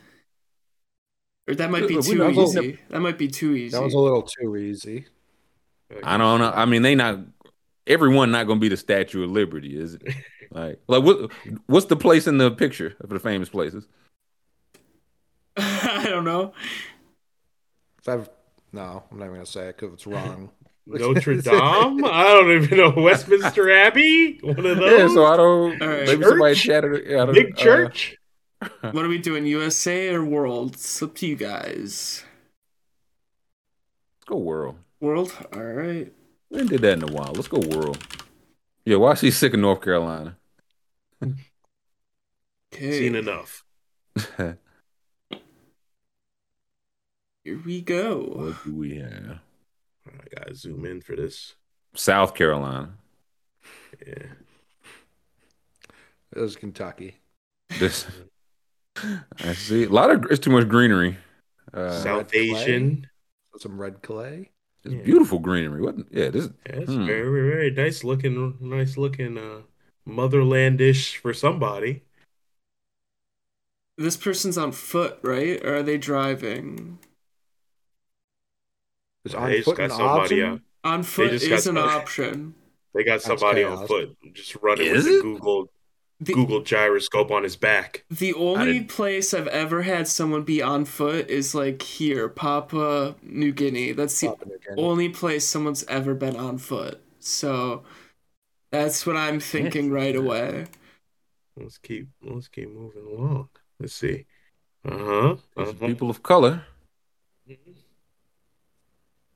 Or 1.47 1.53
that 1.53 1.69
might 1.69 1.87
be 1.87 2.01
too 2.01 2.27
easy. 2.27 2.79
That 2.89 3.01
might 3.01 3.19
be 3.19 3.27
too 3.27 3.53
easy. 3.53 3.77
That 3.77 3.83
was 3.83 3.93
a 3.93 3.99
little 3.99 4.23
too 4.23 4.57
easy. 4.57 5.05
I 6.03 6.17
don't 6.17 6.39
know. 6.39 6.51
I 6.55 6.65
mean, 6.65 6.81
they 6.81 6.95
not 6.95 7.19
everyone 7.85 8.31
not 8.31 8.47
going 8.47 8.57
to 8.57 8.61
be 8.61 8.67
the 8.67 8.77
Statue 8.77 9.23
of 9.25 9.29
Liberty, 9.29 9.79
is 9.79 9.93
it? 9.93 10.01
like, 10.51 10.79
like 10.87 11.03
what? 11.03 11.31
What's 11.67 11.85
the 11.85 11.95
place 11.95 12.25
in 12.25 12.39
the 12.39 12.49
picture 12.49 12.95
of 12.99 13.09
the 13.11 13.19
famous 13.19 13.49
places? 13.49 13.87
I 15.57 16.07
don't 16.09 16.25
know. 16.25 16.53
If 17.99 18.09
I've, 18.09 18.27
no, 18.71 19.03
I'm 19.11 19.19
not 19.19 19.25
even 19.25 19.35
gonna 19.35 19.45
say 19.45 19.67
it 19.67 19.77
because 19.77 19.93
it's 19.93 20.07
wrong. 20.07 20.49
Notre 20.87 21.35
Dame? 21.35 22.05
I 22.05 22.23
don't 22.33 22.63
even 22.63 22.77
know. 22.77 22.89
Westminster 22.91 23.71
Abbey? 23.71 24.39
One 24.41 24.65
of 24.65 24.77
those? 24.77 24.99
Yeah, 24.99 25.07
so 25.07 25.25
I 25.25 25.37
don't. 25.37 25.79
Right. 25.79 26.05
Maybe 26.05 26.21
church? 26.21 26.29
somebody 26.29 26.55
chatted. 26.55 27.03
Yeah, 27.07 27.25
Big 27.25 27.53
uh, 27.53 27.55
church? 27.55 28.17
what 28.81 29.05
are 29.05 29.09
we 29.09 29.17
doing, 29.17 29.45
USA 29.45 30.13
or 30.13 30.23
world? 30.25 30.73
It's 30.73 31.01
up 31.01 31.15
to 31.15 31.27
you 31.27 31.35
guys. 31.35 32.23
Let's 34.19 34.25
go 34.25 34.37
world. 34.37 34.75
World? 34.99 35.33
All 35.53 35.63
right. 35.63 36.11
We 36.49 36.57
didn't 36.57 36.69
did 36.69 36.81
that 36.81 36.93
in 36.93 37.03
a 37.03 37.11
while. 37.11 37.31
Let's 37.33 37.47
go 37.47 37.59
world. 37.59 37.97
Yeah, 38.85 38.97
why 38.97 39.13
is 39.13 39.21
he 39.21 39.31
sick 39.31 39.53
of 39.53 39.59
North 39.59 39.81
Carolina? 39.81 40.37
okay. 42.73 42.99
Seen 42.99 43.15
enough. 43.15 43.63
Here 47.43 47.59
we 47.65 47.81
go. 47.81 48.19
What 48.19 48.63
do 48.63 48.73
we 48.75 48.97
have? 48.97 49.39
I 50.33 50.39
gotta 50.39 50.55
zoom 50.55 50.85
in 50.85 51.01
for 51.01 51.15
this. 51.15 51.55
South 51.95 52.33
Carolina. 52.33 52.93
Yeah. 54.05 54.25
It 56.35 56.39
was 56.39 56.55
Kentucky. 56.55 57.17
This 57.79 58.07
I 59.43 59.53
see 59.53 59.83
a 59.83 59.89
lot 59.89 60.09
of 60.09 60.25
it's 60.29 60.39
too 60.39 60.51
much 60.51 60.67
greenery. 60.67 61.17
Uh, 61.73 61.91
South 62.01 62.33
Asian. 62.33 63.07
Some 63.57 63.79
red 63.79 64.01
clay. 64.01 64.49
It's 64.83 64.93
yeah. 64.93 65.01
beautiful 65.01 65.39
greenery. 65.39 65.81
What? 65.81 65.95
Yeah, 66.11 66.29
this. 66.29 66.49
Yeah, 66.65 66.75
it's 66.77 66.91
hmm. 66.91 67.05
very 67.05 67.49
very 67.49 67.71
nice 67.71 68.03
looking, 68.03 68.57
nice 68.59 68.97
looking, 68.97 69.37
uh, 69.37 69.61
motherlandish 70.07 71.17
for 71.17 71.33
somebody. 71.33 72.03
This 73.97 74.17
person's 74.17 74.57
on 74.57 74.71
foot, 74.71 75.19
right? 75.21 75.63
Or 75.63 75.77
are 75.77 75.83
they 75.83 75.99
driving? 75.99 76.97
Is 79.25 79.33
on 79.35 79.61
foot 79.63 79.79
an 79.79 79.91
option? 79.91 80.61
On 80.83 81.03
foot 81.03 81.33
is 81.33 81.67
an 81.67 81.77
option. 81.77 82.55
They 82.93 83.03
got 83.03 83.21
somebody 83.21 83.63
on 83.63 83.87
foot 83.87 84.15
just 84.33 84.55
running 84.61 84.87
is 84.87 85.05
with 85.05 85.13
it? 85.13 85.17
the 85.17 85.21
Google 85.21 85.69
the, 86.19 86.33
Google 86.33 86.61
gyroscope 86.61 87.31
on 87.31 87.43
his 87.43 87.55
back. 87.55 88.05
The 88.09 88.33
only 88.33 88.81
place 88.83 89.33
I've 89.33 89.47
ever 89.47 89.81
had 89.81 90.07
someone 90.07 90.43
be 90.43 90.61
on 90.61 90.85
foot 90.85 91.29
is 91.29 91.55
like 91.55 91.81
here, 91.81 92.29
Papua 92.29 93.15
New 93.21 93.51
Guinea. 93.51 93.93
That's 93.93 94.19
the 94.19 94.35
only 94.77 95.09
place 95.09 95.45
someone's 95.45 95.83
ever 95.85 96.13
been 96.13 96.35
on 96.35 96.57
foot. 96.57 97.03
So 97.19 97.83
that's 98.71 99.05
what 99.05 99.17
I'm 99.17 99.39
thinking 99.39 99.91
right 99.91 100.15
away. 100.15 100.67
Let's 101.57 101.77
keep 101.77 102.09
let's 102.21 102.47
keep 102.47 102.69
moving 102.69 103.05
along. 103.05 103.49
Let's 103.79 103.93
see. 103.93 104.25
Uh 104.85 104.97
huh. 104.97 105.35
Uh-huh. 105.57 105.73
People 105.87 106.09
of 106.09 106.23
color. 106.23 106.65
Mm-hmm. 107.49 107.71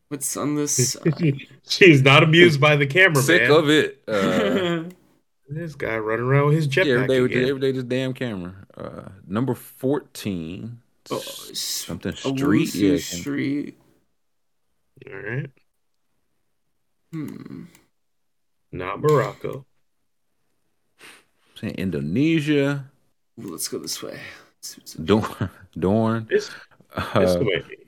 What's 0.09 0.37
on 0.37 0.55
this? 0.55 0.95
She's 1.67 2.01
not 2.01 2.23
amused 2.23 2.61
by 2.61 2.75
the 2.75 2.87
camera. 2.87 3.21
Sick 3.21 3.49
of 3.49 3.69
it. 3.69 4.01
Uh, 4.07 4.83
this 5.49 5.75
guy 5.75 5.97
running 5.97 6.25
around 6.25 6.47
with 6.47 6.55
his 6.55 6.67
jetpack. 6.67 6.85
Yeah, 6.85 7.15
every 7.15 7.29
day, 7.29 7.39
with 7.39 7.49
every 7.49 7.61
day, 7.61 7.71
this 7.73 7.83
damn 7.83 8.13
camera. 8.13 8.55
Uh, 8.75 9.09
number 9.27 9.53
fourteen. 9.53 10.79
Oh, 11.09 11.19
something 11.19 12.15
street. 12.15 12.73
Yeah, 12.75 12.97
street. 12.97 13.77
All 15.09 15.17
right. 15.17 15.49
Hmm. 17.11 17.63
Not 18.71 18.99
Morocco. 18.99 19.65
Saying 21.55 21.75
Indonesia. 21.75 22.85
Let's 23.37 23.67
go 23.67 23.79
this 23.79 24.01
way. 24.03 24.19
Dorn. 25.03 25.49
Dorn. 25.77 26.27
It's, 26.29 26.49
uh, 26.97 27.43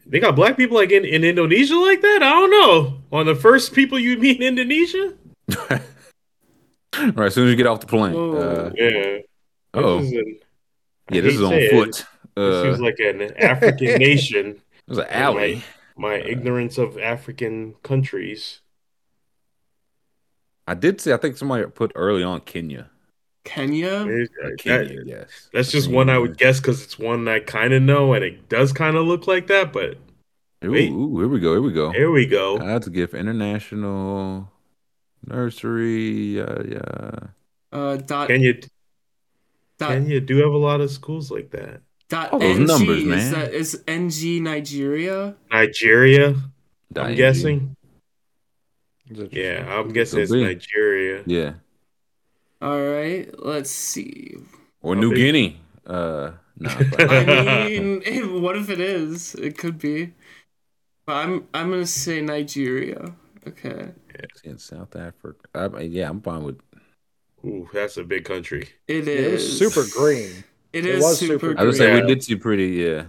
they 0.06 0.19
got 0.19 0.36
black 0.36 0.56
people 0.56 0.77
like 0.77 0.91
in, 0.91 1.03
in 1.03 1.23
Indonesia 1.23 1.76
like 1.76 2.02
that? 2.02 2.23
I 2.23 2.30
don't 2.30 2.52
know. 2.52 3.02
On 3.11 3.26
the 3.26 3.36
first 3.36 3.73
people 3.73 3.98
you 3.98 4.18
meet 4.18 4.41
in 4.41 4.48
Indonesia? 4.48 5.14
right, 5.69 7.27
as 7.27 7.34
soon 7.34 7.45
as 7.45 7.52
you 7.52 7.56
get 7.56 7.68
off 7.68 7.80
the 7.80 7.88
plane. 7.88 8.15
Uh, 8.15 8.72
yeah. 8.76 9.18
Oh. 9.73 10.02
Yeah, 11.11 11.22
this 11.22 11.36
is 11.36 11.41
on 11.41 11.60
foot. 11.69 12.06
Uh, 12.38 12.49
this 12.49 12.64
seems 12.64 12.80
like 12.80 12.99
an 12.99 13.36
African 13.38 13.98
nation. 13.99 14.48
It 14.48 14.90
was 14.90 14.99
an 14.99 15.07
alley. 15.10 15.64
My, 15.95 16.10
my 16.10 16.22
uh, 16.22 16.26
ignorance 16.26 16.77
of 16.77 16.98
African 16.98 17.76
countries. 17.84 18.61
I 20.68 20.76
did 20.76 21.02
see, 21.02 21.11
I 21.11 21.18
think 21.18 21.36
somebody 21.36 21.65
put 21.65 21.91
early 21.95 22.22
on 22.22 22.41
Kenya. 22.41 22.91
Kenya. 23.44 24.06
Kenya, 24.57 25.02
yes. 25.06 25.49
That's 25.53 25.72
just 25.72 25.90
one 25.90 26.10
I 26.10 26.18
would 26.18 26.38
guess 26.38 26.60
because 26.60 26.84
it's 26.84 26.99
one 26.99 27.28
I 27.28 27.40
kind 27.40 27.74
of 27.74 27.82
know, 27.82 28.14
and 28.14 28.24
it 28.24 28.49
does 28.49 28.74
kind 28.74 28.95
of 28.95 29.06
look 29.06 29.28
like 29.28 29.48
that. 29.48 29.74
But 29.74 29.98
ooh, 30.64 30.74
ooh, 30.74 31.20
here 31.20 31.28
we 31.28 31.40
go. 31.40 31.53
Here 31.53 31.61
we 31.61 31.74
go. 31.74 31.91
Here 31.91 32.11
we 32.11 32.26
go. 32.26 32.57
That's 32.57 32.88
a 32.88 32.90
gift. 32.90 33.14
International 33.14 34.52
nursery. 35.26 36.38
Yeah, 36.38 36.61
yeah. 36.68 37.11
Uh, 37.72 37.98
dot. 37.98 38.28
Kenya. 38.28 38.53
Dot, 39.78 39.90
Kenya 39.91 40.20
do 40.20 40.38
have 40.38 40.52
a 40.52 40.57
lot 40.57 40.82
of 40.82 40.91
schools 40.91 41.32
like 41.32 41.52
that. 41.52 41.82
Dot 42.10 42.34
All 42.34 42.40
those 42.40 42.57
NG, 42.57 42.68
numbers, 42.68 43.03
man. 43.06 43.20
Is, 43.20 43.32
that, 43.32 43.53
is 43.53 43.84
NG 43.88 44.44
Nigeria? 44.44 45.36
Nigeria. 45.52 46.36
I'm 46.95 47.16
guessing. 47.16 47.76
Yeah, 49.10 49.66
I'm 49.68 49.90
guessing 49.90 50.20
it's 50.20 50.32
Nigeria. 50.32 51.24
Yeah. 51.26 51.53
All 52.61 52.81
right, 52.81 53.30
let's 53.40 53.72
see. 53.72 54.36
Or 54.81 54.95
New 54.95 55.14
Guinea. 55.15 55.61
Uh, 55.86 56.31
no. 56.57 56.69
I 56.99 57.68
mean, 57.69 58.41
what 58.41 58.57
if 58.57 58.69
it 58.69 58.80
is? 58.80 59.36
It 59.36 59.57
could 59.57 59.80
be. 59.80 60.14
But 61.06 61.15
I'm 61.15 61.48
I'm 61.53 61.72
gonna 61.72 61.86
say 61.86 62.22
Nigeria. 62.22 63.14
Okay. 63.48 63.90
Yeah, 64.14 64.52
in 64.52 64.57
South 64.57 64.95
Africa. 64.95 65.40
I, 65.56 65.81
yeah, 65.81 66.10
I'm 66.10 66.22
fine 66.22 66.44
with. 66.44 66.60
Ooh, 67.45 67.69
that's 67.73 67.98
a 67.98 68.03
big 68.03 68.26
country. 68.26 68.69
It 68.88 69.07
is. 69.07 69.44
It 69.44 69.57
super 69.57 69.86
green. 69.98 70.44
It, 70.73 70.86
it 70.86 70.95
was 70.95 71.18
super. 71.18 71.40
super 71.40 71.60
I 71.60 71.64
would 71.64 71.76
say 71.76 71.94
we 71.99 72.06
did 72.06 72.23
see 72.23 72.36
pretty. 72.36 72.68
Yeah. 72.68 73.06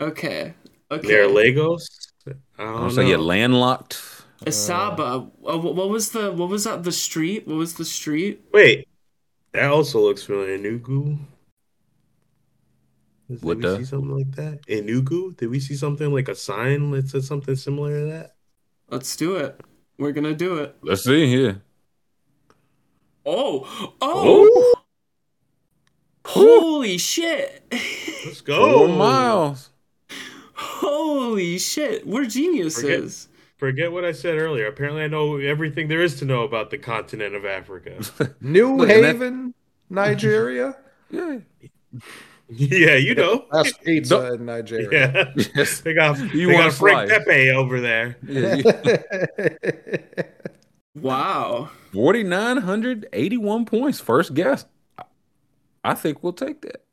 Okay. 0.00 0.54
Okay. 0.90 1.06
Near 1.06 1.28
Lagos. 1.28 1.86
I 2.26 2.64
don't 2.64 2.90
say 2.90 3.10
yeah, 3.10 3.16
landlocked. 3.16 4.02
Asaba. 4.44 5.30
Uh, 5.46 5.58
what 5.58 5.88
was 5.88 6.10
the 6.10 6.32
what 6.32 6.48
was 6.48 6.64
that 6.64 6.82
the 6.82 6.92
street? 6.92 7.46
What 7.46 7.56
was 7.56 7.74
the 7.74 7.84
street? 7.84 8.42
Wait, 8.52 8.88
that 9.54 9.70
also 9.70 10.00
looks 10.00 10.24
familiar. 10.24 10.58
Enugu. 10.58 11.18
Did 13.30 13.42
what 13.42 13.56
we 13.56 13.62
the? 13.62 13.78
see 13.78 13.84
something 13.84 14.16
like 14.16 14.32
that? 14.32 14.66
Enugu? 14.66 15.36
Did 15.36 15.48
we 15.48 15.60
see 15.60 15.74
something 15.74 16.12
like 16.12 16.28
a 16.28 16.34
sign 16.34 16.90
that 16.90 17.08
said 17.08 17.24
something 17.24 17.56
similar 17.56 18.00
to 18.00 18.06
that? 18.06 18.34
Let's 18.90 19.16
do 19.16 19.36
it. 19.36 19.60
We're 19.98 20.12
gonna 20.12 20.34
do 20.34 20.58
it. 20.58 20.76
Let's 20.82 21.04
see 21.04 21.26
here. 21.28 21.62
Oh, 23.24 23.66
oh, 23.80 23.94
oh. 24.02 24.74
holy 26.26 26.98
shit! 26.98 27.64
Let's 28.26 28.42
go. 28.42 28.86
Four 28.86 28.88
miles. 28.88 29.70
Holy 30.54 31.58
shit! 31.58 32.06
We're 32.06 32.26
geniuses. 32.26 33.28
Forget, 33.64 33.86
forget, 33.86 33.92
what 33.92 34.04
I 34.04 34.12
said 34.12 34.36
earlier. 34.36 34.66
Apparently, 34.66 35.02
I 35.02 35.06
know 35.06 35.38
everything 35.38 35.88
there 35.88 36.02
is 36.02 36.16
to 36.16 36.26
know 36.26 36.42
about 36.42 36.70
the 36.70 36.76
continent 36.76 37.34
of 37.34 37.46
Africa. 37.46 37.98
New 38.42 38.76
Look, 38.76 38.90
Haven, 38.90 39.54
Nigeria. 39.88 40.76
yeah. 41.10 41.38
Yeah, 42.50 42.96
you 42.96 43.14
know. 43.14 43.46
Best 43.52 43.80
pizza 43.82 44.34
in 44.34 44.44
Nigeria. 44.44 45.32
Yeah. 45.34 45.44
Yes. 45.54 45.80
They 45.80 45.94
got, 45.94 46.18
you 46.34 46.48
they 46.48 46.58
got 46.58 46.74
Frank 46.74 47.08
Pepe 47.08 47.52
over 47.52 47.80
there. 47.80 48.18
Yeah, 48.28 48.60
wow. 50.94 51.70
4,981 51.94 53.64
points. 53.64 53.98
First 53.98 54.34
guess. 54.34 54.66
I 55.82 55.94
think 55.94 56.22
we'll 56.22 56.34
take 56.34 56.60
that. 56.60 56.83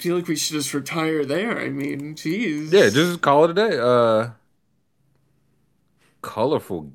I 0.00 0.02
feel 0.02 0.16
like 0.16 0.28
we 0.28 0.36
should 0.36 0.54
just 0.54 0.72
retire 0.72 1.26
there. 1.26 1.60
I 1.60 1.68
mean, 1.68 2.14
jeez. 2.14 2.72
Yeah, 2.72 2.88
just 2.88 3.20
call 3.20 3.44
it 3.44 3.50
a 3.50 3.52
day. 3.52 3.78
Uh, 3.78 4.30
colorful, 6.22 6.90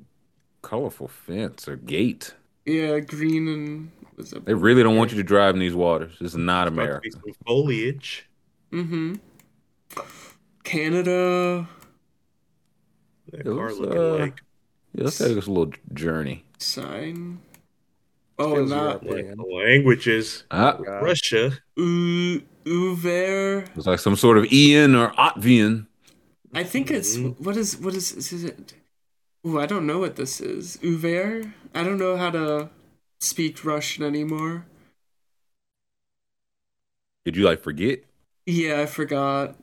colorful 0.60 1.06
fence 1.06 1.68
or 1.68 1.76
gate. 1.76 2.34
Yeah, 2.64 2.98
green 2.98 3.46
and 3.46 3.92
they 4.44 4.54
really 4.54 4.82
don't 4.82 4.96
want 4.96 5.12
you 5.12 5.18
to 5.18 5.22
drive 5.22 5.54
in 5.54 5.60
these 5.60 5.72
waters. 5.72 6.16
This 6.20 6.32
is 6.32 6.36
not 6.36 6.66
America. 6.66 7.08
foliage. 7.46 8.28
Mm-hmm. 8.72 9.14
Canada. 10.64 11.68
That 13.30 13.44
car 13.44 13.72
looking 13.72 13.98
uh, 13.98 14.14
like. 14.14 14.42
Yeah, 14.94 15.04
let's 15.04 15.18
take 15.18 15.38
us 15.38 15.46
a 15.46 15.52
little 15.52 15.72
journey. 15.94 16.44
Sign. 16.58 17.38
Oh, 18.36 18.64
not 18.64 19.06
languages. 19.06 20.42
Ah. 20.50 20.72
Russia. 20.80 21.52
U- 21.76 22.42
Uver. 22.66 23.66
It's 23.76 23.86
like 23.86 24.00
some 24.00 24.16
sort 24.16 24.38
of 24.38 24.52
Ian 24.52 24.94
or 24.94 25.10
Otvian. 25.12 25.86
I 26.52 26.64
think 26.64 26.90
it's 26.90 27.16
mm-hmm. 27.16 27.42
what 27.42 27.56
is 27.56 27.76
what 27.76 27.94
is 27.94 28.12
is 28.12 28.44
it? 28.44 28.74
Ooh, 29.46 29.60
I 29.60 29.66
don't 29.66 29.86
know 29.86 29.98
what 29.98 30.16
this 30.16 30.40
is. 30.40 30.76
Uver. 30.78 31.52
I 31.74 31.84
don't 31.84 31.98
know 31.98 32.16
how 32.16 32.30
to 32.30 32.70
speak 33.20 33.64
Russian 33.64 34.04
anymore. 34.04 34.66
Did 37.24 37.36
you 37.36 37.44
like 37.44 37.62
forget? 37.62 38.04
Yeah, 38.46 38.80
I 38.80 38.86
forgot. 38.86 39.56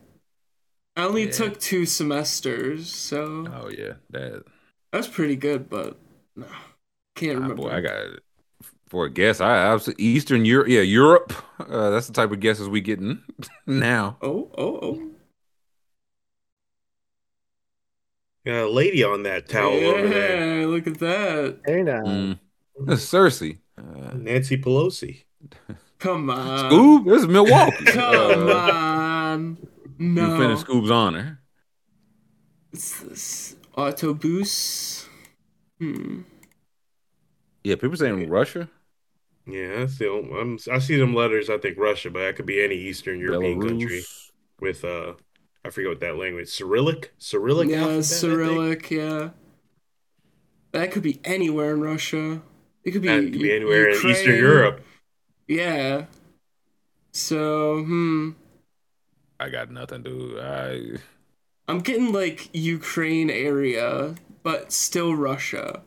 I 0.96 1.06
only 1.06 1.26
yeah. 1.26 1.32
took 1.32 1.60
two 1.60 1.86
semesters, 1.86 2.94
so. 2.94 3.48
Oh 3.52 3.70
yeah, 3.70 3.94
that. 4.12 4.44
That's 4.92 5.08
pretty 5.08 5.36
good, 5.36 5.70
but 5.70 5.98
no, 6.36 6.46
can't 7.16 7.36
remember. 7.36 7.56
boy, 7.56 7.70
I 7.70 7.82
got 7.82 8.06
for 8.94 9.06
a 9.06 9.10
guess. 9.10 9.42
I, 9.42 9.72
I 9.72 9.74
was 9.74 9.92
Eastern 9.98 10.46
Europe. 10.46 10.68
Yeah, 10.68 10.82
Europe. 10.82 11.34
Uh, 11.60 11.90
that's 11.90 12.06
the 12.06 12.14
type 12.14 12.32
of 12.32 12.40
guesses 12.40 12.70
we 12.70 12.80
getting 12.80 13.24
now. 13.66 14.18
Oh, 14.22 14.52
oh, 14.56 14.80
oh. 14.84 15.10
Got 18.46 18.66
a 18.66 18.70
lady 18.70 19.04
on 19.04 19.24
that 19.24 19.50
towel 19.50 19.80
yeah, 19.80 19.88
over 19.88 20.08
there. 20.08 20.68
Look 20.68 20.86
at 20.86 21.00
that. 21.00 21.60
Hey 21.66 21.82
now. 21.82 22.04
Mm. 22.04 22.40
Cersei. 22.82 23.58
Uh, 23.78 24.12
Nancy 24.14 24.58
Pelosi. 24.58 25.24
Come 26.00 26.30
on. 26.30 26.72
Scoob? 26.72 27.06
This 27.06 27.22
is 27.24 27.28
Milwaukee. 27.28 27.86
Come 27.86 28.50
uh, 28.50 28.54
on. 28.54 29.58
No. 29.98 30.36
You 30.36 30.38
finished 30.38 30.68
Scoob's 30.68 30.92
honor. 30.92 31.40
It's 32.72 33.00
this 33.00 33.56
autobus. 33.76 35.08
Hmm. 35.80 36.22
Yeah, 37.64 37.76
people 37.76 37.98
saying 37.98 38.30
Russia. 38.30 38.70
Yeah, 39.46 39.84
I 39.84 39.86
see. 39.88 40.08
I'm, 40.08 40.58
I 40.72 40.80
see 40.80 40.98
them 40.98 41.14
letters. 41.14 41.50
I 41.50 41.58
think 41.58 41.78
Russia, 41.78 42.10
but 42.10 42.20
that 42.20 42.36
could 42.36 42.46
be 42.46 42.64
any 42.64 42.76
Eastern 42.76 43.20
European 43.20 43.60
Belarus. 43.60 43.68
country 43.68 44.04
with 44.60 44.86
uh, 44.86 45.14
I 45.66 45.70
forget 45.70 45.90
what 45.90 46.00
that 46.02 46.18
language. 46.18 46.50
Cyrillic, 46.50 47.14
Cyrillic. 47.18 47.70
Yeah, 47.70 47.82
alphabet, 47.82 48.06
Cyrillic. 48.06 48.92
Yeah, 48.92 49.30
that 50.72 50.92
could 50.92 51.04
be 51.04 51.20
anywhere 51.24 51.74
in 51.74 51.82
Russia. 51.82 52.42
It 52.84 52.92
could 52.92 53.02
be, 53.02 53.08
could 53.08 53.32
be 53.34 53.56
anywhere 53.56 53.92
Ukraine. 53.92 54.12
in 54.14 54.20
Eastern 54.20 54.36
Europe. 54.36 54.86
Yeah. 55.48 56.06
So, 57.12 57.84
hmm. 57.84 58.32
I 59.40 59.50
got 59.50 59.72
nothing, 59.72 60.04
dude. 60.04 60.40
I. 60.40 60.98
I'm 61.68 61.80
getting 61.80 62.12
like 62.12 62.50
Ukraine 62.54 63.30
area, 63.30 64.16
but 64.42 64.74
still 64.74 65.16
Russia. 65.16 65.82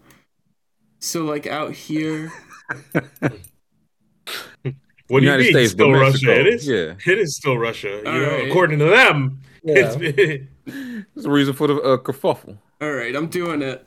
So 1.01 1.25
like 1.25 1.47
out 1.47 1.73
here. 1.73 2.33
What 5.09 5.21
do 5.21 5.27
you 5.27 5.39
mean? 5.39 5.51
States, 5.53 5.73
still 5.73 5.93
Russia? 5.93 6.41
It 6.41 6.47
is. 6.47 6.67
Yeah. 6.67 6.95
It 7.07 7.19
is 7.19 7.37
still 7.37 7.59
Russia. 7.59 8.03
you 8.05 8.05
know, 8.05 8.47
according 8.49 8.79
to 8.81 8.87
them. 8.87 9.41
Yeah. 9.63 9.93
It's, 9.97 9.97
it's 10.67 11.15
the 11.25 11.31
reason 11.31 11.55
for 11.55 11.67
the 11.67 11.77
uh, 11.77 11.97
kerfuffle. 11.99 12.59
All 12.81 12.93
right, 12.93 13.15
I'm 13.15 13.29
doing 13.29 13.63
it. 13.63 13.87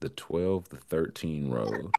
The 0.00 0.10
12, 0.10 0.68
the 0.68 0.76
13 0.76 1.50
road. 1.50 1.90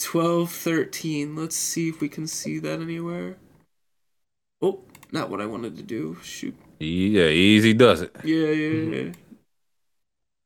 12, 0.00 0.50
13. 0.50 1.36
Let's 1.36 1.56
see 1.56 1.88
if 1.88 2.00
we 2.00 2.08
can 2.08 2.26
see 2.26 2.58
that 2.58 2.80
anywhere. 2.80 3.36
Oh, 4.60 4.80
not 5.12 5.30
what 5.30 5.40
I 5.40 5.46
wanted 5.46 5.76
to 5.76 5.82
do. 5.82 6.18
Shoot. 6.22 6.56
Yeah, 6.78 7.26
easy 7.26 7.74
does 7.74 8.00
it. 8.02 8.14
Yeah, 8.24 8.48
yeah, 8.48 8.96
yeah. 8.96 9.12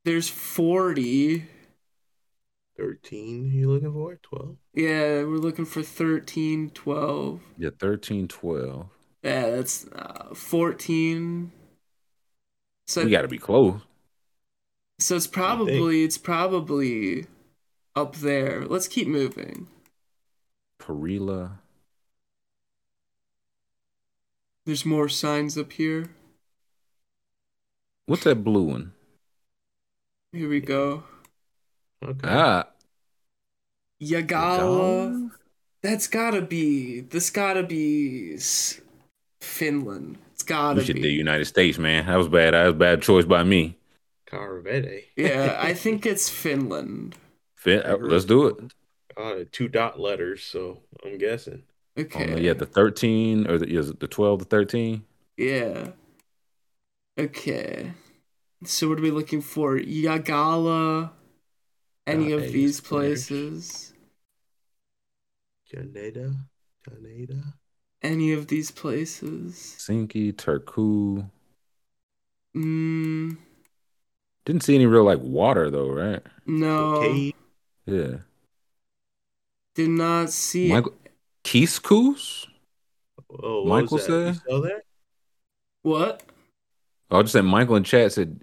There's 0.05 0.29
40. 0.29 1.49
13 2.77 3.53
you 3.53 3.71
looking 3.71 3.93
for 3.93 4.17
12 4.17 4.57
yeah 4.75 5.23
we're 5.23 5.39
looking 5.39 5.65
for 5.65 5.81
13 5.81 6.71
12 6.71 7.41
yeah 7.57 7.71
13 7.79 8.27
12 8.27 8.87
yeah 9.23 9.51
that's 9.51 9.87
uh, 9.95 10.35
14 10.35 11.53
so 12.89 13.05
we 13.05 13.13
gotta 13.13 13.29
be 13.29 13.39
close 13.39 13.81
so 14.99 15.15
it's 15.15 15.29
probably 15.29 16.03
it's 16.03 16.19
probably 16.19 17.27
up 17.97 18.17
there 18.17 18.65
let's 18.65 18.89
keep 18.89 19.07
moving 19.09 19.67
perila 20.81 21.53
there's 24.67 24.85
more 24.85 25.09
signs 25.09 25.57
up 25.57 25.73
here 25.73 26.11
what's 28.07 28.25
that 28.25 28.45
blue 28.45 28.65
one 28.65 28.93
here 30.33 30.49
we 30.49 30.61
go 30.61 31.05
Okay. 32.05 32.29
Ah. 32.29 32.67
Yagala. 34.03 35.31
That's 35.83 36.07
gotta 36.07 36.43
be. 36.43 37.01
This 37.01 37.31
gotta 37.31 37.63
be 37.63 38.37
Finland. 39.41 40.19
It's 40.33 40.43
gotta 40.43 40.81
we 40.81 40.85
should 40.85 40.97
be. 40.97 41.03
the 41.03 41.11
United 41.13 41.45
States, 41.47 41.79
man. 41.79 42.07
That 42.07 42.17
was 42.17 42.29
bad. 42.29 42.55
That 42.55 42.65
was 42.67 42.75
bad 42.75 43.03
choice 43.03 43.25
by 43.25 43.45
me. 43.45 43.77
Caravete. 44.27 45.05
yeah, 45.17 45.59
I 45.63 45.75
think 45.75 46.07
it's 46.07 46.29
Finland. 46.29 47.17
Fin- 47.65 47.83
uh, 47.85 47.97
let's 47.99 48.27
do 48.27 48.47
it. 48.47 48.73
Uh, 49.17 49.45
two 49.51 49.69
dot 49.69 49.99
letters, 49.99 50.45
so 50.45 50.83
I'm 51.05 51.19
guessing. 51.19 51.63
Okay. 51.99 52.35
Um, 52.35 52.39
yeah, 52.39 52.53
the 52.53 52.67
thirteen 52.67 53.51
or 53.51 53.59
the 53.59 53.67
is 53.67 53.91
it 53.91 54.01
the 54.01 54.07
twelve 54.07 54.41
to 54.41 54.45
thirteen? 54.45 55.05
Yeah. 55.37 55.89
Okay. 57.19 57.93
So 58.65 58.89
what 58.89 58.99
are 58.99 59.03
we 59.03 59.11
looking 59.11 59.41
for? 59.41 59.79
Yagala 59.79 61.11
any 62.07 62.33
of 62.33 62.43
these 62.43 62.81
places. 62.81 63.95
Canada, 65.71 66.35
Canada. 66.89 67.43
Any 68.03 68.33
of 68.33 68.49
these 68.49 68.71
places. 68.71 69.77
Sinky, 69.79 70.33
Turku. 70.35 71.31
Mm. 72.55 73.39
Didn't 74.45 74.63
see 74.63 74.75
any 74.75 74.87
real 74.87 75.05
like 75.05 75.21
water 75.21 75.71
though, 75.71 75.89
right? 75.89 76.23
No. 76.47 76.97
Okay. 76.97 77.35
Yeah. 77.87 78.19
Did 79.75 79.91
not 79.91 80.31
see 80.31 80.69
Michael 80.69 80.95
Kiskus? 81.43 82.47
Oh, 83.43 83.65
Michael 83.65 83.99
said. 83.99 84.41
What? 85.83 86.23
I 87.11 87.23
just 87.23 87.33
said 87.33 87.45
Michael 87.45 87.77
in 87.77 87.85
chat 87.85 88.13
said 88.13 88.41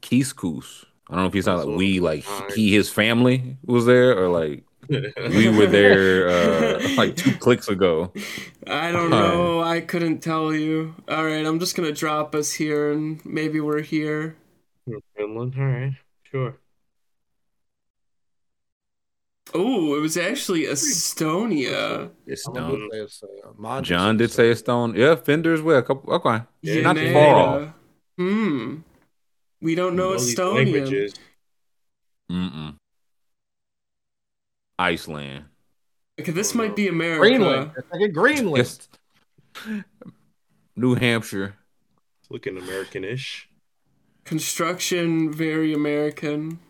Kiskus. 0.00 0.84
I 1.08 1.14
don't 1.14 1.24
know 1.24 1.28
if 1.28 1.34
he's 1.34 1.46
not 1.46 1.66
like 1.66 1.76
we 1.76 1.98
like 1.98 2.24
he 2.54 2.72
his 2.72 2.88
family 2.88 3.56
was 3.64 3.84
there 3.86 4.16
or 4.16 4.28
like 4.28 4.64
we 4.88 5.48
were 5.48 5.66
there 5.66 6.28
uh 6.28 6.88
like 6.96 7.16
two 7.16 7.34
clicks 7.36 7.68
ago. 7.68 8.12
I 8.66 8.92
don't 8.92 9.10
know. 9.10 9.60
I 9.60 9.80
couldn't 9.80 10.20
tell 10.20 10.54
you. 10.54 10.94
All 11.08 11.24
right, 11.24 11.44
I'm 11.44 11.58
just 11.58 11.74
gonna 11.74 11.92
drop 11.92 12.34
us 12.34 12.52
here 12.52 12.92
and 12.92 13.24
maybe 13.26 13.60
we're 13.60 13.82
here. 13.82 14.36
Finland. 15.16 15.54
All 15.58 15.64
right, 15.64 15.92
sure. 16.30 16.56
Oh, 19.52 19.96
it 19.96 20.00
was 20.00 20.16
actually 20.16 20.62
Estonia. 20.62 22.10
Estonia. 22.28 23.82
John 23.82 24.16
did 24.16 24.30
say 24.30 24.50
Estonia. 24.50 24.96
Yeah, 24.96 25.14
Fender 25.16 25.52
as 25.52 25.62
well. 25.62 25.78
A 25.78 25.82
couple. 25.82 26.12
Okay, 26.14 26.42
yeah, 26.62 26.82
not 26.82 26.96
far 26.96 27.34
off. 27.34 27.72
Hmm. 28.16 28.76
We 29.60 29.74
don't 29.74 29.96
know 29.96 30.12
Estonian. 30.12 31.12
Mm-mm. 32.30 32.76
Iceland. 34.78 35.44
Okay, 36.18 36.32
this 36.32 36.54
might 36.54 36.76
be 36.76 36.88
America. 36.88 37.20
Greenland. 37.20 37.72
It's 37.76 37.90
like 37.92 38.02
a 38.02 38.08
Greenland. 38.08 38.88
New 40.76 40.94
Hampshire. 40.94 41.56
It's 42.20 42.30
looking 42.30 42.56
Americanish. 42.56 43.48
Construction, 44.24 45.32
very 45.32 45.74
American. 45.74 46.60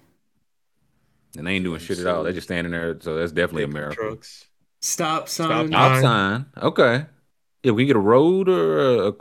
And 1.36 1.46
they 1.46 1.52
ain't 1.52 1.64
doing 1.64 1.80
shit 1.80 1.98
at 1.98 2.06
all. 2.06 2.24
They're 2.24 2.32
just 2.32 2.48
standing 2.48 2.72
there. 2.72 2.98
So 3.00 3.16
that's 3.16 3.32
definitely 3.32 3.64
America. 3.64 3.94
Trucks. 3.94 4.46
Stop 4.80 5.28
sign. 5.28 5.68
Stop 5.68 6.02
sign. 6.02 6.46
Okay. 6.56 7.06
Yeah, 7.62 7.72
we 7.72 7.86
get 7.86 7.96
a 7.96 8.00
road 8.00 8.48
or 8.48 8.78
a, 8.80 9.08
a 9.08 9.12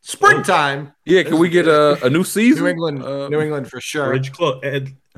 Springtime. 0.00 0.92
Yeah, 1.04 1.24
can 1.24 1.38
we 1.38 1.48
get 1.48 1.66
a, 1.66 2.02
a 2.06 2.08
new 2.08 2.24
season? 2.24 2.64
New 2.64 2.70
England, 2.70 3.02
uh, 3.02 3.28
New 3.28 3.40
England 3.40 3.68
for 3.68 3.80
sure. 3.80 4.06
Bridge 4.06 4.32
close. 4.32 4.62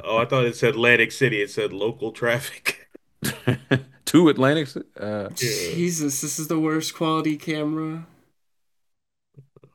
Oh, 0.02 0.16
I 0.16 0.24
thought 0.24 0.46
it 0.46 0.56
said 0.56 0.70
Atlantic 0.70 1.12
City. 1.12 1.42
It 1.42 1.50
said 1.50 1.72
local 1.72 2.10
traffic. 2.10 2.88
to 4.06 4.28
Atlantic 4.28 4.68
Uh, 4.98 5.28
Jesus, 5.30 6.20
this 6.20 6.38
is 6.38 6.48
the 6.48 6.58
worst 6.58 6.94
quality 6.94 7.36
camera. 7.36 8.06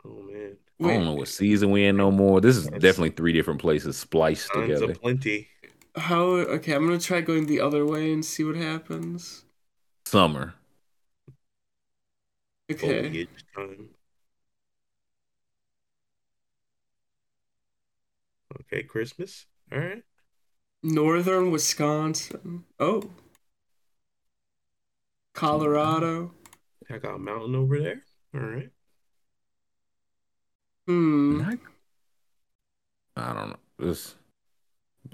Oh 0.04 0.22
man. 0.24 0.58
I 0.82 0.94
don't 0.96 1.06
know 1.06 1.14
what 1.14 1.28
season 1.28 1.72
we 1.72 1.86
in 1.86 1.96
no 1.96 2.12
more. 2.12 2.42
This 2.42 2.58
is 2.58 2.68
definitely 2.68 3.12
three 3.12 3.32
different 3.32 3.62
places 3.62 3.96
spliced 3.98 4.50
Tons 4.52 4.68
together. 4.68 4.92
Of 4.92 5.02
plenty. 5.02 5.48
How? 5.96 6.24
Okay, 6.24 6.74
I'm 6.74 6.86
gonna 6.86 7.00
try 7.00 7.22
going 7.22 7.46
the 7.46 7.62
other 7.62 7.86
way 7.86 8.12
and 8.12 8.24
see 8.24 8.44
what 8.44 8.56
happens. 8.56 9.46
Summer. 10.06 10.56
Okay. 12.72 13.28
Okay, 18.62 18.84
Christmas. 18.84 19.46
All 19.72 19.80
right. 19.80 20.04
Northern 20.84 21.52
Wisconsin. 21.52 22.66
Oh. 22.80 23.12
Colorado. 25.34 26.32
I 26.90 26.98
got 26.98 27.16
a 27.16 27.20
mountain 27.20 27.56
over 27.56 27.80
there. 27.80 28.04
All 28.34 28.42
right. 28.42 28.70
Hmm. 30.88 31.42
I 33.16 33.34
don't 33.34 33.50
know. 33.50 33.56
This 33.80 34.16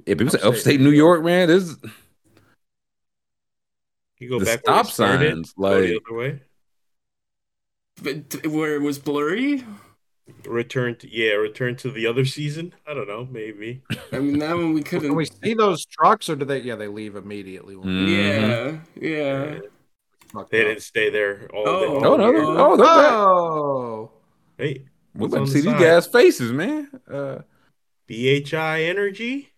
if 0.05 0.19
it 0.19 0.23
was 0.23 0.35
upstate, 0.35 0.49
upstate 0.49 0.81
New 0.81 0.91
York, 0.91 1.23
man, 1.23 1.47
this 1.47 1.76
you 4.19 4.30
go 4.30 4.39
the 4.39 4.45
back 4.45 4.59
stop 4.59 4.88
signs 4.88 5.53
like 5.57 5.81
the 5.81 5.99
other 6.05 6.18
way. 6.18 6.41
But 8.01 8.45
where 8.47 8.76
it 8.76 8.81
was 8.81 8.99
blurry? 8.99 9.63
return 10.45 10.95
to 10.97 11.13
yeah, 11.13 11.34
return 11.34 11.76
to 11.77 11.91
the 11.91 12.07
other 12.07 12.26
season. 12.26 12.73
I 12.88 12.93
don't 12.93 13.07
know, 13.07 13.27
maybe. 13.30 13.81
I 14.11 14.19
mean, 14.19 14.39
that 14.39 14.55
one 14.55 14.73
we 14.73 14.84
couldn't. 14.84 15.09
Can 15.09 15.15
we 15.15 15.26
see 15.26 15.53
those 15.53 15.85
trucks, 15.85 16.30
or 16.30 16.35
do 16.35 16.45
they? 16.45 16.59
Yeah, 16.59 16.76
they 16.76 16.88
leave 16.88 17.15
immediately. 17.15 17.76
Mm-hmm. 17.76 18.07
Yeah, 18.07 18.80
yeah. 18.95 19.59
They 20.49 20.63
didn't 20.63 20.84
stay 20.84 21.09
there 21.09 21.49
all 21.53 21.68
oh, 21.68 21.80
day. 21.80 22.07
Oh, 22.07 22.15
no, 22.15 22.31
no, 22.31 22.57
oh, 22.57 22.77
they're 22.77 22.88
oh. 22.88 24.11
Hey, 24.57 24.85
we 25.13 25.26
about 25.26 25.45
to 25.45 25.51
see 25.51 25.61
the 25.61 25.72
these 25.72 25.80
guys' 25.80 26.07
faces, 26.07 26.51
man. 26.51 26.89
Uh, 27.09 27.39
BHI 28.07 28.84
Energy, 28.84 29.50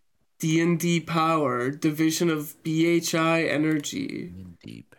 D 0.43 0.59
and 0.59 0.77
D 0.77 0.99
Power, 0.99 1.71
division 1.71 2.29
of 2.29 2.61
BHI 2.63 3.43
Energy. 3.43 4.33
Deep. 4.61 4.93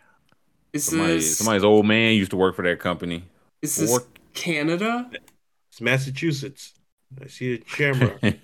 Is 0.73 0.87
Somebody, 0.87 1.17
this 1.17 1.37
somebody's 1.37 1.63
old 1.63 1.85
man 1.85 2.15
used 2.15 2.31
to 2.31 2.39
work 2.39 2.57
for 2.57 2.63
that 2.63 2.81
company? 2.81 3.25
Is 3.61 3.77
this 3.77 3.99
Canada? 4.33 5.11
It's 5.69 5.83
Massachusetts. 5.83 6.73
I 7.23 7.27
see 7.27 7.57
a 7.57 7.59
shamrock. 7.67 8.17
it's 8.23 8.41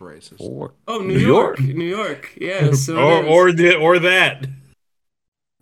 racist. 0.00 0.40
Or, 0.40 0.74
oh, 0.88 0.98
New, 0.98 1.18
New 1.18 1.18
York. 1.20 1.60
York. 1.60 1.76
New 1.76 1.84
York. 1.84 2.36
Yeah. 2.36 2.70
So 2.74 2.96
or 2.96 3.24
or 3.24 3.52
the, 3.52 3.76
or 3.76 4.00
that. 4.00 4.44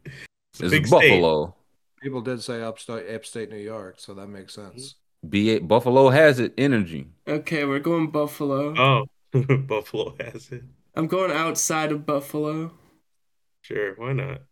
It's, 0.06 0.72
it's 0.72 0.90
Buffalo. 0.90 1.48
State. 1.48 2.02
People 2.02 2.22
did 2.22 2.42
say 2.42 2.62
upstate 2.62 3.14
upstate 3.14 3.50
New 3.50 3.58
York, 3.58 3.96
so 3.98 4.14
that 4.14 4.28
makes 4.28 4.54
sense. 4.54 4.94
B 5.28 5.58
Buffalo 5.58 6.08
has 6.08 6.40
it 6.40 6.54
energy. 6.56 7.08
Okay, 7.28 7.66
we're 7.66 7.78
going 7.78 8.10
Buffalo. 8.10 8.74
Oh, 8.74 9.04
Buffalo 9.66 10.14
has 10.20 10.50
it. 10.52 10.62
I'm 10.94 11.06
going 11.06 11.32
outside 11.32 11.92
of 11.92 12.04
Buffalo. 12.04 12.72
Sure, 13.62 13.94
why 13.94 14.12
not? 14.12 14.42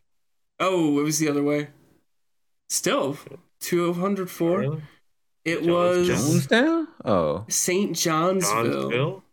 Oh, 0.59 0.99
it 0.99 1.03
was 1.03 1.19
the 1.19 1.29
other 1.29 1.43
way. 1.43 1.69
Still, 2.69 3.19
204. 3.61 4.59
Really? 4.59 4.83
It 5.45 5.65
Jones, 5.65 6.09
was 6.09 6.47
Jonestown? 6.47 6.87
Oh. 7.05 7.45
St. 7.49 7.97
Johnsville. 7.97 8.65
Johnsville? 8.65 9.25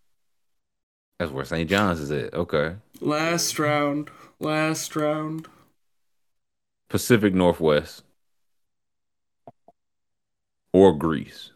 That's 1.20 1.32
where 1.32 1.46
St. 1.46 1.70
John's 1.70 2.00
is 2.00 2.12
it. 2.12 2.34
Okay. 2.34 2.76
Last 3.02 3.58
round. 3.60 4.10
Last 4.40 4.96
round. 4.96 5.48
Pacific 6.90 7.34
Northwest. 7.34 8.04
Or 10.74 10.94
Greece. 10.94 11.52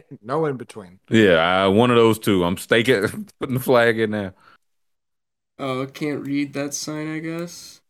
no 0.22 0.46
in 0.46 0.56
between. 0.56 0.98
Yeah, 1.08 1.66
one 1.66 1.90
of 1.90 1.96
those 1.96 2.18
two. 2.18 2.44
I'm 2.44 2.56
staking, 2.56 3.28
putting 3.40 3.54
the 3.54 3.60
flag 3.60 3.98
in 3.98 4.10
there. 4.10 4.34
Oh, 5.58 5.82
I 5.82 5.86
can't 5.86 6.26
read 6.26 6.52
that 6.54 6.74
sign, 6.74 7.14
I 7.14 7.18
guess. 7.18 7.80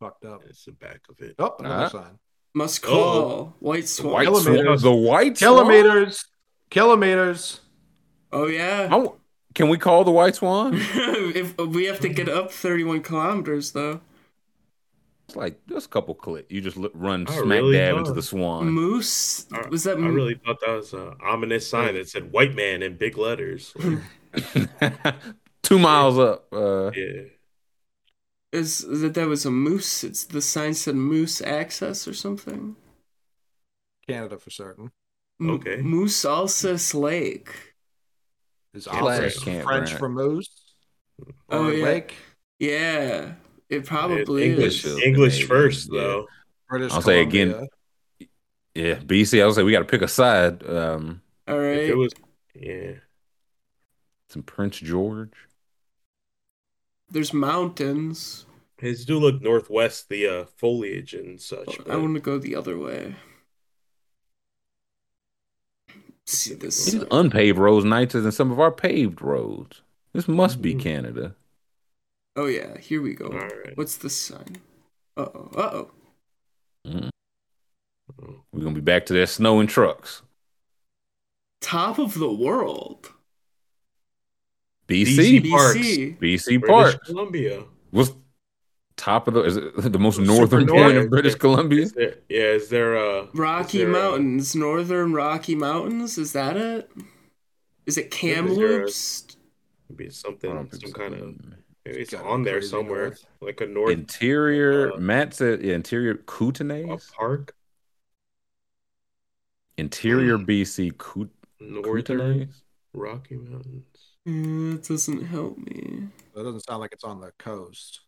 Fucked 0.00 0.24
up. 0.24 0.42
It's 0.48 0.64
the 0.64 0.72
back 0.72 1.00
of 1.08 1.20
it. 1.20 1.34
Oh, 1.38 1.56
another 1.58 1.84
uh, 1.84 1.88
sign. 1.88 2.18
Must 2.54 2.82
call. 2.82 3.16
Oh. 3.16 3.54
White 3.60 3.88
swan. 3.88 4.14
White 4.14 4.26
kilometers. 4.26 4.82
The 4.82 4.92
white 4.92 5.36
kilometers. 5.36 6.18
Swan? 6.18 6.30
Kilometers. 6.70 7.60
Oh 8.32 8.46
yeah. 8.46 8.88
How, 8.88 9.16
can 9.54 9.68
we 9.68 9.78
call 9.78 10.04
the 10.04 10.10
white 10.10 10.36
swan? 10.36 10.72
if 10.74 11.56
we 11.58 11.84
have 11.84 12.00
to 12.00 12.08
get 12.08 12.28
up 12.28 12.50
31 12.50 13.02
kilometers 13.02 13.72
though. 13.72 14.00
It's 15.30 15.36
like 15.36 15.60
just 15.68 15.86
a 15.86 15.88
couple 15.90 16.14
clicks. 16.16 16.50
You 16.50 16.60
just 16.60 16.76
run 16.92 17.24
I 17.28 17.36
smack 17.36 17.60
really 17.60 17.76
dab 17.76 17.98
into 17.98 18.12
the 18.12 18.22
swan. 18.22 18.68
Moose 18.68 19.46
was 19.70 19.84
that? 19.84 19.96
I 19.96 20.00
really 20.00 20.34
thought 20.34 20.58
that 20.66 20.74
was 20.74 20.92
an 20.92 21.14
ominous 21.24 21.70
sign 21.70 21.94
that 21.94 22.08
said 22.08 22.32
"white 22.32 22.56
man" 22.56 22.82
in 22.82 22.96
big 22.96 23.16
letters. 23.16 23.72
Two 25.62 25.78
miles 25.78 26.18
up. 26.18 26.52
Uh, 26.52 26.90
yeah. 26.90 27.22
Is 28.52 28.80
that 28.80 29.14
that 29.14 29.28
was 29.28 29.46
a 29.46 29.52
moose? 29.52 30.02
It's 30.02 30.24
the 30.24 30.42
sign 30.42 30.74
said 30.74 30.96
moose 30.96 31.40
access 31.40 32.08
or 32.08 32.14
something. 32.14 32.74
Canada 34.08 34.36
for 34.36 34.50
certain. 34.50 34.90
M- 35.40 35.50
okay. 35.50 35.76
Moose 35.76 36.24
Alsace 36.24 36.92
Lake. 36.92 37.54
Is 38.74 38.88
Alsace 38.88 39.40
French 39.40 39.94
for 39.94 40.08
moose? 40.08 40.50
Oh 41.48 41.68
yeah. 41.68 41.84
Lake? 41.84 42.16
Yeah. 42.58 43.34
It 43.70 43.86
probably 43.86 44.50
English, 44.50 44.84
is. 44.84 44.98
English 44.98 45.46
first 45.46 45.90
though. 45.90 46.26
British 46.68 46.92
I'll 46.92 47.02
Columbia. 47.02 47.22
say 47.24 47.40
again. 47.46 47.68
Yeah, 48.74 48.94
BC. 48.96 49.42
I'll 49.42 49.52
say 49.52 49.62
we 49.62 49.72
got 49.72 49.80
to 49.80 49.84
pick 49.84 50.02
a 50.02 50.08
side. 50.08 50.68
Um, 50.68 51.22
All 51.46 51.58
right. 51.58 51.78
It 51.78 51.96
was 51.96 52.12
yeah. 52.54 52.92
Some 54.28 54.42
Prince 54.42 54.78
George. 54.78 55.34
There's 57.10 57.32
mountains. 57.32 58.46
His 58.78 59.04
do 59.04 59.18
look 59.18 59.42
northwest, 59.42 60.08
the 60.08 60.26
uh, 60.26 60.44
foliage 60.56 61.14
and 61.14 61.40
such. 61.40 61.78
I 61.88 61.96
want 61.96 62.14
to 62.14 62.20
go 62.20 62.38
the 62.38 62.56
other 62.56 62.78
way. 62.78 63.14
See 66.26 66.54
this. 66.54 66.86
These 66.86 67.04
unpaved 67.10 67.58
roads 67.58 67.84
nicer 67.84 68.20
than 68.20 68.32
some 68.32 68.50
of 68.50 68.58
our 68.58 68.70
paved 68.72 69.20
roads. 69.20 69.82
This 70.12 70.28
must 70.28 70.62
be 70.62 70.70
mm-hmm. 70.70 70.80
Canada. 70.80 71.34
Oh 72.40 72.46
yeah, 72.46 72.78
here 72.78 73.02
we 73.02 73.12
go. 73.12 73.28
Right. 73.28 73.76
What's 73.76 73.98
the 73.98 74.08
sign? 74.08 74.56
Uh 75.14 75.26
oh. 75.34 75.50
Uh 75.54 75.70
oh. 75.74 75.90
Mm. 76.86 77.10
We're 78.50 78.62
gonna 78.62 78.74
be 78.74 78.80
back 78.80 79.04
to 79.06 79.12
that 79.12 79.26
snow 79.26 79.60
and 79.60 79.68
trucks. 79.68 80.22
Top 81.60 81.98
of 81.98 82.14
the 82.14 82.32
world. 82.32 83.12
BC, 84.88 85.42
BC 85.42 85.50
Parks. 85.50 85.76
BC 85.76 86.66
Parks. 86.66 86.96
Columbia. 87.04 87.64
Was 87.92 88.14
top 88.96 89.28
of 89.28 89.34
the 89.34 89.42
is 89.42 89.58
it 89.58 89.92
the 89.92 89.98
most 89.98 90.18
northern 90.18 90.66
point 90.66 90.96
of 90.96 91.10
British 91.10 91.34
Columbia? 91.34 91.82
Is 91.82 91.92
there, 91.92 92.14
yeah, 92.30 92.38
is 92.38 92.70
there 92.70 92.96
a 92.96 93.28
Rocky 93.34 93.78
there 93.84 93.88
Mountains, 93.88 94.54
a, 94.54 94.58
northern 94.58 95.12
Rocky 95.12 95.54
Mountains? 95.54 96.16
Is 96.16 96.32
that 96.32 96.56
it? 96.56 96.90
Is 97.84 97.98
it 97.98 98.10
Kamloops? 98.10 99.36
Maybe 99.90 100.08
something, 100.08 100.70
some 100.72 100.92
kind 100.92 101.14
of. 101.14 101.59
Maybe 101.84 102.00
it's 102.00 102.14
on 102.14 102.42
there 102.42 102.60
somewhere, 102.60 103.06
north. 103.06 103.26
like 103.40 103.60
a 103.60 103.66
north 103.66 103.92
interior. 103.92 104.92
Uh, 104.92 104.98
Matt 104.98 105.34
said 105.34 105.62
yeah, 105.62 105.74
interior 105.74 106.14
Kootenays 106.14 107.10
park. 107.12 107.54
Interior 109.78 110.36
mm. 110.36 110.46
BC 110.46 110.92
Koot, 110.92 111.30
northern 111.58 112.52
Rocky 112.92 113.36
Mountains. 113.36 113.84
Mm, 114.28 114.74
it 114.74 114.88
doesn't 114.88 115.24
help 115.26 115.56
me. 115.56 116.08
That 116.34 116.44
doesn't 116.44 116.66
sound 116.66 116.80
like 116.80 116.92
it's 116.92 117.04
on 117.04 117.20
the 117.20 117.32
coast. 117.38 118.00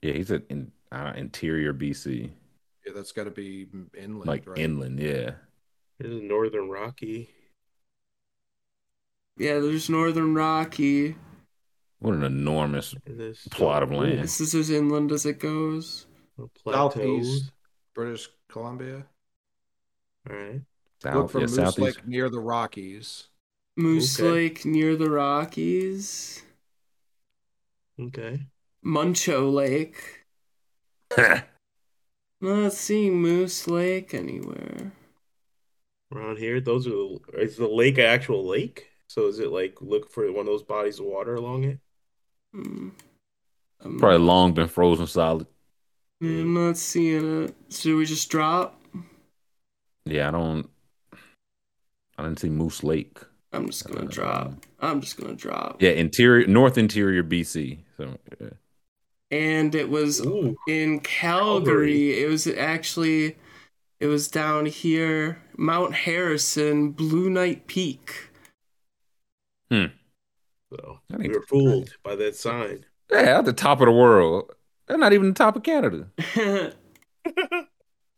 Yeah, 0.00 0.12
he's 0.12 0.30
at 0.30 0.44
in, 0.48 0.70
uh, 0.92 1.12
interior 1.16 1.74
BC. 1.74 2.30
Yeah, 2.86 2.92
that's 2.94 3.12
got 3.12 3.24
to 3.24 3.30
be 3.30 3.66
inland, 3.96 4.26
like 4.26 4.46
right? 4.46 4.58
inland. 4.58 5.00
Yeah. 5.00 5.32
There's 5.98 6.22
Northern 6.22 6.68
Rocky. 6.68 7.30
Yeah, 9.36 9.60
there's 9.60 9.88
Northern 9.88 10.34
Rocky. 10.34 11.16
What 12.02 12.14
an 12.14 12.24
enormous 12.24 12.96
plot 13.52 13.84
of 13.84 13.92
land. 13.92 14.24
This 14.24 14.40
is 14.40 14.56
as 14.56 14.70
inland 14.70 15.12
as 15.12 15.24
it 15.24 15.38
goes. 15.38 16.06
Southeast 16.68 17.52
British 17.94 18.28
Columbia. 18.48 19.06
All 20.28 20.36
right. 20.36 20.62
South, 21.00 21.14
Look 21.14 21.30
for 21.30 21.38
yeah, 21.38 21.46
Moose 21.46 21.54
southeast. 21.54 21.78
Lake 21.78 22.06
near 22.08 22.28
the 22.28 22.40
Rockies. 22.40 23.28
Moose 23.76 24.18
okay. 24.18 24.28
Lake 24.28 24.64
near 24.64 24.96
the 24.96 25.10
Rockies. 25.10 26.42
Okay. 28.00 28.46
Muncho 28.84 29.52
Lake. 29.52 30.24
Not 32.40 32.72
seeing 32.72 33.22
Moose 33.22 33.68
Lake 33.68 34.12
anywhere. 34.12 34.90
Around 36.12 36.38
here, 36.38 36.60
those 36.60 36.88
are 36.88 37.38
is 37.38 37.58
the 37.58 37.68
lake 37.68 37.98
an 37.98 38.06
actual 38.06 38.44
lake? 38.44 38.88
So 39.06 39.28
is 39.28 39.38
it 39.38 39.52
like 39.52 39.76
look 39.80 40.10
for 40.10 40.26
one 40.32 40.40
of 40.40 40.46
those 40.46 40.64
bodies 40.64 40.98
of 40.98 41.06
water 41.06 41.36
along 41.36 41.62
it? 41.62 41.78
Hmm. 42.54 42.90
Probably 43.98 44.18
long 44.18 44.54
been 44.54 44.68
frozen 44.68 45.06
solid. 45.06 45.46
I'm 46.20 46.54
not 46.54 46.76
seeing 46.76 47.44
it. 47.44 47.54
Should 47.70 47.96
we 47.96 48.06
just 48.06 48.30
drop? 48.30 48.80
Yeah, 50.04 50.28
I 50.28 50.30
don't. 50.30 50.68
I 52.16 52.22
didn't 52.22 52.38
see 52.38 52.48
Moose 52.48 52.84
Lake. 52.84 53.18
I'm 53.52 53.66
just 53.66 53.84
gonna 53.86 54.06
uh, 54.06 54.08
drop. 54.08 54.52
I'm 54.80 55.00
just 55.00 55.16
gonna 55.16 55.34
drop. 55.34 55.82
Yeah, 55.82 55.90
interior 55.90 56.46
North 56.46 56.78
Interior 56.78 57.24
BC. 57.24 57.78
So. 57.96 58.16
Yeah. 58.40 58.48
And 59.30 59.74
it 59.74 59.88
was 59.88 60.20
Ooh, 60.20 60.56
in 60.68 61.00
Calgary. 61.00 62.10
Calgary. 62.10 62.22
It 62.22 62.28
was 62.28 62.46
actually, 62.46 63.36
it 63.98 64.06
was 64.06 64.28
down 64.28 64.66
here, 64.66 65.42
Mount 65.56 65.94
Harrison, 65.94 66.90
Blue 66.90 67.30
Knight 67.30 67.66
Peak. 67.66 68.28
Hmm. 69.70 69.86
So 70.72 71.00
we 71.18 71.28
were 71.28 71.42
fooled 71.42 71.94
by 72.02 72.16
that 72.16 72.34
sign. 72.34 72.86
Yeah, 73.10 73.38
at 73.38 73.44
the 73.44 73.52
top 73.52 73.80
of 73.80 73.86
the 73.86 73.92
world. 73.92 74.50
They're 74.86 74.96
not 74.98 75.12
even 75.12 75.28
the 75.28 75.34
top 75.34 75.56
of 75.56 75.62
Canada. 75.62 76.08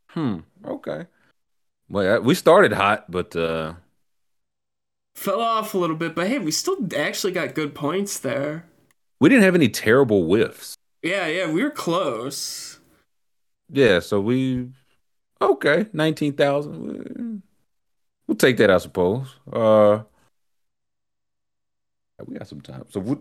hmm. 0.08 0.38
Okay. 0.64 1.06
Well, 1.88 2.22
we 2.22 2.34
started 2.34 2.72
hot, 2.72 3.10
but 3.10 3.34
uh 3.34 3.74
fell 5.14 5.40
off 5.40 5.74
a 5.74 5.78
little 5.78 5.96
bit. 5.96 6.14
But 6.14 6.28
hey, 6.28 6.38
we 6.38 6.50
still 6.50 6.88
actually 6.96 7.32
got 7.32 7.54
good 7.54 7.74
points 7.74 8.18
there. 8.18 8.66
We 9.20 9.28
didn't 9.28 9.44
have 9.44 9.54
any 9.54 9.68
terrible 9.68 10.26
whiffs. 10.26 10.76
Yeah, 11.02 11.26
yeah, 11.26 11.50
we 11.50 11.62
were 11.62 11.70
close. 11.70 12.78
Yeah, 13.68 14.00
so 14.00 14.20
we 14.20 14.70
okay, 15.40 15.86
nineteen 15.92 16.34
thousand. 16.34 17.42
We'll 18.26 18.36
take 18.36 18.56
that, 18.56 18.70
I 18.70 18.78
suppose. 18.78 19.28
Uh, 19.52 20.04
we 22.26 22.38
got 22.38 22.48
some 22.48 22.60
time. 22.60 22.84
So, 22.88 23.00
what, 23.00 23.20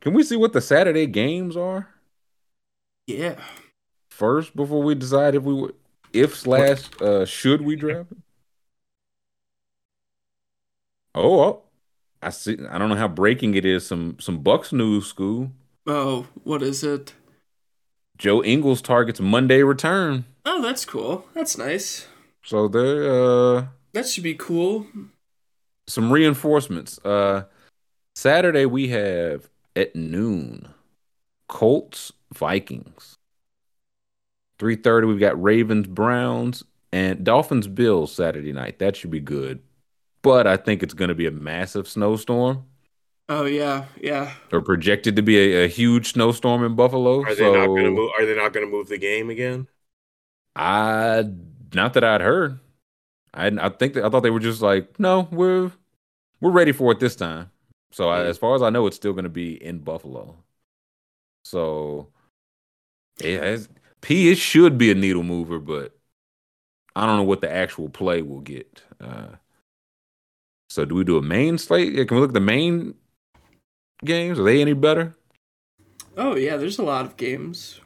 can 0.00 0.14
we 0.14 0.22
see 0.22 0.36
what 0.36 0.52
the 0.52 0.60
Saturday 0.60 1.06
games 1.06 1.56
are? 1.56 1.88
Yeah. 3.06 3.36
First, 4.10 4.56
before 4.56 4.82
we 4.82 4.94
decide 4.94 5.34
if 5.34 5.42
we 5.42 5.54
would, 5.54 5.74
if 6.12 6.36
slash 6.36 6.88
uh, 7.00 7.24
should 7.24 7.62
we 7.62 7.76
draft? 7.76 8.12
Oh, 11.14 11.40
oh, 11.40 11.62
I 12.22 12.30
see. 12.30 12.56
I 12.70 12.78
don't 12.78 12.88
know 12.88 12.96
how 12.96 13.08
breaking 13.08 13.54
it 13.54 13.64
is. 13.64 13.86
Some 13.86 14.16
some 14.20 14.38
Bucks 14.38 14.72
news, 14.72 15.06
school. 15.06 15.52
Oh, 15.86 16.26
what 16.44 16.62
is 16.62 16.82
it? 16.82 17.14
Joe 18.18 18.42
Ingles 18.42 18.80
targets 18.82 19.20
Monday 19.20 19.62
return. 19.62 20.24
Oh, 20.44 20.62
that's 20.62 20.84
cool. 20.84 21.26
That's 21.34 21.58
nice. 21.58 22.06
So 22.42 22.68
there. 22.68 23.10
Uh, 23.12 23.66
that 23.92 24.06
should 24.06 24.24
be 24.24 24.34
cool. 24.34 24.86
Some 25.86 26.12
reinforcements. 26.12 26.98
Uh, 27.04 27.44
Saturday 28.16 28.64
we 28.64 28.88
have 28.88 29.50
at 29.76 29.94
noon, 29.94 30.68
Colts 31.48 32.14
Vikings. 32.32 33.18
Three 34.58 34.76
thirty 34.76 35.06
we've 35.06 35.20
got 35.20 35.40
Ravens 35.40 35.86
Browns. 35.86 36.64
And 36.92 37.24
Dolphins 37.24 37.68
Bills 37.68 38.14
Saturday 38.14 38.54
night. 38.54 38.78
That 38.78 38.96
should 38.96 39.10
be 39.10 39.20
good. 39.20 39.60
But 40.22 40.46
I 40.46 40.56
think 40.56 40.82
it's 40.82 40.94
going 40.94 41.10
to 41.10 41.14
be 41.14 41.26
a 41.26 41.30
massive 41.30 41.86
snowstorm. 41.86 42.64
Oh 43.28 43.44
yeah, 43.44 43.84
yeah. 44.00 44.32
Or 44.50 44.62
projected 44.62 45.16
to 45.16 45.22
be 45.22 45.36
a, 45.36 45.64
a 45.64 45.68
huge 45.68 46.12
snowstorm 46.12 46.64
in 46.64 46.74
Buffalo. 46.74 47.22
Are 47.22 47.34
they 47.34 47.52
not 47.52 47.66
going 47.66 47.84
to 47.84 47.90
move? 47.90 48.10
Are 48.18 48.24
they 48.24 48.34
not 48.34 48.54
going 48.54 48.64
to 48.64 48.72
move 48.72 48.88
the 48.88 48.96
game 48.96 49.28
again? 49.28 49.68
I 50.54 51.24
not 51.74 51.92
that 51.94 52.04
I'd 52.04 52.22
heard. 52.22 52.60
I 53.34 53.48
I 53.48 53.68
think 53.68 53.92
that, 53.92 54.04
I 54.04 54.08
thought 54.08 54.22
they 54.22 54.30
were 54.30 54.40
just 54.40 54.62
like, 54.62 54.98
no, 54.98 55.28
we're 55.30 55.70
we're 56.40 56.50
ready 56.50 56.72
for 56.72 56.92
it 56.92 57.00
this 57.00 57.16
time. 57.16 57.50
So 57.90 58.08
I, 58.08 58.24
as 58.24 58.38
far 58.38 58.54
as 58.54 58.62
I 58.62 58.70
know, 58.70 58.86
it's 58.86 58.96
still 58.96 59.12
going 59.12 59.24
to 59.24 59.30
be 59.30 59.62
in 59.62 59.78
Buffalo. 59.78 60.36
So 61.44 62.12
has, 63.20 63.68
P 64.00 64.30
it 64.30 64.38
should 64.38 64.78
be 64.78 64.90
a 64.90 64.94
needle 64.94 65.22
mover, 65.22 65.58
but 65.58 65.96
I 66.94 67.06
don't 67.06 67.16
know 67.18 67.24
what 67.24 67.40
the 67.40 67.52
actual 67.52 67.88
play 67.88 68.22
will 68.22 68.40
get. 68.40 68.82
Uh, 69.00 69.36
so 70.68 70.84
do 70.84 70.94
we 70.94 71.04
do 71.04 71.16
a 71.18 71.22
main 71.22 71.58
slate? 71.58 71.92
Yeah, 71.92 72.04
Can 72.04 72.16
we 72.16 72.20
look 72.20 72.30
at 72.30 72.34
the 72.34 72.40
main 72.40 72.94
games? 74.04 74.38
Are 74.38 74.44
they 74.44 74.60
any 74.60 74.72
better? 74.72 75.16
Oh 76.16 76.34
yeah, 76.34 76.56
there's 76.56 76.78
a 76.78 76.82
lot 76.82 77.04
of 77.04 77.16
games. 77.16 77.80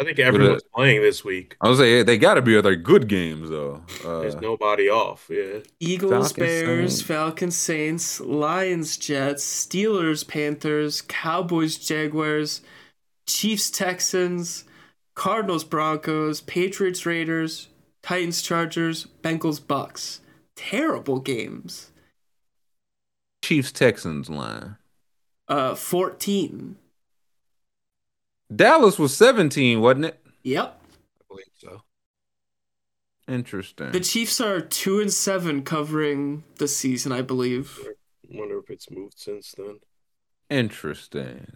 I 0.00 0.04
think 0.04 0.18
everyone's 0.18 0.62
playing 0.74 1.02
this 1.02 1.24
week. 1.24 1.56
I 1.60 1.68
was 1.68 1.78
say 1.78 2.02
they 2.02 2.18
got 2.18 2.34
to 2.34 2.42
be 2.42 2.56
other 2.56 2.76
good 2.76 3.08
games 3.08 3.48
though. 3.48 3.82
Uh, 4.04 4.20
there's 4.20 4.36
nobody 4.36 4.90
off. 4.90 5.26
Yeah. 5.30 5.60
Eagles, 5.78 6.32
Bears, 6.32 6.96
Saints. 6.96 7.02
Falcons, 7.02 7.56
Saints, 7.56 8.20
Lions, 8.20 8.96
Jets, 8.96 9.44
Steelers, 9.44 10.26
Panthers, 10.26 11.02
Cowboys, 11.02 11.78
Jaguars, 11.78 12.60
Chiefs, 13.26 13.70
Texans, 13.70 14.64
Cardinals, 15.14 15.64
Broncos, 15.64 16.40
Patriots, 16.40 17.06
Raiders, 17.06 17.68
Titans, 18.02 18.42
Chargers, 18.42 19.06
Bengals, 19.22 19.66
Bucks. 19.66 20.20
Terrible 20.56 21.20
games. 21.20 21.90
Chiefs, 23.42 23.72
Texans 23.72 24.28
line. 24.28 24.76
Uh, 25.48 25.74
fourteen. 25.74 26.76
Dallas 28.54 28.98
was 28.98 29.16
17, 29.16 29.80
wasn't 29.80 30.06
it? 30.06 30.20
Yep. 30.42 30.82
I 31.20 31.24
believe 31.28 31.46
so. 31.56 31.82
Interesting. 33.28 33.92
The 33.92 34.00
Chiefs 34.00 34.40
are 34.40 34.60
two 34.60 35.00
and 35.00 35.12
seven 35.12 35.62
covering 35.62 36.42
the 36.56 36.66
season, 36.66 37.12
I 37.12 37.22
believe. 37.22 37.78
I 37.86 38.38
wonder 38.38 38.58
if 38.58 38.70
it's 38.70 38.90
moved 38.90 39.18
since 39.18 39.54
then. 39.56 39.78
Interesting. 40.48 41.46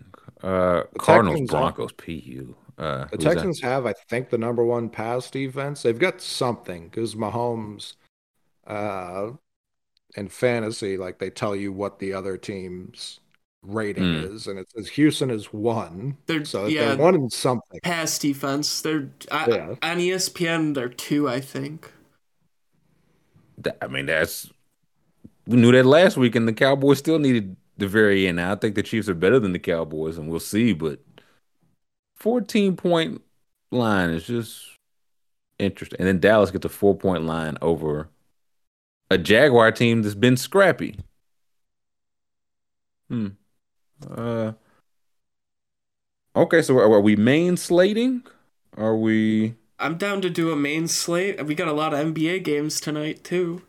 Uh, 0.41 0.85
Cardinals, 0.99 1.41
Texans 1.41 1.51
Broncos, 1.51 1.91
have, 1.91 1.97
PU. 1.97 2.57
Uh, 2.79 3.07
the 3.11 3.19
Texans 3.19 3.61
that? 3.61 3.67
have, 3.67 3.87
I 3.87 3.95
think, 4.09 4.31
the 4.31 4.39
number 4.39 4.65
one 4.65 4.89
pass 4.89 5.31
defense. 5.31 5.83
They've 5.83 5.99
got 5.99 6.21
something 6.21 6.85
because 6.85 7.17
Mahomes, 7.17 7.95
uh, 8.67 9.31
in 10.17 10.29
fantasy, 10.29 10.97
like 10.97 11.19
they 11.19 11.31
tell 11.31 11.57
you 11.57 11.73
what 11.73 11.99
the 11.99 12.13
other 12.13 12.37
teams 12.37 13.19
rating 13.65 14.05
mm. 14.05 14.35
is, 14.35 14.47
and 14.47 14.59
it 14.59 14.71
says 14.71 14.89
Houston 14.91 15.31
is 15.31 15.47
one. 15.47 16.17
They're 16.27 16.45
so 16.45 16.67
yeah, 16.67 16.89
they're 16.89 16.97
one 16.97 17.15
in 17.15 17.31
something. 17.31 17.81
Pass 17.83 18.19
defense. 18.19 18.83
They're 18.83 19.11
yeah. 19.31 19.75
on 19.83 19.99
ESPN. 19.99 20.75
They're 20.75 20.89
two, 20.89 21.29
I 21.29 21.41
think. 21.41 21.93
I 23.81 23.87
mean, 23.87 24.07
that's 24.07 24.51
we 25.47 25.57
knew 25.57 25.73
that 25.73 25.87
last 25.87 26.17
week, 26.17 26.35
and 26.35 26.49
the 26.49 26.53
Cowboys 26.53 26.99
still 26.99 27.19
needed 27.19 27.57
the 27.79 27.89
very 27.89 28.27
end. 28.27 28.41
I 28.41 28.55
think 28.57 28.75
the 28.75 28.83
Chiefs 28.83 29.09
are 29.09 29.15
better 29.15 29.39
than 29.39 29.53
the 29.53 29.59
Cowboys, 29.59 30.19
and 30.19 30.29
we'll 30.29 30.41
see. 30.41 30.73
But 30.73 31.01
fourteen 32.17 32.77
point 32.77 33.23
line 33.71 34.11
is 34.11 34.27
just 34.27 34.65
interesting, 35.59 36.01
and 36.01 36.09
then 36.09 36.21
Dallas 36.21 36.51
gets 36.51 36.65
a 36.65 36.69
four 36.69 36.97
point 36.97 37.25
line 37.25 37.59
over 37.63 38.09
a 39.11 39.19
Jaguar 39.19 39.73
team 39.73 40.03
that's 40.03 40.15
been 40.15 40.37
scrappy. 40.37 40.97
Hmm. 43.09 43.29
Uh, 44.11 44.53
okay, 46.37 46.63
so 46.63 46.79
are, 46.79 47.01
we 47.01 47.17
main 47.17 47.57
slating? 47.57 48.23
Are 48.77 48.97
we? 48.97 49.55
I'm 49.79 49.97
down 49.97 50.21
to 50.23 50.31
do 50.31 50.51
a 50.51 50.57
main 50.57 50.89
slate. 50.89 51.45
We 51.45 51.55
got 51.55 51.69
a 51.69 51.73
lot 51.73 51.95
of 51.95 52.15
NBA 52.15 52.45
games 52.45 52.81
tonight 52.81 53.25
too. 53.25 53.63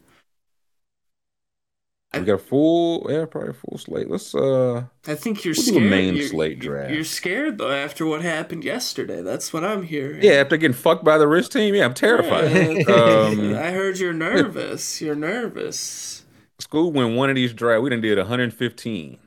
We 2.19 2.25
got 2.25 2.35
a 2.35 2.37
full, 2.37 3.07
yeah, 3.09 3.25
probably 3.25 3.49
a 3.49 3.53
full 3.53 3.77
slate. 3.77 4.09
Let's. 4.09 4.33
uh 4.33 4.85
I 5.07 5.15
think 5.15 5.43
you're 5.43 5.53
scared. 5.53 5.83
A 5.83 5.89
main 5.89 6.15
you're, 6.15 6.27
slate 6.27 6.59
draft. 6.59 6.91
You're 6.91 7.03
scared 7.03 7.57
though 7.57 7.71
after 7.71 8.05
what 8.05 8.21
happened 8.21 8.63
yesterday. 8.63 9.21
That's 9.21 9.51
what 9.51 9.63
I'm 9.63 9.83
hearing. 9.83 10.23
Yeah, 10.23 10.33
after 10.33 10.57
getting 10.57 10.75
fucked 10.75 11.03
by 11.03 11.17
the 11.17 11.27
wrist 11.27 11.51
team. 11.51 11.75
Yeah, 11.75 11.85
I'm 11.85 11.93
terrified. 11.93 12.51
Yeah. 12.51 12.85
um, 12.93 13.55
I 13.55 13.71
heard 13.71 13.99
you're 13.99 14.13
nervous. 14.13 15.01
You're 15.01 15.15
nervous. 15.15 16.23
School 16.59 16.91
win 16.91 17.15
one 17.15 17.29
of 17.29 17.35
these 17.35 17.53
drafts. 17.53 17.83
We 17.83 17.89
didn't 17.89 18.03
did 18.03 18.17
115. 18.17 19.17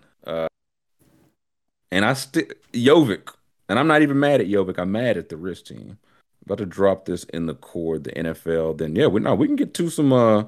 And 1.90 2.04
I 2.04 2.12
still 2.14 2.44
Jovic, 2.72 3.32
and 3.68 3.78
I'm 3.78 3.86
not 3.86 4.02
even 4.02 4.18
mad 4.20 4.40
at 4.40 4.48
Jovic. 4.48 4.78
I'm 4.78 4.92
mad 4.92 5.16
at 5.16 5.28
the 5.28 5.36
wrist 5.36 5.66
team. 5.66 5.98
About 6.44 6.58
to 6.58 6.66
drop 6.66 7.04
this 7.04 7.24
in 7.24 7.46
the 7.46 7.54
core, 7.54 7.98
the 7.98 8.10
NFL. 8.12 8.78
Then 8.78 8.94
yeah, 8.96 9.06
we 9.06 9.20
now 9.20 9.34
we 9.34 9.46
can 9.46 9.56
get 9.56 9.74
to 9.74 9.90
some 9.90 10.12
uh 10.12 10.44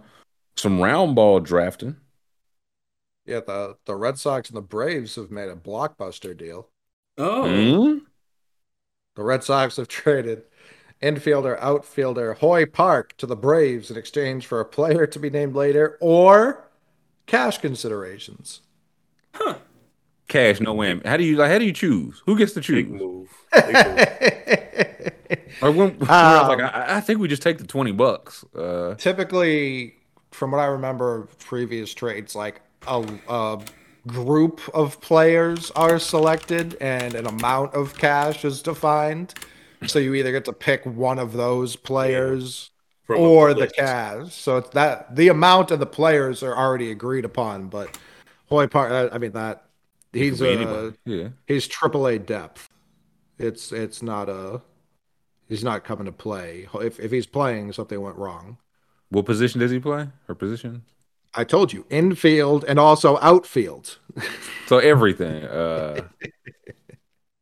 some 0.57 0.81
round 0.81 1.15
ball 1.15 1.41
drafting. 1.41 1.97
Yeah, 3.27 3.41
the 3.41 3.77
the 3.85 3.95
Red 3.95 4.19
Sox 4.19 4.49
and 4.49 4.57
the 4.57 4.63
Braves 4.63 5.17
have 5.17 5.31
made 5.31 5.49
a 5.49 5.57
blockbuster 5.57 6.37
deal. 6.37 6.69
Oh. 7.19 7.45
Mm-hmm. 7.45 7.99
The 9.17 9.23
Red 9.23 9.45
Sox 9.45 9.77
have 9.77 9.89
traded 9.89 10.45
infielder, 11.03 11.59
outfielder 11.61 12.35
Hoy 12.35 12.67
Park 12.67 13.17
to 13.19 13.27
the 13.27 13.37
Braves 13.37 13.91
in 13.91 13.97
exchange 13.97 14.47
for 14.47 14.61
a 14.61 14.65
player 14.65 15.07
to 15.07 15.19
be 15.19 15.31
named 15.31 15.55
later 15.55 15.97
or 16.01 16.65
cash 17.27 17.59
considerations. 17.59 18.61
Huh. 19.35 19.57
Cash, 20.31 20.61
no 20.61 20.77
whammy. 20.77 21.05
How 21.05 21.17
do 21.17 21.25
you 21.25 21.37
like? 21.37 21.51
How 21.51 21.59
do 21.59 21.65
you 21.65 21.73
choose? 21.73 22.23
Who 22.25 22.39
gets 22.39 22.53
to 22.53 22.61
choose? 22.61 22.85
Big 22.85 22.93
move. 22.93 23.29
Big 23.53 23.75
move. 23.75 25.13
or 25.63 25.73
when, 25.73 25.99
when 25.99 26.03
um, 26.03 26.09
I, 26.09 26.47
like, 26.47 26.61
I, 26.61 26.85
I, 26.99 27.01
think 27.01 27.19
we 27.19 27.27
just 27.27 27.43
take 27.43 27.59
the 27.59 27.67
twenty 27.67 27.91
bucks. 27.91 28.45
Uh, 28.55 28.95
typically, 28.95 29.97
from 30.31 30.53
what 30.53 30.61
I 30.61 30.67
remember, 30.67 31.27
previous 31.41 31.93
trades, 31.93 32.37
like 32.37 32.61
a, 32.87 33.05
a 33.29 33.61
group 34.07 34.61
of 34.73 35.01
players 35.01 35.73
are 35.73 35.99
selected 35.99 36.77
and 36.81 37.17
an 37.17 37.27
amount 37.27 37.75
of 37.75 37.99
cash 37.99 38.45
is 38.45 38.63
defined. 38.63 39.35
So 39.87 39.99
you 39.99 40.15
either 40.15 40.31
get 40.31 40.45
to 40.45 40.53
pick 40.53 40.87
one 40.87 41.19
of 41.19 41.33
those 41.33 41.75
players 41.75 42.71
yeah. 43.09 43.17
or 43.17 43.53
the 43.53 43.67
cash. 43.67 44.33
So 44.33 44.59
it's 44.59 44.71
that 44.71 45.17
the 45.17 45.27
amount 45.27 45.73
of 45.73 45.81
the 45.81 45.87
players 45.87 46.45
are 46.45 46.57
already 46.57 46.93
agreed 46.93 47.25
upon, 47.25 47.67
but 47.67 47.99
Hoy 48.49 48.69
Park. 48.69 49.11
I 49.13 49.19
mean 49.19 49.33
that 49.33 49.65
he's 50.13 50.43
uh, 50.43 50.93
yeah 51.05 51.29
he's 51.47 51.67
triple 51.67 52.07
A 52.07 52.19
depth. 52.19 52.69
It's 53.39 53.73
it's 53.73 54.03
not 54.03 54.29
a 54.29 54.61
he's 55.49 55.65
not 55.65 55.85
coming 55.85 56.07
to 56.07 56.13
play. 56.13 56.69
If 56.75 56.99
if 57.01 57.11
he's 57.11 57.27
playing, 57.27 57.73
something 57.73 58.01
went 58.01 58.17
wrong. 58.17 58.59
What 59.11 59.27
position 59.27 59.61
does 59.61 59.71
he 59.71 59.81
play? 59.81 60.09
Her 60.27 60.35
position? 60.35 60.83
I 61.35 61.45
told 61.45 61.73
you, 61.73 61.85
infield 61.91 62.65
and 62.67 62.79
also 62.79 63.19
outfield. 63.21 63.99
so 64.67 64.79
everything. 64.79 65.45
Uh, 65.45 66.03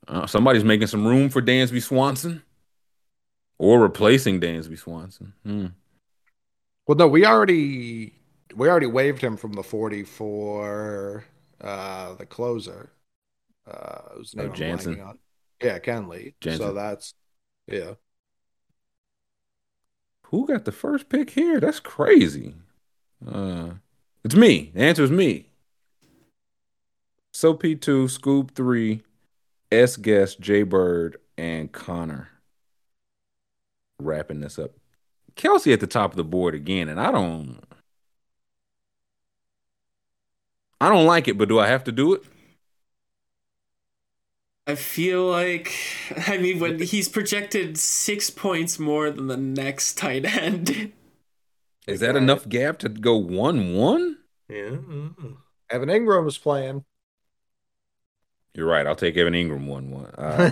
uh, 0.06 0.26
somebody's 0.26 0.64
making 0.64 0.88
some 0.88 1.06
room 1.06 1.28
for 1.30 1.40
Dansby 1.40 1.82
Swanson, 1.82 2.42
or 3.58 3.80
replacing 3.80 4.40
Dansby 4.40 4.78
Swanson. 4.78 5.32
Hmm. 5.44 5.66
Well, 6.86 6.96
no, 6.96 7.08
we 7.08 7.24
already 7.24 8.14
we 8.54 8.68
already 8.68 8.86
waived 8.86 9.22
him 9.22 9.36
from 9.36 9.52
the 9.52 9.62
forty 9.62 10.04
for 10.04 11.24
uh, 11.60 12.14
the 12.14 12.26
closer. 12.26 12.92
Uh, 13.66 14.14
whose 14.14 14.34
name 14.34 14.50
oh, 14.50 14.54
Jansen. 14.54 15.00
On. 15.00 15.18
Yeah, 15.62 15.78
Kenley. 15.78 16.34
Jansen. 16.40 16.66
So 16.66 16.72
that's 16.72 17.14
yeah. 17.66 17.94
Who 20.26 20.46
got 20.46 20.64
the 20.64 20.72
first 20.72 21.08
pick 21.08 21.30
here? 21.30 21.60
That's 21.60 21.80
crazy. 21.80 22.54
Uh, 23.26 23.70
it's 24.24 24.34
me. 24.34 24.70
The 24.74 24.82
answer 24.82 25.04
is 25.04 25.10
me. 25.10 25.48
So 27.32 27.54
P2, 27.54 28.18
Scoob 28.18 28.50
3, 28.50 29.02
S 29.70 29.96
Guest, 29.96 30.40
J 30.40 30.64
Bird, 30.64 31.18
and 31.36 31.72
Connor. 31.72 32.28
Wrapping 34.00 34.40
this 34.40 34.58
up. 34.58 34.72
Kelce 35.36 35.72
at 35.72 35.80
the 35.80 35.86
top 35.86 36.10
of 36.10 36.16
the 36.16 36.24
board 36.24 36.54
again, 36.54 36.88
and 36.88 37.00
I 37.00 37.10
don't 37.10 37.60
I 40.80 40.88
don't 40.88 41.06
like 41.06 41.28
it, 41.28 41.36
but 41.36 41.48
do 41.48 41.58
I 41.58 41.66
have 41.66 41.84
to 41.84 41.92
do 41.92 42.14
it? 42.14 42.22
I 44.66 44.74
feel 44.74 45.26
like, 45.26 45.72
I 46.26 46.36
mean, 46.36 46.58
when 46.58 46.78
he's 46.78 47.08
projected 47.08 47.78
six 47.78 48.28
points 48.28 48.78
more 48.78 49.10
than 49.10 49.26
the 49.26 49.36
next 49.36 49.94
tight 49.94 50.26
end. 50.26 50.92
Is 51.86 52.00
that 52.00 52.16
enough 52.16 52.46
gap 52.48 52.78
to 52.80 52.90
go 52.90 53.16
1 53.16 53.74
1? 53.74 54.18
Yeah. 54.50 54.76
Evan 55.70 55.88
Engram 55.88 56.28
is 56.28 56.36
playing. 56.36 56.84
You're 58.52 58.66
right. 58.66 58.86
I'll 58.86 58.94
take 58.94 59.16
Evan 59.16 59.32
Engram 59.32 59.66
1 59.66 59.90
1. 59.90 60.04
Uh, 60.18 60.50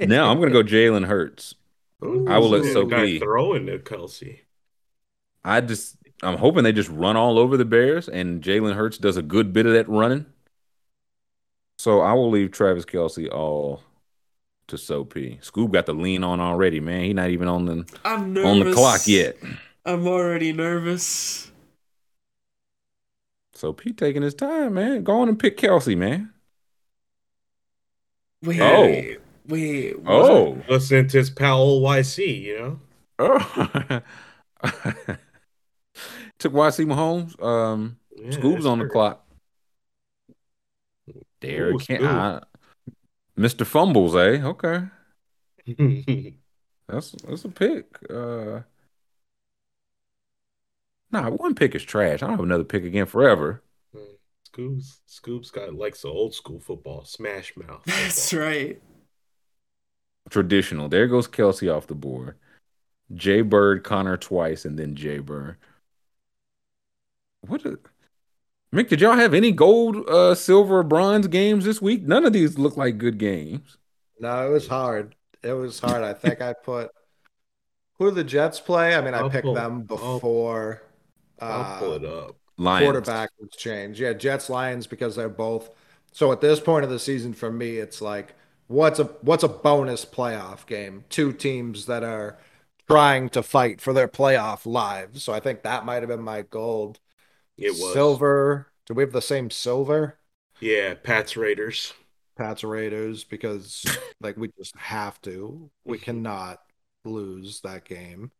now 0.06 0.30
I'm 0.30 0.38
going 0.38 0.50
to 0.50 0.62
go 0.62 0.62
Jalen 0.62 1.06
Hurts. 1.06 1.54
Ooh, 2.02 2.26
I 2.28 2.38
will 2.38 2.50
let 2.50 2.72
so 2.72 2.86
be 2.86 3.18
throwing 3.18 3.66
to 3.66 3.78
Kelce. 3.78 4.40
I 5.44 5.60
just 5.60 5.96
I'm 6.22 6.38
hoping 6.38 6.64
they 6.64 6.72
just 6.72 6.88
run 6.90 7.16
all 7.16 7.38
over 7.38 7.56
the 7.56 7.64
Bears 7.64 8.08
and 8.08 8.42
Jalen 8.42 8.74
Hurts 8.74 8.98
does 8.98 9.16
a 9.16 9.22
good 9.22 9.52
bit 9.52 9.66
of 9.66 9.72
that 9.72 9.88
running. 9.88 10.26
So 11.78 12.00
I 12.00 12.12
will 12.12 12.30
leave 12.30 12.52
Travis 12.52 12.84
Kelce 12.84 13.30
all 13.32 13.82
to 14.68 14.78
Soapy. 14.78 15.40
Scoob 15.42 15.72
got 15.72 15.86
the 15.86 15.94
lean 15.94 16.22
on 16.22 16.40
already, 16.40 16.78
man. 16.78 17.04
He's 17.04 17.14
not 17.14 17.30
even 17.30 17.48
on 17.48 17.66
the 17.66 17.84
on 18.04 18.34
the 18.34 18.72
clock 18.72 19.06
yet. 19.06 19.36
I'm 19.84 20.06
already 20.06 20.52
nervous. 20.52 21.50
So 23.54 23.72
Pete 23.72 23.96
taking 23.96 24.22
his 24.22 24.34
time, 24.34 24.74
man. 24.74 25.02
Go 25.02 25.20
on 25.20 25.28
and 25.28 25.38
pick 25.38 25.58
Kelce, 25.58 25.96
man. 25.96 26.32
Wait, 28.42 28.60
oh. 28.60 29.20
wait. 29.46 29.96
Oh, 30.06 30.58
listen 30.68 31.06
to 31.08 31.18
his 31.18 31.30
pal 31.30 31.80
YC, 31.80 32.42
you 32.42 32.58
know. 32.58 32.80
Oh, 33.20 34.00
took 36.42 36.52
YC 36.52 36.86
Mahomes. 36.86 37.42
Um, 37.42 37.98
yeah, 38.14 38.30
Scoob's 38.30 38.66
on 38.66 38.78
the 38.78 38.86
clock. 38.86 39.24
Derek, 41.40 41.80
can't. 41.80 42.44
Mr. 43.38 43.66
Fumbles, 43.66 44.14
eh? 44.14 44.42
Okay. 44.44 44.84
that's 46.88 47.12
that's 47.12 47.44
a 47.44 47.48
pick. 47.48 47.86
Uh, 48.10 48.60
nah, 51.10 51.30
one 51.30 51.54
pick 51.54 51.74
is 51.74 51.82
trash. 51.82 52.22
I 52.22 52.26
don't 52.26 52.36
have 52.36 52.40
another 52.40 52.64
pick 52.64 52.84
again 52.84 53.06
forever. 53.06 53.62
Scoob's 54.48 55.00
Scoob's 55.08 55.50
got 55.50 55.74
likes 55.74 56.02
the 56.02 56.08
old 56.08 56.34
school 56.34 56.60
football, 56.60 57.04
smash 57.04 57.56
mouth. 57.56 57.82
Football. 57.84 58.02
That's 58.02 58.34
right. 58.34 58.82
Traditional. 60.28 60.88
There 60.88 61.08
goes 61.08 61.26
Kelce 61.26 61.74
off 61.74 61.86
the 61.86 61.94
board. 61.94 62.36
Jay 63.14 63.42
Bird, 63.42 63.82
Connor 63.82 64.16
twice, 64.16 64.64
and 64.64 64.78
then 64.78 64.94
Jay 64.94 65.18
Bird. 65.18 65.56
What? 67.42 67.64
A, 67.64 67.78
Mick, 68.74 68.88
did 68.88 69.00
y'all 69.00 69.16
have 69.16 69.34
any 69.34 69.52
gold, 69.52 70.08
uh, 70.08 70.34
silver, 70.34 70.82
bronze 70.82 71.26
games 71.28 71.64
this 71.64 71.82
week? 71.82 72.02
None 72.04 72.24
of 72.24 72.32
these 72.32 72.58
look 72.58 72.76
like 72.76 72.96
good 72.96 73.18
games. 73.18 73.76
No, 74.18 74.46
it 74.46 74.50
was 74.50 74.66
hard. 74.66 75.14
It 75.42 75.52
was 75.52 75.78
hard. 75.78 76.02
I 76.02 76.14
think 76.14 76.40
I 76.40 76.54
put 76.54 76.90
who 77.98 78.10
the 78.10 78.24
Jets 78.24 78.60
play. 78.60 78.94
I 78.94 79.00
mean, 79.00 79.14
I 79.14 79.28
picked 79.28 79.44
pull, 79.44 79.54
them 79.54 79.82
before. 79.82 80.82
I'll, 81.40 81.62
I'll 81.62 81.78
pull 81.78 81.92
it 81.94 82.04
uh, 82.04 82.18
up. 82.28 82.36
Lions. 82.56 82.84
Quarterback 82.84 83.30
was 83.40 83.50
changed. 83.50 83.98
Yeah, 84.00 84.12
Jets, 84.12 84.48
Lions, 84.48 84.86
because 84.86 85.16
they're 85.16 85.28
both. 85.28 85.70
So 86.12 86.30
at 86.32 86.40
this 86.40 86.60
point 86.60 86.84
of 86.84 86.90
the 86.90 86.98
season, 86.98 87.32
for 87.32 87.50
me, 87.50 87.78
it's 87.78 88.00
like, 88.00 88.34
what's 88.68 88.98
a 88.98 89.04
what's 89.22 89.42
a 89.42 89.48
bonus 89.48 90.04
playoff 90.04 90.66
game? 90.66 91.04
Two 91.08 91.32
teams 91.32 91.86
that 91.86 92.04
are 92.04 92.38
trying 92.88 93.28
to 93.30 93.42
fight 93.42 93.80
for 93.80 93.92
their 93.92 94.08
playoff 94.08 94.66
lives. 94.66 95.22
So 95.22 95.32
I 95.32 95.40
think 95.40 95.62
that 95.62 95.84
might 95.84 96.02
have 96.02 96.08
been 96.08 96.22
my 96.22 96.42
gold. 96.42 97.00
It 97.56 97.70
was 97.70 97.92
silver. 97.92 98.68
Do 98.86 98.94
we 98.94 99.02
have 99.02 99.12
the 99.12 99.22
same 99.22 99.50
silver? 99.50 100.18
Yeah, 100.60 100.94
Pats 100.94 101.36
Raiders. 101.36 101.92
Pats 102.36 102.64
Raiders 102.64 103.24
because 103.24 103.84
like 104.20 104.36
we 104.36 104.50
just 104.58 104.76
have 104.76 105.20
to. 105.22 105.70
We 105.84 105.98
cannot 105.98 106.60
lose 107.04 107.60
that 107.60 107.84
game. 107.84 108.30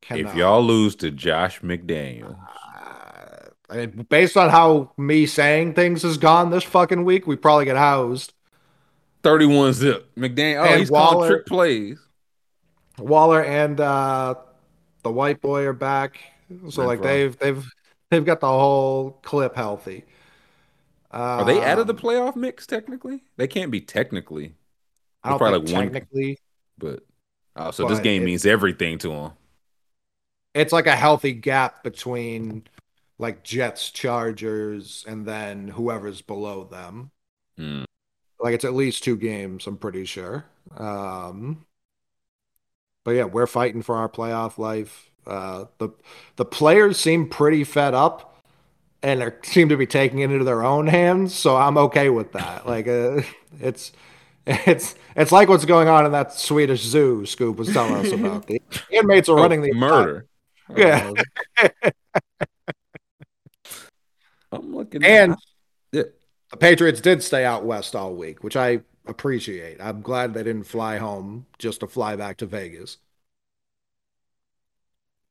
Cannot. 0.00 0.30
If 0.30 0.36
y'all 0.36 0.62
lose 0.62 0.96
to 0.96 1.10
Josh 1.10 1.60
McDaniels. 1.60 2.38
Uh, 2.38 3.50
I 3.68 3.76
mean, 3.76 4.06
based 4.08 4.36
on 4.36 4.50
how 4.50 4.92
me 4.96 5.26
saying 5.26 5.74
things 5.74 6.02
has 6.02 6.18
gone 6.18 6.50
this 6.50 6.64
fucking 6.64 7.04
week, 7.04 7.26
we 7.26 7.36
probably 7.36 7.64
get 7.64 7.76
housed. 7.76 8.32
31 9.22 9.72
zip. 9.72 10.14
McDaniel. 10.16 10.60
Oh, 10.60 10.64
and 10.64 10.80
he's 10.80 10.90
Waller, 10.90 11.12
calling 11.12 11.30
trick 11.30 11.46
plays. 11.46 11.98
Waller 12.98 13.42
and 13.42 13.80
uh 13.80 14.34
the 15.02 15.10
white 15.10 15.40
boy 15.40 15.64
are 15.64 15.72
back. 15.72 16.20
So 16.70 16.86
like 16.86 17.02
they've 17.02 17.36
they've 17.38 17.64
They've 18.10 18.24
got 18.24 18.40
the 18.40 18.48
whole 18.48 19.18
clip 19.22 19.56
healthy. 19.56 20.04
Are 21.10 21.44
they 21.44 21.62
out 21.62 21.78
of 21.78 21.86
the 21.86 21.94
um, 21.94 21.98
playoff 21.98 22.36
mix 22.36 22.66
technically? 22.66 23.24
They 23.36 23.46
can't 23.46 23.70
be 23.70 23.80
technically. 23.80 24.54
I 25.24 25.30
don't 25.30 25.38
probably 25.38 25.72
like 25.72 25.84
technically, 25.92 26.38
one, 26.78 26.92
but 26.92 27.06
oh, 27.56 27.70
so 27.70 27.84
but 27.84 27.90
this 27.90 28.00
game 28.00 28.24
means 28.24 28.44
everything 28.44 28.98
to 28.98 29.08
them. 29.08 29.32
It's 30.54 30.72
like 30.72 30.86
a 30.86 30.96
healthy 30.96 31.32
gap 31.32 31.82
between 31.82 32.64
like 33.18 33.42
Jets, 33.42 33.90
Chargers, 33.90 35.04
and 35.08 35.26
then 35.26 35.68
whoever's 35.68 36.22
below 36.22 36.64
them. 36.64 37.10
Mm. 37.58 37.84
Like 38.38 38.54
it's 38.54 38.64
at 38.64 38.74
least 38.74 39.02
two 39.02 39.16
games, 39.16 39.66
I'm 39.66 39.78
pretty 39.78 40.04
sure. 40.04 40.44
Um, 40.76 41.64
but 43.04 43.12
yeah, 43.12 43.24
we're 43.24 43.46
fighting 43.46 43.82
for 43.82 43.96
our 43.96 44.08
playoff 44.08 44.58
life. 44.58 45.10
Uh, 45.26 45.66
the 45.78 45.90
the 46.36 46.44
players 46.44 46.98
seem 46.98 47.28
pretty 47.28 47.64
fed 47.64 47.94
up 47.94 48.42
and 49.02 49.22
are, 49.22 49.38
seem 49.42 49.68
to 49.68 49.76
be 49.76 49.86
taking 49.86 50.20
it 50.20 50.30
into 50.30 50.44
their 50.44 50.64
own 50.64 50.86
hands. 50.86 51.34
So 51.34 51.56
I'm 51.56 51.78
okay 51.78 52.10
with 52.10 52.32
that. 52.32 52.66
Like 52.66 52.88
uh, 52.88 53.22
it's 53.60 53.92
it's 54.46 54.94
it's 55.14 55.32
like 55.32 55.48
what's 55.48 55.64
going 55.64 55.88
on 55.88 56.04
in 56.06 56.12
that 56.12 56.32
Swedish 56.32 56.82
zoo. 56.82 57.22
Scoob 57.22 57.56
was 57.56 57.72
telling 57.72 57.94
us 57.94 58.12
about. 58.12 58.46
The 58.46 58.60
inmates 58.90 59.28
are 59.28 59.38
oh, 59.38 59.42
running 59.42 59.62
the 59.62 59.72
murder. 59.72 60.26
Yeah. 60.76 61.12
I'm 64.50 64.74
looking. 64.74 65.04
And 65.04 65.36
the 65.92 66.12
Patriots 66.58 67.00
did 67.00 67.22
stay 67.22 67.44
out 67.44 67.64
west 67.64 67.94
all 67.94 68.16
week, 68.16 68.42
which 68.42 68.56
I 68.56 68.80
appreciate. 69.06 69.80
I'm 69.80 70.02
glad 70.02 70.34
they 70.34 70.42
didn't 70.42 70.64
fly 70.64 70.98
home 70.98 71.46
just 71.58 71.80
to 71.80 71.86
fly 71.86 72.16
back 72.16 72.38
to 72.38 72.46
Vegas. 72.46 72.98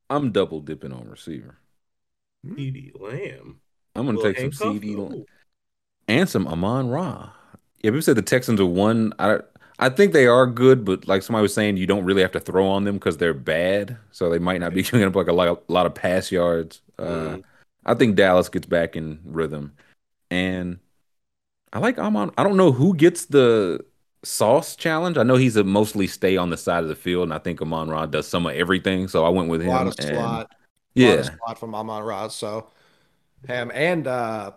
I'm 0.09 0.32
double 0.32 0.61
dipping 0.61 0.92
on 0.92 1.08
receiver. 1.09 1.58
CeeDee 2.45 3.00
Lamb. 3.00 3.59
I'm 3.95 4.06
gonna 4.06 4.22
take 4.22 4.38
some 4.38 4.51
CeeDee 4.51 4.98
Lamb 4.98 5.25
and 6.08 6.30
some 6.30 6.48
Amon 6.48 6.90
Ra. 6.90 7.32
Yeah, 7.82 7.92
people 7.92 8.01
said 8.01 8.17
the 8.17 8.22
Texans 8.22 8.59
are 8.59 8.66
one. 8.66 9.14
I 9.19 9.40
I 9.77 9.90
think 9.90 10.14
they 10.14 10.27
are 10.27 10.48
good, 10.48 10.85
but 10.85 11.08
like 11.08 11.22
somebody 11.22 11.42
was 11.42 11.53
saying, 11.53 11.77
you 11.77 11.88
don't 11.88 12.06
really 12.06 12.22
have 12.22 12.32
to 12.32 12.40
throw 12.40 12.67
on 12.67 12.85
them 12.85 12.95
because 12.95 13.17
they're 13.17 13.34
bad, 13.34 13.98
so 14.11 14.30
they 14.30 14.40
might 14.40 14.61
not 14.61 14.74
be 14.74 14.84
giving 14.84 15.03
up 15.03 15.16
like 15.16 15.27
a 15.27 15.34
lot, 15.34 15.48
a 15.48 15.72
lot 15.72 15.85
of 15.85 15.93
pass 15.95 16.32
yards. 16.32 16.82
Uh, 16.98 17.03
mm. 17.03 17.43
I 17.85 17.93
think 17.93 18.16
Dallas 18.16 18.50
gets 18.50 18.67
back 18.67 18.95
in 18.95 19.19
rhythm, 19.25 19.74
and 20.32 20.80
I 21.74 21.80
like 21.80 22.00
Amon. 22.00 22.32
I 22.38 22.43
don't 22.43 22.58
know 22.58 22.72
who 22.72 22.95
gets 22.95 23.25
the 23.25 23.84
Sauce 24.25 24.75
challenge. 24.75 25.17
I 25.17 25.23
know 25.23 25.35
he's 25.35 25.55
a 25.55 25.63
mostly 25.63 26.07
stay 26.07 26.37
on 26.37 26.49
the 26.49 26.57
side 26.57 26.83
of 26.83 26.89
the 26.89 26.95
field, 26.95 27.23
and 27.23 27.33
I 27.33 27.39
think 27.39 27.61
Amon 27.61 27.89
Ra 27.89 28.05
does 28.05 28.27
some 28.27 28.45
of 28.45 28.55
everything. 28.55 29.07
So 29.07 29.25
I 29.25 29.29
went 29.29 29.49
with 29.49 29.61
him. 29.61 29.69
A 29.69 29.71
lot 29.71 29.87
of 29.87 29.95
and, 29.99 30.09
slot. 30.09 30.51
Yeah, 30.93 31.09
lot 31.09 31.19
of 31.19 31.25
slot 31.25 31.59
from 31.59 31.75
Amon 31.75 32.03
Ra. 32.03 32.27
So 32.29 32.67
him 33.47 33.71
and 33.73 34.07
uh 34.07 34.51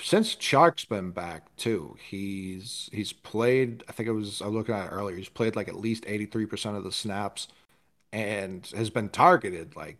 since 0.00 0.34
Chark's 0.36 0.84
been 0.84 1.10
back 1.10 1.54
too, 1.56 1.96
he's 2.08 2.88
he's 2.92 3.12
played. 3.12 3.84
I 3.88 3.92
think 3.92 4.08
it 4.08 4.12
was 4.12 4.42
I 4.42 4.46
was 4.46 4.54
looking 4.54 4.74
at 4.74 4.86
it 4.86 4.92
earlier. 4.92 5.16
He's 5.16 5.28
played 5.28 5.56
like 5.56 5.68
at 5.68 5.76
least 5.76 6.04
eighty 6.06 6.26
three 6.26 6.46
percent 6.46 6.76
of 6.76 6.84
the 6.84 6.92
snaps, 6.92 7.48
and 8.12 8.66
has 8.76 8.90
been 8.90 9.08
targeted 9.08 9.76
like 9.76 9.98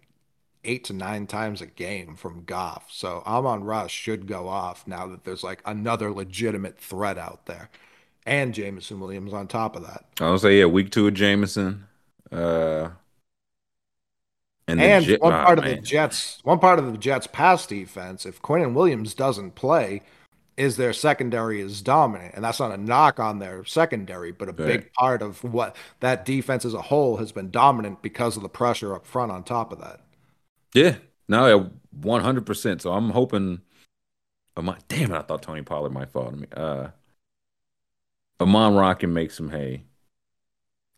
eight 0.65 0.85
to 0.85 0.93
nine 0.93 1.27
times 1.27 1.60
a 1.60 1.67
game 1.67 2.17
from 2.17 2.44
Goff. 2.44 2.89
So 2.91 3.23
Amon 3.27 3.65
Ra 3.65 3.86
should 3.86 4.27
go 4.27 4.49
off 4.49 4.86
now 4.86 5.07
that 5.07 5.25
there's 5.25 5.44
like 5.44 5.62
another 5.65 6.12
legitimate 6.12 6.78
threat 6.78 7.18
out 7.18 7.47
there 7.47 7.70
and 8.29 8.55
Jameson 8.55 9.01
Williams 9.01 9.33
on 9.33 9.49
top 9.49 9.75
of 9.75 9.83
that. 9.83 10.05
I 10.21 10.31
would 10.31 10.41
say 10.41 10.59
yeah, 10.59 10.67
week 10.67 10.91
two 10.91 11.09
of 11.09 11.15
Jameson. 11.15 11.87
Uh, 12.31 12.91
and, 14.69 14.81
and 14.81 15.07
one 15.21 15.33
part 15.33 15.59
oh, 15.59 15.63
of 15.63 15.65
man. 15.65 15.77
the 15.77 15.83
Jets, 15.83 16.41
one 16.45 16.59
part 16.59 16.79
of 16.79 16.93
the 16.93 16.99
Jets 16.99 17.27
pass 17.27 17.67
defense, 17.67 18.27
if 18.27 18.43
Quinnen 18.43 18.75
Williams 18.75 19.15
doesn't 19.15 19.55
play, 19.55 20.03
is 20.59 20.77
their 20.77 20.93
secondary 20.93 21.61
is 21.61 21.81
dominant. 21.81 22.35
And 22.35 22.45
that's 22.45 22.61
not 22.61 22.73
a 22.73 22.77
knock 22.77 23.19
on 23.19 23.39
their 23.39 23.65
secondary, 23.65 24.31
but 24.31 24.49
a 24.49 24.53
right. 24.53 24.67
big 24.67 24.93
part 24.93 25.23
of 25.23 25.43
what 25.43 25.75
that 26.01 26.27
defense 26.27 26.67
as 26.67 26.75
a 26.75 26.83
whole 26.83 27.17
has 27.17 27.33
been 27.33 27.51
dominant 27.51 28.03
because 28.03 28.37
of 28.37 28.43
the 28.43 28.49
pressure 28.49 28.95
up 28.95 29.07
front 29.07 29.33
on 29.33 29.43
top 29.43 29.73
of 29.73 29.81
that. 29.81 30.01
Yeah. 30.75 30.97
No, 31.29 31.71
one 31.91 32.23
hundred 32.23 32.45
percent. 32.45 32.83
So 32.83 32.93
I'm 32.93 33.11
hoping 33.11 33.61
oh 34.57 34.63
my, 34.63 34.77
damn 34.89 35.13
it, 35.13 35.17
I 35.17 35.23
thought 35.23 35.43
Tony 35.43 35.63
Pollard 35.63 35.93
might 35.93 36.11
fall 36.11 36.31
to 36.31 36.37
me. 36.37 36.47
Uh 36.55 36.89
Amon 38.41 38.75
Ra 38.75 38.94
can 38.94 39.12
make 39.12 39.31
some 39.31 39.50
hay. 39.50 39.84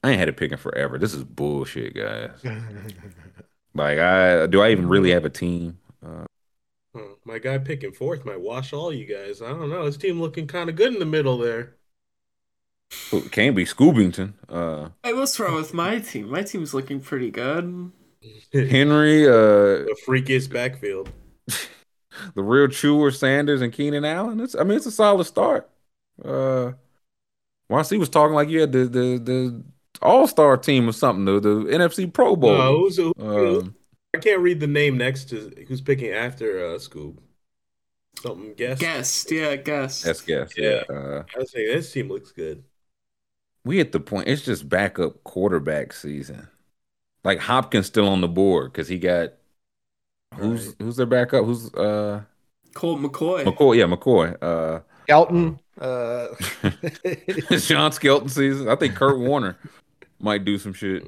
I 0.02 0.10
ain't 0.10 0.18
had 0.18 0.28
it 0.28 0.36
picking 0.36 0.58
forever. 0.58 0.98
This 0.98 1.14
is 1.14 1.24
bullshit, 1.24 1.94
guys. 1.94 2.30
like, 3.74 3.98
I 3.98 4.46
do 4.46 4.62
I 4.62 4.70
even 4.70 4.88
really 4.88 5.10
have 5.10 5.24
a 5.24 5.30
team? 5.30 5.78
Uh, 6.04 6.24
my 7.24 7.38
guy 7.38 7.58
picking 7.58 7.92
fourth 7.92 8.24
might 8.24 8.40
wash 8.40 8.72
all 8.72 8.92
you 8.92 9.04
guys. 9.04 9.42
I 9.42 9.50
don't 9.50 9.70
know. 9.70 9.84
His 9.84 9.96
team 9.96 10.20
looking 10.20 10.46
kind 10.46 10.68
of 10.68 10.76
good 10.76 10.92
in 10.92 10.98
the 10.98 11.06
middle 11.06 11.38
there. 11.38 11.76
Can't 13.30 13.54
be 13.54 13.64
Scoobington. 13.64 14.32
Uh, 14.48 14.88
hey, 15.04 15.12
what's 15.12 15.38
wrong 15.38 15.54
with 15.54 15.72
my 15.72 16.00
team? 16.00 16.30
My 16.30 16.42
team's 16.42 16.74
looking 16.74 17.00
pretty 17.00 17.30
good. 17.30 17.92
Henry, 18.52 19.26
uh, 19.26 19.30
the 19.30 19.96
freakiest 20.06 20.52
backfield. 20.52 21.10
the 22.34 22.42
real 22.42 22.68
chewer 22.68 23.10
Sanders 23.10 23.62
and 23.62 23.72
Keenan 23.72 24.04
Allen. 24.04 24.40
It's 24.40 24.54
I 24.54 24.64
mean 24.64 24.76
it's 24.76 24.86
a 24.86 24.90
solid 24.90 25.24
start. 25.24 25.70
Uh 26.22 26.72
YC 27.70 27.98
was 27.98 28.08
talking 28.08 28.34
like 28.34 28.48
you 28.48 28.60
had 28.60 28.72
the 28.72 28.84
the 28.84 29.18
the 29.18 29.64
All 30.02 30.26
Star 30.26 30.56
team 30.56 30.88
or 30.88 30.92
something. 30.92 31.24
The, 31.24 31.40
the 31.40 31.50
NFC 31.70 32.12
Pro 32.12 32.36
Bowl. 32.36 32.56
No, 32.56 32.78
who's, 32.78 32.96
who, 32.96 33.14
um, 33.18 33.74
I 34.14 34.18
can't 34.18 34.40
read 34.40 34.60
the 34.60 34.66
name 34.66 34.98
next 34.98 35.30
to 35.30 35.52
who's 35.68 35.80
picking 35.80 36.10
after 36.10 36.66
uh, 36.66 36.78
Scoob. 36.78 37.18
Something 38.20 38.54
guest. 38.54 38.80
Guest, 38.80 39.30
yeah, 39.30 39.56
guest. 39.56 40.04
That's 40.04 40.20
guest. 40.20 40.54
Yeah, 40.58 40.82
yeah. 40.90 40.94
Uh, 40.94 41.22
I 41.34 41.38
was 41.38 41.52
saying 41.52 41.68
this 41.68 41.92
team 41.92 42.08
looks 42.08 42.32
good. 42.32 42.64
We 43.64 43.80
at 43.80 43.92
the 43.92 44.00
point. 44.00 44.28
It's 44.28 44.42
just 44.42 44.68
backup 44.68 45.22
quarterback 45.24 45.92
season. 45.92 46.48
Like 47.24 47.38
Hopkins 47.38 47.86
still 47.86 48.08
on 48.08 48.20
the 48.20 48.28
board 48.28 48.72
because 48.72 48.88
he 48.88 48.98
got 48.98 49.34
who's 50.36 50.66
right. 50.66 50.76
who's 50.80 50.96
their 50.96 51.06
backup? 51.06 51.44
Who's 51.44 51.72
uh 51.74 52.22
Colt 52.74 53.00
McCoy. 53.00 53.44
McCoy, 53.44 53.76
yeah, 53.76 53.84
McCoy. 53.84 54.36
Uh 54.42 54.80
Skelton. 55.04 55.60
Uh 55.80 56.28
Sean 57.58 57.92
Skelton 57.92 58.28
season. 58.28 58.68
I 58.68 58.76
think 58.76 58.94
Kurt 58.94 59.18
Warner 59.18 59.56
might 60.18 60.44
do 60.44 60.58
some 60.58 60.72
shit. 60.72 61.04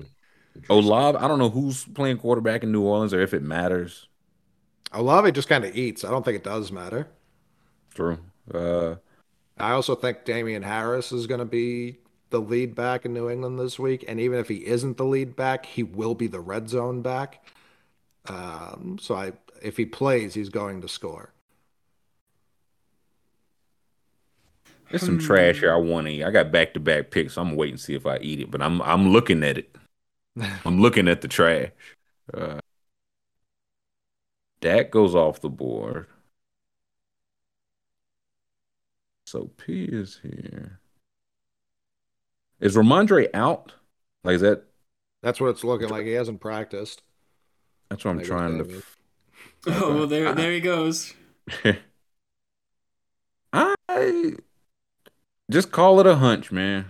Olave, 0.68 1.18
I 1.18 1.28
don't 1.28 1.38
know 1.38 1.50
who's 1.50 1.84
playing 1.84 2.18
quarterback 2.18 2.62
in 2.62 2.72
New 2.72 2.82
Orleans 2.82 3.14
or 3.14 3.20
if 3.20 3.34
it 3.34 3.42
matters. 3.42 4.08
Olave 4.92 5.32
just 5.32 5.48
kind 5.48 5.64
of 5.64 5.74
eats. 5.74 6.04
I 6.04 6.10
don't 6.10 6.24
think 6.24 6.36
it 6.36 6.44
does 6.44 6.70
matter. 6.70 7.08
True. 7.94 8.18
Uh, 8.52 8.96
I 9.58 9.72
also 9.72 9.94
think 9.94 10.24
Damien 10.24 10.62
Harris 10.62 11.12
is 11.12 11.26
going 11.26 11.38
to 11.38 11.44
be 11.46 11.98
the 12.30 12.40
lead 12.40 12.74
back 12.74 13.04
in 13.04 13.12
New 13.12 13.30
England 13.30 13.58
this 13.58 13.78
week, 13.78 14.04
and 14.08 14.18
even 14.20 14.38
if 14.38 14.48
he 14.48 14.66
isn't 14.66 14.96
the 14.96 15.04
lead 15.04 15.36
back, 15.36 15.66
he 15.66 15.82
will 15.82 16.14
be 16.14 16.26
the 16.26 16.40
red 16.40 16.68
zone 16.68 17.02
back. 17.02 17.46
Um, 18.26 18.98
so 19.00 19.14
I, 19.14 19.32
if 19.62 19.76
he 19.76 19.86
plays, 19.86 20.34
he's 20.34 20.48
going 20.48 20.80
to 20.80 20.88
score. 20.88 21.32
There's 24.92 25.06
some 25.06 25.18
trash 25.18 25.60
here 25.60 25.72
I 25.72 25.76
want 25.76 26.06
to 26.06 26.12
eat. 26.12 26.22
I 26.22 26.30
got 26.30 26.52
back 26.52 26.74
to 26.74 26.80
back 26.80 27.10
picks. 27.10 27.34
So 27.34 27.40
I'm 27.40 27.56
waiting 27.56 27.76
to 27.76 27.82
see 27.82 27.94
if 27.94 28.04
I 28.04 28.18
eat 28.18 28.40
it, 28.40 28.50
but 28.50 28.60
I'm 28.60 28.82
I'm 28.82 29.08
looking 29.08 29.42
at 29.42 29.56
it. 29.56 29.74
I'm 30.66 30.82
looking 30.82 31.08
at 31.08 31.22
the 31.22 31.28
trash. 31.28 31.70
Uh, 32.32 32.60
Dak 34.60 34.90
goes 34.90 35.14
off 35.14 35.40
the 35.40 35.48
board. 35.48 36.08
So 39.26 39.50
P 39.56 39.84
is 39.84 40.20
here. 40.22 40.78
Is 42.60 42.76
Rhamondre 42.76 43.28
out? 43.32 43.72
Like 44.24 44.34
is 44.34 44.40
that? 44.42 44.64
That's 45.22 45.40
what 45.40 45.48
it's 45.48 45.64
looking 45.64 45.88
like. 45.88 46.04
He 46.04 46.12
hasn't 46.12 46.40
practiced. 46.40 47.00
That's 47.88 48.04
what 48.04 48.10
I'm 48.10 48.22
trying 48.22 48.58
to. 48.58 48.76
F- 48.76 48.98
oh, 49.68 49.94
well, 49.94 50.06
there, 50.06 50.34
there 50.34 50.52
he 50.52 50.60
goes. 50.60 51.14
I 53.54 54.34
just 55.52 55.70
call 55.70 56.00
it 56.00 56.06
a 56.06 56.16
hunch, 56.16 56.50
man. 56.50 56.86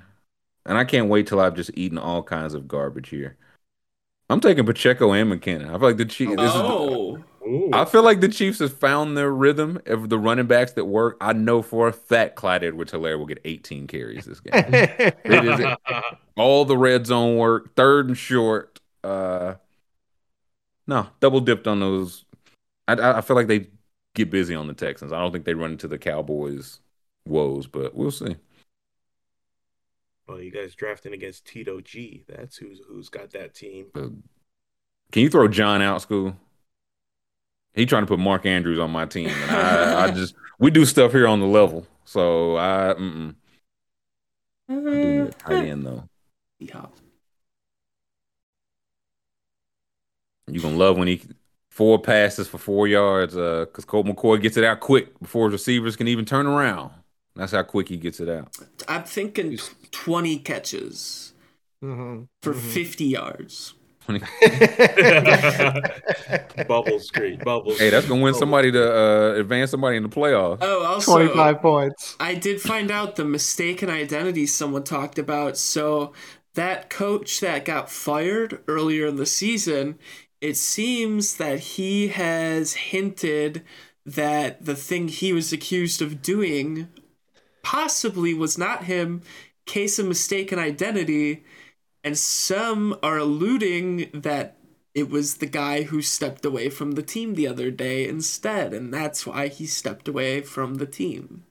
And 0.65 0.79
I 0.79 0.85
can't 0.85 1.09
wait 1.09 1.27
till 1.27 1.41
I've 1.41 1.57
just 1.57 1.71
eaten 1.75 1.99
all 1.99 2.23
kinds 2.23 2.55
of 2.55 2.69
garbage 2.69 3.09
here. 3.09 3.37
I'm 4.31 4.41
taking 4.41 4.65
Pacheco 4.65 5.13
and 5.13 5.31
McKinnon. 5.31 5.69
I 5.69 5.73
feel 5.73 5.89
like 5.89 5.97
the 5.97 6.05
Chiefs. 6.07 6.35
Oh. 6.39 7.23
I 7.73 7.85
feel 7.85 8.03
like 8.03 8.21
the 8.21 8.29
Chiefs 8.29 8.61
have 8.61 8.73
found 8.73 9.17
their 9.17 9.31
rhythm 9.31 9.81
of 9.87 10.09
the 10.09 10.19
running 10.19 10.47
backs 10.47 10.73
that 10.73 10.85
work. 10.85 11.17
I 11.21 11.33
know 11.33 11.61
for 11.61 11.89
a 11.89 11.93
fact 11.93 12.37
Clyde 12.37 12.65
Edwards-Helaire 12.65 13.19
will 13.19 13.27
get 13.27 13.41
18 13.45 13.89
carries 13.89 14.25
this 14.25 14.41
game. 14.41 14.53
it 14.73 15.17
is 15.25 15.77
all 16.37 16.65
the 16.65 16.79
red 16.79 17.07
zone 17.07 17.37
work, 17.37 17.75
third 17.75 18.09
and 18.09 18.17
short. 18.17 18.81
Uh, 19.03 19.55
no, 20.87 21.09
double 21.21 21.41
dipped 21.41 21.67
on 21.67 21.81
those. 21.81 22.25
I, 22.87 23.19
I 23.19 23.21
feel 23.21 23.37
like 23.37 23.49
they 23.49 23.67
get 24.15 24.31
busy 24.31 24.55
on 24.55 24.67
the 24.67 24.75
Texans. 24.75 25.13
I 25.13 25.19
don't 25.19 25.33
think 25.33 25.45
they 25.45 25.55
run 25.55 25.73
into 25.73 25.89
the 25.89 25.99
Cowboys' 25.99 26.81
woes, 27.27 27.67
but 27.67 27.95
we'll 27.95 28.11
see. 28.11 28.37
Well, 30.27 30.41
you 30.41 30.51
guys 30.51 30.75
drafting 30.75 31.13
against 31.13 31.45
Tito 31.47 31.81
G. 31.81 32.25
That's 32.29 32.57
who's 32.57 32.81
who's 32.89 33.09
got 33.09 33.31
that 33.33 33.55
team. 33.55 33.87
Uh, 33.95 34.09
can 35.11 35.23
you 35.23 35.29
throw 35.29 35.49
John 35.49 35.83
out 35.83 36.03
school? 36.03 36.37
He 37.75 37.87
trying 37.87 38.03
to 38.03 38.07
put 38.07 38.19
Mark 38.19 38.47
Andrews 38.47 38.79
on 38.79 38.91
my 38.91 39.07
team, 39.07 39.29
and 39.29 39.51
I, 39.51 40.05
I 40.05 40.11
just 40.11 40.35
we 40.59 40.71
do 40.71 40.85
stuff 40.85 41.13
here 41.13 41.27
on 41.27 41.41
the 41.41 41.47
level, 41.47 41.87
so 42.05 42.57
I. 42.57 42.95
Mm-mm. 42.99 43.35
I 44.69 44.75
do 44.75 45.31
tight 45.39 45.69
end 45.69 45.87
though. 45.87 46.09
Yeah. 46.59 46.87
You 50.47 50.61
gonna 50.61 50.77
love 50.77 50.97
when 50.99 51.09
he 51.09 51.23
four 51.71 51.99
passes 51.99 52.49
for 52.49 52.59
four 52.59 52.87
yards, 52.87 53.37
uh, 53.37 53.67
because 53.67 53.85
Colt 53.85 54.07
McCoy 54.07 54.41
gets 54.41 54.57
it 54.57 54.65
out 54.65 54.81
quick 54.81 55.19
before 55.21 55.49
his 55.49 55.53
receivers 55.53 55.97
can 55.97 56.09
even 56.09 56.25
turn 56.25 56.47
around. 56.47 56.93
That's 57.35 57.53
how 57.53 57.63
quick 57.63 57.89
he 57.89 57.97
gets 57.97 58.21
it 58.21 58.29
out. 58.29 58.57
I'm 58.89 59.05
thinking 59.05 59.59
20 59.91 60.39
catches 60.41 61.33
mm-hmm. 61.83 62.25
for 62.43 62.53
mm-hmm. 62.53 62.69
50 62.69 63.05
yards. 63.05 63.75
Bubbles 66.67 67.11
great. 67.11 67.45
Bubbles. 67.45 67.79
Hey, 67.79 67.91
that's 67.91 68.07
gonna 68.07 68.21
win 68.21 68.35
somebody 68.35 68.73
to 68.73 68.93
uh, 68.93 69.35
advance 69.35 69.71
somebody 69.71 69.97
in 69.97 70.03
the 70.03 70.09
playoffs. 70.09 70.59
Oh, 70.61 70.85
also 70.85 71.19
25 71.19 71.63
points. 71.63 72.17
I 72.19 72.35
did 72.35 72.61
find 72.61 72.91
out 72.91 73.15
the 73.15 73.25
mistaken 73.25 73.89
identity 73.89 74.47
someone 74.47 74.83
talked 74.83 75.21
about. 75.21 75.57
So 75.57 76.13
that 76.55 76.91
coach 76.91 77.39
that 77.41 77.65
got 77.65 77.91
fired 77.91 78.61
earlier 78.67 79.07
in 79.07 79.17
the 79.17 79.27
season, 79.27 80.01
it 80.41 80.57
seems 80.57 81.37
that 81.37 81.61
he 81.61 82.09
has 82.09 82.75
hinted 82.75 83.63
that 84.05 84.65
the 84.65 84.75
thing 84.75 85.07
he 85.07 85.33
was 85.33 85.53
accused 85.53 86.03
of 86.03 86.23
doing 86.23 86.89
possibly 87.63 88.35
was 88.35 88.59
not 88.59 88.85
him, 88.85 89.23
case 89.67 89.99
of 89.99 90.07
mistaken 90.07 90.59
identity, 90.59 91.45
and 92.05 92.19
some 92.19 92.97
are 93.03 93.19
alluding 93.19 94.11
that 94.13 94.59
it 94.95 95.09
was 95.09 95.37
the 95.37 95.47
guy 95.47 95.83
who 95.83 96.03
stepped 96.03 96.45
away 96.45 96.69
from 96.69 96.93
the 96.93 97.03
team 97.03 97.35
the 97.35 97.47
other 97.47 97.71
day 97.71 98.07
instead, 98.07 98.75
and 98.75 98.93
that's 98.93 99.27
why 99.27 99.49
he 99.49 99.67
stepped 99.67 100.09
away 100.09 100.43
from 100.43 100.75
the 100.75 100.87
team. 100.87 101.45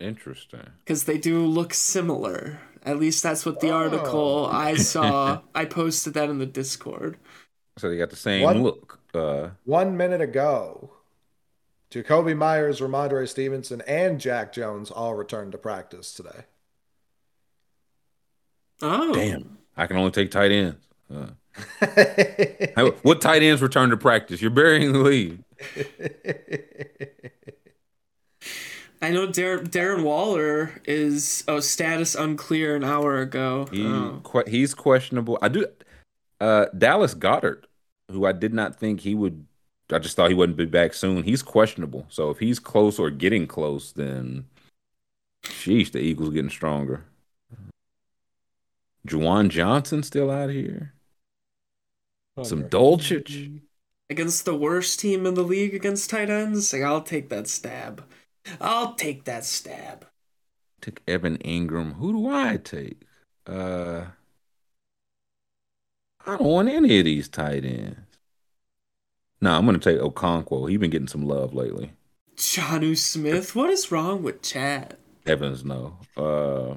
Interesting. 0.00 0.70
Because 0.84 1.04
they 1.04 1.18
do 1.18 1.46
look 1.46 1.72
similar. 1.72 2.60
At 2.82 2.98
least 2.98 3.22
that's 3.22 3.46
what 3.46 3.60
the 3.60 3.70
oh. 3.70 3.76
article 3.76 4.48
I 4.50 4.74
saw. 4.74 5.40
I 5.54 5.64
posted 5.64 6.14
that 6.14 6.28
in 6.28 6.38
the 6.38 6.46
Discord. 6.46 7.16
So 7.78 7.88
they 7.88 7.96
got 7.96 8.10
the 8.10 8.16
same 8.16 8.42
one, 8.42 8.62
look. 8.62 9.00
Uh, 9.14 9.50
one 9.64 9.96
minute 9.96 10.20
ago, 10.20 10.93
Jakobi 11.94 12.36
Meyers, 12.36 12.80
Rhamondre 12.80 13.28
Stevenson, 13.28 13.80
and 13.86 14.20
Jack 14.20 14.52
Jones 14.52 14.90
all 14.90 15.14
returned 15.14 15.52
to 15.52 15.58
practice 15.58 16.12
today. 16.12 16.46
Oh, 18.82 19.14
damn! 19.14 19.58
I 19.76 19.86
can 19.86 19.96
only 19.96 20.10
take 20.10 20.32
tight 20.32 20.50
ends. 20.50 20.84
Uh, 21.14 21.28
what 23.02 23.20
tight 23.20 23.44
ends 23.44 23.62
return 23.62 23.90
to 23.90 23.96
practice? 23.96 24.42
You're 24.42 24.50
burying 24.50 24.92
the 24.92 24.98
lead. 24.98 25.44
I 29.00 29.10
know 29.10 29.26
Dar- 29.26 29.58
Darren 29.58 30.02
Waller 30.02 30.80
is 30.84 31.44
oh 31.46 31.60
status 31.60 32.16
unclear 32.16 32.74
an 32.74 32.82
hour 32.82 33.18
ago. 33.18 33.68
He, 33.70 33.86
oh. 33.86 34.20
que- 34.24 34.50
he's 34.50 34.74
questionable. 34.74 35.38
I 35.40 35.48
do. 35.48 35.66
Uh, 36.40 36.66
Dallas 36.76 37.14
Goedert, 37.14 37.66
who 38.10 38.26
I 38.26 38.32
did 38.32 38.52
not 38.52 38.80
think 38.80 39.00
he 39.00 39.14
would 39.14 39.46
I 39.92 39.98
just 39.98 40.16
thought 40.16 40.30
he 40.30 40.34
wouldn't 40.34 40.56
be 40.56 40.64
back 40.64 40.94
soon. 40.94 41.24
He's 41.24 41.42
questionable. 41.42 42.06
So 42.08 42.30
if 42.30 42.38
he's 42.38 42.58
close 42.58 42.98
or 42.98 43.10
getting 43.10 43.46
close, 43.46 43.92
then 43.92 44.46
sheesh, 45.42 45.92
the 45.92 45.98
Eagles 45.98 46.30
getting 46.30 46.50
stronger. 46.50 47.04
Juwan 49.06 49.50
Johnson 49.50 50.02
still 50.02 50.30
out 50.30 50.50
here. 50.50 50.94
Some 52.42 52.64
Dulcich. 52.64 53.60
Against 54.10 54.44
the 54.44 54.56
worst 54.56 55.00
team 55.00 55.26
in 55.26 55.34
the 55.34 55.42
league 55.42 55.74
against 55.74 56.10
tight 56.10 56.30
ends? 56.30 56.72
Like, 56.72 56.82
I'll 56.82 57.02
take 57.02 57.28
that 57.28 57.46
stab. 57.48 58.04
I'll 58.60 58.94
take 58.94 59.24
that 59.24 59.44
stab. 59.44 60.06
Took 60.80 61.00
Evan 61.06 61.38
Engram. 61.38 61.94
Who 61.94 62.12
do 62.12 62.28
I 62.28 62.56
take? 62.56 63.02
Uh 63.46 64.06
I 66.26 66.36
don't 66.36 66.42
want 66.42 66.68
any 66.68 66.98
of 66.98 67.04
these 67.04 67.28
tight 67.28 67.64
ends. 67.64 68.03
No, 69.40 69.50
nah, 69.50 69.58
I'm 69.58 69.66
gonna 69.66 69.78
take 69.78 69.98
Okonkwo. 69.98 70.68
He's 70.68 70.78
been 70.78 70.90
getting 70.90 71.08
some 71.08 71.26
love 71.26 71.54
lately. 71.54 71.92
Jonnu 72.36 72.96
Smith, 72.96 73.54
what 73.54 73.70
is 73.70 73.92
wrong 73.92 74.22
with 74.22 74.42
Chad? 74.42 74.96
Evans, 75.26 75.64
no. 75.64 75.98
Uh, 76.16 76.76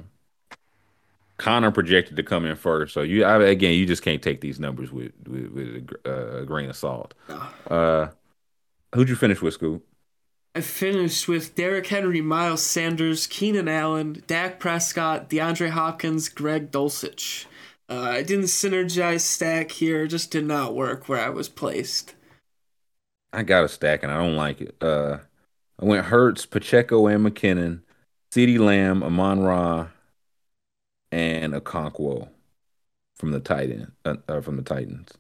Connor 1.37 1.71
projected 1.71 2.15
to 2.15 2.23
come 2.23 2.45
in 2.45 2.55
first, 2.55 2.93
so 2.93 3.01
you 3.01 3.23
I, 3.23 3.41
again, 3.43 3.73
you 3.73 3.85
just 3.85 4.01
can't 4.01 4.21
take 4.21 4.41
these 4.41 4.59
numbers 4.59 4.91
with 4.91 5.11
with, 5.27 5.51
with 5.51 5.89
a, 6.05 6.11
uh, 6.11 6.43
grain 6.45 6.69
of 6.69 6.75
salt. 6.75 7.13
Uh, 7.69 8.07
who'd 8.93 9.09
you 9.09 9.15
finish 9.15 9.41
with, 9.41 9.59
Scoob? 9.59 9.81
I 10.55 10.61
finished 10.61 11.27
with 11.27 11.53
Derrick 11.53 11.85
Henry, 11.85 12.21
Miles 12.21 12.63
Sanders, 12.63 13.27
Keenan 13.27 13.67
Allen, 13.67 14.23
Dak 14.25 14.59
Prescott, 14.59 15.29
DeAndre 15.29 15.69
Hopkins, 15.69 16.29
Greg 16.29 16.71
Dulcich. 16.71 17.45
Uh, 17.87 18.01
I 18.01 18.23
didn't 18.23 18.45
synergize 18.45 19.21
stack 19.21 19.71
here; 19.71 20.07
just 20.07 20.31
did 20.31 20.45
not 20.45 20.73
work 20.73 21.07
where 21.07 21.23
I 21.23 21.29
was 21.29 21.49
placed. 21.49 22.15
I 23.33 23.43
got 23.43 23.64
a 23.65 23.67
stack 23.69 24.03
and 24.03 24.11
I 24.11 24.17
don't 24.17 24.35
like 24.35 24.61
it. 24.61 24.75
Uh, 24.81 25.19
I 25.81 25.85
went 25.85 26.06
Hurts, 26.07 26.45
Pacheco, 26.45 27.07
and 27.07 27.25
McKinnon, 27.25 27.81
CeeDee 28.31 28.59
Lamb, 28.59 29.03
Amon 29.03 29.41
Ra, 29.41 29.89
and 31.11 31.53
Okonkwo. 31.53 32.30
from 33.17 33.31
the 33.31 33.39
Titan 33.39 33.93
uh, 34.06 34.15
uh, 34.27 34.41
from 34.41 34.57
the 34.57 34.64
Titans. 34.64 35.11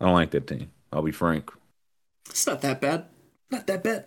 I 0.00 0.06
don't 0.06 0.14
like 0.14 0.30
that 0.32 0.46
team. 0.46 0.72
I'll 0.92 1.02
be 1.02 1.12
frank. 1.12 1.50
It's 2.30 2.46
not 2.46 2.60
that 2.62 2.80
bad. 2.80 3.06
Not 3.50 3.66
that 3.66 3.82
bad. 3.82 4.06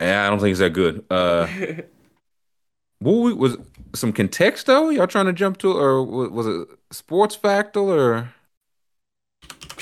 Yeah, 0.00 0.26
I 0.26 0.30
don't 0.30 0.40
think 0.40 0.50
it's 0.52 0.60
that 0.60 0.72
good. 0.72 1.04
Uh, 1.10 1.46
what 2.98 3.36
was 3.36 3.56
some 3.94 4.12
context 4.12 4.66
though? 4.66 4.90
Y'all 4.90 5.06
trying 5.06 5.26
to 5.26 5.32
jump 5.32 5.58
to, 5.58 5.72
or 5.72 6.02
was 6.04 6.46
it 6.46 6.68
sports 6.90 7.34
factal, 7.34 7.90
or? 7.90 8.32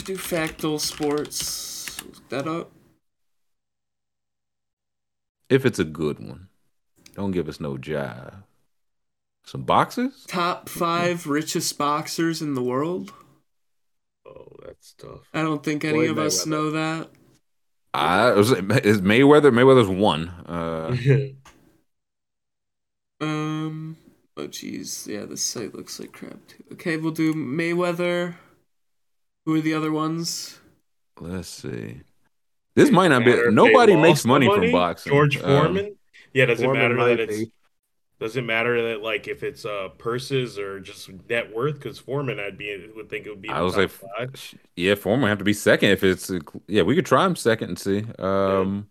Do 0.04 0.16
factal 0.16 0.78
sports. 0.78 2.02
Look 2.02 2.28
that 2.30 2.48
up. 2.48 2.72
If 5.50 5.66
it's 5.66 5.80
a 5.80 5.84
good 5.84 6.20
one, 6.20 6.48
don't 7.14 7.32
give 7.32 7.48
us 7.48 7.60
no 7.60 7.76
jive. 7.76 8.44
Some 9.44 9.64
boxers? 9.64 10.24
Top 10.28 10.68
five 10.68 11.26
richest 11.26 11.76
boxers 11.76 12.40
in 12.40 12.54
the 12.54 12.62
world. 12.62 13.12
Oh, 14.24 14.56
that's 14.64 14.92
tough. 14.92 15.28
I 15.34 15.42
don't 15.42 15.64
think 15.64 15.84
any 15.84 16.06
Floyd 16.06 16.10
of 16.10 16.16
Mayweather. 16.16 16.26
us 16.26 16.46
know 16.46 16.70
that. 16.70 17.08
Uh, 17.92 18.34
was, 18.36 18.52
is 18.52 19.00
Mayweather? 19.00 19.50
Mayweather's 19.50 19.88
one. 19.88 20.28
Uh, 20.46 20.96
um. 23.24 23.96
Oh, 24.36 24.46
jeez. 24.46 25.08
Yeah, 25.08 25.24
this 25.24 25.42
site 25.42 25.74
looks 25.74 25.98
like 25.98 26.12
crap 26.12 26.46
too. 26.46 26.62
Okay, 26.74 26.96
we'll 26.96 27.10
do 27.10 27.34
Mayweather. 27.34 28.36
Who 29.44 29.56
are 29.56 29.60
the 29.60 29.74
other 29.74 29.90
ones? 29.90 30.60
Let's 31.18 31.48
see. 31.48 32.02
This 32.74 32.90
might 32.90 33.08
not 33.08 33.24
be. 33.24 33.50
Nobody 33.50 33.96
makes 33.96 34.24
money, 34.24 34.46
money, 34.46 34.68
from 34.68 34.72
boxing. 34.72 35.12
George 35.12 35.36
um, 35.38 35.42
Foreman. 35.42 35.86
Um, 35.86 35.92
yeah, 36.32 36.46
does 36.46 36.60
it 36.60 36.68
matter 36.68 36.96
that 36.96 37.20
it's? 37.20 37.38
Be. 37.38 37.52
Does 38.20 38.36
it 38.36 38.42
matter 38.42 38.90
that 38.90 39.02
like 39.02 39.28
if 39.28 39.42
it's 39.42 39.64
uh 39.64 39.88
purses 39.96 40.58
or 40.58 40.78
just 40.78 41.10
net 41.28 41.54
worth? 41.54 41.74
Because 41.74 41.98
Foreman, 41.98 42.38
I'd 42.38 42.58
be 42.58 42.90
would 42.94 43.08
think 43.08 43.26
it 43.26 43.30
would 43.30 43.40
be. 43.40 43.48
I 43.48 43.62
was 43.62 43.76
like, 43.76 43.90
yeah, 44.76 44.94
Foreman 44.94 45.28
have 45.28 45.38
to 45.38 45.44
be 45.44 45.54
second 45.54 45.90
if 45.90 46.04
it's 46.04 46.30
yeah. 46.68 46.82
We 46.82 46.94
could 46.94 47.06
try 47.06 47.24
him 47.24 47.34
second 47.34 47.68
and 47.70 47.78
see. 47.78 48.04
Um, 48.18 48.88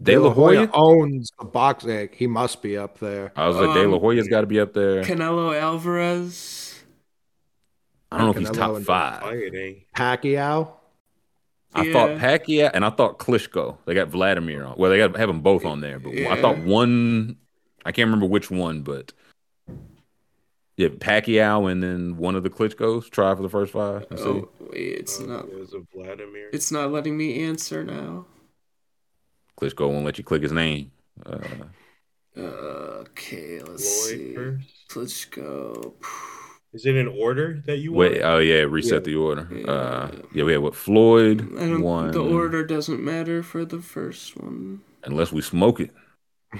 yeah. 0.00 0.14
De 0.14 0.18
La 0.18 0.30
Hoya 0.30 0.70
owns 0.72 1.30
a 1.40 1.44
box 1.44 1.86
egg. 1.86 2.14
He 2.14 2.26
must 2.26 2.62
be 2.62 2.76
up 2.76 2.98
there. 2.98 3.32
I 3.36 3.48
was 3.48 3.56
like, 3.56 3.68
um, 3.68 3.74
De 3.74 3.88
La 3.88 3.96
um, 3.96 4.00
Hoya's 4.00 4.28
got 4.28 4.42
to 4.42 4.46
be 4.46 4.60
up 4.60 4.72
there. 4.72 5.02
Canelo 5.02 5.58
Alvarez. 5.58 6.82
I 8.12 8.18
don't 8.18 8.26
know 8.26 8.32
if 8.32 8.38
he's 8.38 8.50
top 8.50 8.80
five. 8.82 9.22
Pacquiao. 9.96 10.72
I 11.74 11.82
yeah. 11.84 11.92
thought 11.92 12.10
Pacquiao 12.10 12.70
and 12.72 12.84
I 12.84 12.90
thought 12.90 13.18
Klitschko. 13.18 13.78
They 13.84 13.94
got 13.94 14.08
Vladimir 14.08 14.64
on. 14.64 14.76
Well, 14.76 14.90
they 14.90 14.98
got 14.98 15.16
have 15.16 15.28
them 15.28 15.40
both 15.40 15.64
on 15.64 15.80
there, 15.80 15.98
but 15.98 16.14
yeah. 16.14 16.32
I 16.32 16.40
thought 16.40 16.58
one 16.58 17.36
I 17.84 17.92
can't 17.92 18.06
remember 18.06 18.26
which 18.26 18.50
one, 18.50 18.82
but 18.82 19.12
yeah, 20.76 20.88
Pacquiao 20.88 21.70
and 21.70 21.82
then 21.82 22.16
one 22.16 22.34
of 22.34 22.42
the 22.42 22.50
Klitschko's 22.50 23.08
try 23.08 23.34
for 23.34 23.42
the 23.42 23.48
first 23.48 23.72
five. 23.72 24.06
Oh, 24.18 24.48
wait, 24.60 24.98
it's 24.98 25.20
uh, 25.20 25.26
not. 25.26 25.50
There's 25.50 25.74
a 25.74 25.82
Vladimir. 25.94 26.50
It's 26.52 26.72
not 26.72 26.90
letting 26.90 27.16
me 27.16 27.44
answer 27.44 27.84
now. 27.84 28.26
Klitschko 29.60 29.90
won't 29.90 30.04
let 30.04 30.18
you 30.18 30.24
click 30.24 30.42
his 30.42 30.52
name. 30.52 30.90
Uh, 31.24 31.38
okay, 32.36 33.60
let's 33.60 34.06
Floyd 34.06 34.18
see. 34.18 34.34
First? 34.34 34.88
Klitschko. 34.88 35.92
Is 36.74 36.86
it 36.86 36.96
an 36.96 37.06
order 37.06 37.62
that 37.66 37.78
you 37.78 37.92
wait? 37.92 38.20
Oh 38.20 38.38
yeah, 38.38 38.62
reset 38.62 38.94
yeah. 38.94 38.98
the 38.98 39.14
order. 39.14 39.48
Yeah. 39.50 39.64
Uh, 39.70 40.10
yeah, 40.34 40.42
we 40.42 40.52
had 40.52 40.60
what 40.60 40.74
Floyd 40.74 41.48
one. 41.80 42.10
The 42.10 42.20
order 42.20 42.64
doesn't 42.64 43.00
matter 43.02 43.44
for 43.44 43.64
the 43.64 43.80
first 43.80 44.36
one 44.36 44.82
unless 45.04 45.32
we 45.32 45.40
smoke 45.40 45.78
it. 45.78 45.90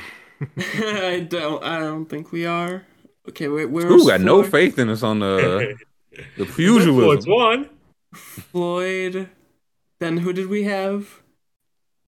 I 0.56 1.26
don't. 1.28 1.62
I 1.64 1.80
don't 1.80 2.06
think 2.06 2.30
we 2.30 2.46
are. 2.46 2.86
Okay, 3.28 3.48
wait. 3.48 3.66
Where's 3.66 3.90
Ooh, 3.90 4.06
got 4.06 4.20
Floyd? 4.20 4.20
no 4.20 4.42
faith 4.44 4.78
in 4.78 4.88
us 4.88 5.02
on 5.02 5.18
the 5.18 5.76
the 6.36 6.44
pugilism. 6.44 6.94
Floyd's 6.94 7.26
one. 7.26 7.70
Floyd. 8.14 9.28
Then 9.98 10.18
who 10.18 10.32
did 10.32 10.48
we 10.48 10.62
have? 10.64 11.22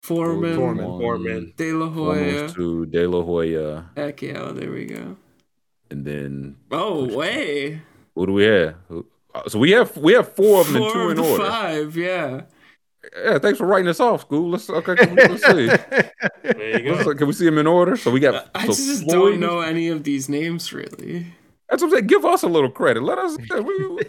Foreman. 0.03 0.55
Foreman. 0.55 0.85
Foreman. 0.85 1.53
De 1.57 1.71
La 1.73 1.89
Hoya. 1.89 2.49
To 2.49 2.85
De 2.85 3.07
La 3.07 3.23
Hoya. 3.23 3.89
Heck 3.95 4.21
yeah! 4.21 4.51
There 4.51 4.71
we 4.71 4.85
go. 4.85 5.17
And 5.89 6.05
then. 6.05 6.57
Oh 6.69 7.15
way. 7.15 7.81
Who 8.15 8.25
do 8.25 8.33
we 8.33 8.43
have? 8.43 8.75
Uh, 9.35 9.49
so 9.49 9.59
we 9.59 9.71
have 9.71 9.95
we 9.97 10.13
have 10.13 10.33
four 10.33 10.61
of 10.61 10.71
them 10.71 10.81
four 10.81 11.11
in 11.11 11.17
two 11.17 11.23
in 11.23 11.31
order. 11.31 11.45
Five, 11.45 11.97
yeah. 11.97 12.41
Yeah, 13.23 13.37
thanks 13.37 13.59
for 13.59 13.67
writing 13.67 13.87
us 13.87 13.99
off, 13.99 14.27
Scoob. 14.27 14.51
Let's 14.51 14.69
okay. 14.69 14.95
Let's 14.95 15.45
see. 15.45 15.67
there 16.43 16.81
you 16.81 16.95
go. 16.95 17.11
Uh, 17.11 17.13
can 17.13 17.27
we 17.27 17.33
see 17.33 17.45
them 17.45 17.57
in 17.57 17.67
order? 17.67 17.97
So 17.97 18.09
we 18.09 18.19
got. 18.19 18.49
I 18.55 18.61
so 18.61 18.67
just 18.67 19.03
Floyd. 19.03 19.33
don't 19.33 19.39
know 19.39 19.59
any 19.59 19.89
of 19.89 20.03
these 20.03 20.29
names 20.29 20.73
really. 20.73 21.27
That's 21.69 21.81
what 21.81 21.89
I'm 21.89 21.93
saying. 21.93 22.07
Give 22.07 22.25
us 22.25 22.43
a 22.43 22.47
little 22.47 22.69
credit. 22.69 23.03
Let 23.03 23.17
us. 23.17 23.37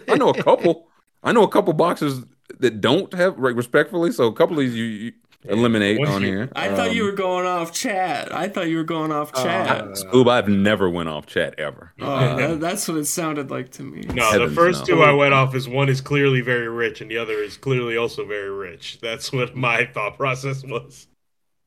I 0.07 0.15
know 0.15 0.29
a 0.29 0.43
couple. 0.43 0.87
I 1.23 1.31
know 1.31 1.43
a 1.43 1.49
couple 1.49 1.73
boxes 1.73 2.23
that 2.59 2.81
don't 2.81 3.13
have 3.13 3.37
like 3.37 3.55
respectfully. 3.55 4.11
So 4.11 4.27
a 4.27 4.33
couple 4.33 4.57
of 4.57 4.61
these 4.61 4.75
you, 4.75 4.85
you 4.85 5.11
eliminate 5.43 6.05
on 6.05 6.23
here. 6.23 6.49
I 6.55 6.69
um, 6.69 6.75
thought 6.75 6.93
you 6.93 7.03
um, 7.03 7.09
were 7.09 7.15
going 7.15 7.45
off 7.45 7.71
chat. 7.71 8.33
I 8.33 8.47
thought 8.49 8.67
you 8.69 8.77
were 8.77 8.83
going 8.83 9.11
off 9.11 9.31
uh, 9.35 9.43
chat. 9.43 9.69
Uh, 9.69 9.87
Scoob, 9.89 10.29
I've 10.29 10.47
never 10.47 10.89
went 10.89 11.09
off 11.09 11.25
chat 11.25 11.55
ever. 11.57 11.93
Uh, 11.99 12.55
that's 12.55 12.87
what 12.87 12.97
it 12.97 13.05
sounded 13.05 13.49
like 13.49 13.69
to 13.71 13.83
me. 13.83 14.01
No, 14.13 14.31
Heavens 14.31 14.49
the 14.49 14.55
first 14.55 14.79
no. 14.81 14.85
two 14.85 15.03
I 15.03 15.11
went 15.11 15.33
off 15.33 15.55
is 15.55 15.67
one 15.67 15.89
is 15.89 16.01
clearly 16.01 16.41
very 16.41 16.67
rich 16.67 17.01
and 17.01 17.09
the 17.09 17.17
other 17.17 17.33
is 17.33 17.57
clearly 17.57 17.97
also 17.97 18.25
very 18.25 18.49
rich. 18.49 18.99
That's 19.01 19.31
what 19.31 19.55
my 19.55 19.85
thought 19.93 20.17
process 20.17 20.63
was. 20.63 21.07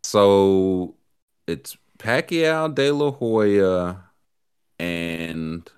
So 0.02 0.96
it's 1.46 1.76
Pacquiao, 1.98 2.74
De 2.74 2.90
La 2.90 3.10
Hoya, 3.10 4.02
and 4.78 5.68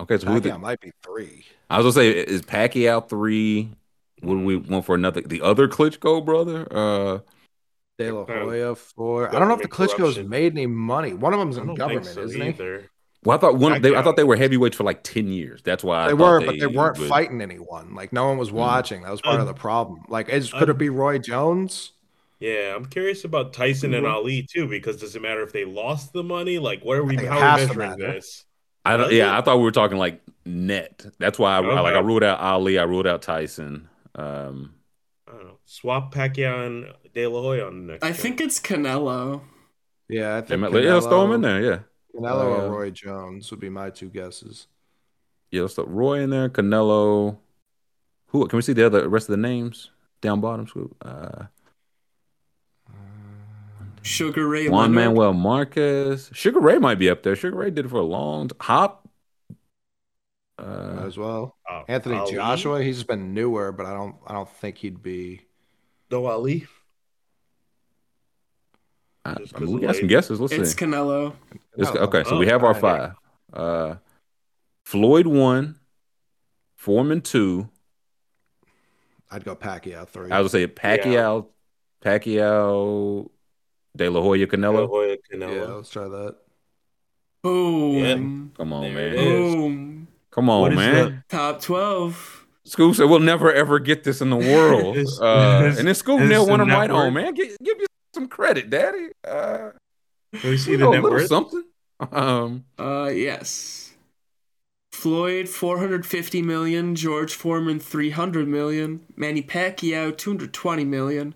okay, 0.00 0.18
so 0.18 0.26
Pacquiao 0.26 0.32
who 0.32 0.40
the, 0.40 0.58
might 0.58 0.80
be 0.80 0.92
three. 1.02 1.44
I 1.68 1.78
was 1.78 1.94
gonna 1.94 2.04
say 2.04 2.10
is 2.10 2.42
Pacquiao 2.42 3.08
three. 3.08 3.70
Would 4.22 4.38
we 4.38 4.56
want 4.56 4.86
for 4.86 4.94
another 4.94 5.20
the 5.20 5.42
other 5.42 5.68
Klitschko 5.68 6.24
brother? 6.24 6.66
Uh 6.70 7.18
De 7.98 8.10
La 8.10 8.24
Hoya 8.24 8.74
for. 8.74 9.34
I 9.34 9.38
don't 9.38 9.48
know 9.48 9.54
if 9.54 9.62
the 9.62 9.68
Klitschko's 9.68 10.18
made 10.18 10.52
any 10.52 10.66
money. 10.66 11.12
One 11.14 11.32
of 11.32 11.38
them's 11.38 11.56
in 11.56 11.74
government, 11.74 12.06
so 12.06 12.22
isn't 12.22 12.42
either. 12.42 12.80
he? 12.80 12.86
Well, 13.24 13.38
I 13.38 13.40
thought 13.40 13.56
one. 13.56 13.80
They, 13.80 13.94
I 13.94 14.02
thought 14.02 14.16
they 14.16 14.24
were 14.24 14.36
heavyweights 14.36 14.76
for 14.76 14.84
like 14.84 15.02
ten 15.02 15.28
years. 15.28 15.62
That's 15.62 15.82
why 15.82 16.04
I 16.04 16.08
they 16.08 16.14
were, 16.14 16.40
they, 16.40 16.46
but 16.46 16.60
they 16.60 16.66
weren't 16.66 16.98
would... 16.98 17.08
fighting 17.08 17.40
anyone. 17.40 17.94
Like 17.94 18.12
no 18.12 18.28
one 18.28 18.36
was 18.36 18.50
mm. 18.50 18.54
watching. 18.54 19.02
That 19.02 19.10
was 19.10 19.22
part 19.22 19.40
of 19.40 19.46
the 19.46 19.54
problem. 19.54 20.04
Like, 20.08 20.28
is, 20.28 20.52
could 20.52 20.68
it 20.68 20.78
be 20.78 20.90
Roy 20.90 21.18
Jones? 21.18 21.92
Yeah, 22.40 22.74
I'm 22.76 22.84
curious 22.86 23.24
about 23.24 23.54
Tyson 23.54 23.94
and 23.94 24.06
Ali 24.06 24.46
too, 24.52 24.68
because 24.68 24.98
does 24.98 25.16
it 25.16 25.22
matter 25.22 25.42
if 25.42 25.52
they 25.52 25.64
lost 25.64 26.12
the 26.12 26.22
money? 26.22 26.58
Like, 26.58 26.84
what 26.84 26.98
are 26.98 27.04
we? 27.04 27.16
How 27.16 27.38
are 27.38 27.58
we 27.58 27.66
measuring 27.66 27.98
this? 27.98 28.44
I 28.84 28.96
don't. 28.98 29.12
Yeah, 29.12 29.38
I 29.38 29.40
thought 29.40 29.56
we 29.56 29.62
were 29.62 29.72
talking 29.72 29.96
like 29.96 30.20
net. 30.44 31.06
That's 31.18 31.38
why 31.38 31.56
I, 31.56 31.58
okay. 31.60 31.70
I 31.70 31.80
like 31.80 31.94
I 31.94 32.00
ruled 32.00 32.22
out 32.22 32.40
Ali. 32.40 32.78
I 32.78 32.82
ruled 32.82 33.06
out 33.06 33.22
Tyson. 33.22 33.88
Um, 34.14 34.24
I 34.24 34.32
don't 34.32 34.54
know. 34.54 34.83
Swap 35.64 36.14
Pacquiao 36.14 36.66
and 36.66 36.86
De 37.14 37.26
La 37.26 37.40
Hoya 37.40 37.66
on 37.66 37.86
the 37.86 37.92
next. 37.92 38.04
I 38.04 38.12
think 38.12 38.40
it's 38.40 38.60
Canelo. 38.60 39.42
Yeah, 40.08 40.36
I 40.36 40.40
think 40.42 40.60
Canelo, 40.60 40.84
yeah, 40.84 40.94
let's 40.94 41.06
throw 41.06 41.24
him 41.24 41.32
in 41.32 41.40
there. 41.40 41.62
Yeah, 41.62 41.78
Canelo 42.14 42.58
uh, 42.58 42.64
or 42.66 42.70
Roy 42.70 42.90
Jones 42.90 43.50
would 43.50 43.60
be 43.60 43.70
my 43.70 43.90
two 43.90 44.08
guesses. 44.08 44.66
Yeah, 45.50 45.62
let's 45.62 45.74
throw 45.74 45.84
Roy 45.84 46.20
in 46.20 46.30
there. 46.30 46.48
Canelo. 46.48 47.38
Who 48.28 48.46
can 48.48 48.56
we 48.56 48.62
see 48.62 48.72
the 48.72 48.84
other 48.84 49.08
rest 49.08 49.28
of 49.28 49.32
the 49.32 49.42
names 49.42 49.90
down 50.20 50.40
bottom? 50.40 50.66
Uh, 51.00 51.44
Sugar 54.02 54.48
Ray. 54.48 54.68
Juan 54.68 54.94
Leonard. 54.94 55.14
Manuel 55.14 55.32
Marquez. 55.32 56.30
Sugar 56.32 56.60
Ray 56.60 56.78
might 56.78 56.98
be 56.98 57.08
up 57.08 57.22
there. 57.22 57.36
Sugar 57.36 57.56
Ray 57.56 57.70
did 57.70 57.86
it 57.86 57.88
for 57.88 58.00
a 58.00 58.02
long 58.02 58.48
time. 58.48 58.58
Hop. 58.60 59.08
Uh, 60.58 61.04
as 61.06 61.16
well. 61.16 61.56
Uh, 61.68 61.82
Anthony 61.88 62.16
Ali? 62.16 62.32
Joshua. 62.34 62.82
He's 62.82 63.02
been 63.02 63.32
newer, 63.34 63.72
but 63.72 63.86
I 63.86 63.94
don't. 63.94 64.16
I 64.26 64.34
don't 64.34 64.48
think 64.48 64.78
he'd 64.78 65.02
be. 65.02 65.40
No 66.10 66.26
Ali. 66.26 66.66
I, 69.24 69.36
I 69.54 69.60
mean, 69.60 69.72
we 69.72 69.80
got 69.80 69.96
some 69.96 70.06
guesses. 70.06 70.40
Let's 70.40 70.52
it's 70.52 70.72
see. 70.72 70.84
Canelo. 70.84 71.34
It's, 71.76 71.90
okay, 71.90 72.24
so 72.24 72.36
we 72.36 72.46
have 72.46 72.62
our 72.62 72.74
five. 72.74 73.14
Uh, 73.52 73.96
Floyd 74.84 75.26
one, 75.26 75.80
Foreman 76.76 77.22
two. 77.22 77.68
I'd 79.30 79.44
go 79.44 79.56
Pacquiao 79.56 80.06
three. 80.06 80.30
I 80.30 80.40
would 80.40 80.50
say 80.50 80.66
Pacquiao, 80.66 81.46
yeah. 82.04 82.18
Pacquiao, 82.18 83.30
De 83.96 84.08
La 84.10 84.20
Hoya, 84.20 84.46
Canelo. 84.46 84.72
De 84.72 84.80
La 84.82 84.86
Hoya, 84.86 85.16
Canelo. 85.32 85.54
Yeah, 85.54 85.74
let's 85.74 85.88
try 85.88 86.06
that. 86.06 86.36
Boom! 87.42 87.94
Yeah. 87.94 88.14
Come 88.56 88.72
on, 88.72 88.82
there 88.82 88.92
man. 88.92 89.16
Boom! 89.16 90.08
Come 90.30 90.50
on, 90.50 90.74
man. 90.74 91.24
Top 91.28 91.62
twelve. 91.62 92.33
Scoob 92.66 92.94
said 92.94 93.10
we'll 93.10 93.20
never 93.20 93.52
ever 93.52 93.78
get 93.78 94.04
this 94.04 94.20
in 94.20 94.30
the 94.30 94.36
world. 94.36 94.96
uh, 95.20 95.64
and 95.64 95.86
then 95.86 95.94
Scoob 95.94 96.26
nailed 96.26 96.48
one 96.48 96.60
of 96.60 96.68
them 96.68 96.76
right 96.76 96.90
home, 96.90 97.14
man. 97.14 97.34
Give, 97.34 97.56
give 97.62 97.78
you 97.78 97.86
some 98.14 98.28
credit, 98.28 98.70
Daddy. 98.70 99.08
Uh, 99.26 99.70
Can 100.34 100.50
we 100.50 100.56
see 100.56 100.76
the 100.76 100.90
net 100.90 101.02
worth? 101.02 101.28
Something. 101.28 101.64
Um. 102.10 102.64
Uh. 102.76 103.10
Yes. 103.14 103.92
Floyd 104.92 105.48
450 105.48 106.42
million, 106.42 106.94
George 106.96 107.34
Foreman 107.34 107.78
300 107.78 108.48
million, 108.48 109.00
Manny 109.16 109.42
Pacquiao 109.42 110.16
220 110.16 110.84
million, 110.84 111.34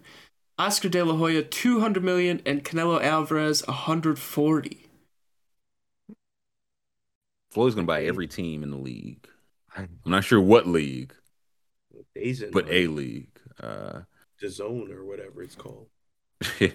Oscar 0.58 0.89
De 0.89 1.02
La 1.05 1.15
Hoya 1.15 1.42
200 1.42 2.02
million, 2.02 2.40
and 2.47 2.65
Canelo 2.65 3.02
Alvarez 3.02 3.66
140. 3.66 4.86
Floyd's 7.50 7.74
gonna 7.74 7.86
buy 7.86 8.05
every 8.05 8.26
team 8.26 8.62
in 8.62 8.70
the 8.70 8.76
league. 8.76 9.28
I'm 9.76 10.00
not 10.05 10.24
sure 10.24 10.40
what 10.40 10.66
league, 10.66 11.15
DAZN, 12.18 12.52
but 12.52 12.68
a 12.68 12.86
league. 12.86 13.28
Uh, 13.62 14.00
the 14.40 14.48
zone 14.48 14.92
or 14.92 15.05
whatever 15.05 15.42
it's 15.42 15.55
called. 15.55 15.88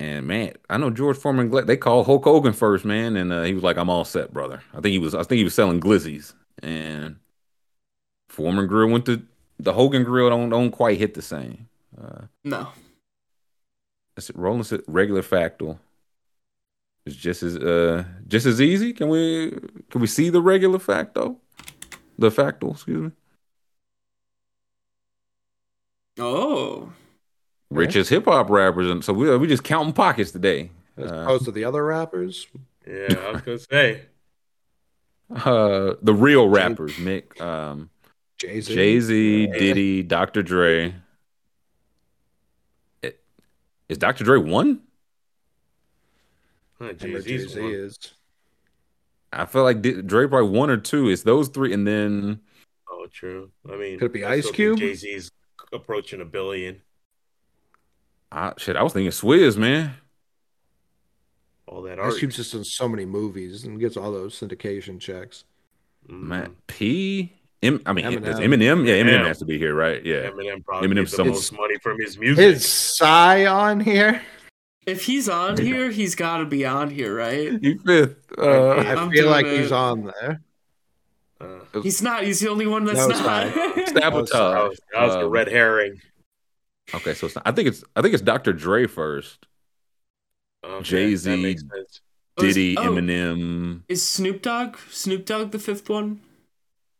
and 0.00 0.26
man, 0.26 0.52
I 0.70 0.76
know 0.76 0.90
George 0.90 1.16
Foreman. 1.16 1.50
They 1.66 1.76
called 1.76 2.06
Hulk 2.06 2.24
Hogan 2.24 2.52
first, 2.52 2.84
man, 2.84 3.16
and 3.16 3.32
uh, 3.32 3.42
he 3.42 3.54
was 3.54 3.62
like, 3.62 3.76
"I'm 3.76 3.90
all 3.90 4.04
set, 4.04 4.32
brother." 4.32 4.62
I 4.72 4.80
think 4.80 4.92
he 4.92 4.98
was. 4.98 5.14
I 5.14 5.22
think 5.22 5.38
he 5.38 5.44
was 5.44 5.54
selling 5.54 5.80
glizzies, 5.80 6.34
and 6.62 7.16
Foreman 8.28 8.66
Grill 8.66 8.88
went 8.88 9.06
to 9.06 9.22
the 9.58 9.72
Hogan 9.72 10.04
Grill. 10.04 10.30
Don't 10.30 10.50
don't 10.50 10.70
quite 10.70 10.98
hit 10.98 11.14
the 11.14 11.22
same. 11.22 11.68
Uh, 12.00 12.22
no. 12.44 12.68
It's 14.16 14.30
rolling 14.32 14.64
regular 14.88 15.22
Factle. 15.22 15.78
It's 17.06 17.16
just 17.16 17.42
as 17.42 17.56
uh 17.56 18.04
just 18.26 18.46
as 18.46 18.60
easy. 18.60 18.92
Can 18.92 19.08
we 19.08 19.50
can 19.90 20.00
we 20.00 20.06
see 20.06 20.28
the 20.28 20.42
regular 20.42 20.78
facto? 20.78 21.38
The 22.18 22.30
Factle, 22.30 22.72
excuse 22.72 23.00
me. 23.00 23.10
Oh. 26.18 26.92
Richest 27.70 28.10
hip 28.10 28.24
hop 28.24 28.48
rappers, 28.48 28.90
and 28.90 29.04
so 29.04 29.12
we 29.12 29.36
we 29.36 29.46
just 29.46 29.62
counting 29.64 29.92
pockets 29.92 30.30
today. 30.30 30.70
As 30.96 31.10
uh, 31.10 31.14
opposed 31.16 31.44
to 31.44 31.52
the 31.52 31.64
other 31.64 31.84
rappers. 31.84 32.46
Yeah, 32.86 33.14
I 33.26 33.32
was 33.32 33.42
gonna 33.42 33.58
say. 33.58 34.02
Uh, 35.30 35.92
the 36.00 36.14
real 36.14 36.48
rappers, 36.48 36.94
Mick. 36.94 37.38
Um, 37.38 37.90
Jay 38.38 38.62
Z, 38.62 38.74
Jay 38.74 38.98
Z, 38.98 39.46
Diddy, 39.48 40.02
Dr. 40.02 40.42
Dre. 40.42 40.94
It, 43.02 43.20
is 43.90 43.98
Dr. 43.98 44.24
Dre 44.24 44.38
one? 44.38 44.80
Jay 46.96 47.20
Z 47.20 47.34
is. 47.60 47.98
I 49.30 49.44
feel 49.44 49.64
like 49.64 49.82
Dre 49.82 50.26
probably 50.26 50.48
one 50.48 50.70
or 50.70 50.78
two. 50.78 51.10
It's 51.10 51.24
those 51.24 51.48
three, 51.48 51.74
and 51.74 51.86
then. 51.86 52.40
Oh, 52.90 53.06
true. 53.12 53.50
I 53.70 53.76
mean, 53.76 53.98
could 53.98 54.06
it 54.06 54.14
be 54.14 54.24
Ice 54.24 54.50
Cube? 54.50 54.78
Jay 54.78 54.94
Z's 54.94 55.30
approaching 55.72 56.20
a 56.20 56.24
billion. 56.24 56.80
I, 58.30 58.52
shit, 58.58 58.76
I 58.76 58.82
was 58.82 58.92
thinking 58.92 59.10
Swizz, 59.10 59.56
man. 59.56 59.94
All 61.66 61.82
that 61.82 62.00
Ice 62.00 62.18
Cube's 62.18 62.36
just 62.36 62.54
in 62.54 62.64
so 62.64 62.88
many 62.88 63.04
movies 63.04 63.64
and 63.64 63.78
gets 63.78 63.96
all 63.96 64.10
those 64.10 64.38
syndication 64.38 64.98
checks. 64.98 65.44
Man, 66.06 66.56
P. 66.66 67.32
M, 67.62 67.82
I 67.84 67.92
mean, 67.92 68.04
Eminem. 68.04 68.24
does 68.24 68.38
Eminem? 68.38 68.86
Yeah, 68.86 68.94
Eminem, 68.94 69.26
has 69.26 69.38
to 69.38 69.44
be 69.44 69.58
here, 69.58 69.74
right? 69.74 70.04
Yeah, 70.04 70.30
Eminem 70.30 70.64
probably 70.64 70.88
Eminem 70.88 71.14
the 71.14 71.24
most 71.24 71.52
money 71.52 71.76
from 71.82 72.00
his 72.00 72.16
music. 72.16 72.42
Is 72.42 72.66
Psy 72.66 73.46
on 73.46 73.80
here? 73.80 74.22
If 74.86 75.04
he's 75.04 75.28
on 75.28 75.58
here, 75.58 75.90
he's 75.90 76.14
got 76.14 76.38
to 76.38 76.46
be 76.46 76.64
on 76.64 76.88
here, 76.88 77.14
right? 77.14 77.58
He 77.60 77.76
fifth. 77.76 78.16
Uh, 78.38 78.78
I 78.78 79.10
feel 79.10 79.28
like 79.28 79.44
it. 79.44 79.60
he's 79.60 79.72
on 79.72 80.10
there. 80.20 80.40
Uh, 81.40 81.80
he's 81.82 82.02
not. 82.02 82.24
He's 82.24 82.40
the 82.40 82.48
only 82.48 82.66
one 82.66 82.84
that's 82.84 82.98
no, 82.98 83.08
not. 83.08 83.52
Sabotage. 83.88 83.94
That 83.94 84.12
was, 84.12 84.30
that 84.92 85.02
was 85.02 85.14
um, 85.16 85.22
a 85.22 85.28
red 85.28 85.48
herring. 85.48 86.00
Okay, 86.94 87.14
so 87.14 87.28
not, 87.34 87.42
I 87.46 87.52
think 87.52 87.68
it's 87.68 87.84
I 87.94 88.02
think 88.02 88.14
it's 88.14 88.22
Dr. 88.22 88.52
Dre 88.52 88.86
first. 88.86 89.46
Okay, 90.64 90.82
Jay 90.82 91.16
Z, 91.16 91.58
Diddy, 92.36 92.76
oh, 92.76 92.82
is, 92.82 92.88
oh, 92.88 92.92
Eminem. 92.92 93.82
Is 93.88 94.06
Snoop 94.06 94.42
Dogg 94.42 94.76
Snoop 94.90 95.24
Dogg 95.24 95.52
the 95.52 95.58
fifth 95.58 95.88
one? 95.88 96.20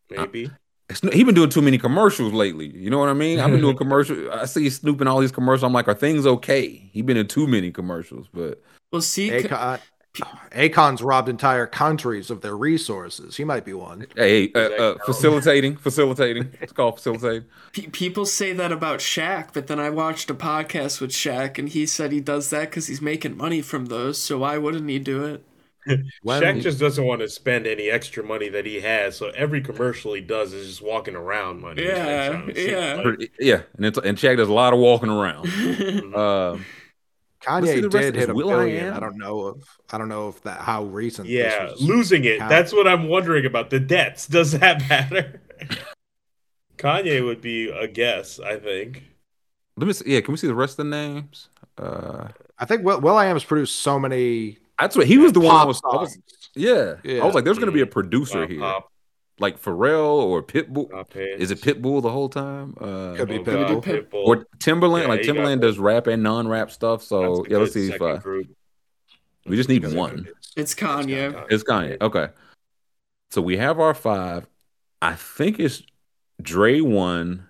Maybe. 0.09 0.47
Uh, 0.47 1.09
he 1.11 1.23
been 1.23 1.35
doing 1.35 1.49
too 1.49 1.61
many 1.61 1.77
commercials 1.77 2.33
lately. 2.33 2.67
You 2.67 2.89
know 2.89 2.97
what 2.97 3.09
I 3.09 3.13
mean? 3.13 3.39
I've 3.39 3.51
been 3.51 3.61
doing 3.61 3.77
commercials. 3.77 4.29
I 4.31 4.45
see 4.45 4.69
Snoop 4.69 5.01
in 5.01 5.07
all 5.07 5.19
these 5.19 5.31
commercials. 5.31 5.63
I'm 5.63 5.73
like, 5.73 5.87
are 5.87 5.93
things 5.93 6.25
okay? 6.25 6.67
He 6.67 7.01
been 7.01 7.17
in 7.17 7.27
too 7.27 7.45
many 7.45 7.71
commercials, 7.71 8.27
but 8.33 8.61
well, 8.91 9.01
see, 9.01 9.29
Akon, 9.29 9.79
Akon's 10.51 11.01
robbed 11.01 11.29
entire 11.29 11.67
countries 11.67 12.29
of 12.29 12.41
their 12.41 12.55
resources. 12.55 13.37
He 13.37 13.43
might 13.43 13.65
be 13.65 13.73
one. 13.73 14.07
Hey, 14.15 14.51
uh, 14.53 14.59
uh, 14.59 14.97
facilitating, 15.05 15.77
facilitating. 15.77 16.51
It's 16.61 16.73
called 16.73 16.95
facilitating. 16.95 17.45
people 17.91 18.25
say 18.25 18.53
that 18.53 18.71
about 18.71 18.99
Shaq, 18.99 19.49
but 19.53 19.67
then 19.67 19.79
I 19.79 19.89
watched 19.89 20.29
a 20.29 20.33
podcast 20.33 21.01
with 21.01 21.11
Shaq, 21.11 21.57
and 21.57 21.69
he 21.69 21.85
said 21.85 22.11
he 22.11 22.19
does 22.19 22.49
that 22.49 22.69
because 22.69 22.87
he's 22.87 23.01
making 23.01 23.37
money 23.37 23.61
from 23.61 23.87
those. 23.87 24.17
So 24.17 24.39
why 24.39 24.57
wouldn't 24.57 24.89
he 24.89 24.99
do 24.99 25.23
it? 25.25 25.43
Shaq 26.25 26.61
just 26.61 26.79
doesn't 26.79 27.03
want 27.03 27.21
to 27.21 27.29
spend 27.29 27.65
any 27.65 27.89
extra 27.89 28.23
money 28.23 28.49
that 28.49 28.65
he 28.65 28.81
has, 28.81 29.17
so 29.17 29.29
every 29.29 29.61
commercial 29.61 30.13
he 30.13 30.21
does 30.21 30.53
is 30.53 30.67
just 30.67 30.81
walking 30.81 31.15
around 31.15 31.61
money. 31.61 31.83
Yeah, 31.83 32.43
yeah, 32.55 33.13
yeah. 33.39 33.61
And 33.77 33.85
it's 33.85 33.97
and 33.97 34.17
Shaq 34.17 34.37
does 34.37 34.49
a 34.49 34.53
lot 34.53 34.73
of 34.73 34.79
walking 34.79 35.09
around. 35.09 35.47
uh, 36.13 36.57
Kanye 37.49 37.89
did 37.89 38.15
hit 38.15 38.29
a 38.29 38.33
Will 38.33 38.49
billion. 38.49 38.93
I, 38.93 38.97
I, 38.97 38.99
don't 38.99 39.17
know 39.17 39.47
if 39.49 39.77
I 39.91 39.97
don't 39.97 40.09
know 40.09 40.29
if 40.29 40.41
that 40.43 40.61
how 40.61 40.83
recent. 40.85 41.27
Yeah, 41.27 41.71
losing 41.79 42.25
it. 42.25 42.39
That's 42.39 42.71
what 42.71 42.87
I'm 42.87 43.07
wondering 43.07 43.45
about 43.45 43.69
the 43.69 43.79
debts. 43.79 44.27
Does 44.39 44.53
that 44.53 44.87
matter? 44.87 45.41
Kanye 46.77 47.23
would 47.23 47.41
be 47.41 47.69
a 47.69 47.87
guess. 47.87 48.39
I 48.39 48.57
think. 48.57 49.03
Let 49.77 49.87
me 49.87 49.93
see. 49.93 50.13
Yeah, 50.13 50.21
can 50.21 50.33
we 50.33 50.37
see 50.37 50.47
the 50.47 50.55
rest 50.55 50.73
of 50.79 50.85
the 50.85 50.91
names? 50.91 51.49
Uh, 51.77 52.27
I 52.57 52.65
think 52.65 52.83
well 52.83 53.01
Will, 53.01 53.19
Am 53.19 53.35
has 53.35 53.43
produced 53.43 53.79
so 53.79 53.99
many 53.99 54.57
that's 54.79 54.95
what 54.95 55.07
he 55.07 55.17
was 55.17 55.33
the 55.33 55.41
one. 55.41 55.55
I 55.55 55.65
was, 55.65 55.81
I 55.83 55.95
was, 55.97 56.17
yeah. 56.55 56.95
yeah. 57.03 57.21
I 57.21 57.25
was 57.25 57.35
like, 57.35 57.43
there's 57.43 57.57
going 57.57 57.67
to 57.67 57.73
be 57.73 57.81
a 57.81 57.87
producer 57.87 58.41
pop, 58.41 58.49
here, 58.49 58.59
pop. 58.59 58.91
Like 59.39 59.61
Pharrell 59.61 60.15
or 60.15 60.43
Pitbull. 60.43 60.89
Is 61.15 61.51
it 61.51 61.61
Pitbull 61.61 62.01
the 62.01 62.09
whole 62.09 62.27
time? 62.29 62.75
Uh, 62.79 63.15
Could 63.15 63.29
be 63.29 63.39
Pitbull. 63.39 63.81
Pitbull. 63.83 64.25
or 64.25 64.45
Timbaland. 64.57 65.03
Yeah, 65.03 65.07
like 65.07 65.21
Timbaland 65.21 65.61
does 65.61 65.79
rap 65.79 66.07
and 66.07 66.21
non-rap 66.21 66.71
stuff. 66.71 67.03
So 67.03 67.45
yeah, 67.47 67.57
let's 67.57 67.73
see 67.73 67.91
if 67.91 68.01
uh, 68.01 68.19
we 69.45 69.55
just 69.55 69.69
need 69.69 69.93
one. 69.93 70.27
It's 70.57 70.75
Kanye. 70.75 71.45
It's 71.49 71.63
Kanye. 71.63 72.01
Okay. 72.01 72.27
So 73.31 73.41
we 73.41 73.57
have 73.57 73.79
our 73.79 73.93
five. 73.93 74.47
I 75.01 75.15
think 75.15 75.59
it's 75.59 75.83
Dre 76.41 76.81
one, 76.81 77.47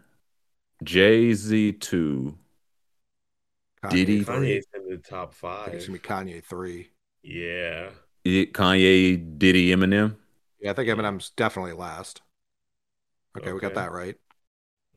Jay 0.83 1.33
Z 1.33 1.73
two, 1.73 2.37
Kanye 3.83 3.89
Diddy. 3.89 4.25
Kanye's 4.25 4.67
in 4.75 4.89
the 4.89 4.97
top 4.97 5.33
five. 5.33 5.73
It's 5.73 5.87
gonna 5.87 5.97
be 5.97 6.07
Kanye 6.07 6.43
three. 6.43 6.91
Yeah. 7.23 7.89
Kanye, 8.25 9.39
Diddy, 9.39 9.69
Eminem. 9.69 10.15
Yeah, 10.61 10.71
I 10.71 10.73
think 10.73 10.89
Eminem's 10.89 11.31
definitely 11.31 11.73
last. 11.73 12.21
Okay, 13.37 13.47
okay. 13.47 13.53
we 13.53 13.59
got 13.59 13.75
that 13.75 13.91
right. 13.91 14.15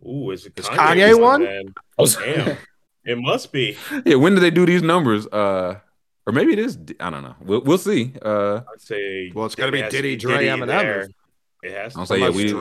Ooh, 0.06 0.30
is 0.30 0.46
it 0.46 0.54
Kanye, 0.56 0.76
Kanye 0.76 1.20
one? 1.20 1.74
Oh, 1.98 2.06
damn. 2.06 2.56
it 3.04 3.18
must 3.18 3.52
be. 3.52 3.76
Yeah, 4.04 4.16
when 4.16 4.34
do 4.34 4.40
they 4.40 4.50
do 4.50 4.66
these 4.66 4.82
numbers? 4.82 5.26
Uh 5.26 5.78
or 6.26 6.32
maybe 6.32 6.52
it 6.52 6.58
is 6.58 6.78
I 7.00 7.10
don't 7.10 7.22
know. 7.22 7.34
We'll 7.40 7.60
we'll 7.62 7.78
see. 7.78 8.14
Uh 8.20 8.62
I'd 8.72 8.80
say 8.80 9.32
Well, 9.34 9.46
it's 9.46 9.54
got 9.54 9.66
to 9.66 9.72
be 9.72 9.82
Diddy, 9.82 10.16
Dre, 10.16 10.34
Diddy 10.34 10.46
Eminem. 10.46 10.66
There. 10.66 11.08
It 11.62 11.72
has 11.72 11.92
to. 11.92 12.00
I'll 12.00 12.06
say 12.06 12.18
yeah, 12.18 12.30
we 12.30 12.52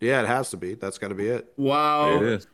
Yeah, 0.00 0.22
it 0.22 0.26
has 0.28 0.50
to 0.50 0.56
be. 0.56 0.74
That's 0.74 0.98
got 0.98 1.08
to 1.08 1.14
be 1.14 1.28
it. 1.28 1.52
Wow. 1.56 2.16
It 2.16 2.22
is. 2.22 2.46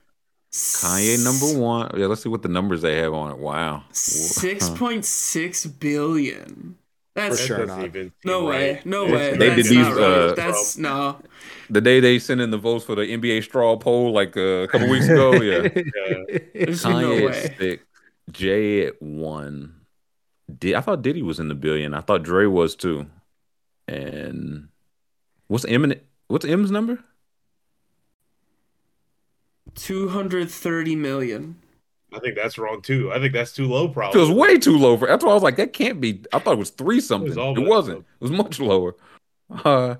Kanye 0.54 1.22
number 1.22 1.60
one. 1.60 1.90
Yeah, 1.96 2.06
let's 2.06 2.22
see 2.22 2.28
what 2.28 2.42
the 2.42 2.48
numbers 2.48 2.80
they 2.80 2.96
have 2.98 3.12
on 3.12 3.32
it. 3.32 3.38
Wow, 3.38 3.82
six 3.90 4.68
point 4.70 5.04
six 5.04 5.66
billion. 5.66 6.76
That's 7.14 7.40
For 7.40 7.46
sure 7.46 7.66
not. 7.66 7.90
No 8.24 8.44
way. 8.44 8.80
No 8.84 9.04
way. 9.04 9.36
They 9.36 9.54
did 9.54 9.66
these. 9.66 9.86
Uh, 9.86 10.34
That's 10.36 10.76
no. 10.76 11.20
The 11.70 11.80
day 11.80 12.00
they 12.00 12.18
sent 12.18 12.40
in 12.40 12.50
the 12.50 12.58
votes 12.58 12.84
for 12.84 12.96
the 12.96 13.02
NBA 13.02 13.44
straw 13.44 13.76
poll, 13.76 14.12
like 14.12 14.36
uh, 14.36 14.40
a 14.40 14.68
couple 14.68 14.88
weeks 14.88 15.08
ago. 15.08 15.34
Yeah. 15.34 15.62
yeah. 15.76 16.66
Kanye 16.66 17.20
no 17.20 17.28
at 17.28 17.56
six. 17.56 17.84
Jay 18.32 18.86
at 18.86 19.00
one. 19.00 19.74
Did 20.58 20.74
I 20.74 20.80
thought 20.80 21.02
Diddy 21.02 21.22
was 21.22 21.38
in 21.38 21.48
the 21.48 21.54
billion? 21.54 21.94
I 21.94 22.00
thought 22.00 22.24
Dre 22.24 22.46
was 22.46 22.74
too. 22.74 23.06
And 23.86 24.68
what's 25.46 25.64
M? 25.66 25.92
What's 26.26 26.44
M's 26.44 26.70
number? 26.70 27.04
230 29.76 30.96
million. 30.96 31.63
I 32.14 32.20
think 32.20 32.36
that's 32.36 32.58
wrong 32.58 32.80
too. 32.82 33.12
I 33.12 33.18
think 33.18 33.32
that's 33.32 33.52
too 33.52 33.66
low. 33.66 33.88
Probably 33.88 34.18
it 34.18 34.22
was 34.22 34.30
way 34.30 34.58
too 34.58 34.78
low 34.78 34.96
for. 34.96 35.08
That's 35.08 35.24
why 35.24 35.32
I 35.32 35.34
was 35.34 35.42
like, 35.42 35.56
that 35.56 35.72
can't 35.72 36.00
be. 36.00 36.20
I 36.32 36.38
thought 36.38 36.54
it 36.54 36.58
was 36.58 36.70
three 36.70 37.00
something. 37.00 37.32
It, 37.32 37.36
was 37.36 37.58
it 37.58 37.66
wasn't. 37.66 37.98
It 37.98 38.20
was 38.20 38.30
much 38.30 38.60
lower. 38.60 38.94
Uh, 39.50 39.96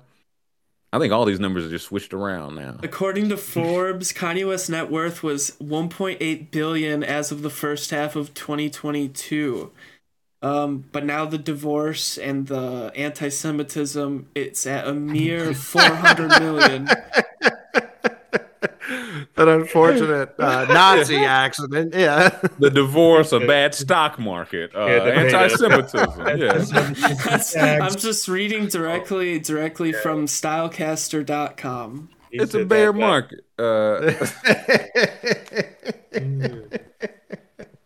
I 0.91 0.99
think 0.99 1.11
all 1.11 1.25
these 1.25 1.41
numbers 1.41 1.65
are 1.65 1.69
just 1.69 1.87
switched 1.87 2.13
around 2.13 2.55
now. 2.55 2.77
According 2.81 3.27
to 3.29 3.37
Forbes, 3.37 4.13
Kanye 4.13 4.47
West's 4.47 4.69
net 4.69 4.89
worth 4.89 5.23
was 5.23 5.51
1.8 5.61 6.51
billion 6.51 7.03
as 7.03 7.31
of 7.33 7.41
the 7.41 7.49
first 7.49 7.91
half 7.91 8.15
of 8.15 8.33
2022. 8.33 9.71
Um, 10.41 10.85
but 10.91 11.03
now 11.03 11.25
the 11.25 11.37
divorce 11.37 12.17
and 12.17 12.47
the 12.47 12.91
anti-Semitism, 12.95 14.29
it's 14.35 14.65
at 14.65 14.87
a 14.87 14.93
mere 14.93 15.53
400 15.55 16.39
million. 16.39 16.87
An 19.37 19.49
unfortunate 19.49 20.33
uh, 20.39 20.65
Nazi 20.69 21.17
accident. 21.17 21.93
Yeah. 21.93 22.29
The 22.59 22.69
divorce, 22.69 23.33
a 23.33 23.39
bad 23.39 23.75
stock 23.75 24.17
market, 24.17 24.73
uh, 24.73 24.85
yeah, 24.85 25.03
anti-Semitism. 25.03 26.27
yeah. 27.55 27.79
I'm 27.81 27.95
just 27.95 28.27
reading 28.29 28.67
directly 28.67 29.39
directly 29.39 29.91
yeah. 29.91 30.01
from 30.01 30.27
Stylecaster.com. 30.27 32.09
He 32.31 32.37
it's 32.39 32.53
a 32.53 32.63
bear 32.65 32.93
that, 32.93 32.99
market. 32.99 33.45
Uh, 33.59 34.11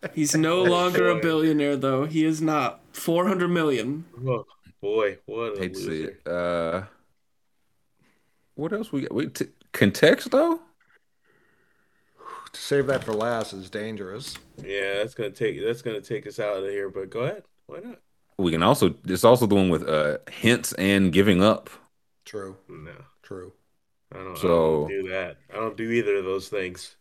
He's 0.14 0.36
no 0.36 0.64
longer 0.64 1.10
a 1.10 1.20
billionaire, 1.20 1.78
though. 1.78 2.06
He 2.06 2.26
is 2.26 2.42
not. 2.42 2.82
400 2.94 3.48
million. 3.48 4.06
Oh, 4.28 4.46
boy, 4.82 5.18
what 5.26 5.58
a 5.58 5.62
loser. 5.62 6.20
Uh, 6.26 6.84
What 8.56 8.74
else 8.74 8.92
we 8.92 9.02
got? 9.02 9.14
We 9.14 9.28
t- 9.28 9.48
context 9.72 10.32
though. 10.32 10.60
To 12.54 12.60
save 12.60 12.88
that 12.88 13.04
for 13.04 13.14
last 13.14 13.54
is 13.54 13.70
dangerous. 13.70 14.36
Yeah, 14.64 14.96
that's 14.96 15.14
gonna 15.14 15.30
take 15.30 15.64
that's 15.64 15.82
gonna 15.82 16.02
take 16.02 16.26
us 16.28 16.40
out 16.40 16.58
of 16.58 16.70
here. 16.70 16.90
But 16.90 17.10
go 17.10 17.22
ahead. 17.22 17.44
Why 17.68 17.80
not? 17.80 18.00
We 18.38 18.52
can 18.52 18.64
also. 18.64 18.96
It's 19.06 19.24
also 19.24 19.46
the 19.46 19.56
one 19.56 19.70
with 19.70 19.88
uh 19.88 20.18
hints 20.32 20.74
and 20.74 21.12
giving 21.12 21.44
up. 21.44 21.70
True. 22.26 22.58
No. 22.68 22.92
True. 23.24 23.54
I 24.12 24.18
don't, 24.18 24.38
so, 24.38 24.48
I 24.86 24.90
don't 24.90 25.04
do 25.04 25.10
that. 25.10 25.38
I 25.54 25.56
don't 25.58 25.78
do 25.78 25.92
either 25.92 26.16
of 26.16 26.26
those 26.26 26.50
things. 26.50 26.96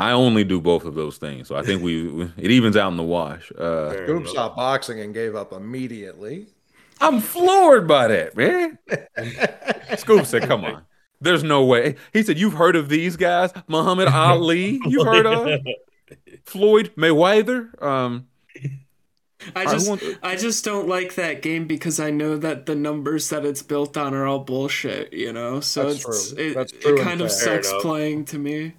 I 0.00 0.12
only 0.12 0.42
do 0.42 0.60
both 0.60 0.84
of 0.84 0.94
those 0.96 1.16
things, 1.18 1.46
so 1.46 1.54
I 1.54 1.62
think 1.62 1.82
we 1.82 2.24
it 2.36 2.50
evens 2.50 2.76
out 2.76 2.90
in 2.90 2.96
the 2.96 3.04
wash. 3.04 3.52
Uh, 3.52 3.92
Scoob 3.92 4.26
stopped 4.26 4.56
boxing 4.56 4.98
and 4.98 5.14
gave 5.14 5.36
up 5.36 5.52
immediately. 5.52 6.46
I'm 7.00 7.20
floored 7.20 7.86
by 7.86 8.08
that, 8.08 8.36
man. 8.36 8.78
Scoob 9.98 10.26
said, 10.26 10.48
"Come 10.48 10.64
on, 10.64 10.82
there's 11.20 11.42
no 11.42 11.64
way." 11.64 11.96
He 12.12 12.22
said, 12.22 12.38
"You've 12.38 12.54
heard 12.54 12.76
of 12.76 12.88
these 12.88 13.16
guys, 13.16 13.52
Muhammad 13.68 14.08
Ali? 14.08 14.80
You've 14.86 15.06
heard 15.06 15.26
of 15.26 15.60
Floyd 16.44 16.92
Mayweather?" 16.96 17.82
Um, 17.82 18.26
I 19.54 19.64
just 19.64 19.90
I, 19.90 20.30
I 20.32 20.36
just 20.36 20.64
don't 20.64 20.88
like 20.88 21.14
that 21.14 21.42
game 21.42 21.66
because 21.66 21.98
I 21.98 22.10
know 22.10 22.36
that 22.36 22.66
the 22.66 22.74
numbers 22.74 23.30
that 23.30 23.44
it's 23.44 23.62
built 23.62 23.96
on 23.96 24.14
are 24.14 24.26
all 24.26 24.40
bullshit, 24.40 25.12
you 25.12 25.32
know. 25.32 25.60
So 25.60 25.84
That's 25.84 26.04
it's 26.04 26.32
true. 26.32 26.38
it, 26.38 26.72
it 26.84 27.02
kind 27.02 27.20
of 27.20 27.30
sucks 27.30 27.72
playing 27.80 28.26
to 28.26 28.38
me. 28.38 28.74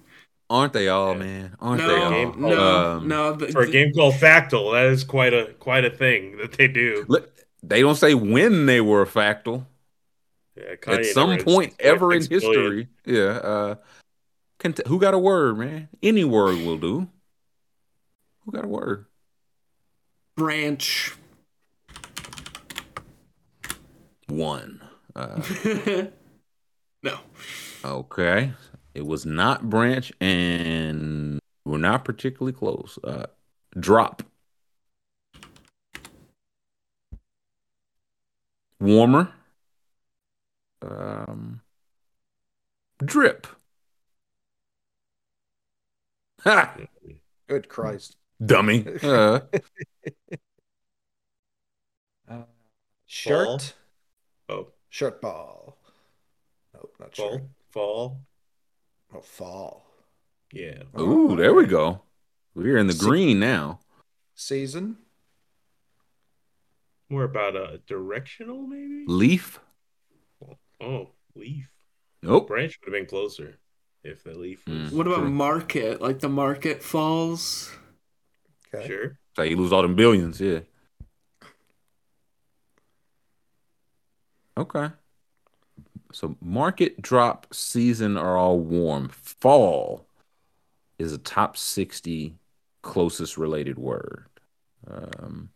Aren't 0.48 0.74
they 0.74 0.88
all, 0.88 1.14
man? 1.14 1.56
Aren't 1.60 1.80
no, 1.80 1.88
they 1.88 2.24
all? 2.24 2.34
No, 2.34 2.60
um, 2.60 3.08
no. 3.08 3.32
The, 3.32 3.48
for 3.48 3.62
a 3.62 3.70
game 3.70 3.92
called 3.92 4.14
Factle, 4.14 4.72
that 4.72 4.86
is 4.86 5.02
quite 5.02 5.32
a 5.32 5.54
quite 5.58 5.84
a 5.84 5.90
thing 5.90 6.36
that 6.36 6.52
they 6.52 6.68
do. 6.68 7.06
They 7.62 7.80
don't 7.80 7.96
say 7.96 8.14
when 8.14 8.66
they 8.66 8.80
were 8.80 9.02
a 9.02 9.06
Factle. 9.06 9.66
Yeah, 10.62 10.94
At 10.94 11.06
some 11.06 11.38
point 11.38 11.74
ever 11.80 12.12
in 12.12 12.24
history. 12.26 12.88
Yeah. 13.04 13.22
Uh, 13.22 13.74
who 14.86 15.00
got 15.00 15.14
a 15.14 15.18
word, 15.18 15.58
man? 15.58 15.88
Any 16.02 16.24
word 16.24 16.58
will 16.58 16.78
do. 16.78 17.08
Who 18.44 18.52
got 18.52 18.64
a 18.64 18.68
word? 18.68 19.06
branch. 20.36 21.14
One. 24.28 24.80
Uh, 25.14 25.42
no. 27.02 27.18
Okay. 27.84 28.52
It 28.94 29.06
was 29.06 29.26
not 29.26 29.68
branch, 29.68 30.12
and 30.20 31.38
we're 31.64 31.78
not 31.78 32.04
particularly 32.04 32.52
close. 32.52 32.98
Uh, 33.04 33.26
drop. 33.78 34.22
Warmer. 38.80 39.32
Um, 40.82 41.60
drip. 43.04 43.46
Ha! 46.44 46.76
Good 47.48 47.68
Christ 47.68 48.16
dummy. 48.44 48.84
Uh. 49.02 49.40
uh, 52.28 52.42
shirt. 53.06 53.74
Ball. 54.48 54.58
Oh, 54.58 54.68
shirt 54.88 55.20
ball. 55.20 55.78
Nope, 56.74 56.94
not 56.98 57.16
fall. 57.16 57.30
Shirt. 57.30 57.42
Fall. 57.70 58.20
Oh, 59.14 59.20
fall. 59.20 59.86
Yeah. 60.52 60.82
Ooh, 60.98 61.36
there 61.36 61.54
we 61.54 61.66
go. 61.66 62.02
We're 62.54 62.76
in 62.78 62.86
the 62.86 62.92
Se- 62.92 63.04
green 63.06 63.40
now. 63.40 63.80
Season. 64.34 64.96
More 67.08 67.24
about 67.24 67.56
a 67.56 67.80
directional, 67.86 68.66
maybe. 68.66 69.04
Leaf. 69.06 69.60
Oh, 70.82 71.10
leaf. 71.36 71.68
Nope. 72.22 72.48
Branch 72.48 72.78
would 72.80 72.92
have 72.92 73.00
been 73.00 73.08
closer 73.08 73.58
if 74.02 74.24
the 74.24 74.34
leaf 74.34 74.66
was. 74.66 74.90
Mm, 74.90 74.92
what 74.92 75.06
about 75.06 75.20
true. 75.20 75.30
market? 75.30 76.00
Like 76.00 76.20
the 76.20 76.28
market 76.28 76.82
falls. 76.82 77.72
Okay. 78.74 78.86
Sure. 78.86 79.18
So 79.36 79.42
you 79.42 79.56
lose 79.56 79.72
all 79.72 79.82
them 79.82 79.94
billions, 79.94 80.40
yeah. 80.40 80.60
Okay. 84.56 84.88
So 86.12 86.36
market 86.40 87.00
drop 87.00 87.54
season 87.54 88.16
are 88.16 88.36
all 88.36 88.58
warm. 88.58 89.08
Fall 89.08 90.06
is 90.98 91.12
a 91.12 91.18
top 91.18 91.56
60 91.56 92.36
closest 92.82 93.38
related 93.38 93.78
word. 93.78 94.26
Um 94.90 95.50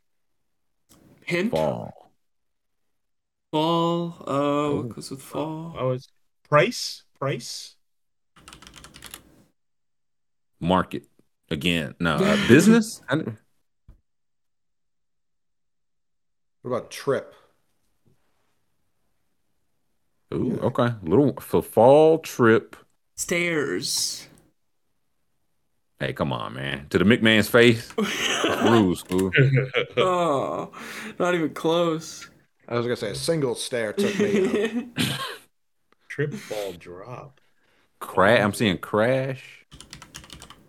Hint. 1.25 1.51
Fall. 1.51 2.06
Fall. 3.57 4.23
Oh, 4.27 4.83
because 4.83 5.11
with 5.11 5.23
fall. 5.23 5.75
Oh, 5.79 5.91
it's 5.93 6.09
price. 6.47 7.05
Price. 7.19 7.77
Market. 10.61 11.05
Again, 11.51 11.95
no 11.99 12.17
uh, 12.17 12.37
business. 12.49 13.01
what 13.09 13.23
about 16.65 16.91
trip? 16.91 17.35
Ooh, 20.35 20.61
okay. 20.63 20.93
Little 21.03 21.33
for 21.41 21.63
fall 21.63 22.19
trip. 22.19 22.77
Stairs. 23.15 24.29
Hey, 25.99 26.13
come 26.13 26.31
on, 26.31 26.53
man. 26.53 26.89
To 26.91 26.99
the 26.99 27.05
McMahon's 27.05 27.49
face. 27.49 27.91
Rules, 28.65 29.01
school. 29.01 29.31
oh, 29.97 30.73
not 31.19 31.35
even 31.35 31.55
close. 31.55 32.29
I 32.69 32.75
was 32.75 32.87
gonna 32.87 32.97
say 32.97 33.11
a 33.11 33.15
single 33.15 33.55
stair 33.55 33.93
took 33.93 34.19
me. 34.19 34.89
Trip 36.09 36.35
fall 36.35 36.73
drop. 36.73 37.41
Crash. 38.01 38.41
I'm 38.41 38.53
seeing 38.53 38.79
crash. 38.79 39.65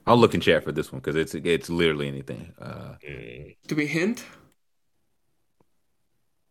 I'll 0.05 0.17
look 0.17 0.33
in 0.33 0.41
chat 0.41 0.63
for 0.63 0.71
this 0.71 0.91
one 0.91 1.01
because 1.01 1.15
it's 1.15 1.33
it's 1.35 1.69
literally 1.69 2.07
anything. 2.07 2.53
Uh, 2.59 2.95
Do 3.67 3.75
we 3.75 3.87
hint? 3.87 4.25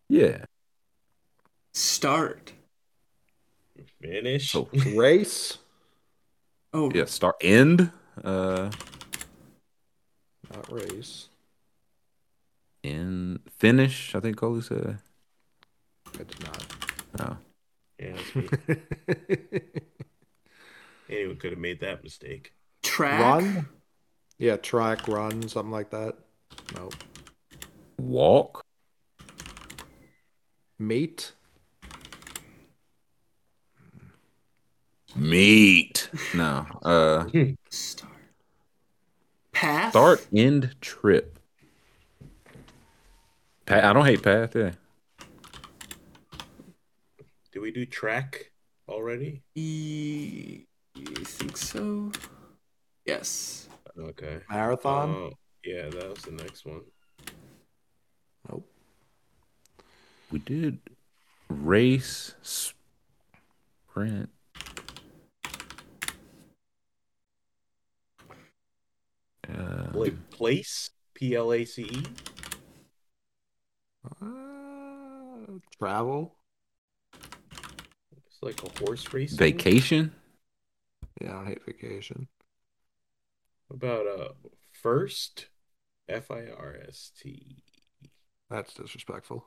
Yeah. 0.08 0.44
Start. 1.72 2.52
Finish. 4.00 4.50
So 4.52 4.68
race. 4.94 5.58
Oh 6.72 6.90
yeah. 6.94 7.06
Start. 7.06 7.36
End. 7.40 7.90
Uh. 8.22 8.70
Not 10.52 10.72
race. 10.72 11.28
In 12.82 13.40
finish. 13.50 14.14
I 14.14 14.20
think 14.20 14.36
Coley 14.36 14.62
said. 14.62 14.98
I 16.18 16.22
did 16.24 16.44
not. 16.44 16.66
Oh. 17.20 17.36
Yeah, 17.98 18.12
that's 18.16 18.34
me. 18.36 18.48
Anyone 21.08 21.36
could 21.36 21.50
have 21.50 21.58
made 21.60 21.80
that 21.80 22.02
mistake. 22.02 22.52
Track. 22.82 23.20
Run. 23.20 23.68
Yeah, 24.38 24.56
track, 24.56 25.06
run, 25.08 25.48
something 25.48 25.72
like 25.72 25.90
that. 25.90 26.16
Nope. 26.74 26.94
Walk. 27.98 28.64
Meet. 30.78 31.32
Meet. 35.14 36.10
No. 36.34 36.66
Uh 36.82 37.24
Start. 37.70 38.12
Path. 39.52 39.90
Start 39.92 40.26
end 40.34 40.74
trip. 40.82 41.38
Pa- 43.64 43.88
I 43.88 43.92
don't 43.94 44.04
hate 44.04 44.22
path, 44.22 44.54
yeah. 44.54 44.72
Do 47.56 47.62
we 47.62 47.70
do 47.70 47.86
track 47.86 48.52
already? 48.86 49.42
E- 49.54 50.66
I 50.94 51.24
think 51.24 51.56
so. 51.56 52.12
Yes. 53.06 53.70
Okay. 53.98 54.40
Marathon? 54.50 55.08
Uh, 55.08 55.30
yeah, 55.64 55.88
that 55.88 56.10
was 56.10 56.18
the 56.18 56.32
next 56.32 56.66
one. 56.66 56.82
Nope. 58.46 58.70
We 60.30 60.38
did 60.40 60.80
race, 61.48 62.34
sprint. 62.42 64.28
Uh, 69.48 70.10
place? 70.30 70.90
P 71.14 71.34
L 71.34 71.54
A 71.54 71.64
C 71.64 71.84
E? 71.84 72.02
Uh, 74.20 75.56
travel? 75.78 76.36
It's 78.36 78.42
like 78.42 78.70
a 78.70 78.84
horse 78.84 79.12
race. 79.14 79.32
Vacation? 79.32 80.12
Yeah, 81.20 81.38
I 81.38 81.46
hate 81.46 81.64
vacation 81.64 82.28
about 83.70 84.06
uh 84.06 84.28
first? 84.72 85.46
F 86.08 86.30
I 86.30 86.46
R 86.56 86.76
S 86.86 87.12
T. 87.20 87.62
That's 88.50 88.74
disrespectful. 88.74 89.46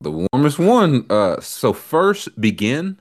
The 0.00 0.26
warmest 0.32 0.58
one. 0.58 1.06
Uh, 1.10 1.40
so 1.40 1.72
first 1.72 2.40
begin. 2.40 2.98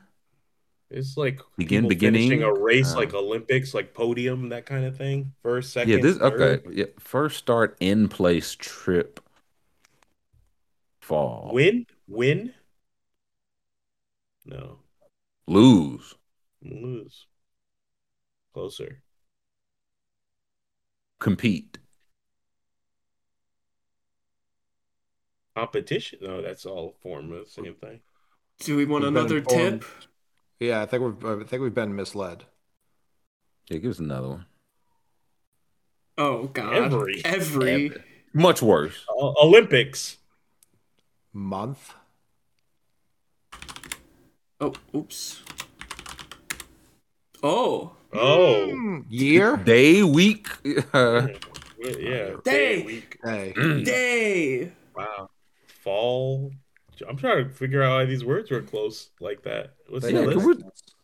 It's 0.89 1.17
like 1.17 1.39
begin 1.57 1.87
beginning 1.87 2.43
a 2.43 2.53
race 2.53 2.93
uh, 2.93 2.97
like 2.97 3.13
Olympics, 3.13 3.73
like 3.73 3.93
podium, 3.93 4.49
that 4.49 4.65
kind 4.65 4.85
of 4.85 4.97
thing. 4.97 5.33
First, 5.41 5.73
second. 5.73 5.91
Yeah, 5.91 6.01
this 6.01 6.17
third. 6.17 6.41
okay. 6.41 6.69
Yeah, 6.71 6.85
first 6.99 7.37
start 7.37 7.77
in 7.79 8.09
place 8.09 8.55
trip. 8.55 9.21
Fall. 11.01 11.51
Win, 11.53 11.85
win. 12.07 12.53
No. 14.47 14.79
Lose. 15.45 16.15
Lose. 16.63 17.27
Closer. 18.53 19.03
Compete. 21.19 21.77
Competition. 25.55 26.19
No, 26.21 26.41
that's 26.41 26.65
all 26.65 26.95
form 27.01 27.31
of 27.33 27.45
the 27.45 27.51
same 27.51 27.75
thing. 27.75 27.99
Do 28.59 28.77
we 28.77 28.85
want 28.85 29.03
we've 29.03 29.09
another 29.09 29.41
tip? 29.41 29.83
Yeah, 30.59 30.81
I 30.81 30.85
think 30.85 31.03
we've 31.03 31.25
I 31.25 31.43
think 31.43 31.61
we've 31.61 31.73
been 31.73 31.95
misled. 31.95 32.45
Yeah, 33.69 33.77
give 33.77 33.91
us 33.91 33.99
another 33.99 34.29
one. 34.29 34.45
Oh 36.17 36.45
God! 36.47 36.73
Every, 36.73 37.21
every, 37.25 37.85
every. 37.85 38.03
much 38.33 38.61
worse. 38.61 39.05
Uh, 39.09 39.33
Olympics 39.43 40.17
month. 41.33 41.93
Oh, 44.59 44.73
oops. 44.95 45.41
Oh. 47.43 47.91
Oh. 48.13 48.71
Mm, 48.73 49.05
year. 49.09 49.57
Day, 49.57 50.03
week. 50.03 50.47
Uh, 50.93 51.27
yeah. 51.79 52.31
Day. 52.43 52.81
Day. 52.81 52.83
Week. 52.83 53.17
Day. 53.23 53.53
Mm. 53.55 53.85
Day. 53.85 54.71
Wow. 54.95 55.29
Fall. 55.83 56.51
I'm 57.07 57.17
trying 57.17 57.47
to 57.47 57.53
figure 57.53 57.83
out 57.83 57.97
why 57.97 58.05
these 58.05 58.25
words 58.25 58.49
were 58.49 58.61
close 58.61 59.11
like 59.19 59.43
that. 59.43 59.75
What's 59.87 60.09
yeah, 60.09 60.21
the 60.21 60.35
list? 60.35 60.95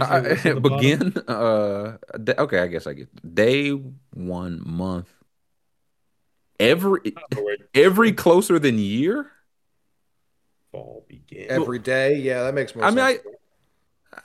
I, 0.00 0.20
begin. 0.60 1.14
Uh, 1.28 1.98
okay, 2.38 2.58
I 2.58 2.66
guess 2.66 2.86
I 2.86 2.94
get 2.94 3.34
day, 3.34 3.70
one, 4.14 4.60
month. 4.64 5.12
Every 6.58 7.14
every 7.74 8.12
closer 8.12 8.58
than 8.58 8.78
year. 8.78 9.30
Fall 10.72 11.04
begin 11.08 11.50
every 11.50 11.78
day. 11.78 12.16
Yeah, 12.16 12.42
that 12.44 12.54
makes 12.54 12.74
more. 12.74 12.84
I 12.84 12.88
sense. 12.88 12.96
mean, 12.96 13.04
I, 14.14 14.18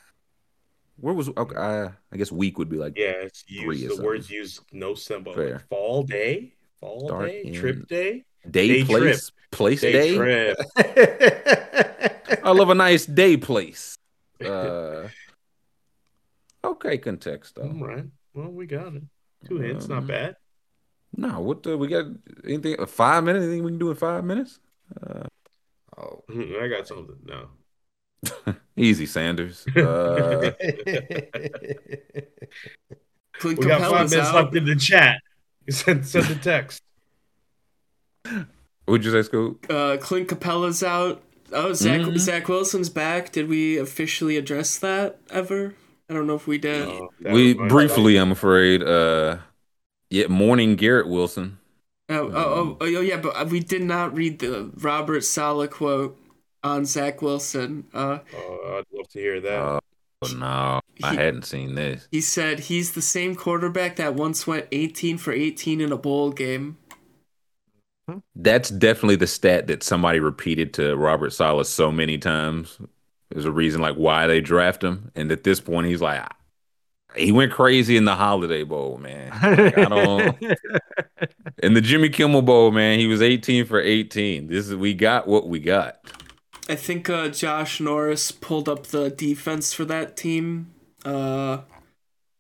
where 1.00 1.14
was 1.14 1.30
okay? 1.30 1.56
I, 1.56 1.92
I 2.12 2.18
guess 2.18 2.32
week 2.32 2.58
would 2.58 2.70
be 2.70 2.78
like 2.78 2.98
yeah. 2.98 3.12
It's 3.12 3.44
used, 3.48 4.00
the 4.00 4.04
words 4.04 4.30
use 4.32 4.62
no 4.72 4.96
symbol. 4.96 5.36
Like 5.36 5.68
fall 5.68 6.04
day, 6.04 6.54
fall 6.80 7.08
Start 7.08 7.28
day, 7.28 7.52
trip 7.52 7.88
day, 7.88 8.24
day, 8.50 8.68
day 8.68 8.84
place, 8.84 9.30
trip. 9.30 9.52
place 9.52 9.82
day. 9.82 9.92
day. 9.92 10.16
Trip. 10.16 10.58
I 12.44 12.52
love 12.52 12.70
a 12.70 12.76
nice 12.76 13.06
day 13.06 13.38
place. 13.38 13.98
Uh, 14.44 15.10
Okay, 16.68 16.98
context 16.98 17.56
though. 17.56 17.64
All 17.64 17.88
right. 17.88 18.06
Well, 18.34 18.50
we 18.50 18.66
got 18.66 18.94
it. 18.94 19.04
Two 19.48 19.58
hits, 19.58 19.86
um, 19.86 19.92
not 19.92 20.08
bad. 20.08 20.36
No, 21.16 21.40
what 21.40 21.64
the, 21.64 21.78
we 21.78 21.88
got? 21.88 22.06
Anything? 22.44 22.86
Five 22.86 23.24
minutes? 23.24 23.46
Anything 23.46 23.64
we 23.64 23.72
can 23.72 23.80
do 23.80 23.90
in 23.90 23.96
five 23.96 24.24
minutes? 24.24 24.60
Uh, 25.02 25.24
oh, 25.98 26.24
I 26.62 26.68
got 26.68 26.88
something. 26.88 27.16
No. 27.26 28.56
Easy, 28.78 29.06
Sanders. 29.06 29.66
Uh, 29.78 30.52
we 33.44 33.54
got 33.54 33.82
five 33.82 34.10
minutes 34.10 34.30
out. 34.30 34.36
left 34.36 34.56
in 34.56 34.66
the 34.66 34.76
chat. 34.76 35.22
Send, 35.70 36.08
send 36.08 36.26
the 36.26 36.36
text. 36.36 36.82
What'd 38.86 39.06
you 39.06 39.12
say, 39.12 39.30
Scoob? 39.30 39.70
Uh, 39.70 39.98
Clint 39.98 40.28
Capela's 40.28 40.82
out. 40.82 41.22
Oh, 41.52 41.74
Zach 41.74 42.02
mm-hmm. 42.02 42.18
Zach 42.18 42.48
Wilson's 42.48 42.90
back. 42.90 43.32
Did 43.32 43.48
we 43.48 43.78
officially 43.78 44.38
address 44.38 44.80
that 44.80 45.20
ever? 45.30 45.76
I 46.10 46.14
don't 46.14 46.26
know 46.26 46.36
if 46.36 46.48
we 46.48 46.58
did. 46.58 46.88
Uh, 46.88 47.08
we 47.20 47.54
briefly, 47.54 48.18
I'm 48.18 48.32
afraid. 48.32 48.82
Uh, 48.82 49.38
yeah, 50.10 50.28
morning 50.28 50.76
Garrett 50.76 51.08
Wilson. 51.08 51.60
Oh, 52.10 52.32
oh, 52.34 52.34
oh, 52.34 52.78
oh, 52.80 53.02
yeah, 53.02 53.18
but 53.18 53.50
we 53.50 53.60
did 53.60 53.82
not 53.82 54.16
read 54.16 54.40
the 54.40 54.72
Robert 54.78 55.22
Saleh 55.22 55.70
quote 55.70 56.18
on 56.64 56.86
Zach 56.86 57.22
Wilson. 57.22 57.86
Uh, 57.94 58.20
oh, 58.34 58.78
I'd 58.78 58.98
love 58.98 59.10
to 59.10 59.20
hear 59.20 59.42
that. 59.42 59.60
Uh, 59.60 59.80
oh, 60.22 60.36
no, 60.38 60.80
I 61.04 61.12
he, 61.12 61.16
hadn't 61.18 61.46
seen 61.46 61.76
this. 61.76 62.08
He 62.12 62.22
said 62.22 62.62
he's 62.62 62.94
the 62.94 63.02
same 63.02 63.36
quarterback 63.36 63.98
that 63.98 64.16
once 64.16 64.48
went 64.48 64.68
18 64.72 65.18
for 65.18 65.34
18 65.34 65.82
in 65.82 65.92
a 65.92 65.98
bowl 65.98 66.32
game. 66.32 66.78
That's 68.36 68.70
definitely 68.70 69.18
the 69.18 69.28
stat 69.28 69.68
that 69.68 69.84
somebody 69.84 70.22
repeated 70.22 70.74
to 70.76 70.96
Robert 70.96 71.34
Saleh 71.34 71.66
so 71.66 71.92
many 71.92 72.18
times 72.18 72.80
there's 73.30 73.46
a 73.46 73.52
reason 73.52 73.82
like 73.82 73.96
why 73.96 74.28
they 74.28 74.42
draft 74.42 74.84
him, 74.84 75.12
and 75.16 75.32
at 75.32 75.44
this 75.44 75.60
point, 75.60 75.88
he's 75.88 76.02
like, 76.02 76.26
he 77.16 77.32
went 77.32 77.52
crazy 77.52 77.98
in 77.98 78.06
the 78.06 78.16
Holiday 78.16 78.64
Bowl, 78.64 78.98
man. 78.98 79.30
Like, 79.32 79.78
I 79.78 79.86
don't. 79.86 80.38
in 81.64 81.74
the 81.74 81.82
Jimmy 81.82 82.10
Kimmel 82.10 82.42
Bowl, 82.42 82.72
man, 82.72 83.00
he 83.00 83.08
was 83.08 83.22
18 83.22 83.66
for 83.66 83.80
18. 83.80 84.48
This 84.48 84.68
is 84.68 84.76
we 84.76 84.94
got 84.94 85.28
what 85.28 85.48
we 85.48 85.60
got. 85.60 86.00
I 86.70 86.76
think 86.76 87.10
uh, 87.10 87.30
Josh 87.30 87.80
Norris 87.80 88.32
pulled 88.32 88.68
up 88.68 88.88
the 88.88 89.10
defense 89.10 89.74
for 89.74 89.86
that 89.86 90.18
team. 90.18 90.74
Uh, 91.06 91.60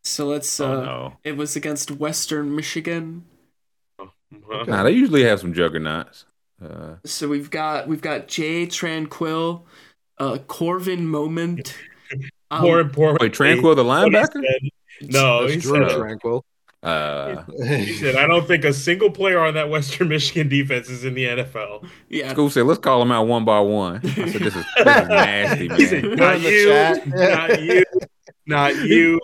so 0.03 0.27
let's. 0.27 0.59
Oh, 0.59 0.65
uh, 0.65 0.75
oh, 0.75 0.83
no. 0.83 1.13
It 1.23 1.37
was 1.37 1.55
against 1.55 1.91
Western 1.91 2.55
Michigan. 2.55 3.25
Nah, 4.67 4.83
they 4.83 4.91
usually 4.91 5.23
have 5.23 5.39
some 5.39 5.53
juggernauts. 5.53 6.25
Uh, 6.61 6.95
so 7.05 7.29
we've 7.29 7.49
got 7.49 7.87
we've 7.87 8.01
got 8.01 8.27
Jay 8.27 8.65
Tranquil, 8.65 9.65
uh, 10.17 10.37
Corvin 10.47 11.05
moment. 11.05 11.73
Um, 12.51 12.61
More 12.61 12.79
important. 12.79 13.21
Wait, 13.21 13.33
Tranquill, 13.33 13.75
the 13.75 13.83
linebacker? 13.83 14.41
no, 15.01 15.47
he 15.47 15.59
said, 15.59 15.71
Tranquill. 15.71 16.43
Uh, 16.83 17.43
he 17.65 17.93
said, 17.93 18.15
"I 18.15 18.27
don't 18.27 18.47
think 18.47 18.63
a 18.63 18.71
single 18.71 19.09
player 19.09 19.39
on 19.39 19.55
that 19.55 19.69
Western 19.69 20.09
Michigan 20.09 20.47
defense 20.47 20.89
is 20.89 21.03
in 21.03 21.15
the 21.15 21.25
NFL." 21.25 21.89
Yeah, 22.07 22.33
Scoob 22.33 22.51
said, 22.51 22.65
"Let's 22.65 22.79
call 22.79 22.99
them 22.99 23.11
out 23.11 23.27
one 23.27 23.43
by 23.45 23.59
one." 23.59 23.99
I 24.03 24.09
said, 24.09 24.41
"This 24.41 24.55
is, 24.55 24.65
this 24.77 25.01
is 25.01 25.07
nasty, 25.09 25.67
man." 25.69 25.79
Said, 25.79 26.03
not, 26.17 26.41
you, 26.41 26.69
not 26.69 27.61
you, 27.61 27.83
not 28.45 28.75
you, 28.75 29.19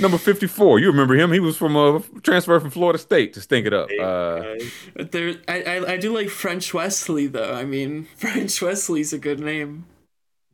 Number 0.00 0.18
fifty-four. 0.18 0.80
You 0.80 0.88
remember 0.88 1.14
him? 1.14 1.32
He 1.32 1.38
was 1.38 1.56
from 1.56 1.76
a 1.76 1.96
uh, 1.96 2.02
transfer 2.22 2.58
from 2.58 2.70
Florida 2.70 2.98
State 2.98 3.32
to 3.34 3.40
stink 3.40 3.66
it 3.66 3.72
up. 3.72 3.88
Uh, 4.00 4.56
there, 4.96 5.36
I, 5.46 5.62
I, 5.62 5.92
I 5.92 5.96
do 5.96 6.12
like 6.12 6.28
French 6.28 6.74
Wesley 6.74 7.28
though. 7.28 7.54
I 7.54 7.64
mean, 7.64 8.08
French 8.16 8.60
Wesley's 8.60 9.12
a 9.12 9.18
good 9.18 9.38
name. 9.38 9.86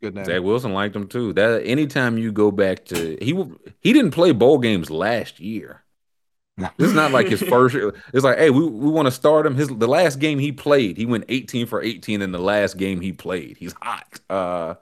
Good 0.03 0.15
name. 0.15 0.25
Zach 0.25 0.43
Wilson 0.43 0.73
liked 0.73 0.93
him 0.93 1.07
too. 1.07 1.31
That 1.31 1.65
anytime 1.65 2.17
you 2.17 2.33
go 2.33 2.51
back 2.51 2.83
to 2.87 3.17
he 3.21 3.41
he 3.79 3.93
didn't 3.93 4.11
play 4.11 4.33
bowl 4.33 4.59
games 4.59 4.89
last 4.89 5.39
year. 5.39 5.81
this 6.57 6.89
is 6.89 6.93
not 6.93 7.13
like 7.13 7.27
his 7.27 7.41
first. 7.41 7.73
year. 7.73 7.95
It's 8.13 8.25
like, 8.25 8.37
hey, 8.37 8.49
we, 8.49 8.65
we 8.65 8.89
want 8.89 9.05
to 9.05 9.11
start 9.11 9.45
him. 9.45 9.55
His 9.55 9.69
the 9.69 9.87
last 9.87 10.19
game 10.19 10.39
he 10.39 10.51
played, 10.51 10.97
he 10.97 11.05
went 11.05 11.23
18 11.29 11.67
for 11.67 11.81
18 11.81 12.21
in 12.21 12.33
the 12.33 12.37
last 12.37 12.75
game 12.75 12.99
he 12.99 13.13
played. 13.13 13.55
He's 13.55 13.73
hot. 13.81 14.19
Uh, 14.29 14.75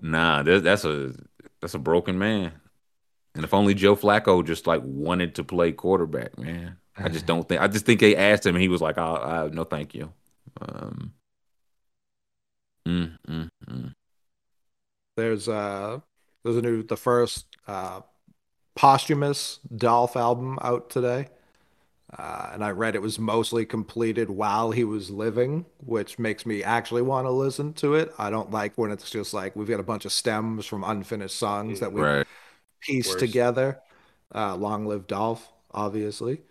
nah, 0.00 0.42
that's 0.42 0.86
a 0.86 1.12
that's 1.60 1.74
a 1.74 1.78
broken 1.78 2.18
man. 2.18 2.52
And 3.34 3.44
if 3.44 3.52
only 3.52 3.74
Joe 3.74 3.94
Flacco 3.94 4.42
just 4.42 4.66
like 4.66 4.80
wanted 4.82 5.34
to 5.34 5.44
play 5.44 5.72
quarterback, 5.72 6.38
man. 6.38 6.78
I 6.96 7.10
just 7.10 7.26
don't 7.26 7.46
think. 7.46 7.60
I 7.60 7.68
just 7.68 7.84
think 7.84 8.00
they 8.00 8.16
asked 8.16 8.46
him, 8.46 8.54
and 8.54 8.62
he 8.62 8.68
was 8.68 8.80
like, 8.80 8.96
"I, 8.96 9.50
no, 9.52 9.64
thank 9.64 9.94
you." 9.94 10.14
Um, 10.62 11.12
mm, 12.88 13.18
mm, 13.28 13.50
mm. 13.68 13.94
There's 15.16 15.48
uh, 15.48 16.00
there's 16.42 16.56
a 16.56 16.62
new 16.62 16.82
the 16.82 16.96
first 16.96 17.46
uh, 17.66 18.00
posthumous 18.74 19.60
Dolph 19.76 20.16
album 20.16 20.58
out 20.62 20.90
today, 20.90 21.28
uh, 22.16 22.50
and 22.52 22.64
I 22.64 22.70
read 22.70 22.94
it 22.94 23.02
was 23.02 23.18
mostly 23.18 23.64
completed 23.64 24.30
while 24.30 24.70
he 24.70 24.84
was 24.84 25.10
living, 25.10 25.66
which 25.78 26.18
makes 26.18 26.44
me 26.44 26.62
actually 26.62 27.02
want 27.02 27.26
to 27.26 27.30
listen 27.30 27.72
to 27.74 27.94
it. 27.94 28.12
I 28.18 28.30
don't 28.30 28.50
like 28.50 28.76
when 28.76 28.90
it's 28.90 29.10
just 29.10 29.34
like 29.34 29.54
we've 29.54 29.68
got 29.68 29.80
a 29.80 29.84
bunch 29.84 30.04
of 30.04 30.12
stems 30.12 30.66
from 30.66 30.84
unfinished 30.84 31.36
songs 31.36 31.80
that 31.80 31.92
we. 31.92 32.02
Right 32.02 32.26
piece 32.84 33.14
together. 33.14 33.80
Uh, 34.34 34.56
Long 34.56 34.86
live 34.86 35.06
Dolph, 35.06 35.52
obviously. 35.72 36.42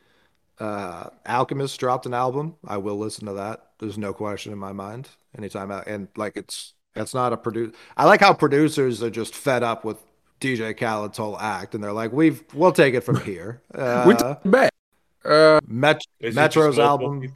Uh, 0.60 1.10
Alchemist 1.26 1.80
dropped 1.80 2.06
an 2.06 2.14
album. 2.14 2.56
I 2.66 2.78
will 2.78 2.98
listen 2.98 3.26
to 3.28 3.34
that. 3.34 3.72
There's 3.80 3.98
no 3.98 4.14
question 4.14 4.52
in 4.54 4.60
my 4.60 4.72
mind. 4.72 5.10
Anytime, 5.38 5.72
I, 5.72 5.82
and 5.86 6.08
like 6.16 6.38
it's 6.38 6.74
it's 6.96 7.14
not 7.14 7.34
a 7.34 7.38
produce. 7.38 7.76
I 7.98 8.06
like 8.06 8.20
how 8.22 8.34
producers 8.34 9.02
are 9.02 9.10
just 9.10 9.36
fed 9.36 9.64
up 9.64 9.84
with 9.84 9.98
DJ 10.40 10.78
Khaled's 10.78 11.18
whole 11.18 11.40
act, 11.40 11.76
and 11.76 11.84
they're 11.84 11.94
like, 11.94 12.12
"We've 12.12 12.44
we'll 12.54 12.72
take 12.72 12.94
it 12.94 13.02
from 13.02 13.22
here." 13.26 13.62
Uh, 13.74 14.36
back. 14.46 14.72
Uh, 15.24 15.62
Met- 15.66 16.02
Metro's 16.22 16.80
album. 16.80 17.36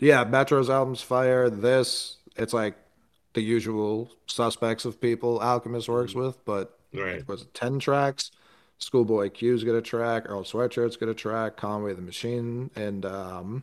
Yeah, 0.00 0.24
Metro's 0.24 0.68
album's 0.68 1.00
fire. 1.00 1.48
This 1.48 2.16
it's 2.36 2.52
like 2.52 2.76
the 3.34 3.40
usual 3.40 4.10
suspects 4.26 4.84
of 4.84 5.00
people 5.00 5.38
Alchemist 5.40 5.88
works 5.88 6.12
mm-hmm. 6.12 6.22
with, 6.22 6.44
but 6.44 6.78
Right. 6.92 7.26
Was 7.28 7.42
it 7.42 7.54
10 7.54 7.78
tracks? 7.78 8.30
Schoolboy 8.78 9.30
Q's 9.30 9.64
got 9.64 9.74
a 9.74 9.82
track. 9.82 10.24
Earl 10.26 10.44
Sweatshirt's 10.44 10.96
got 10.96 11.08
a 11.08 11.14
track. 11.14 11.56
Conway 11.56 11.94
the 11.94 12.02
Machine 12.02 12.70
and 12.76 13.04
um, 13.04 13.62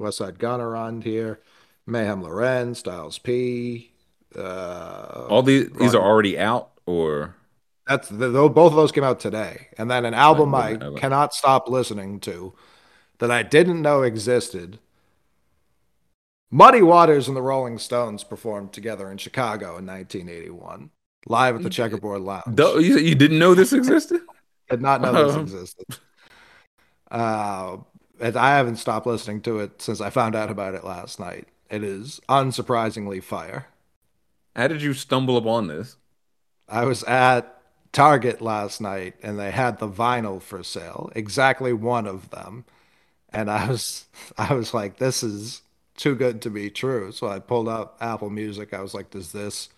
Westside 0.00 0.38
Gunn 0.38 0.60
around 0.60 1.04
here. 1.04 1.40
Mayhem 1.86 2.22
Lauren, 2.22 2.74
Styles 2.74 3.18
P. 3.18 3.92
Uh, 4.36 5.26
All 5.28 5.42
these 5.42 5.70
these 5.70 5.94
are 5.94 6.02
already 6.02 6.38
out, 6.38 6.70
or 6.86 7.34
that's 7.88 8.08
the, 8.08 8.28
both 8.30 8.72
of 8.72 8.76
those 8.76 8.92
came 8.92 9.04
out 9.04 9.18
today. 9.18 9.68
And 9.78 9.90
then 9.90 10.04
an 10.04 10.14
album 10.14 10.54
I, 10.54 10.72
I 10.80 10.94
cannot 10.96 11.32
stop 11.32 11.68
listening 11.68 12.20
to 12.20 12.52
that 13.18 13.30
I 13.30 13.42
didn't 13.42 13.80
know 13.80 14.02
existed. 14.02 14.78
Muddy 16.50 16.82
Waters 16.82 17.28
and 17.28 17.36
the 17.36 17.42
Rolling 17.42 17.78
Stones 17.78 18.24
performed 18.24 18.72
together 18.72 19.10
in 19.10 19.18
Chicago 19.18 19.76
in 19.78 19.86
1981. 19.86 20.90
live 21.26 21.56
at 21.56 21.62
the 21.62 21.70
Checkerboard 21.70 22.22
Lounge. 22.22 22.58
You, 22.58 22.98
you 22.98 23.14
didn't 23.14 23.38
know 23.38 23.54
this 23.54 23.72
existed? 23.72 24.20
Did 24.70 24.82
not 24.82 25.00
know 25.00 25.12
this 25.12 25.32
uh-huh. 25.32 25.40
existed. 25.40 25.98
Uh, 27.10 27.76
and 28.20 28.36
I 28.36 28.56
haven't 28.56 28.76
stopped 28.76 29.06
listening 29.06 29.40
to 29.42 29.60
it 29.60 29.80
since 29.80 30.00
I 30.00 30.10
found 30.10 30.34
out 30.34 30.50
about 30.50 30.74
it 30.74 30.84
last 30.84 31.18
night. 31.18 31.48
It 31.70 31.82
is 31.82 32.20
unsurprisingly 32.28 33.22
fire. 33.22 33.66
How 34.58 34.66
did 34.66 34.82
you 34.82 34.92
stumble 34.92 35.36
upon 35.36 35.68
this? 35.68 35.94
I 36.68 36.84
was 36.84 37.04
at 37.04 37.62
Target 37.92 38.42
last 38.42 38.80
night 38.80 39.14
and 39.22 39.38
they 39.38 39.52
had 39.52 39.78
the 39.78 39.88
vinyl 39.88 40.42
for 40.42 40.64
sale, 40.64 41.12
exactly 41.14 41.72
one 41.72 42.08
of 42.08 42.30
them. 42.30 42.64
And 43.32 43.52
I 43.52 43.68
was 43.68 44.06
I 44.36 44.54
was 44.54 44.74
like 44.74 44.96
this 44.96 45.22
is 45.22 45.62
too 45.96 46.16
good 46.16 46.42
to 46.42 46.50
be 46.50 46.70
true. 46.70 47.12
So 47.12 47.28
I 47.28 47.38
pulled 47.38 47.68
up 47.68 47.98
Apple 48.00 48.30
Music. 48.30 48.74
I 48.74 48.80
was 48.82 48.94
like 48.94 49.10
does 49.10 49.30
this 49.30 49.68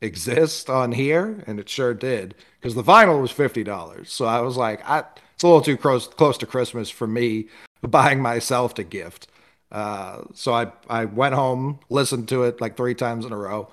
exist 0.00 0.68
on 0.68 0.90
here? 0.90 1.44
And 1.46 1.60
it 1.60 1.68
sure 1.68 1.94
did 1.94 2.34
because 2.60 2.74
the 2.74 2.82
vinyl 2.82 3.22
was 3.22 3.32
$50. 3.32 4.08
So 4.08 4.24
I 4.24 4.40
was 4.40 4.56
like 4.56 4.84
I 4.84 5.04
it's 5.34 5.44
a 5.44 5.46
little 5.46 5.62
too 5.62 5.76
close 5.76 6.08
close 6.08 6.36
to 6.38 6.46
Christmas 6.46 6.90
for 6.90 7.06
me 7.06 7.46
buying 7.82 8.20
myself 8.20 8.76
a 8.80 8.82
gift. 8.82 9.28
Uh, 9.70 10.22
so 10.34 10.52
I 10.52 10.72
I 10.90 11.04
went 11.04 11.36
home, 11.36 11.78
listened 11.88 12.28
to 12.30 12.42
it 12.42 12.60
like 12.60 12.76
three 12.76 12.96
times 12.96 13.24
in 13.24 13.32
a 13.32 13.38
row, 13.38 13.70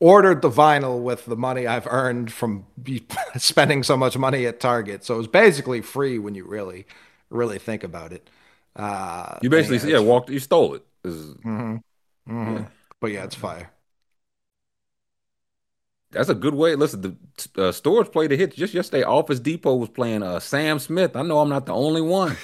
ordered 0.00 0.42
the 0.42 0.50
vinyl 0.50 1.00
with 1.00 1.24
the 1.26 1.36
money 1.36 1.66
I've 1.66 1.86
earned 1.86 2.32
from 2.32 2.66
spending 3.36 3.82
so 3.82 3.96
much 3.96 4.16
money 4.16 4.46
at 4.46 4.60
Target. 4.60 5.04
So 5.04 5.14
it 5.14 5.18
was 5.18 5.28
basically 5.28 5.80
free 5.80 6.18
when 6.18 6.34
you 6.34 6.44
really 6.46 6.86
really 7.30 7.58
think 7.58 7.84
about 7.84 8.12
it. 8.12 8.28
Uh, 8.76 9.38
you 9.42 9.50
basically 9.50 9.90
yeah, 9.90 9.98
yeah 9.98 10.04
walked 10.04 10.30
you 10.30 10.38
stole 10.38 10.74
it. 10.74 10.84
Mm-hmm, 11.04 11.76
mm-hmm. 12.28 12.56
Yeah. 12.56 12.64
But 13.00 13.12
yeah, 13.12 13.24
it's 13.24 13.34
fire. 13.34 13.70
That's 16.10 16.28
a 16.28 16.34
good 16.34 16.54
way. 16.54 16.76
Listen, 16.76 17.18
the 17.54 17.68
uh, 17.68 17.72
stores 17.72 18.08
played 18.08 18.30
the 18.30 18.36
hit 18.36 18.54
just 18.54 18.72
yesterday. 18.72 19.02
Office 19.02 19.40
Depot 19.40 19.74
was 19.74 19.88
playing 19.88 20.22
uh, 20.22 20.38
Sam 20.38 20.78
Smith. 20.78 21.16
I 21.16 21.22
know 21.22 21.40
I'm 21.40 21.48
not 21.48 21.66
the 21.66 21.74
only 21.74 22.00
one 22.00 22.36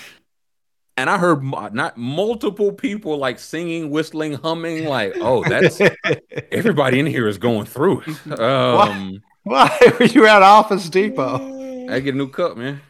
and 1.01 1.09
I 1.09 1.17
heard 1.17 1.43
not 1.43 1.97
multiple 1.97 2.73
people 2.73 3.17
like 3.17 3.39
singing, 3.39 3.89
whistling, 3.91 4.35
humming. 4.35 4.85
Like, 4.85 5.15
oh, 5.17 5.43
that's 5.49 5.81
everybody 6.53 7.01
in 7.01 7.07
here 7.07 7.27
is 7.27 7.39
going 7.39 7.65
through 7.67 8.03
it. 8.03 8.17
Um, 8.41 9.23
Why? 9.45 9.69
Why 9.81 9.93
were 9.99 10.05
you 10.05 10.27
at 10.27 10.43
Office 10.43 10.91
Depot? 10.91 11.89
I 11.91 12.01
get 12.01 12.15
a 12.15 12.19
new 12.19 12.29
cup, 12.29 12.57
man. 12.59 12.83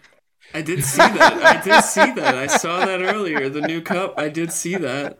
I 0.52 0.62
did 0.62 0.84
see 0.84 0.98
that. 0.98 1.32
I 1.34 1.62
did 1.62 1.84
see 1.84 2.12
that. 2.12 2.34
I 2.34 2.48
saw 2.48 2.84
that 2.84 3.00
earlier. 3.00 3.48
The 3.48 3.60
new 3.60 3.80
cup. 3.80 4.14
I 4.18 4.28
did 4.28 4.52
see 4.52 4.74
that. 4.76 5.18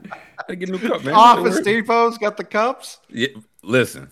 I 0.49 0.57
get 0.57 0.69
a 0.69 0.73
new 0.73 0.79
cup, 0.79 1.05
man. 1.05 1.15
Office 1.15 1.61
Depot's 1.61 2.19
got 2.19 2.37
the 2.37 2.45
cups. 2.45 2.99
Yeah, 3.09 3.29
listen, 3.63 4.11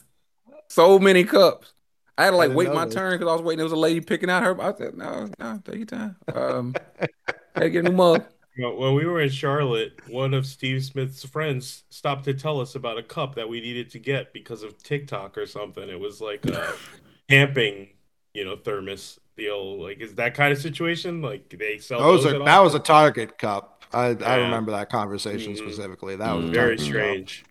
so 0.69 0.99
many 1.01 1.25
cups. 1.25 1.73
I 2.17 2.25
had 2.25 2.31
to 2.31 2.37
like 2.37 2.53
wait 2.53 2.73
my 2.73 2.85
this. 2.85 2.95
turn 2.95 3.19
because 3.19 3.29
I 3.29 3.33
was 3.33 3.43
waiting. 3.43 3.59
There 3.59 3.65
was 3.65 3.73
a 3.73 3.77
lady 3.77 4.01
picking 4.01 4.31
out 4.31 4.45
her. 4.45 4.61
I 4.61 4.73
said, 4.75 4.97
"No, 4.97 5.29
no, 5.39 5.61
take 5.65 5.77
your 5.77 5.87
time." 5.87 6.17
Um, 6.33 6.75
I 7.01 7.07
had 7.55 7.63
to 7.63 7.71
get 7.71 7.85
a 7.85 7.89
new 7.89 7.97
mug 7.97 8.25
when 8.59 8.95
we 8.95 9.07
were 9.07 9.21
in 9.21 9.31
Charlotte, 9.31 10.01
one 10.09 10.35
of 10.35 10.45
Steve 10.45 10.85
Smith's 10.85 11.25
friends 11.25 11.85
stopped 11.91 12.25
to 12.25 12.35
tell 12.35 12.61
us 12.61 12.75
about 12.75 12.99
a 12.99 13.03
cup 13.03 13.37
that 13.37 13.49
we 13.49 13.61
needed 13.61 13.91
to 13.91 13.99
get 13.99 14.33
because 14.33 14.63
of 14.63 14.83
TikTok 14.83 15.39
or 15.39 15.47
something. 15.47 15.89
It 15.89 16.01
was 16.01 16.21
like 16.21 16.45
a 16.47 16.75
camping, 17.29 17.91
you 18.35 18.45
know, 18.45 18.57
thermos 18.57 19.21
deal. 19.37 19.81
Like, 19.81 20.01
is 20.01 20.17
that 20.17 20.35
kind 20.35 20.53
of 20.53 20.59
situation? 20.59 21.23
Like, 21.23 21.55
they 21.57 21.79
sell 21.79 22.01
those. 22.01 22.25
those 22.25 22.35
are, 22.35 22.45
that 22.45 22.59
was 22.59 22.75
a 22.75 22.81
Target 22.81 23.39
cup. 23.39 23.85
I, 23.93 24.11
yeah. 24.11 24.27
I 24.27 24.37
remember 24.37 24.73
that 24.73 24.91
conversation 24.91 25.55
mm-hmm. 25.55 25.65
specifically. 25.65 26.17
That 26.17 26.33
was 26.33 26.51
very 26.51 26.79
strange. 26.79 27.45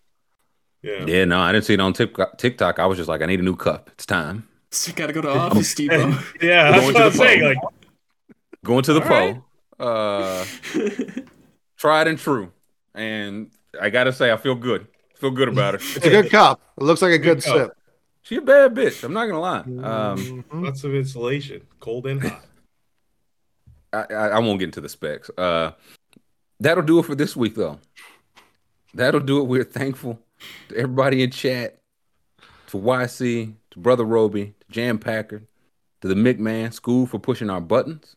Yeah. 0.84 1.06
Yeah. 1.06 1.26
No, 1.26 1.40
I 1.40 1.52
didn't 1.52 1.66
see 1.66 1.74
it 1.74 1.80
on 1.80 1.94
TikTok. 1.94 2.80
I 2.80 2.86
was 2.86 2.98
just 2.98 3.10
like, 3.10 3.22
I 3.22 3.26
need 3.26 3.40
a 3.40 3.44
new 3.44 3.56
cup. 3.56 3.90
It's 3.94 4.06
time. 4.06 4.48
So 4.72 4.90
you 4.92 4.96
gotta 4.96 5.14
go 5.14 5.22
to 5.22 5.30
office, 5.40 5.70
Steve. 5.70 5.92
yeah, 6.42 6.72
that's 6.72 6.86
what 6.86 6.98
I'm 6.98 7.12
saying. 7.12 7.44
Like, 7.44 7.58
going 8.64 8.84
to 8.84 8.94
the 8.94 9.02
All 9.02 9.10
right. 9.10 9.42
Uh, 9.80 10.46
tried 11.78 12.08
and 12.08 12.18
true, 12.18 12.52
and 12.96 13.52
I 13.80 13.90
gotta 13.90 14.12
say, 14.12 14.32
I 14.32 14.38
feel 14.38 14.56
good. 14.56 14.88
feel 15.16 15.32
good 15.32 15.50
about 15.50 15.76
it. 15.76 15.82
It's 15.96 16.06
a 16.06 16.10
good 16.10 16.32
cup. 16.32 16.62
It 16.78 16.84
looks 16.84 17.02
like 17.02 17.14
a 17.14 17.18
good, 17.18 17.42
good 17.42 17.44
sip. 17.44 17.78
She 18.28 18.36
a 18.36 18.42
bad 18.42 18.76
bitch. 18.76 19.06
I'm 19.06 19.14
not 19.14 19.28
gonna 19.28 19.40
lie. 19.40 19.60
Um, 19.60 20.18
mm-hmm. 20.18 20.66
Lots 20.66 20.84
of 20.84 20.94
insulation, 20.94 21.62
cold 21.80 22.08
and 22.08 22.22
hot. 22.22 22.44
I, 23.94 24.14
I, 24.14 24.28
I, 24.30 24.40
won't 24.40 24.60
get 24.60 24.66
into 24.66 24.82
the 24.82 24.90
specs. 24.90 25.32
Uh, 25.38 25.72
that'll 26.60 26.84
do 26.84 27.00
it 27.00 27.04
for 27.04 27.16
this 27.16 27.38
week, 27.38 27.56
though. 27.56 27.80
That'll 28.94 29.22
do 29.22 29.40
it. 29.40 29.44
We're 29.44 29.64
thankful 29.64 30.20
to 30.68 30.76
everybody 30.76 31.24
in 31.24 31.32
chat, 31.32 31.80
to 32.68 32.78
YC, 32.78 33.54
to 33.72 33.80
Brother 33.80 34.04
Roby, 34.04 34.56
to 34.60 34.66
Jam 34.70 35.00
Packard, 35.00 35.48
to 36.02 36.10
the 36.10 36.16
McMahon 36.16 36.74
School 36.74 37.06
for 37.06 37.20
pushing 37.20 37.50
our 37.50 37.62
buttons, 37.62 38.17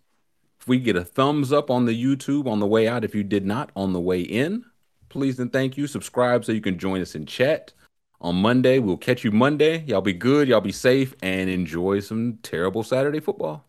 if 0.60 0.68
we 0.68 0.78
get 0.78 0.96
a 0.96 1.04
thumbs 1.04 1.52
up 1.52 1.70
on 1.70 1.86
the 1.86 2.04
YouTube 2.04 2.46
on 2.46 2.60
the 2.60 2.66
way 2.66 2.86
out, 2.86 3.04
if 3.04 3.14
you 3.14 3.22
did 3.24 3.46
not 3.46 3.70
on 3.74 3.92
the 3.92 4.00
way 4.00 4.20
in, 4.20 4.64
please 5.08 5.38
and 5.38 5.52
thank 5.52 5.76
you. 5.78 5.86
Subscribe 5.86 6.44
so 6.44 6.52
you 6.52 6.60
can 6.60 6.78
join 6.78 7.00
us 7.00 7.14
in 7.14 7.24
chat 7.24 7.72
on 8.20 8.36
Monday. 8.36 8.78
We'll 8.78 8.98
catch 8.98 9.24
you 9.24 9.30
Monday. 9.30 9.78
Y'all 9.84 10.02
be 10.02 10.12
good, 10.12 10.48
y'all 10.48 10.60
be 10.60 10.72
safe, 10.72 11.14
and 11.22 11.48
enjoy 11.48 12.00
some 12.00 12.38
terrible 12.42 12.82
Saturday 12.82 13.20
football. 13.20 13.64